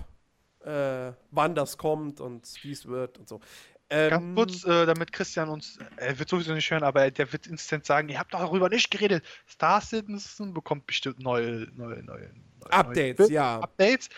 äh, 0.64 1.12
wann 1.30 1.54
das 1.54 1.78
kommt 1.78 2.20
und 2.20 2.48
wie 2.62 2.72
es 2.72 2.86
wird 2.86 3.18
und 3.18 3.28
so. 3.28 3.40
Ähm, 3.90 4.10
Ganz 4.10 4.34
kurz, 4.36 4.64
äh, 4.64 4.86
damit 4.86 5.12
Christian 5.12 5.48
uns, 5.48 5.78
er 5.96 6.18
wird 6.18 6.28
sowieso 6.28 6.52
nicht 6.52 6.70
hören, 6.70 6.82
aber 6.82 7.10
der 7.10 7.32
wird 7.32 7.46
instant 7.46 7.86
sagen, 7.86 8.08
ihr 8.08 8.18
habt 8.18 8.34
doch 8.34 8.40
darüber 8.40 8.68
nicht 8.68 8.90
geredet. 8.90 9.24
Star 9.48 9.80
Citizen 9.80 10.52
bekommt 10.52 10.86
bestimmt 10.86 11.20
neue, 11.20 11.68
neue, 11.74 12.02
neue 12.02 12.30
Updates, 12.70 13.30
ja. 13.30 13.60
Updates. 13.60 14.08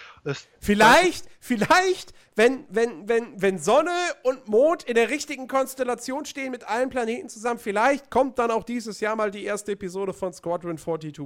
Vielleicht, 0.61 1.27
vielleicht, 1.41 2.13
wenn, 2.37 2.65
wenn, 2.69 3.09
wenn, 3.09 3.41
wenn 3.41 3.59
Sonne 3.59 3.93
und 4.23 4.49
Mond 4.49 4.83
in 4.85 4.95
der 4.95 5.11
richtigen 5.11 5.49
Konstellation 5.49 6.25
stehen 6.25 6.51
mit 6.51 6.65
allen 6.69 6.91
Planeten 6.91 7.29
zusammen, 7.29 7.61
vielleicht 7.61 8.11
kommt 8.11 8.39
dann 8.39 8.51
auch 8.51 8.65
dieses 8.65 9.01
Jahr 9.01 9.17
mal 9.17 9.31
die 9.31 9.45
erste 9.45 9.73
Episode 9.73 10.13
von 10.13 10.33
Squadron 10.33 10.79
42. 10.79 11.19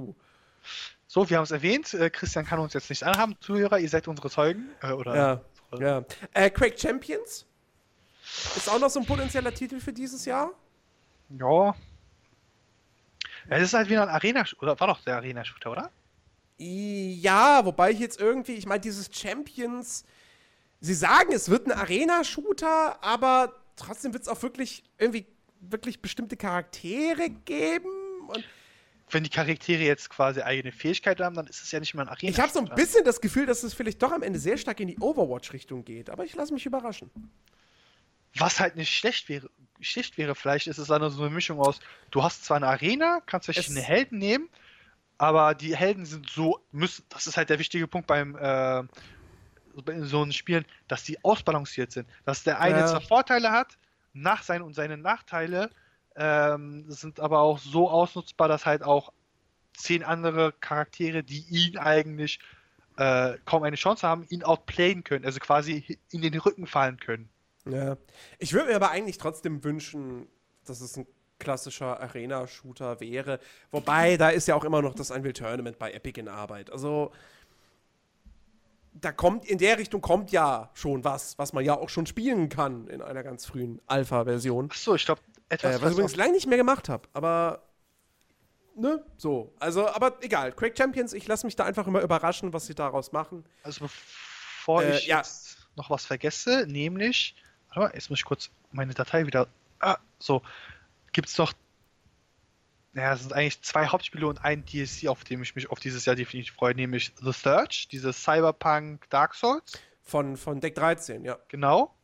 so, 1.07 1.29
wir 1.29 1.37
haben 1.37 1.43
es 1.43 1.51
erwähnt, 1.51 1.93
äh, 1.93 2.09
Christian 2.09 2.45
kann 2.45 2.59
uns 2.59 2.73
jetzt 2.73 2.89
nicht 2.89 3.03
anhaben, 3.03 3.35
Zuhörer, 3.39 3.79
ihr 3.79 3.89
seid 3.89 4.07
unsere 4.07 4.29
Zeugen. 4.29 4.69
Äh, 4.81 4.91
oder 4.91 5.15
Ja, 5.15 5.41
ja. 5.79 6.03
Äh, 6.33 6.49
Quake 6.49 6.77
Champions 6.77 7.45
ist 8.55 8.69
auch 8.69 8.79
noch 8.79 8.89
so 8.89 8.99
ein 8.99 9.05
potenzieller 9.05 9.53
Titel 9.53 9.79
für 9.79 9.93
dieses 9.93 10.25
Jahr. 10.25 10.51
ja. 11.29 11.75
Das 13.47 13.61
ist 13.61 13.73
halt 13.73 13.89
wieder 13.89 14.03
ein 14.03 14.09
Arena, 14.09 14.43
oder 14.59 14.79
war 14.79 14.87
doch 14.87 15.01
der 15.01 15.17
Arena-Shooter, 15.17 15.71
oder? 15.71 15.91
Ja, 16.57 17.65
wobei 17.65 17.91
ich 17.91 17.99
jetzt 17.99 18.19
irgendwie, 18.19 18.53
ich 18.53 18.65
meine, 18.65 18.79
dieses 18.79 19.09
Champions, 19.11 20.05
sie 20.79 20.93
sagen, 20.93 21.33
es 21.33 21.49
wird 21.49 21.67
ein 21.67 21.73
Arena-Shooter, 21.73 23.03
aber 23.03 23.53
trotzdem 23.75 24.13
wird 24.13 24.23
es 24.23 24.29
auch 24.29 24.41
wirklich 24.41 24.83
irgendwie 24.97 25.25
wirklich 25.59 26.01
bestimmte 26.01 26.37
Charaktere 26.37 27.29
geben. 27.29 27.89
Und 28.27 28.43
Wenn 29.09 29.23
die 29.23 29.29
Charaktere 29.29 29.83
jetzt 29.83 30.09
quasi 30.09 30.41
eigene 30.41 30.71
Fähigkeiten 30.71 31.23
haben, 31.23 31.35
dann 31.35 31.47
ist 31.47 31.61
es 31.61 31.71
ja 31.71 31.79
nicht 31.79 31.93
mehr 31.93 32.05
ein 32.05 32.09
Arena. 32.09 32.31
ich 32.31 32.39
habe 32.39 32.51
so 32.51 32.59
ein 32.59 32.69
bisschen 32.75 33.03
das 33.03 33.19
Gefühl, 33.19 33.45
dass 33.45 33.63
es 33.63 33.73
vielleicht 33.73 34.01
doch 34.01 34.11
am 34.11 34.23
Ende 34.23 34.39
sehr 34.39 34.57
stark 34.57 34.79
in 34.79 34.87
die 34.87 34.99
Overwatch-Richtung 34.99 35.83
geht, 35.83 36.09
aber 36.09 36.23
ich 36.23 36.35
lasse 36.35 36.53
mich 36.53 36.65
überraschen. 36.65 37.09
Was 38.37 38.59
halt 38.59 38.75
nicht 38.75 38.93
schlecht 38.95 39.27
wäre, 39.29 39.49
schlecht 39.79 40.17
wäre, 40.17 40.35
vielleicht 40.35 40.67
ist 40.67 40.77
es 40.77 40.87
dann 40.87 41.09
so 41.09 41.21
eine 41.23 41.33
Mischung 41.33 41.59
aus, 41.59 41.79
du 42.11 42.21
hast 42.23 42.45
zwar 42.45 42.57
eine 42.57 42.67
Arena, 42.67 43.21
kannst 43.25 43.45
verschiedene 43.45 43.79
Es- 43.81 43.87
Helden 43.87 44.19
nehmen, 44.19 44.49
aber 45.17 45.55
die 45.55 45.75
Helden 45.75 46.05
sind 46.05 46.29
so, 46.29 46.59
müssen, 46.71 47.05
das 47.09 47.27
ist 47.27 47.37
halt 47.37 47.49
der 47.49 47.59
wichtige 47.59 47.87
Punkt 47.87 48.07
beim 48.07 48.35
äh, 48.35 48.83
in 49.87 50.05
so 50.05 50.21
einen 50.21 50.31
Spielen, 50.31 50.65
dass 50.87 51.03
die 51.03 51.23
ausbalanciert 51.23 51.91
sind. 51.91 52.07
Dass 52.23 52.43
der 52.43 52.59
eine 52.61 52.79
Ja. 52.79 52.87
zwar 52.87 53.01
Vorteile 53.01 53.51
hat, 53.51 53.77
nach 54.13 54.43
seinen 54.43 54.61
und 54.61 54.73
seine 54.73 54.97
Nachteile 54.97 55.69
ähm, 56.15 56.85
sind 56.89 57.19
aber 57.19 57.39
auch 57.39 57.59
so 57.59 57.89
ausnutzbar, 57.89 58.47
dass 58.47 58.65
halt 58.65 58.83
auch 58.83 59.11
zehn 59.73 60.03
andere 60.03 60.53
Charaktere, 60.53 61.23
die 61.23 61.45
ihn 61.49 61.77
eigentlich 61.77 62.39
äh, 62.97 63.37
kaum 63.43 63.63
eine 63.63 63.75
Chance 63.75 64.07
haben, 64.07 64.25
ihn 64.29 64.43
outplayen 64.43 65.03
können, 65.03 65.25
also 65.25 65.39
quasi 65.39 65.99
in 66.11 66.21
den 66.21 66.33
Rücken 66.39 66.67
fallen 66.67 66.97
können. 66.97 67.29
Ja. 67.65 67.97
Ich 68.39 68.53
würde 68.53 68.69
mir 68.69 68.75
aber 68.77 68.91
eigentlich 68.91 69.17
trotzdem 69.17 69.63
wünschen, 69.63 70.27
dass 70.65 70.79
es 70.79 70.95
ein 70.95 71.05
klassischer 71.39 71.99
Arena-Shooter 71.99 72.99
wäre. 72.99 73.39
Wobei, 73.71 74.17
da 74.17 74.29
ist 74.29 74.47
ja 74.47 74.55
auch 74.55 74.63
immer 74.63 74.81
noch 74.81 74.95
das 74.95 75.11
Unreal 75.11 75.33
Tournament 75.33 75.77
bei 75.79 75.91
Epic 75.91 76.19
in 76.19 76.27
Arbeit. 76.27 76.71
Also, 76.71 77.11
da 78.93 79.11
kommt, 79.11 79.45
in 79.45 79.57
der 79.57 79.77
Richtung 79.77 80.01
kommt 80.01 80.31
ja 80.31 80.69
schon 80.73 81.03
was, 81.03 81.37
was 81.37 81.51
man 81.51 81.65
ja 81.65 81.77
auch 81.77 81.89
schon 81.89 82.05
spielen 82.05 82.47
kann 82.49 82.87
in 82.87 83.01
einer 83.01 83.23
ganz 83.23 83.45
frühen 83.45 83.81
Alpha-Version. 83.87 84.69
Achso, 84.71 84.95
ich 84.95 85.05
glaube, 85.05 85.21
etwas, 85.49 85.75
Äh, 85.75 85.81
was 85.81 85.89
ich 85.89 85.93
übrigens 85.97 86.15
lange 86.15 86.31
nicht 86.31 86.47
mehr 86.47 86.57
gemacht 86.57 86.89
habe, 86.89 87.07
aber. 87.13 87.61
Ne? 88.77 89.03
So. 89.17 89.53
Also, 89.59 89.87
aber 89.87 90.17
egal. 90.21 90.51
Quake 90.51 90.75
Champions, 90.77 91.13
ich 91.13 91.27
lasse 91.27 91.45
mich 91.45 91.55
da 91.55 91.63
einfach 91.63 91.87
immer 91.87 92.01
überraschen, 92.01 92.51
was 92.51 92.65
sie 92.65 92.75
daraus 92.75 93.11
machen. 93.13 93.45
Also 93.63 93.85
bevor 93.85 94.83
Äh, 94.83 94.97
ich 94.97 95.07
ja. 95.07 95.17
jetzt 95.17 95.67
noch 95.75 95.89
was 95.89 96.05
vergesse, 96.05 96.65
nämlich, 96.67 97.35
warte 97.69 97.79
mal, 97.81 97.91
jetzt 97.93 98.09
muss 98.09 98.19
ich 98.19 98.25
kurz 98.25 98.49
meine 98.71 98.93
Datei 98.93 99.25
wieder. 99.25 99.47
Ah, 99.79 99.97
so. 100.19 100.41
Gibt 101.15 101.29
es 101.29 101.37
noch. 101.37 101.53
Naja, 102.91 103.13
es 103.13 103.21
sind 103.21 103.31
eigentlich 103.31 103.61
zwei 103.61 103.87
Hauptspiele 103.87 104.27
und 104.27 104.43
ein 104.43 104.65
DLC, 104.65 105.07
auf 105.07 105.23
dem 105.23 105.41
ich 105.43 105.55
mich 105.55 105.69
auf 105.69 105.79
dieses 105.79 106.03
Jahr 106.03 106.17
definitiv 106.17 106.55
freue, 106.55 106.75
nämlich 106.75 107.13
The 107.21 107.31
Search, 107.31 107.87
dieses 107.87 108.21
Cyberpunk 108.21 109.09
Dark 109.09 109.33
Souls. 109.33 109.79
Von, 110.03 110.35
von 110.35 110.59
Deck 110.59 110.75
13, 110.75 111.23
ja. 111.23 111.39
Genau. 111.47 111.95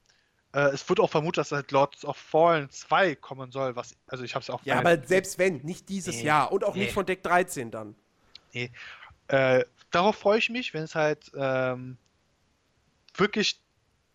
Äh, 0.54 0.70
es 0.70 0.88
wird 0.88 1.02
auch 1.02 1.10
vermutet, 1.10 1.40
dass 1.40 1.52
halt 1.52 1.72
Lords 1.72 2.06
of 2.06 2.16
Fallen 2.16 2.70
2 2.70 3.16
kommen 3.16 3.52
soll, 3.52 3.76
was. 3.76 3.98
Also 4.08 4.24
ich 4.24 4.34
habe 4.34 4.44
es 4.44 4.50
auch. 4.50 4.64
Ja, 4.64 4.80
aber 4.80 5.04
selbst 5.04 5.38
wenn, 5.38 5.58
nicht 5.58 5.90
dieses 5.90 6.16
Nee. 6.16 6.24
Jahr 6.28 6.50
und 6.54 6.64
auch 6.64 6.74
Nee. 6.74 6.84
nicht 6.84 6.94
von 6.94 7.06
Deck 7.06 7.22
13 7.22 7.70
dann. 7.70 7.96
Äh, 8.54 9.66
darauf 9.92 10.16
freue 10.16 10.40
ich 10.40 10.50
mich, 10.50 10.74
wenn 10.74 10.84
es 10.84 10.96
halt 10.96 11.30
ähm, 11.36 11.98
wirklich 13.16 13.60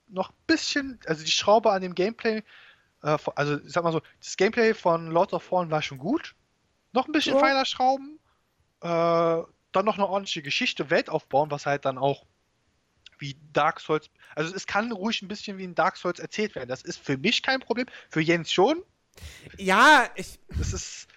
noch 0.08 0.30
ein 0.30 0.36
bisschen, 0.46 0.98
also 1.04 1.22
die 1.22 1.30
Schraube 1.30 1.70
an 1.70 1.82
dem 1.82 1.94
Gameplay, 1.94 2.42
äh, 3.06 3.16
also 3.34 3.58
ich 3.60 3.72
sag 3.72 3.84
mal 3.84 3.92
so, 3.92 4.00
das 4.20 4.36
Gameplay 4.36 4.74
von 4.74 5.06
Lords 5.08 5.32
of 5.32 5.42
Fallen 5.42 5.70
war 5.70 5.82
schon 5.82 5.98
gut. 5.98 6.34
Noch 6.92 7.06
ein 7.06 7.12
bisschen 7.12 7.34
Ja. 7.34 7.40
feiner 7.40 7.64
schrauben. 7.64 8.18
Äh, 8.80 8.88
dann 9.72 9.84
noch 9.84 9.96
eine 9.98 10.06
ordentliche 10.08 10.42
Geschichte, 10.42 10.90
Welt 10.90 11.08
aufbauen, 11.10 11.50
was 11.50 11.66
halt 11.66 11.84
dann 11.84 11.98
auch 11.98 12.24
wie 13.18 13.36
Dark 13.52 13.80
Souls, 13.80 14.10
also 14.34 14.54
es 14.54 14.66
kann 14.66 14.92
ruhig 14.92 15.22
ein 15.22 15.28
bisschen 15.28 15.56
wie 15.56 15.64
in 15.64 15.74
Dark 15.74 15.96
Souls 15.96 16.18
erzählt 16.18 16.54
werden. 16.54 16.68
Das 16.68 16.82
ist 16.82 16.98
für 16.98 17.16
mich 17.16 17.42
kein 17.42 17.60
Problem, 17.60 17.86
für 18.10 18.20
Jens 18.20 18.52
schon. 18.52 18.82
Ja, 19.56 20.06
ich, 20.16 20.38
Das 20.58 20.74
ist, 20.74 21.08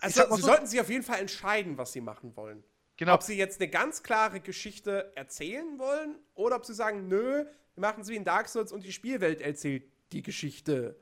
also 0.00 0.20
mal 0.28 0.36
sie 0.36 0.42
so- 0.42 0.46
sollten 0.48 0.66
sich 0.66 0.80
auf 0.80 0.90
jeden 0.90 1.02
Fall 1.02 1.18
entscheiden, 1.20 1.78
was 1.78 1.92
sie 1.92 2.00
machen 2.02 2.36
wollen. 2.36 2.62
genau, 2.98 3.14
Ob 3.14 3.22
sie 3.22 3.36
jetzt 3.36 3.60
eine 3.60 3.70
ganz 3.70 4.02
klare 4.02 4.40
Geschichte 4.40 5.12
erzählen 5.16 5.78
wollen 5.78 6.16
oder 6.34 6.56
ob 6.56 6.66
sie 6.66 6.74
sagen, 6.74 7.08
nö, 7.08 7.44
wir 7.74 7.80
machen 7.80 8.02
es 8.02 8.08
wie 8.08 8.16
in 8.16 8.24
Dark 8.24 8.48
Souls 8.48 8.70
und 8.72 8.84
die 8.84 8.92
Spielwelt 8.92 9.40
erzählt 9.40 9.84
die 10.12 10.22
Geschichte. 10.22 10.96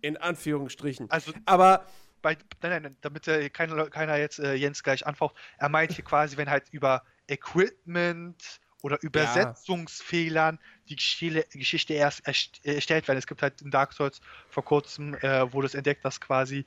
In 0.00 0.16
Anführungsstrichen. 0.16 1.10
also 1.10 1.32
Aber 1.46 1.86
bei, 2.22 2.36
nein, 2.62 2.70
nein, 2.70 2.82
nein, 2.82 2.96
damit 3.02 3.28
äh, 3.28 3.50
keiner, 3.50 3.88
keiner 3.88 4.16
jetzt 4.16 4.38
äh, 4.38 4.54
Jens 4.54 4.82
gleich 4.82 5.06
anfaucht, 5.06 5.36
er 5.58 5.68
meint 5.68 5.92
hier 5.92 6.04
quasi, 6.04 6.36
wenn 6.36 6.50
halt 6.50 6.64
über 6.70 7.02
Equipment 7.28 8.60
oder 8.82 8.98
Übersetzungsfehlern 9.02 10.58
die 10.88 10.96
Geschichte, 10.96 11.46
Geschichte 11.56 11.94
erst 11.94 12.26
äh, 12.26 12.74
erstellt 12.74 13.06
werden. 13.08 13.18
Es 13.18 13.26
gibt 13.26 13.42
halt 13.42 13.62
in 13.62 13.70
Dark 13.70 13.92
Souls 13.92 14.20
vor 14.48 14.64
kurzem, 14.64 15.14
äh, 15.16 15.52
wurde 15.52 15.66
es 15.66 15.74
entdeckt, 15.74 16.04
dass 16.04 16.20
quasi 16.20 16.64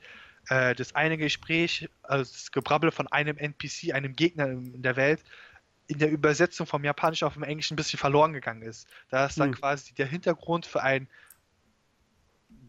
äh, 0.48 0.74
das 0.74 0.94
eine 0.94 1.18
Gespräch, 1.18 1.88
also 2.02 2.32
das 2.32 2.52
Gebrabbel 2.52 2.90
von 2.90 3.06
einem 3.08 3.36
NPC, 3.36 3.92
einem 3.92 4.14
Gegner 4.14 4.46
in, 4.48 4.82
der 4.82 4.96
Welt, 4.96 5.22
in 5.88 5.98
der 5.98 6.10
Übersetzung 6.10 6.66
vom 6.66 6.84
Japanischen 6.84 7.26
auf 7.26 7.34
dem 7.34 7.42
Englischen 7.42 7.74
ein 7.74 7.76
bisschen 7.76 7.98
verloren 7.98 8.32
gegangen 8.32 8.62
ist. 8.62 8.88
Da 9.10 9.26
ist 9.26 9.38
dann 9.38 9.50
Hm. 9.50 9.56
quasi 9.56 9.94
der 9.94 10.06
Hintergrund 10.06 10.66
für 10.66 10.82
einen 10.82 11.08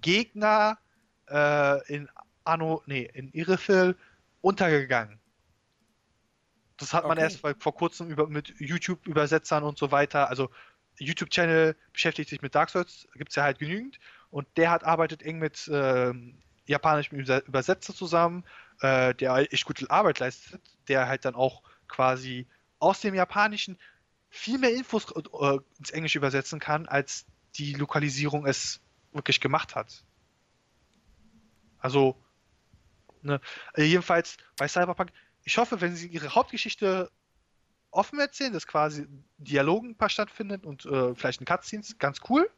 Gegner 0.02 0.78
äh, 1.30 1.94
in 1.94 2.10
Anno, 2.44 2.82
nee, 2.86 3.10
in 3.14 3.32
Irithil 3.32 3.96
untergegangen. 4.42 5.20
Das 6.78 6.94
hat 6.94 7.04
man 7.08 7.18
Okay. 7.18 7.24
erst 7.24 7.40
vor, 7.40 7.76
kurzem 7.76 8.10
über, 8.10 8.28
mit 8.28 8.54
YouTube-Übersetzern 8.60 9.64
und 9.64 9.78
so 9.78 9.92
weiter. 9.92 10.30
Also 10.30 10.50
YouTube-Channel 11.00 11.76
beschäftigt 11.92 12.30
sich 12.30 12.42
mit 12.42 12.56
Dark 12.56 12.70
Souls, 12.70 13.08
gibt 13.16 13.30
es 13.30 13.36
ja 13.36 13.44
halt 13.44 13.60
genügend. 13.60 14.00
Und 14.30 14.48
der 14.58 14.72
hat 14.72 14.84
arbeitet 14.84 15.24
eng 15.24 15.40
mit 15.40 15.68
japanischem 16.66 17.18
Überse- 17.20 17.46
Übersetzer 17.48 17.96
zusammen, 17.96 18.44
äh, 18.82 19.16
der 19.16 19.52
echt 19.52 19.66
gute 19.66 19.90
Arbeit 19.90 20.20
leistet, 20.20 20.62
der 20.88 21.08
halt 21.08 21.26
dann 21.26 21.34
auch 21.34 21.64
quasi 21.88 22.48
aus 22.80 23.02
dem 23.02 23.16
Japanischen 23.16 23.80
viel 24.30 24.60
mehr 24.60 24.74
Infos 24.74 25.08
äh, 25.16 25.58
ins 25.80 25.90
Englische 25.92 26.20
übersetzen 26.20 26.60
kann, 26.60 26.86
als 26.88 27.26
die 27.56 27.74
Lokalisierung 27.74 28.46
es 28.46 28.82
wirklich 29.18 29.42
gemacht 29.42 29.76
hat. 29.76 30.04
Also, 31.80 32.16
ne, 33.22 33.40
äh, 33.76 33.84
jedenfalls 33.84 34.38
bei 34.58 34.68
Cyberpunk, 34.68 35.12
ich 35.44 35.58
hoffe, 35.58 35.80
wenn 35.82 35.96
sie 35.96 36.08
ihre 36.08 36.34
Hauptgeschichte 36.34 37.12
offen 37.92 38.20
erzählen, 38.20 38.54
dass 38.54 38.68
quasi 38.68 39.08
Dialogen 39.38 39.92
ein 39.92 39.98
paar 39.98 40.10
stattfinden 40.10 40.66
und 40.66 40.86
äh, 40.86 41.16
vielleicht 41.16 41.42
ein 41.42 41.46
Cutscenes, 41.46 41.98
ganz 41.98 42.20
cool. 42.30 42.50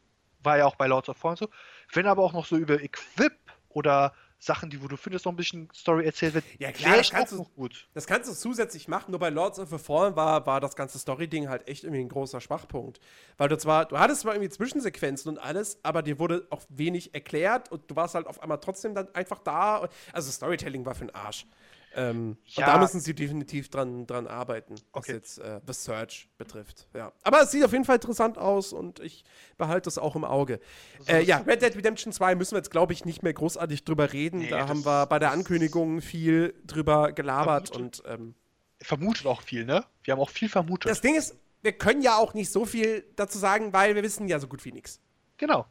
War 0.42 0.58
ja 0.58 0.66
auch 0.66 0.76
bei 0.76 0.86
Lords 0.86 1.08
of 1.08 1.18
Fallen 1.18 1.36
so. 1.36 1.50
Wenn 1.92 2.06
aber 2.06 2.22
auch 2.22 2.32
noch 2.32 2.46
so 2.46 2.56
über 2.56 2.80
Equip 2.80 3.36
oder 3.68 4.14
Sachen, 4.40 4.70
die 4.70 4.82
wo 4.82 4.88
du 4.88 4.96
findest, 4.96 5.26
noch 5.26 5.32
ein 5.32 5.36
bisschen 5.36 5.68
Story 5.74 6.06
erzählt 6.06 6.32
wird, 6.32 6.44
ja, 6.58 6.72
klar, 6.72 6.96
das 6.96 7.10
kannst, 7.10 7.32
du, 7.32 7.44
gut. 7.44 7.86
das 7.92 8.06
kannst 8.06 8.28
du 8.28 8.34
zusätzlich 8.34 8.88
machen. 8.88 9.10
Nur 9.10 9.20
bei 9.20 9.28
Lords 9.28 9.58
of 9.58 9.68
the 9.68 9.78
Fallen 9.78 10.16
war, 10.16 10.46
war 10.46 10.60
das 10.60 10.74
ganze 10.74 10.98
Story-Ding 10.98 11.50
halt 11.50 11.68
echt 11.68 11.84
irgendwie 11.84 12.00
ein 12.00 12.08
großer 12.08 12.40
Schwachpunkt. 12.40 13.00
Weil 13.36 13.50
du 13.50 13.58
zwar, 13.58 13.84
du 13.84 13.98
hattest 13.98 14.22
zwar 14.22 14.34
irgendwie 14.34 14.48
Zwischensequenzen 14.48 15.28
und 15.28 15.38
alles, 15.38 15.78
aber 15.82 16.02
dir 16.02 16.18
wurde 16.18 16.46
auch 16.48 16.62
wenig 16.70 17.14
erklärt 17.14 17.70
und 17.70 17.90
du 17.90 17.96
warst 17.96 18.14
halt 18.14 18.26
auf 18.26 18.42
einmal 18.42 18.58
trotzdem 18.58 18.94
dann 18.94 19.14
einfach 19.14 19.38
da. 19.40 19.88
Also 20.12 20.30
Storytelling 20.30 20.86
war 20.86 20.94
für 20.94 21.04
den 21.04 21.14
Arsch. 21.14 21.46
Ähm, 21.94 22.36
ja. 22.44 22.66
Und 22.66 22.72
da 22.74 22.78
müssen 22.78 23.00
sie 23.00 23.14
definitiv 23.14 23.68
dran, 23.68 24.06
dran 24.06 24.26
arbeiten, 24.26 24.74
was 24.74 25.04
okay. 25.04 25.12
jetzt 25.12 25.38
äh, 25.38 25.60
The 25.66 25.72
Search 25.72 26.28
betrifft. 26.38 26.86
Ja. 26.94 27.12
Aber 27.22 27.42
es 27.42 27.50
sieht 27.50 27.64
auf 27.64 27.72
jeden 27.72 27.84
Fall 27.84 27.96
interessant 27.96 28.38
aus 28.38 28.72
und 28.72 29.00
ich 29.00 29.24
behalte 29.58 29.86
das 29.86 29.98
auch 29.98 30.14
im 30.14 30.24
Auge. 30.24 30.60
Äh, 31.06 31.24
ja, 31.24 31.38
Red 31.38 31.62
Dead 31.62 31.74
Redemption 31.74 32.12
2 32.12 32.36
müssen 32.36 32.52
wir 32.52 32.58
jetzt, 32.58 32.70
glaube 32.70 32.92
ich, 32.92 33.04
nicht 33.04 33.22
mehr 33.22 33.32
großartig 33.32 33.84
drüber 33.84 34.12
reden. 34.12 34.40
Nee, 34.40 34.48
da 34.48 34.68
haben 34.68 34.84
wir 34.84 35.06
bei 35.06 35.18
der 35.18 35.32
Ankündigung 35.32 36.00
viel 36.00 36.54
drüber 36.64 37.12
gelabert 37.12 37.70
vermutet. 37.70 38.00
und 38.00 38.12
ähm, 38.12 38.34
vermutet 38.80 39.26
auch 39.26 39.42
viel, 39.42 39.64
ne? 39.64 39.84
Wir 40.04 40.12
haben 40.12 40.20
auch 40.20 40.30
viel 40.30 40.48
vermutet. 40.48 40.90
Das 40.90 41.00
Ding 41.00 41.16
ist, 41.16 41.36
wir 41.62 41.72
können 41.72 42.02
ja 42.02 42.16
auch 42.16 42.34
nicht 42.34 42.50
so 42.50 42.64
viel 42.64 43.04
dazu 43.16 43.38
sagen, 43.38 43.72
weil 43.72 43.94
wir 43.94 44.02
wissen 44.02 44.28
ja 44.28 44.38
so 44.38 44.48
gut 44.48 44.64
wie 44.64 44.72
nichts. 44.72 45.00
Genau. 45.36 45.66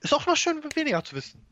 Ist 0.00 0.14
auch 0.14 0.26
noch 0.26 0.36
schön, 0.36 0.62
weniger 0.74 1.02
zu 1.02 1.16
wissen. 1.16 1.44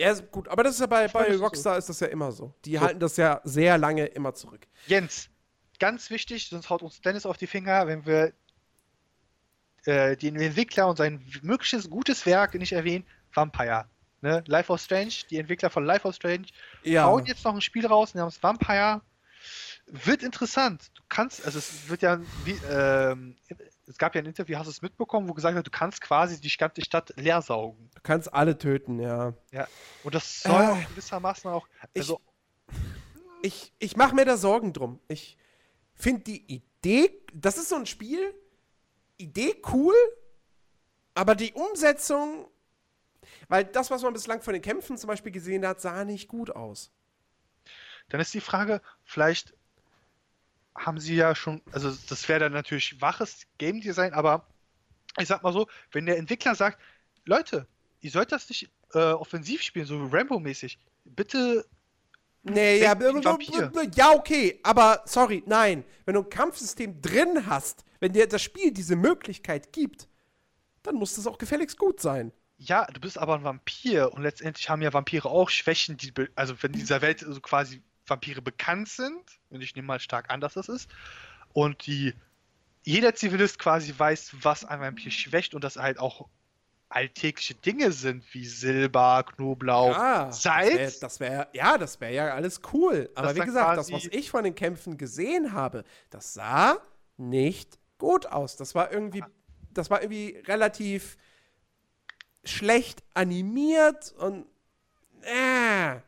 Ja, 0.00 0.14
gut, 0.14 0.48
aber 0.48 0.64
das 0.64 0.76
ist 0.76 0.80
ja 0.80 0.86
bei, 0.86 1.08
bei 1.08 1.36
Rockstar 1.36 1.74
so. 1.74 1.78
ist 1.78 1.88
das 1.90 2.00
ja 2.00 2.06
immer 2.06 2.32
so. 2.32 2.54
Die 2.64 2.76
so. 2.76 2.80
halten 2.80 3.00
das 3.00 3.18
ja 3.18 3.42
sehr 3.44 3.76
lange 3.76 4.06
immer 4.06 4.32
zurück. 4.32 4.66
Jens, 4.86 5.28
ganz 5.78 6.08
wichtig, 6.08 6.48
sonst 6.48 6.70
haut 6.70 6.82
uns 6.82 7.02
Dennis 7.02 7.26
auf 7.26 7.36
die 7.36 7.46
Finger, 7.46 7.86
wenn 7.86 8.06
wir 8.06 8.32
äh, 9.84 10.16
den 10.16 10.36
Entwickler 10.36 10.88
und 10.88 10.96
sein 10.96 11.22
mögliches 11.42 11.90
gutes 11.90 12.24
Werk 12.24 12.54
nicht 12.54 12.72
erwähnen, 12.72 13.04
Vampire. 13.34 13.84
Ne? 14.22 14.42
Life 14.46 14.72
of 14.72 14.80
Strange, 14.80 15.12
die 15.28 15.36
Entwickler 15.36 15.68
von 15.68 15.84
Life 15.84 16.08
of 16.08 16.14
Strange, 16.14 16.46
ja. 16.82 17.04
hauen 17.04 17.26
jetzt 17.26 17.44
noch 17.44 17.54
ein 17.54 17.60
Spiel 17.60 17.84
raus 17.84 18.14
namens 18.14 18.42
Vampire. 18.42 19.02
Wird 19.86 20.22
interessant. 20.22 20.90
Du 20.94 21.02
kannst, 21.10 21.44
also 21.44 21.58
es 21.58 21.90
wird 21.90 22.00
ja, 22.00 22.20
wie, 22.44 22.58
ähm, 22.70 23.36
es 23.90 23.98
gab 23.98 24.14
ja 24.14 24.22
ein 24.22 24.26
Interview, 24.26 24.56
hast 24.56 24.66
du 24.66 24.70
es 24.70 24.82
mitbekommen, 24.82 25.28
wo 25.28 25.34
gesagt 25.34 25.56
wird, 25.56 25.66
du 25.66 25.70
kannst 25.70 26.00
quasi 26.00 26.40
die 26.40 26.48
ganze 26.56 26.82
Stadt 26.84 27.12
leer 27.16 27.42
saugen. 27.42 27.90
Du 27.94 28.00
kannst 28.02 28.32
alle 28.32 28.56
töten, 28.56 29.00
ja. 29.00 29.34
Ja. 29.50 29.66
Und 30.04 30.14
das 30.14 30.42
soll 30.42 30.62
äh, 30.62 30.66
auch 30.66 30.88
gewissermaßen 30.90 31.50
auch. 31.50 31.66
Also, 31.96 32.20
ich, 33.42 33.50
ich, 33.52 33.72
ich 33.80 33.96
mache 33.96 34.14
mir 34.14 34.24
da 34.24 34.36
Sorgen 34.36 34.72
drum. 34.72 35.00
Ich 35.08 35.36
finde 35.94 36.22
die 36.22 36.46
Idee, 36.46 37.20
das 37.34 37.58
ist 37.58 37.70
so 37.70 37.76
ein 37.76 37.86
Spiel, 37.86 38.32
Idee 39.18 39.60
cool, 39.72 39.94
aber 41.14 41.34
die 41.34 41.52
Umsetzung, 41.52 42.46
weil 43.48 43.64
das, 43.64 43.90
was 43.90 44.02
man 44.02 44.12
bislang 44.12 44.40
von 44.40 44.52
den 44.52 44.62
Kämpfen 44.62 44.96
zum 44.98 45.08
Beispiel 45.08 45.32
gesehen 45.32 45.66
hat, 45.66 45.80
sah 45.80 46.04
nicht 46.04 46.28
gut 46.28 46.50
aus. 46.50 46.92
Dann 48.08 48.20
ist 48.20 48.32
die 48.34 48.40
Frage, 48.40 48.82
vielleicht 49.04 49.54
haben 50.76 50.98
sie 50.98 51.16
ja 51.16 51.34
schon, 51.34 51.60
also 51.72 51.92
das 52.08 52.28
wäre 52.28 52.40
dann 52.40 52.52
natürlich 52.52 53.00
waches 53.00 53.46
Game 53.58 53.80
Design, 53.80 54.12
aber 54.12 54.46
ich 55.18 55.28
sag 55.28 55.42
mal 55.42 55.52
so, 55.52 55.66
wenn 55.92 56.06
der 56.06 56.18
Entwickler 56.18 56.54
sagt, 56.54 56.78
Leute, 57.24 57.66
ihr 58.00 58.10
sollt 58.10 58.32
das 58.32 58.48
nicht 58.48 58.70
äh, 58.94 58.98
offensiv 58.98 59.62
spielen, 59.62 59.86
so 59.86 60.06
Rambo-mäßig, 60.06 60.78
bitte. 61.04 61.66
Nee, 62.42 62.78
ja, 62.78 62.98
ja, 63.94 64.10
okay, 64.12 64.60
aber 64.62 65.02
sorry, 65.04 65.42
nein. 65.46 65.84
Wenn 66.06 66.14
du 66.14 66.22
ein 66.22 66.30
Kampfsystem 66.30 67.02
drin 67.02 67.46
hast, 67.46 67.84
wenn 67.98 68.14
dir 68.14 68.26
das 68.26 68.40
Spiel 68.40 68.72
diese 68.72 68.96
Möglichkeit 68.96 69.72
gibt, 69.72 70.08
dann 70.82 70.94
muss 70.94 71.16
das 71.16 71.26
auch 71.26 71.36
gefälligst 71.36 71.76
gut 71.76 72.00
sein. 72.00 72.32
Ja, 72.56 72.86
du 72.86 73.00
bist 73.00 73.18
aber 73.18 73.34
ein 73.34 73.44
Vampir 73.44 74.12
und 74.12 74.22
letztendlich 74.22 74.68
haben 74.70 74.80
ja 74.80 74.92
Vampire 74.92 75.28
auch 75.28 75.50
Schwächen, 75.50 75.98
die, 75.98 76.12
also 76.34 76.54
wenn 76.62 76.72
dieser 76.72 77.02
Welt 77.02 77.20
so 77.20 77.40
quasi 77.40 77.82
Vampire 78.10 78.42
bekannt 78.42 78.88
sind, 78.88 79.22
und 79.48 79.62
ich 79.62 79.74
nehme 79.74 79.86
mal 79.86 80.00
stark 80.00 80.30
an, 80.30 80.40
dass 80.40 80.54
das 80.54 80.68
ist, 80.68 80.90
und 81.52 81.86
die 81.86 82.14
jeder 82.82 83.14
Zivilist 83.14 83.58
quasi 83.58 83.94
weiß, 83.96 84.36
was 84.42 84.64
ein 84.64 84.80
Vampir 84.80 85.10
schwächt 85.10 85.54
und 85.54 85.64
dass 85.64 85.76
halt 85.76 85.98
auch 85.98 86.28
alltägliche 86.88 87.54
Dinge 87.54 87.92
sind 87.92 88.24
wie 88.34 88.44
Silber, 88.44 89.24
Knoblauch, 89.24 89.96
ja, 89.96 90.32
Salz. 90.32 90.98
Das 90.98 91.20
wäre, 91.20 91.32
wär, 91.32 91.48
ja, 91.52 91.78
das 91.78 92.00
wäre 92.00 92.12
ja 92.12 92.34
alles 92.34 92.60
cool. 92.72 93.10
Aber 93.14 93.34
wie 93.36 93.40
gesagt, 93.40 93.78
das, 93.78 93.92
was 93.92 94.06
ich 94.06 94.30
von 94.30 94.44
den 94.44 94.54
Kämpfen 94.54 94.98
gesehen 94.98 95.52
habe, 95.52 95.84
das 96.10 96.34
sah 96.34 96.78
nicht 97.16 97.78
gut 97.98 98.26
aus. 98.26 98.56
Das 98.56 98.74
war 98.74 98.90
irgendwie, 98.92 99.22
das 99.72 99.88
war 99.90 100.02
irgendwie 100.02 100.42
relativ 100.46 101.16
schlecht 102.44 103.04
animiert 103.14 104.12
und 104.18 104.46
äh, 105.22 106.00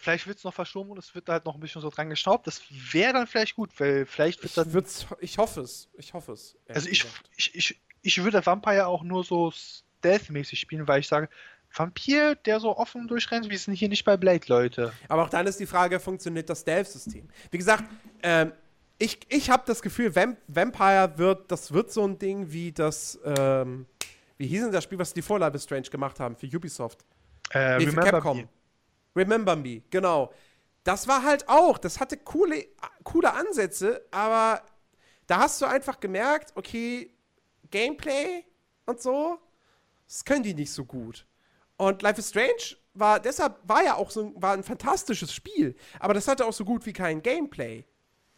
Vielleicht 0.00 0.28
wird 0.28 0.38
es 0.38 0.44
noch 0.44 0.54
verschoben 0.54 0.90
und 0.90 0.98
es 0.98 1.14
wird 1.14 1.28
halt 1.28 1.44
noch 1.44 1.54
ein 1.54 1.60
bisschen 1.60 1.82
so 1.82 1.90
dran 1.90 2.08
geschraubt. 2.08 2.46
Das 2.46 2.62
wäre 2.70 3.12
dann 3.12 3.26
vielleicht 3.26 3.56
gut, 3.56 3.70
weil 3.80 4.06
vielleicht 4.06 4.42
wird 4.42 4.56
dann. 4.56 4.68
Ich, 4.68 5.06
ich 5.20 5.38
hoffe 5.38 5.60
es. 5.60 5.88
Ich 5.98 6.14
hoffe 6.14 6.32
es. 6.32 6.56
Also 6.68 6.88
ich, 6.88 7.04
ich, 7.36 7.54
ich, 7.54 7.80
ich 8.02 8.22
würde 8.22 8.44
Vampire 8.46 8.86
auch 8.86 9.02
nur 9.02 9.24
so 9.24 9.50
stealth-mäßig 9.50 10.60
spielen, 10.60 10.86
weil 10.86 11.00
ich 11.00 11.08
sage, 11.08 11.28
Vampir, 11.74 12.36
der 12.36 12.60
so 12.60 12.76
offen 12.76 13.08
durchrennt, 13.08 13.50
wir 13.50 13.58
sind 13.58 13.74
hier 13.74 13.88
nicht 13.88 14.04
bei 14.04 14.16
Blade, 14.16 14.44
Leute. 14.46 14.92
Aber 15.08 15.24
auch 15.24 15.30
dann 15.30 15.46
ist 15.46 15.58
die 15.58 15.66
Frage, 15.66 15.98
funktioniert 16.00 16.48
das 16.48 16.60
Stealth-System? 16.60 17.28
Wie 17.50 17.58
gesagt, 17.58 17.84
ähm, 18.22 18.52
ich, 18.98 19.18
ich 19.28 19.50
habe 19.50 19.64
das 19.66 19.82
Gefühl, 19.82 20.14
Vamp 20.14 20.38
Vampire 20.46 21.12
wird, 21.16 21.50
das 21.50 21.72
wird 21.72 21.92
so 21.92 22.06
ein 22.06 22.18
Ding 22.18 22.50
wie 22.52 22.72
das, 22.72 23.18
ähm, 23.24 23.86
wie 24.36 24.46
hieß 24.46 24.62
denn 24.62 24.72
das 24.72 24.84
Spiel, 24.84 24.98
was 24.98 25.12
die 25.12 25.22
vor 25.22 25.38
Life 25.38 25.58
Strange 25.58 25.88
gemacht 25.90 26.20
haben 26.20 26.36
für 26.36 26.46
Ubisoft? 26.46 27.04
Äh, 27.50 27.78
nee, 27.78 27.86
für 27.86 27.96
Capcom. 27.96 28.38
Me. 28.38 28.48
Remember 29.18 29.56
Me, 29.56 29.82
genau. 29.90 30.32
Das 30.84 31.06
war 31.08 31.22
halt 31.22 31.48
auch, 31.48 31.76
das 31.76 32.00
hatte 32.00 32.16
coole, 32.16 32.66
coole 33.04 33.32
Ansätze, 33.32 34.06
aber 34.10 34.62
da 35.26 35.40
hast 35.40 35.60
du 35.60 35.66
einfach 35.66 36.00
gemerkt, 36.00 36.52
okay, 36.54 37.12
Gameplay 37.70 38.44
und 38.86 39.02
so, 39.02 39.38
das 40.06 40.24
können 40.24 40.42
die 40.42 40.54
nicht 40.54 40.72
so 40.72 40.84
gut. 40.84 41.26
Und 41.76 42.00
Life 42.02 42.20
is 42.20 42.30
Strange 42.30 42.76
war, 42.94 43.20
deshalb 43.20 43.56
war 43.64 43.84
ja 43.84 43.96
auch 43.96 44.10
so, 44.10 44.32
war 44.36 44.54
ein 44.54 44.64
fantastisches 44.64 45.32
Spiel, 45.32 45.76
aber 46.00 46.14
das 46.14 46.26
hatte 46.26 46.46
auch 46.46 46.52
so 46.52 46.64
gut 46.64 46.86
wie 46.86 46.92
kein 46.92 47.22
Gameplay. 47.22 47.84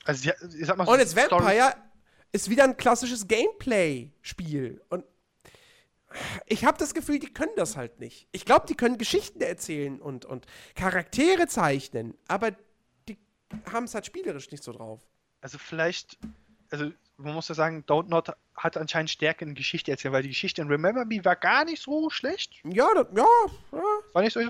Also, 0.04 0.30
ich 0.58 0.66
sag 0.66 0.76
mal 0.76 0.86
so 0.86 0.92
Und 0.92 0.98
jetzt 0.98 1.14
Vampire 1.14 1.74
ist 2.32 2.48
wieder 2.48 2.64
ein 2.64 2.76
klassisches 2.76 3.26
Gameplay-Spiel. 3.26 4.82
Und 4.88 5.04
ich 6.46 6.64
habe 6.64 6.78
das 6.78 6.94
Gefühl, 6.94 7.18
die 7.18 7.32
können 7.32 7.52
das 7.56 7.76
halt 7.76 8.00
nicht. 8.00 8.28
Ich 8.32 8.44
glaube, 8.44 8.66
die 8.66 8.74
können 8.74 8.98
Geschichten 8.98 9.40
erzählen 9.40 10.00
und, 10.00 10.24
und 10.24 10.46
Charaktere 10.74 11.46
zeichnen, 11.46 12.14
aber 12.28 12.52
die 13.08 13.18
haben 13.72 13.84
es 13.84 13.94
halt 13.94 14.06
spielerisch 14.06 14.50
nicht 14.50 14.62
so 14.62 14.72
drauf. 14.72 15.00
Also 15.40 15.58
vielleicht, 15.58 16.18
also 16.70 16.90
man 17.16 17.34
muss 17.34 17.48
ja 17.48 17.54
sagen, 17.54 17.84
Don't 17.86 18.08
Not 18.08 18.32
hat 18.56 18.76
anscheinend 18.76 19.10
Stärke 19.10 19.44
in 19.44 19.54
Geschichte 19.54 19.90
erzählen, 19.90 20.12
weil 20.12 20.22
die 20.22 20.28
Geschichte 20.28 20.62
in 20.62 20.68
Remember 20.68 21.04
Me 21.04 21.24
war 21.24 21.36
gar 21.36 21.64
nicht 21.64 21.82
so 21.82 22.10
schlecht. 22.10 22.60
Ja, 22.64 22.88
das, 22.94 23.06
ja, 23.14 23.26
ja. 23.72 23.82
War 24.12 24.22
nicht 24.22 24.32
so. 24.32 24.40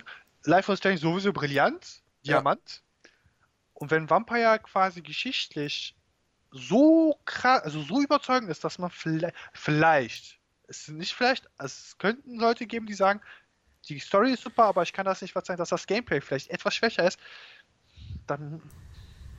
Life 0.45 0.69
was 0.73 0.79
Strange 0.79 0.99
sowieso 0.99 1.33
brillant, 1.33 2.03
Diamant. 2.27 2.83
Ja. 3.05 3.11
Und 3.75 3.91
wenn 3.91 4.09
Vampire 4.09 4.59
quasi 4.59 5.03
geschichtlich 5.03 5.95
so 6.51 7.19
krass, 7.25 7.63
also 7.63 7.83
so 7.83 8.01
überzeugend 8.01 8.51
ist, 8.51 8.65
dass 8.65 8.79
man 8.79 8.91
vielleicht, 8.91 9.37
vielleicht 9.53 10.40
es 10.71 10.87
sind 10.87 10.99
nicht 10.99 11.15
vielleicht, 11.15 11.49
es 11.59 11.97
könnten 11.99 12.39
Leute 12.39 12.67
geben, 12.67 12.87
die 12.87 12.95
sagen, 12.95 13.21
die 13.89 13.99
Story 13.99 14.33
ist 14.33 14.43
super, 14.43 14.65
aber 14.65 14.83
ich 14.83 14.93
kann 14.93 15.05
das 15.05 15.21
nicht 15.21 15.33
verzeihen, 15.33 15.59
dass 15.59 15.71
das 15.71 15.87
Gameplay 15.87 16.21
vielleicht 16.21 16.49
etwas 16.51 16.75
schwächer 16.75 17.07
ist. 17.07 17.19
Dann, 18.27 18.63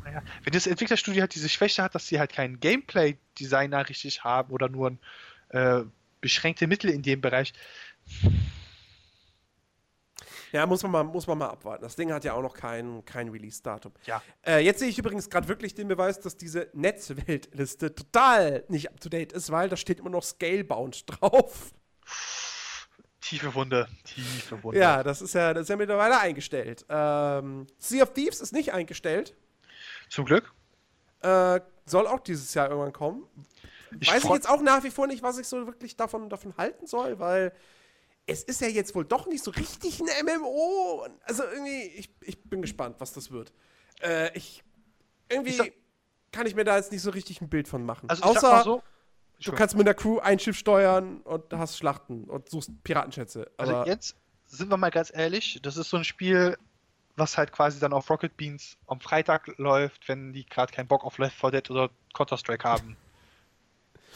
naja, 0.03 0.21
wenn 0.43 0.53
das 0.53 0.67
Entwicklerstudio 0.67 1.21
halt 1.21 1.33
diese 1.33 1.47
Schwäche 1.47 1.83
hat, 1.83 1.95
dass 1.95 2.07
sie 2.07 2.19
halt 2.19 2.33
keinen 2.33 2.59
Gameplay-Designer 2.59 3.87
richtig 3.87 4.23
haben 4.23 4.51
oder 4.51 4.67
nur 4.67 4.91
ein, 4.91 4.99
äh, 5.49 5.83
beschränkte 6.19 6.67
Mittel 6.67 6.89
in 6.89 7.01
dem 7.01 7.21
Bereich, 7.21 7.53
ja, 10.51 10.65
muss 10.65 10.83
man 10.83 10.91
mal, 10.91 11.03
muss 11.03 11.27
man 11.27 11.37
mal 11.37 11.49
abwarten. 11.49 11.83
Das 11.83 11.95
Ding 11.95 12.11
hat 12.11 12.23
ja 12.23 12.33
auch 12.33 12.41
noch 12.41 12.53
kein, 12.53 13.05
kein 13.05 13.29
Release-Datum. 13.29 13.93
Ja. 14.05 14.21
Äh, 14.45 14.59
jetzt 14.59 14.79
sehe 14.79 14.89
ich 14.89 14.99
übrigens 14.99 15.29
gerade 15.29 15.47
wirklich 15.47 15.75
den 15.75 15.87
Beweis, 15.87 16.19
dass 16.19 16.35
diese 16.35 16.69
Netzweltliste 16.73 17.95
total 17.95 18.65
nicht 18.67 18.89
up-to-date 18.89 19.31
ist, 19.31 19.51
weil 19.51 19.69
da 19.69 19.77
steht 19.77 19.99
immer 19.99 20.09
noch 20.09 20.23
Scalebound 20.23 21.05
drauf. 21.21 21.73
Tiefe 23.21 23.53
Wunde, 23.53 23.87
tiefe 24.03 24.61
Wunde. 24.63 24.79
Ja, 24.79 25.03
das 25.03 25.21
ist 25.21 25.33
ja, 25.33 25.53
das 25.53 25.63
ist 25.63 25.69
ja 25.69 25.77
mittlerweile 25.77 26.19
eingestellt. 26.19 26.85
Ähm, 26.89 27.67
sea 27.77 28.03
of 28.03 28.13
Thieves 28.13 28.41
ist 28.41 28.51
nicht 28.51 28.73
eingestellt. 28.73 29.35
Zum 30.09 30.25
Glück. 30.25 30.53
Äh, 31.21 31.61
soll 31.85 32.07
auch 32.07 32.19
dieses 32.19 32.53
Jahr 32.53 32.69
irgendwann 32.69 32.93
kommen. 32.93 33.23
Ich 33.99 34.11
Weiß 34.11 34.23
ich 34.23 34.29
jetzt 34.29 34.49
auch 34.49 34.61
nach 34.61 34.83
wie 34.83 34.89
vor 34.89 35.07
nicht, 35.07 35.21
was 35.21 35.37
ich 35.37 35.47
so 35.47 35.65
wirklich 35.65 35.95
davon, 35.95 36.29
davon 36.29 36.55
halten 36.57 36.87
soll, 36.87 37.19
weil 37.19 37.53
es 38.25 38.43
ist 38.43 38.61
ja 38.61 38.67
jetzt 38.67 38.95
wohl 38.95 39.05
doch 39.05 39.27
nicht 39.27 39.43
so 39.43 39.51
richtig 39.51 39.99
ein 39.99 40.25
MMO. 40.25 41.07
Also 41.23 41.43
irgendwie, 41.43 41.83
ich, 41.83 42.13
ich 42.21 42.41
bin 42.43 42.61
gespannt, 42.61 42.97
was 42.99 43.13
das 43.13 43.31
wird. 43.31 43.51
Äh, 44.01 44.35
ich, 44.37 44.63
irgendwie. 45.29 45.51
Ich 45.51 45.57
sag, 45.57 45.73
kann 46.31 46.47
ich 46.47 46.55
mir 46.55 46.63
da 46.63 46.77
jetzt 46.77 46.91
nicht 46.91 47.01
so 47.01 47.11
richtig 47.11 47.41
ein 47.41 47.49
Bild 47.49 47.67
von 47.67 47.85
machen. 47.85 48.09
Also 48.09 48.23
Außer 48.23 48.63
so, 48.63 48.83
du 49.43 49.51
kannst 49.51 49.75
mit 49.75 49.85
einer 49.85 49.93
Crew 49.93 50.19
ein 50.19 50.39
Schiff 50.39 50.57
steuern 50.57 51.21
und 51.21 51.51
hast 51.53 51.77
Schlachten 51.77 52.25
und 52.25 52.49
suchst 52.49 52.71
Piratenschätze. 52.83 53.51
Also 53.57 53.83
jetzt 53.85 54.15
sind 54.45 54.69
wir 54.69 54.77
mal 54.77 54.91
ganz 54.91 55.11
ehrlich, 55.13 55.59
das 55.61 55.77
ist 55.77 55.89
so 55.89 55.97
ein 55.97 56.03
Spiel, 56.03 56.57
was 57.15 57.37
halt 57.37 57.51
quasi 57.51 57.79
dann 57.79 57.93
auf 57.93 58.09
Rocket 58.09 58.35
Beans 58.37 58.77
am 58.87 59.01
Freitag 59.01 59.57
läuft, 59.57 60.07
wenn 60.07 60.33
die 60.33 60.45
gerade 60.45 60.71
keinen 60.71 60.87
Bock 60.87 61.03
auf 61.03 61.17
Left 61.17 61.35
4 61.37 61.51
Dead 61.51 61.71
oder 61.71 61.89
Counter-Strike 62.13 62.63
haben. 62.63 62.97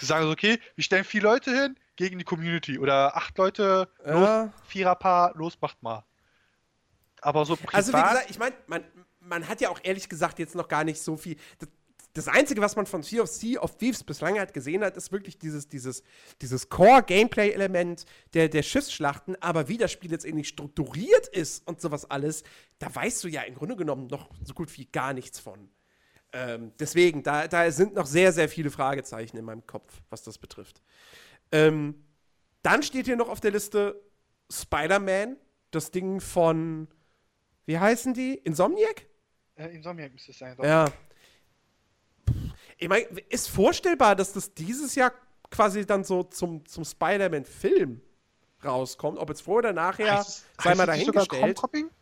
Die 0.01 0.05
sagen 0.05 0.25
so, 0.25 0.31
okay, 0.31 0.59
wir 0.75 0.83
stellen 0.83 1.05
vier 1.05 1.21
Leute 1.21 1.51
hin 1.51 1.77
gegen 1.95 2.17
die 2.17 2.25
Community 2.25 2.79
oder 2.79 3.15
acht 3.15 3.37
Leute, 3.37 3.89
los, 4.03 4.27
ja. 4.27 4.53
Viererpaar, 4.67 5.33
los, 5.35 5.57
macht 5.61 5.81
mal. 5.81 6.03
Aber 7.21 7.45
so 7.45 7.55
privat, 7.55 7.73
Also 7.73 7.93
wie 7.93 8.01
gesagt, 8.01 8.29
ich 8.29 8.39
meine, 8.39 8.55
man, 8.67 8.83
man 9.19 9.47
hat 9.47 9.61
ja 9.61 9.69
auch 9.69 9.79
ehrlich 9.83 10.09
gesagt 10.09 10.39
jetzt 10.39 10.55
noch 10.55 10.67
gar 10.67 10.83
nicht 10.83 11.01
so 11.01 11.17
viel. 11.17 11.37
Das, 11.59 11.69
das 12.13 12.27
Einzige, 12.29 12.61
was 12.61 12.77
man 12.77 12.85
von 12.85 13.03
Sea 13.03 13.23
of 13.23 13.29
Sea 13.29 13.59
of 13.59 13.77
Thieves 13.77 14.03
bislang 14.03 14.39
halt 14.39 14.53
gesehen 14.53 14.83
hat, 14.83 14.95
ist 14.95 15.11
wirklich 15.11 15.37
dieses, 15.37 15.67
dieses, 15.67 16.01
dieses 16.41 16.69
Core-Gameplay-Element 16.69 18.05
der, 18.33 18.47
der 18.47 18.63
Schiffsschlachten. 18.63 19.41
Aber 19.41 19.67
wie 19.67 19.77
das 19.77 19.91
Spiel 19.91 20.11
jetzt 20.11 20.23
irgendwie 20.23 20.45
strukturiert 20.45 21.27
ist 21.27 21.67
und 21.67 21.81
sowas 21.81 22.09
alles, 22.09 22.43
da 22.79 22.93
weißt 22.93 23.23
du 23.23 23.27
ja 23.27 23.41
im 23.41 23.55
Grunde 23.55 23.75
genommen 23.75 24.07
noch 24.07 24.29
so 24.43 24.53
gut 24.53 24.75
wie 24.77 24.85
gar 24.85 25.13
nichts 25.13 25.39
von. 25.39 25.69
Ähm, 26.31 26.71
deswegen, 26.79 27.21
da, 27.21 27.47
da 27.49 27.69
sind 27.71 27.95
noch 27.95 28.05
sehr, 28.05 28.31
sehr 28.31 28.47
viele 28.47 28.71
Fragezeichen 28.71 29.35
in 29.35 29.43
meinem 29.43 29.65
Kopf, 29.67 30.01
was 30.09 30.23
das 30.23 30.37
betrifft. 30.37 30.81
Ähm, 31.51 32.03
dann 32.61 32.83
steht 32.83 33.05
hier 33.05 33.15
noch 33.15 33.29
auf 33.29 33.39
der 33.39 33.51
Liste 33.51 34.01
Spider-Man, 34.51 35.37
das 35.71 35.91
Ding 35.91 36.19
von, 36.19 36.87
wie 37.65 37.79
heißen 37.79 38.13
die? 38.13 38.35
Insomniac? 38.35 39.05
äh, 39.55 39.67
Insomniac 39.67 40.11
müsste 40.13 40.31
es 40.31 40.39
sein. 40.39 40.55
doch. 40.57 40.63
Ja. 40.63 40.85
Ich 42.77 42.89
meine, 42.89 43.05
ist 43.29 43.47
vorstellbar, 43.47 44.15
dass 44.15 44.33
das 44.33 44.53
dieses 44.53 44.95
Jahr 44.95 45.13
quasi 45.49 45.85
dann 45.85 46.03
so 46.03 46.23
zum, 46.23 46.65
zum 46.65 46.83
Spider-Man-Film 46.83 48.01
rauskommt. 48.63 49.17
Ob 49.19 49.29
jetzt 49.29 49.41
vorher 49.41 49.69
oder 49.69 49.73
nachher, 49.73 50.17
Heißt 50.17 50.45
sei 50.61 50.69
heißt 50.69 50.77
mal 50.77 50.85
dahingestellt. 50.85 51.61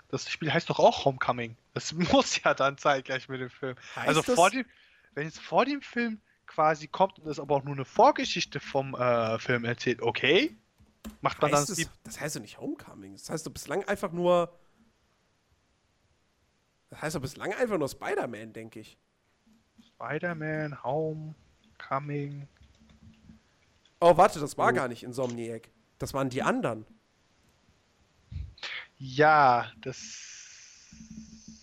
Das 0.09 0.29
Spiel 0.29 0.53
heißt 0.53 0.69
doch 0.69 0.79
auch 0.79 1.05
Homecoming. 1.05 1.57
Das 1.73 1.91
muss 2.13 2.41
ja 2.43 2.53
dann 2.53 2.77
zeitgleich 2.77 3.29
mit 3.29 3.41
dem 3.41 3.49
Film. 3.49 3.75
Heißt 3.95 4.07
also 4.07 4.21
vor 4.21 4.49
dem, 4.49 4.65
wenn 5.13 5.27
es 5.27 5.37
vor 5.37 5.65
dem 5.65 5.81
Film 5.81 6.21
quasi 6.53 6.87
kommt 6.87 7.19
und 7.19 7.27
es 7.27 7.39
aber 7.39 7.55
auch 7.55 7.63
nur 7.63 7.73
eine 7.73 7.85
Vorgeschichte 7.85 8.59
vom 8.59 8.93
äh, 8.95 9.39
Film 9.39 9.65
erzählt, 9.65 10.01
okay, 10.01 10.55
macht 11.21 11.41
man 11.41 11.51
Heißt 11.51 11.77
die 11.77 11.81
es, 11.83 11.89
das 12.03 12.19
heißt 12.21 12.35
doch 12.35 12.41
nicht 12.41 12.59
Homecoming. 12.59 13.13
Das 13.13 13.29
heißt 13.29 13.45
doch 13.47 13.51
bislang 13.51 13.83
einfach 13.85 14.11
nur. 14.11 14.57
Das 16.89 17.01
heißt 17.01 17.15
doch 17.15 17.21
bislang 17.21 17.53
einfach 17.53 17.77
nur 17.77 17.89
Spider-Man, 17.89 18.53
denke 18.53 18.79
ich. 18.81 18.97
Spider-Man 19.95 20.83
Homecoming. 20.83 22.47
Oh, 23.99 24.15
warte, 24.15 24.39
das 24.39 24.57
war 24.57 24.69
Oh. 24.71 24.73
gar 24.75 24.87
nicht 24.87 25.03
Insomniac. 25.03 25.69
Das 25.97 26.13
waren 26.13 26.29
die 26.29 26.43
anderen. 26.43 26.85
Ja, 28.97 29.71
das. 29.81 30.91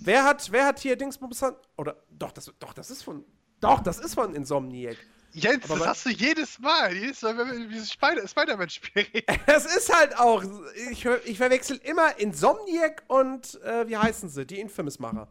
Wer 0.01 0.25
hat, 0.25 0.51
wer 0.51 0.67
hat 0.67 0.81
hier 0.81 0.97
Dingsbums 0.97 1.43
an- 1.43 1.55
Oder 1.77 1.97
doch, 2.11 2.33
das, 2.33 2.53
doch, 2.59 2.73
das 2.73 2.91
ist 2.91 3.03
von. 3.03 3.25
Doch, 3.61 3.81
das 3.81 3.99
ist 3.99 4.15
von 4.15 4.35
Insomniac. 4.35 4.97
Jens, 5.33 5.65
Aber 5.71 5.79
das 5.79 5.89
hast 5.89 6.07
du 6.07 6.11
jedes 6.11 6.59
Mal. 6.59 6.93
Jedes 6.97 7.23
Mal, 7.23 7.39
wenn 7.39 7.49
wir 7.49 7.69
dieses 7.69 7.93
Spider- 7.93 8.27
Spider-Man-Spiel 8.27 9.03
reden. 9.15 9.41
Es 9.47 9.65
ist 9.65 9.95
halt 9.95 10.17
auch. 10.19 10.43
Ich, 10.91 11.05
ich 11.05 11.37
verwechsel 11.39 11.77
immer 11.85 12.19
Insomniac 12.19 13.05
und 13.07 13.61
äh, 13.63 13.87
wie 13.89 13.97
heißen 13.97 14.29
sie? 14.29 14.45
Die 14.45 14.59
Infamous-Macher. 14.59 15.29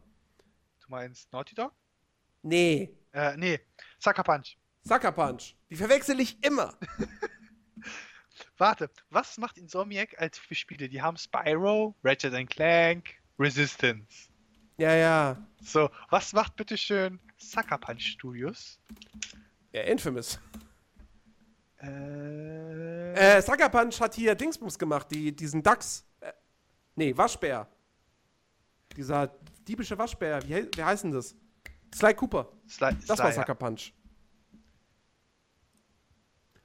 Du 0.82 0.86
meinst 0.90 1.32
Naughty 1.34 1.54
Dog? 1.56 1.74
Nee. 2.44 2.96
Äh, 3.12 3.36
nee. 3.36 3.60
Sucker 3.98 4.24
Punch. 4.24 4.58
Sucker 4.84 5.12
Punch. 5.12 5.56
Die 5.70 5.76
verwechsel 5.76 6.20
ich 6.22 6.42
immer. 6.46 6.74
Warte, 8.58 8.90
was 9.10 9.38
macht 9.38 9.58
Insomniac 9.58 10.20
als 10.20 10.38
für 10.38 10.56
Spiele? 10.56 10.88
Die 10.88 11.02
haben 11.02 11.18
Spyro, 11.18 11.96
Ratchet 12.04 12.50
Clank, 12.50 13.10
Resistance. 13.38 14.30
Ja, 14.78 14.96
ja. 14.96 15.46
So, 15.62 15.90
was 16.10 16.32
macht 16.34 16.56
bitteschön 16.56 17.20
Sucker 17.40 17.78
Punch 17.78 18.02
Studios? 18.02 18.80
Ja, 19.72 19.82
Infamous. 19.84 20.40
Äh, 21.82 23.14
Äh, 23.38 23.42
Sucker 23.42 23.70
Punch 23.70 24.00
hat 24.00 24.16
hier 24.16 24.36
Dingsbums 24.36 24.78
gemacht, 24.78 25.08
die, 25.12 25.36
diesen 25.36 25.64
Dachs. 25.64 26.06
Äh, 26.20 26.32
nee, 26.96 27.16
Waschbär. 27.16 27.68
Dieser 28.96 29.28
diebische 29.68 29.98
Waschbär. 29.98 30.42
Wie, 30.44 30.68
wie 30.76 30.84
heißt 30.84 31.04
denn 31.04 31.12
das? 31.12 31.36
Sly 31.96 32.14
Cooper. 32.14 32.52
Sly, 32.68 32.96
Das 33.08 33.18
Sly, 33.18 33.26
war 33.26 33.32
Sucker 33.32 33.56
Punch. 33.56 33.94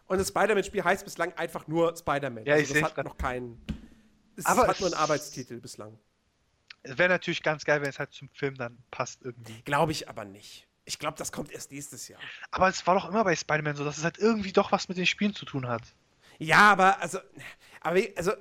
Und 0.06 0.18
das 0.18 0.28
Spider-Man-Spiel 0.28 0.84
heißt 0.84 1.04
bislang 1.04 1.32
einfach 1.34 1.66
nur 1.66 1.96
Spider-Man. 1.96 2.44
Ja, 2.44 2.56
ich 2.56 2.68
also 2.68 2.80
das 2.80 2.96
hat 2.96 3.04
noch 3.04 3.16
keinen. 3.16 3.60
Es 4.36 4.44
Aber 4.46 4.66
hat 4.66 4.80
nur 4.80 4.88
einen 4.88 4.98
Arbeitstitel 4.98 5.60
bislang. 5.60 5.98
Es 6.84 6.96
wäre 6.98 7.08
natürlich 7.08 7.42
ganz 7.42 7.64
geil, 7.64 7.80
wenn 7.82 7.88
es 7.88 7.98
halt 7.98 8.12
zum 8.12 8.28
Film 8.30 8.54
dann 8.56 8.78
passt 8.90 9.22
irgendwie. 9.22 9.60
Glaube 9.62 9.92
ich 9.92 10.08
aber 10.08 10.24
nicht. 10.24 10.68
Ich 10.84 10.98
glaube, 10.98 11.16
das 11.18 11.32
kommt 11.32 11.50
erst 11.50 11.72
nächstes 11.72 12.08
Jahr. 12.08 12.20
Aber 12.50 12.68
es 12.68 12.86
war 12.86 12.94
doch 12.94 13.08
immer 13.08 13.24
bei 13.24 13.34
Spider-Man 13.34 13.74
so, 13.74 13.84
dass 13.84 13.98
es 13.98 14.04
halt 14.04 14.18
irgendwie 14.18 14.52
doch 14.52 14.70
was 14.70 14.88
mit 14.88 14.98
den 14.98 15.06
Spielen 15.06 15.34
zu 15.34 15.46
tun 15.46 15.66
hat. 15.66 15.82
Ja, 16.38 16.72
aber 16.72 17.00
also, 17.00 17.18
aber 17.80 18.00
also 18.16 18.32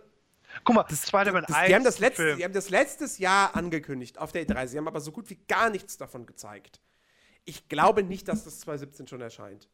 Guck 0.63 0.75
mal, 0.75 0.85
Spider-Man 0.87 1.45
das, 1.47 1.55
1. 1.55 1.67
die, 1.67 1.75
haben 1.75 1.83
das 1.83 1.99
letzte, 1.99 2.23
Film. 2.23 2.37
die 2.37 2.43
haben 2.43 2.53
das 2.53 2.69
letztes 2.69 3.17
Jahr 3.17 3.55
angekündigt 3.55 4.19
auf 4.19 4.31
der 4.31 4.45
E3. 4.45 4.67
Sie 4.67 4.77
haben 4.77 4.87
aber 4.87 5.01
so 5.01 5.11
gut 5.11 5.29
wie 5.29 5.39
gar 5.47 5.69
nichts 5.69 5.97
davon 5.97 6.25
gezeigt. 6.25 6.79
Ich 7.45 7.67
glaube 7.69 8.03
nicht, 8.03 8.27
dass 8.27 8.43
das 8.43 8.59
2017 8.61 9.07
schon 9.07 9.21
erscheint. 9.21 9.67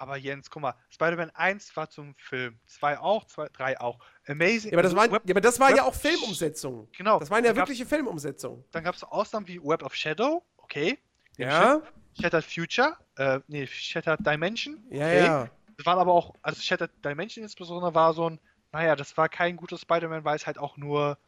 Aber 0.00 0.16
Jens, 0.16 0.48
guck 0.48 0.62
mal, 0.62 0.74
Spider-Man 0.88 1.28
1 1.34 1.76
war 1.76 1.90
zum 1.90 2.14
Film, 2.14 2.58
2 2.64 2.98
auch, 3.00 3.26
2, 3.26 3.48
3 3.52 3.80
auch. 3.82 3.98
Amazing. 4.26 4.70
Ja, 4.70 4.78
aber 4.78 4.82
das, 4.82 4.96
waren, 4.96 5.12
Web, 5.12 5.24
ja, 5.26 5.34
aber 5.34 5.42
das 5.42 5.60
war 5.60 5.68
Web- 5.68 5.76
ja 5.76 5.82
auch 5.84 5.94
Filmumsetzungen. 5.94 6.88
Genau. 6.96 7.18
Das 7.18 7.30
waren 7.30 7.44
ja 7.44 7.54
wirkliche 7.54 7.84
Filmumsetzungen. 7.84 8.64
Dann 8.70 8.82
gab 8.82 8.94
es 8.94 9.04
Ausnahmen 9.04 9.46
wie 9.46 9.62
Web 9.62 9.82
of 9.82 9.94
Shadow, 9.94 10.42
okay. 10.56 10.98
Ja, 11.36 11.82
Shattered 12.18 12.46
Future, 12.46 12.96
äh, 13.16 13.40
nee, 13.46 13.66
Shattered 13.66 14.26
Dimension, 14.26 14.82
ja, 14.88 15.04
okay. 15.04 15.18
ja. 15.18 15.50
Das 15.76 15.84
waren 15.84 15.98
aber 15.98 16.14
auch, 16.14 16.34
also 16.40 16.62
Shattered 16.62 16.92
Dimension 17.04 17.42
insbesondere 17.42 17.94
war 17.94 18.14
so 18.14 18.30
ein, 18.30 18.40
naja, 18.72 18.96
das 18.96 19.18
war 19.18 19.28
kein 19.28 19.58
guter 19.58 19.76
Spider-Man, 19.76 20.24
weil 20.24 20.36
es 20.36 20.46
halt 20.46 20.56
auch 20.56 20.78
nur, 20.78 21.18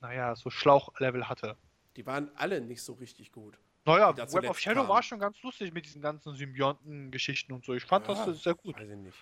naja, 0.00 0.36
so 0.36 0.48
Schlauchlevel 0.48 1.28
hatte. 1.28 1.56
Die 1.96 2.06
waren 2.06 2.30
alle 2.36 2.60
nicht 2.60 2.84
so 2.84 2.92
richtig 2.92 3.32
gut. 3.32 3.58
Naja, 3.86 4.16
Web 4.16 4.50
of 4.50 4.58
Shadow 4.58 4.80
kamen. 4.80 4.88
war 4.88 5.02
schon 5.02 5.20
ganz 5.20 5.40
lustig 5.42 5.72
mit 5.72 5.86
diesen 5.86 6.02
ganzen 6.02 6.34
Symbionten-Geschichten 6.34 7.52
und 7.52 7.64
so. 7.64 7.72
Ich 7.72 7.84
fand 7.84 8.06
Ja, 8.08 8.26
das 8.26 8.42
sehr 8.42 8.54
gut. 8.54 8.76
Weiß 8.76 8.88
ich 8.88 8.96
nicht. 8.96 9.16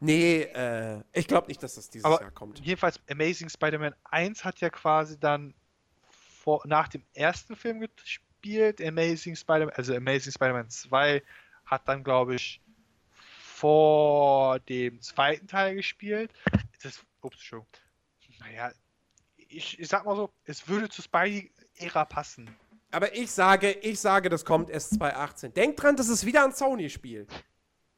Nee, 0.00 0.42
äh, 0.42 1.02
ich 1.12 1.28
glaube 1.28 1.48
nicht, 1.48 1.62
dass 1.62 1.74
das 1.74 1.90
dieses 1.90 2.04
Aber 2.06 2.20
Jahr 2.22 2.30
kommt. 2.30 2.58
jedenfalls, 2.60 2.98
Amazing 3.10 3.50
Spider-Man 3.50 3.94
1 4.04 4.42
hat 4.44 4.60
ja 4.60 4.70
quasi 4.70 5.20
dann 5.20 5.52
vor, 6.08 6.62
nach 6.64 6.88
dem 6.88 7.04
ersten 7.12 7.54
Film 7.56 7.80
gespielt. 7.80 8.80
Amazing 8.80 9.36
Spider-Man, 9.36 9.74
also 9.74 9.94
Amazing 9.94 10.32
Spider-Man 10.32 10.70
2 10.70 11.22
hat 11.66 11.86
dann, 11.86 12.02
glaube 12.02 12.36
ich, 12.36 12.62
vor 13.12 14.60
dem 14.60 15.00
zweiten 15.02 15.46
Teil 15.46 15.74
gespielt. 15.74 16.32
Das, 16.82 17.04
ups, 17.20 17.36
Entschuldigung. 17.36 17.68
Naja, 18.38 18.70
ich, 19.36 19.78
ich 19.78 19.88
sag 19.88 20.04
mal 20.06 20.16
so, 20.16 20.30
es 20.44 20.68
würde 20.68 20.88
zur 20.88 21.04
Spidey-Ära 21.04 22.04
passen. 22.06 22.54
Aber 22.96 23.14
ich 23.14 23.30
sage, 23.30 23.72
ich 23.72 24.00
sage, 24.00 24.30
das 24.30 24.42
kommt 24.42 24.70
erst 24.70 24.94
2018. 24.94 25.52
Denkt 25.52 25.82
dran, 25.82 25.96
das 25.96 26.08
ist 26.08 26.24
wieder 26.24 26.42
ein 26.42 26.52
Sony-Spiel. 26.52 27.26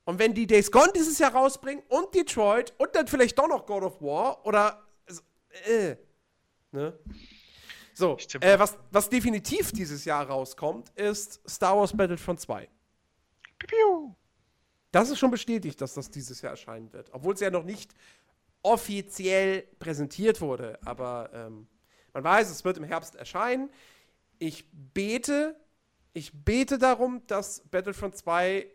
Und 0.05 0.19
wenn 0.19 0.35
die 0.35 0.45
Days 0.45 0.73
Gone 0.73 0.91
dieses 0.93 1.20
Jahr 1.20 1.33
rausbringen 1.37 1.85
und 1.89 2.12
Detroit 2.16 2.75
und 2.79 2.97
dann 2.97 3.07
vielleicht 3.07 3.39
doch 3.39 3.47
noch 3.47 3.65
God 3.65 3.85
of 3.85 4.03
War 4.03 4.45
oder 4.45 4.85
äh, 5.69 5.95
ne? 6.73 6.99
So, 7.95 8.16
äh, 8.41 8.59
was, 8.59 8.77
was 8.91 9.09
definitiv 9.09 9.70
dieses 9.70 10.05
Jahr 10.05 10.27
rauskommt, 10.27 10.91
ist 10.97 11.49
Star 11.49 11.77
Wars 11.77 11.97
Battlefront 11.97 12.41
2. 12.41 12.69
Piu, 13.57 13.69
piu. 13.69 14.15
Das 14.91 15.11
ist 15.11 15.20
schon 15.20 15.31
bestätigt, 15.31 15.81
dass 15.81 15.95
das 15.95 16.11
dieses 16.11 16.43
Jahr 16.43 16.51
erscheinen 16.51 16.93
wird. 16.93 17.09
Obwohl 17.12 17.35
es 17.35 17.41
ja 17.41 17.51
noch 17.51 17.62
nicht 17.62 17.95
offiziell 18.62 19.62
präsentiert 19.79 20.41
wurde. 20.41 20.77
Aber 20.85 21.31
ähm, 21.33 21.69
man 22.12 22.25
weiß, 22.25 22.51
es 22.51 22.65
wird 22.65 22.79
im 22.79 22.85
Herbst 22.85 23.15
erscheinen. 23.15 23.70
Ich 24.39 24.65
bete, 24.73 25.56
ich 26.12 26.32
bete 26.32 26.78
darum, 26.78 27.27
dass 27.27 27.60
Battlefront 27.70 28.16
2. 28.16 28.66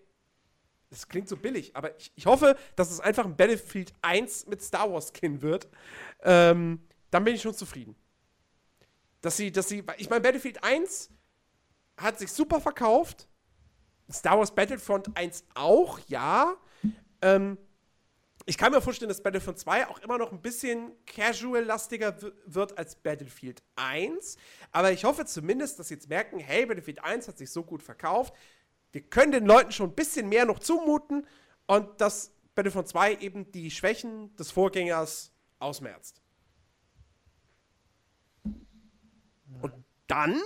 Das 0.90 1.08
klingt 1.08 1.28
so 1.28 1.38
billig, 1.38 1.76
aber 1.76 1.98
ich, 1.98 2.12
ich 2.16 2.26
hoffe, 2.26 2.56
dass 2.76 2.92
es 2.92 3.00
einfach 3.00 3.26
ein 3.26 3.36
Battlefield 3.36 3.94
1 4.02 4.46
mit 4.48 4.62
Star 4.62 4.92
Wars 4.92 5.12
Skin 5.12 5.42
wird. 5.42 5.68
Ähm, 6.22 6.82
dann 7.10 7.24
bin 7.24 7.36
ich 7.36 7.42
schon 7.42 7.56
zufrieden. 7.56 7.96
Dass 9.22 9.38
sie, 9.38 9.52
dass 9.52 9.70
sie, 9.70 9.84
ich 9.98 10.10
meine, 10.10 10.22
Battlefield 10.22 10.64
1 10.64 11.10
hat 11.98 12.20
sich 12.20 12.32
super 12.32 12.62
verkauft. 12.62 13.28
Star 14.12 14.38
Wars 14.38 14.54
Battlefront 14.54 15.16
1 15.16 15.46
auch, 15.56 16.00
ja. 16.08 16.56
Ähm, 17.22 17.58
ich 18.46 18.58
kann 18.58 18.72
mir 18.72 18.82
vorstellen, 18.82 19.10
dass 19.10 19.24
Battlefront 19.24 19.58
2 19.58 19.88
auch 19.88 20.00
immer 20.00 20.18
noch 20.18 20.32
ein 20.32 20.42
bisschen 20.42 20.92
casual-lastiger 21.06 22.16
wird 22.46 22.78
als 22.78 22.96
Battlefield 22.96 23.64
1. 23.76 24.38
Aber 24.72 24.92
ich 24.92 25.06
hoffe 25.06 25.26
zumindest, 25.26 25.80
dass 25.80 25.88
sie 25.88 25.94
jetzt 25.94 26.10
merken, 26.10 26.40
hey, 26.40 26.66
Battlefield 26.66 27.04
1 27.04 27.28
hat 27.28 27.38
sich 27.38 27.52
so 27.52 27.64
gut 27.64 27.82
verkauft. 27.82 28.34
wir 28.92 29.02
können 29.02 29.32
den 29.32 29.46
Leuten 29.46 29.72
schon 29.72 29.90
ein 29.90 29.96
bisschen 29.96 30.30
mehr 30.30 30.46
noch 30.46 30.60
zumuten 30.60 31.26
und 31.68 32.00
dass 32.00 32.32
Battlefront 32.54 32.88
2 32.88 33.16
eben 33.16 33.52
die 33.52 33.72
Schwächen 33.72 34.36
des 34.36 34.52
Vorgängers 34.52 35.32
ausmerzt. 35.60 36.22
Und 39.62 39.74
dann 40.08 40.40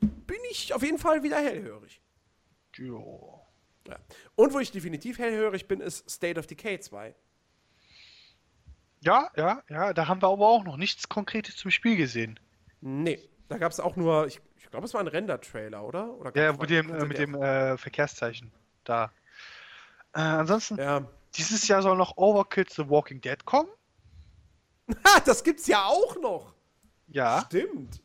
bin 0.00 0.38
ich 0.50 0.74
auf 0.74 0.82
jeden 0.82 0.98
Fall 0.98 1.22
wieder 1.22 1.38
hellhörig. 1.38 2.02
Jo. 2.74 3.39
Ja. 3.88 3.96
Und 4.36 4.52
wo 4.52 4.58
ich 4.58 4.70
definitiv 4.72 5.18
hellhörig 5.18 5.66
bin, 5.68 5.80
ist 5.80 6.08
State 6.10 6.38
of 6.38 6.46
Decay 6.46 6.78
2. 6.80 7.14
Ja, 9.02 9.30
ja, 9.36 9.62
ja, 9.68 9.92
da 9.94 10.08
haben 10.08 10.20
wir 10.20 10.28
aber 10.28 10.46
auch 10.46 10.64
noch 10.64 10.76
nichts 10.76 11.08
Konkretes 11.08 11.56
zum 11.56 11.70
Spiel 11.70 11.96
gesehen. 11.96 12.38
Nee, 12.82 13.28
da 13.48 13.56
gab 13.58 13.72
es 13.72 13.80
auch 13.80 13.96
nur, 13.96 14.26
ich, 14.26 14.40
ich 14.56 14.70
glaube, 14.70 14.84
es 14.86 14.92
war 14.94 15.00
ein 15.00 15.06
Render-Trailer, 15.08 15.82
oder? 15.82 16.12
oder 16.14 16.36
Ja, 16.36 16.52
mit 16.52 16.68
dem, 16.68 16.94
äh, 16.94 17.04
mit 17.06 17.18
dem 17.18 17.34
äh, 17.34 17.78
Verkehrszeichen. 17.78 18.52
Da. 18.84 19.10
Äh, 20.14 20.20
ansonsten, 20.20 20.76
Ja. 20.78 21.06
dieses 21.34 21.66
Jahr 21.66 21.82
soll 21.82 21.96
noch 21.96 22.16
Overkill 22.18 22.66
The 22.68 22.88
Walking 22.88 23.20
Dead 23.20 23.44
kommen. 23.44 23.68
Das 25.24 25.44
gibt's 25.44 25.66
ja 25.66 25.84
auch 25.84 26.20
noch. 26.20 26.52
Ja. 27.08 27.42
Stimmt. 27.46 28.00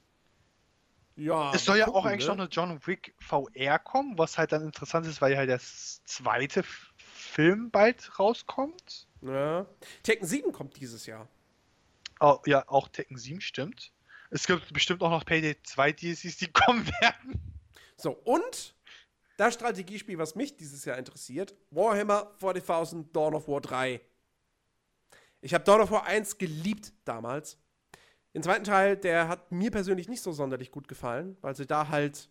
Ja. 1.16 1.54
Es 1.54 1.66
soll 1.66 1.78
ja 1.78 1.86
gucken, 1.86 2.02
auch 2.02 2.06
eigentlich 2.06 2.28
ne? 2.28 2.36
noch 2.36 2.40
eine 2.40 2.50
John 2.50 2.80
Wick 2.86 3.16
VR 3.20 3.80
kommen, 3.80 4.18
was 4.18 4.38
halt 4.38 4.52
dann 4.52 4.64
interessant 4.64 5.06
ist, 5.08 5.22
weil 5.22 5.38
halt 5.38 5.50
der 5.50 5.60
zweite 5.60 6.64
Film 6.64 7.72
bald 7.72 8.20
rauskommt. 8.20 9.08
Ja. 9.22 9.66
Tekken 10.04 10.28
7 10.28 10.52
kommt 10.52 10.80
dieses 10.80 11.06
Jahr. 11.06 11.28
Oh, 12.20 12.40
ja, 12.46 12.68
auch 12.68 12.88
Tekken 12.90 13.18
7 13.18 13.42
stimmt. 13.42 13.92
Es 14.30 14.48
gibt 14.48 14.74
bestimmt 14.74 15.02
auch 15.04 15.10
noch 15.10 15.26
Payday 15.26 15.56
2 15.64 15.92
DLCs, 15.94 16.38
die 16.38 16.48
kommen 16.52 16.86
werden. 17.00 17.42
So, 17.98 18.12
und 18.12 18.76
das 19.38 19.54
Strategiespiel, 19.54 20.18
was 20.18 20.36
mich 20.36 20.58
dieses 20.58 20.86
Jahr 20.86 20.98
interessiert, 20.98 21.56
Warhammer 21.72 22.32
40.000 22.42 23.12
Dawn 23.12 23.36
of 23.36 23.48
War 23.48 23.62
3. 23.62 24.02
Ich 25.42 25.54
habe 25.54 25.64
Dawn 25.64 25.82
of 25.82 25.92
War 25.92 26.06
1 26.06 26.38
geliebt 26.38 26.94
damals. 27.06 27.58
Den 28.36 28.44
zweiten 28.44 28.66
Teil, 28.66 28.98
der 28.98 29.30
hat 29.30 29.49
mir 29.53 29.72
persönlich 29.72 30.10
nicht 30.10 30.22
so 30.22 30.34
sonderlich 30.34 30.70
gut 30.70 30.90
gefallen, 30.90 31.38
weil 31.40 31.56
sie 31.56 31.66
da 31.66 31.88
halt, 31.88 32.30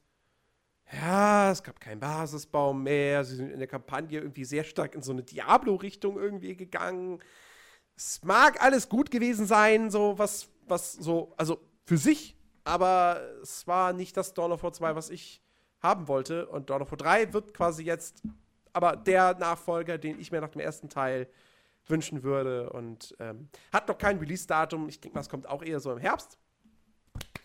ja, 0.93 1.51
es 1.51 1.63
gab 1.63 1.81
keinen 1.81 1.99
Basisbaum 1.99 2.83
mehr, 2.83 3.25
sie 3.25 3.37
sind 3.37 3.51
in 3.51 3.59
der 3.59 3.69
Kampagne 3.69 4.19
irgendwie 4.19 4.45
sehr 4.45 4.65
stark 4.65 4.95
in 4.95 5.03
so 5.03 5.13
eine 5.13 5.23
Diablo-Richtung 5.23 6.19
irgendwie 6.19 6.57
gegangen. 6.57 7.21
Es 7.97 8.23
mag 8.23 8.63
alles 8.63 8.91
gut 8.91 9.11
gewesen 9.11 9.47
sein, 9.47 9.91
so 9.91 10.19
was, 10.19 10.51
was 10.69 10.93
so, 10.93 11.33
also 11.39 11.59
für 11.87 11.97
sich, 11.97 12.37
aber 12.65 13.23
es 13.43 13.67
war 13.67 13.95
nicht 13.95 14.15
das 14.19 14.35
Dawn 14.35 14.53
of 14.53 14.63
War 14.63 14.75
2, 14.75 14.95
was 14.97 15.09
ich 15.09 15.43
haben 15.81 16.07
wollte. 16.07 16.47
Und 16.49 16.69
Dawn 16.69 16.83
of 16.83 16.91
War 16.91 16.99
3 16.99 17.33
wird 17.33 17.55
quasi 17.55 17.83
jetzt 17.83 18.23
aber 18.75 18.95
der 18.97 19.39
Nachfolger, 19.39 19.97
den 19.97 20.21
ich 20.21 20.33
mir 20.33 20.43
nach 20.43 20.51
dem 20.51 20.61
ersten 20.61 20.91
Teil 20.91 21.29
wünschen 21.87 22.23
würde. 22.23 22.71
Und 22.71 23.15
ähm, 23.19 23.49
hat 23.73 23.89
noch 23.89 23.99
kein 23.99 24.19
Release-Datum. 24.19 24.89
Ich 24.89 25.01
denke 25.01 25.15
mal, 25.15 25.21
es 25.21 25.29
kommt 25.29 25.47
auch 25.49 25.63
eher 25.63 25.81
so 25.81 25.93
im 25.93 25.99
Herbst. 25.99 26.39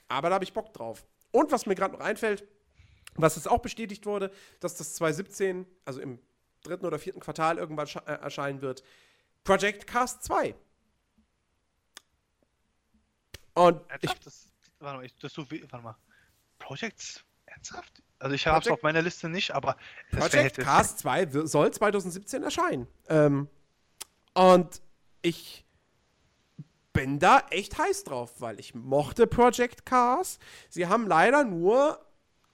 Aber 0.08 0.30
da 0.30 0.36
habe 0.36 0.44
ich 0.44 0.54
Bock 0.54 0.74
drauf. 0.74 1.06
Und 1.32 1.52
was 1.52 1.66
mir 1.66 1.76
gerade 1.76 1.94
noch 1.94 2.02
einfällt, 2.04 2.44
was 3.16 3.36
jetzt 3.36 3.48
auch 3.50 3.60
bestätigt 3.60 4.06
wurde, 4.06 4.32
dass 4.60 4.76
das 4.76 4.96
2017, 4.96 5.66
also 5.86 6.02
im 6.02 6.20
dritten 6.64 6.86
oder 6.86 7.00
vierten 7.00 7.20
Quartal 7.20 7.58
irgendwann 7.58 7.88
äh, 7.88 8.12
erscheinen 8.14 8.62
wird, 8.62 8.84
Project 9.44 9.88
Cast 9.88 10.24
2. 10.24 10.56
Und 13.54 13.82
ich? 14.02 14.14
Das, 14.20 14.52
warte 14.80 14.98
mal, 14.98 15.06
ich, 15.06 15.16
das 15.16 15.34
so, 15.34 15.46
warte 15.50 15.84
mal. 15.84 15.96
Projects? 16.60 17.24
Ernsthaft? 17.46 18.02
Also 18.20 18.36
ich 18.36 18.46
habe 18.48 18.60
es 18.64 18.68
auf 18.68 18.82
meiner 18.84 19.02
Liste 19.02 19.30
nicht, 19.30 19.52
aber 19.52 19.78
das 20.12 20.30
Project 20.30 20.58
Cast 20.58 21.00
2 21.00 21.34
wir- 21.34 21.48
soll 21.48 21.72
2017 21.72 22.44
erscheinen. 22.44 22.88
Ähm, 23.08 23.48
und 24.40 24.82
ich 25.22 25.66
bin 26.94 27.20
da 27.20 27.44
echt 27.50 27.78
heiß 27.78 28.06
drauf, 28.06 28.40
weil 28.40 28.58
ich 28.58 28.74
mochte 28.74 29.28
Project 29.28 29.86
Cast. 29.86 30.42
Sie 30.70 30.88
haben 30.88 31.08
leider 31.08 31.44
nur 31.44 32.00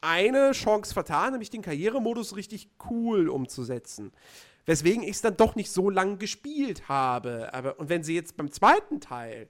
eine 0.01 0.51
Chance 0.53 0.95
vertan, 0.95 1.33
nämlich 1.33 1.51
den 1.51 1.61
Karrieremodus 1.61 2.35
richtig 2.35 2.69
cool 2.89 3.29
umzusetzen. 3.29 4.11
Weswegen 4.65 5.03
ich 5.03 5.11
es 5.11 5.21
dann 5.21 5.37
doch 5.37 5.53
nicht 5.53 5.71
so 5.71 5.91
lange 5.91 6.17
gespielt 6.17 6.89
habe. 6.89 7.53
Aber, 7.53 7.79
und 7.79 7.89
wenn 7.89 8.03
sie 8.03 8.15
jetzt 8.15 8.35
beim 8.35 8.51
zweiten 8.51 8.99
Teil, 8.99 9.47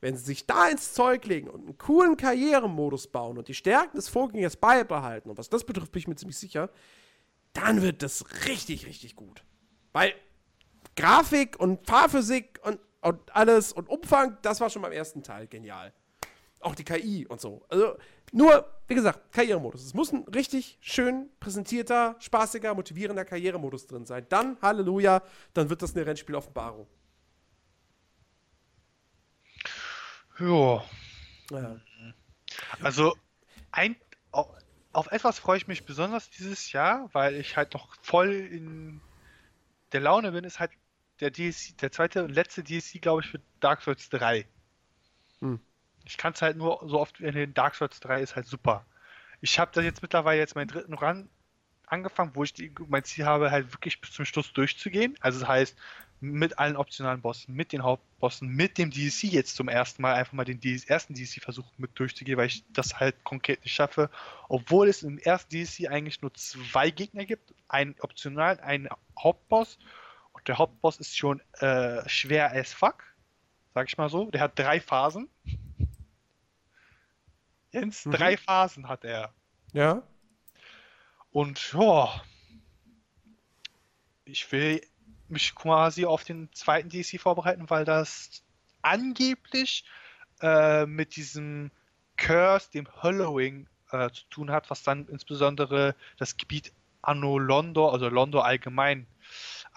wenn 0.00 0.16
sie 0.16 0.24
sich 0.24 0.44
da 0.44 0.68
ins 0.68 0.92
Zeug 0.92 1.24
legen 1.24 1.48
und 1.48 1.66
einen 1.66 1.78
coolen 1.78 2.16
Karrieremodus 2.16 3.06
bauen 3.06 3.38
und 3.38 3.46
die 3.46 3.54
Stärken 3.54 3.96
des 3.96 4.08
Vorgängers 4.08 4.56
beibehalten, 4.56 5.30
und 5.30 5.38
was 5.38 5.50
das 5.50 5.62
betrifft, 5.62 5.92
bin 5.92 6.00
ich 6.00 6.08
mir 6.08 6.16
ziemlich 6.16 6.38
sicher, 6.38 6.68
dann 7.52 7.80
wird 7.80 8.02
das 8.02 8.24
richtig, 8.46 8.86
richtig 8.86 9.14
gut. 9.14 9.44
Weil 9.92 10.14
Grafik 10.96 11.60
und 11.60 11.86
Fahrphysik 11.86 12.58
und, 12.62 12.80
und 13.02 13.36
alles 13.36 13.72
und 13.72 13.88
Umfang, 13.88 14.38
das 14.42 14.60
war 14.60 14.70
schon 14.70 14.82
beim 14.82 14.92
ersten 14.92 15.22
Teil 15.22 15.46
genial. 15.46 15.92
Auch 16.60 16.74
die 16.74 16.84
KI 16.84 17.26
und 17.26 17.40
so. 17.40 17.64
Also 17.68 17.96
nur, 18.32 18.66
wie 18.88 18.94
gesagt, 18.94 19.32
Karrieremodus. 19.32 19.84
Es 19.84 19.94
muss 19.94 20.12
ein 20.12 20.24
richtig 20.34 20.78
schön 20.80 21.28
präsentierter, 21.38 22.16
spaßiger, 22.18 22.74
motivierender 22.74 23.24
Karrieremodus 23.24 23.86
drin 23.86 24.06
sein. 24.06 24.26
Dann, 24.28 24.56
Halleluja, 24.62 25.22
dann 25.54 25.70
wird 25.70 25.82
das 25.82 25.94
eine 25.94 26.06
Rennspiel-Offenbarung. 26.06 26.88
Ja. 30.40 30.84
Ja. 31.50 31.76
Also 32.82 33.16
ein, 33.70 33.96
auf, 34.32 34.48
auf 34.92 35.06
etwas 35.12 35.38
freue 35.38 35.58
ich 35.58 35.68
mich 35.68 35.84
besonders 35.84 36.30
dieses 36.30 36.72
Jahr, 36.72 37.08
weil 37.12 37.36
ich 37.36 37.56
halt 37.56 37.74
noch 37.74 37.94
voll 38.02 38.32
in 38.32 39.00
der 39.92 40.00
Laune 40.00 40.32
bin, 40.32 40.44
ist 40.44 40.58
halt 40.58 40.72
der 41.20 41.30
DLC, 41.30 41.76
der 41.80 41.92
zweite 41.92 42.24
und 42.24 42.34
letzte 42.34 42.62
DLC, 42.62 43.00
glaube 43.00 43.22
ich, 43.22 43.30
für 43.30 43.40
Dark 43.60 43.82
Souls 43.82 44.08
3. 44.10 44.46
Hm. 45.40 45.60
Ich 46.04 46.16
kann 46.16 46.32
es 46.32 46.42
halt 46.42 46.56
nur 46.56 46.82
so 46.86 47.00
oft 47.00 47.20
erwähnen, 47.20 47.54
Dark 47.54 47.74
Souls 47.74 48.00
3 48.00 48.22
ist 48.22 48.36
halt 48.36 48.46
super. 48.46 48.84
Ich 49.40 49.58
habe 49.58 49.70
da 49.74 49.80
jetzt 49.80 50.02
mittlerweile 50.02 50.40
jetzt 50.40 50.54
meinen 50.54 50.68
dritten 50.68 50.94
Run 50.94 51.28
angefangen, 51.86 52.32
wo 52.34 52.44
ich 52.44 52.52
die, 52.52 52.72
mein 52.88 53.04
Ziel 53.04 53.26
habe, 53.26 53.50
halt 53.50 53.72
wirklich 53.72 54.00
bis 54.00 54.12
zum 54.12 54.24
Schluss 54.24 54.52
durchzugehen. 54.52 55.16
Also 55.20 55.40
das 55.40 55.48
heißt, 55.48 55.76
mit 56.20 56.58
allen 56.58 56.76
optionalen 56.76 57.20
Bossen, 57.20 57.54
mit 57.54 57.72
den 57.72 57.82
Hauptbossen, 57.82 58.48
mit 58.48 58.78
dem 58.78 58.90
DLC 58.90 59.24
jetzt 59.24 59.56
zum 59.56 59.68
ersten 59.68 60.02
Mal 60.02 60.14
einfach 60.14 60.32
mal 60.32 60.44
den 60.44 60.60
DLC, 60.60 60.88
ersten 60.88 61.14
DLC 61.14 61.42
versuchen 61.42 61.70
mit 61.76 61.98
durchzugehen, 61.98 62.38
weil 62.38 62.46
ich 62.46 62.64
das 62.72 62.98
halt 62.98 63.22
konkret 63.24 63.62
nicht 63.64 63.74
schaffe. 63.74 64.10
Obwohl 64.48 64.88
es 64.88 65.02
im 65.02 65.18
ersten 65.18 65.50
DLC 65.50 65.90
eigentlich 65.90 66.22
nur 66.22 66.32
zwei 66.34 66.90
Gegner 66.90 67.24
gibt, 67.24 67.54
einen 67.68 67.94
optional, 68.00 68.58
einen 68.60 68.88
Hauptboss. 69.18 69.78
Der 70.46 70.58
Hauptboss 70.58 70.98
ist 70.98 71.16
schon 71.16 71.40
äh, 71.54 72.08
schwer 72.08 72.52
as 72.52 72.72
fuck, 72.72 73.02
sag 73.74 73.88
ich 73.88 73.98
mal 73.98 74.08
so. 74.08 74.30
Der 74.30 74.40
hat 74.40 74.58
drei 74.58 74.80
Phasen. 74.80 75.28
Jens, 77.72 78.06
Mhm. 78.06 78.12
drei 78.12 78.36
Phasen 78.36 78.88
hat 78.88 79.04
er. 79.04 79.32
Ja? 79.72 80.02
Und 81.30 81.72
ja, 81.72 82.22
ich 84.24 84.50
will 84.52 84.80
mich 85.28 85.54
quasi 85.54 86.06
auf 86.06 86.24
den 86.24 86.50
zweiten 86.52 86.88
DLC 86.88 87.20
vorbereiten, 87.20 87.68
weil 87.68 87.84
das 87.84 88.42
angeblich 88.82 89.84
äh, 90.40 90.86
mit 90.86 91.16
diesem 91.16 91.70
Curse, 92.16 92.70
dem 92.70 92.88
Hollowing, 93.02 93.66
äh, 93.90 94.10
zu 94.10 94.24
tun 94.30 94.50
hat, 94.50 94.70
was 94.70 94.82
dann 94.82 95.06
insbesondere 95.08 95.94
das 96.18 96.36
Gebiet 96.36 96.72
Anno 97.02 97.38
Londo, 97.38 97.88
also 97.90 98.08
Londo 98.08 98.40
allgemein, 98.40 99.06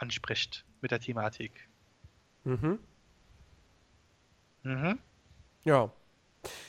anspricht 0.02 0.66
mit 0.82 0.92
der 0.92 1.00
Thematik. 1.00 1.52
Mhm. 2.44 2.80
Mhm. 4.64 5.00
Ja. 5.64 5.92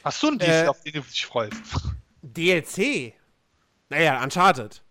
Hast 0.04 0.22
du 0.22 0.28
einen 0.28 0.38
DLC, 0.38 0.64
Äh, 0.64 0.68
auf 0.68 0.80
den 0.82 0.92
du 0.94 1.00
dich 1.00 1.26
freust? 1.26 1.54
DLC? 2.22 3.14
Naja, 3.88 4.22
Uncharted. 4.22 4.82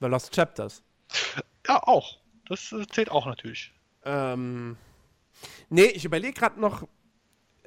The 0.00 0.06
Lost 0.06 0.32
Chapters. 0.34 0.82
Ja, 1.66 1.82
auch. 1.82 2.18
Das 2.46 2.72
äh, 2.72 2.86
zählt 2.86 3.10
auch 3.10 3.26
natürlich. 3.26 3.72
Ähm, 4.04 4.76
nee, 5.68 5.84
ich 5.84 6.04
überlege 6.04 6.32
gerade 6.32 6.60
noch, 6.60 6.88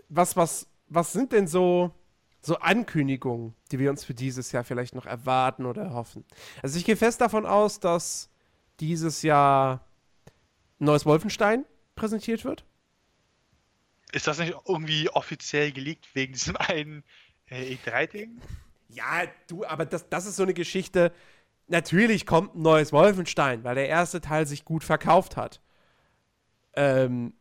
was, 0.09 0.35
was, 0.35 0.67
was 0.89 1.13
sind 1.13 1.31
denn 1.31 1.47
so, 1.47 1.91
so 2.41 2.57
Ankündigungen, 2.57 3.55
die 3.71 3.79
wir 3.79 3.89
uns 3.89 4.03
für 4.03 4.13
dieses 4.13 4.51
Jahr 4.51 4.63
vielleicht 4.63 4.95
noch 4.95 5.05
erwarten 5.05 5.65
oder 5.65 5.91
hoffen? 5.93 6.25
Also 6.61 6.77
ich 6.77 6.85
gehe 6.85 6.97
fest 6.97 7.21
davon 7.21 7.45
aus, 7.45 7.79
dass 7.79 8.29
dieses 8.79 9.21
Jahr 9.21 9.85
neues 10.85 11.05
Wolfenstein 11.05 11.65
präsentiert 11.95 12.45
wird. 12.45 12.65
Ist 14.11 14.27
das 14.27 14.39
nicht 14.39 14.55
irgendwie 14.67 15.09
offiziell 15.09 15.71
geleakt 15.71 16.07
wegen 16.13 16.33
diesem 16.33 16.55
einen 16.57 17.03
äh, 17.47 17.75
E3-Ding? 17.75 18.39
Ja, 18.89 19.23
du, 19.47 19.65
aber 19.65 19.85
das, 19.85 20.07
das 20.09 20.25
ist 20.25 20.35
so 20.35 20.43
eine 20.43 20.53
Geschichte. 20.53 21.11
Natürlich 21.67 22.25
kommt 22.25 22.55
ein 22.55 22.61
neues 22.61 22.93
Wolfenstein, 22.93 23.63
weil 23.63 23.75
der 23.75 23.89
erste 23.89 24.21
Teil 24.21 24.45
sich 24.45 24.65
gut 24.65 24.83
verkauft 24.83 25.35
hat. 25.35 25.61
Ähm, 26.75 27.33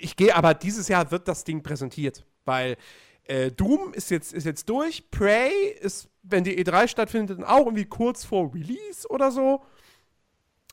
ich 0.00 0.16
gehe, 0.16 0.34
aber 0.36 0.54
dieses 0.54 0.88
Jahr 0.88 1.10
wird 1.10 1.26
das 1.26 1.44
Ding 1.44 1.62
präsentiert, 1.62 2.24
weil 2.44 2.76
äh, 3.24 3.50
Doom 3.50 3.92
ist 3.94 4.10
jetzt, 4.10 4.32
ist 4.32 4.44
jetzt 4.44 4.68
durch, 4.68 5.10
Prey 5.10 5.52
ist 5.80 6.10
wenn 6.22 6.44
die 6.44 6.62
E3 6.62 6.88
stattfindet, 6.88 7.38
dann 7.38 7.44
auch 7.44 7.66
irgendwie 7.66 7.86
kurz 7.86 8.24
vor 8.24 8.52
Release 8.54 9.08
oder 9.08 9.30
so. 9.30 9.62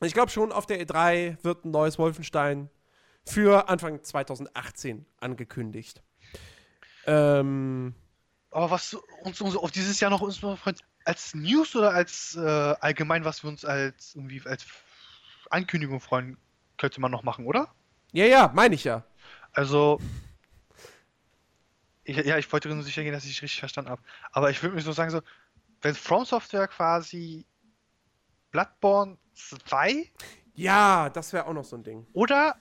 Ich 0.02 0.14
glaube 0.14 0.32
schon, 0.32 0.52
auf 0.52 0.66
der 0.66 0.80
E3 0.86 1.44
wird 1.44 1.66
ein 1.66 1.72
neues 1.72 1.98
Wolfenstein 1.98 2.70
für 3.26 3.68
Anfang 3.68 4.04
2018 4.04 5.06
angekündigt. 5.20 6.04
Ähm, 7.06 7.96
Aber 8.52 8.72
was 8.72 8.96
uns, 9.24 9.42
uns 9.42 9.56
auf 9.56 9.72
dieses 9.72 10.00
Jahr 10.00 10.12
noch 10.12 10.22
uns 10.22 10.42
als 11.06 11.34
News 11.34 11.76
oder 11.76 11.92
als 11.92 12.36
äh, 12.36 12.42
allgemein, 12.80 13.26
was 13.26 13.44
wir 13.44 13.50
uns 13.50 13.66
als 13.66 14.16
irgendwie 14.16 14.42
als 14.46 14.66
Ankündigung 15.50 16.00
freuen, 16.00 16.38
könnte 16.78 17.02
man 17.02 17.12
noch 17.12 17.24
machen, 17.24 17.46
oder? 17.46 17.74
ja, 18.12 18.26
ja, 18.26 18.52
meine 18.54 18.76
ich 18.76 18.84
ja. 18.84 19.04
Also, 19.54 20.00
ich, 22.04 22.18
ja, 22.18 22.38
ich 22.38 22.52
wollte 22.52 22.70
nur 22.70 22.84
sicher 22.84 23.04
gehen, 23.04 23.14
dass 23.14 23.26
ich 23.26 23.42
richtig 23.42 23.60
verstanden 23.60 23.90
habe. 23.90 24.02
Aber 24.32 24.50
ich 24.50 24.62
würde 24.62 24.76
mir 24.76 24.82
so 24.82 24.92
sagen, 24.92 25.12
so, 25.12 25.22
wenn 25.82 25.96
From 25.96 26.26
Software 26.26 26.68
quasi 26.68 27.46
Bloodborne 28.52 29.18
2 29.34 30.12
Ja, 30.56 31.10
das 31.10 31.34
wäre 31.34 31.46
auch 31.46 31.54
noch 31.54 31.66
so 31.66 31.76
ein 31.76 31.84
Ding. 31.84 32.08
oder, 32.14 32.56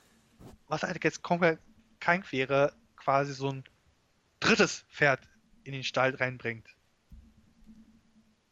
was 0.68 0.84
eigentlich 0.84 1.04
jetzt 1.04 1.22
komplett 1.22 1.58
kein 2.00 2.24
wäre, 2.30 2.72
quasi 2.96 3.32
so 3.32 3.50
ein 3.50 3.64
drittes 4.40 4.84
Pferd 4.90 5.20
in 5.64 5.72
den 5.72 5.84
Stall 5.84 6.14
reinbringt. 6.14 6.68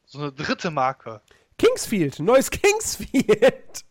So 0.06 0.18
eine 0.20 0.32
dritte 0.32 0.70
Marke. 0.70 1.20
Kingsfield, 1.58 2.20
neues 2.20 2.50
Kingsfield. 2.50 3.84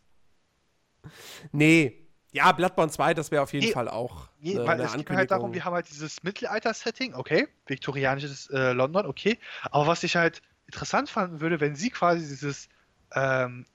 nee. 1.52 2.00
Ja, 2.32 2.52
Bloodborne 2.52 2.92
2, 2.92 3.14
das 3.14 3.30
wäre 3.30 3.44
auf 3.44 3.54
jeden 3.54 3.68
Nee, 3.68 3.72
Fall 3.74 3.88
auch 3.88 4.28
Je, 4.40 4.56
eine, 4.56 4.66
weil 4.66 4.74
eine 4.82 4.84
es 4.86 4.94
geht 4.96 5.10
halt 5.12 5.30
darum, 5.30 5.54
wir 5.54 5.64
haben 5.64 5.74
halt 5.76 5.88
dieses 5.88 6.24
Mittelalter-Setting, 6.24 7.14
okay, 7.14 7.48
viktorianisches 7.68 8.50
äh, 8.50 8.72
London, 8.72 9.06
okay. 9.06 9.38
Aber 9.70 9.86
was 9.86 10.02
ich 10.04 10.16
halt 10.16 10.42
interessant 10.66 11.12
fanden 11.12 11.42
würde, 11.42 11.60
wenn 11.60 11.76
sie 11.76 11.92
quasi 11.92 12.28
dieses 12.28 12.70
ähm, 13.16 13.66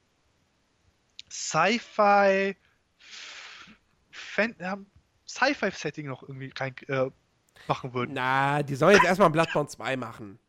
Sci-Fi 1.29 2.55
Sci-Fi-Setting 5.27 6.07
noch 6.07 6.23
irgendwie 6.23 6.51
rein 6.57 6.75
äh, 6.87 7.09
machen 7.67 7.93
würden. 7.93 8.13
Na, 8.13 8.63
die 8.63 8.75
sollen 8.75 8.95
jetzt 8.95 9.05
erstmal 9.05 9.29
Bloodborne 9.29 9.69
2 9.69 9.97
machen. 9.97 10.39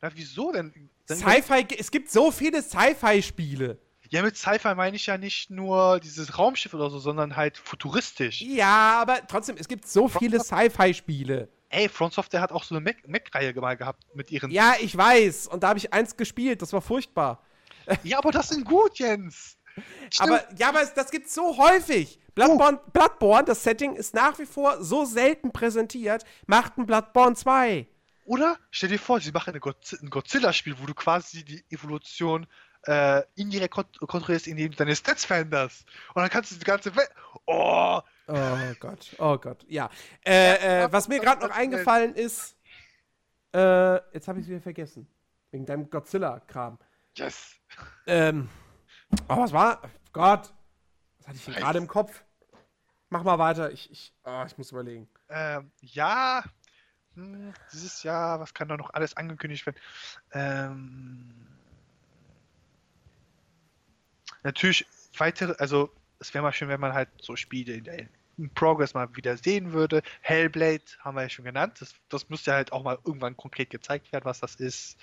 Na, 0.00 0.10
wieso 0.14 0.52
denn? 0.52 0.90
Sci-Fi, 1.10 1.66
es 1.78 1.90
gibt 1.90 2.10
so 2.10 2.30
viele 2.30 2.62
Sci-Fi-Spiele. 2.62 3.78
Ja, 4.10 4.22
mit 4.22 4.36
Sci-Fi 4.36 4.74
meine 4.74 4.96
ich 4.96 5.06
ja 5.06 5.18
nicht 5.18 5.50
nur 5.50 6.00
dieses 6.00 6.38
Raumschiff 6.38 6.72
oder 6.74 6.90
so, 6.90 6.98
sondern 6.98 7.36
halt 7.36 7.58
futuristisch. 7.58 8.40
Ja, 8.40 9.00
aber 9.02 9.26
trotzdem, 9.26 9.56
es 9.58 9.68
gibt 9.68 9.86
so 9.86 10.08
viele 10.08 10.40
Sci-Fi-Spiele. 10.40 11.48
Ey, 11.70 11.88
Front 11.90 12.14
Software 12.14 12.40
hat 12.40 12.50
auch 12.52 12.64
so 12.64 12.74
eine 12.74 12.82
Mac- 12.82 13.06
Mac-Reihe 13.06 13.52
mal 13.60 13.76
gehabt 13.76 14.04
mit 14.14 14.30
ihren. 14.30 14.50
Ja, 14.50 14.74
ich 14.80 14.96
weiß. 14.96 15.48
Und 15.48 15.62
da 15.62 15.68
habe 15.68 15.78
ich 15.78 15.92
eins 15.92 16.16
gespielt. 16.16 16.62
Das 16.62 16.72
war 16.72 16.80
furchtbar. 16.80 17.42
Ja 18.02 18.18
aber 18.18 18.30
das 18.30 18.48
sind 18.48 18.64
gut, 18.64 18.98
Jens. 18.98 19.56
Stimmt. 20.10 20.30
Aber 20.30 20.44
ja, 20.56 20.68
aber 20.70 20.82
es, 20.82 20.94
das 20.94 21.10
gibt's 21.10 21.34
so 21.34 21.56
häufig. 21.56 22.18
Bloodborne, 22.34 22.80
Bloodborne, 22.92 23.44
das 23.44 23.62
Setting 23.62 23.96
ist 23.96 24.14
nach 24.14 24.38
wie 24.38 24.46
vor 24.46 24.82
so 24.82 25.04
selten 25.04 25.52
präsentiert, 25.52 26.24
macht 26.46 26.78
ein 26.78 26.86
Bloodborne 26.86 27.34
2. 27.34 27.86
Oder 28.24 28.58
stell 28.70 28.90
dir 28.90 28.98
vor, 28.98 29.20
sie 29.20 29.32
machen 29.32 29.54
ein 29.54 30.10
Godzilla-Spiel, 30.10 30.78
wo 30.78 30.86
du 30.86 30.94
quasi 30.94 31.44
die 31.44 31.64
Evolution 31.70 32.46
äh, 32.86 33.22
indirekt 33.34 33.74
kont 33.74 33.98
kontrollierst, 33.98 34.46
indem 34.46 34.70
du 34.70 34.76
deine 34.76 34.94
Stats 34.94 35.24
veränderst. 35.24 35.86
Und 36.14 36.22
dann 36.22 36.30
kannst 36.30 36.52
du 36.52 36.56
die 36.56 36.64
ganze 36.64 36.94
Welt. 36.94 37.10
Oh! 37.46 38.00
Oh 38.30 38.74
Gott, 38.78 39.16
oh 39.18 39.38
Gott, 39.38 39.64
ja. 39.68 39.88
Äh, 40.24 40.84
äh, 40.84 40.92
was 40.92 41.08
mir 41.08 41.18
gerade 41.18 41.46
noch 41.46 41.56
eingefallen 41.56 42.14
ist, 42.14 42.56
äh, 43.54 43.94
jetzt 44.12 44.28
habe 44.28 44.38
ich 44.38 44.44
es 44.44 44.50
wieder 44.50 44.60
vergessen. 44.60 45.08
Wegen 45.50 45.64
deinem 45.64 45.88
Godzilla-Kram. 45.88 46.78
Yes! 47.18 47.56
Ähm, 48.06 48.48
oh, 49.28 49.38
was 49.38 49.52
war? 49.52 49.82
Gott, 50.12 50.52
was 51.18 51.26
hatte 51.26 51.36
ich 51.36 51.44
denn 51.46 51.54
gerade 51.54 51.78
im 51.78 51.88
Kopf? 51.88 52.22
Mach 53.10 53.24
mal 53.24 53.40
weiter, 53.40 53.72
ich, 53.72 53.90
ich, 53.90 54.12
oh, 54.24 54.44
ich 54.46 54.56
muss 54.56 54.70
überlegen. 54.70 55.08
Ähm, 55.28 55.72
ja. 55.80 56.44
Hm, 57.14 57.52
dieses 57.72 58.04
Jahr, 58.04 58.38
was 58.38 58.54
kann 58.54 58.68
da 58.68 58.76
noch 58.76 58.90
alles 58.94 59.16
angekündigt 59.16 59.66
werden? 59.66 59.80
Ähm, 60.30 61.48
natürlich 64.44 64.86
weitere, 65.16 65.56
also 65.58 65.92
es 66.20 66.32
wäre 66.34 66.42
mal 66.42 66.52
schön, 66.52 66.68
wenn 66.68 66.80
man 66.80 66.94
halt 66.94 67.08
so 67.20 67.34
Spiele 67.34 67.74
in 67.74 67.84
der 67.84 68.06
in 68.38 68.54
Progress 68.54 68.94
mal 68.94 69.08
wieder 69.16 69.36
sehen 69.36 69.72
würde. 69.72 70.02
Hellblade 70.20 70.84
haben 71.00 71.16
wir 71.16 71.22
ja 71.22 71.28
schon 71.28 71.44
genannt. 71.44 71.80
Das, 71.80 71.92
das 72.08 72.28
müsste 72.28 72.52
halt 72.52 72.70
auch 72.70 72.84
mal 72.84 72.96
irgendwann 73.04 73.36
konkret 73.36 73.70
gezeigt 73.70 74.12
werden, 74.12 74.24
was 74.24 74.38
das 74.38 74.54
ist. 74.54 74.96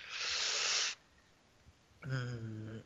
Hm. 2.10 2.84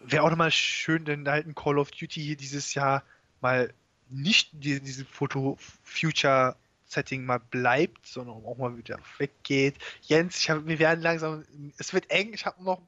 Wäre 0.00 0.22
auch 0.22 0.30
nochmal 0.30 0.50
schön, 0.50 1.06
wenn 1.06 1.28
halt 1.28 1.46
ein 1.46 1.54
Call 1.54 1.78
of 1.78 1.90
Duty 1.90 2.20
hier 2.20 2.36
dieses 2.36 2.74
Jahr 2.74 3.02
mal 3.40 3.72
nicht 4.08 4.50
die, 4.52 4.80
diese 4.80 5.04
Foto-Future-Setting 5.04 7.24
mal 7.24 7.40
bleibt, 7.40 8.06
sondern 8.06 8.44
auch 8.44 8.56
mal 8.56 8.76
wieder 8.76 8.98
weggeht. 9.18 9.76
Jens, 10.02 10.38
ich 10.38 10.50
hab, 10.50 10.66
wir 10.66 10.78
werden 10.78 11.02
langsam, 11.02 11.44
es 11.76 11.92
wird 11.92 12.10
eng, 12.10 12.32
ich 12.32 12.46
habe 12.46 12.62
noch 12.62 12.80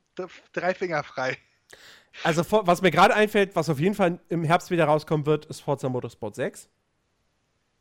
drei 0.53 0.75
Finger 0.75 1.03
frei. 1.03 1.37
Also, 2.25 2.45
was 2.51 2.83
mir 2.83 2.91
gerade 2.91 3.15
einfällt, 3.15 3.55
was 3.55 3.69
auf 3.69 3.79
jeden 3.79 3.95
Fall 3.95 4.19
im 4.29 4.45
Herbst 4.45 4.71
wieder 4.71 4.85
rauskommen 4.85 5.27
wird, 5.27 5.47
ist 5.47 5.61
Forza 5.61 5.89
Motorsport 5.89 6.35
6. 6.35 6.69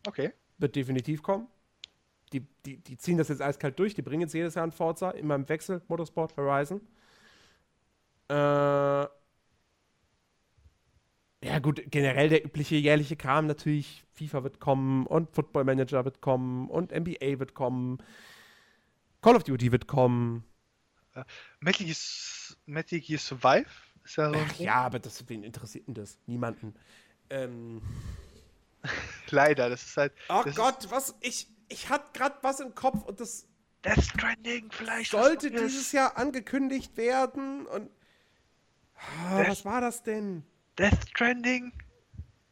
Okay. 0.08 0.32
Wird 0.58 0.76
definitiv 0.76 1.24
kommen. 1.24 1.48
Die, 2.32 2.46
die, 2.66 2.78
die 2.78 2.98
ziehen 2.98 3.18
das 3.18 3.30
jetzt 3.30 3.42
eiskalt 3.42 3.80
durch. 3.80 3.96
Die 3.96 4.02
bringen 4.02 4.22
jetzt 4.22 4.34
jedes 4.34 4.56
Jahr 4.56 4.66
ein 4.66 4.72
Forza, 4.72 5.12
immer 5.12 5.36
im 5.36 5.50
Wechsel, 5.50 5.82
Motorsport, 5.88 6.38
Horizon. 6.38 6.82
Äh, 8.30 9.08
ja, 11.42 11.60
gut, 11.62 11.82
generell 11.90 12.30
der 12.30 12.46
übliche 12.46 12.76
jährliche 12.76 13.16
Kram 13.16 13.48
natürlich. 13.48 14.04
FIFA 14.14 14.44
wird 14.44 14.60
kommen 14.60 15.06
und 15.06 15.34
Football 15.34 15.64
Manager 15.64 16.04
wird 16.04 16.22
kommen 16.22 16.70
und 16.70 16.92
NBA 16.92 17.40
wird 17.40 17.54
kommen. 17.54 18.04
Call 19.22 19.36
of 19.36 19.44
Duty 19.44 19.72
wird 19.72 19.88
kommen. 19.88 20.44
Metal 21.60 21.86
Gear, 21.86 21.98
Metal 22.66 23.00
Gear 23.00 23.20
Survive 23.20 23.66
ist 24.04 24.18
ja 24.18 24.30
so 24.30 24.40
Ach 24.40 24.60
ja, 24.60 24.76
aber 24.76 25.00
das, 25.00 25.28
wen 25.28 25.44
interessiert 25.44 25.88
denn 25.88 25.94
das? 25.94 26.18
Niemanden. 26.26 26.76
Ähm, 27.30 27.82
Leider, 29.30 29.70
das 29.70 29.84
ist 29.84 29.98
halt. 29.98 30.14
oh 30.30 30.44
Gott, 30.56 30.88
was? 30.90 31.16
Ich, 31.22 31.48
ich 31.68 31.90
hatte 31.90 32.06
gerade 32.14 32.36
was 32.42 32.60
im 32.60 32.76
Kopf 32.76 33.04
und 33.06 33.20
das 33.20 33.48
Death 33.84 34.04
Stranding 34.04 34.72
vielleicht. 34.72 35.12
sollte 35.12 35.52
dieses 35.52 35.92
Jahr 35.92 36.18
angekündigt 36.18 36.98
werden 36.98 37.66
und. 37.68 37.90
Ah, 39.00 39.40
Das- 39.40 39.48
was 39.50 39.66
war 39.66 39.82
das 39.82 40.04
denn? 40.04 40.44
Death 40.78 41.10
Stranding? 41.10 41.72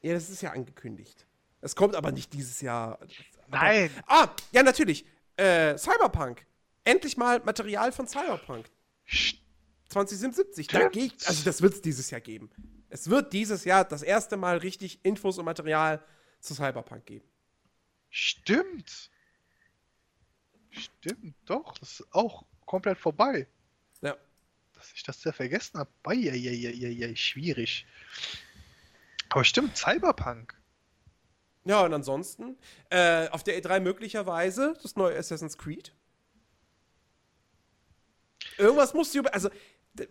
Ja, 0.01 0.13
das 0.13 0.29
ist 0.29 0.41
ja 0.41 0.51
angekündigt. 0.51 1.25
Es 1.61 1.75
kommt 1.75 1.95
aber 1.95 2.11
nicht 2.11 2.33
dieses 2.33 2.61
Jahr. 2.61 2.99
Aber, 2.99 3.07
Nein. 3.49 3.89
Ah, 4.05 4.29
ja, 4.51 4.63
natürlich. 4.63 5.05
Äh, 5.35 5.77
Cyberpunk. 5.77 6.45
Endlich 6.83 7.17
mal 7.17 7.39
Material 7.43 7.91
von 7.91 8.07
Cyberpunk. 8.07 8.69
St- 9.07 9.39
2077. 9.89 10.67
Da 10.67 10.89
ich, 10.91 11.13
also 11.27 11.43
das 11.43 11.61
wird 11.61 11.73
es 11.73 11.81
dieses 11.81 12.09
Jahr 12.11 12.21
geben. 12.21 12.49
Es 12.89 13.09
wird 13.09 13.33
dieses 13.33 13.65
Jahr 13.65 13.83
das 13.85 14.03
erste 14.03 14.37
Mal 14.37 14.57
richtig 14.57 15.03
Infos 15.03 15.37
und 15.37 15.45
Material 15.45 16.03
zu 16.39 16.53
Cyberpunk 16.53 17.05
geben. 17.05 17.25
Stimmt. 18.09 19.09
Stimmt, 20.69 21.35
doch. 21.45 21.77
Das 21.79 21.99
ist 21.99 22.07
auch 22.13 22.45
komplett 22.65 22.97
vorbei. 22.97 23.47
Ja. 24.77 24.81
Dass 24.81 24.93
ich 24.93 25.03
das 25.03 25.23
ja 25.23 25.31
vergessen 25.31 25.79
habe. 25.79 25.89
Eieieiei, 26.03 27.15
schwierig. 27.15 27.85
Aber 29.29 29.43
stimmt, 29.43 29.77
Cyberpunk. 29.77 30.55
Ja, 31.65 31.81
und 31.81 31.93
ansonsten 31.93 32.57
äh, 32.89 33.27
auf 33.29 33.43
der 33.43 33.61
E3 33.61 33.81
möglicherweise 33.81 34.77
das 34.81 34.95
neue 34.95 35.17
Assassin's 35.17 35.57
Creed. 35.57 35.93
Irgendwas 38.57 38.93
muss 38.93 39.13
Ubisoft, 39.13 39.33
also, 39.33 39.49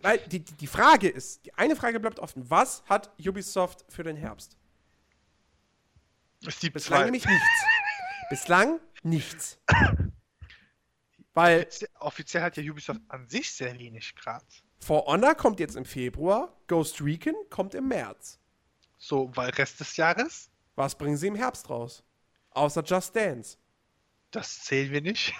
weil 0.01 0.19
die, 0.19 0.39
die 0.39 0.67
Frage 0.67 1.09
ist, 1.09 1.45
die 1.45 1.53
eine 1.55 1.75
Frage 1.75 1.99
bleibt 1.99 2.19
offen. 2.19 2.47
Was 2.49 2.83
hat 2.87 3.11
Ubisoft 3.19 3.85
für 3.89 4.03
den 4.03 4.15
Herbst? 4.15 4.55
Ist 6.41 6.61
die 6.61 6.69
Bislang 6.69 7.05
nämlich 7.05 7.25
nichts. 7.25 7.65
Bislang 8.29 8.79
nichts. 9.01 9.57
Weil 11.37 11.61
Offizie- 11.61 11.87
Offiziell 11.99 12.41
hat 12.43 12.57
ja 12.57 12.63
Ubisoft 12.71 13.01
an 13.09 13.29
sich 13.29 13.51
sehr 13.51 13.77
wenig 13.77 14.15
gerade. 14.15 14.43
For 14.79 15.05
Honor 15.05 15.35
kommt 15.35 15.59
jetzt 15.59 15.75
im 15.75 15.85
Februar, 15.85 16.51
Ghost 16.65 16.99
Recon 16.99 17.35
kommt 17.51 17.75
im 17.75 17.87
März. 17.87 18.39
So, 18.97 19.29
weil 19.35 19.51
Rest 19.51 19.79
des 19.79 19.95
Jahres, 19.97 20.49
Was 20.75 20.97
bringen 20.97 21.15
sie 21.17 21.27
im 21.27 21.35
Herbst 21.35 21.69
raus? 21.69 22.03
Außer 22.51 22.83
Just 22.83 23.15
Dance. 23.15 23.57
das 24.31 24.61
zählen 24.61 24.91
wir 24.91 25.01
nicht. 25.01 25.33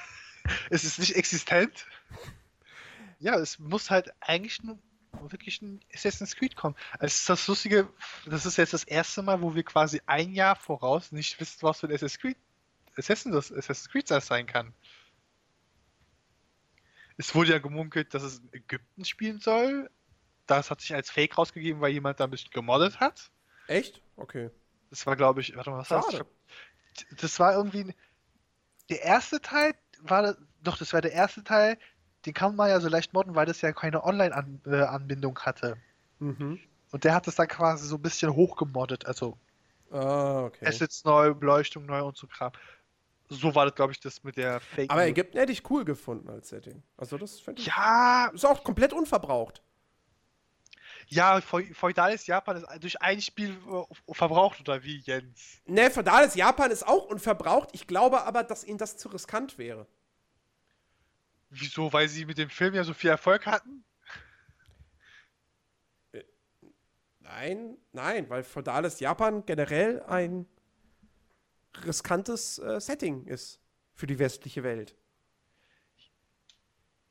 es 0.69 0.84
ist 0.84 1.00
nicht 1.00 1.16
existent. 1.16 1.88
Ja, 3.19 3.35
es 3.40 3.58
muss 3.58 3.90
halt 3.90 4.14
eigentlich 4.19 4.61
nur 4.61 4.77
wirklich 5.32 5.61
ein 5.64 5.80
Assassin's 5.92 6.35
Creed 6.35 6.56
kommen. 6.56 6.76
Es 7.00 7.22
ist 7.22 7.30
das 7.30 7.48
Lustige, 7.48 7.92
das 8.27 8.45
ist 8.45 8.58
jetzt 8.58 8.74
das 8.74 8.84
erste 8.84 9.24
Mal, 9.24 9.42
wo 9.42 9.56
wir 9.56 9.64
quasi 9.64 10.00
ein 10.06 10.34
Jahr 10.34 10.56
voraus 10.56 11.11
nicht 11.11 11.40
wissen, 11.40 11.58
was 11.64 11.80
für 11.80 11.88
ein 11.88 11.93
Assassin's 11.95 12.19
Creed, 12.19 12.38
Assassin 12.95 13.34
Assassin's 13.34 13.90
Creed 13.90 14.11
das 14.11 14.27
sein 14.27 14.45
kann. 14.45 14.74
Es 17.17 17.33
wurde 17.35 17.51
ja 17.51 17.59
gemunkelt, 17.59 18.13
dass 18.13 18.23
es 18.23 18.39
in 18.39 18.53
Ägypten 18.53 19.05
spielen 19.05 19.39
soll. 19.39 19.89
Das 20.45 20.71
hat 20.71 20.81
sich 20.81 20.93
als 20.93 21.09
Fake 21.09 21.37
rausgegeben, 21.37 21.81
weil 21.81 21.91
jemand 21.91 22.19
da 22.19 22.25
ein 22.25 22.29
bisschen 22.29 22.51
gemoddet 22.51 22.99
hat. 22.99 23.31
Echt? 23.67 24.01
Okay. 24.15 24.49
Das 24.89 25.05
war, 25.05 25.15
glaube 25.15 25.41
ich, 25.41 25.55
warte 25.55 25.71
mal, 25.71 25.79
was 25.79 25.89
das? 25.89 26.05
Schade. 26.05 26.17
glaub, 26.17 27.19
Das 27.19 27.39
war 27.39 27.53
irgendwie. 27.53 27.93
Der 28.89 29.01
erste 29.01 29.41
Teil 29.41 29.73
war 30.01 30.21
das, 30.21 30.37
doch, 30.61 30.77
das 30.77 30.93
war 30.93 31.01
der 31.01 31.11
erste 31.11 31.43
Teil, 31.43 31.77
den 32.25 32.33
kann 32.33 32.55
man 32.55 32.69
ja 32.69 32.79
so 32.79 32.87
leicht 32.87 33.13
modden, 33.13 33.35
weil 33.35 33.45
das 33.45 33.59
ja 33.61 33.73
keine 33.73 34.03
Online-Anbindung 34.05 35.37
hatte. 35.39 35.75
Mhm. 36.19 36.59
Und 36.91 37.03
der 37.03 37.13
hat 37.13 37.27
das 37.27 37.35
dann 37.35 37.49
quasi 37.49 37.85
so 37.85 37.95
ein 37.95 38.01
bisschen 38.01 38.33
hochgemoddet, 38.33 39.05
also 39.05 39.37
Ah, 39.91 40.43
okay. 40.45 40.65
Assets 40.67 41.03
neu, 41.05 41.33
Beleuchtung 41.33 41.85
neu 41.85 42.03
und 42.03 42.17
so 42.17 42.27
Kram. 42.27 42.51
So 43.30 43.53
war 43.53 43.65
das, 43.65 43.75
glaube 43.75 43.91
ich, 43.91 43.99
das 43.99 44.23
mit 44.23 44.38
der 44.38 44.59
Fake. 44.61 44.89
Aber. 44.89 45.06
Ägypten 45.06 45.38
hätte 45.38 45.51
ich 45.51 45.69
cool 45.69 45.83
gefunden 45.83 46.30
als 46.30 46.49
Setting. 46.49 46.81
Also 46.95 47.17
das 47.17 47.39
fände 47.39 47.61
ich. 47.61 47.67
ja, 47.67 48.31
Ist 48.33 48.45
auch 48.45 48.64
komplett 48.64 48.93
unverbraucht. 48.93 49.61
ja, 51.09 51.41
feu- 51.41 51.73
feudales 51.73 52.25
Japan 52.27 52.57
ist 52.57 52.83
durch 52.83 53.01
ein 53.01 53.19
Spiel 53.22 53.57
äh, 53.69 54.14
verbraucht, 54.14 54.61
oder 54.61 54.81
wie, 54.83 54.99
Jens? 54.99 55.61
Ne, 55.65 55.91
feudales 55.91 56.35
Japan 56.35 56.72
ist 56.72 56.88
auch 56.88 57.06
unverbraucht. 57.06 57.69
Ich 57.73 57.85
glaube 57.88 58.23
aber, 58.23 58.43
dass 58.43 58.64
ihnen 58.64 58.77
das 58.77 58.95
zu 58.97 59.09
riskant 59.09 59.57
wäre. 59.57 59.88
Wieso? 61.49 61.91
Weil 61.93 62.07
sie 62.09 62.25
mit 62.25 62.38
dem 62.38 62.49
Film 62.49 62.75
ja 62.75 62.83
so 62.83 62.93
viel 62.93 63.09
Erfolg 63.09 63.45
hatten? 63.45 63.83
Nein, 67.19 67.77
nein, 67.91 68.30
weil 68.30 68.43
feudales 68.43 68.99
Japan 69.01 69.45
generell 69.45 70.01
ein 70.03 70.45
riskantes 71.85 72.59
äh, 72.59 72.80
Setting 72.80 73.25
ist 73.25 73.59
für 73.93 74.07
die 74.07 74.19
westliche 74.19 74.64
Welt. 74.64 74.95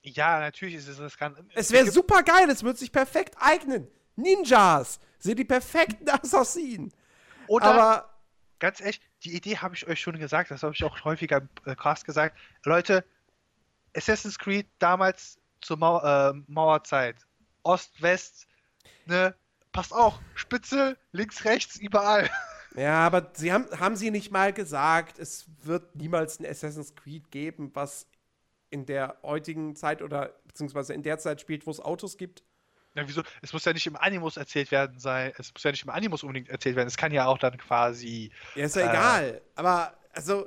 Ja, 0.02 0.38
natürlich 0.38 0.76
ist 0.76 0.86
es 0.86 1.00
riskant. 1.00 1.38
Es 1.54 1.72
wäre 1.72 1.90
super 1.90 2.22
geil, 2.22 2.48
es 2.48 2.62
würde 2.62 2.78
sich 2.78 2.92
perfekt 2.92 3.34
eignen. 3.40 3.88
Ninjas 4.14 5.00
sind 5.18 5.38
die 5.38 5.44
perfekten 5.44 6.08
Assassinen. 6.22 6.92
Oder, 7.48 7.66
Aber 7.66 8.14
ganz 8.58 8.80
ehrlich, 8.80 9.00
die 9.24 9.34
Idee 9.34 9.58
habe 9.58 9.74
ich 9.74 9.86
euch 9.86 10.00
schon 10.00 10.18
gesagt, 10.18 10.50
das 10.50 10.62
habe 10.62 10.74
ich 10.74 10.84
auch 10.84 11.04
häufiger 11.04 11.38
im 11.38 11.48
äh, 11.64 11.74
Cast 11.74 12.04
gesagt. 12.04 12.38
Leute, 12.64 13.04
Assassin's 13.96 14.38
Creed 14.38 14.68
damals 14.78 15.40
zur 15.60 15.76
Mau 15.76 16.00
äh, 16.02 16.32
Mauerzeit, 16.46 17.16
Ost, 17.62 18.00
West, 18.00 18.46
ne, 19.06 19.34
passt 19.72 19.92
auch, 19.92 20.20
Spitze, 20.34 20.96
links, 21.12 21.44
rechts, 21.44 21.76
überall. 21.76 22.30
Ja, 22.76 23.06
aber 23.06 23.30
sie 23.34 23.52
haben, 23.52 23.66
haben 23.78 23.96
sie 23.96 24.10
nicht 24.10 24.30
mal 24.30 24.52
gesagt, 24.52 25.18
es 25.18 25.46
wird 25.62 25.96
niemals 25.96 26.38
ein 26.38 26.46
Assassin's 26.46 26.94
Creed 26.94 27.30
geben, 27.30 27.70
was 27.74 28.06
in 28.70 28.84
der 28.84 29.16
heutigen 29.22 29.74
Zeit 29.76 30.02
oder 30.02 30.34
beziehungsweise 30.46 30.92
in 30.92 31.02
der 31.02 31.18
Zeit 31.18 31.40
spielt, 31.40 31.66
wo 31.66 31.70
es 31.70 31.80
Autos 31.80 32.16
gibt? 32.18 32.42
Ja, 32.94 33.06
wieso? 33.06 33.22
Es 33.42 33.52
muss 33.52 33.64
ja 33.64 33.72
nicht 33.72 33.86
im 33.86 33.96
Animus 33.96 34.36
erzählt 34.36 34.70
werden 34.70 34.98
sein, 34.98 35.32
es 35.38 35.52
muss 35.52 35.62
ja 35.62 35.70
nicht 35.70 35.84
im 35.84 35.90
Animus 35.90 36.22
unbedingt 36.22 36.48
erzählt 36.48 36.76
werden, 36.76 36.88
es 36.88 36.96
kann 36.96 37.12
ja 37.12 37.26
auch 37.26 37.38
dann 37.38 37.56
quasi, 37.58 38.30
Ja, 38.54 38.64
ist 38.66 38.76
ja 38.76 38.82
Äh. 38.82 38.88
egal. 38.90 39.40
Aber, 39.54 39.94
also. 40.12 40.46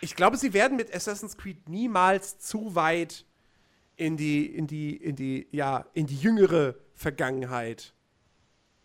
Ich 0.00 0.14
glaube, 0.14 0.36
sie 0.36 0.52
werden 0.52 0.76
mit 0.76 0.94
Assassin's 0.94 1.36
Creed 1.36 1.68
niemals 1.68 2.38
zu 2.38 2.74
weit 2.74 3.24
in 3.96 4.16
die, 4.16 4.46
in 4.46 4.66
die, 4.66 4.96
in 4.96 5.16
die, 5.16 5.46
ja, 5.50 5.86
in 5.92 6.06
die 6.06 6.16
jüngere 6.16 6.74
Vergangenheit 6.94 7.92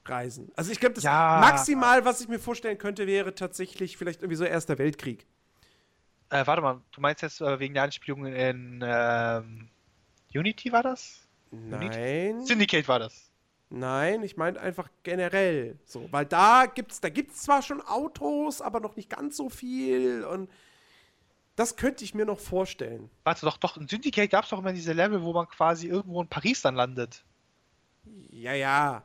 reisen. 0.09 0.51
Also 0.55 0.71
ich 0.71 0.79
glaube, 0.79 0.95
das 0.95 1.03
Ja. 1.03 1.37
maximal, 1.41 2.05
was 2.05 2.21
ich 2.21 2.27
mir 2.27 2.39
vorstellen 2.39 2.77
könnte, 2.77 3.07
wäre 3.07 3.35
tatsächlich 3.35 3.97
vielleicht 3.97 4.21
irgendwie 4.21 4.35
so 4.37 4.43
Erster 4.45 4.77
Weltkrieg. 4.77 5.25
äh, 6.31 6.45
warte 6.45 6.61
mal, 6.61 6.81
du 6.91 7.01
meinst 7.01 7.21
jetzt 7.23 7.41
äh, 7.41 7.59
wegen 7.59 7.73
der 7.73 7.83
Anspielung 7.83 8.25
in 8.27 8.83
ähm, 8.85 9.69
Unity 10.33 10.71
war 10.71 10.83
das? 10.83 11.27
Nein. 11.51 12.45
Syndicate 12.45 12.87
war 12.87 12.99
das. 12.99 13.31
Nein, 13.71 14.23
ich 14.23 14.35
meine 14.37 14.59
einfach 14.59 14.89
generell 15.03 15.77
so, 15.85 16.07
weil 16.11 16.25
da 16.25 16.65
gibt's 16.65 17.01
da 17.01 17.09
gibt's 17.09 17.43
zwar 17.43 17.61
schon 17.61 17.81
Autos, 17.81 18.61
aber 18.61 18.79
noch 18.79 18.95
nicht 18.95 19.09
ganz 19.09 19.37
so 19.37 19.49
viel 19.49 20.23
und 20.23 20.49
das 21.55 21.75
könnte 21.75 22.03
ich 22.03 22.13
mir 22.15 22.25
noch 22.25 22.39
vorstellen. 22.39 23.09
Warte 23.23 23.45
doch, 23.45 23.57
doch, 23.57 23.77
in 23.77 23.87
Syndicate 23.87 24.29
gab 24.29 24.43
es 24.45 24.49
doch 24.51 24.59
immer 24.59 24.71
diese 24.73 24.93
Level, 24.93 25.21
wo 25.23 25.33
man 25.33 25.47
quasi 25.47 25.87
irgendwo 25.87 26.21
in 26.21 26.27
Paris 26.27 26.61
dann 26.61 26.75
landet. 26.75 27.23
Ja, 28.31 28.53
ja. 28.53 29.03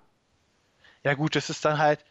Ja 1.05 1.15
gut, 1.15 1.37
das 1.37 1.51
ist 1.51 1.65
dann 1.65 1.79
halt. 1.79 2.05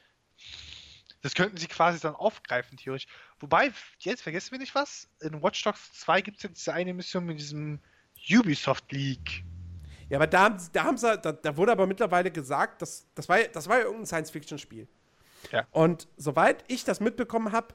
Das 1.21 1.33
könnten 1.33 1.57
sie 1.57 1.67
quasi 1.67 1.99
dann 1.99 2.15
aufgreifen, 2.15 2.77
theoretisch. 2.77 3.07
Wobei, 3.39 3.71
jetzt 3.99 4.21
vergessen 4.21 4.51
wir 4.51 4.59
nicht 4.59 4.75
was. 4.75 5.07
In 5.21 5.41
Watch 5.41 5.63
Dogs 5.63 5.93
2 5.93 6.21
gibt 6.21 6.37
es 6.37 6.43
jetzt 6.43 6.57
diese 6.57 6.73
eine 6.73 6.93
Mission 6.93 7.25
mit 7.25 7.39
diesem 7.39 7.79
Ubisoft 8.29 8.91
League. 8.91 9.43
Ja, 10.09 10.17
aber 10.17 10.27
da, 10.27 10.49
da 10.49 10.83
haben 10.83 10.97
sie, 10.97 11.17
da, 11.17 11.31
da 11.31 11.57
wurde 11.57 11.71
aber 11.71 11.87
mittlerweile 11.87 12.29
gesagt, 12.29 12.81
dass, 12.81 13.07
das, 13.15 13.29
war, 13.29 13.39
das 13.39 13.67
war 13.67 13.77
ja 13.77 13.83
irgendein 13.83 14.05
Science-Fiction-Spiel. 14.05 14.87
Ja. 15.51 15.65
Und 15.71 16.07
soweit 16.17 16.63
ich 16.67 16.83
das 16.83 16.99
mitbekommen 16.99 17.53
habe, 17.53 17.73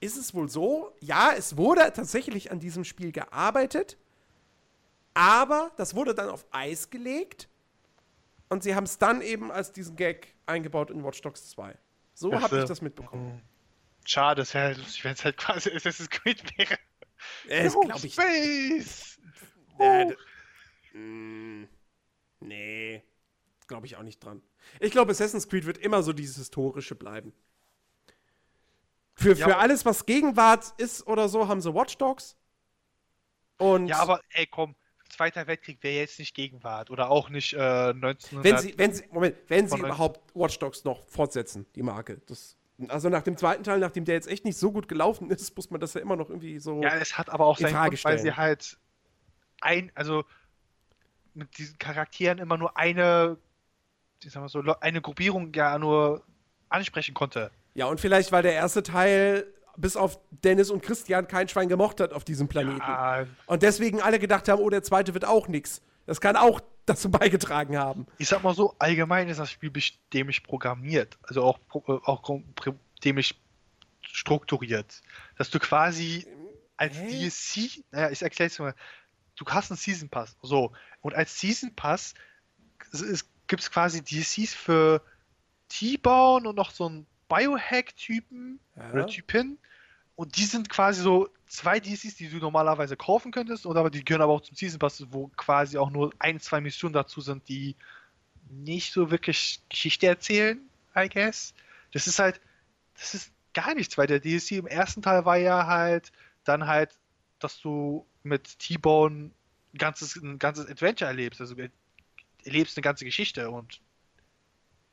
ist 0.00 0.16
es 0.16 0.34
wohl 0.34 0.48
so, 0.48 0.94
ja, 1.00 1.32
es 1.32 1.56
wurde 1.56 1.80
tatsächlich 1.92 2.52
an 2.52 2.60
diesem 2.60 2.84
Spiel 2.84 3.10
gearbeitet, 3.10 3.96
aber 5.14 5.72
das 5.78 5.94
wurde 5.94 6.14
dann 6.14 6.28
auf 6.28 6.44
Eis 6.50 6.90
gelegt 6.90 7.48
und 8.48 8.62
sie 8.62 8.74
haben 8.74 8.84
es 8.84 8.98
dann 8.98 9.20
eben 9.22 9.50
als 9.50 9.72
diesen 9.72 9.96
Gag 9.96 10.34
eingebaut 10.46 10.90
in 10.90 11.04
Watch 11.04 11.20
Dogs 11.22 11.50
2. 11.50 11.76
So 12.14 12.32
habe 12.40 12.60
ich 12.60 12.64
das 12.64 12.80
mitbekommen. 12.80 13.42
Schade, 14.04 14.42
es 14.42 14.54
wäre 14.54 14.74
lustig, 14.74 15.04
wenn 15.04 15.12
es 15.12 15.24
halt 15.24 15.36
quasi 15.36 15.70
Assassin's 15.74 16.10
Creed 16.10 16.42
wäre. 16.56 16.78
Das 17.48 17.74
Oh, 17.74 17.80
glaube 17.80 18.06
ich. 18.06 18.12
Space! 18.14 19.18
Äh, 19.78 20.14
Mm, 20.92 21.64
nee, 22.40 23.02
glaube 23.66 23.86
ich 23.86 23.96
auch 23.96 24.02
nicht 24.02 24.20
dran. 24.24 24.42
Ich 24.80 24.90
glaube, 24.92 25.10
Assassin's 25.12 25.46
Creed 25.48 25.66
wird 25.66 25.76
immer 25.78 26.02
so 26.02 26.14
dieses 26.14 26.36
Historische 26.36 26.94
bleiben. 26.94 27.34
Für, 29.14 29.34
Ja, 29.34 29.46
für 29.48 29.56
alles, 29.58 29.84
was 29.84 30.06
Gegenwart 30.06 30.72
ist 30.78 31.06
oder 31.06 31.28
so, 31.28 31.48
haben 31.48 31.60
sie 31.60 31.74
Watch 31.74 31.98
Dogs. 31.98 32.36
Und 33.58 33.88
Ja, 33.88 33.98
aber 33.98 34.20
ey, 34.30 34.46
komm, 34.46 34.74
Zweiter 35.08 35.46
Weltkrieg 35.46 35.82
wäre 35.82 35.96
jetzt 35.96 36.18
nicht 36.18 36.34
Gegenwart 36.34 36.90
oder 36.90 37.10
auch 37.10 37.28
nicht 37.28 37.54
äh, 37.54 37.58
1900. 37.58 38.44
wenn 38.44 38.58
sie, 38.58 38.78
wenn 38.78 38.92
sie, 38.92 39.04
Moment, 39.10 39.36
wenn 39.48 39.68
sie 39.68 39.78
überhaupt 39.78 40.34
Watch 40.34 40.58
Dogs 40.58 40.84
noch 40.84 41.06
fortsetzen, 41.08 41.66
die 41.74 41.82
Marke. 41.82 42.20
Das, 42.26 42.56
also 42.88 43.08
nach 43.08 43.22
dem 43.22 43.36
zweiten 43.36 43.64
Teil, 43.64 43.78
nachdem 43.78 44.04
der 44.04 44.14
jetzt 44.14 44.28
echt 44.28 44.44
nicht 44.44 44.58
so 44.58 44.72
gut 44.72 44.88
gelaufen 44.88 45.30
ist, 45.30 45.56
muss 45.56 45.70
man 45.70 45.80
das 45.80 45.94
ja 45.94 46.00
immer 46.00 46.16
noch 46.16 46.28
irgendwie 46.28 46.58
so. 46.58 46.82
Ja, 46.82 46.96
es 46.96 47.16
hat 47.16 47.30
aber 47.30 47.46
auch 47.46 47.58
in 47.58 47.66
seinen 47.66 47.74
Frage 47.74 47.96
Grund, 47.96 48.04
weil 48.04 48.18
sie 48.18 48.32
halt 48.32 48.78
ein, 49.60 49.90
also 49.94 50.24
mit 51.34 51.56
diesen 51.58 51.78
Charakteren 51.78 52.38
immer 52.38 52.56
nur 52.56 52.76
eine, 52.76 53.38
ich 54.22 54.32
sag 54.32 54.40
mal 54.40 54.48
so, 54.48 54.60
eine 54.80 55.00
Gruppierung 55.00 55.52
ja 55.54 55.78
nur 55.78 56.24
ansprechen 56.68 57.14
konnte. 57.14 57.50
Ja, 57.74 57.86
und 57.86 58.00
vielleicht, 58.00 58.32
weil 58.32 58.42
der 58.42 58.54
erste 58.54 58.82
Teil 58.82 59.46
bis 59.76 59.96
auf 59.96 60.18
Dennis 60.30 60.70
und 60.70 60.82
Christian 60.82 61.28
kein 61.28 61.48
Schwein 61.48 61.68
gemocht 61.68 62.00
hat 62.00 62.12
auf 62.12 62.24
diesem 62.24 62.48
Planeten. 62.48 62.80
Ah, 62.82 63.26
Und 63.46 63.62
deswegen 63.62 64.00
alle 64.00 64.18
gedacht 64.18 64.48
haben, 64.48 64.60
oh, 64.60 64.70
der 64.70 64.82
zweite 64.82 65.14
wird 65.14 65.24
auch 65.24 65.48
nix. 65.48 65.82
Das 66.06 66.20
kann 66.20 66.36
auch 66.36 66.60
dazu 66.86 67.10
beigetragen 67.10 67.76
haben. 67.76 68.06
ich 68.18 68.28
sag 68.28 68.42
mal 68.44 68.54
so, 68.54 68.74
allgemein 68.78 69.28
ist 69.28 69.38
das 69.40 69.50
Spiel 69.50 69.72
dämlich 70.12 70.42
programmiert, 70.44 71.18
also 71.22 71.42
auch, 71.42 71.58
äh, 71.74 71.92
auch 72.04 72.22
dämlich 73.04 73.34
strukturiert. 74.02 75.02
Dass 75.36 75.50
du 75.50 75.58
quasi 75.58 76.26
als 76.76 76.96
Hä? 76.96 77.08
DLC, 77.08 77.82
naja, 77.90 78.10
ich 78.10 78.22
erklär's 78.22 78.56
dir 78.56 78.62
mal, 78.62 78.74
du 79.36 79.44
hast 79.46 79.70
einen 79.70 79.78
Season 79.78 80.08
Pass, 80.08 80.36
so, 80.42 80.72
und 81.00 81.14
als 81.14 81.38
Season 81.40 81.74
Pass 81.74 82.14
gibt 83.48 83.62
es 83.62 83.70
quasi 83.70 84.02
DLCs 84.02 84.54
für 84.54 85.02
T-Bone 85.68 86.48
und 86.48 86.54
noch 86.54 86.70
so 86.70 86.86
einen 86.86 87.06
Biohack-Typen 87.28 88.60
Ja. 88.76 88.92
oder 88.92 89.06
Typin. 89.06 89.58
Und 90.16 90.36
die 90.36 90.44
sind 90.46 90.68
quasi 90.70 91.02
so 91.02 91.28
zwei 91.46 91.78
DLCs, 91.78 92.16
die 92.16 92.28
du 92.28 92.38
normalerweise 92.38 92.96
kaufen 92.96 93.30
könntest, 93.32 93.66
oder 93.66 93.80
aber 93.80 93.90
die 93.90 94.04
gehören 94.04 94.22
aber 94.22 94.32
auch 94.32 94.40
zum 94.40 94.56
Season 94.56 94.78
Pass, 94.78 95.04
wo 95.10 95.28
quasi 95.36 95.78
auch 95.78 95.90
nur 95.90 96.12
ein, 96.18 96.40
zwei 96.40 96.60
Missionen 96.60 96.94
dazu 96.94 97.20
sind, 97.20 97.48
die 97.48 97.76
nicht 98.50 98.92
so 98.92 99.10
wirklich 99.10 99.60
Geschichte 99.68 100.06
erzählen, 100.06 100.60
I 100.96 101.08
guess. 101.08 101.54
Das 101.92 102.06
ist 102.06 102.18
halt, 102.18 102.40
das 102.94 103.14
ist 103.14 103.32
gar 103.54 103.74
nichts, 103.74 103.98
weil 103.98 104.06
der 104.06 104.20
DLC 104.20 104.52
im 104.52 104.66
ersten 104.66 105.02
Teil 105.02 105.24
war 105.24 105.36
ja 105.36 105.66
halt 105.66 106.12
dann 106.44 106.66
halt, 106.66 106.98
dass 107.38 107.60
du 107.60 108.06
mit 108.22 108.58
T-Bone 108.58 109.30
ein 109.74 109.78
ganzes, 109.78 110.16
ein 110.16 110.38
ganzes 110.38 110.66
Adventure 110.68 111.08
erlebst, 111.08 111.40
also 111.40 111.56
er- 111.56 111.70
erlebst 112.44 112.76
eine 112.76 112.82
ganze 112.82 113.04
Geschichte 113.04 113.50
und 113.50 113.80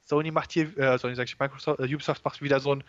Sony 0.06 0.32
macht 0.32 0.52
hier, 0.52 0.78
äh, 0.78 0.98
Sony 0.98 1.16
sag 1.16 1.26
ich, 1.26 1.40
Microsoft, 1.40 1.80
äh, 1.80 1.84
Ubisoft 1.94 2.26
macht 2.26 2.42
wieder 2.42 2.60
so 2.60 2.76
ein, 2.76 2.84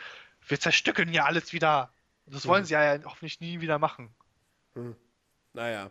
wir 0.48 0.58
zerstückeln 0.60 1.08
hier 1.08 1.26
alles 1.26 1.52
wieder. 1.52 1.90
Das 2.26 2.46
wollen 2.46 2.64
sie 2.64 2.74
ja 2.74 2.98
hoffentlich 3.04 3.40
nie 3.40 3.60
wieder 3.60 3.78
machen. 3.78 4.14
Naja. 5.52 5.90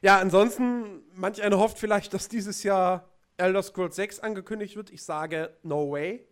Ja, 0.00 0.18
ansonsten, 0.18 1.02
manch 1.14 1.42
einer 1.42 1.58
hofft 1.58 1.78
vielleicht, 1.78 2.14
dass 2.14 2.28
dieses 2.28 2.62
Jahr 2.62 3.08
Elder 3.36 3.62
Scrolls 3.62 3.96
6 3.96 4.20
angekündigt 4.20 4.76
wird. 4.76 4.90
Ich 4.90 5.02
sage, 5.02 5.56
no 5.62 5.90
way. 5.90 6.26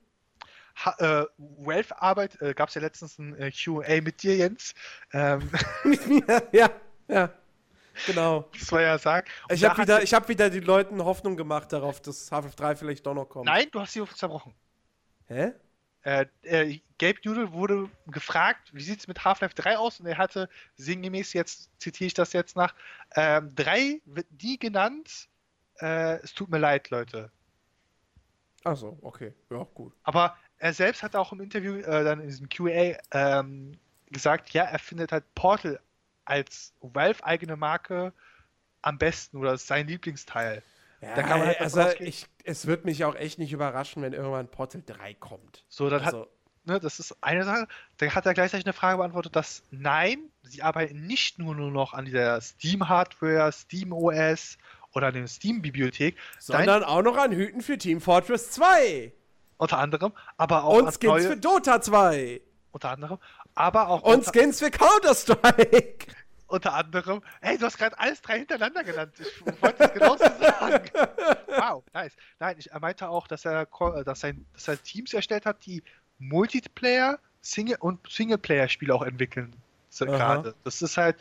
Ha 0.85 0.95
äh, 0.99 1.27
Wealth-Arbeit, 1.39 2.41
äh, 2.41 2.55
gab 2.55 2.69
es 2.69 2.75
ja 2.75 2.81
letztens 2.81 3.19
ein 3.19 3.37
äh, 3.37 3.51
QA 3.51 4.01
mit 4.01 4.23
dir, 4.23 4.37
Jens. 4.37 4.75
Ähm, 5.13 5.51
Mit 5.85 6.07
mir, 6.07 6.49
ja, 6.53 6.71
ja. 7.09 7.31
Genau. 8.07 8.49
Das 8.59 8.73
war 8.73 8.81
ja 8.81 8.99
sagen. 8.99 9.29
Ich 9.51 9.65
habe 9.65 9.83
wieder, 9.83 10.03
ich 10.03 10.15
hab 10.15 10.29
wieder 10.29 10.49
die 10.49 10.61
Leuten 10.61 11.05
Hoffnung 11.05 11.37
gemacht 11.37 11.73
darauf, 11.73 12.01
dass 12.01 12.33
Half-Life 12.33 12.57
3 12.57 12.77
vielleicht 12.77 13.07
doch 13.07 13.15
noch 13.15 13.27
kommt. 13.27 13.47
Nein, 13.47 13.67
du 13.73 13.81
hast 13.81 13.93
sie 13.93 14.05
zerbrochen. 14.15 14.55
Hä? 15.27 15.53
Äh, 16.03 16.27
äh, 16.43 16.81
Gabe 16.99 17.19
Newell 17.25 17.53
wurde 17.53 17.91
gefragt, 18.07 18.71
wie 18.73 18.83
sieht 18.83 19.01
es 19.01 19.09
mit 19.09 19.25
Half-Life 19.25 19.55
3 19.55 19.79
aus? 19.79 20.01
Und 20.01 20.07
er 20.07 20.19
hatte 20.19 20.49
sinngemäß, 20.77 21.33
jetzt 21.33 21.71
zitiere 21.79 22.07
ich 22.07 22.15
das 22.15 22.33
jetzt 22.33 22.57
nach, 22.57 22.75
ähm, 23.17 23.55
3 23.55 24.01
wird 24.07 24.27
nie 24.43 24.59
genannt. 24.59 25.29
Äh, 25.81 26.21
es 26.23 26.35
tut 26.35 26.51
mir 26.51 26.59
leid, 26.59 26.91
Leute. 26.91 27.31
Achso, 28.65 28.99
okay. 29.03 29.33
Ja, 29.51 29.67
gut. 29.75 29.95
Aber 30.03 30.37
er 30.59 30.75
selbst 30.75 31.03
hat 31.03 31.17
auch 31.17 31.33
im 31.33 31.41
Interview, 31.41 31.77
äh, 31.77 32.05
dann 32.05 32.21
in 32.21 32.29
diesem 32.29 32.49
QA, 32.49 32.97
ähm, 33.13 33.73
gesagt, 34.11 34.51
ja, 34.51 34.65
er 34.65 34.79
findet 34.79 35.13
halt 35.13 35.25
Portal 35.35 35.81
als 36.25 36.75
Valve-eigene 36.81 37.57
Marke 37.57 38.13
am 38.83 38.99
besten 38.99 39.37
oder 39.37 39.55
ist 39.55 39.67
sein 39.67 39.87
Lieblingsteil. 39.87 40.63
Ja, 41.01 41.15
Da 41.15 41.23
kann 41.23 41.39
man 41.39 41.49
halt 41.49 41.61
also 41.61 41.89
ich, 41.99 42.27
es 42.45 42.67
wird 42.67 42.85
mich 42.85 43.05
auch 43.05 43.15
echt 43.15 43.39
nicht 43.39 43.53
überraschen, 43.53 44.03
wenn 44.03 44.13
irgendwann 44.13 44.49
Portal 44.49 44.83
3 44.85 45.15
kommt. 45.15 45.65
So, 45.69 45.89
dann 45.89 46.05
hat, 46.05 46.15
Also, 46.15 46.29
ne, 46.65 46.79
das 46.79 47.01
ist 47.01 47.17
eine 47.23 47.45
Sache. 47.45 47.67
Dann 47.99 48.15
hat 48.15 48.27
er 48.27 48.35
gleichzeitig 48.35 48.67
eine 48.67 48.75
Frage 48.75 48.99
beantwortet, 48.99 49.35
dass 49.35 49.63
nein, 49.71 50.19
sie 50.43 50.63
arbeiten 50.63 51.07
nicht 51.07 51.39
nur, 51.39 51.55
nur 51.55 51.71
noch 51.71 51.95
an 51.95 52.05
dieser 52.05 52.41
Steam-Hardware, 52.41 53.51
Steam-OS 53.51 54.59
oder 54.93 55.09
an 55.09 55.15
der 55.15 55.27
Steam-Bibliothek, 55.27 56.17
sondern 56.39 56.85
auch 56.85 57.03
noch 57.03 57.17
an 57.17 57.33
Hüten 57.33 57.61
für 57.63 57.79
Team 57.79 58.01
Fortress 58.01 58.51
2 58.51 59.13
unter 59.57 59.79
anderem, 59.79 60.13
aber 60.37 60.65
auch 60.65 60.79
und 60.79 60.87
an 60.87 60.93
Skins 60.93 61.05
neue, 61.05 61.23
für 61.23 61.37
Dota 61.37 61.81
2 61.81 62.41
unter 62.73 62.91
anderem, 62.91 63.19
aber 63.55 63.89
auch 63.89 64.03
und 64.03 64.15
unter, 64.15 64.33
Skins 64.33 64.59
für 64.59 64.71
Counter-Strike. 64.71 66.07
Unter 66.51 66.75
anderem, 66.75 67.23
ey, 67.41 67.57
du 67.57 67.67
hast 67.67 67.79
gerade 67.79 67.99
alles 67.99 68.21
drei 68.21 68.39
hintereinander 68.39 68.85
genannt. 68.85 69.15
Ich 69.19 69.63
wollte 69.63 69.85
es 69.85 69.93
genauso 69.93 70.25
sagen. 70.25 70.91
Wow, 71.51 71.85
nice. 71.93 72.15
Nein, 72.39 72.57
ich, 72.59 72.71
er 72.71 72.81
meinte 72.81 73.09
auch, 73.09 73.27
dass 73.27 73.45
er, 73.45 73.67
dass, 74.05 74.21
sein, 74.21 74.47
dass 74.53 74.69
er 74.69 74.81
Teams 74.81 75.13
erstellt 75.13 75.47
hat, 75.47 75.67
die 75.67 75.83
Multiplayer, 76.19 77.19
Single 77.41 77.77
und 77.81 78.09
Singleplayer-Spiele 78.09 78.95
auch 78.95 79.03
entwickeln. 79.03 79.55
Gerade. 79.99 80.55
Das 80.63 80.81
ist 80.81 80.97
halt. 80.97 81.17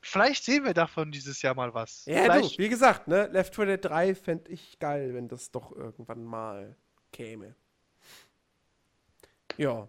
Vielleicht 0.00 0.44
sehen 0.44 0.64
wir 0.64 0.74
davon 0.74 1.12
dieses 1.12 1.42
Jahr 1.42 1.54
mal 1.54 1.74
was. 1.74 2.04
Ja, 2.06 2.22
Vielleicht, 2.24 2.58
du, 2.58 2.62
wie 2.62 2.68
gesagt, 2.68 3.08
ne, 3.08 3.26
Left 3.26 3.54
4 3.54 3.66
Dead 3.66 3.84
3 3.84 4.14
fände 4.14 4.50
ich 4.50 4.78
geil, 4.78 5.14
wenn 5.14 5.28
das 5.28 5.50
doch 5.50 5.72
irgendwann 5.72 6.24
mal 6.24 6.76
käme. 7.12 7.54
Ja. 9.56 9.88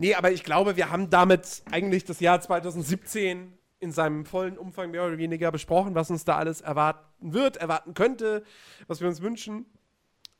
Nee, 0.00 0.14
aber 0.14 0.32
ich 0.32 0.44
glaube, 0.44 0.76
wir 0.76 0.90
haben 0.90 1.10
damit 1.10 1.62
eigentlich 1.70 2.06
das 2.06 2.20
Jahr 2.20 2.40
2017 2.40 3.52
in 3.80 3.92
seinem 3.92 4.24
vollen 4.24 4.56
Umfang 4.56 4.90
mehr 4.92 5.04
oder 5.04 5.18
weniger 5.18 5.52
besprochen, 5.52 5.94
was 5.94 6.10
uns 6.10 6.24
da 6.24 6.38
alles 6.38 6.62
erwarten 6.62 7.34
wird, 7.34 7.58
erwarten 7.58 7.92
könnte, 7.92 8.42
was 8.86 9.02
wir 9.02 9.08
uns 9.08 9.20
wünschen. 9.20 9.66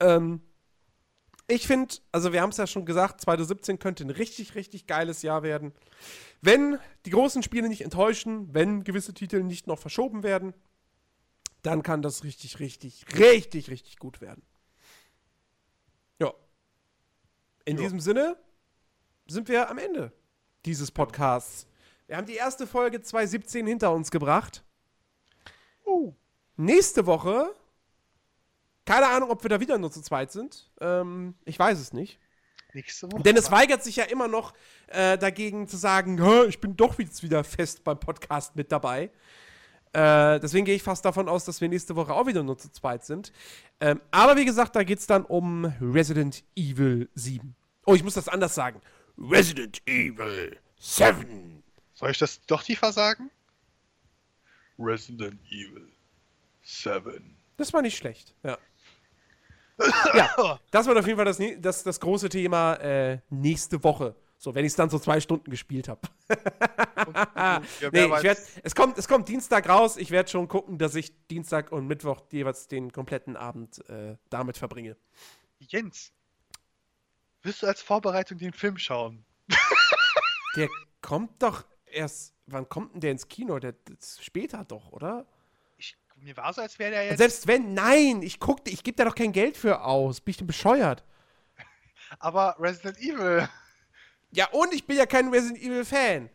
Ähm, 0.01 0.41
ich 1.47 1.67
finde, 1.67 1.95
also 2.11 2.33
wir 2.33 2.41
haben 2.41 2.49
es 2.49 2.57
ja 2.57 2.67
schon 2.67 2.87
gesagt, 2.87 3.21
2017 3.21 3.79
könnte 3.79 4.03
ein 4.05 4.09
richtig, 4.09 4.55
richtig 4.55 4.87
geiles 4.87 5.21
Jahr 5.21 5.43
werden. 5.43 5.75
Wenn 6.41 6.79
die 7.05 7.11
großen 7.11 7.43
Spiele 7.43 7.69
nicht 7.69 7.83
enttäuschen, 7.83 8.55
wenn 8.55 8.83
gewisse 8.83 9.13
Titel 9.13 9.43
nicht 9.43 9.67
noch 9.67 9.79
verschoben 9.79 10.23
werden, 10.23 10.55
dann 11.61 11.83
kann 11.83 12.01
das 12.01 12.25
richtig, 12.25 12.61
richtig, 12.61 13.05
richtig, 13.19 13.69
richtig 13.69 13.99
gut 13.99 14.23
werden. 14.23 14.43
Ja. 16.19 16.33
In 17.67 17.77
Ja. 17.77 17.83
diesem 17.83 18.01
Sinne 18.01 18.39
sind 19.31 19.49
wir 19.49 19.71
am 19.71 19.79
Ende 19.79 20.13
dieses 20.65 20.91
Podcasts. 20.91 21.67
Wir 22.07 22.17
haben 22.17 22.27
die 22.27 22.35
erste 22.35 22.67
Folge 22.67 23.01
2017 23.01 23.67
hinter 23.67 23.93
uns 23.93 24.11
gebracht. 24.11 24.65
Uh, 25.87 26.13
Nächste 26.57 27.07
Woche, 27.07 27.55
keine 28.85 29.07
Ahnung, 29.09 29.31
ob 29.31 29.43
wir 29.43 29.49
da 29.49 29.61
wieder 29.61 29.79
nur 29.79 29.91
zu 29.91 30.03
zweit 30.03 30.31
sind. 30.33 30.71
Ähm, 30.81 31.35
ich 31.45 31.59
weiß 31.59 31.79
es 31.79 31.93
nicht. 31.93 32.19
nächste 32.75 33.11
Woche. 33.11 33.23
Denn 33.23 33.37
es 33.37 33.51
weigert 33.51 33.83
sich 33.83 33.97
ja 33.97 34.05
immer 34.05 34.29
noch 34.29 34.53
äh, 34.89 35.17
dagegen 35.17 35.69
zu 35.69 35.77
sagen, 35.77 36.23
"Hä, 36.23 36.45
ich 36.49 36.61
bin 36.61 36.77
doch 36.77 36.99
jetzt 36.99 37.23
wieder 37.23 37.45
fest 37.45 37.83
beim 37.85 37.99
Podcast 37.99 38.57
mit 38.57 38.71
dabei. 38.73 39.11
Äh, 39.93 40.39
deswegen 40.41 40.67
gehe 40.67 40.75
ich 40.77 40.83
fast 40.83 41.05
davon 41.05 41.29
aus, 41.29 41.45
dass 41.45 41.61
wir 41.61 41.69
nächste 41.69 41.97
Woche 41.97 42.13
auch 42.13 42.27
wieder 42.27 42.43
nur 42.43 42.59
zu 42.59 42.71
zweit 42.71 43.05
sind. 43.05 43.33
Ähm, 43.81 44.01
aber 44.11 44.37
wie 44.37 44.45
gesagt, 44.45 44.77
da 44.77 44.85
geht 44.85 44.99
es 44.99 45.07
dann 45.07 45.25
um 45.25 45.65
Resident 45.81 46.45
Evil 46.55 47.09
7. 47.15 47.57
Oh, 47.87 47.95
ich 47.95 48.05
muss 48.05 48.15
das 48.15 48.29
anders 48.29 48.55
sagen. 48.55 48.81
Resident 49.21 49.83
Evil 49.87 50.57
7. 50.79 51.63
Soll 51.95 52.11
ich 52.11 52.19
das 52.19 52.41
doch 52.47 52.63
tiefer 52.63 52.93
sagen? 52.93 53.31
Resident 54.79 55.39
Evil 55.51 55.89
7. 56.63 57.37
Das 57.57 57.73
war 57.73 57.83
nicht 57.83 57.99
schlecht, 57.99 58.35
ja. 58.43 58.57
ja, 60.15 60.61
das 60.71 60.87
wird 60.87 60.99
auf 60.99 61.07
jeden 61.07 61.17
Fall 61.17 61.27
das, 61.27 61.39
das, 61.59 61.83
das 61.83 62.01
große 62.01 62.29
Thema 62.29 62.75
äh, 62.75 63.21
nächste 63.31 63.83
Woche. 63.83 64.15
So, 64.37 64.55
wenn 64.55 64.65
ich 64.65 64.73
es 64.73 64.77
dann 64.77 64.89
so 64.89 64.99
zwei 64.99 65.21
Stunden 65.21 65.51
gespielt 65.51 65.89
habe. 65.89 66.01
Nee, 67.93 68.05
ich 68.05 68.23
werd, 68.23 68.39
es, 68.63 68.75
kommt, 68.75 68.99
es 68.99 69.09
kommt 69.09 69.29
Dienstag 69.29 69.69
raus. 69.69 69.97
Ich 69.97 70.11
werde 70.11 70.29
schon 70.29 70.49
gucken, 70.49 70.77
dass 70.77 70.95
ich 70.95 71.13
Dienstag 71.29 71.73
und 71.73 71.87
Mittwoch 71.87 72.21
jeweils 72.31 72.69
den 72.69 72.93
kompletten 72.93 73.37
Abend 73.37 73.83
äh, 73.89 74.17
damit 74.29 74.59
verbringe. 74.59 74.97
Jens, 75.59 76.13
wirst 77.43 77.63
du 77.63 77.67
als 77.67 77.83
Vorbereitung 77.83 78.39
den 78.39 78.53
Film 78.53 78.79
schauen? 78.79 79.25
Der 80.57 80.69
kommt 81.01 81.43
doch 81.43 81.65
erst. 81.87 82.35
Wann 82.47 82.69
kommt 82.69 82.95
denn 82.95 83.01
der 83.01 83.13
ins 83.13 83.29
Kino? 83.29 83.61
Der, 83.61 83.75
später 84.21 84.65
doch, 84.65 84.91
oder? 84.91 85.25
Ich, 85.77 85.97
mir 86.17 86.37
war 86.37 86.53
so, 86.53 86.61
als 86.61 86.77
wäre 86.81 86.91
der 86.91 87.03
Und 87.03 87.09
jetzt. 87.11 87.19
selbst 87.19 87.47
wenn, 87.47 87.75
nein, 87.75 88.23
ich 88.23 88.41
guck, 88.41 88.69
ich 88.69 88.83
gebe 88.83 88.97
da 88.97 89.05
doch 89.05 89.15
kein 89.15 89.31
Geld 89.31 89.57
für 89.57 89.83
aus. 89.85 90.21
Bin 90.21 90.33
ich 90.33 90.39
denn 90.39 90.49
bescheuert? 90.49 91.05
Aber 92.19 92.57
Resident 92.59 92.99
Evil. 92.99 93.49
Ja, 94.33 94.49
und 94.51 94.75
ich 94.75 94.85
bin 94.85 94.97
ja 94.97 95.07
kein 95.07 95.29
Resident 95.29 95.63
Evil 95.63 95.85
Fan. 95.85 96.29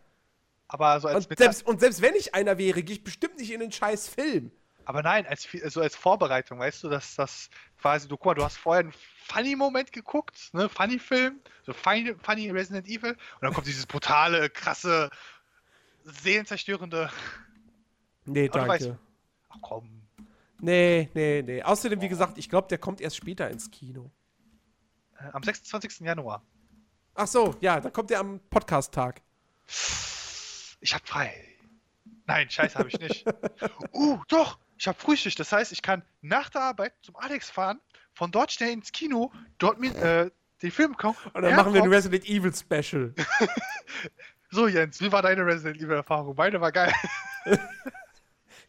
Aber 0.69 0.99
so 1.01 1.09
als 1.09 1.27
Und 1.27 1.37
selbst, 1.37 1.67
und 1.67 1.81
selbst 1.81 2.01
wenn 2.01 2.15
ich 2.15 2.33
einer 2.33 2.57
wäre, 2.57 2.81
gehe 2.81 2.95
ich 2.95 3.03
bestimmt 3.03 3.37
nicht 3.37 3.51
in 3.51 3.59
den 3.59 3.73
scheiß 3.73 4.07
Film. 4.07 4.51
Aber 4.85 5.01
nein, 5.01 5.25
als, 5.25 5.47
so 5.65 5.81
als 5.81 5.95
Vorbereitung, 5.95 6.59
weißt 6.59 6.83
du, 6.83 6.89
dass 6.89 7.15
das 7.15 7.49
quasi, 7.79 8.07
du 8.07 8.17
guck 8.17 8.25
mal, 8.27 8.33
du 8.35 8.43
hast 8.43 8.57
vorher 8.57 8.81
einen 8.81 8.93
Funny-Moment 9.23 9.91
geguckt, 9.91 10.49
ne, 10.53 10.69
Funny-Film, 10.69 11.39
so 11.63 11.73
funny, 11.73 12.15
funny 12.21 12.51
Resident 12.51 12.87
Evil, 12.87 13.11
und 13.11 13.41
dann 13.41 13.53
kommt 13.53 13.67
dieses 13.67 13.85
brutale, 13.87 14.49
krasse, 14.49 15.09
seelenzerstörende. 16.03 17.09
Nee, 18.25 18.49
Aber 18.49 18.59
du 18.59 18.65
weißt- 18.71 18.79
danke. 18.87 18.99
Ach 19.49 19.57
komm. 19.61 20.01
Nee, 20.59 21.09
nee, 21.13 21.43
nee. 21.45 21.63
Außerdem, 21.63 22.01
wie 22.01 22.07
gesagt, 22.07 22.37
ich 22.37 22.49
glaube, 22.49 22.67
der 22.67 22.77
kommt 22.77 23.01
erst 23.01 23.17
später 23.17 23.49
ins 23.49 23.69
Kino. 23.71 24.11
Äh, 25.19 25.29
Am 25.33 25.43
26. 25.43 26.01
Januar. 26.01 26.43
Ach 27.15 27.27
so, 27.27 27.55
ja, 27.61 27.79
dann 27.79 27.91
kommt 27.91 28.09
der 28.09 28.19
am 28.19 28.39
Podcast-Tag. 28.49 29.21
Ich 30.79 30.93
hab 30.93 31.07
frei. 31.07 31.33
Nein, 32.27 32.49
scheiße, 32.49 32.77
habe 32.77 32.89
ich 32.89 32.99
nicht. 32.99 33.25
uh, 33.93 34.19
doch, 34.27 34.59
ich 34.77 34.87
habe 34.87 34.99
Frühschicht. 34.99 35.39
Das 35.39 35.51
heißt, 35.51 35.71
ich 35.71 35.81
kann 35.81 36.03
nach 36.21 36.49
der 36.49 36.61
Arbeit 36.61 36.93
zum 37.01 37.15
Alex 37.15 37.49
fahren, 37.49 37.79
von 38.13 38.31
dort 38.31 38.51
schnell 38.51 38.71
ins 38.71 38.91
Kino, 38.91 39.31
dort 39.57 39.79
mir 39.79 39.95
äh, 39.95 40.31
den 40.61 40.71
Film 40.71 40.95
kaufen. 40.97 41.31
Und 41.33 41.41
dann 41.41 41.55
machen 41.55 41.73
wir 41.73 41.83
ein 41.83 41.89
Resident 41.89 42.25
Evil 42.25 42.53
Special. 42.53 43.13
So, 44.51 44.67
Jens, 44.69 45.01
wie 45.01 45.11
war 45.11 45.21
deine 45.21 45.45
Resident 45.45 45.81
Evil-Erfahrung? 45.81 46.33
Meine 46.37 46.61
war 46.61 46.71
geil. 46.71 46.93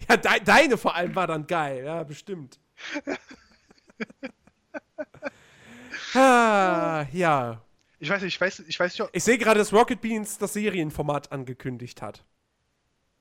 Ja, 0.09 0.17
de 0.17 0.41
deine 0.45 0.77
vor 0.77 0.95
allem 0.95 1.15
war 1.15 1.27
dann 1.27 1.47
geil, 1.47 1.85
ja, 1.85 2.03
bestimmt. 2.03 2.61
ah, 6.15 7.07
ja. 7.13 7.63
Ich 7.99 8.11
weiß 8.11 8.23
nicht, 8.23 8.35
ich 8.35 8.41
weiß, 8.41 8.61
ich 8.61 8.79
weiß 8.79 8.99
nicht, 8.99 9.11
Ich 9.15 9.25
sehe 9.25 9.39
gerade, 9.39 9.59
dass 9.59 9.73
Rocket 9.73 10.01
Beans 10.01 10.39
das 10.39 10.53
Serienformat 10.53 11.33
angekündigt 11.33 12.03
hat. 12.03 12.25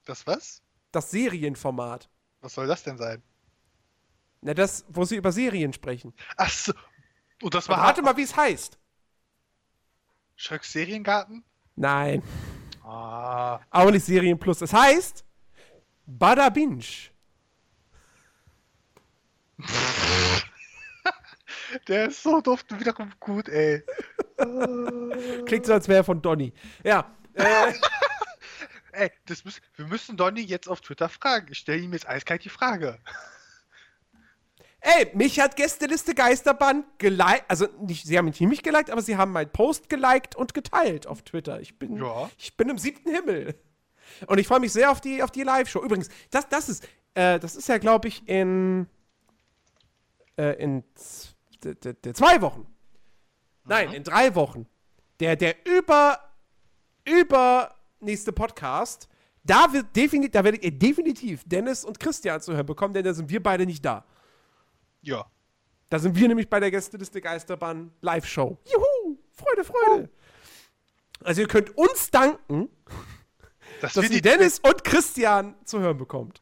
das 0.04 0.28
was? 0.28 0.62
Das 0.92 1.12
Serienformat. 1.12 2.10
Was 2.46 2.54
soll 2.54 2.68
das 2.68 2.84
denn 2.84 2.96
sein? 3.00 3.24
Na, 4.42 4.54
das, 4.54 4.86
wo 4.88 5.04
sie 5.04 5.16
über 5.16 5.32
Serien 5.32 5.74
sprechen. 5.74 6.14
Ach 6.38 6.52
so. 6.52 6.74
Und 7.42 7.56
das 7.56 7.68
war 7.68 7.80
Rate 7.80 8.04
mal, 8.04 8.16
wie 8.18 8.22
es 8.22 8.36
heißt. 8.38 8.78
Schröcks 10.36 10.72
Seriengarten? 10.72 11.44
Nein, 11.76 12.22
Ah. 12.84 13.60
auch 13.72 13.90
nicht 13.90 14.06
Serien 14.06 14.38
Plus. 14.38 14.62
Es 14.62 14.72
heißt 14.72 15.26
Bada 16.06 16.50
Binge. 16.50 16.86
Der 21.88 22.10
ist 22.10 22.22
so 22.22 22.42
doof 22.42 22.64
und 22.70 22.80
wiederum 22.80 23.12
gut, 23.20 23.50
ey. 23.50 23.84
Klingt 25.48 25.66
so, 25.66 25.74
als 25.74 25.88
wäre 25.88 26.02
er 26.02 26.04
von 26.04 26.22
Donny. 26.22 26.54
Ja. 26.84 27.10
Äh, 27.34 27.74
Ey, 28.96 29.12
das 29.26 29.44
müssen, 29.46 29.62
wir 29.76 29.88
müssen 29.88 30.18
Donny 30.18 30.42
jetzt 30.42 30.68
auf 30.68 30.82
Twitter 30.82 31.10
fragen. 31.10 31.48
Ich 31.52 31.60
stelle 31.60 31.80
ihm 31.80 31.94
jetzt 31.94 32.08
eiskalt 32.08 32.44
die 32.46 32.50
Frage. 32.50 32.98
ey, 34.80 35.12
mich 35.14 35.40
hat 35.40 35.56
Gästeliste 35.56 36.16
Geisterbahn 36.16 36.86
geliked. 36.98 37.44
Also, 37.48 37.68
nicht, 37.80 38.06
sie 38.06 38.18
haben 38.18 38.26
mich 38.26 38.40
nicht 38.40 38.64
geliked, 38.64 38.90
aber 38.90 39.02
sie 39.02 39.18
haben 39.18 39.32
meinen 39.32 39.52
Post 39.52 39.90
geliked 39.90 40.36
und 40.36 40.54
geteilt 40.54 41.08
auf 41.08 41.24
Twitter. 41.24 41.60
Ich 41.60 41.78
bin, 41.78 41.98
Ja. 41.98 42.30
ich 42.38 42.56
bin 42.56 42.70
im 42.70 42.78
siebten 42.78 43.10
Himmel. 43.12 43.56
Und 44.28 44.38
ich 44.38 44.48
freue 44.48 44.60
mich 44.60 44.72
sehr 44.72 44.92
auf 44.92 45.02
die, 45.02 45.22
auf 45.24 45.32
die 45.32 45.44
Live-Show. 45.44 45.84
Übrigens, 45.84 46.10
das, 46.30 46.48
das 46.48 46.70
ist, 46.70 46.88
äh, 47.16 47.40
das 47.40 47.56
ist 47.56 47.68
ja, 47.68 47.78
glaube 47.80 48.08
ich, 48.08 48.28
in, 48.30 48.88
äh, 50.38 50.54
in 50.64 50.84
zwei 50.96 52.42
Wochen. 52.42 52.68
Nein, 53.66 53.90
mhm. 53.90 53.96
in 53.96 54.04
drei 54.04 54.36
Wochen. 54.36 54.68
Der, 55.20 55.36
der 55.36 55.66
über, 55.66 56.20
über 57.04 57.76
nächste 58.00 58.32
Podcast, 58.32 59.08
da 59.44 59.72
wird 59.72 59.96
definitiv, 59.96 60.32
da 60.32 60.44
werdet 60.44 60.64
ihr 60.64 60.72
definitiv 60.72 61.44
Dennis 61.46 61.86
und 61.86 62.00
Christian 62.00 62.42
zu 62.42 62.54
hören 62.54 62.66
bekommen, 62.66 62.94
denn 62.94 63.04
da 63.04 63.14
sind 63.14 63.30
wir 63.30 63.42
beide 63.42 63.66
nicht 63.66 63.86
da. 63.86 64.06
Ja. 65.02 65.26
Da 65.90 66.00
sind 66.00 66.16
wir 66.16 66.28
nämlich 66.28 66.50
bei 66.50 66.60
der 66.60 66.72
Gästeliste 66.72 67.22
Geisterbahn 67.22 67.92
Live-Show. 68.02 68.58
Juhu! 68.66 69.18
Freude, 69.34 69.64
Freude. 69.64 70.10
Also 71.24 71.42
ihr 71.42 71.48
könnt 71.48 71.78
uns 71.78 72.10
danken, 72.10 72.70
das 73.82 73.94
dass 73.94 74.10
ihr 74.10 74.22
Dennis 74.22 74.60
und 74.60 74.84
Christian 74.84 75.56
zu 75.64 75.80
hören 75.80 75.98
bekommt. 75.98 76.42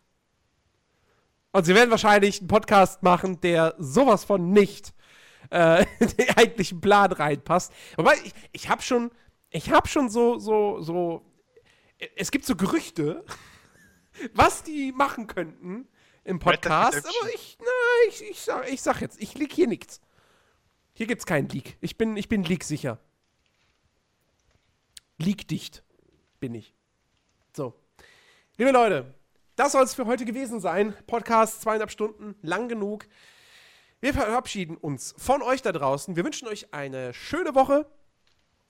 Und 1.51 1.65
sie 1.65 1.75
werden 1.75 1.91
wahrscheinlich 1.91 2.39
einen 2.39 2.47
Podcast 2.47 3.03
machen, 3.03 3.39
der 3.41 3.75
sowas 3.77 4.23
von 4.23 4.51
nicht 4.51 4.93
äh, 5.49 5.85
den 5.99 6.29
eigentlichen 6.35 6.81
Plan 6.81 7.11
reinpasst. 7.11 7.71
Aber 7.97 8.15
ich, 8.15 8.33
ich 8.51 8.69
habe 8.69 8.81
schon, 8.81 9.11
ich 9.51 9.71
habe 9.71 9.87
schon 9.87 10.09
so, 10.09 10.39
so, 10.39 10.81
so, 10.81 11.23
es 12.15 12.31
gibt 12.31 12.45
so 12.45 12.55
Gerüchte, 12.55 13.23
was 14.33 14.63
die 14.63 14.91
machen 14.91 15.27
könnten 15.27 15.87
im 16.23 16.39
Podcast. 16.39 17.05
Aber 17.05 17.33
ich, 17.33 17.57
na, 17.59 18.09
ich, 18.09 18.23
ich, 18.29 18.41
sag, 18.41 18.71
ich 18.71 18.81
sag 18.81 19.01
jetzt, 19.01 19.21
ich 19.21 19.35
lieg 19.35 19.51
hier 19.53 19.67
nichts. 19.67 20.01
Hier 20.93 21.07
gibt's 21.07 21.25
keinen 21.25 21.49
Leak. 21.49 21.77
Ich 21.81 21.97
bin, 21.97 22.15
ich 22.17 22.29
bin 22.29 22.43
Leak 22.43 22.63
sicher. 22.63 22.99
Leak 25.17 25.47
dicht 25.47 25.83
bin 26.39 26.53
ich. 26.53 26.73
So. 27.55 27.73
Liebe 28.57 28.71
Leute, 28.71 29.13
das 29.55 29.71
soll 29.71 29.83
es 29.83 29.93
für 29.93 30.05
heute 30.05 30.25
gewesen 30.25 30.59
sein. 30.59 30.95
Podcast 31.07 31.61
zweieinhalb 31.61 31.91
Stunden, 31.91 32.35
lang 32.41 32.67
genug. 32.67 33.07
Wir 34.01 34.13
verabschieden 34.13 34.77
uns 34.77 35.15
von 35.17 35.41
euch 35.41 35.61
da 35.61 35.71
draußen. 35.71 36.15
Wir 36.15 36.25
wünschen 36.25 36.47
euch 36.47 36.73
eine 36.73 37.13
schöne 37.13 37.55
Woche, 37.55 37.89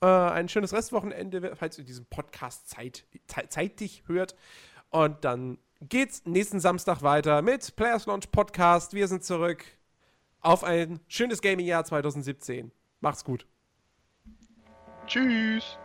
äh, 0.04 0.30
ein 0.32 0.48
schönes 0.50 0.74
Restwochenende, 0.74 1.56
falls 1.56 1.78
ihr 1.78 1.84
diesen 1.84 2.04
Podcast 2.04 2.68
zeit, 2.68 3.06
zeitig 3.48 4.04
hört. 4.06 4.36
Und 4.90 5.24
dann 5.24 5.58
geht's 5.80 6.26
nächsten 6.26 6.60
Samstag 6.60 7.02
weiter 7.02 7.40
mit 7.40 7.74
Players 7.74 8.04
Launch 8.04 8.30
Podcast. 8.30 8.92
Wir 8.92 9.08
sind 9.08 9.24
zurück 9.24 9.64
auf 10.40 10.62
ein 10.62 11.00
schönes 11.08 11.40
Gaming-Jahr 11.40 11.86
2017. 11.86 12.70
Macht's 13.00 13.24
gut. 13.24 13.46
Tschüss. 15.06 15.78